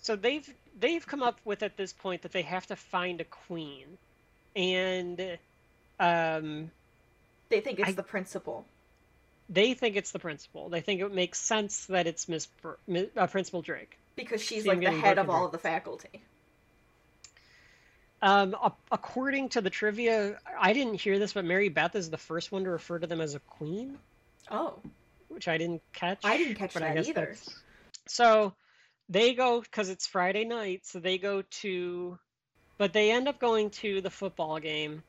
So 0.00 0.14
they've 0.16 0.48
they've 0.78 1.04
come 1.04 1.22
up 1.22 1.40
with 1.44 1.62
at 1.64 1.76
this 1.76 1.92
point 1.92 2.22
that 2.22 2.32
they 2.32 2.42
have 2.42 2.66
to 2.68 2.76
find 2.76 3.20
a 3.20 3.24
queen, 3.24 3.98
and 4.58 5.38
um, 6.00 6.70
They 7.48 7.60
think 7.60 7.78
it's 7.78 7.88
I- 7.90 7.92
the 7.92 8.02
principal. 8.02 8.66
they 9.48 9.72
think 9.74 9.96
it's 9.96 10.10
the 10.10 10.18
principal. 10.18 10.68
They 10.68 10.80
think 10.82 11.00
it 11.00 11.14
makes 11.14 11.38
sense 11.40 11.86
that 11.86 12.06
it's 12.06 12.28
Miss 12.28 12.48
uh, 13.16 13.26
Principal 13.28 13.62
Drake. 13.62 13.96
because 14.16 14.42
she's 14.42 14.64
See, 14.64 14.68
like 14.68 14.80
the 14.80 14.90
head 14.90 15.18
of 15.18 15.30
all 15.30 15.46
of 15.46 15.52
the 15.52 15.58
faculty. 15.58 16.22
Um, 18.20 18.56
according 18.90 19.50
to 19.50 19.60
the 19.60 19.70
trivia, 19.70 20.38
I 20.58 20.72
didn't 20.72 20.94
hear 21.00 21.20
this, 21.20 21.34
but 21.34 21.44
Mary 21.44 21.68
Beth 21.68 21.94
is 21.94 22.10
the 22.10 22.18
first 22.18 22.50
one 22.50 22.64
to 22.64 22.70
refer 22.70 22.98
to 22.98 23.06
them 23.06 23.20
as 23.20 23.36
a 23.36 23.38
queen, 23.40 23.96
Oh, 24.50 24.74
which 25.28 25.46
I 25.46 25.56
didn't 25.56 25.82
catch. 25.92 26.24
I 26.24 26.36
didn't 26.36 26.56
catch 26.56 26.74
but 26.74 26.82
I 26.82 26.94
that 26.94 27.06
either. 27.06 27.12
that's- 27.20 27.60
So 28.08 28.54
they 29.08 29.34
go 29.34 29.60
because 29.60 29.88
it's 29.88 30.06
Friday 30.08 30.44
night, 30.44 30.84
so 30.84 30.98
they 30.98 31.16
go 31.18 31.42
to, 31.42 32.18
but 32.78 32.92
they 32.92 33.10
end 33.10 33.28
up 33.28 33.38
going 33.38 33.70
to 33.70 34.00
the 34.00 34.10
football 34.10 34.58
game, 34.60 35.02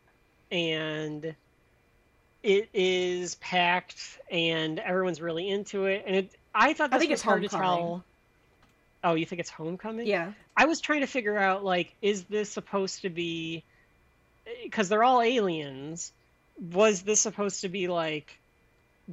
and 0.51 1.35
it 2.43 2.69
is 2.73 3.35
packed, 3.35 4.19
and 4.29 4.79
everyone's 4.79 5.21
really 5.21 5.49
into 5.49 5.85
it. 5.85 6.03
And 6.05 6.15
it, 6.15 6.31
I 6.53 6.73
thought 6.73 6.89
this 6.89 6.97
I 6.97 6.99
think 6.99 7.11
was 7.11 7.19
it's 7.19 7.23
hard 7.23 7.43
to 7.43 7.49
tell. 7.49 8.03
Oh, 9.03 9.13
you 9.13 9.25
think 9.25 9.39
it's 9.39 9.49
homecoming? 9.49 10.07
yeah. 10.07 10.33
I 10.57 10.65
was 10.65 10.81
trying 10.81 11.01
to 11.01 11.07
figure 11.07 11.37
out 11.37 11.63
like, 11.63 11.95
is 12.01 12.25
this 12.25 12.49
supposed 12.49 13.03
to 13.03 13.09
be? 13.09 13.63
Because 14.63 14.89
they're 14.89 15.03
all 15.03 15.21
aliens. 15.21 16.11
Was 16.73 17.03
this 17.03 17.21
supposed 17.21 17.61
to 17.61 17.69
be 17.69 17.87
like 17.87 18.37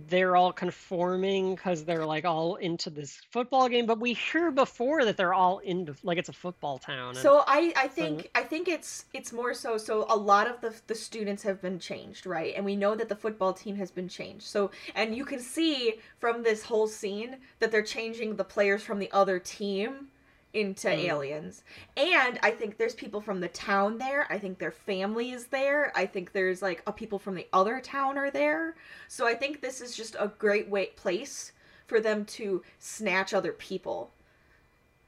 they're 0.09 0.37
all 0.37 0.53
conforming 0.53 1.55
because 1.55 1.85
they're 1.85 2.05
like 2.05 2.25
all 2.27 2.57
into 2.57 2.91
this 2.91 3.21
football 3.31 3.69
game? 3.69 3.87
But 3.87 3.99
we 3.99 4.13
hear 4.13 4.51
before 4.51 5.05
that 5.07 5.17
they're 5.17 5.33
all 5.35 5.59
into 5.61 5.95
like 6.03 6.19
it's 6.19 6.29
a 6.29 6.33
football 6.35 6.79
town. 6.79 7.11
and- 7.11 7.19
So 7.19 7.43
I, 7.47 7.73
I 7.77 7.89
think 7.89 8.31
I 8.35 8.43
think 8.43 8.69
it's 8.69 9.07
it's 9.15 9.33
more 9.33 9.55
so 9.55 9.79
so 9.79 10.05
a 10.09 10.17
lot 10.17 10.47
of 10.49 10.61
the 10.61 10.75
the 10.87 10.95
students 10.95 11.43
have 11.45 11.63
been 11.63 11.79
changed, 11.79 12.27
right? 12.27 12.53
And 12.55 12.65
we 12.65 12.77
know 12.77 12.95
that 12.95 13.09
the 13.09 13.17
football 13.17 13.53
team 13.55 13.77
has 13.77 13.91
been 13.91 14.09
changed. 14.09 14.45
So 14.47 14.71
and 14.95 15.17
you 15.17 15.25
can 15.25 15.41
see 15.41 15.95
from 16.19 16.43
this 16.43 16.63
whole 16.65 16.87
scene 16.87 17.37
that 17.61 17.71
they're 17.71 17.83
changing 17.83 18.37
the 18.37 18.45
players 18.45 18.83
from 18.83 18.99
the 18.99 19.11
other 19.13 19.39
team 19.39 20.09
into 20.57 20.89
Mm. 20.89 21.05
aliens. 21.05 21.63
And 21.97 22.39
I 22.43 22.51
think 22.51 22.79
there's 22.79 22.95
people 22.95 23.21
from 23.21 23.41
the 23.41 23.49
town 23.49 23.99
there. 23.99 24.27
I 24.31 24.39
think 24.39 24.59
their 24.59 24.71
family 24.73 25.31
is 25.33 25.47
there. 25.49 25.93
I 25.95 26.07
think 26.07 26.33
there's 26.33 26.63
like 26.63 26.83
a 26.87 26.93
people 26.93 27.19
from 27.19 27.35
the 27.35 27.47
other 27.53 27.81
town 27.81 28.17
are 28.17 28.31
there. 28.31 28.75
So 29.09 29.27
I 29.27 29.35
think 29.35 29.61
this 29.61 29.81
is 29.81 29.95
just 29.97 30.17
a 30.19 30.29
great 30.39 30.69
way 30.69 30.87
place 30.87 31.53
for 31.87 32.01
them 32.01 32.25
to 32.25 32.63
snatch 32.79 33.35
other 33.35 33.53
people 33.53 34.13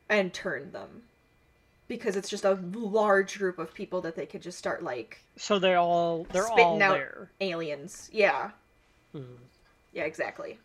and 0.09 0.33
turn 0.33 0.71
them 0.73 1.03
because 1.89 2.17
it's 2.17 2.29
just 2.29 2.45
a 2.45 2.55
large 2.73 3.39
group 3.39 3.59
of 3.59 3.73
people 3.75 4.01
that 4.03 4.15
they 4.15 4.27
could 4.27 4.43
just 4.43 4.59
start 4.59 4.83
like 4.83 5.19
so 5.37 5.59
they're 5.59 5.79
all 5.79 6.25
they're 6.33 6.43
spitting 6.45 6.65
all 6.65 6.83
out- 6.83 6.93
there. 6.95 7.31
aliens. 7.41 8.09
Yeah. 8.13 8.51
Mhm. 9.15 9.39
Yeah, 9.93 10.05
exactly. 10.05 10.59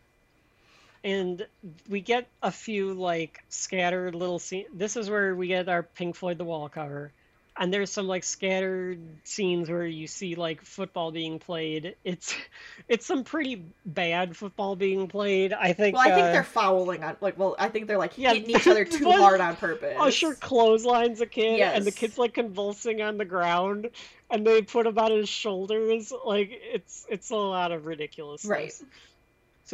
And 1.03 1.45
we 1.89 2.01
get 2.01 2.27
a 2.41 2.51
few 2.51 2.93
like 2.93 3.43
scattered 3.49 4.15
little 4.15 4.39
scenes. 4.39 4.69
This 4.73 4.95
is 4.95 5.09
where 5.09 5.35
we 5.35 5.47
get 5.47 5.67
our 5.69 5.83
Pink 5.83 6.15
Floyd 6.15 6.37
The 6.37 6.45
Wall 6.45 6.69
cover, 6.69 7.11
and 7.57 7.73
there's 7.73 7.91
some 7.91 8.07
like 8.07 8.23
scattered 8.23 8.99
scenes 9.23 9.69
where 9.69 9.85
you 9.85 10.07
see 10.07 10.35
like 10.35 10.61
football 10.63 11.11
being 11.11 11.39
played. 11.39 11.95
It's 12.03 12.33
it's 12.87 13.05
some 13.05 13.23
pretty 13.23 13.65
bad 13.85 14.35
football 14.37 14.75
being 14.75 15.07
played. 15.07 15.53
I 15.53 15.73
think. 15.73 15.97
Well, 15.97 16.07
I 16.07 16.15
think 16.15 16.27
uh, 16.27 16.31
they're 16.31 16.43
fouling 16.43 17.03
on 17.03 17.17
like 17.19 17.37
well, 17.37 17.55
I 17.59 17.67
think 17.67 17.87
they're 17.87 17.97
like 17.97 18.17
Yeah, 18.17 18.33
hitting 18.33 18.51
each 18.51 18.67
other 18.67 18.85
too 18.85 19.11
hard 19.11 19.41
on 19.41 19.57
purpose. 19.57 19.97
Usher 19.99 20.35
clotheslines 20.35 21.19
a 21.21 21.25
kid, 21.25 21.59
and 21.59 21.85
the 21.85 21.91
kid's 21.91 22.17
like 22.17 22.33
convulsing 22.33 23.01
on 23.01 23.17
the 23.17 23.25
ground, 23.25 23.89
and 24.29 24.47
they 24.47 24.61
put 24.61 24.87
him 24.87 24.97
on 24.97 25.11
his 25.11 25.27
shoulders. 25.29 26.13
Like 26.25 26.49
it's 26.51 27.05
it's 27.09 27.29
a 27.29 27.35
lot 27.35 27.73
of 27.73 27.85
ridiculousness. 27.85 28.49
Right. 28.49 28.73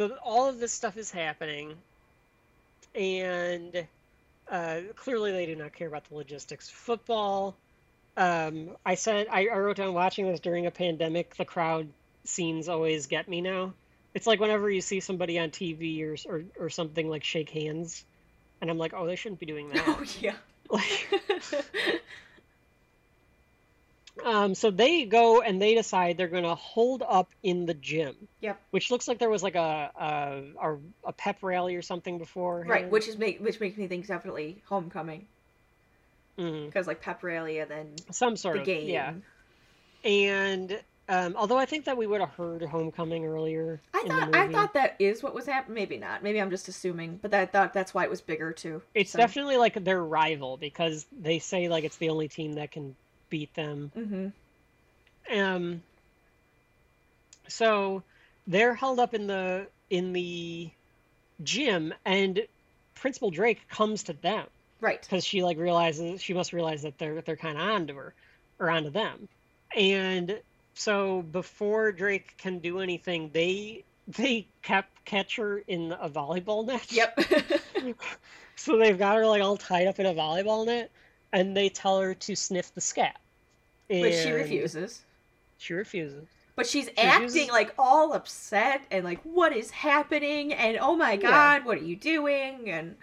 So 0.00 0.16
all 0.24 0.48
of 0.48 0.58
this 0.58 0.72
stuff 0.72 0.96
is 0.96 1.10
happening, 1.10 1.74
and 2.94 3.86
uh, 4.50 4.80
clearly 4.96 5.30
they 5.30 5.44
do 5.44 5.54
not 5.54 5.74
care 5.74 5.88
about 5.88 6.08
the 6.08 6.14
logistics. 6.14 6.70
Football. 6.70 7.54
Um, 8.16 8.70
I 8.86 8.94
said 8.94 9.26
I, 9.30 9.48
I 9.48 9.58
wrote 9.58 9.76
down 9.76 9.92
watching 9.92 10.26
this 10.26 10.40
during 10.40 10.64
a 10.64 10.70
pandemic. 10.70 11.36
The 11.36 11.44
crowd 11.44 11.86
scenes 12.24 12.66
always 12.66 13.08
get 13.08 13.28
me 13.28 13.42
now. 13.42 13.74
It's 14.14 14.26
like 14.26 14.40
whenever 14.40 14.70
you 14.70 14.80
see 14.80 15.00
somebody 15.00 15.38
on 15.38 15.50
TV 15.50 16.02
or, 16.02 16.16
or 16.32 16.44
or 16.58 16.70
something 16.70 17.06
like 17.06 17.22
shake 17.22 17.50
hands, 17.50 18.02
and 18.62 18.70
I'm 18.70 18.78
like, 18.78 18.94
oh, 18.94 19.06
they 19.06 19.16
shouldn't 19.16 19.40
be 19.40 19.44
doing 19.44 19.68
that. 19.68 19.84
Oh 19.86 20.02
yeah. 20.18 20.36
Like, 20.70 21.08
Um, 24.24 24.54
so 24.54 24.70
they 24.70 25.04
go 25.04 25.40
and 25.40 25.60
they 25.60 25.74
decide 25.74 26.16
they're 26.16 26.28
going 26.28 26.44
to 26.44 26.54
hold 26.54 27.02
up 27.06 27.30
in 27.42 27.66
the 27.66 27.74
gym. 27.74 28.14
Yep. 28.40 28.60
Which 28.70 28.90
looks 28.90 29.08
like 29.08 29.18
there 29.18 29.30
was 29.30 29.42
like 29.42 29.54
a 29.54 29.90
a, 29.98 30.68
a, 30.68 30.76
a 31.06 31.12
pep 31.12 31.38
rally 31.42 31.76
or 31.76 31.82
something 31.82 32.18
before. 32.18 32.64
Right, 32.66 32.90
which 32.90 33.08
is 33.08 33.18
make 33.18 33.40
which 33.40 33.60
makes 33.60 33.76
me 33.76 33.86
think 33.86 34.06
definitely 34.06 34.62
homecoming 34.66 35.26
because 36.36 36.86
like 36.86 37.02
pep 37.02 37.22
rally 37.22 37.58
and 37.58 37.70
then 37.70 37.94
some 38.10 38.36
sort 38.36 38.54
the 38.54 38.60
of 38.60 38.66
game. 38.66 38.88
yeah. 38.88 39.12
And 40.04 40.80
um, 41.08 41.34
although 41.36 41.58
I 41.58 41.66
think 41.66 41.84
that 41.86 41.96
we 41.96 42.06
would 42.06 42.20
have 42.20 42.30
heard 42.30 42.62
homecoming 42.62 43.26
earlier. 43.26 43.80
I 43.92 44.04
thought 44.06 44.34
I 44.34 44.48
thought 44.50 44.74
that 44.74 44.96
is 44.98 45.22
what 45.22 45.34
was 45.34 45.46
happening. 45.46 45.74
Maybe 45.74 45.98
not. 45.98 46.22
Maybe 46.22 46.40
I'm 46.40 46.50
just 46.50 46.68
assuming. 46.68 47.18
But 47.20 47.34
I 47.34 47.46
thought 47.46 47.74
that's 47.74 47.92
why 47.92 48.04
it 48.04 48.10
was 48.10 48.20
bigger 48.20 48.52
too. 48.52 48.82
It's 48.94 49.10
so. 49.10 49.18
definitely 49.18 49.56
like 49.56 49.82
their 49.84 50.02
rival 50.02 50.56
because 50.56 51.06
they 51.12 51.40
say 51.40 51.68
like 51.68 51.84
it's 51.84 51.96
the 51.96 52.10
only 52.10 52.28
team 52.28 52.54
that 52.54 52.70
can 52.70 52.94
beat 53.30 53.54
them. 53.54 53.90
Mm-hmm. 53.96 55.38
Um, 55.38 55.82
so 57.48 58.02
they're 58.46 58.74
held 58.74 58.98
up 58.98 59.14
in 59.14 59.26
the 59.26 59.66
in 59.88 60.12
the 60.12 60.70
gym, 61.42 61.94
and 62.04 62.46
Principal 62.94 63.30
Drake 63.30 63.68
comes 63.68 64.04
to 64.04 64.12
them 64.12 64.46
Right. 64.80 65.00
because 65.00 65.24
she 65.24 65.42
like 65.42 65.58
realizes 65.58 66.22
she 66.22 66.34
must 66.34 66.52
realize 66.52 66.82
that 66.82 66.98
they're 66.98 67.20
they're 67.22 67.36
kind 67.36 67.56
of 67.56 67.62
onto 67.62 67.94
her 67.94 68.14
or 68.58 68.70
onto 68.70 68.90
them, 68.90 69.28
and 69.76 70.40
so 70.74 71.22
before 71.22 71.92
Drake 71.92 72.36
can 72.38 72.58
do 72.58 72.80
anything, 72.80 73.30
they 73.32 73.84
they 74.08 74.46
kept 74.62 75.04
catch 75.04 75.36
her 75.36 75.58
in 75.66 75.92
a 75.92 76.08
volleyball 76.08 76.66
net. 76.66 76.90
Yep. 76.92 77.18
So 78.56 78.76
they've 78.76 78.98
got 78.98 79.16
her 79.16 79.26
like 79.26 79.40
all 79.40 79.56
tied 79.56 79.86
up 79.86 79.98
in 79.98 80.04
a 80.04 80.12
volleyball 80.12 80.66
net, 80.66 80.90
and 81.32 81.56
they 81.56 81.68
tell 81.68 82.00
her 82.00 82.14
to 82.14 82.34
sniff 82.36 82.74
the 82.74 82.80
scat. 82.80 83.16
but 83.88 84.12
she 84.14 84.30
refuses. 84.30 85.02
She 85.58 85.74
refuses. 85.74 86.26
But 86.56 86.66
she's 86.66 86.86
She 86.86 86.96
acting 86.98 87.22
refuses- 87.26 87.50
like 87.50 87.74
all 87.78 88.12
upset 88.12 88.82
and 88.90 89.04
like, 89.04 89.20
what 89.22 89.54
is 89.56 89.70
happening? 89.70 90.52
And 90.52 90.78
oh 90.80 90.94
my 90.96 91.12
Yeah. 91.12 91.30
god, 91.30 91.64
what 91.64 91.78
are 91.78 91.82
you 91.84 91.96
doing? 91.96 92.68
And 92.70 92.96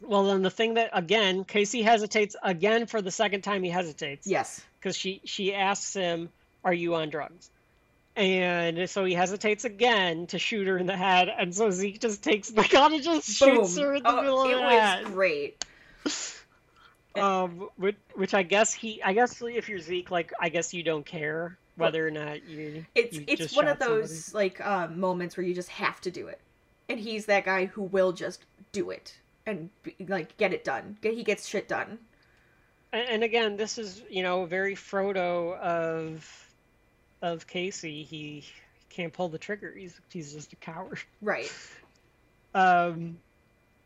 Well, 0.00 0.24
then 0.24 0.42
the 0.42 0.50
thing 0.50 0.74
that 0.74 0.90
again, 0.92 1.44
Casey 1.44 1.82
hesitates 1.82 2.34
again 2.42 2.86
for 2.86 3.00
the 3.02 3.10
second 3.10 3.42
time. 3.42 3.62
He 3.62 3.70
hesitates 3.70 4.26
yes, 4.26 4.60
because 4.78 4.96
she 4.96 5.20
she 5.24 5.54
asks 5.54 5.94
him, 5.94 6.30
"Are 6.64 6.74
you 6.74 6.94
on 6.94 7.10
drugs?" 7.10 7.50
And 8.14 8.88
so 8.88 9.04
he 9.04 9.12
hesitates 9.14 9.64
again 9.66 10.26
to 10.28 10.38
shoot 10.38 10.66
her 10.66 10.78
in 10.78 10.86
the 10.86 10.96
head, 10.96 11.28
and 11.28 11.54
so 11.54 11.70
Zeke 11.70 12.00
just 12.00 12.22
takes 12.22 12.48
the 12.48 12.64
gun 12.64 12.94
and 12.94 13.02
just 13.02 13.38
boom. 13.40 13.56
shoots 13.56 13.76
her 13.78 13.94
in 13.94 14.02
the 14.02 14.08
Oh, 14.10 14.20
middle 14.22 14.42
of 14.42 14.50
it 14.50 14.58
was 14.58 15.04
great. 15.12 15.64
Um, 17.22 17.68
which, 17.76 17.96
which 18.14 18.34
I 18.34 18.42
guess 18.42 18.72
he, 18.72 19.02
I 19.02 19.12
guess 19.12 19.40
if 19.42 19.68
you're 19.68 19.78
Zeke, 19.78 20.10
like 20.10 20.32
I 20.40 20.48
guess 20.48 20.74
you 20.74 20.82
don't 20.82 21.04
care 21.06 21.58
whether 21.76 22.06
or 22.06 22.10
not 22.10 22.48
you. 22.48 22.84
It's 22.94 23.16
you 23.16 23.24
it's 23.26 23.54
one 23.54 23.68
of 23.68 23.78
shot 23.78 23.82
somebody. 23.82 24.00
those 24.02 24.34
like 24.34 24.64
um, 24.66 24.98
moments 24.98 25.36
where 25.36 25.44
you 25.46 25.54
just 25.54 25.68
have 25.70 26.00
to 26.02 26.10
do 26.10 26.26
it, 26.28 26.40
and 26.88 26.98
he's 26.98 27.26
that 27.26 27.44
guy 27.44 27.66
who 27.66 27.82
will 27.82 28.12
just 28.12 28.44
do 28.72 28.90
it 28.90 29.16
and 29.46 29.70
like 30.08 30.36
get 30.36 30.52
it 30.52 30.64
done. 30.64 30.96
He 31.02 31.22
gets 31.22 31.46
shit 31.46 31.68
done. 31.68 31.98
And, 32.92 33.08
and 33.08 33.24
again, 33.24 33.56
this 33.56 33.78
is 33.78 34.02
you 34.10 34.22
know 34.22 34.46
very 34.46 34.74
Frodo 34.74 35.58
of 35.58 36.54
of 37.22 37.46
Casey. 37.46 38.02
He 38.02 38.44
can't 38.90 39.12
pull 39.12 39.28
the 39.28 39.38
trigger. 39.38 39.74
He's 39.76 40.00
he's 40.10 40.32
just 40.32 40.52
a 40.52 40.56
coward. 40.56 41.00
Right. 41.22 41.52
Um, 42.54 43.18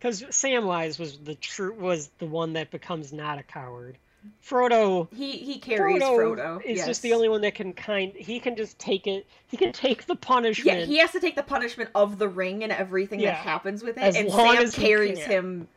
because 0.01 0.23
Samwise 0.23 0.99
was 0.99 1.19
the 1.19 1.35
true 1.35 1.75
was 1.75 2.11
the 2.19 2.27
one 2.27 2.55
that 2.55 2.71
becomes 2.71 3.13
not 3.13 3.39
a 3.39 3.43
coward. 3.43 3.99
Frodo. 4.45 5.13
He 5.15 5.33
he 5.39 5.59
carries 5.59 6.03
Frodo, 6.03 6.37
Frodo. 6.37 6.65
is 6.65 6.79
yes. 6.79 6.87
just 6.87 7.03
the 7.03 7.13
only 7.13 7.29
one 7.29 7.43
that 7.43 7.55
can 7.55 7.73
kind. 7.73 8.13
He 8.15 8.41
can 8.41 8.57
just 8.57 8.79
take 8.79 9.07
it. 9.07 9.27
He 9.49 9.57
can 9.57 9.73
take 9.73 10.07
the 10.07 10.17
punishment. 10.17 10.81
Yeah, 10.81 10.85
he 10.87 10.99
has 10.99 11.13
to 11.13 11.21
take 11.21 11.37
the 11.37 11.43
punishment 11.43 11.91
of 11.95 12.19
the 12.19 12.29
ring 12.29 12.63
and 12.63 12.73
everything 12.73 13.21
Yeah. 13.21 13.31
that 13.33 13.37
happens 13.39 13.83
with 13.83 13.97
it, 13.99 14.03
As 14.03 14.17
and 14.17 14.31
Sam 14.31 14.71
carries 14.71 15.19
him 15.19 15.69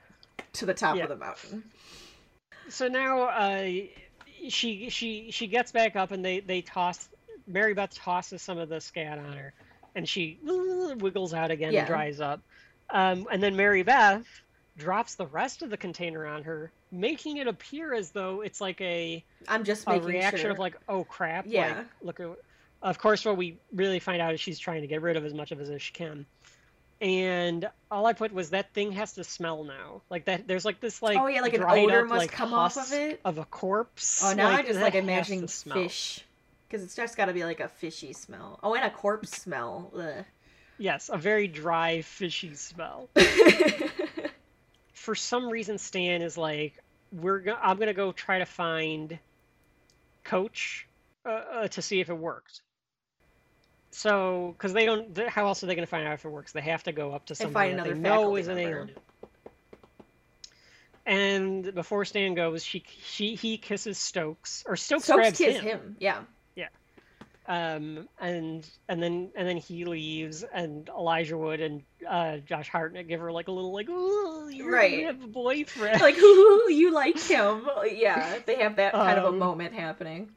to 0.54 0.66
the 0.66 0.74
top 0.74 0.98
Yeah. 0.98 1.04
of 1.04 1.10
the 1.10 1.16
mountain. 1.18 1.64
So 2.70 2.88
now, 2.88 3.24
uh, 3.24 3.70
she 4.50 4.90
she 4.90 5.32
she 5.32 5.48
gets 5.48 5.72
back 5.72 5.96
up, 5.96 6.12
and 6.12 6.24
they 6.24 6.40
they 6.40 6.62
toss. 6.62 7.10
Mary 7.46 7.74
Beth 7.74 7.94
tosses 7.94 8.42
some 8.42 8.58
of 8.58 8.70
the 8.70 8.80
scat 8.80 9.20
on 9.20 9.34
her, 9.34 9.54
and 9.96 10.08
she 10.08 10.40
wiggles 10.44 11.34
out 11.34 11.52
again 11.52 11.74
Yeah. 11.74 11.80
and 11.80 11.88
dries 11.88 12.22
up. 12.22 12.42
Um, 12.94 13.28
and 13.32 13.42
then 13.44 13.56
Mary 13.58 13.84
Beth 13.84 14.26
drops 14.78 15.16
the 15.16 15.26
rest 15.26 15.62
of 15.64 15.70
the 15.70 15.78
container 15.78 16.26
on 16.26 16.44
her, 16.44 16.72
making 16.92 17.38
it 17.38 17.48
appear 17.48 17.94
as 17.94 18.12
though 18.12 18.42
it's 18.42 18.62
like 18.62 18.80
a, 18.82 19.24
I'm 19.48 19.64
just 19.64 19.86
a 19.88 19.90
making 19.92 20.08
reaction 20.08 20.42
sure. 20.42 20.52
of 20.52 20.60
like, 20.60 20.76
oh 20.88 21.04
crap, 21.04 21.46
Yeah. 21.48 21.84
like 22.02 22.18
look 22.20 22.20
at. 22.20 22.38
Of 22.82 23.00
course, 23.00 23.24
what 23.26 23.38
we 23.38 23.58
really 23.74 24.00
find 24.00 24.22
out 24.22 24.34
is 24.34 24.40
she's 24.42 24.60
trying 24.60 24.82
to 24.82 24.88
get 24.88 25.02
rid 25.02 25.18
of 25.18 25.26
as 25.26 25.34
much 25.34 25.52
of 25.52 25.60
it 25.60 25.70
as 25.70 25.82
she 25.82 25.94
can. 25.94 26.26
And 27.02 27.70
all 27.90 28.06
I 28.06 28.14
put 28.14 28.32
was 28.34 28.52
that 28.52 28.74
thing 28.74 28.92
has 28.94 29.14
to 29.14 29.24
smell 29.24 29.64
now. 29.64 30.02
Like 30.10 30.26
that, 30.26 30.48
there's 30.48 30.66
like 30.66 30.80
this 30.80 31.02
like 31.02 31.18
Oh, 31.18 31.28
yeah, 31.28 31.42
like 31.42 31.54
an 31.54 31.64
odor 31.64 32.02
up, 32.02 32.08
must 32.08 32.20
like, 32.20 32.32
come 32.32 32.54
off 32.54 32.78
of 32.78 32.92
it? 32.94 33.20
of 33.26 33.38
a 33.40 33.46
corpse. 33.46 34.22
oh, 34.24 34.34
now 34.34 34.50
I 34.50 34.62
just 34.64 34.80
like 34.80 34.96
imagining 34.96 35.48
fish 35.48 36.24
because 36.68 36.84
it's 36.84 36.96
just 36.96 37.18
got 37.18 37.26
to 37.26 37.34
be 37.34 37.44
like 37.44 37.60
a 37.60 37.68
fishy 37.68 38.14
smell. 38.14 38.60
Oh, 38.64 38.74
and 38.76 38.84
a 38.86 38.90
corpse 38.90 39.32
smell. 39.32 39.92
Ugh. 39.98 40.26
Yes, 40.78 41.10
a 41.12 41.18
very 41.18 41.48
dry, 41.48 42.02
fishy 42.02 42.54
smell. 42.56 43.10
For 44.94 45.16
some 45.16 45.50
reason, 45.50 45.78
Stan 45.78 46.22
is 46.22 46.38
like, 46.38 46.82
"We're 47.12 47.40
go- 47.40 47.58
I'm 47.62 47.78
gonna 47.78 47.94
go 47.94 48.12
try 48.12 48.40
to 48.40 48.46
find 48.46 49.20
Coach 50.24 50.88
uh, 51.26 51.30
uh, 51.30 51.68
to 51.70 51.82
see 51.82 52.00
if 52.00 52.10
it 52.10 52.18
worked." 52.18 52.62
So, 53.92 54.56
because 54.58 54.74
they 54.74 54.86
don't, 54.86 55.14
th- 55.14 55.28
how 55.30 55.46
else 55.46 55.64
are 55.64 55.68
they 55.68 55.76
gonna 55.76 55.86
find 55.88 56.08
out 56.08 56.14
if 56.14 56.26
it 56.26 56.30
works? 56.30 56.52
They 56.52 56.62
have 56.62 56.84
to 56.84 56.92
go 56.92 57.14
up 57.14 57.26
to 57.28 57.34
And 57.34 57.38
somebody 57.38 57.70
find 57.70 57.80
that 57.80 57.84
they 57.86 57.92
another 57.92 58.16
know 58.26 58.36
is 58.38 58.48
an 58.48 58.56
member. 58.56 58.90
And 61.06 61.76
before 61.76 62.06
Stan 62.06 62.34
goes, 62.34 62.64
she 62.64 62.84
she 63.04 63.36
he 63.36 63.58
kisses 63.58 63.98
Stokes, 63.98 64.64
or 64.66 64.78
Stokes, 64.78 65.04
Stokes 65.04 65.18
grabs 65.18 65.38
kiss 65.38 65.58
him. 65.58 65.66
him. 65.66 65.96
Yeah. 66.00 66.22
Um, 67.48 68.08
and 68.20 68.68
and 68.88 69.02
then 69.02 69.32
and 69.36 69.48
then 69.48 69.58
he 69.58 69.86
leaves, 69.86 70.44
and 70.44 70.90
Elijah 70.90 71.38
Wood 71.38 71.62
and 71.62 71.84
uh, 72.08 72.38
Josh 72.38 72.70
Hartnett 72.70 73.08
give 73.08 73.20
her 73.22 73.32
like 73.32 73.48
a 73.48 73.52
little 73.52 73.74
like, 73.74 73.90
"Ooh, 73.90 74.50
you 74.50 74.66
Right. 74.70 75.06
have 75.06 75.22
a 75.24 75.28
boyfriend." 75.28 76.02
Like, 76.02 76.16
who 76.16 76.70
you 76.70 76.92
like 76.94 77.20
him? 77.20 77.68
Yeah, 77.92 78.40
they 78.46 78.56
have 78.58 78.78
that 78.78 79.02
kind 79.02 79.18
of 79.18 79.26
a 79.26 79.32
Um, 79.32 79.38
moment 79.38 79.74
happening. 79.74 80.30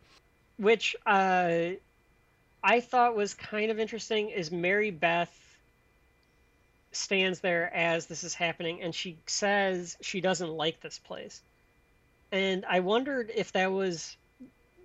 which 0.59 0.97
uh, 1.07 1.71
I 2.63 2.81
thought 2.81 3.17
was 3.17 3.35
kind 3.35 3.71
of 3.71 3.79
interesting. 3.79 4.31
Is 4.31 4.51
Mary 4.51 4.91
Beth 4.91 5.33
stands 6.93 7.41
there 7.41 7.73
as 7.75 8.07
this 8.07 8.25
is 8.25 8.35
happening, 8.35 8.83
and 8.83 8.95
she 8.95 9.19
says 9.27 9.97
she 10.03 10.21
doesn't 10.21 10.51
like 10.51 10.81
this 10.81 10.99
place, 10.99 11.43
and 12.33 12.65
I 12.67 12.81
wondered 12.81 13.31
if 13.35 13.53
that 13.53 13.73
was 13.73 14.17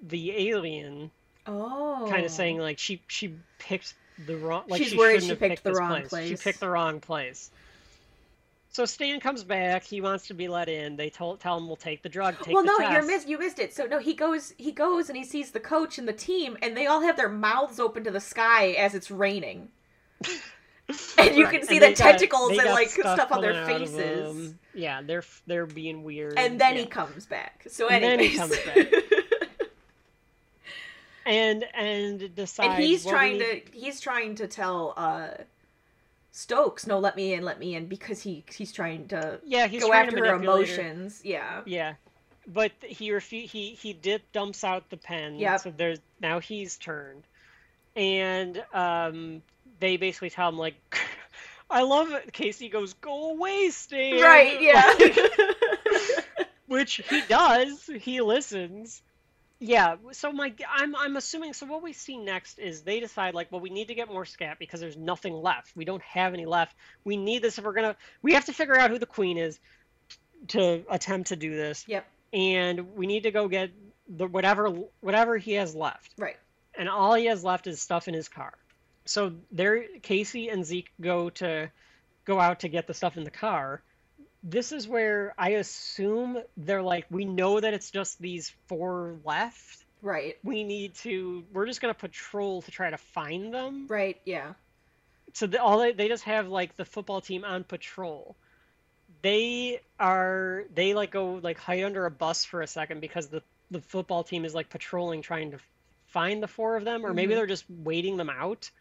the 0.02 0.50
alien 0.50 1.12
Oh. 1.52 2.08
kind 2.10 2.26
of 2.26 2.32
saying 2.32 2.58
like 2.60 2.80
she 2.80 3.02
she 3.08 3.36
picked 3.60 3.94
the 4.26 4.38
wrong 4.38 4.64
like 4.68 4.82
She's 4.82 4.92
she 4.92 4.98
worried 4.98 5.22
shouldn't 5.22 5.24
she 5.24 5.30
have 5.30 5.40
picked 5.40 5.50
picked 5.52 5.64
the 5.64 5.74
wrong 5.74 6.02
She 6.04 6.08
place. 6.08 6.30
She 6.30 6.36
picked 6.44 6.60
the 6.60 6.70
wrong 6.70 7.00
place. 7.00 7.50
So 8.74 8.86
Stan 8.86 9.20
comes 9.20 9.44
back. 9.44 9.84
He 9.84 10.00
wants 10.00 10.28
to 10.28 10.34
be 10.34 10.48
let 10.48 10.70
in. 10.70 10.96
They 10.96 11.10
told 11.10 11.42
tell 11.42 11.58
him 11.58 11.68
we'll 11.68 11.76
take 11.76 12.04
the 12.04 12.10
drug. 12.10 12.36
Take 12.42 12.54
well, 12.56 12.64
no, 12.64 12.78
you 12.80 13.06
missed 13.06 13.28
you 13.28 13.38
missed 13.38 13.60
it. 13.60 13.74
So 13.74 13.86
no, 13.86 14.00
he 14.00 14.14
goes 14.14 14.54
he 14.58 14.72
goes 14.72 15.10
and 15.10 15.18
he 15.18 15.26
sees 15.26 15.52
the 15.52 15.60
coach 15.60 15.98
and 15.98 16.08
the 16.08 16.14
team, 16.14 16.58
and 16.62 16.78
they 16.78 16.86
all 16.88 17.02
have 17.02 17.18
their 17.18 17.28
mouths 17.30 17.80
open 17.80 18.04
to 18.06 18.12
the 18.12 18.22
sky 18.22 18.70
as 18.72 18.96
it's 18.96 19.12
raining. 19.12 19.70
And 21.18 21.36
you 21.38 21.46
Right. 21.46 21.54
can 21.60 21.68
see 21.68 21.76
And 21.78 21.84
the 21.84 21.88
they 21.88 21.94
got- 21.94 22.12
tentacles 22.20 22.50
and 22.52 22.70
like 22.70 22.90
stuff, 22.90 23.32
on 23.32 23.42
their 23.42 23.54
coming 23.54 23.76
out 23.76 23.82
of 23.82 23.90
faces. 23.94 24.54
Yeah, 24.74 25.02
they're 25.02 25.24
they're 25.48 25.66
being 25.66 26.04
weird. 26.04 26.38
And 26.38 26.60
then 26.60 26.76
yeah. 26.76 26.82
he 26.82 26.86
comes 26.88 27.26
back. 27.26 27.66
So 27.70 27.88
And 27.88 28.04
then 28.04 28.20
anyways. 28.20 28.32
he 28.32 28.38
comes 28.38 28.58
back. 28.66 29.04
and 31.26 31.66
and 31.74 32.36
decides. 32.36 32.76
and 32.76 32.84
he's 32.84 33.06
well, 33.06 33.14
we 33.14 33.20
trying 33.20 33.40
to 33.40 33.62
he's 33.74 34.00
trying 34.00 34.36
to 34.36 34.48
tell 34.48 34.94
uh 34.98 35.30
Stokes, 36.34 36.88
no, 36.88 36.98
let 36.98 37.18
me 37.18 37.34
in, 37.34 37.44
let 37.44 37.60
me 37.60 37.76
in, 37.76 37.88
because 37.88 38.22
he 38.22 38.44
he's 38.56 38.72
trying 38.72 39.10
to 39.10 39.40
Yeah, 39.46 39.68
he's 39.68 39.82
go 39.82 39.90
trying 39.90 40.08
after 40.08 40.26
her 40.26 40.36
emotions. 40.36 41.22
Yeah. 41.26 41.62
Yeah, 41.66 41.96
but 42.48 42.72
he 42.82 43.10
refu- 43.10 43.50
he 43.50 43.72
he 43.72 43.92
did 43.94 44.22
dumps 44.32 44.64
out 44.64 44.90
the 44.90 44.98
pen. 44.98 45.36
yeah. 45.36 45.58
So 45.58 45.72
there's 45.76 46.00
now 46.22 46.40
he's 46.40 46.78
turned, 46.78 47.24
and 47.98 48.64
um, 48.74 49.42
they 49.82 49.98
basically 49.98 50.30
tell 50.30 50.48
him 50.48 50.58
like, 50.58 50.76
I 51.70 51.82
love 51.84 52.12
it. 52.12 52.32
Casey 52.32 52.70
goes, 52.70 52.94
"Go 52.94 53.32
away, 53.32 53.70
Stan." 53.70 54.22
Right, 54.22 54.62
yeah. 54.62 54.94
Like, 55.00 56.48
which 56.68 57.02
he 57.10 57.22
does. 57.28 57.90
He 58.00 58.22
listens. 58.22 59.02
Yeah. 59.64 59.98
So 60.12 60.32
my 60.32 60.54
I'm 60.70 60.96
I'm 60.96 61.16
assuming. 61.16 61.54
So 61.54 61.68
what 61.68 61.84
we 61.84 61.94
see 61.94 62.18
next 62.18 62.58
is 62.58 62.82
they 62.82 63.00
decide 63.00 63.36
like, 63.36 63.52
well, 63.52 63.62
we 63.62 63.70
need 63.70 63.90
to 63.90 63.96
get 63.96 64.10
more 64.10 64.26
scat 64.26 64.58
because 64.60 64.80
there's 64.80 64.98
nothing 64.98 65.34
left. 65.34 65.72
We 65.76 65.86
don't 65.86 66.02
have 66.02 66.34
any 66.34 66.48
left. 66.48 66.76
We 67.04 67.16
need 67.16 67.44
this 67.44 67.60
if 67.60 67.64
we're 67.64 67.74
gonna. 67.74 67.96
We 68.24 68.34
have 68.34 68.46
to 68.46 68.54
figure 68.54 68.76
out 68.76 68.90
who 68.90 68.98
the 68.98 69.06
queen 69.06 69.38
is 69.38 69.60
to 70.50 70.84
attempt 70.90 71.30
to 71.30 71.36
do 71.36 71.56
this 71.56 71.86
yep. 71.88 72.06
and 72.34 72.96
we 72.96 73.06
need 73.06 73.24
to 73.24 73.32
go 73.32 73.48
get 73.48 73.70
the 74.10 74.26
whatever 74.26 74.70
whatever 75.02 75.38
he 75.38 75.54
has 75.54 75.76
left, 75.76 76.12
Right. 76.18 76.38
and 76.76 76.90
all 76.90 77.14
he 77.14 77.26
has 77.26 77.44
left 77.44 77.68
is 77.68 77.80
stuff 77.80 78.08
in 78.08 78.16
his 78.16 78.28
car. 78.28 78.54
So 79.06 79.34
there, 79.52 79.86
Casey 80.02 80.50
and 80.50 80.66
Zeke 80.66 80.92
go 81.00 81.30
to 81.30 81.72
go 82.26 82.40
out 82.40 82.62
to 82.62 82.68
get 82.70 82.88
the 82.88 82.94
stuff 82.94 83.18
in 83.18 83.24
the 83.24 83.32
car. 83.32 83.82
This 84.44 84.72
is 84.72 84.88
where 84.88 85.34
I 85.38 85.52
assume 85.52 86.42
they're 86.58 86.82
like, 86.82 87.06
we 87.10 87.26
know 87.26 87.60
that 87.60 87.74
it's 87.74 87.92
just 87.92 88.20
these 88.20 88.52
four 88.68 89.18
left. 89.24 89.86
Right. 90.02 90.38
We 90.44 90.64
need 90.64 90.96
to. 90.96 91.44
We're 91.54 91.68
just 91.68 91.80
gonna 91.80 91.94
patrol 91.94 92.64
to 92.64 92.72
try 92.72 92.90
to 92.90 92.98
find 92.98 93.54
them. 93.54 93.86
Right. 93.88 94.20
Yeah. 94.26 94.54
So 95.34 95.48
the, 95.48 95.62
all 95.62 95.80
they, 95.80 95.92
they 95.92 96.08
just 96.08 96.24
have 96.24 96.48
like 96.48 96.76
the 96.76 96.86
football 96.86 97.22
team 97.22 97.46
on 97.46 97.64
patrol. 97.64 98.36
They 99.22 99.82
are 100.00 100.64
they 100.74 100.96
like 100.96 101.12
go 101.12 101.36
like 101.36 101.60
hide 101.60 101.84
under 101.84 102.06
a 102.08 102.12
bus 102.12 102.44
for 102.44 102.62
a 102.62 102.68
second 102.68 103.00
because 103.02 103.28
the 103.28 103.44
the 103.70 103.82
football 103.82 104.24
team 104.24 104.44
is 104.44 104.56
like 104.56 104.70
patrolling 104.70 105.22
trying 105.22 105.52
to 105.52 105.60
find 106.08 106.42
the 106.42 106.48
four 106.48 106.76
of 106.76 106.84
them, 106.84 107.06
or 107.06 107.14
maybe 107.14 107.34
Mhm. 107.34 107.36
they're 107.38 107.46
just 107.48 107.66
waiting 107.70 108.18
them 108.18 108.30
out 108.30 108.72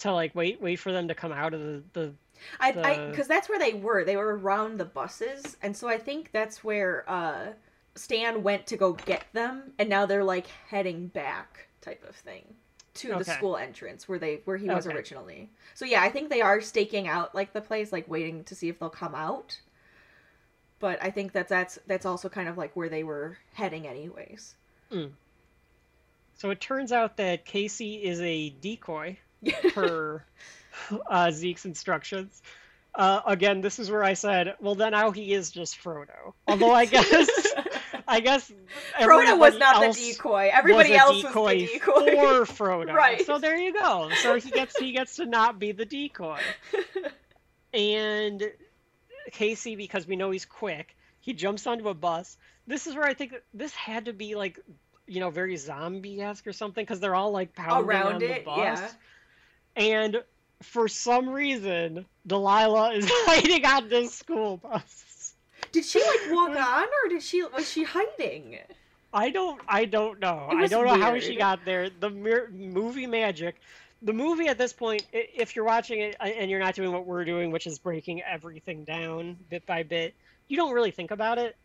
to 0.00 0.12
like 0.12 0.34
wait 0.34 0.60
wait 0.62 0.76
for 0.76 0.92
them 0.92 1.08
to 1.08 1.14
come 1.14 1.32
out 1.32 1.52
of 1.52 1.60
the 1.60 1.82
the 1.92 2.14
I, 2.60 2.68
I, 2.70 2.96
The- 2.96 3.06
because 3.10 3.28
that's 3.28 3.48
where 3.48 3.58
they 3.58 3.74
were. 3.74 4.04
They 4.04 4.16
were 4.16 4.36
around 4.36 4.78
the 4.78 4.84
buses, 4.84 5.56
and 5.62 5.76
so 5.76 5.88
I 5.88 5.98
think 5.98 6.30
that's 6.32 6.62
where 6.64 7.04
uh, 7.08 7.48
Stan 7.94 8.42
went 8.42 8.66
to 8.68 8.76
go 8.76 8.92
get 8.92 9.24
them, 9.32 9.72
and 9.78 9.88
now 9.88 10.06
they're 10.06 10.24
like 10.24 10.46
heading 10.68 11.08
back, 11.08 11.68
type 11.80 12.04
of 12.08 12.14
thing, 12.16 12.44
to 12.94 13.08
the 13.08 13.24
school 13.24 13.56
entrance 13.56 14.08
where 14.08 14.18
they 14.18 14.40
where 14.44 14.56
he 14.56 14.68
was 14.68 14.86
Okay. 14.86 14.96
originally. 14.96 15.50
So 15.74 15.84
yeah, 15.84 16.02
I 16.02 16.08
think 16.10 16.30
they 16.30 16.40
are 16.42 16.60
staking 16.60 17.08
out 17.08 17.34
like 17.34 17.52
the 17.52 17.60
place, 17.60 17.92
like 17.92 18.08
waiting 18.08 18.44
to 18.44 18.54
see 18.54 18.68
if 18.68 18.78
they'll 18.78 18.90
come 18.90 19.14
out. 19.14 19.60
But 20.80 21.02
I 21.02 21.10
think 21.10 21.32
that 21.32 21.48
that's 21.48 21.78
that's 21.88 22.06
also 22.06 22.28
kind 22.28 22.48
of 22.48 22.56
like 22.56 22.76
where 22.76 22.88
they 22.88 23.02
were 23.02 23.38
heading, 23.54 23.86
anyways. 23.88 24.54
So 26.36 26.50
it 26.50 26.60
turns 26.60 26.92
out 26.92 27.16
that 27.16 27.44
Casey 27.44 27.96
is 28.04 28.20
a 28.20 28.50
decoy 28.50 29.18
per 29.74 30.22
uh, 31.10 31.30
Zeke's 31.30 31.64
instructions. 31.64 32.42
Uh, 32.94 33.20
again, 33.26 33.60
this 33.60 33.78
is 33.78 33.90
where 33.90 34.02
I 34.02 34.14
said, 34.14 34.54
well, 34.60 34.74
then 34.74 34.90
now 34.92 35.10
he 35.12 35.32
is 35.32 35.50
just 35.50 35.80
Frodo. 35.80 36.32
Although 36.48 36.72
I 36.72 36.84
guess, 36.86 37.06
I 38.08 38.20
guess 38.20 38.50
Frodo 38.98 39.38
was 39.38 39.56
not 39.56 39.80
the 39.80 39.92
decoy. 39.92 40.50
Everybody 40.52 40.90
was 40.90 40.98
else 40.98 41.22
decoy 41.22 41.60
was 41.60 41.70
the 41.70 41.78
decoy. 41.78 42.44
for 42.44 42.66
Frodo. 42.66 42.92
Right. 42.94 43.24
So 43.24 43.38
there 43.38 43.56
you 43.56 43.72
go. 43.72 44.10
So 44.22 44.34
he 44.36 44.50
gets 44.50 44.76
he 44.78 44.92
gets 44.92 45.16
to 45.16 45.26
not 45.26 45.60
be 45.60 45.72
the 45.72 45.84
decoy. 45.84 46.40
And 47.72 48.42
Casey, 49.30 49.76
because 49.76 50.06
we 50.06 50.16
know 50.16 50.30
he's 50.30 50.46
quick, 50.46 50.96
he 51.20 51.34
jumps 51.34 51.66
onto 51.66 51.88
a 51.88 51.94
bus. 51.94 52.36
This 52.66 52.86
is 52.86 52.94
where 52.94 53.04
I 53.04 53.14
think 53.14 53.34
this 53.54 53.74
had 53.74 54.06
to 54.06 54.12
be 54.12 54.34
like, 54.34 54.58
you 55.06 55.20
know, 55.20 55.30
very 55.30 55.56
zombie-esque 55.56 56.46
or 56.46 56.52
something, 56.52 56.82
because 56.82 57.00
they're 57.00 57.14
all 57.14 57.30
like 57.30 57.54
pounding 57.54 57.88
Around 57.88 58.12
on 58.14 58.20
the 58.20 58.42
bus. 58.44 58.58
yeah. 58.58 58.88
And 59.76 60.22
for 60.62 60.88
some 60.88 61.28
reason, 61.28 62.06
Delilah 62.26 62.94
is 62.94 63.06
hiding 63.10 63.64
on 63.64 63.88
this 63.88 64.14
school 64.14 64.56
bus. 64.56 65.34
Did 65.72 65.84
she 65.84 66.00
like 66.00 66.32
walk 66.32 66.56
on, 66.56 66.84
or 66.84 67.08
did 67.08 67.22
she 67.22 67.42
was 67.42 67.70
she 67.70 67.84
hiding? 67.84 68.58
I 69.12 69.30
don't 69.30 69.60
I 69.68 69.84
don't 69.84 70.20
know. 70.20 70.48
I 70.50 70.66
don't 70.66 70.86
know 70.86 70.98
how 70.98 71.18
she 71.18 71.36
got 71.36 71.64
there. 71.64 71.90
The 71.90 72.10
mir- 72.10 72.50
movie 72.50 73.06
magic. 73.06 73.56
The 74.02 74.12
movie 74.12 74.46
at 74.46 74.58
this 74.58 74.72
point, 74.72 75.04
if 75.12 75.56
you're 75.56 75.64
watching 75.64 76.00
it 76.00 76.16
uh, 76.20 76.24
and 76.24 76.48
you're 76.48 76.60
not 76.60 76.76
doing 76.76 76.92
what 76.92 77.04
we're 77.04 77.24
doing, 77.24 77.50
which 77.50 77.66
is 77.66 77.80
breaking 77.80 78.22
everything 78.22 78.84
down 78.84 79.36
bit 79.50 79.66
by 79.66 79.82
bit, 79.82 80.14
you 80.46 80.56
don't 80.56 80.72
really 80.72 80.92
think 80.92 81.10
about 81.10 81.38
it. 81.38 81.56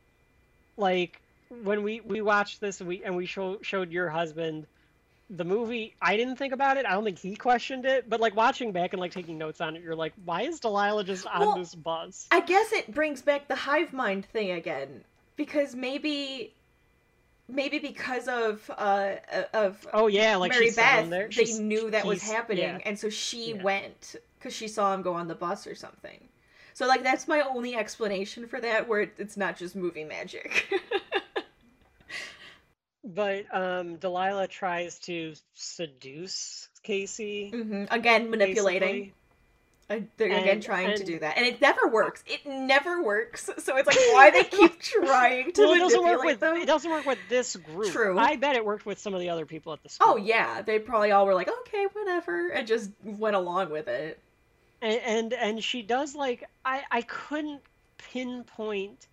Like 0.77 1.21
when 1.63 1.83
we 1.83 2.01
we 2.01 2.21
watched 2.21 2.59
this 2.59 2.79
and 2.79 2.87
we 2.87 3.03
and 3.03 3.15
we 3.15 3.25
show, 3.25 3.59
showed 3.61 3.91
your 3.91 4.09
husband 4.09 4.65
the 5.35 5.43
movie, 5.43 5.95
I 6.01 6.15
didn't 6.15 6.35
think 6.35 6.53
about 6.53 6.77
it. 6.77 6.85
I 6.85 6.91
don't 6.91 7.03
think 7.03 7.17
he 7.19 7.35
questioned 7.35 7.85
it, 7.85 8.09
but 8.09 8.19
like 8.19 8.35
watching 8.35 8.71
back 8.71 8.93
and 8.93 8.99
like 8.99 9.11
taking 9.11 9.37
notes 9.37 9.61
on 9.61 9.75
it, 9.75 9.81
you're 9.81 9.95
like, 9.95 10.13
why 10.25 10.43
is 10.43 10.59
Delilah 10.59 11.03
just 11.03 11.25
on 11.25 11.39
Well, 11.39 11.55
this 11.57 11.73
bus? 11.73 12.27
I 12.31 12.41
guess 12.41 12.71
it 12.71 12.93
brings 12.93 13.21
back 13.21 13.47
the 13.47 13.55
hive 13.55 13.93
mind 13.93 14.25
thing 14.27 14.51
again 14.51 15.03
because 15.35 15.73
maybe 15.75 16.53
maybe 17.49 17.79
because 17.79 18.27
of 18.27 18.69
uh 18.77 19.15
of 19.53 19.85
Oh 19.93 20.07
yeah, 20.07 20.35
like 20.37 20.51
Mary 20.51 20.71
Beth 20.71 21.09
they 21.09 21.27
She's- 21.31 21.57
knew 21.59 21.89
that 21.91 22.05
was 22.05 22.21
happening 22.21 22.63
yeah. 22.63 22.79
and 22.85 22.97
so 22.97 23.09
she 23.09 23.53
Yeah. 23.53 23.63
went 23.63 24.15
cuz 24.39 24.53
she 24.53 24.67
saw 24.67 24.93
him 24.93 25.01
go 25.01 25.13
on 25.13 25.27
the 25.27 25.35
bus 25.35 25.65
or 25.67 25.75
something. 25.75 26.29
So 26.75 26.87
like 26.87 27.03
that's 27.03 27.27
my 27.27 27.41
only 27.41 27.75
explanation 27.75 28.47
for 28.47 28.61
that 28.61 28.87
where 28.87 29.01
it's 29.17 29.35
not 29.35 29.57
just 29.57 29.75
movie 29.75 30.03
magic. 30.05 30.71
But 33.03 33.45
um, 33.53 33.97
Delilah 33.97 34.47
tries 34.47 34.97
to 34.99 35.33
seduce 35.55 36.69
Casey. 36.83 37.49
hmm 37.49 37.83
Again 37.91 38.29
manipulating. 38.29 38.81
basically. 38.89 39.13
Uh, 39.89 39.99
they're 40.15 40.27
again 40.29 40.47
And- 40.47 40.63
trying 40.63 40.97
to 40.97 41.03
do 41.03 41.19
that, 41.19 41.35
and 41.37 41.45
it 41.45 41.59
never 41.59 41.89
works. 41.89 42.23
It 42.25 42.45
never 42.45 43.03
works. 43.03 43.49
So 43.57 43.75
it's 43.75 43.85
like 43.85 43.97
why 44.13 44.31
they 44.31 44.43
keep 44.57 44.79
trying 44.79 45.51
to 45.51 45.61
Well, 45.61 45.73
it 45.73 45.79
doesn't 45.79 46.03
work 46.03 46.23
with 46.23 46.39
them. 46.39 46.55
it 46.55 46.65
doesn't 46.65 46.89
work 46.89 47.05
with 47.05 47.19
this 47.27 47.57
group. 47.57 47.91
True. 47.91 48.17
I 48.17 48.37
bet 48.37 48.55
it 48.55 48.63
worked 48.63 48.85
with 48.85 48.97
some 48.99 49.13
of 49.13 49.19
the 49.19 49.29
other 49.29 49.45
people 49.45 49.73
at 49.73 49.83
the 49.83 49.89
school. 49.89 50.13
Oh 50.13 50.15
yeah, 50.15 50.61
they 50.61 50.79
probably 50.79 51.11
all 51.11 51.25
were 51.25 51.33
like, 51.33 51.49
okay, 51.49 51.85
whatever, 51.91 52.47
and 52.47 52.65
just 52.65 52.91
went 53.03 53.35
along 53.35 53.71
with 53.71 53.89
it. 53.89 54.17
and 54.81 55.01
and, 55.01 55.33
and 55.33 55.63
she 55.63 55.81
does 55.81 56.15
like 56.15 56.49
I 56.63 56.83
I 56.89 57.01
couldn't 57.01 57.61
pinpoint 57.97 59.07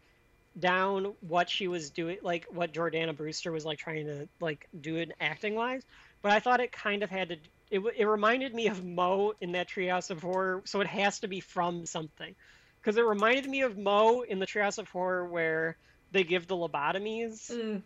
down 0.58 1.14
what 1.20 1.48
she 1.48 1.68
was 1.68 1.90
doing, 1.90 2.18
like 2.22 2.46
what 2.50 2.72
Jordana 2.72 3.16
Brewster 3.16 3.52
was 3.52 3.64
like 3.64 3.78
trying 3.78 4.06
to 4.06 4.28
like 4.40 4.68
do 4.78 4.96
it 4.96 5.12
acting 5.20 5.54
wise, 5.54 5.82
but 6.22 6.32
I 6.32 6.40
thought 6.40 6.60
it 6.60 6.72
kind 6.72 7.02
of 7.02 7.10
had 7.10 7.28
to. 7.30 7.36
It, 7.70 7.80
it 7.96 8.04
reminded 8.04 8.52
me 8.52 8.66
of 8.66 8.84
Moe 8.84 9.34
in 9.40 9.52
that 9.52 9.68
Treehouse 9.68 10.10
of 10.10 10.20
Horror, 10.22 10.62
so 10.64 10.80
it 10.80 10.88
has 10.88 11.20
to 11.20 11.28
be 11.28 11.38
from 11.40 11.86
something, 11.86 12.34
because 12.80 12.96
it 12.96 13.04
reminded 13.04 13.48
me 13.48 13.62
of 13.62 13.78
Moe 13.78 14.22
in 14.22 14.40
the 14.40 14.46
Treehouse 14.46 14.78
of 14.78 14.88
Horror 14.88 15.26
where 15.28 15.76
they 16.10 16.24
give 16.24 16.46
the 16.48 16.56
lobotomies 16.56 17.50
Mm, 17.50 17.82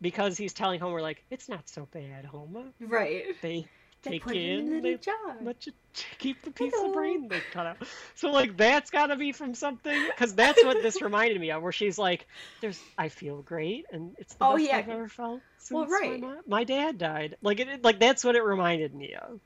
because 0.00 0.36
he's 0.36 0.52
telling 0.52 0.80
Homer 0.80 1.00
like 1.00 1.24
it's 1.30 1.48
not 1.48 1.68
so 1.68 1.86
bad, 1.92 2.24
Homer. 2.24 2.64
right. 2.80 3.24
They 3.40 3.66
They 4.04 4.12
take 4.12 4.26
put 4.26 4.36
it 4.36 4.42
in 4.42 4.60
a 4.60 4.62
in, 4.62 4.80
little 4.80 4.82
they 4.82 4.98
jar. 4.98 5.36
let 5.40 5.66
you 5.66 5.72
keep 6.18 6.42
the 6.42 6.50
piece 6.50 6.82
Hello. 6.82 6.82
of 6.82 6.92
brain 6.92 7.28
they 7.28 7.40
cut 7.42 7.66
out. 7.66 7.82
So 8.14 8.30
like 8.30 8.56
that's 8.56 8.90
got 8.90 9.06
to 9.08 9.16
be 9.16 9.32
from 9.32 9.54
something 9.54 10.06
because 10.06 10.34
that's 10.34 10.62
what 10.62 10.82
this 10.82 11.00
reminded 11.02 11.40
me 11.40 11.50
of, 11.50 11.62
where 11.62 11.72
she's 11.72 11.98
like, 11.98 12.26
"There's, 12.60 12.82
I 12.98 13.08
feel 13.08 13.42
great, 13.42 13.86
and 13.90 14.14
it's 14.18 14.34
the 14.36 14.44
Oh, 14.44 14.46
best 14.46 14.66
yeah. 14.66 14.82
I've 14.82 14.88
ever 14.88 15.08
felt 15.08 15.42
since 15.58 15.74
Well, 15.74 15.86
right. 15.88 16.20
my, 16.20 16.38
my 16.46 16.64
dad 16.64 16.98
died." 16.98 17.36
Like 17.42 17.60
it, 17.60 17.82
like 17.82 17.98
that's 18.00 18.24
what 18.24 18.36
it 18.36 18.42
reminded 18.44 18.94
me 18.94 19.14
of. 19.14 19.40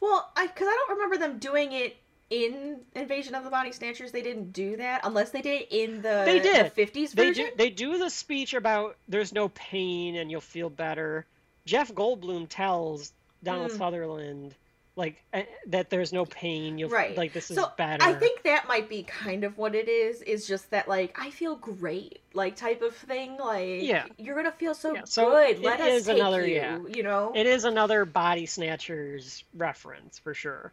Well, 0.00 0.32
I 0.36 0.46
because 0.46 0.68
I 0.68 0.74
don't 0.74 0.96
remember 0.96 1.16
them 1.18 1.38
doing 1.38 1.72
it 1.72 1.96
in 2.30 2.80
Invasion 2.94 3.34
of 3.34 3.44
the 3.44 3.50
Body 3.50 3.72
Snatchers. 3.72 4.12
They 4.12 4.22
didn't 4.22 4.52
do 4.52 4.76
that 4.76 5.00
unless 5.04 5.30
they 5.30 5.42
did 5.42 5.62
it 5.62 5.68
in 5.70 6.02
the 6.02 6.24
They 6.24 6.40
did. 6.40 6.66
the 6.66 6.70
fifties 6.70 7.14
They 7.14 7.30
do 7.30 7.50
they 7.54 7.70
do 7.70 7.96
the 7.98 8.10
speech 8.10 8.52
about 8.52 8.98
there's 9.08 9.32
no 9.32 9.48
pain 9.48 10.16
and 10.16 10.30
you'll 10.30 10.40
feel 10.42 10.68
better. 10.68 11.26
Jeff 11.66 11.92
Goldblum 11.92 12.46
tells 12.48 13.12
Donald 13.42 13.72
Mm. 13.72 13.78
Sutherland 13.78 14.54
like 14.98 15.22
eh, 15.34 15.44
that 15.66 15.90
there's 15.90 16.10
no 16.10 16.24
pain. 16.24 16.78
You'll 16.78 16.88
Right. 16.88 17.14
like 17.18 17.34
this 17.34 17.50
is 17.50 17.58
so 17.58 17.70
better. 17.76 18.02
I 18.02 18.14
think 18.14 18.44
that 18.44 18.66
might 18.66 18.88
be 18.88 19.02
kind 19.02 19.44
of 19.44 19.58
what 19.58 19.74
it 19.74 19.88
is. 19.90 20.22
Is 20.22 20.46
just 20.46 20.70
that 20.70 20.88
like 20.88 21.18
I 21.20 21.28
feel 21.30 21.54
great, 21.54 22.20
like 22.32 22.56
type 22.56 22.80
of 22.80 22.96
thing. 22.96 23.36
Like 23.36 23.82
Yeah. 23.82 24.06
you're 24.16 24.36
gonna 24.36 24.52
feel 24.52 24.74
so, 24.74 24.94
Yeah, 24.94 25.02
so 25.04 25.30
good. 25.32 25.58
Let 25.60 25.80
us 25.82 25.88
is 26.00 26.06
take 26.06 26.16
another- 26.16 26.46
you. 26.46 26.54
yeah. 26.54 26.78
You 26.88 27.02
know. 27.02 27.32
It 27.34 27.46
is 27.46 27.64
another 27.64 28.06
body 28.06 28.46
snatchers 28.46 29.44
reference 29.54 30.18
for 30.18 30.32
sure. 30.32 30.72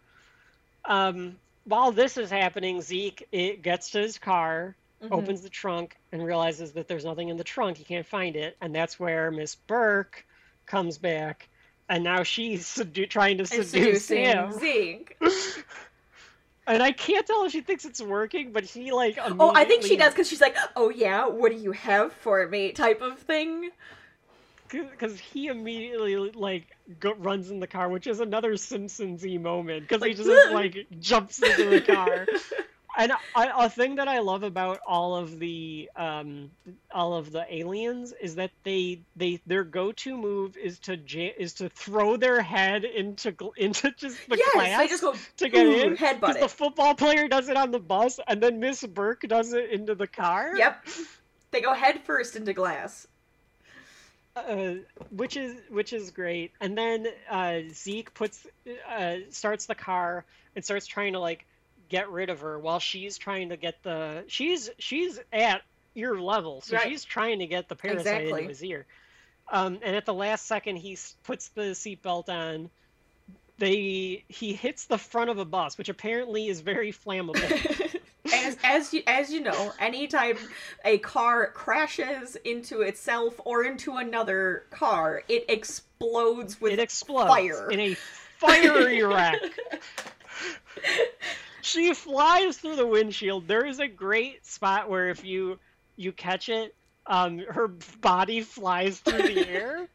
Um, 0.86 1.38
while 1.66 1.92
this 1.92 2.18
is 2.18 2.30
happening, 2.30 2.82
Zeke 2.82 3.28
it 3.34 3.62
gets 3.62 3.90
to 3.92 4.00
his 4.00 4.18
car, 4.18 4.76
Mhm. 5.02 5.12
opens 5.12 5.42
the 5.42 5.50
trunk, 5.50 5.98
and 6.14 6.24
realizes 6.26 6.72
that 6.74 6.88
there's 6.88 7.04
nothing 7.04 7.28
in 7.28 7.36
the 7.36 7.44
trunk. 7.44 7.76
He 7.78 7.84
can't 7.84 8.08
find 8.08 8.38
it, 8.38 8.56
and 8.62 8.74
that's 8.74 8.98
where 9.00 9.32
Miss 9.32 9.56
Burke 9.56 10.26
comes 10.66 10.98
back, 10.98 11.50
and 11.90 12.04
now 12.04 12.24
she's 12.24 12.66
sedu- 12.66 13.10
trying 13.10 13.38
to 13.40 13.46
seduce 13.46 14.08
him. 14.08 14.52
Zeke. 14.60 15.18
And 16.66 16.82
I 16.82 16.94
can't 16.94 17.26
tell 17.28 17.44
if 17.46 17.52
she 17.52 17.62
thinks 17.62 17.84
it's 17.84 18.02
working, 18.02 18.54
but 18.54 18.64
he 18.64 18.92
like 18.94 19.18
Oh, 19.22 19.52
I 19.54 19.66
think 19.66 19.84
she 19.84 19.98
does 19.98 20.14
because 20.14 20.30
she's 20.30 20.40
like, 20.40 20.56
"Oh 20.76 20.90
yeah, 20.90 21.28
what 21.28 21.52
do 21.52 21.58
you 21.58 21.74
have 21.74 22.14
for 22.14 22.48
me?" 22.48 22.72
type 22.72 23.02
of 23.02 23.20
thing. 23.20 23.70
because 24.70 25.20
he 25.20 25.48
immediately 25.48 26.16
like 26.32 26.68
go, 27.00 27.16
runs 27.16 27.52
in 27.52 27.60
the 27.60 27.68
car, 27.68 27.90
which 27.90 28.08
is 28.08 28.22
another 28.22 28.56
Simpsons-y 28.56 29.38
moment 29.38 29.88
because 29.88 30.04
he 30.04 30.14
just 30.14 30.52
like 30.52 30.88
jumps 31.00 31.44
into 31.44 31.70
the 31.70 31.82
car. 31.82 32.28
and 32.98 33.12
I, 33.36 33.66
a 33.66 33.70
thing 33.70 33.96
that 33.96 34.08
I 34.08 34.20
love 34.20 34.44
about 34.44 34.80
all 34.88 35.16
of 35.16 35.40
the 35.40 35.90
um, 35.96 36.52
all 36.92 37.14
of 37.16 37.32
the 37.32 37.46
aliens 37.54 38.14
is 38.22 38.36
that 38.36 38.52
they 38.64 39.02
they 39.16 39.40
their 39.46 39.64
go-to 39.64 40.18
move 40.18 40.58
is 40.58 40.80
to 40.80 40.98
ja- 40.98 41.34
is 41.38 41.54
to 41.56 41.70
throw 41.70 42.18
their 42.18 42.42
head 42.42 42.84
into 42.86 43.36
into 43.58 43.92
just 43.92 44.30
the 44.30 44.38
yes, 44.38 44.52
class 44.54 44.78
they 44.80 44.88
just 44.88 45.02
go 45.02 45.16
to 45.38 45.50
get 45.50 45.66
"Ooh," 45.66 45.72
in. 45.72 45.98
headbutt 45.98 46.20
Because 46.22 46.38
the 46.42 46.50
football 46.50 46.96
player 46.96 47.28
does 47.28 47.50
it 47.50 47.58
on 47.58 47.72
the 47.72 47.80
bus, 47.80 48.20
and 48.28 48.42
then 48.42 48.60
Miss 48.60 48.84
Burke 48.84 49.22
does 49.28 49.54
it 49.54 49.72
into 49.72 49.96
the 49.96 50.08
car. 50.08 50.52
Yep. 50.56 50.86
They 51.52 51.62
go 51.62 51.74
head 51.74 52.02
first 52.04 52.36
into 52.36 52.54
glass. 52.54 53.08
uh, 54.36 54.76
which 55.12 55.38
is 55.38 55.62
which 55.70 55.94
is 55.94 56.12
great. 56.12 56.52
And 56.60 56.78
then 56.78 57.08
uh, 57.30 57.60
Zeke 57.72 58.14
puts 58.14 58.46
uh, 58.90 59.16
starts 59.30 59.66
the 59.68 59.76
car 59.76 60.26
and 60.56 60.64
starts 60.66 60.88
trying 60.88 61.14
to 61.14 61.20
like 61.20 61.46
get 61.94 62.10
rid 62.10 62.32
of 62.32 62.40
her 62.40 62.58
while 62.58 62.80
she's 62.80 63.20
trying 63.20 63.50
to 63.50 63.56
get 63.56 63.76
the 63.84 64.24
she's 64.28 64.68
she's 64.80 65.20
at 65.32 65.62
ear 65.94 66.16
level, 66.20 66.60
so 66.62 66.76
Right. 66.76 66.88
she's 66.88 67.04
trying 67.04 67.38
to 67.38 67.46
get 67.46 67.70
the 67.70 67.76
parasite 67.76 68.00
Exactly. 68.24 68.40
into 68.42 68.50
his 68.50 68.64
ear. 68.64 68.88
Um, 69.52 69.78
and 69.84 69.96
at 69.96 70.08
the 70.08 70.14
last 70.14 70.48
second, 70.48 70.78
he 70.78 70.98
puts 71.24 71.50
the 71.50 71.74
seatbelt 71.76 72.30
on. 72.30 72.72
They 73.60 74.24
he 74.28 74.54
hits 74.54 74.86
the 74.88 74.98
front 74.98 75.30
of 75.30 75.38
a 75.38 75.46
bus, 75.46 75.78
which 75.78 75.88
apparently 75.90 76.48
is 76.48 76.62
very 76.62 76.92
flammable. 76.92 78.00
as 78.34 78.58
as 78.64 78.92
you 78.92 79.04
as 79.06 79.32
you 79.32 79.42
know, 79.42 79.72
anytime 79.78 80.38
a 80.84 80.98
car 80.98 81.52
crashes 81.52 82.36
into 82.38 82.82
itself 82.82 83.40
or 83.46 83.64
into 83.64 83.98
another 83.98 84.64
car, 84.72 85.22
it 85.30 85.46
explodes 85.48 86.60
with 86.60 86.74
it 86.74 86.80
explodes 86.80 87.30
fire. 87.30 87.70
in 87.70 87.80
a 87.80 87.94
fiery 88.40 89.04
wreck. 89.04 89.40
she 91.64 91.94
flies 91.94 92.58
through 92.58 92.76
the 92.76 92.86
windshield. 92.86 93.48
There 93.48 93.66
is 93.66 93.80
a 93.80 93.88
great 93.88 94.46
spot 94.46 94.90
where 94.90 95.10
if 95.10 95.24
you 95.24 95.60
you 95.96 96.12
catch 96.12 96.50
it, 96.50 96.76
um, 97.06 97.40
her 97.40 97.70
body 98.02 98.42
flies 98.42 99.00
through 99.00 99.24
the 99.24 99.40
air, 99.48 99.88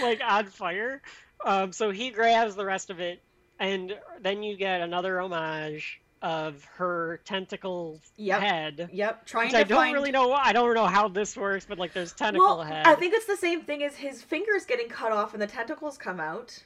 like 0.00 0.20
on 0.26 0.46
fire. 0.46 1.02
Um, 1.44 1.72
so 1.72 1.90
he 1.90 2.10
grabs 2.10 2.54
the 2.54 2.64
rest 2.64 2.90
of 2.90 3.00
it, 3.00 3.22
and 3.58 3.94
then 4.22 4.42
you 4.42 4.56
get 4.56 4.80
another 4.80 5.20
homage 5.20 6.00
of 6.22 6.64
her 6.76 7.20
tentacle 7.24 8.00
Yep. 8.16 8.40
head. 8.40 8.88
Yep, 8.92 9.26
trying 9.26 9.50
to 9.50 9.58
I 9.58 9.62
don't 9.62 9.78
find 9.78 9.94
really 9.94 10.10
know. 10.10 10.32
I 10.32 10.52
don't 10.52 10.74
know 10.74 10.86
how 10.86 11.08
this 11.08 11.36
works, 11.36 11.66
but 11.66 11.78
like 11.78 11.92
there's 11.92 12.12
tentacle 12.12 12.58
well, 12.58 12.62
head. 12.62 12.86
I 12.86 12.94
think 12.94 13.14
it's 13.14 13.26
the 13.26 13.36
same 13.36 13.62
thing 13.62 13.82
as 13.82 13.96
his 13.96 14.22
fingers 14.22 14.66
getting 14.66 14.88
cut 14.88 15.12
off 15.12 15.32
and 15.32 15.40
the 15.40 15.46
tentacles 15.46 15.96
come 15.96 16.20
out. 16.20 16.64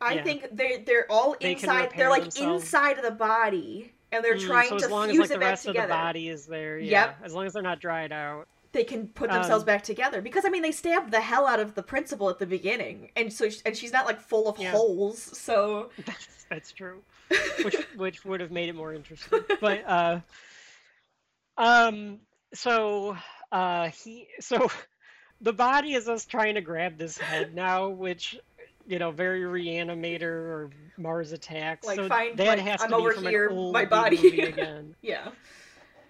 I 0.00 0.14
Yeah. 0.14 0.22
think 0.22 0.46
they're 0.52 0.78
they're 0.84 1.06
all 1.10 1.34
They 1.40 1.52
inside. 1.52 1.92
They're 1.96 2.08
like 2.10 2.22
themselves. 2.22 2.64
inside 2.64 2.98
of 2.98 3.04
the 3.04 3.10
body, 3.10 3.92
and 4.12 4.24
they're 4.24 4.34
Mm, 4.34 4.38
trying 4.38 4.70
so 4.70 4.78
to 4.78 4.84
as 4.86 4.90
long 4.90 5.08
fuse 5.08 5.12
as 5.14 5.18
like 5.18 5.30
it 5.30 5.34
the 5.34 5.38
back 5.38 5.50
rest 5.50 5.64
together. 5.64 5.82
of 5.84 5.88
the 5.88 5.94
body 5.94 6.28
is 6.28 6.46
there, 6.46 6.78
yeah. 6.78 7.12
Yep. 7.12 7.16
As 7.24 7.34
long 7.34 7.46
as 7.46 7.52
they're 7.52 7.62
not 7.62 7.80
dried 7.80 8.12
out. 8.12 8.46
They 8.72 8.84
can 8.84 9.08
put 9.08 9.32
themselves 9.32 9.62
Um, 9.62 9.66
back 9.66 9.82
together 9.82 10.22
because 10.22 10.44
I 10.44 10.48
mean 10.48 10.62
they 10.62 10.70
stabbed 10.72 11.10
the 11.10 11.20
hell 11.20 11.46
out 11.46 11.58
of 11.58 11.74
the 11.74 11.82
principal 11.82 12.30
at 12.30 12.38
the 12.38 12.46
beginning, 12.46 13.10
and 13.16 13.32
so 13.32 13.48
and 13.66 13.76
she's 13.76 13.92
not 13.92 14.06
like 14.06 14.20
full 14.20 14.48
of 14.48 14.56
Yeah. 14.56 14.70
holes. 14.70 15.36
So 15.38 15.90
That's 16.04 16.46
that's 16.48 16.72
true. 16.72 17.02
Which 17.62 17.86
which 17.92 18.24
would 18.24 18.40
have 18.40 18.50
made 18.52 18.68
it 18.68 18.74
more 18.74 18.94
interesting. 18.94 19.44
But 19.60 19.82
uh 19.86 20.20
um 21.56 22.20
so 22.54 23.16
uh 23.52 23.88
he 23.90 24.28
so 24.40 24.70
the 25.40 25.52
body 25.52 25.94
is 25.94 26.08
us 26.08 26.26
trying 26.26 26.54
to 26.54 26.60
grab 26.60 26.98
this 26.98 27.18
head 27.18 27.54
now, 27.54 27.88
which 27.88 28.38
you 28.90 28.98
know, 28.98 29.12
very 29.12 29.42
reanimator 29.42 30.22
or 30.22 30.70
Mars 30.98 31.30
attacks. 31.32 31.86
Like, 31.86 31.96
so 31.96 32.08
find, 32.08 32.36
that 32.38 32.58
like, 32.58 32.58
has 32.58 32.82
I'm 32.82 32.90
to 32.90 32.96
be 32.96 33.00
over 33.02 33.12
from 33.12 33.24
here, 33.26 33.46
an 33.48 33.56
old 33.56 33.72
my 33.72 33.84
body. 33.84 34.16
movie 34.16 34.40
again. 34.48 34.96
yeah, 35.00 35.28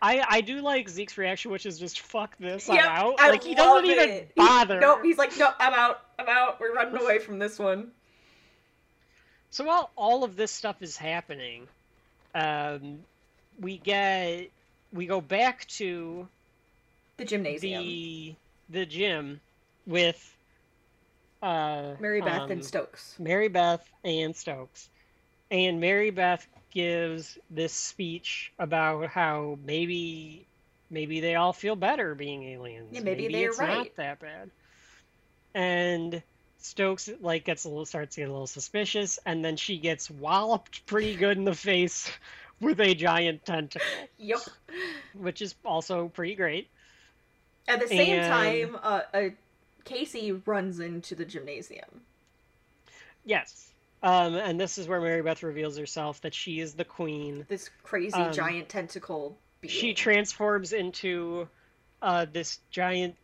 I 0.00 0.24
I 0.26 0.40
do 0.40 0.60
like 0.62 0.88
Zeke's 0.88 1.18
reaction, 1.18 1.50
which 1.50 1.66
is 1.66 1.78
just 1.78 2.00
fuck 2.00 2.36
this, 2.38 2.70
I'm 2.70 2.76
Yep, 2.76 2.84
out. 2.86 3.14
I 3.20 3.28
like 3.30 3.44
he 3.44 3.54
doesn't 3.54 3.84
even 3.84 4.08
it. 4.08 4.32
He- 4.34 4.40
bother. 4.40 4.80
nope, 4.80 5.00
he's 5.04 5.18
like, 5.18 5.36
no, 5.36 5.50
I'm 5.58 5.74
out, 5.74 6.00
I'm 6.18 6.26
out. 6.28 6.58
We're 6.58 6.72
running 6.74 6.96
away 7.00 7.18
from 7.18 7.38
this 7.38 7.58
one. 7.58 7.90
So 9.50 9.64
while 9.64 9.90
all 9.96 10.24
of 10.24 10.36
this 10.36 10.50
stuff 10.50 10.80
is 10.80 10.96
happening, 10.96 11.68
um, 12.34 13.00
we 13.60 13.76
get 13.76 14.50
we 14.92 15.04
go 15.06 15.20
back 15.20 15.66
to 15.68 16.26
The 17.18 17.26
gymnasium. 17.26 17.82
the 17.82 18.34
the 18.70 18.86
gym 18.86 19.40
with 19.86 20.34
uh, 21.42 21.94
Mary 22.00 22.20
Beth 22.20 22.42
um, 22.42 22.50
and 22.50 22.64
Stokes. 22.64 23.14
Mary 23.18 23.48
Beth 23.48 23.88
and 24.04 24.34
Stokes, 24.36 24.88
and 25.50 25.80
Mary 25.80 26.10
Beth 26.10 26.46
gives 26.72 27.38
this 27.50 27.72
speech 27.72 28.52
about 28.58 29.08
how 29.08 29.58
maybe 29.64 30.46
maybe 30.90 31.20
they 31.20 31.34
all 31.34 31.52
feel 31.52 31.76
better 31.76 32.14
being 32.14 32.42
aliens. 32.44 32.88
Yeah, 32.92 33.00
maybe 33.00 33.28
they're 33.28 33.50
it's 33.50 33.58
right. 33.58 33.76
not 33.78 33.96
that 33.96 34.20
bad. 34.20 34.50
And 35.54 36.22
Stokes 36.58 37.08
like 37.20 37.44
gets 37.44 37.64
a 37.64 37.68
little 37.68 37.86
starts 37.86 38.14
to 38.16 38.20
get 38.22 38.28
a 38.28 38.32
little 38.32 38.46
suspicious, 38.46 39.18
and 39.24 39.44
then 39.44 39.56
she 39.56 39.78
gets 39.78 40.10
walloped 40.10 40.84
pretty 40.86 41.16
good 41.16 41.36
in 41.38 41.44
the 41.44 41.54
face 41.54 42.10
with 42.60 42.78
a 42.80 42.94
giant 42.94 43.44
tentacle, 43.46 43.80
Yep. 44.18 44.40
which 45.14 45.40
is 45.42 45.54
also 45.64 46.08
pretty 46.08 46.34
great. 46.34 46.68
At 47.66 47.80
the 47.80 47.88
same 47.88 48.18
And- 48.18 48.72
time, 48.72 48.78
uh, 48.82 49.00
uh, 49.14 49.28
Casey 49.84 50.32
runs 50.32 50.80
into 50.80 51.14
the 51.14 51.24
gymnasium. 51.24 52.02
Yes. 53.24 53.72
Um, 54.02 54.34
and 54.36 54.58
this 54.58 54.78
is 54.78 54.88
where 54.88 55.00
Mary 55.00 55.22
Beth 55.22 55.42
reveals 55.42 55.76
herself 55.76 56.20
that 56.22 56.34
she 56.34 56.60
is 56.60 56.74
the 56.74 56.84
queen. 56.84 57.44
This 57.48 57.68
crazy 57.82 58.14
Um, 58.14 58.32
giant 58.32 58.68
tentacle 58.68 59.36
being. 59.60 59.72
She 59.72 59.92
transforms 59.94 60.72
into 60.72 61.48
uh, 62.00 62.24
this 62.32 62.60
giant 62.70 63.14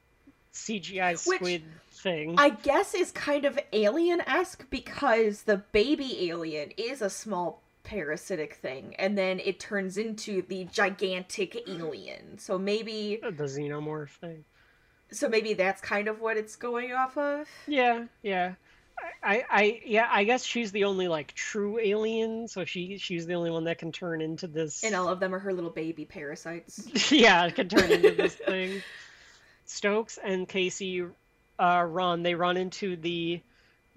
CGI 0.53 1.13
Which- 1.27 1.37
squid 1.39 1.63
thing. 1.93 2.35
I 2.39 2.51
guess 2.51 2.95
is 2.95 3.11
kind 3.13 3.47
of 3.47 3.59
alien 3.73 4.21
esque 4.27 4.69
because 4.69 5.43
the 5.45 5.57
baby 5.73 6.29
alien 6.29 6.73
is 6.77 7.01
a 7.01 7.09
small 7.09 7.63
parasitic 7.85 8.55
thing, 8.57 8.95
and 8.99 9.17
then 9.17 9.41
it 9.41 9.59
turns 9.61 9.97
into 9.97 10.43
the 10.43 10.65
gigantic 10.65 11.57
alien. 11.69 12.37
So 12.39 12.59
maybe, 12.59 13.19
The 13.23 13.31
xenomorph 13.45 14.11
thing. 14.11 14.45
So 15.11 15.29
maybe 15.29 15.55
that's 15.55 15.81
kind 15.81 16.09
of 16.09 16.21
what 16.21 16.37
it's 16.37 16.57
going 16.57 16.93
off 16.93 17.17
of. 17.17 17.49
Yeah, 17.67 18.05
yeah. 18.23 18.55
I, 19.23 19.45
I, 19.51 19.83
yeah, 19.85 20.09
I 20.11 20.25
guess 20.25 20.45
she's 20.45 20.73
the 20.73 20.85
only 20.85 21.09
like 21.09 21.35
true 21.35 21.79
alien, 21.79 22.49
so 22.49 22.65
she 22.65 22.99
she's 22.99 23.27
the 23.27 23.35
only 23.35 23.51
one 23.51 23.65
that 23.65 23.79
can 23.79 23.93
turn 23.93 24.21
into 24.21 24.47
this. 24.47 24.85
And 24.85 24.95
all 24.95 25.09
of 25.09 25.21
them 25.21 25.35
are 25.35 25.39
her 25.39 25.53
little 25.53 25.71
baby 25.71 26.05
parasites. 26.05 26.89
yeah, 27.13 27.49
can 27.51 27.69
turn 27.69 27.91
into 27.91 28.13
this 28.13 28.35
thing. 28.47 28.83
Stokes 29.67 30.19
and 30.23 30.49
Casey 30.49 31.05
uh, 31.59 31.87
run. 31.89 32.23
They 32.23 32.35
run 32.35 32.57
into 32.57 32.97
the 32.97 33.41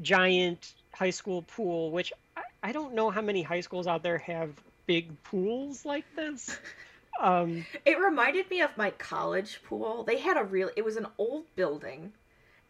giant 0.02 0.74
high 0.94 1.12
school 1.12 1.44
pool, 1.44 1.92
which 1.92 2.12
I, 2.36 2.42
I 2.64 2.72
don't 2.72 2.94
know 2.94 3.10
how 3.10 3.22
many 3.22 3.42
high 3.42 3.62
schools 3.62 3.88
out 3.88 4.04
there 4.04 4.18
have 4.18 4.52
big 4.86 5.24
pools 5.24 5.86
like 5.86 6.06
this. 6.16 6.58
Um, 7.20 7.66
It 7.86 8.00
reminded 8.00 8.50
me 8.50 8.62
of 8.62 8.78
my 8.78 8.92
college 8.92 9.62
pool. 9.64 10.04
They 10.04 10.18
had 10.20 10.38
a 10.38 10.44
real 10.44 10.70
it 10.76 10.86
was 10.86 10.98
an 10.98 11.08
old 11.18 11.54
building. 11.56 12.14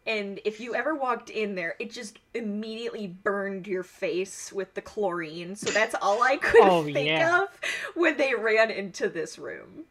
And 0.06 0.40
if 0.44 0.60
you 0.60 0.74
ever 0.74 0.94
walked 0.94 1.30
in 1.30 1.54
there, 1.54 1.76
it 1.78 1.90
just 1.90 2.18
immediately 2.34 3.06
burned 3.06 3.66
your 3.66 3.82
face 3.84 4.52
with 4.52 4.74
the 4.74 4.82
chlorine. 4.82 5.56
So 5.56 5.70
that's 5.70 5.94
all 6.02 6.22
I 6.22 6.36
could 6.38 6.72
Oh, 6.72 6.82
think 6.92 7.06
yeah. 7.06 7.42
of 7.42 7.48
when 7.94 8.16
they 8.16 8.34
ran 8.34 8.70
into 8.70 9.08
this 9.08 9.38
room. 9.38 9.86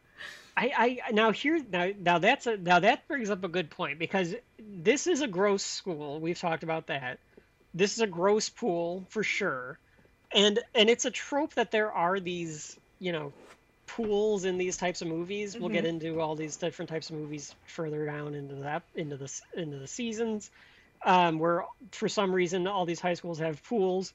I, 0.57 0.99
I 1.07 1.11
now 1.11 1.31
here 1.31 1.63
now 1.71 1.91
now 1.97 2.19
that's 2.19 2.45
a 2.47 2.57
now 2.57 2.79
that 2.79 3.07
brings 3.07 3.29
up 3.29 3.43
a 3.43 3.47
good 3.47 3.69
point 3.69 3.97
because 3.99 4.35
this 4.59 5.07
is 5.07 5.21
a 5.21 5.27
gross 5.27 5.63
school. 5.63 6.19
We've 6.19 6.39
talked 6.39 6.63
about 6.63 6.87
that. 6.87 7.19
This 7.73 7.93
is 7.93 8.01
a 8.01 8.07
gross 8.07 8.49
pool 8.49 9.05
for 9.09 9.23
sure, 9.23 9.79
and 10.33 10.59
and 10.75 10.89
it's 10.89 11.05
a 11.05 11.11
trope 11.11 11.53
that 11.55 11.71
there 11.71 11.91
are 11.91 12.19
these 12.19 12.77
you 12.99 13.13
know 13.13 13.33
pools 13.95 14.45
in 14.45 14.57
these 14.57 14.77
types 14.77 15.01
of 15.01 15.07
movies. 15.07 15.57
We'll 15.57 15.69
get 15.69 15.85
into 15.85 16.19
all 16.19 16.35
these 16.35 16.55
different 16.57 16.89
types 16.89 17.09
of 17.09 17.15
movies 17.15 17.53
further 17.65 18.05
down 18.05 18.35
into 18.35 18.55
that 18.55 18.83
into 18.95 19.17
the 19.17 19.29
into 19.55 19.77
the 19.77 19.87
seasons, 19.87 20.51
um, 21.03 21.39
where 21.39 21.65
for 21.91 22.07
some 22.09 22.31
reason 22.33 22.67
all 22.67 22.85
these 22.85 22.99
high 22.99 23.15
schools 23.15 23.39
have 23.39 23.63
pools. 23.63 24.13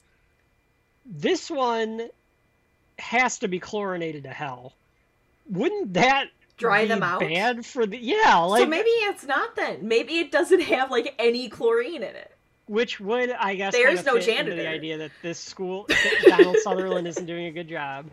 This 1.06 1.50
one 1.50 2.08
has 2.98 3.38
to 3.40 3.48
be 3.48 3.58
chlorinated 3.58 4.22
to 4.24 4.30
hell. 4.30 4.72
Wouldn't 5.50 5.94
that 5.94 6.28
Dry 6.56 6.82
be 6.82 6.88
them 6.88 7.02
out? 7.02 7.20
Bad 7.20 7.66
for 7.66 7.84
the 7.84 7.98
yeah, 7.98 8.36
like 8.36 8.62
so 8.62 8.66
maybe 8.66 8.88
it's 8.88 9.24
not 9.24 9.56
then. 9.56 9.86
Maybe 9.88 10.18
it 10.18 10.30
doesn't 10.32 10.62
have 10.62 10.90
like 10.90 11.14
any 11.18 11.48
chlorine 11.48 11.96
in 11.96 12.16
it. 12.16 12.30
which 12.66 13.00
would 13.00 13.30
I 13.30 13.56
guess 13.56 13.74
There's 13.74 14.04
no 14.06 14.18
janitor. 14.18 14.56
the 14.56 14.68
idea 14.68 14.98
that 14.98 15.10
this 15.20 15.38
school 15.38 15.86
Donald 16.24 16.56
Sutherland 16.62 17.06
isn't 17.08 17.26
doing 17.26 17.46
a 17.46 17.50
good 17.50 17.68
job, 17.68 18.06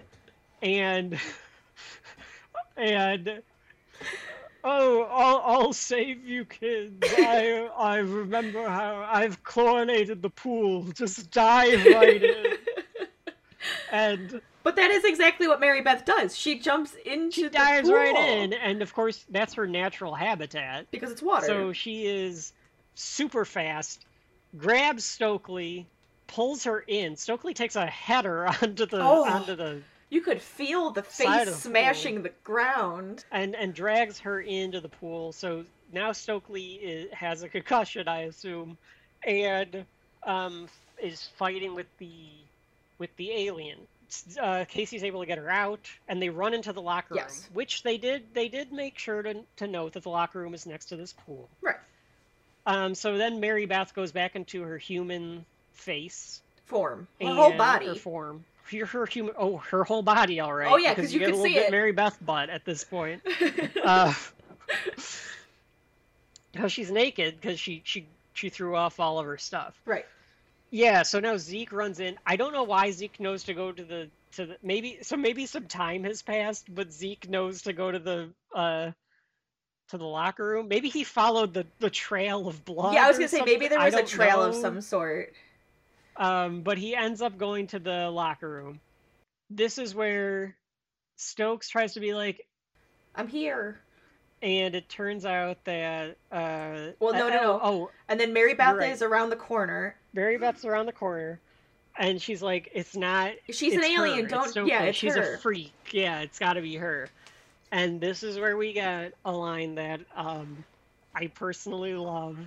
and 0.62 1.18
and 2.82 3.42
oh, 4.64 5.04
I'll, 5.04 5.42
I'll 5.46 5.74
save 5.74 6.26
you 6.26 6.46
kids. 6.46 7.04
I 7.18 7.70
I 7.78 7.98
remember 7.98 8.68
how 8.68 9.08
I've 9.10 9.44
chlorinated 9.44 10.22
the 10.22 10.30
pool. 10.30 10.84
Just 10.94 11.32
dive 11.32 11.86
right 11.86 12.22
in. 12.22 12.46
And 13.92 14.42
But 14.64 14.76
that 14.78 14.90
is 14.92 15.04
exactly 15.04 15.48
what 15.48 15.60
Mary 15.60 15.82
Beth 15.82 16.06
does. 16.06 16.36
She 16.38 16.60
jumps 16.60 16.96
into 17.06 17.32
she 17.36 17.44
the 17.44 17.50
dives 17.50 17.90
pool 17.90 17.98
right 17.98 18.16
in, 18.16 18.54
and 18.54 18.82
of 18.82 18.94
course 18.94 19.26
that's 19.30 19.54
her 19.56 19.68
natural 19.68 20.16
habitat. 20.16 20.88
because 20.92 21.12
it's 21.12 21.22
water. 21.22 21.46
So 21.46 21.74
she 21.74 22.06
is 22.06 22.54
super 22.96 23.46
fast, 23.46 24.06
grabs 24.58 25.04
Stokely, 25.06 25.88
pulls 26.28 26.64
her 26.64 26.80
in. 26.80 27.16
Stokely 27.18 27.54
takes 27.54 27.76
a 27.76 27.86
header 27.86 28.48
onto 28.62 28.86
the 28.86 29.00
Oh. 29.02 29.26
onto 29.26 29.56
the 29.56 29.82
You 30.12 30.22
could 30.22 30.42
feel 30.42 30.92
the 30.92 31.02
face 31.04 31.28
of 31.28 31.46
the 31.48 31.52
smashing 31.54 32.22
the 32.22 32.34
ground. 32.44 33.26
and 33.32 33.56
and 33.56 33.74
drags 33.74 34.20
her 34.20 34.42
into 34.42 34.80
the 34.82 34.90
pool. 34.90 35.32
So 35.32 35.66
now 35.92 36.12
Stokely 36.12 36.74
is, 36.74 37.12
has 37.14 37.42
a 37.44 37.50
concussion, 37.50 38.08
I 38.08 38.24
assume, 38.24 38.78
and 39.26 39.86
um, 40.24 40.68
is 41.02 41.30
fighting 41.38 41.74
with 41.74 41.88
the 41.98 42.12
with 43.00 43.16
the 43.16 43.32
alien. 43.32 43.80
Uh, 44.40 44.66
Casey's 44.68 45.06
able 45.06 45.22
to 45.22 45.26
get 45.26 45.38
her 45.38 45.50
out, 45.50 45.90
and 46.10 46.22
they 46.22 46.28
run 46.30 46.54
into 46.54 46.74
the 46.74 46.82
locker 46.82 47.16
Yes. 47.16 47.46
room, 47.48 47.56
which 47.56 47.82
they 47.82 47.98
did. 47.98 48.24
They 48.34 48.50
did 48.50 48.74
make 48.74 49.00
sure 49.00 49.24
to 49.24 49.44
to 49.58 49.68
note 49.68 49.94
that 49.94 50.04
the 50.04 50.10
locker 50.10 50.40
room 50.40 50.54
is 50.54 50.66
next 50.66 50.88
to 50.88 50.98
this 50.98 51.14
pool. 51.26 51.48
Right. 51.62 51.78
Um, 52.66 52.94
so 52.94 53.18
then 53.18 53.40
Mary 53.40 53.66
Beth 53.66 53.94
goes 53.96 54.12
back 54.12 54.36
into 54.36 54.62
her 54.62 54.78
human 54.78 55.46
face, 55.74 56.42
Form. 56.66 57.08
Her 57.22 57.28
whole 57.34 57.54
body. 57.58 57.88
her 57.88 57.96
form. 57.96 58.44
Her, 58.72 58.86
her 58.86 59.06
human. 59.06 59.34
Oh, 59.38 59.58
her 59.58 59.84
whole 59.84 60.02
body. 60.02 60.40
All 60.40 60.54
right. 60.54 60.72
Oh, 60.72 60.78
yeah, 60.78 60.94
because 60.94 61.14
you 61.14 61.20
get 61.20 61.26
can 61.26 61.34
a 61.36 61.38
little 61.38 61.52
see 61.52 61.56
bit 61.56 61.68
it. 61.68 61.72
Mary 61.72 61.92
Beth 61.92 62.18
butt 62.26 62.50
at 62.50 62.66
this 62.66 62.84
point. 62.84 63.22
Uh, 63.84 64.14
she's 66.68 66.92
naked 66.92 67.40
because 67.40 67.60
she 67.60 67.82
she 67.84 68.06
she 68.34 68.50
threw 68.50 68.76
off 68.76 69.00
all 69.00 69.20
of 69.20 69.26
her 69.26 69.38
stuff. 69.38 69.80
right. 69.86 70.06
Yeah. 70.70 71.04
So 71.04 71.20
now 71.20 71.38
Zeke 71.38 71.72
runs 71.74 72.00
in. 72.00 72.18
I 72.26 72.36
don't 72.36 72.54
know 72.54 72.64
why 72.64 72.92
Zeke 72.92 73.20
knows 73.20 73.44
to 73.44 73.54
go 73.54 73.72
to 73.72 73.84
the 73.84 74.10
to 74.34 74.46
the 74.46 74.58
maybe 74.64 75.00
so 75.02 75.18
maybe 75.18 75.46
some 75.46 75.66
time 75.66 76.04
has 76.04 76.22
passed, 76.22 76.74
but 76.74 76.94
Zeke 76.94 77.30
knows 77.30 77.64
to 77.64 77.74
go 77.74 77.92
to 77.92 78.00
the 78.00 78.30
uh 78.56 78.92
to 79.90 79.98
the 79.98 80.06
locker 80.06 80.48
room. 80.48 80.68
Maybe 80.68 80.90
he 80.90 81.04
followed 81.04 81.54
the 81.54 81.66
the 81.80 81.90
trail 81.90 82.48
of 82.48 82.64
blood. 82.66 82.94
Yeah, 82.94 83.06
I 83.06 83.08
was 83.10 83.18
gonna 83.18 83.28
say 83.28 83.40
something. 83.40 83.54
maybe 83.54 83.68
there 83.68 83.80
was 83.80 83.94
a 83.94 84.04
trail 84.04 84.42
of 84.44 84.56
some 84.56 84.82
sort. 84.82 85.34
Um, 86.18 86.62
but 86.62 86.78
he 86.78 86.96
ends 86.96 87.22
up 87.22 87.38
going 87.38 87.68
to 87.68 87.80
the 87.80 88.10
locker 88.10 88.50
room. 88.50 88.80
This 89.50 89.78
is 89.78 89.96
where 89.96 90.56
Stokes 91.16 91.70
tries 91.70 91.94
to 91.94 92.00
be 92.00 92.14
like, 92.14 92.46
I'm 93.16 93.28
here. 93.28 93.80
and 94.42 94.74
it 94.76 94.88
turns 94.90 95.26
out 95.26 95.64
that 95.66 96.18
uh 96.32 96.92
Well, 97.00 97.14
no, 97.14 97.30
no, 97.30 97.42
no. 97.42 97.60
oh 97.64 97.92
And 98.10 98.20
then 98.20 98.34
Mary 98.34 98.54
Beth 98.54 98.76
right. 98.78 98.92
is 98.92 99.02
around 99.02 99.30
the 99.30 99.36
corner. 99.36 99.96
Mary 100.14 100.38
Beth's 100.38 100.66
around 100.66 100.86
the 100.88 100.92
corner, 100.94 101.40
and 101.98 102.22
she's 102.22 102.42
like, 102.42 102.70
"It's 102.74 102.96
not. 102.96 103.32
She's 103.50 103.74
an 103.74 103.80
it's 103.80 103.90
alien. 103.90 104.18
her. 104.20 104.24
It's 104.26 104.32
Don't. 104.34 104.50
Stokely. 104.50 104.72
yeah, 104.72 104.84
it's 104.84 104.98
she's 104.98 105.16
her. 105.16 105.36
a 105.36 105.38
freak. 105.38 105.74
Yeah, 105.92 106.20
it's 106.22 106.40
got 106.40 106.54
to 106.54 106.62
be 106.62 106.76
her." 106.76 107.10
And 107.72 108.02
this 108.02 108.24
is 108.24 108.38
where 108.38 108.58
we 108.58 108.74
get 108.74 109.14
a 109.24 109.32
line 109.32 109.76
that 109.76 110.02
um, 110.16 110.64
I 111.16 111.28
personally 111.28 111.94
love. 111.96 112.38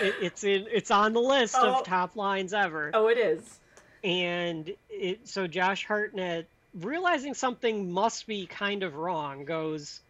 It, 0.00 0.14
it's 0.20 0.44
in. 0.44 0.66
It's 0.70 0.90
on 0.90 1.12
the 1.12 1.20
list 1.20 1.56
Oh. 1.58 1.78
of 1.80 1.84
top 1.84 2.16
lines 2.16 2.52
ever. 2.52 2.90
Oh, 2.94 3.08
it 3.08 3.18
is. 3.18 3.58
And 4.04 4.72
it. 4.88 5.26
So 5.28 5.46
Josh 5.46 5.86
Hartnett, 5.86 6.46
realizing 6.74 7.34
something 7.34 7.90
must 7.92 8.26
be 8.26 8.46
kind 8.46 8.82
of 8.82 8.94
wrong, 8.94 9.44
goes, 9.44 10.00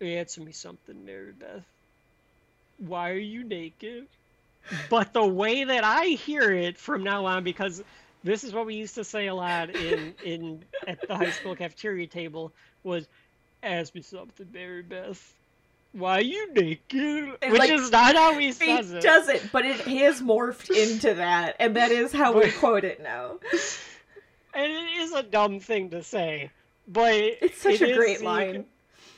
"Answer 0.00 0.40
me 0.42 0.52
something, 0.52 1.04
Mary 1.04 1.32
Beth. 1.32 1.64
Why 2.78 3.10
are 3.10 3.14
you 3.18 3.44
naked?" 3.44 4.06
but 4.90 5.12
the 5.14 5.26
way 5.26 5.64
that 5.64 5.82
I 5.82 6.06
hear 6.06 6.52
it 6.52 6.76
from 6.76 7.02
now 7.02 7.24
on, 7.26 7.42
because 7.42 7.82
this 8.22 8.44
is 8.44 8.52
what 8.52 8.66
we 8.66 8.74
used 8.74 8.96
to 8.96 9.04
say 9.04 9.26
a 9.28 9.34
lot 9.34 9.74
in 9.74 10.14
in 10.24 10.64
at 10.86 11.06
the 11.06 11.16
high 11.16 11.30
school 11.30 11.56
cafeteria 11.56 12.06
table, 12.06 12.52
was 12.84 13.06
"Ask 13.62 13.94
me 13.94 14.02
something, 14.02 14.46
Mary 14.52 14.82
Beth. 14.82 15.34
Why 15.92 16.18
are 16.18 16.20
you 16.22 16.52
naked?" 16.52 16.80
It's 17.42 17.50
Which 17.52 17.58
like- 17.58 17.70
is 17.70 17.90
not 17.90 18.14
how 18.14 18.38
he 18.38 18.46
He 18.46 18.52
says 18.52 18.92
it. 18.92 19.02
doesn't, 19.02 19.50
but 19.52 19.64
it 19.64 19.80
has 19.80 20.20
morphed 20.20 20.70
into 20.70 21.14
that, 21.14 21.56
and 21.58 21.76
that 21.76 21.90
is 21.90 22.12
how 22.12 22.32
we 22.38 22.50
quote 22.60 22.84
it 22.84 23.02
now. 23.02 23.38
And 24.54 24.72
it 24.72 24.98
is 24.98 25.12
a 25.12 25.22
dumb 25.22 25.60
thing 25.60 25.90
to 25.90 26.02
say, 26.02 26.50
but 26.86 27.14
It's 27.14 27.60
such 27.60 27.80
it 27.80 27.90
a 27.92 27.94
great 27.96 28.18
Zeke- 28.18 28.24
line. 28.26 28.64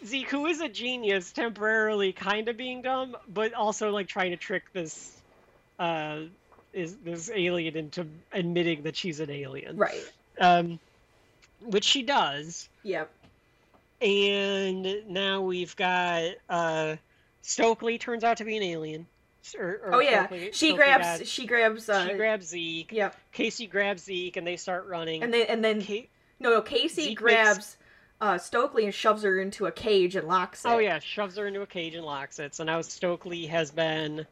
Zeke, 0.04 0.30
who 0.30 0.46
is 0.46 0.60
a 0.60 0.68
genius, 0.68 1.30
temporarily 1.32 2.12
kind 2.12 2.48
of 2.48 2.56
being 2.56 2.82
dumb, 2.82 3.16
but 3.28 3.52
also 3.54 3.90
like 3.90 4.06
trying 4.08 4.30
to 4.30 4.36
trick 4.36 4.64
this, 4.72 5.20
uh, 5.78 6.20
is 6.72 6.96
this 6.98 7.30
alien 7.34 7.76
into 7.76 8.06
admitting 8.32 8.82
that 8.84 8.96
she's 8.96 9.20
an 9.20 9.30
alien. 9.30 9.76
Right. 9.76 10.02
Um, 10.40 10.78
which 11.60 11.84
she 11.84 12.02
does, 12.02 12.68
Yep. 12.82 13.10
And 14.00 15.02
now 15.08 15.42
we've 15.42 15.74
got 15.76 16.32
uh, 16.48 16.96
Stokely 17.42 17.98
turns 17.98 18.24
out 18.24 18.36
to 18.38 18.44
be 18.44 18.56
an 18.56 18.62
alien. 18.62 19.06
Or, 19.58 19.80
or 19.84 19.94
Oh 19.94 20.00
yeah. 20.00 20.26
Stokely- 20.26 20.52
She 20.52 20.66
Stokely 20.68 20.76
grabs. 20.76 21.18
got- 21.18 21.26
She 21.26 21.46
grabs. 21.46 21.88
Uh, 21.88 22.08
she 22.08 22.14
grabs 22.14 22.46
Zeke. 22.46 22.92
Yep. 22.92 23.16
Casey 23.32 23.66
grabs 23.66 24.04
Zeke, 24.04 24.36
and 24.36 24.46
they 24.46 24.56
start 24.56 24.86
running. 24.86 25.22
And 25.22 25.32
then 25.32 25.46
and 25.48 25.64
then 25.64 25.82
Ca- 25.82 26.08
no 26.38 26.50
no 26.50 26.62
Casey 26.62 27.02
Zeke 27.04 27.18
grabs 27.18 27.56
makes- 27.56 27.76
uh, 28.20 28.36
Stokely 28.38 28.84
and 28.84 28.94
shoves 28.94 29.22
her 29.22 29.40
into 29.40 29.66
a 29.66 29.72
cage 29.72 30.14
and 30.16 30.28
locks 30.28 30.64
it. 30.64 30.68
Oh 30.68 30.78
yeah, 30.78 30.98
shoves 30.98 31.36
her 31.36 31.46
into 31.46 31.62
a 31.62 31.66
cage 31.66 31.94
and 31.94 32.04
locks 32.04 32.38
it. 32.38 32.54
So 32.54 32.64
now 32.64 32.80
Stokely 32.82 33.46
has 33.46 33.70
been 33.70 34.26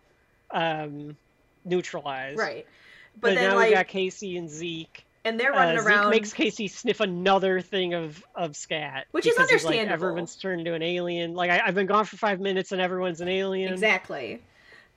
um, 0.51 1.17
neutralized. 1.65 2.39
Right. 2.39 2.67
But, 3.15 3.21
But, 3.31 3.35
then 3.37 3.51
now 3.51 3.57
like 3.57 3.71
we 3.71 3.75
got 3.75 3.89
Casey 3.89 4.37
and 4.37 4.49
Zeke. 4.49 5.05
And 5.29 5.39
they're 5.39 5.53
Uh, 5.55 5.59
running 5.59 5.79
Zeke 5.79 5.87
around. 5.89 6.11
makes 6.11 6.33
Casey 6.33 6.69
sniff 6.69 7.01
another 7.01 7.61
thing 7.61 7.95
of 7.95 8.25
of 8.35 8.57
scat, 8.57 9.07
Which 9.13 9.27
is 9.27 9.33
he's 9.33 9.39
like, 9.39 9.49
understandable. 9.51 9.93
everyone's 9.93 10.37
turned 10.37 10.61
into 10.61 10.75
an 10.75 10.83
alien. 10.83 11.35
Like 11.35 11.51
I, 11.51 11.61
I've 11.67 11.75
been 11.75 11.87
gone 11.87 12.05
for 12.05 12.17
five 12.17 12.41
minutes 12.41 12.73
and 12.73 12.81
everyone's 12.81 13.21
an 13.21 13.29
alien. 13.29 13.73
Exactly. 13.73 14.43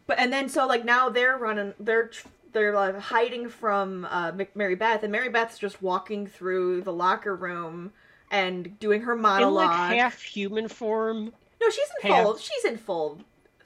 But 0.08 0.20
and 0.20 0.32
then 0.34 0.50
so 0.50 0.66
like 0.68 0.84
now 0.86 1.10
they're 1.10 1.38
running. 1.38 1.74
They're 1.80 2.12
they're 2.54 2.74
like 2.74 2.98
hiding 3.00 3.48
from 3.50 4.06
uh, 4.10 4.32
Mary 4.56 4.76
Beth, 4.76 5.04
and 5.04 5.12
Mary 5.12 5.30
Beth's 5.30 5.58
just 5.58 5.82
walking 5.82 6.28
through 6.28 6.82
the 6.82 6.92
locker 6.92 7.36
room 7.36 7.94
and 8.30 8.78
doing 8.80 9.02
her 9.02 9.14
In 9.14 9.22
monologue. 9.22 9.68
like 9.68 9.98
half 9.98 10.22
human 10.22 10.68
form, 10.68 11.32
no, 11.62 11.70
she's 11.70 11.88
in 12.04 12.12
half- 12.12 12.24
full. 12.26 12.38
She's 12.38 12.66
in 12.66 12.78
full 12.78 13.20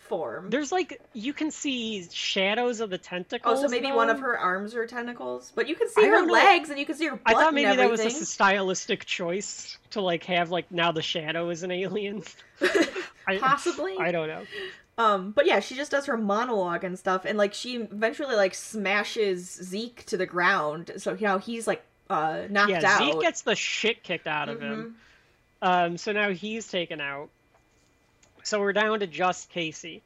form. 0.07 0.49
there's 0.49 0.71
like 0.71 1.01
you 1.13 1.33
can 1.33 1.51
see 1.51 2.07
shadows 2.11 2.79
of 2.79 2.89
the 2.89 2.97
tentacles. 2.97 3.59
Oh, 3.59 3.61
so 3.63 3.67
maybe 3.67 3.91
one 3.91 4.09
of 4.09 4.19
her 4.19 4.37
arms 4.37 4.75
are 4.75 4.85
tentacles, 4.85 5.51
but 5.55 5.67
you 5.67 5.75
can 5.75 5.89
see 5.89 6.03
I 6.03 6.07
her 6.07 6.25
know. 6.25 6.33
legs 6.33 6.69
and 6.69 6.79
you 6.79 6.85
can 6.85 6.95
see 6.95 7.07
her 7.07 7.15
butt 7.15 7.21
I 7.25 7.33
thought 7.33 7.53
maybe 7.53 7.75
that 7.75 7.89
was 7.89 8.01
just 8.01 8.21
a 8.21 8.25
stylistic 8.25 9.05
choice 9.05 9.77
to 9.91 10.01
like 10.01 10.23
have 10.25 10.51
like 10.51 10.71
now 10.71 10.91
the 10.91 11.01
shadow 11.01 11.49
is 11.49 11.63
an 11.63 11.71
alien. 11.71 12.23
Possibly. 13.39 13.95
I 13.99 14.11
don't 14.11 14.27
know. 14.27 14.43
Um, 14.97 15.31
but 15.31 15.45
yeah, 15.45 15.59
she 15.59 15.75
just 15.75 15.91
does 15.91 16.05
her 16.05 16.15
monologue 16.15 16.83
and 16.83 16.97
stuff, 16.97 17.25
and 17.25 17.37
like 17.37 17.53
she 17.53 17.75
eventually 17.75 18.35
like 18.35 18.53
smashes 18.53 19.59
Zeke 19.61 20.05
to 20.05 20.17
the 20.17 20.25
ground, 20.25 20.91
so 20.97 21.13
you 21.13 21.27
know 21.27 21.37
he's 21.37 21.67
like 21.67 21.83
uh 22.09 22.43
knocked 22.49 22.71
yeah, 22.71 22.81
out. 22.85 22.99
Zeke 22.99 23.21
gets 23.21 23.41
the 23.41 23.55
shit 23.55 24.03
kicked 24.03 24.27
out 24.27 24.47
of 24.47 24.61
him. 24.61 24.95
Mhm. 25.61 25.67
Um, 25.67 25.97
so 25.97 26.11
now 26.11 26.31
he's 26.31 26.67
taken 26.67 27.01
out. 27.01 27.29
So 28.45 28.59
we're 28.59 28.73
down 28.73 28.99
to 28.99 29.07
just 29.07 29.49
Casey. 29.49 30.03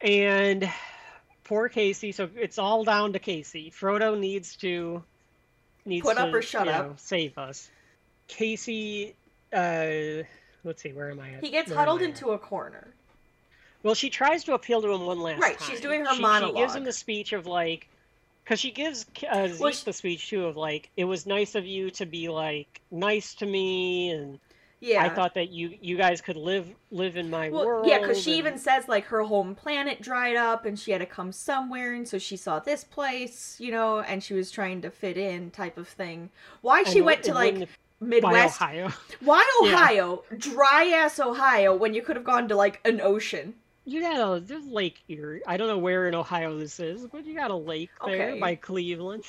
And 0.00 0.70
poor 1.42 1.68
Casey, 1.68 2.12
so 2.12 2.30
it's 2.36 2.58
all 2.58 2.84
down 2.84 3.12
to 3.14 3.18
Casey. 3.18 3.72
Frodo 3.72 4.16
needs 4.16 4.54
to 4.58 5.02
needs 5.84 6.06
Put 6.06 6.16
to, 6.16 6.22
up 6.28 6.34
or 6.34 6.42
shut 6.42 6.68
up. 6.68 6.86
know, 6.86 6.94
save 6.96 7.36
us. 7.36 7.68
Casey 8.28 9.16
uh 9.52 10.22
let's 10.62 10.80
see, 10.82 10.92
where 10.92 11.10
am 11.10 11.18
I 11.18 11.30
at? 11.30 11.44
He 11.44 11.50
gets 11.50 11.70
Where 11.70 11.78
huddled 11.80 12.02
into 12.02 12.30
a 12.30 12.38
corner. 12.38 12.86
Well, 13.82 13.94
she 13.94 14.10
tries 14.10 14.44
to 14.44 14.54
appeal 14.54 14.80
to 14.82 14.92
him 14.92 15.04
one 15.04 15.20
last 15.20 15.40
Right, 15.40 15.58
time. 15.58 15.68
Right, 15.68 15.70
she's 15.74 15.80
doing 15.80 16.04
her 16.04 16.14
she, 16.14 16.22
She 16.22 16.52
gives 16.52 16.74
him 16.76 16.84
the 16.84 16.92
speech 16.92 17.32
of 17.32 17.46
like, 17.46 17.88
because 18.44 18.60
she 18.60 18.70
gives 18.70 19.06
uh, 19.28 19.48
Zeke 19.48 19.60
Well, 19.60 19.72
she- 19.72 19.84
the 19.84 19.92
speech 19.92 20.28
too 20.30 20.44
of 20.46 20.56
like, 20.56 20.90
it 20.96 21.04
was 21.04 21.26
nice 21.26 21.56
of 21.56 21.66
you 21.66 21.90
to 21.92 22.06
be 22.06 22.28
like 22.28 22.80
nice 22.92 23.34
to 23.36 23.46
me, 23.46 24.10
and 24.10 24.38
Yeah. 24.80 25.02
I 25.02 25.08
thought 25.08 25.34
that 25.34 25.50
you 25.50 25.76
you 25.80 25.96
guys 25.96 26.20
could 26.20 26.36
live 26.36 26.68
live 26.90 27.16
in 27.16 27.28
my 27.30 27.48
well, 27.50 27.66
world. 27.66 27.86
yeah, 27.88 27.98
because 27.98 28.22
she 28.22 28.30
and- 28.32 28.38
even 28.38 28.58
says 28.58 28.88
like 28.88 29.04
her 29.06 29.22
home 29.22 29.54
planet 29.54 30.00
dried 30.00 30.36
up 30.36 30.64
and 30.66 30.78
she 30.78 30.92
had 30.92 30.98
to 30.98 31.06
come 31.06 31.32
somewhere, 31.32 31.94
and 31.94 32.06
so 32.06 32.18
she 32.18 32.36
saw 32.36 32.58
this 32.60 32.84
place, 32.84 33.56
you 33.58 33.72
know, 33.72 34.00
and 34.00 34.22
she 34.22 34.34
was 34.34 34.50
trying 34.50 34.80
to 34.82 34.90
fit 34.90 35.16
in, 35.16 35.50
type 35.50 35.78
of 35.78 35.88
thing. 35.88 36.30
Why 36.60 36.84
she 36.84 36.98
and 36.98 37.06
went 37.06 37.22
to 37.24 37.34
like 37.34 37.68
Midwest? 38.00 38.62
Ohio. 38.62 38.90
Why 39.20 39.44
Yeah. 39.64 39.72
Ohio? 39.74 40.22
Dry 40.36 40.84
ass 40.94 41.18
Ohio 41.18 41.74
when 41.74 41.92
you 41.94 42.02
could 42.02 42.14
have 42.14 42.24
gone 42.24 42.46
to 42.48 42.54
like 42.54 42.80
an 42.84 43.00
ocean. 43.00 43.54
You 43.84 44.02
got 44.02 44.36
a 44.36 44.38
there's 44.40 44.66
Lake 44.66 45.00
Erie. 45.08 45.40
I 45.46 45.56
don't 45.56 45.66
know 45.66 45.78
where 45.78 46.06
in 46.08 46.14
Ohio 46.14 46.56
this 46.58 46.78
is, 46.78 47.06
but 47.06 47.24
you 47.24 47.34
got 47.34 47.50
a 47.50 47.56
lake 47.56 47.90
there 48.04 48.30
Okay. 48.30 48.38
by 48.40 48.54
Cleveland. 48.54 49.24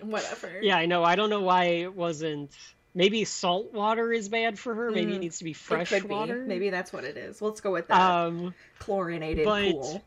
Whatever. 0.00 0.52
Yeah, 0.62 0.76
I 0.76 0.86
know. 0.86 1.02
I 1.04 1.16
don't 1.16 1.28
know 1.28 1.40
why 1.40 1.64
it 1.64 1.94
wasn't. 1.94 2.52
Maybe 2.96 3.26
salt 3.26 3.74
water 3.74 4.10
is 4.10 4.30
bad 4.30 4.58
for 4.58 4.74
her. 4.74 4.90
Maybe 4.90 5.12
Mm, 5.12 5.16
it 5.16 5.18
needs 5.20 5.38
to 5.38 5.44
be 5.44 5.52
fresh 5.52 5.92
water. 6.02 6.40
be. 6.40 6.48
Maybe 6.48 6.70
that's 6.70 6.94
what 6.94 7.04
it 7.04 7.18
is. 7.18 7.42
Let's 7.42 7.60
go 7.60 7.70
with 7.70 7.88
that. 7.88 8.00
Um, 8.00 8.54
Chlorinated 8.78 9.44
but- 9.44 9.70
pool. 9.70 10.02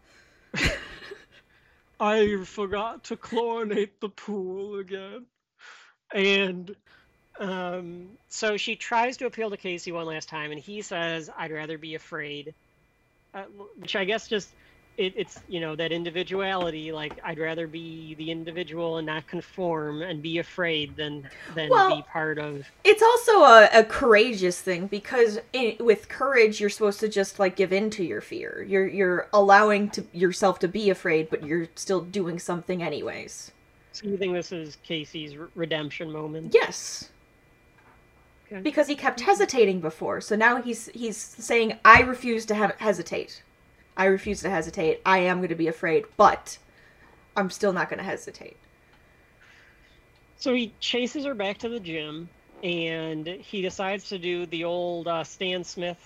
I 1.99 2.43
forgot 2.45 3.03
to 3.05 3.15
chlorinate 3.15 3.89
the 3.99 4.09
pool 4.09 4.79
again. 4.79 5.25
And 6.13 6.75
um, 7.39 8.09
so 8.29 8.57
she 8.57 8.75
tries 8.75 9.17
to 9.17 9.25
appeal 9.27 9.49
to 9.51 9.57
Casey 9.57 9.91
one 9.91 10.05
last 10.07 10.29
time, 10.29 10.51
and 10.51 10.59
he 10.59 10.81
says, 10.81 11.29
I'd 11.37 11.51
rather 11.51 11.77
be 11.77 11.95
afraid. 11.95 12.55
Uh, 13.33 13.43
which 13.77 13.95
I 13.95 14.05
guess 14.05 14.27
just 14.27 14.49
it, 14.99 15.13
it's 15.15 15.39
you 15.47 15.59
know 15.61 15.75
that 15.77 15.91
individuality. 15.91 16.91
Like 16.91 17.19
I'd 17.23 17.39
rather 17.39 17.65
be 17.67 18.15
the 18.15 18.29
individual 18.29 18.97
and 18.97 19.05
not 19.07 19.25
conform 19.27 20.01
and 20.01 20.21
be 20.21 20.37
afraid 20.39 20.95
than 20.97 21.27
than 21.55 21.69
Well- 21.69 21.95
be 21.95 22.01
part 22.03 22.37
of. 22.37 22.67
It's 22.83 23.01
also 23.01 23.41
a, 23.43 23.69
a 23.73 23.83
courageous 23.85 24.61
thing 24.61 24.87
because 24.87 25.39
with 25.79 26.09
courage, 26.09 26.59
you're 26.59 26.69
supposed 26.69 26.99
to 26.99 27.07
just 27.07 27.39
like 27.39 27.55
give 27.55 27.71
in 27.71 27.89
to 27.91 28.03
your 28.03 28.21
fear. 28.21 28.65
You're 28.67 28.87
you're 28.87 29.27
allowing 29.33 29.89
to 29.91 30.05
yourself 30.13 30.59
to 30.59 30.67
be 30.67 30.89
afraid, 30.89 31.29
but 31.29 31.45
you're 31.45 31.67
still 31.75 32.01
doing 32.01 32.37
something 32.37 32.83
anyways. 32.83 33.51
So 33.93 34.07
you 34.07 34.17
think 34.17 34.33
this 34.33 34.51
is 34.51 34.77
Casey's 34.83 35.35
re- 35.35 35.47
redemption 35.55 36.11
moment? 36.11 36.53
Yes, 36.53 37.09
Okay. 38.51 38.61
because 38.61 38.87
he 38.87 38.95
kept 38.95 39.21
hesitating 39.21 39.79
before, 39.79 40.21
so 40.21 40.35
now 40.35 40.61
he's 40.61 40.87
he's 40.93 41.17
saying, 41.17 41.77
"I 41.85 42.01
refuse 42.01 42.45
to 42.47 42.55
have 42.55 42.75
hesitate. 42.79 43.43
I 43.99 44.05
refuse 44.05 44.41
to 44.41 44.49
hesitate. 44.49 45.01
I 45.05 45.19
am 45.19 45.37
going 45.37 45.49
to 45.49 45.55
be 45.55 45.67
afraid, 45.67 46.05
but 46.17 46.57
I'm 47.35 47.51
still 47.51 47.73
not 47.73 47.89
going 47.89 47.99
to 47.99 48.03
hesitate." 48.03 48.57
So 50.37 50.53
he 50.53 50.73
chases 50.79 51.25
her 51.25 51.35
back 51.35 51.57
to 51.59 51.69
the 51.69 51.79
gym, 51.79 52.29
and 52.63 53.27
he 53.27 53.61
decides 53.61 54.09
to 54.09 54.17
do 54.17 54.45
the 54.45 54.63
old 54.63 55.07
uh, 55.07 55.23
Stan 55.23 55.63
Smith 55.63 55.99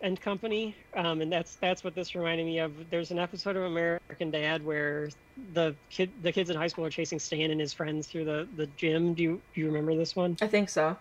and 0.00 0.18
Company, 0.18 0.74
um, 0.96 1.20
and 1.20 1.30
that's 1.30 1.56
that's 1.56 1.84
what 1.84 1.94
this 1.94 2.14
reminded 2.14 2.46
me 2.46 2.58
of. 2.58 2.72
There's 2.90 3.10
an 3.10 3.18
episode 3.18 3.56
of 3.56 3.64
American 3.64 4.30
Dad 4.30 4.64
where 4.64 5.10
the 5.52 5.74
kid 5.90 6.10
the 6.22 6.32
kids 6.32 6.48
in 6.48 6.56
high 6.56 6.68
school 6.68 6.86
are 6.86 6.90
chasing 6.90 7.18
Stan 7.18 7.50
and 7.50 7.60
his 7.60 7.72
friends 7.74 8.06
through 8.06 8.24
the, 8.24 8.48
the 8.56 8.66
gym. 8.78 9.12
Do 9.14 9.22
you 9.22 9.42
do 9.54 9.60
you 9.60 9.66
remember 9.66 9.94
this 9.94 10.16
one? 10.16 10.38
I 10.40 10.46
think 10.46 10.70
so. 10.70 10.96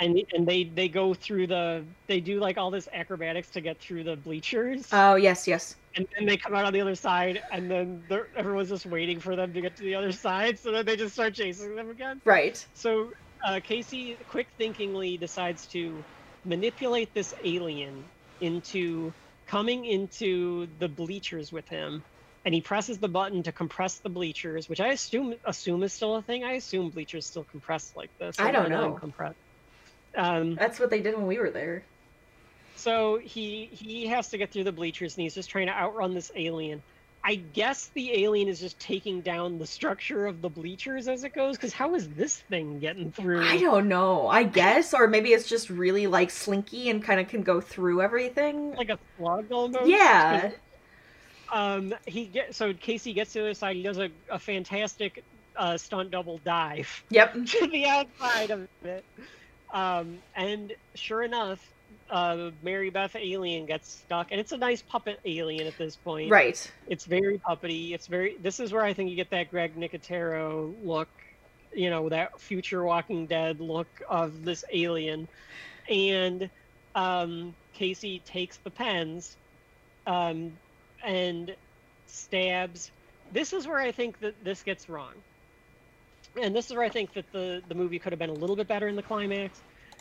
And 0.00 0.22
and 0.32 0.46
they 0.46 0.64
they 0.64 0.88
go 0.88 1.12
through 1.14 1.48
the 1.48 1.84
they 2.06 2.20
do 2.20 2.38
like 2.38 2.56
all 2.56 2.70
this 2.70 2.88
acrobatics 2.92 3.50
to 3.50 3.60
get 3.60 3.80
through 3.80 4.04
the 4.04 4.16
bleachers, 4.16 4.86
Oh 4.92 5.16
yes, 5.16 5.46
yes. 5.48 5.76
and 5.96 6.06
then 6.16 6.26
they 6.26 6.36
come 6.36 6.54
out 6.54 6.64
on 6.64 6.72
the 6.72 6.80
other 6.80 6.94
side, 6.94 7.42
and 7.50 7.68
then 7.70 8.04
everyone's 8.36 8.68
just 8.68 8.86
waiting 8.86 9.20
for 9.20 9.34
them 9.36 9.52
to 9.54 9.60
get 9.60 9.76
to 9.76 9.82
the 9.82 9.94
other 9.96 10.12
side, 10.12 10.58
so 10.58 10.70
then 10.72 10.84
they 10.86 10.96
just 10.96 11.14
start 11.14 11.34
chasing 11.34 11.74
them 11.74 11.90
again. 11.90 12.20
Right. 12.24 12.64
So 12.74 13.12
uh, 13.46 13.60
Casey 13.62 14.18
quick 14.26 14.48
thinkingly 14.56 15.16
decides 15.18 15.66
to 15.68 16.06
manipulate 16.44 17.12
this 17.14 17.34
alien 17.42 18.10
into 18.40 19.14
coming 19.46 19.84
into 19.84 20.68
the 20.78 20.88
bleachers 20.88 21.52
with 21.52 21.68
him, 21.68 22.04
and 22.44 22.54
he 22.54 22.60
presses 22.60 22.98
the 23.00 23.08
button 23.08 23.42
to 23.42 23.52
compress 23.52 23.98
the 23.98 24.10
bleachers, 24.10 24.68
which 24.68 24.80
I 24.80 24.88
assume 24.88 25.34
assume 25.44 25.82
is 25.82 25.92
still 25.92 26.16
a 26.16 26.22
thing. 26.22 26.44
I 26.44 26.52
assume 26.52 26.90
bleachers 26.90 27.26
still 27.26 27.44
compress 27.44 27.92
like 27.96 28.10
this. 28.20 28.36
I 28.38 28.52
don't 28.52 28.70
know. 28.70 28.98
Um, 30.16 30.54
That's 30.54 30.80
what 30.80 30.90
they 30.90 31.00
did 31.00 31.16
when 31.16 31.26
we 31.26 31.38
were 31.38 31.50
there. 31.50 31.82
so 32.76 33.18
he 33.18 33.66
he 33.72 34.06
has 34.06 34.28
to 34.30 34.38
get 34.38 34.50
through 34.52 34.64
the 34.64 34.72
bleachers, 34.72 35.16
and 35.16 35.22
he's 35.22 35.34
just 35.34 35.50
trying 35.50 35.66
to 35.66 35.72
outrun 35.72 36.14
this 36.14 36.30
alien. 36.34 36.82
I 37.24 37.34
guess 37.34 37.88
the 37.94 38.24
alien 38.24 38.48
is 38.48 38.60
just 38.60 38.78
taking 38.78 39.20
down 39.20 39.58
the 39.58 39.66
structure 39.66 40.26
of 40.26 40.40
the 40.40 40.48
bleachers 40.48 41.08
as 41.08 41.24
it 41.24 41.34
goes. 41.34 41.56
Because 41.56 41.72
how 41.72 41.94
is 41.96 42.08
this 42.10 42.36
thing 42.48 42.78
getting 42.78 43.10
through? 43.10 43.42
I 43.44 43.58
don't 43.58 43.88
know. 43.88 44.28
I 44.28 44.44
guess, 44.44 44.94
or 44.94 45.08
maybe 45.08 45.32
it's 45.32 45.48
just 45.48 45.68
really 45.68 46.06
like 46.06 46.30
slinky 46.30 46.88
and 46.90 47.02
kind 47.02 47.18
of 47.20 47.28
can 47.28 47.42
go 47.42 47.60
through 47.60 48.00
everything. 48.02 48.74
like 48.76 48.88
a 48.90 48.98
slug 49.16 49.50
almost. 49.52 49.86
Yeah. 49.86 50.50
Um, 51.50 51.94
he 52.06 52.26
get 52.26 52.54
so 52.54 52.74
Casey 52.74 53.14
gets 53.14 53.32
to 53.32 53.40
the 53.42 53.54
side. 53.54 53.74
He 53.76 53.82
does 53.82 53.96
a, 53.98 54.10
a 54.30 54.38
fantastic 54.38 55.24
uh, 55.56 55.78
stunt 55.78 56.10
double 56.10 56.36
dive 56.44 57.02
Yep. 57.08 57.32
to 57.46 57.66
the 57.68 57.86
outside 57.86 58.50
of 58.50 58.68
it. 58.84 59.02
Um, 59.72 60.18
and 60.34 60.72
sure 60.94 61.22
enough, 61.22 61.60
uh, 62.10 62.50
Mary 62.62 62.90
Beth 62.90 63.14
alien 63.16 63.66
gets 63.66 63.88
stuck, 63.90 64.28
and 64.30 64.40
it's 64.40 64.52
a 64.52 64.56
nice 64.56 64.82
puppet 64.82 65.20
alien 65.24 65.66
at 65.66 65.76
this 65.76 65.96
point. 65.96 66.30
Right. 66.30 66.70
It's 66.86 67.04
very 67.04 67.38
puppety. 67.38 67.92
It's 67.92 68.06
very. 68.06 68.36
This 68.40 68.60
is 68.60 68.72
where 68.72 68.84
I 68.84 68.94
think 68.94 69.10
you 69.10 69.16
get 69.16 69.30
that 69.30 69.50
Greg 69.50 69.76
Nicotero 69.76 70.74
look, 70.84 71.08
you 71.74 71.90
know, 71.90 72.08
that 72.08 72.40
future 72.40 72.82
Walking 72.82 73.26
Dead 73.26 73.60
look 73.60 73.88
of 74.08 74.44
this 74.44 74.64
alien, 74.72 75.28
and 75.88 76.48
um, 76.94 77.54
Casey 77.74 78.20
takes 78.24 78.56
the 78.58 78.70
pens, 78.70 79.36
um, 80.06 80.52
and 81.04 81.54
stabs. 82.06 82.90
This 83.32 83.52
is 83.52 83.66
where 83.66 83.78
I 83.78 83.92
think 83.92 84.20
that 84.20 84.42
this 84.42 84.62
gets 84.62 84.88
wrong, 84.88 85.12
and 86.40 86.54
this 86.54 86.66
is 86.66 86.72
where 86.76 86.84
I 86.84 86.88
think 86.88 87.12
that 87.14 87.30
the 87.32 87.62
the 87.68 87.74
movie 87.74 87.98
could 87.98 88.12
have 88.12 88.18
been 88.18 88.30
a 88.30 88.34
little 88.34 88.56
bit 88.56 88.68
better 88.68 88.88
in 88.88 88.96
the 88.96 89.02
climax, 89.02 89.60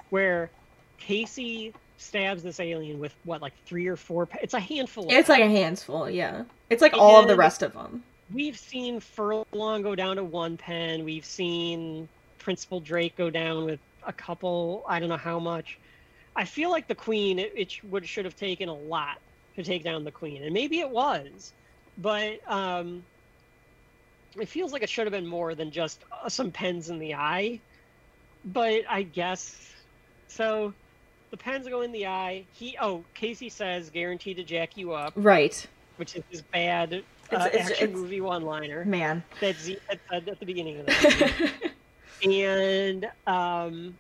where 0.10 0.50
Casey 0.98 1.74
stabs 1.98 2.44
this 2.44 2.60
alien 2.60 3.00
with 3.00 3.14
what 3.24 3.42
like 3.42 3.54
three 3.66 3.88
or 3.88 3.96
four. 3.96 4.28
It's 4.42 4.54
a 4.54 4.60
handful. 4.60 5.06
Of 5.06 5.12
It's 5.12 5.30
like 5.30 5.42
a 5.42 5.50
handful. 5.50 6.10
Yeah. 6.10 6.44
It's 6.70 6.82
like 6.82 6.94
all 6.94 7.20
of 7.22 7.28
the 7.28 7.36
rest 7.36 7.64
of 7.64 7.74
them. 7.74 8.04
we've 8.34 8.58
seen 8.58 9.00
Furlong 9.00 9.82
go 9.82 9.96
down 9.96 10.18
to 10.18 10.24
one 10.24 10.58
pen. 10.58 11.04
We've 11.04 11.26
seen 11.26 12.08
Principal 12.40 12.80
Drake 12.80 13.16
go 13.16 13.30
down 13.30 13.66
with 13.66 13.80
a 14.06 14.14
couple. 14.14 14.84
I 14.88 15.00
don't 15.00 15.10
know 15.10 15.18
how 15.18 15.40
much. 15.40 15.78
I 16.36 16.46
feel 16.46 16.70
like 16.70 16.88
the 16.88 16.96
Queen 16.96 17.40
it, 17.40 17.52
it 17.56 17.84
would 17.86 18.06
should 18.06 18.26
have 18.26 18.36
taken 18.36 18.70
a 18.70 18.74
lot 18.74 19.18
to 19.56 19.64
take 19.64 19.84
down 19.84 20.04
the 20.04 20.12
Queen, 20.12 20.44
and 20.44 20.54
maybe 20.54 20.80
it 20.80 20.90
was, 20.90 21.52
but 21.98 22.40
um, 22.48 23.04
it 24.40 24.48
feels 24.48 24.72
like 24.74 24.84
it 24.84 24.90
should 24.90 25.06
have 25.06 25.12
been 25.12 25.28
more 25.28 25.56
than 25.56 25.72
just 25.72 26.04
uh, 26.12 26.30
some 26.30 26.52
pens 26.52 26.90
in 26.90 27.00
the 27.00 27.16
eye. 27.16 27.60
But 28.46 28.82
I 28.90 29.04
guess 29.04 29.74
so. 30.28 30.74
The 31.30 31.38
pens 31.38 31.68
go 31.68 31.82
in 31.82 31.92
the 31.92 32.08
eye. 32.08 32.46
He 32.54 32.78
oh 32.80 33.04
Casey 33.14 33.50
says 33.50 33.90
guaranteed 33.90 34.38
to 34.38 34.44
jack 34.44 34.78
you 34.78 34.94
up, 34.94 35.12
Right. 35.16 35.68
which 35.98 36.16
is 36.16 36.24
his 36.30 36.42
bad 36.42 36.94
uh, 36.94 36.98
It's- 37.32 37.46
it's- 37.48 37.70
action 37.72 37.84
it's- 37.90 37.98
movie 37.98 38.22
one-liner 38.22 38.86
Man. 38.86 39.24
that 39.42 39.56
Z 39.58 39.78
had 39.90 40.00
said 40.10 40.30
at 40.30 40.40
the 40.40 40.46
beginning 40.46 40.80
of 40.80 40.86
the 40.86 41.72
movie. 42.22 42.46
and 42.46 43.10
um, 43.28 43.98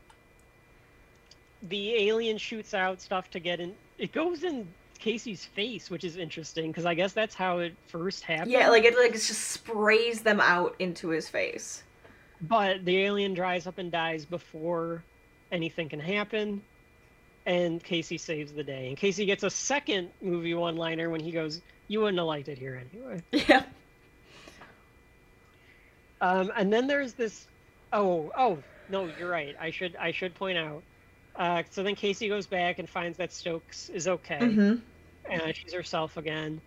the 1.64 1.96
alien 2.08 2.38
shoots 2.38 2.74
out 2.74 3.02
stuff 3.02 3.30
to 3.32 3.40
get 3.40 3.60
in. 3.60 3.76
It 3.98 4.12
goes 4.14 4.44
in 4.44 4.68
Casey's 4.98 5.46
face, 5.46 5.90
which 5.90 6.04
is 6.04 6.18
interesting 6.18 6.72
because 6.72 6.86
I 6.86 6.94
guess 6.94 7.14
that's 7.14 7.36
how 7.36 7.60
it 7.60 7.76
first 7.88 8.24
happened. 8.24 8.52
yeah, 8.52 8.70
like 8.70 8.84
it 8.84 8.96
like 8.98 9.12
it 9.12 9.14
just 9.22 9.42
sprays 9.50 10.22
them 10.22 10.40
out 10.40 10.76
into 10.80 11.10
his 11.10 11.30
face. 11.30 11.84
but 12.42 12.84
the 12.86 12.98
alien 12.98 13.34
dries 13.34 13.66
up 13.68 13.78
and 13.78 13.92
dies 13.92 14.26
before 14.26 15.04
anything 15.52 15.90
can 15.90 16.00
happen. 16.00 16.62
And 17.46 17.82
Casey 17.82 18.18
saves 18.18 18.52
the 18.52 18.64
day. 18.64 18.90
And 18.90 18.98
Casey 18.98 19.26
gets 19.26 19.44
a 19.44 19.50
second 19.50 20.10
movie 20.22 20.54
one-liner 20.54 21.10
when 21.10 21.22
he 21.22 21.32
goes, 21.32 21.62
"You 21.88 22.02
wouldn't 22.02 22.18
have 22.18 22.28
liked 22.28 22.50
it 22.50 22.58
here 22.58 22.82
anyway." 22.94 23.24
Yeah. 23.32 23.64
Um, 26.20 26.52
and 26.58 26.72
then 26.74 26.88
there's 26.88 27.14
this. 27.14 27.48
Oh, 27.94 28.32
oh 28.38 28.58
no, 28.90 29.10
you're 29.20 29.30
right. 29.30 29.56
I 29.60 29.72
should 29.72 29.96
I 29.98 30.12
should 30.12 30.34
point 30.36 30.58
out. 30.58 30.84
Uh, 31.38 31.64
so 31.70 31.84
then 31.84 31.96
Casey 31.96 32.28
goes 32.28 32.48
back 32.48 32.80
and 32.80 32.90
finds 32.90 33.18
that 33.18 33.32
Stokes 33.32 33.90
is 33.90 34.08
okay, 34.08 34.40
hmm 34.40 34.76
and 35.30 35.56
she's 35.56 35.74
herself 35.74 36.16
again. 36.18 36.62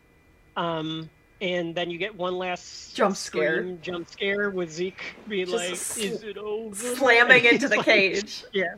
Um, 0.57 1.09
and 1.41 1.75
then 1.75 1.91
you 1.91 1.97
get 1.97 2.15
one 2.15 2.37
last 2.37 2.95
Jump 2.95 3.17
scare. 3.17 3.57
scream 3.63 3.79
jump 3.83 4.09
scare 4.11 4.51
with 4.51 4.71
Zeke 4.71 5.03
being 5.27 5.47
Just 5.47 5.57
like, 5.71 5.77
sl- 5.77 6.01
"Is 6.01 6.23
it 6.23 6.37
over?" 6.37 6.75
Slamming 6.97 7.47
into 7.47 7.69
the 7.69 7.77
like- 7.79 7.87
cage. 7.87 8.45
Yeah. 8.53 8.75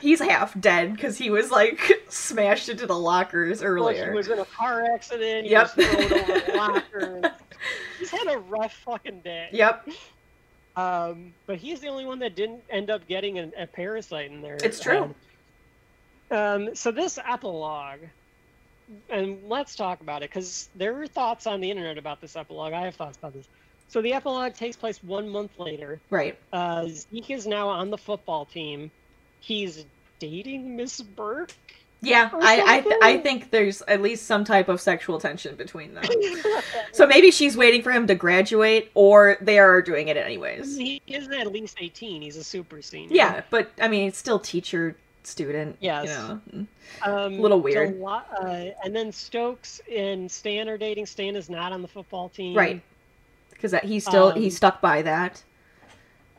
He's 0.00 0.20
half 0.20 0.58
dead 0.60 0.92
because 0.94 1.16
he 1.16 1.30
was 1.30 1.50
like 1.50 2.04
smashed 2.08 2.68
into 2.68 2.86
the 2.86 2.98
lockers 2.98 3.60
Well, 3.60 3.70
earlier. 3.70 4.10
he 4.10 4.16
was 4.16 4.28
in 4.28 4.38
a 4.38 4.44
car 4.44 4.84
accident. 4.92 5.44
He 5.46 5.52
Yep. 5.52 5.76
was 5.76 5.86
thrown 5.86 6.12
over 6.12 6.40
the 6.40 6.52
locker. 6.56 7.32
He's 7.98 8.10
had 8.10 8.26
a 8.26 8.38
rough 8.38 8.74
fucking 8.84 9.20
day. 9.20 9.48
Yep. 9.52 9.88
Um, 10.76 11.34
but 11.46 11.58
he's 11.58 11.80
the 11.80 11.88
only 11.88 12.06
one 12.06 12.20
that 12.20 12.34
didn't 12.34 12.62
end 12.70 12.90
up 12.90 13.06
getting 13.06 13.38
an, 13.38 13.52
a 13.58 13.66
parasite 13.66 14.30
in 14.30 14.40
there. 14.40 14.56
It's 14.62 14.80
true. 14.80 15.14
Um, 16.30 16.74
so 16.74 16.90
this 16.90 17.18
epilogue, 17.18 18.00
and 19.10 19.48
let's 19.48 19.76
talk 19.76 20.00
about 20.00 20.22
it 20.22 20.30
because 20.30 20.70
there 20.74 21.02
are 21.02 21.06
thoughts 21.06 21.46
on 21.46 21.60
the 21.60 21.70
internet 21.70 21.98
about 21.98 22.20
this 22.20 22.36
epilogue. 22.36 22.72
I 22.72 22.86
have 22.86 22.94
thoughts 22.94 23.18
about 23.18 23.34
this. 23.34 23.46
So 23.88 24.00
the 24.00 24.14
epilogue 24.14 24.54
takes 24.54 24.76
place 24.76 25.02
one 25.02 25.28
month 25.28 25.58
later. 25.58 26.00
Right. 26.08 26.38
Uh, 26.50 26.88
Zeke 26.88 27.30
is 27.30 27.46
now 27.46 27.68
on 27.68 27.90
the 27.90 27.98
football 27.98 28.46
team. 28.46 28.90
He's 29.40 29.84
dating 30.18 30.76
Miss 30.76 31.02
Burke. 31.02 31.52
Yeah, 32.04 32.30
I 32.34 32.62
I, 32.66 32.80
th- 32.80 32.94
I 33.00 33.18
think 33.18 33.50
there's 33.52 33.80
at 33.82 34.02
least 34.02 34.26
some 34.26 34.44
type 34.44 34.68
of 34.68 34.80
sexual 34.80 35.18
tension 35.20 35.54
between 35.56 35.94
them. 35.94 36.04
So 36.92 37.06
maybe 37.06 37.30
she's 37.30 37.56
waiting 37.56 37.80
for 37.82 37.90
him 37.90 38.06
to 38.08 38.14
graduate, 38.14 38.90
or 38.94 39.38
they 39.40 39.58
are 39.58 39.80
doing 39.80 40.08
it 40.08 40.16
anyways. 40.18 40.76
he 40.76 41.00
is 41.06 41.26
at 41.28 41.50
least 41.50 41.78
18. 41.80 42.20
He's 42.20 42.36
a 42.36 42.44
super 42.44 42.82
senior. 42.82 43.16
Yeah, 43.16 43.42
but 43.48 43.70
I 43.80 43.88
mean, 43.88 44.08
it's 44.08 44.18
still 44.18 44.38
teacher 44.38 44.94
student. 45.22 45.76
Yes. 45.80 46.08
You 46.52 46.52
know. 46.52 46.66
Um, 47.02 47.38
Little 47.40 47.60
weird. 47.62 47.94
July- 47.94 48.22
uh, 48.38 48.84
and 48.84 48.94
then 48.94 49.10
Stokes 49.10 49.80
and 49.90 50.30
Stan 50.30 50.68
are 50.68 50.76
dating. 50.76 51.06
Stan 51.06 51.34
is 51.34 51.48
not 51.48 51.72
on 51.72 51.80
the 51.80 51.88
football 51.88 52.28
team. 52.28 52.54
Right. 52.56 52.82
Because 53.50 53.74
he's 53.84 54.04
still 54.04 54.28
Um, 54.32 54.40
he's 54.40 54.56
stuck 54.56 54.80
by 54.82 55.00
that. 55.02 55.42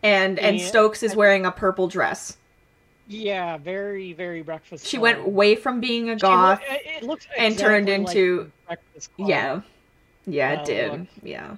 And 0.03 0.38
and 0.38 0.59
Yeah, 0.59 0.67
Stokes 0.67 1.01
is 1.01 1.11
and- 1.14 1.17
wearing 1.17 1.45
a 1.48 1.51
purple 1.51 1.88
dress. 1.88 2.38
Yeah, 3.14 3.58
very, 3.58 4.14
very 4.14 4.42
breakfast. 4.42 4.88
She 4.88 4.98
Club. 4.98 5.03
went 5.03 5.27
away 5.27 5.56
from 5.56 5.80
being 5.80 6.09
a 6.09 6.16
goth. 6.16 6.61
it 6.67 7.03
looks 7.03 7.27
and 7.38 7.58
turned 7.58 7.88
exactly 7.88 8.51
like 8.69 8.80
into-. 8.95 9.09
Yeah. 9.17 9.61
Yeah, 10.25 10.53
it 10.53 10.59
uh, 10.59 10.64
did. 10.64 10.92
look. 10.92 11.08
Yeah. 11.22 11.56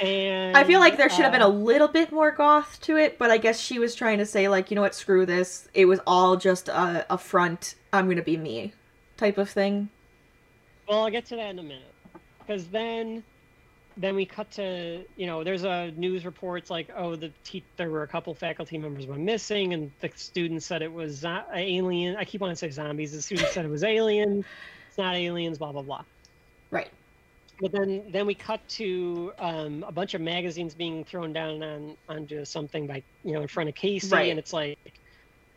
And 0.00 0.56
I 0.56 0.64
feel 0.64 0.80
like 0.80 0.96
there 0.96 1.08
should 1.08 1.24
have 1.24 1.32
been 1.32 1.42
a 1.42 1.48
uh, 1.48 1.52
little 1.52 1.88
bit 1.88 2.12
more 2.12 2.30
goth 2.30 2.80
to 2.82 2.96
it, 2.96 3.18
but 3.18 3.30
I 3.30 3.38
guess 3.38 3.58
she 3.58 3.78
was 3.78 3.94
trying 3.94 4.18
to 4.18 4.26
say 4.26 4.48
like, 4.48 4.70
you 4.70 4.74
know 4.74 4.82
what, 4.82 4.94
screw 4.94 5.26
this. 5.26 5.68
It 5.74 5.86
was 5.86 6.00
all 6.06 6.36
just 6.36 6.68
a, 6.68 7.04
a 7.10 7.18
front. 7.18 7.74
I'm 7.92 8.08
gonna 8.08 8.22
be 8.22 8.36
me, 8.36 8.72
type 9.16 9.38
of 9.38 9.50
thing. 9.50 9.88
Well, 10.88 11.02
I'll 11.02 11.10
get 11.10 11.26
to 11.26 11.36
that 11.36 11.50
in 11.50 11.58
a 11.58 11.62
minute, 11.62 11.92
because 12.38 12.68
then, 12.68 13.24
then 14.00 14.14
we 14.14 14.24
cut 14.24 14.50
to 14.52 15.04
you 15.16 15.26
know 15.26 15.42
there's 15.44 15.64
a 15.64 15.90
news 15.96 16.24
reports 16.24 16.70
like 16.70 16.88
oh 16.96 17.16
the 17.16 17.30
te- 17.44 17.64
there 17.76 17.90
were 17.90 18.02
a 18.04 18.08
couple 18.08 18.32
faculty 18.34 18.78
members 18.78 19.06
went 19.06 19.20
missing 19.22 19.74
and 19.74 19.90
the 20.00 20.10
students 20.16 20.64
said 20.66 20.82
it 20.82 20.92
was 20.92 21.16
zo- 21.18 21.42
alien. 21.54 22.16
I 22.16 22.24
keep 22.24 22.40
wanting 22.40 22.54
to 22.56 22.60
say 22.60 22.70
zombies. 22.70 23.12
The 23.12 23.20
students 23.22 23.52
said 23.52 23.64
it 23.64 23.70
was 23.70 23.84
alien 23.84 24.44
It's 24.88 24.98
not 24.98 25.14
aliens. 25.16 25.58
Blah 25.58 25.72
blah 25.72 25.82
blah. 25.82 26.04
Right. 26.70 26.88
But 27.60 27.72
then 27.72 28.04
then 28.10 28.26
we 28.26 28.34
cut 28.34 28.60
to 28.78 29.32
um, 29.38 29.84
a 29.86 29.90
bunch 29.92 30.14
of 30.14 30.20
magazines 30.20 30.74
being 30.74 31.04
thrown 31.04 31.32
down 31.32 31.62
on 31.62 31.96
onto 32.08 32.44
something 32.44 32.86
by 32.86 33.02
you 33.24 33.32
know 33.32 33.42
in 33.42 33.48
front 33.48 33.68
of 33.68 33.74
Casey, 33.74 34.14
Right. 34.14 34.30
and 34.30 34.38
it's 34.38 34.52
like 34.52 34.78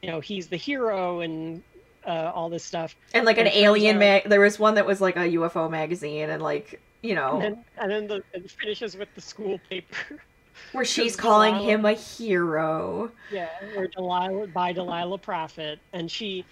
you 0.01 0.09
know 0.09 0.19
he's 0.19 0.47
the 0.47 0.57
hero 0.57 1.19
and 1.19 1.61
uh, 2.07 2.31
all 2.33 2.49
this 2.49 2.63
stuff. 2.63 2.95
And 3.13 3.23
like 3.23 3.37
an 3.37 3.45
alien 3.47 3.97
out- 3.97 3.99
mag. 3.99 4.23
There 4.29 4.41
was 4.41 4.57
one 4.57 4.73
that 4.75 4.87
was 4.87 4.99
like 4.99 5.15
a 5.15 5.29
UFO 5.37 5.69
magazine, 5.69 6.31
and 6.31 6.41
like 6.41 6.81
you 7.01 7.15
know, 7.15 7.39
And 7.41 7.55
then, 7.55 7.65
and 7.77 7.91
then 7.91 8.07
the, 8.07 8.23
it 8.33 8.49
finishes 8.51 8.95
with 8.95 9.09
the 9.15 9.21
school 9.21 9.59
paper. 9.69 10.21
where 10.73 10.85
she's 10.85 11.15
calling 11.15 11.53
Delilah- 11.55 11.71
him 11.71 11.85
a 11.85 11.93
hero. 11.93 13.11
yeah, 13.31 13.47
or 13.75 13.87
Delilah 13.87 14.47
by 14.47 14.73
Delilah 14.73 15.17
Profitt, 15.17 15.79
and 15.93 16.09
she, 16.11 16.45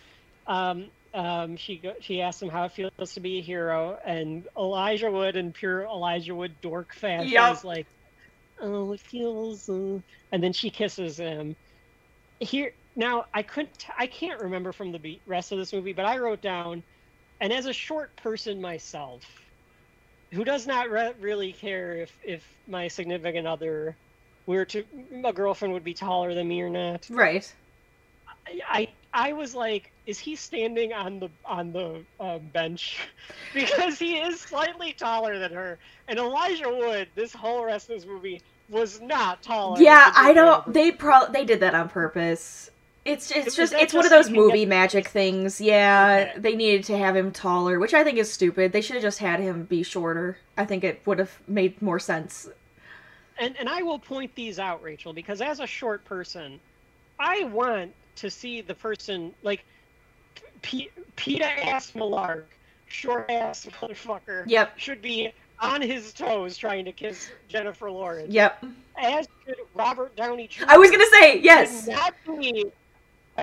um, 0.48 0.86
um, 1.14 1.56
she 1.58 1.82
she 2.02 2.22
asked 2.22 2.42
him 2.42 2.50
how 2.50 2.66
it 2.66 2.72
feels 2.72 3.14
to 3.14 3.19
be 3.19 3.40
a 3.40 3.42
hero, 3.42 4.00
and 4.06 4.48
Elijah 4.58 5.11
Wood 5.11 5.36
in 5.36 5.52
pure 5.52 5.84
Elijah 5.84 6.34
Wood 6.34 6.56
dork 6.61 6.94
fashion 6.94 7.30
Yup. 7.30 7.58
is 7.58 7.64
like, 7.64 7.86
oh, 8.61 8.94
it 8.94 9.00
feels, 9.00 9.69
uh... 9.69 10.00
and 10.32 10.42
then 10.44 10.53
she 10.53 10.69
kisses 10.69 11.18
him. 11.18 11.56
Here 12.40 12.74
now, 12.95 13.26
I 13.34 13.44
couldn't, 13.44 13.86
I 13.98 14.08
can't 14.08 14.42
remember 14.42 14.72
from 14.72 14.92
the 14.92 15.19
rest 15.28 15.52
of 15.52 15.58
this 15.58 15.72
movie, 15.74 15.94
but 15.94 16.06
I 16.06 16.18
wrote 16.18 16.42
down, 16.42 16.82
and 17.42 17.52
as 17.53 17.66
a 17.66 17.74
short 17.74 18.16
person 18.16 18.60
myself, 18.61 19.24
who 20.32 20.43
does 20.43 20.67
not 20.67 20.90
re- 20.90 21.14
really 21.19 21.53
care 21.53 21.93
if 21.93 22.11
if 22.24 22.43
my 22.67 22.88
significant 22.88 23.48
other 23.48 23.95
were 24.45 24.66
to 24.66 24.83
my 25.11 25.32
girlfriend 25.32 25.74
would 25.74 25.83
be 25.83 25.93
taller 25.93 26.33
than 26.33 26.48
me 26.48 26.61
or 26.61 26.69
not. 26.69 27.08
Right. 27.09 27.51
I 28.67 28.90
I 29.14 29.33
was 29.33 29.56
like, 29.56 29.91
is 30.06 30.19
he 30.19 30.35
standing 30.35 30.93
on 30.93 31.19
the 31.19 31.30
on 31.45 31.72
the 31.72 32.03
uh, 32.19 32.40
bench? 32.40 32.99
because 33.53 33.98
he 33.98 34.17
is 34.17 34.40
slightly 34.40 34.93
taller 34.93 35.40
than 35.40 35.53
her. 35.53 35.80
And 36.08 36.19
Elijah 36.19 36.69
Wood, 36.69 37.09
this 37.16 37.33
whole 37.33 37.66
rest 37.66 37.90
of 37.90 37.95
this 37.95 38.06
movie 38.06 38.41
was 38.69 39.01
not 39.01 39.41
taller. 39.41 39.82
Yeah, 39.82 40.11
I 40.16 40.33
don't. 40.33 40.74
They 40.74 40.91
pro 40.91 41.27
they 41.32 41.45
did 41.45 41.59
that 41.61 41.74
on 41.74 41.90
purpose. 41.90 42.69
It's 43.12 43.32
it's 43.32 43.56
just 43.56 43.74
it's 43.74 43.94
one 43.94 44.06
of 44.06 44.12
those 44.12 44.26
so 44.26 44.32
you 44.32 44.38
can 44.38 44.46
movie 44.46 44.66
magic 44.66 45.08
things. 45.08 45.60
Yeah, 45.60 46.38
they 46.38 46.56
needed 46.56 46.84
to 46.86 46.98
have 46.98 47.16
him 47.16 47.32
taller, 47.32 47.80
which 47.80 47.94
I 47.94 48.04
think 48.04 48.18
is 48.18 48.32
stupid. 48.32 48.72
They 48.72 48.82
should 48.82 48.96
have 48.96 49.04
just 49.04 49.20
had 49.20 49.40
him 49.40 49.64
be 49.66 49.84
shorter. 49.84 50.38
I 50.58 50.66
think 50.66 50.84
it 50.84 51.02
would 51.06 51.20
have 51.20 51.38
made 51.48 51.82
more 51.82 52.00
sense. 52.00 52.48
and 53.40 53.56
and 53.58 53.68
I 53.70 53.82
will 53.82 54.00
point 54.00 54.34
these 54.36 54.60
out, 54.60 54.82
Rachel, 54.84 55.14
because 55.14 55.42
as 55.42 55.60
a 55.60 55.68
short 55.68 56.04
person, 56.06 56.60
I 57.20 57.44
want 57.46 57.94
to 58.18 58.30
see 58.30 58.62
the 58.62 58.76
person 58.76 59.34
like 59.44 59.64
P- 60.62 60.90
Peeta 61.16 61.66
ass 61.66 61.92
Mellark, 61.92 62.44
short 62.88 63.30
ass 63.32 63.66
motherfucker, 63.82 64.44
Yep. 64.48 64.78
should 64.78 65.02
be 65.02 65.32
on 65.62 65.82
his 65.82 66.14
toes 66.14 66.58
trying 66.58 66.86
to 66.86 66.92
kiss 66.92 67.32
Jennifer 67.48 67.90
Lawrence. 67.92 68.32
Yep. 68.34 68.66
As 69.02 69.28
should 69.46 69.58
Robert 69.74 70.16
Downey 70.16 70.48
Jr. 70.48 70.66
I 70.68 70.78
was 70.78 70.92
gonna 70.92 71.06
say 71.12 71.36
should 71.36 71.46
yes. 71.46 71.88
not 71.88 72.14
be 72.26 72.66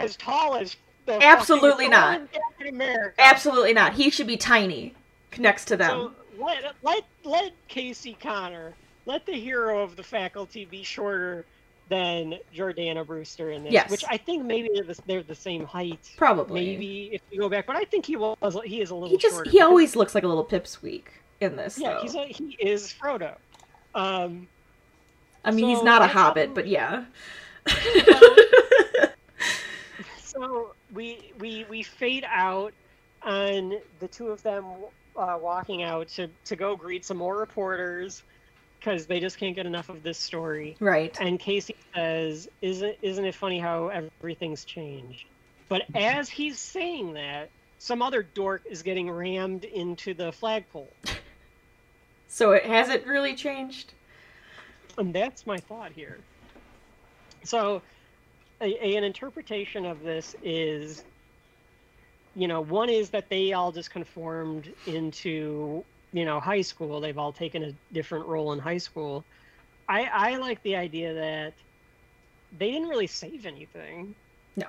as 0.05 0.17
tall 0.17 0.57
as 0.57 0.77
the 1.07 1.23
Absolutely 1.23 1.89
not. 1.89 2.33
Captain 2.33 2.69
America. 2.69 3.15
Absolutely 3.19 3.73
not. 3.73 3.95
He 3.95 4.11
should 4.11 4.27
be 4.27 4.37
tiny 4.37 4.95
next 5.39 5.67
to 5.67 5.77
them. 5.77 6.13
So 6.37 6.43
let 6.43 6.75
let 6.83 7.05
let 7.25 7.53
Casey 7.69 8.17
Connor, 8.21 8.75
let 9.07 9.25
the 9.27 9.33
hero 9.33 9.83
of 9.83 9.97
the 9.97 10.03
faculty 10.03 10.65
be 10.65 10.83
shorter 10.83 11.45
than 11.89 12.35
Jordana 12.55 13.07
Brewster 13.07 13.53
in 13.53 13.65
this. 13.65 13.73
Yes. 13.73 13.91
Which 13.91 14.05
I 14.09 14.17
think 14.17 14.45
maybe 14.45 14.69
they're 14.75 14.85
the, 14.85 15.01
they're 15.07 15.23
the 15.23 15.35
same 15.35 15.65
height. 15.65 16.11
Probably. 16.17 16.67
Maybe 16.67 17.11
if 17.13 17.23
you 17.31 17.39
go 17.39 17.49
back, 17.49 17.67
but 17.67 17.77
I 17.77 17.85
think 17.85 18.05
he 18.05 18.17
was 18.17 18.59
he 18.65 18.81
is 18.81 18.91
a 18.91 18.95
little. 18.95 19.11
He 19.11 19.19
just 19.19 19.47
he 19.47 19.61
always 19.61 19.97
looks 19.97 20.15
like 20.15 20.25
a 20.25 20.29
little 20.29 20.45
pipsqueak 20.45 21.05
in 21.41 21.57
this. 21.57 21.79
yeah 21.79 21.95
though. 21.95 22.01
he's 22.03 22.15
a, 22.15 22.27
he 22.27 22.57
is 22.59 22.93
Frodo. 22.93 23.37
Um, 23.95 24.49
I 25.45 25.53
mean, 25.53 25.69
he's 25.69 25.83
not 25.83 26.03
a 26.03 26.07
hobbit, 26.07 26.55
but 26.55 26.67
yeah. 26.67 27.05
so 30.37 30.75
we 30.93 31.33
we 31.39 31.65
we 31.69 31.83
fade 31.83 32.25
out 32.29 32.73
on 33.23 33.75
the 34.01 34.09
two 34.09 34.29
of 34.29 34.43
them 34.43 34.65
uh, 35.17 35.39
walking 35.41 35.83
out 35.83 36.09
to 36.09 36.29
to 36.45 36.57
go 36.57 36.77
greet 36.77 37.05
some 37.05 37.17
more 37.17 37.37
reporters 37.39 38.23
because 38.79 39.07
they 39.07 39.19
just 39.21 39.39
can't 39.39 39.57
get 39.57 39.67
enough 39.67 39.89
of 39.89 40.03
this 40.03 40.19
story. 40.19 40.77
right. 40.81 41.17
And 41.21 41.41
Casey 41.41 41.75
says, 41.95 42.49
"Isn't 42.63 42.97
isn't 43.03 43.25
it 43.25 43.35
funny 43.35 43.59
how 43.59 43.89
everything's 43.89 44.65
changed?" 44.65 45.25
But 45.69 45.83
as 45.95 46.29
he's 46.29 46.59
saying 46.59 47.15
that, 47.15 47.51
some 47.79 48.01
other 48.03 48.23
dork 48.23 48.63
is 48.71 48.83
getting 48.83 49.11
rammed 49.11 49.65
into 49.65 50.15
the 50.15 50.31
flagpole, 50.31 50.89
So 52.29 52.53
it 52.53 52.65
hasn't 52.65 53.05
really 53.07 53.35
changed. 53.35 53.93
and 54.99 55.13
that's 55.13 55.45
my 55.47 55.57
thought 55.57 55.91
here. 55.93 56.19
So, 57.43 57.83
a, 58.61 58.65
a- 58.85 58.97
an 58.97 59.05
interpretation 59.05 59.85
of 59.87 60.03
this 60.03 60.35
is, 60.43 61.05
you 62.35 62.49
know, 62.49 62.61
one 62.61 62.89
is 62.89 63.11
that 63.11 63.29
they 63.29 63.53
all 63.53 63.73
just 63.73 63.91
conformed 63.91 64.73
into, 64.87 65.85
you 66.13 66.25
know, 66.25 66.41
high 66.41 66.63
school. 66.63 67.01
They've 67.01 67.19
all 67.19 67.33
taken 67.33 67.63
a 67.65 67.73
different 67.93 68.27
role 68.27 68.53
in 68.53 68.59
high 68.59 68.79
school. 68.79 69.25
I 69.89 70.05
I 70.05 70.37
like 70.37 70.63
the 70.63 70.77
idea 70.77 71.15
that 71.15 71.55
they 72.59 72.71
didn't 72.73 72.89
really 72.89 73.07
save 73.07 73.47
anything. 73.47 74.15
No. 74.57 74.67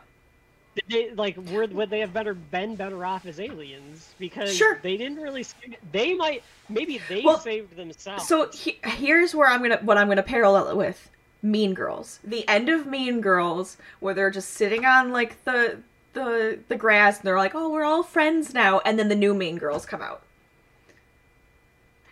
They, 0.90 1.10
like, 1.12 1.36
would, 1.52 1.74
would 1.74 1.90
they 1.90 2.00
have 2.02 2.14
better 2.14 2.36
been 2.36 2.76
better 2.76 3.04
off 3.04 3.26
as 3.26 3.40
aliens? 3.40 4.14
Because 4.20 4.56
Sure. 4.56 4.80
they 4.84 4.96
didn't 4.96 5.18
really. 5.20 5.44
They 5.92 6.14
might 6.14 6.44
maybe 6.70 7.02
they 7.10 7.24
Well, 7.24 7.40
saved 7.40 7.76
themselves. 7.76 8.28
So 8.28 8.50
he, 8.52 8.80
here's 8.84 9.34
where 9.34 9.48
I'm 9.50 9.62
gonna 9.62 9.80
what 9.82 9.98
I'm 9.98 10.08
gonna 10.08 10.22
parallel 10.24 10.70
it 10.70 10.78
with 10.78 11.10
Mean 11.42 11.74
Girls. 11.74 12.20
The 12.24 12.48
end 12.48 12.70
of 12.70 12.88
Mean 12.88 13.22
Girls, 13.22 13.78
where 14.00 14.14
they're 14.14 14.32
just 14.32 14.50
sitting 14.50 14.86
on 14.86 15.12
like 15.12 15.44
the 15.44 15.80
the 16.14 16.60
the 16.68 16.76
grass 16.76 17.20
and 17.20 17.28
they're 17.28 17.38
like, 17.38 17.56
"Oh, 17.56 17.70
we're 17.70 17.84
all 17.84 18.04
friends 18.04 18.54
now," 18.54 18.80
and 18.80 18.98
then 18.98 19.08
the 19.08 19.16
new 19.16 19.34
Mean 19.34 19.58
Girls 19.58 19.86
come 19.86 20.02
out. 20.02 20.24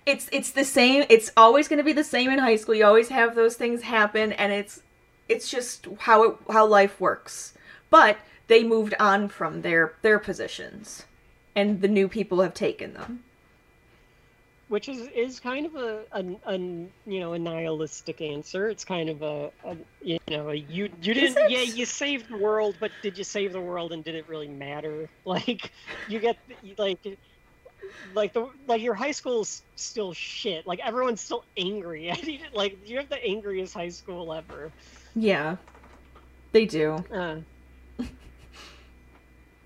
It's 0.06 0.30
it's 0.32 0.52
the 0.52 0.64
same. 0.64 1.06
It's 1.10 1.32
always 1.36 1.68
gonna 1.68 1.84
be 1.84 1.94
the 1.94 2.04
same 2.04 2.30
in 2.30 2.40
high 2.40 2.56
school. 2.56 2.76
You 2.76 2.86
always 2.86 3.10
have 3.10 3.36
those 3.36 3.56
things 3.56 3.82
happen, 3.82 4.32
and 4.34 4.54
it's 4.54 4.82
it's 5.28 5.50
just 5.50 5.88
how 6.02 6.24
it 6.24 6.38
how 6.52 6.66
life 6.66 7.02
works. 7.02 7.54
But 7.90 8.18
they 8.48 8.64
moved 8.64 8.94
on 9.00 9.30
from 9.30 9.64
their 9.64 9.94
their 10.04 10.20
positions, 10.20 11.06
and 11.56 11.82
the 11.82 11.88
new 11.88 12.08
people 12.08 12.42
have 12.42 12.54
taken 12.54 12.94
them. 12.94 13.25
Which 14.68 14.90
is 14.90 15.08
is 15.16 15.40
kind 15.40 15.66
of 15.66 15.76
a, 15.76 16.06
a, 16.11 16.24
a 16.48 16.58
you 16.58 17.19
know 17.19 17.34
a 17.34 17.40
nihilistic 17.40 18.22
answer. 18.22 18.68
It's 18.69 18.84
kind 18.84 19.10
of 19.10 19.22
a, 19.22 19.52
a 19.64 19.77
you 20.02 20.18
know 20.30 20.50
a, 20.50 20.56
you 20.56 20.90
you 21.02 21.14
didn't 21.14 21.50
yeah 21.50 21.61
you 21.61 21.85
saved 21.85 22.30
the 22.30 22.38
world, 22.38 22.76
but 22.80 22.92
did 23.02 23.18
you 23.18 23.24
save 23.24 23.53
the 23.53 23.61
world 23.61 23.92
and 23.94 24.03
did 24.03 24.16
it 24.16 24.27
really 24.27 24.50
matter? 24.50 25.10
Like 25.27 25.72
you 26.08 26.19
get 26.19 26.38
like 26.77 27.00
like 28.14 28.34
the 28.34 28.48
like 28.68 28.82
your 28.82 28.94
high 28.94 29.11
school's 29.11 29.64
still 29.76 30.14
shit. 30.14 30.68
Like 30.68 30.80
everyone's 30.85 31.22
still 31.22 31.44
angry. 31.58 32.11
like 32.53 32.77
you 32.85 32.98
have 32.98 33.10
the 33.10 33.24
angriest 33.26 33.74
high 33.74 33.90
school 33.90 34.32
ever. 34.34 34.72
Yeah, 35.16 35.58
they 36.53 36.66
do. 36.66 37.03
Uh, 37.11 37.38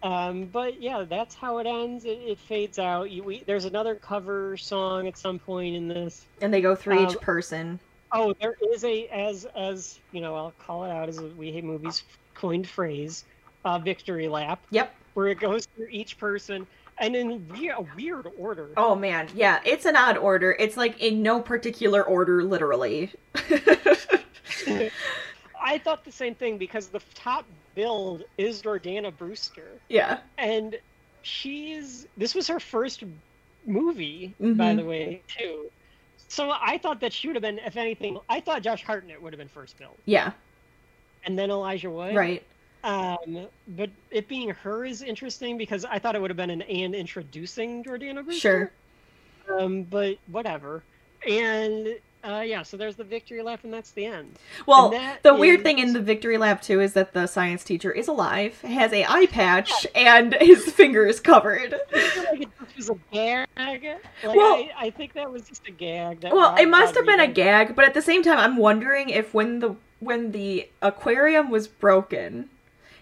um, 0.03 0.45
but 0.45 0.81
yeah, 0.81 1.05
that's 1.07 1.35
how 1.35 1.57
it 1.59 1.67
ends. 1.67 2.05
It, 2.05 2.19
it 2.25 2.39
fades 2.39 2.79
out. 2.79 3.11
You, 3.11 3.23
we, 3.23 3.43
there's 3.45 3.65
another 3.65 3.95
cover 3.95 4.55
song 4.57 5.07
at 5.07 5.17
some 5.17 5.39
point 5.39 5.75
in 5.75 5.87
this. 5.87 6.25
And 6.41 6.53
they 6.53 6.61
go 6.61 6.75
through 6.75 6.99
Um, 6.99 7.09
each 7.09 7.19
person. 7.21 7.79
Oh, 8.11 8.33
there 8.41 8.55
is 8.73 8.83
a 8.83 9.07
as 9.07 9.45
as 9.55 9.99
you 10.11 10.21
know, 10.21 10.35
I'll 10.35 10.53
call 10.65 10.83
it 10.85 10.89
out 10.91 11.09
as 11.09 11.19
a 11.19 11.27
We 11.27 11.51
Hate 11.51 11.63
Movies 11.63 12.03
coined 12.33 12.67
phrase, 12.67 13.25
uh, 13.65 13.77
victory 13.77 14.27
lap, 14.27 14.61
Yep. 14.71 14.95
where 15.13 15.27
it 15.27 15.39
goes 15.39 15.67
through 15.75 15.87
each 15.91 16.17
person 16.17 16.65
and 16.97 17.15
in 17.15 17.47
we- 17.49 17.69
a 17.69 17.81
weird 17.95 18.27
order. 18.37 18.69
Oh 18.77 18.95
man, 18.95 19.27
yeah, 19.35 19.59
it's 19.63 19.85
an 19.85 19.95
odd 19.95 20.17
order. 20.17 20.55
It's 20.57 20.75
like 20.75 20.99
in 20.99 21.21
no 21.21 21.39
particular 21.39 22.03
order, 22.03 22.43
literally. 22.43 23.11
I 25.61 25.77
thought 25.77 26.03
the 26.05 26.11
same 26.11 26.35
thing 26.35 26.57
because 26.57 26.87
the 26.87 27.01
top 27.13 27.45
build 27.79 28.23
is 28.37 28.61
Jordana 28.61 29.15
Brewster, 29.15 29.69
yeah. 29.87 30.19
and 30.37 30.77
she's 31.21 32.07
this 32.17 32.35
was 32.35 32.47
her 32.47 32.59
first 32.59 33.03
movie, 33.65 34.33
by 34.39 34.45
Mhm. 34.73 34.77
the 34.77 34.85
way, 34.85 35.21
too. 35.27 35.69
So 36.27 36.51
I 36.51 36.77
thought 36.77 36.99
that 36.99 37.13
she 37.13 37.27
would 37.27 37.35
have 37.35 37.41
been, 37.41 37.59
if 37.59 37.77
anything, 37.77 38.19
I 38.29 38.39
thought 38.41 38.61
Josh 38.61 38.83
Hartnett 38.83 39.21
would 39.21 39.31
have 39.33 39.37
been 39.39 39.47
first 39.47 39.77
billed, 39.77 39.97
Yeah, 40.05 40.31
and 41.25 41.37
then 41.39 41.49
Elijah 41.51 41.89
Wood. 41.89 42.15
right. 42.15 42.43
Um, 42.83 43.47
but 43.69 43.89
it 44.11 44.27
being 44.29 44.49
her 44.51 44.85
is 44.85 45.01
interesting 45.01 45.57
because 45.57 45.83
I 45.85 45.99
thought 45.99 46.15
it 46.15 46.21
would 46.21 46.29
have 46.29 46.37
been 46.37 46.49
an 46.49 46.61
and 46.63 46.95
introducing 46.95 47.83
Jordana 47.83 48.23
Brewster. 48.23 48.71
Sure. 49.47 49.59
Um, 49.59 49.83
but 49.83 50.17
whatever. 50.27 50.83
And 51.27 51.97
uh, 52.23 52.41
yeah, 52.45 52.63
so 52.63 52.75
there's 52.77 52.95
the 52.95 53.03
victory 53.03 53.41
lap, 53.41 53.61
and 53.63 53.73
that's 53.73 53.91
the 53.91 54.05
end. 54.05 54.37
Well, 54.65 54.89
the 55.23 55.33
weird 55.33 55.63
thing 55.63 55.79
in 55.79 55.93
the 55.93 56.01
victory 56.01 56.37
lap 56.37 56.61
too 56.61 56.81
is 56.81 56.93
that 56.93 57.13
the 57.13 57.27
science 57.27 57.63
teacher 57.63 57.91
is 57.91 58.07
alive, 58.07 58.59
has 58.61 58.91
a 58.91 59.05
eye 59.05 59.27
patch, 59.27 59.87
and 59.95 60.35
his 60.41 60.71
finger 60.71 61.05
is 61.05 61.19
covered. 61.19 61.75
Like 62.29 62.41
it 62.41 62.49
was 62.77 62.89
a 62.89 62.95
gag. 63.11 63.47
Like, 63.57 64.35
Well- 64.35 64.55
I, 64.55 64.71
I 64.77 64.89
think 64.91 65.13
that 65.13 65.31
was 65.31 65.43
just 65.43 65.67
a 65.67 65.71
gag. 65.71 66.23
Well, 66.23 66.55
it 66.55 66.67
must 66.67 66.95
have 66.95 67.05
been 67.05 67.19
a 67.19 67.27
gag, 67.27 67.75
but 67.75 67.85
at 67.85 67.93
the 67.93 68.01
same 68.01 68.23
time, 68.23 68.37
I'm 68.37 68.55
wondering 68.57 69.09
if 69.09 69.33
when 69.33 69.59
the 69.59 69.75
when 69.99 70.31
the 70.31 70.69
aquarium 70.81 71.49
was 71.49 71.67
broken, 71.67 72.49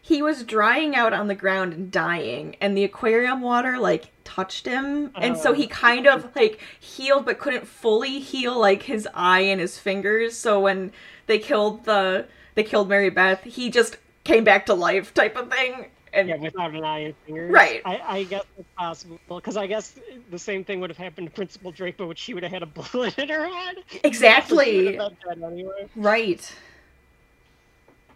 he 0.02 0.22
was 0.22 0.44
drying 0.44 0.96
out 0.96 1.14
on 1.14 1.28
the 1.28 1.36
ground 1.36 1.74
and 1.74 1.92
dying, 1.92 2.56
and 2.62 2.76
the 2.78 2.84
aquarium 2.84 3.42
water 3.42 3.78
like 3.78 4.06
touched 4.28 4.66
him, 4.66 5.12
and 5.16 5.38
so 5.38 5.52
Oh. 5.52 5.54
he 5.54 5.68
kind 5.68 6.06
of 6.08 6.36
like 6.36 6.60
healed, 6.80 7.26
but 7.26 7.40
couldn't 7.40 7.66
fully 7.68 8.20
heal 8.20 8.60
like 8.60 8.84
his 8.84 9.08
eye 9.14 9.40
and 9.42 9.62
his 9.62 9.80
fingers. 9.80 10.36
So 10.38 10.60
when 10.60 10.92
they 11.28 11.40
killed 11.40 11.86
the 11.86 12.28
they 12.56 12.64
killed 12.64 12.90
Mary 12.90 13.10
Beth, 13.10 13.44
he 13.44 13.70
just 13.70 13.98
came 14.24 14.44
back 14.44 14.66
to 14.68 14.74
life, 14.74 15.14
type 15.14 15.36
of 15.38 15.50
thing. 15.52 15.88
And 16.14 16.30
Yeah, 16.30 16.38
without 16.38 16.72
an 16.74 16.84
eye 16.84 17.00
and 17.00 17.16
fingers. 17.26 17.52
Right. 17.52 17.82
I, 17.86 18.02
I 18.20 18.24
guess 18.24 18.44
it's 18.58 18.68
possible 18.78 19.20
because 19.30 19.58
I 19.58 19.68
guess 19.68 19.96
the 20.32 20.40
same 20.40 20.64
thing 20.64 20.80
would 20.80 20.90
have 20.90 20.98
happened 20.98 21.28
to 21.28 21.34
Principal 21.34 21.72
Draco, 21.72 22.08
which 22.08 22.18
she 22.20 22.34
would 22.34 22.44
have 22.44 22.52
had 22.52 22.64
a 22.64 22.66
bullet 22.78 23.18
in 23.20 23.30
her 23.30 23.48
head. 23.48 23.78
Exactly 24.04 24.86
would 24.86 24.96
have 24.96 25.12
been 25.24 25.40
dead 25.42 25.52
anyway. 25.52 25.88
right. 25.96 26.54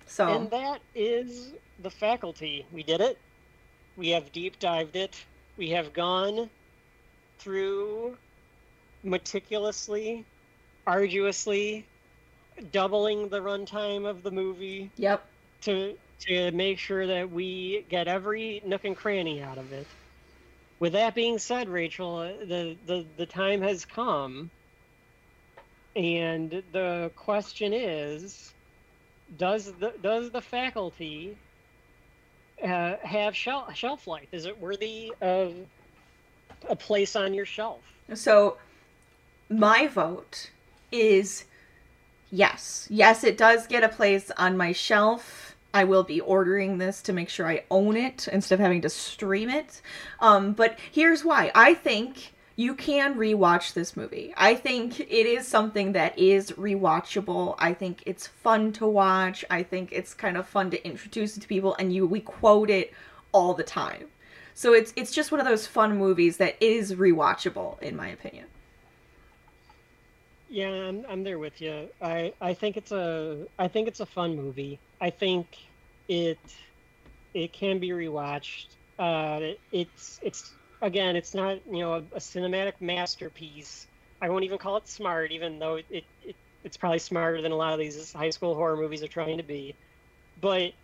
So 0.07 0.27
And 0.27 0.49
that 0.51 0.81
is 0.95 1.53
the 1.79 1.89
faculty. 1.91 2.65
We 2.71 2.83
did 2.83 3.01
it. 3.01 3.17
We 3.97 4.09
have 4.09 4.31
deep 4.31 4.57
dived 4.59 4.95
it. 4.95 5.23
We 5.61 5.69
have 5.69 5.93
gone 5.93 6.49
through 7.37 8.17
meticulously, 9.03 10.25
arduously, 10.87 11.85
doubling 12.71 13.29
the 13.29 13.41
runtime 13.41 14.09
of 14.09 14.23
the 14.23 14.31
movie 14.31 14.89
yep. 14.97 15.23
to 15.61 15.95
to 16.21 16.49
make 16.49 16.79
sure 16.79 17.05
that 17.05 17.29
we 17.29 17.85
get 17.89 18.07
every 18.07 18.63
nook 18.65 18.85
and 18.85 18.97
cranny 18.97 19.43
out 19.43 19.59
of 19.59 19.71
it. 19.71 19.85
With 20.79 20.93
that 20.93 21.13
being 21.13 21.37
said, 21.37 21.69
Rachel, 21.69 22.21
the 22.43 22.75
the, 22.87 23.05
the 23.17 23.27
time 23.27 23.61
has 23.61 23.85
come, 23.85 24.49
and 25.95 26.63
the 26.71 27.11
question 27.15 27.71
is, 27.71 28.51
does 29.37 29.71
the 29.73 29.93
does 30.01 30.31
the 30.31 30.41
faculty 30.41 31.37
uh, 32.63 32.97
have 33.03 33.35
shelf 33.35 33.75
shelf 33.75 34.07
life? 34.07 34.27
Is 34.31 34.45
it 34.45 34.59
worthy 34.59 35.13
of 35.21 35.53
a 36.69 36.75
place 36.75 37.15
on 37.15 37.33
your 37.33 37.45
shelf? 37.45 37.81
So, 38.13 38.57
my 39.49 39.87
vote 39.87 40.51
is 40.91 41.45
yes. 42.31 42.87
Yes, 42.89 43.23
it 43.23 43.37
does 43.37 43.67
get 43.67 43.83
a 43.83 43.89
place 43.89 44.31
on 44.37 44.57
my 44.57 44.71
shelf. 44.71 45.55
I 45.73 45.85
will 45.85 46.03
be 46.03 46.19
ordering 46.19 46.77
this 46.77 47.01
to 47.03 47.13
make 47.13 47.29
sure 47.29 47.47
I 47.47 47.63
own 47.71 47.95
it 47.95 48.27
instead 48.27 48.55
of 48.55 48.59
having 48.59 48.81
to 48.81 48.89
stream 48.89 49.49
it. 49.49 49.81
Um, 50.19 50.53
but 50.53 50.77
here's 50.91 51.23
why. 51.23 51.51
I 51.55 51.73
think 51.73 52.33
you 52.55 52.75
can 52.75 53.15
rewatch 53.15 53.73
this 53.73 53.95
movie. 53.97 54.33
I 54.37 54.55
think 54.55 54.99
it 54.99 55.25
is 55.25 55.47
something 55.47 55.93
that 55.93 56.17
is 56.17 56.51
rewatchable. 56.51 57.55
I 57.59 57.73
think 57.73 58.03
it's 58.05 58.27
fun 58.27 58.71
to 58.73 58.87
watch. 58.87 59.43
I 59.49 59.63
think 59.63 59.91
it's 59.91 60.13
kind 60.13 60.37
of 60.37 60.47
fun 60.47 60.69
to 60.71 60.85
introduce 60.85 61.37
it 61.37 61.41
to 61.41 61.47
people 61.47 61.75
and 61.79 61.93
you 61.93 62.05
we 62.05 62.19
quote 62.21 62.69
it 62.69 62.93
all 63.31 63.53
the 63.53 63.63
time. 63.63 64.07
So 64.53 64.73
it's 64.73 64.93
it's 64.95 65.11
just 65.11 65.31
one 65.31 65.39
of 65.39 65.47
those 65.47 65.65
fun 65.67 65.97
movies 65.97 66.37
that 66.37 66.57
is 66.61 66.93
rewatchable 66.95 67.81
in 67.81 67.95
my 67.95 68.09
opinion. 68.09 68.47
Yeah, 70.49 70.69
I'm 70.89 71.05
I'm 71.07 71.23
there 71.23 71.39
with 71.39 71.61
you. 71.61 71.89
I 72.01 72.33
I 72.41 72.53
think 72.53 72.77
it's 72.77 72.91
a 72.91 73.47
I 73.57 73.67
think 73.67 73.87
it's 73.87 73.99
a 74.01 74.05
fun 74.05 74.35
movie. 74.35 74.79
I 74.99 75.09
think 75.09 75.57
it 76.07 76.39
it 77.33 77.53
can 77.53 77.79
be 77.79 77.89
rewatched. 77.89 78.75
Uh, 78.99 79.39
it- 79.41 79.61
it's 79.71 80.19
it's 80.21 80.57
again, 80.81 81.15
it's 81.15 81.33
not 81.33 81.65
you 81.65 81.79
know 81.79 81.93
a, 81.93 81.99
a 81.99 82.19
cinematic 82.19 82.81
masterpiece. 82.81 83.87
I 84.21 84.29
won't 84.29 84.43
even 84.45 84.57
call 84.59 84.77
it 84.77 84.87
smart, 84.87 85.31
even 85.31 85.59
though 85.59 85.75
it, 85.77 85.87
it, 85.89 86.05
it 86.21 86.37
it's 86.63 86.77
probably 86.77 86.99
smarter 86.99 87.41
than 87.41 87.51
a 87.51 87.55
lot 87.55 87.73
of 87.73 87.79
these 87.79 88.13
high 88.13 88.29
school 88.29 88.55
horror 88.55 88.77
movies 88.77 89.03
are 89.03 89.07
trying 89.07 89.37
to 89.37 89.43
be. 89.43 89.77
But 90.37 90.75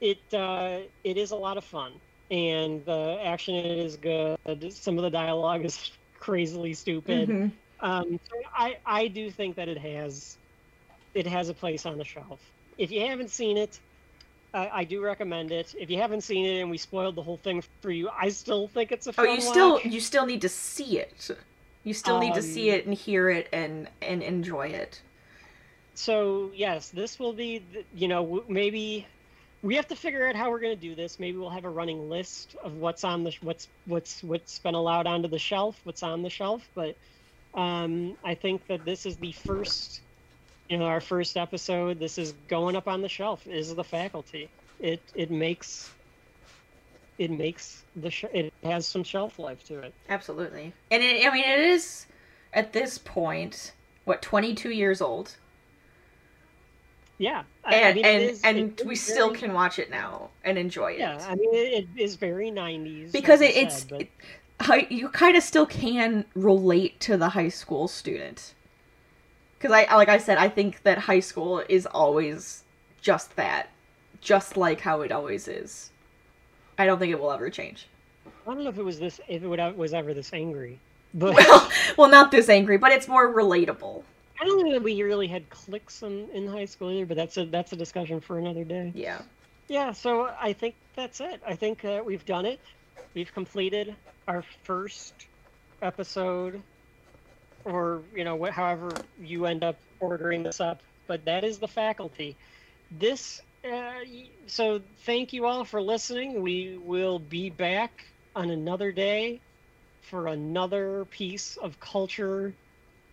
it 0.00 0.32
uh, 0.34 0.84
it 1.04 1.18
is 1.18 1.32
a 1.32 1.36
lot 1.36 1.58
of 1.58 1.64
fun, 1.64 2.02
and 2.30 2.84
the 2.84 3.20
action 3.22 3.54
in 3.56 3.66
it 3.66 3.78
is 3.78 3.96
good. 3.98 4.38
Some 4.72 4.98
of 4.98 5.04
the 5.04 5.10
dialogue 5.10 5.64
is 5.64 5.98
crazily 6.14 6.74
stupid. 6.74 7.36
Mhm. 7.38 7.58
Um, 7.80 8.04
so 8.10 8.42
I, 8.54 8.78
I 8.86 9.08
do 9.08 9.30
think 9.30 9.56
that 9.56 9.68
it 9.68 9.78
has 9.78 10.38
it 11.14 11.26
has 11.26 11.48
a 11.48 11.54
place 11.54 11.86
on 11.86 11.98
the 11.98 12.04
shelf. 12.04 12.54
If 12.76 12.90
you 12.90 13.00
haven't 13.06 13.30
seen 13.30 13.56
it, 13.56 13.80
I, 14.54 14.70
I 14.72 14.84
do 14.84 15.02
recommend 15.02 15.52
it. 15.52 15.74
If 15.78 15.90
you 15.90 15.98
haven't 15.98 16.22
seen 16.22 16.46
it 16.46 16.60
and 16.60 16.70
we 16.70 16.78
spoiled 16.78 17.14
the 17.14 17.22
whole 17.22 17.36
thing 17.38 17.62
for 17.80 17.90
you, 17.90 18.08
I 18.08 18.30
still 18.30 18.68
think 18.68 18.92
it's 18.92 19.06
a 19.06 19.10
Oh, 19.10 19.12
fun 19.12 19.34
you 19.34 19.40
still 19.40 19.80
you 19.80 20.00
still 20.00 20.26
need 20.26 20.40
to 20.42 20.48
see 20.48 20.98
it. 20.98 21.30
You 21.84 21.94
still 21.94 22.18
need 22.18 22.34
to 22.34 22.42
see 22.42 22.70
Um, 22.70 22.78
it 22.78 22.86
and 22.86 22.94
hear 22.94 23.28
it 23.30 23.48
and 23.52 23.88
and 24.02 24.22
enjoy 24.22 24.68
it. 24.68 25.00
So 25.94 26.50
yes, 26.54 26.90
this 26.90 27.18
will 27.18 27.32
be 27.32 27.62
you 27.94 28.08
know 28.08 28.44
maybe 28.48 29.06
we 29.62 29.74
have 29.74 29.88
to 29.88 29.96
figure 29.96 30.26
out 30.28 30.36
how 30.36 30.50
we're 30.50 30.60
going 30.60 30.76
to 30.76 30.80
do 30.80 30.94
this. 30.94 31.18
Maybe 31.18 31.36
we'll 31.36 31.50
have 31.50 31.64
a 31.64 31.70
running 31.70 32.08
list 32.08 32.54
of 32.62 32.74
what's 32.76 33.04
on 33.04 33.24
the 33.24 33.34
what's 33.42 33.68
what's 33.86 34.22
what's 34.22 34.58
been 34.60 34.74
allowed 34.74 35.06
onto 35.06 35.28
the 35.28 35.38
shelf, 35.38 35.80
what's 35.84 36.02
on 36.02 36.22
the 36.22 36.30
shelf. 36.30 36.68
But 36.74 36.96
um, 37.54 38.16
I 38.24 38.34
think 38.34 38.66
that 38.68 38.84
this 38.84 39.04
is 39.04 39.16
the 39.16 39.32
first, 39.32 40.00
you 40.68 40.76
know, 40.78 40.84
our 40.86 41.00
first 41.00 41.36
episode. 41.36 41.98
This 41.98 42.18
is 42.18 42.34
going 42.48 42.76
up 42.76 42.88
on 42.88 43.00
the 43.02 43.08
shelf. 43.08 43.46
Is 43.46 43.74
the 43.74 43.84
faculty? 43.84 44.48
It 44.80 45.00
it 45.14 45.30
makes 45.30 45.90
it 47.18 47.30
makes 47.30 47.82
the 47.96 48.10
sh- 48.10 48.24
it 48.32 48.52
has 48.62 48.86
some 48.86 49.02
shelf 49.02 49.38
life 49.38 49.64
to 49.66 49.80
it. 49.80 49.92
Absolutely. 50.08 50.72
And 50.90 51.02
it, 51.02 51.26
I 51.26 51.32
mean 51.32 51.44
it 51.44 51.58
is 51.60 52.06
at 52.52 52.72
this 52.72 52.98
point 52.98 53.72
what 54.04 54.22
22 54.22 54.70
years 54.70 55.00
old. 55.00 55.36
Yeah, 57.20 57.42
I- 57.64 57.74
I 57.74 57.78
And 57.78 57.94
mean, 57.96 58.04
and 58.04 58.22
is- 58.22 58.42
and 58.44 58.80
we 58.86 58.94
still 58.94 59.28
very- 59.28 59.40
can 59.40 59.52
watch 59.52 59.80
it 59.80 59.90
now 59.90 60.30
and 60.44 60.56
enjoy 60.56 60.92
it. 60.92 60.98
Yeah, 61.00 61.18
I 61.28 61.34
mean 61.34 61.52
it, 61.52 61.88
it 61.96 62.00
is 62.00 62.14
very 62.14 62.50
'90s 62.52 63.10
because 63.10 63.40
like 63.40 63.50
it, 63.50 63.56
it's 63.56 63.78
said, 63.80 63.88
but- 63.90 64.00
it- 64.78 64.92
you 64.92 65.08
kind 65.08 65.36
of 65.36 65.42
still 65.42 65.66
can 65.66 66.24
relate 66.36 67.00
to 67.00 67.16
the 67.16 67.30
high 67.30 67.48
school 67.48 67.88
student 67.88 68.54
because 69.58 69.72
I 69.72 69.94
like 69.94 70.08
I 70.08 70.18
said 70.18 70.38
I 70.38 70.48
think 70.48 70.82
that 70.82 70.98
high 70.98 71.20
school 71.20 71.62
is 71.68 71.86
always 71.86 72.62
just 73.00 73.36
that, 73.36 73.68
just 74.20 74.56
like 74.56 74.80
how 74.80 75.00
it 75.02 75.12
always 75.12 75.48
is. 75.48 75.90
I 76.78 76.86
don't 76.86 76.98
think 76.98 77.12
it 77.12 77.20
will 77.20 77.32
ever 77.32 77.50
change. 77.50 77.86
I 78.46 78.54
don't 78.54 78.64
know 78.64 78.70
if 78.70 78.78
it 78.78 78.84
was 78.84 78.98
this, 78.98 79.20
if 79.28 79.42
it 79.42 79.48
would, 79.48 79.60
was 79.76 79.92
ever 79.92 80.14
this 80.14 80.32
angry, 80.32 80.78
but 81.12 81.34
Well, 81.36 81.70
well, 81.96 82.10
not 82.10 82.30
this 82.30 82.48
angry, 82.48 82.78
but 82.78 82.92
it's 82.92 83.08
more 83.08 83.32
relatable. 83.32 84.02
I 84.40 84.44
don't 84.44 84.62
think 84.62 84.74
that 84.74 84.82
we 84.82 85.02
really 85.02 85.26
had 85.26 85.48
clicks 85.50 86.02
in, 86.02 86.28
in 86.30 86.46
high 86.46 86.64
school 86.64 86.90
either. 86.90 87.06
But 87.06 87.16
that's 87.16 87.36
a 87.36 87.44
that's 87.46 87.72
a 87.72 87.76
discussion 87.76 88.20
for 88.20 88.38
another 88.38 88.64
day. 88.64 88.92
Yeah. 88.94 89.20
Yeah, 89.68 89.92
so 89.92 90.30
I 90.40 90.54
think 90.54 90.76
that's 90.96 91.20
it. 91.20 91.42
I 91.46 91.54
think 91.54 91.84
uh, 91.84 92.02
we've 92.04 92.24
done 92.24 92.46
it. 92.46 92.58
We've 93.14 93.32
completed 93.32 93.94
our 94.26 94.42
first 94.62 95.12
episode, 95.82 96.62
or 97.68 98.02
you 98.14 98.24
know, 98.24 98.42
wh- 98.42 98.50
however 98.50 98.90
you 99.20 99.46
end 99.46 99.62
up 99.62 99.76
ordering 100.00 100.42
this 100.42 100.60
up. 100.60 100.80
But 101.06 101.24
that 101.24 101.44
is 101.44 101.58
the 101.58 101.68
faculty. 101.68 102.36
This. 102.90 103.40
Uh, 103.64 103.90
so 104.46 104.80
thank 105.04 105.32
you 105.32 105.46
all 105.46 105.64
for 105.64 105.82
listening. 105.82 106.42
We 106.42 106.78
will 106.78 107.18
be 107.18 107.50
back 107.50 108.04
on 108.36 108.50
another 108.50 108.92
day 108.92 109.40
for 110.02 110.28
another 110.28 111.04
piece 111.06 111.56
of 111.56 111.78
culture 111.80 112.54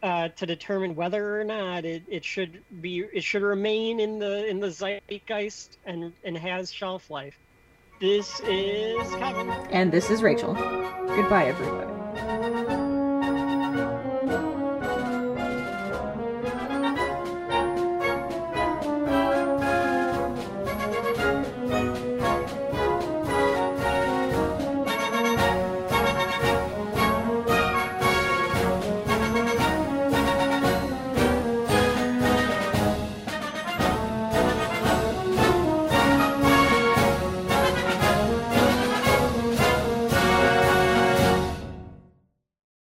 uh, 0.03 0.29
to 0.29 0.45
determine 0.45 0.95
whether 0.95 1.41
or 1.41 1.43
not 1.43 1.83
it, 1.83 2.03
it 2.07 2.23
should 2.23 2.61
be 2.81 2.99
it 3.11 3.23
should 3.23 3.41
remain 3.41 3.99
in 3.99 4.19
the 4.19 4.47
in 4.47 4.59
the 4.59 4.69
zeitgeist 4.69 5.77
and 5.85 6.13
and 6.23 6.37
has 6.37 6.71
shelf 6.71 7.09
life. 7.09 7.37
This 7.99 8.39
is 8.41 9.15
Kevin. 9.15 9.49
And 9.71 9.91
this 9.91 10.09
is 10.09 10.21
Rachel. 10.21 10.53
Goodbye, 10.53 11.45
everybody. 11.45 12.74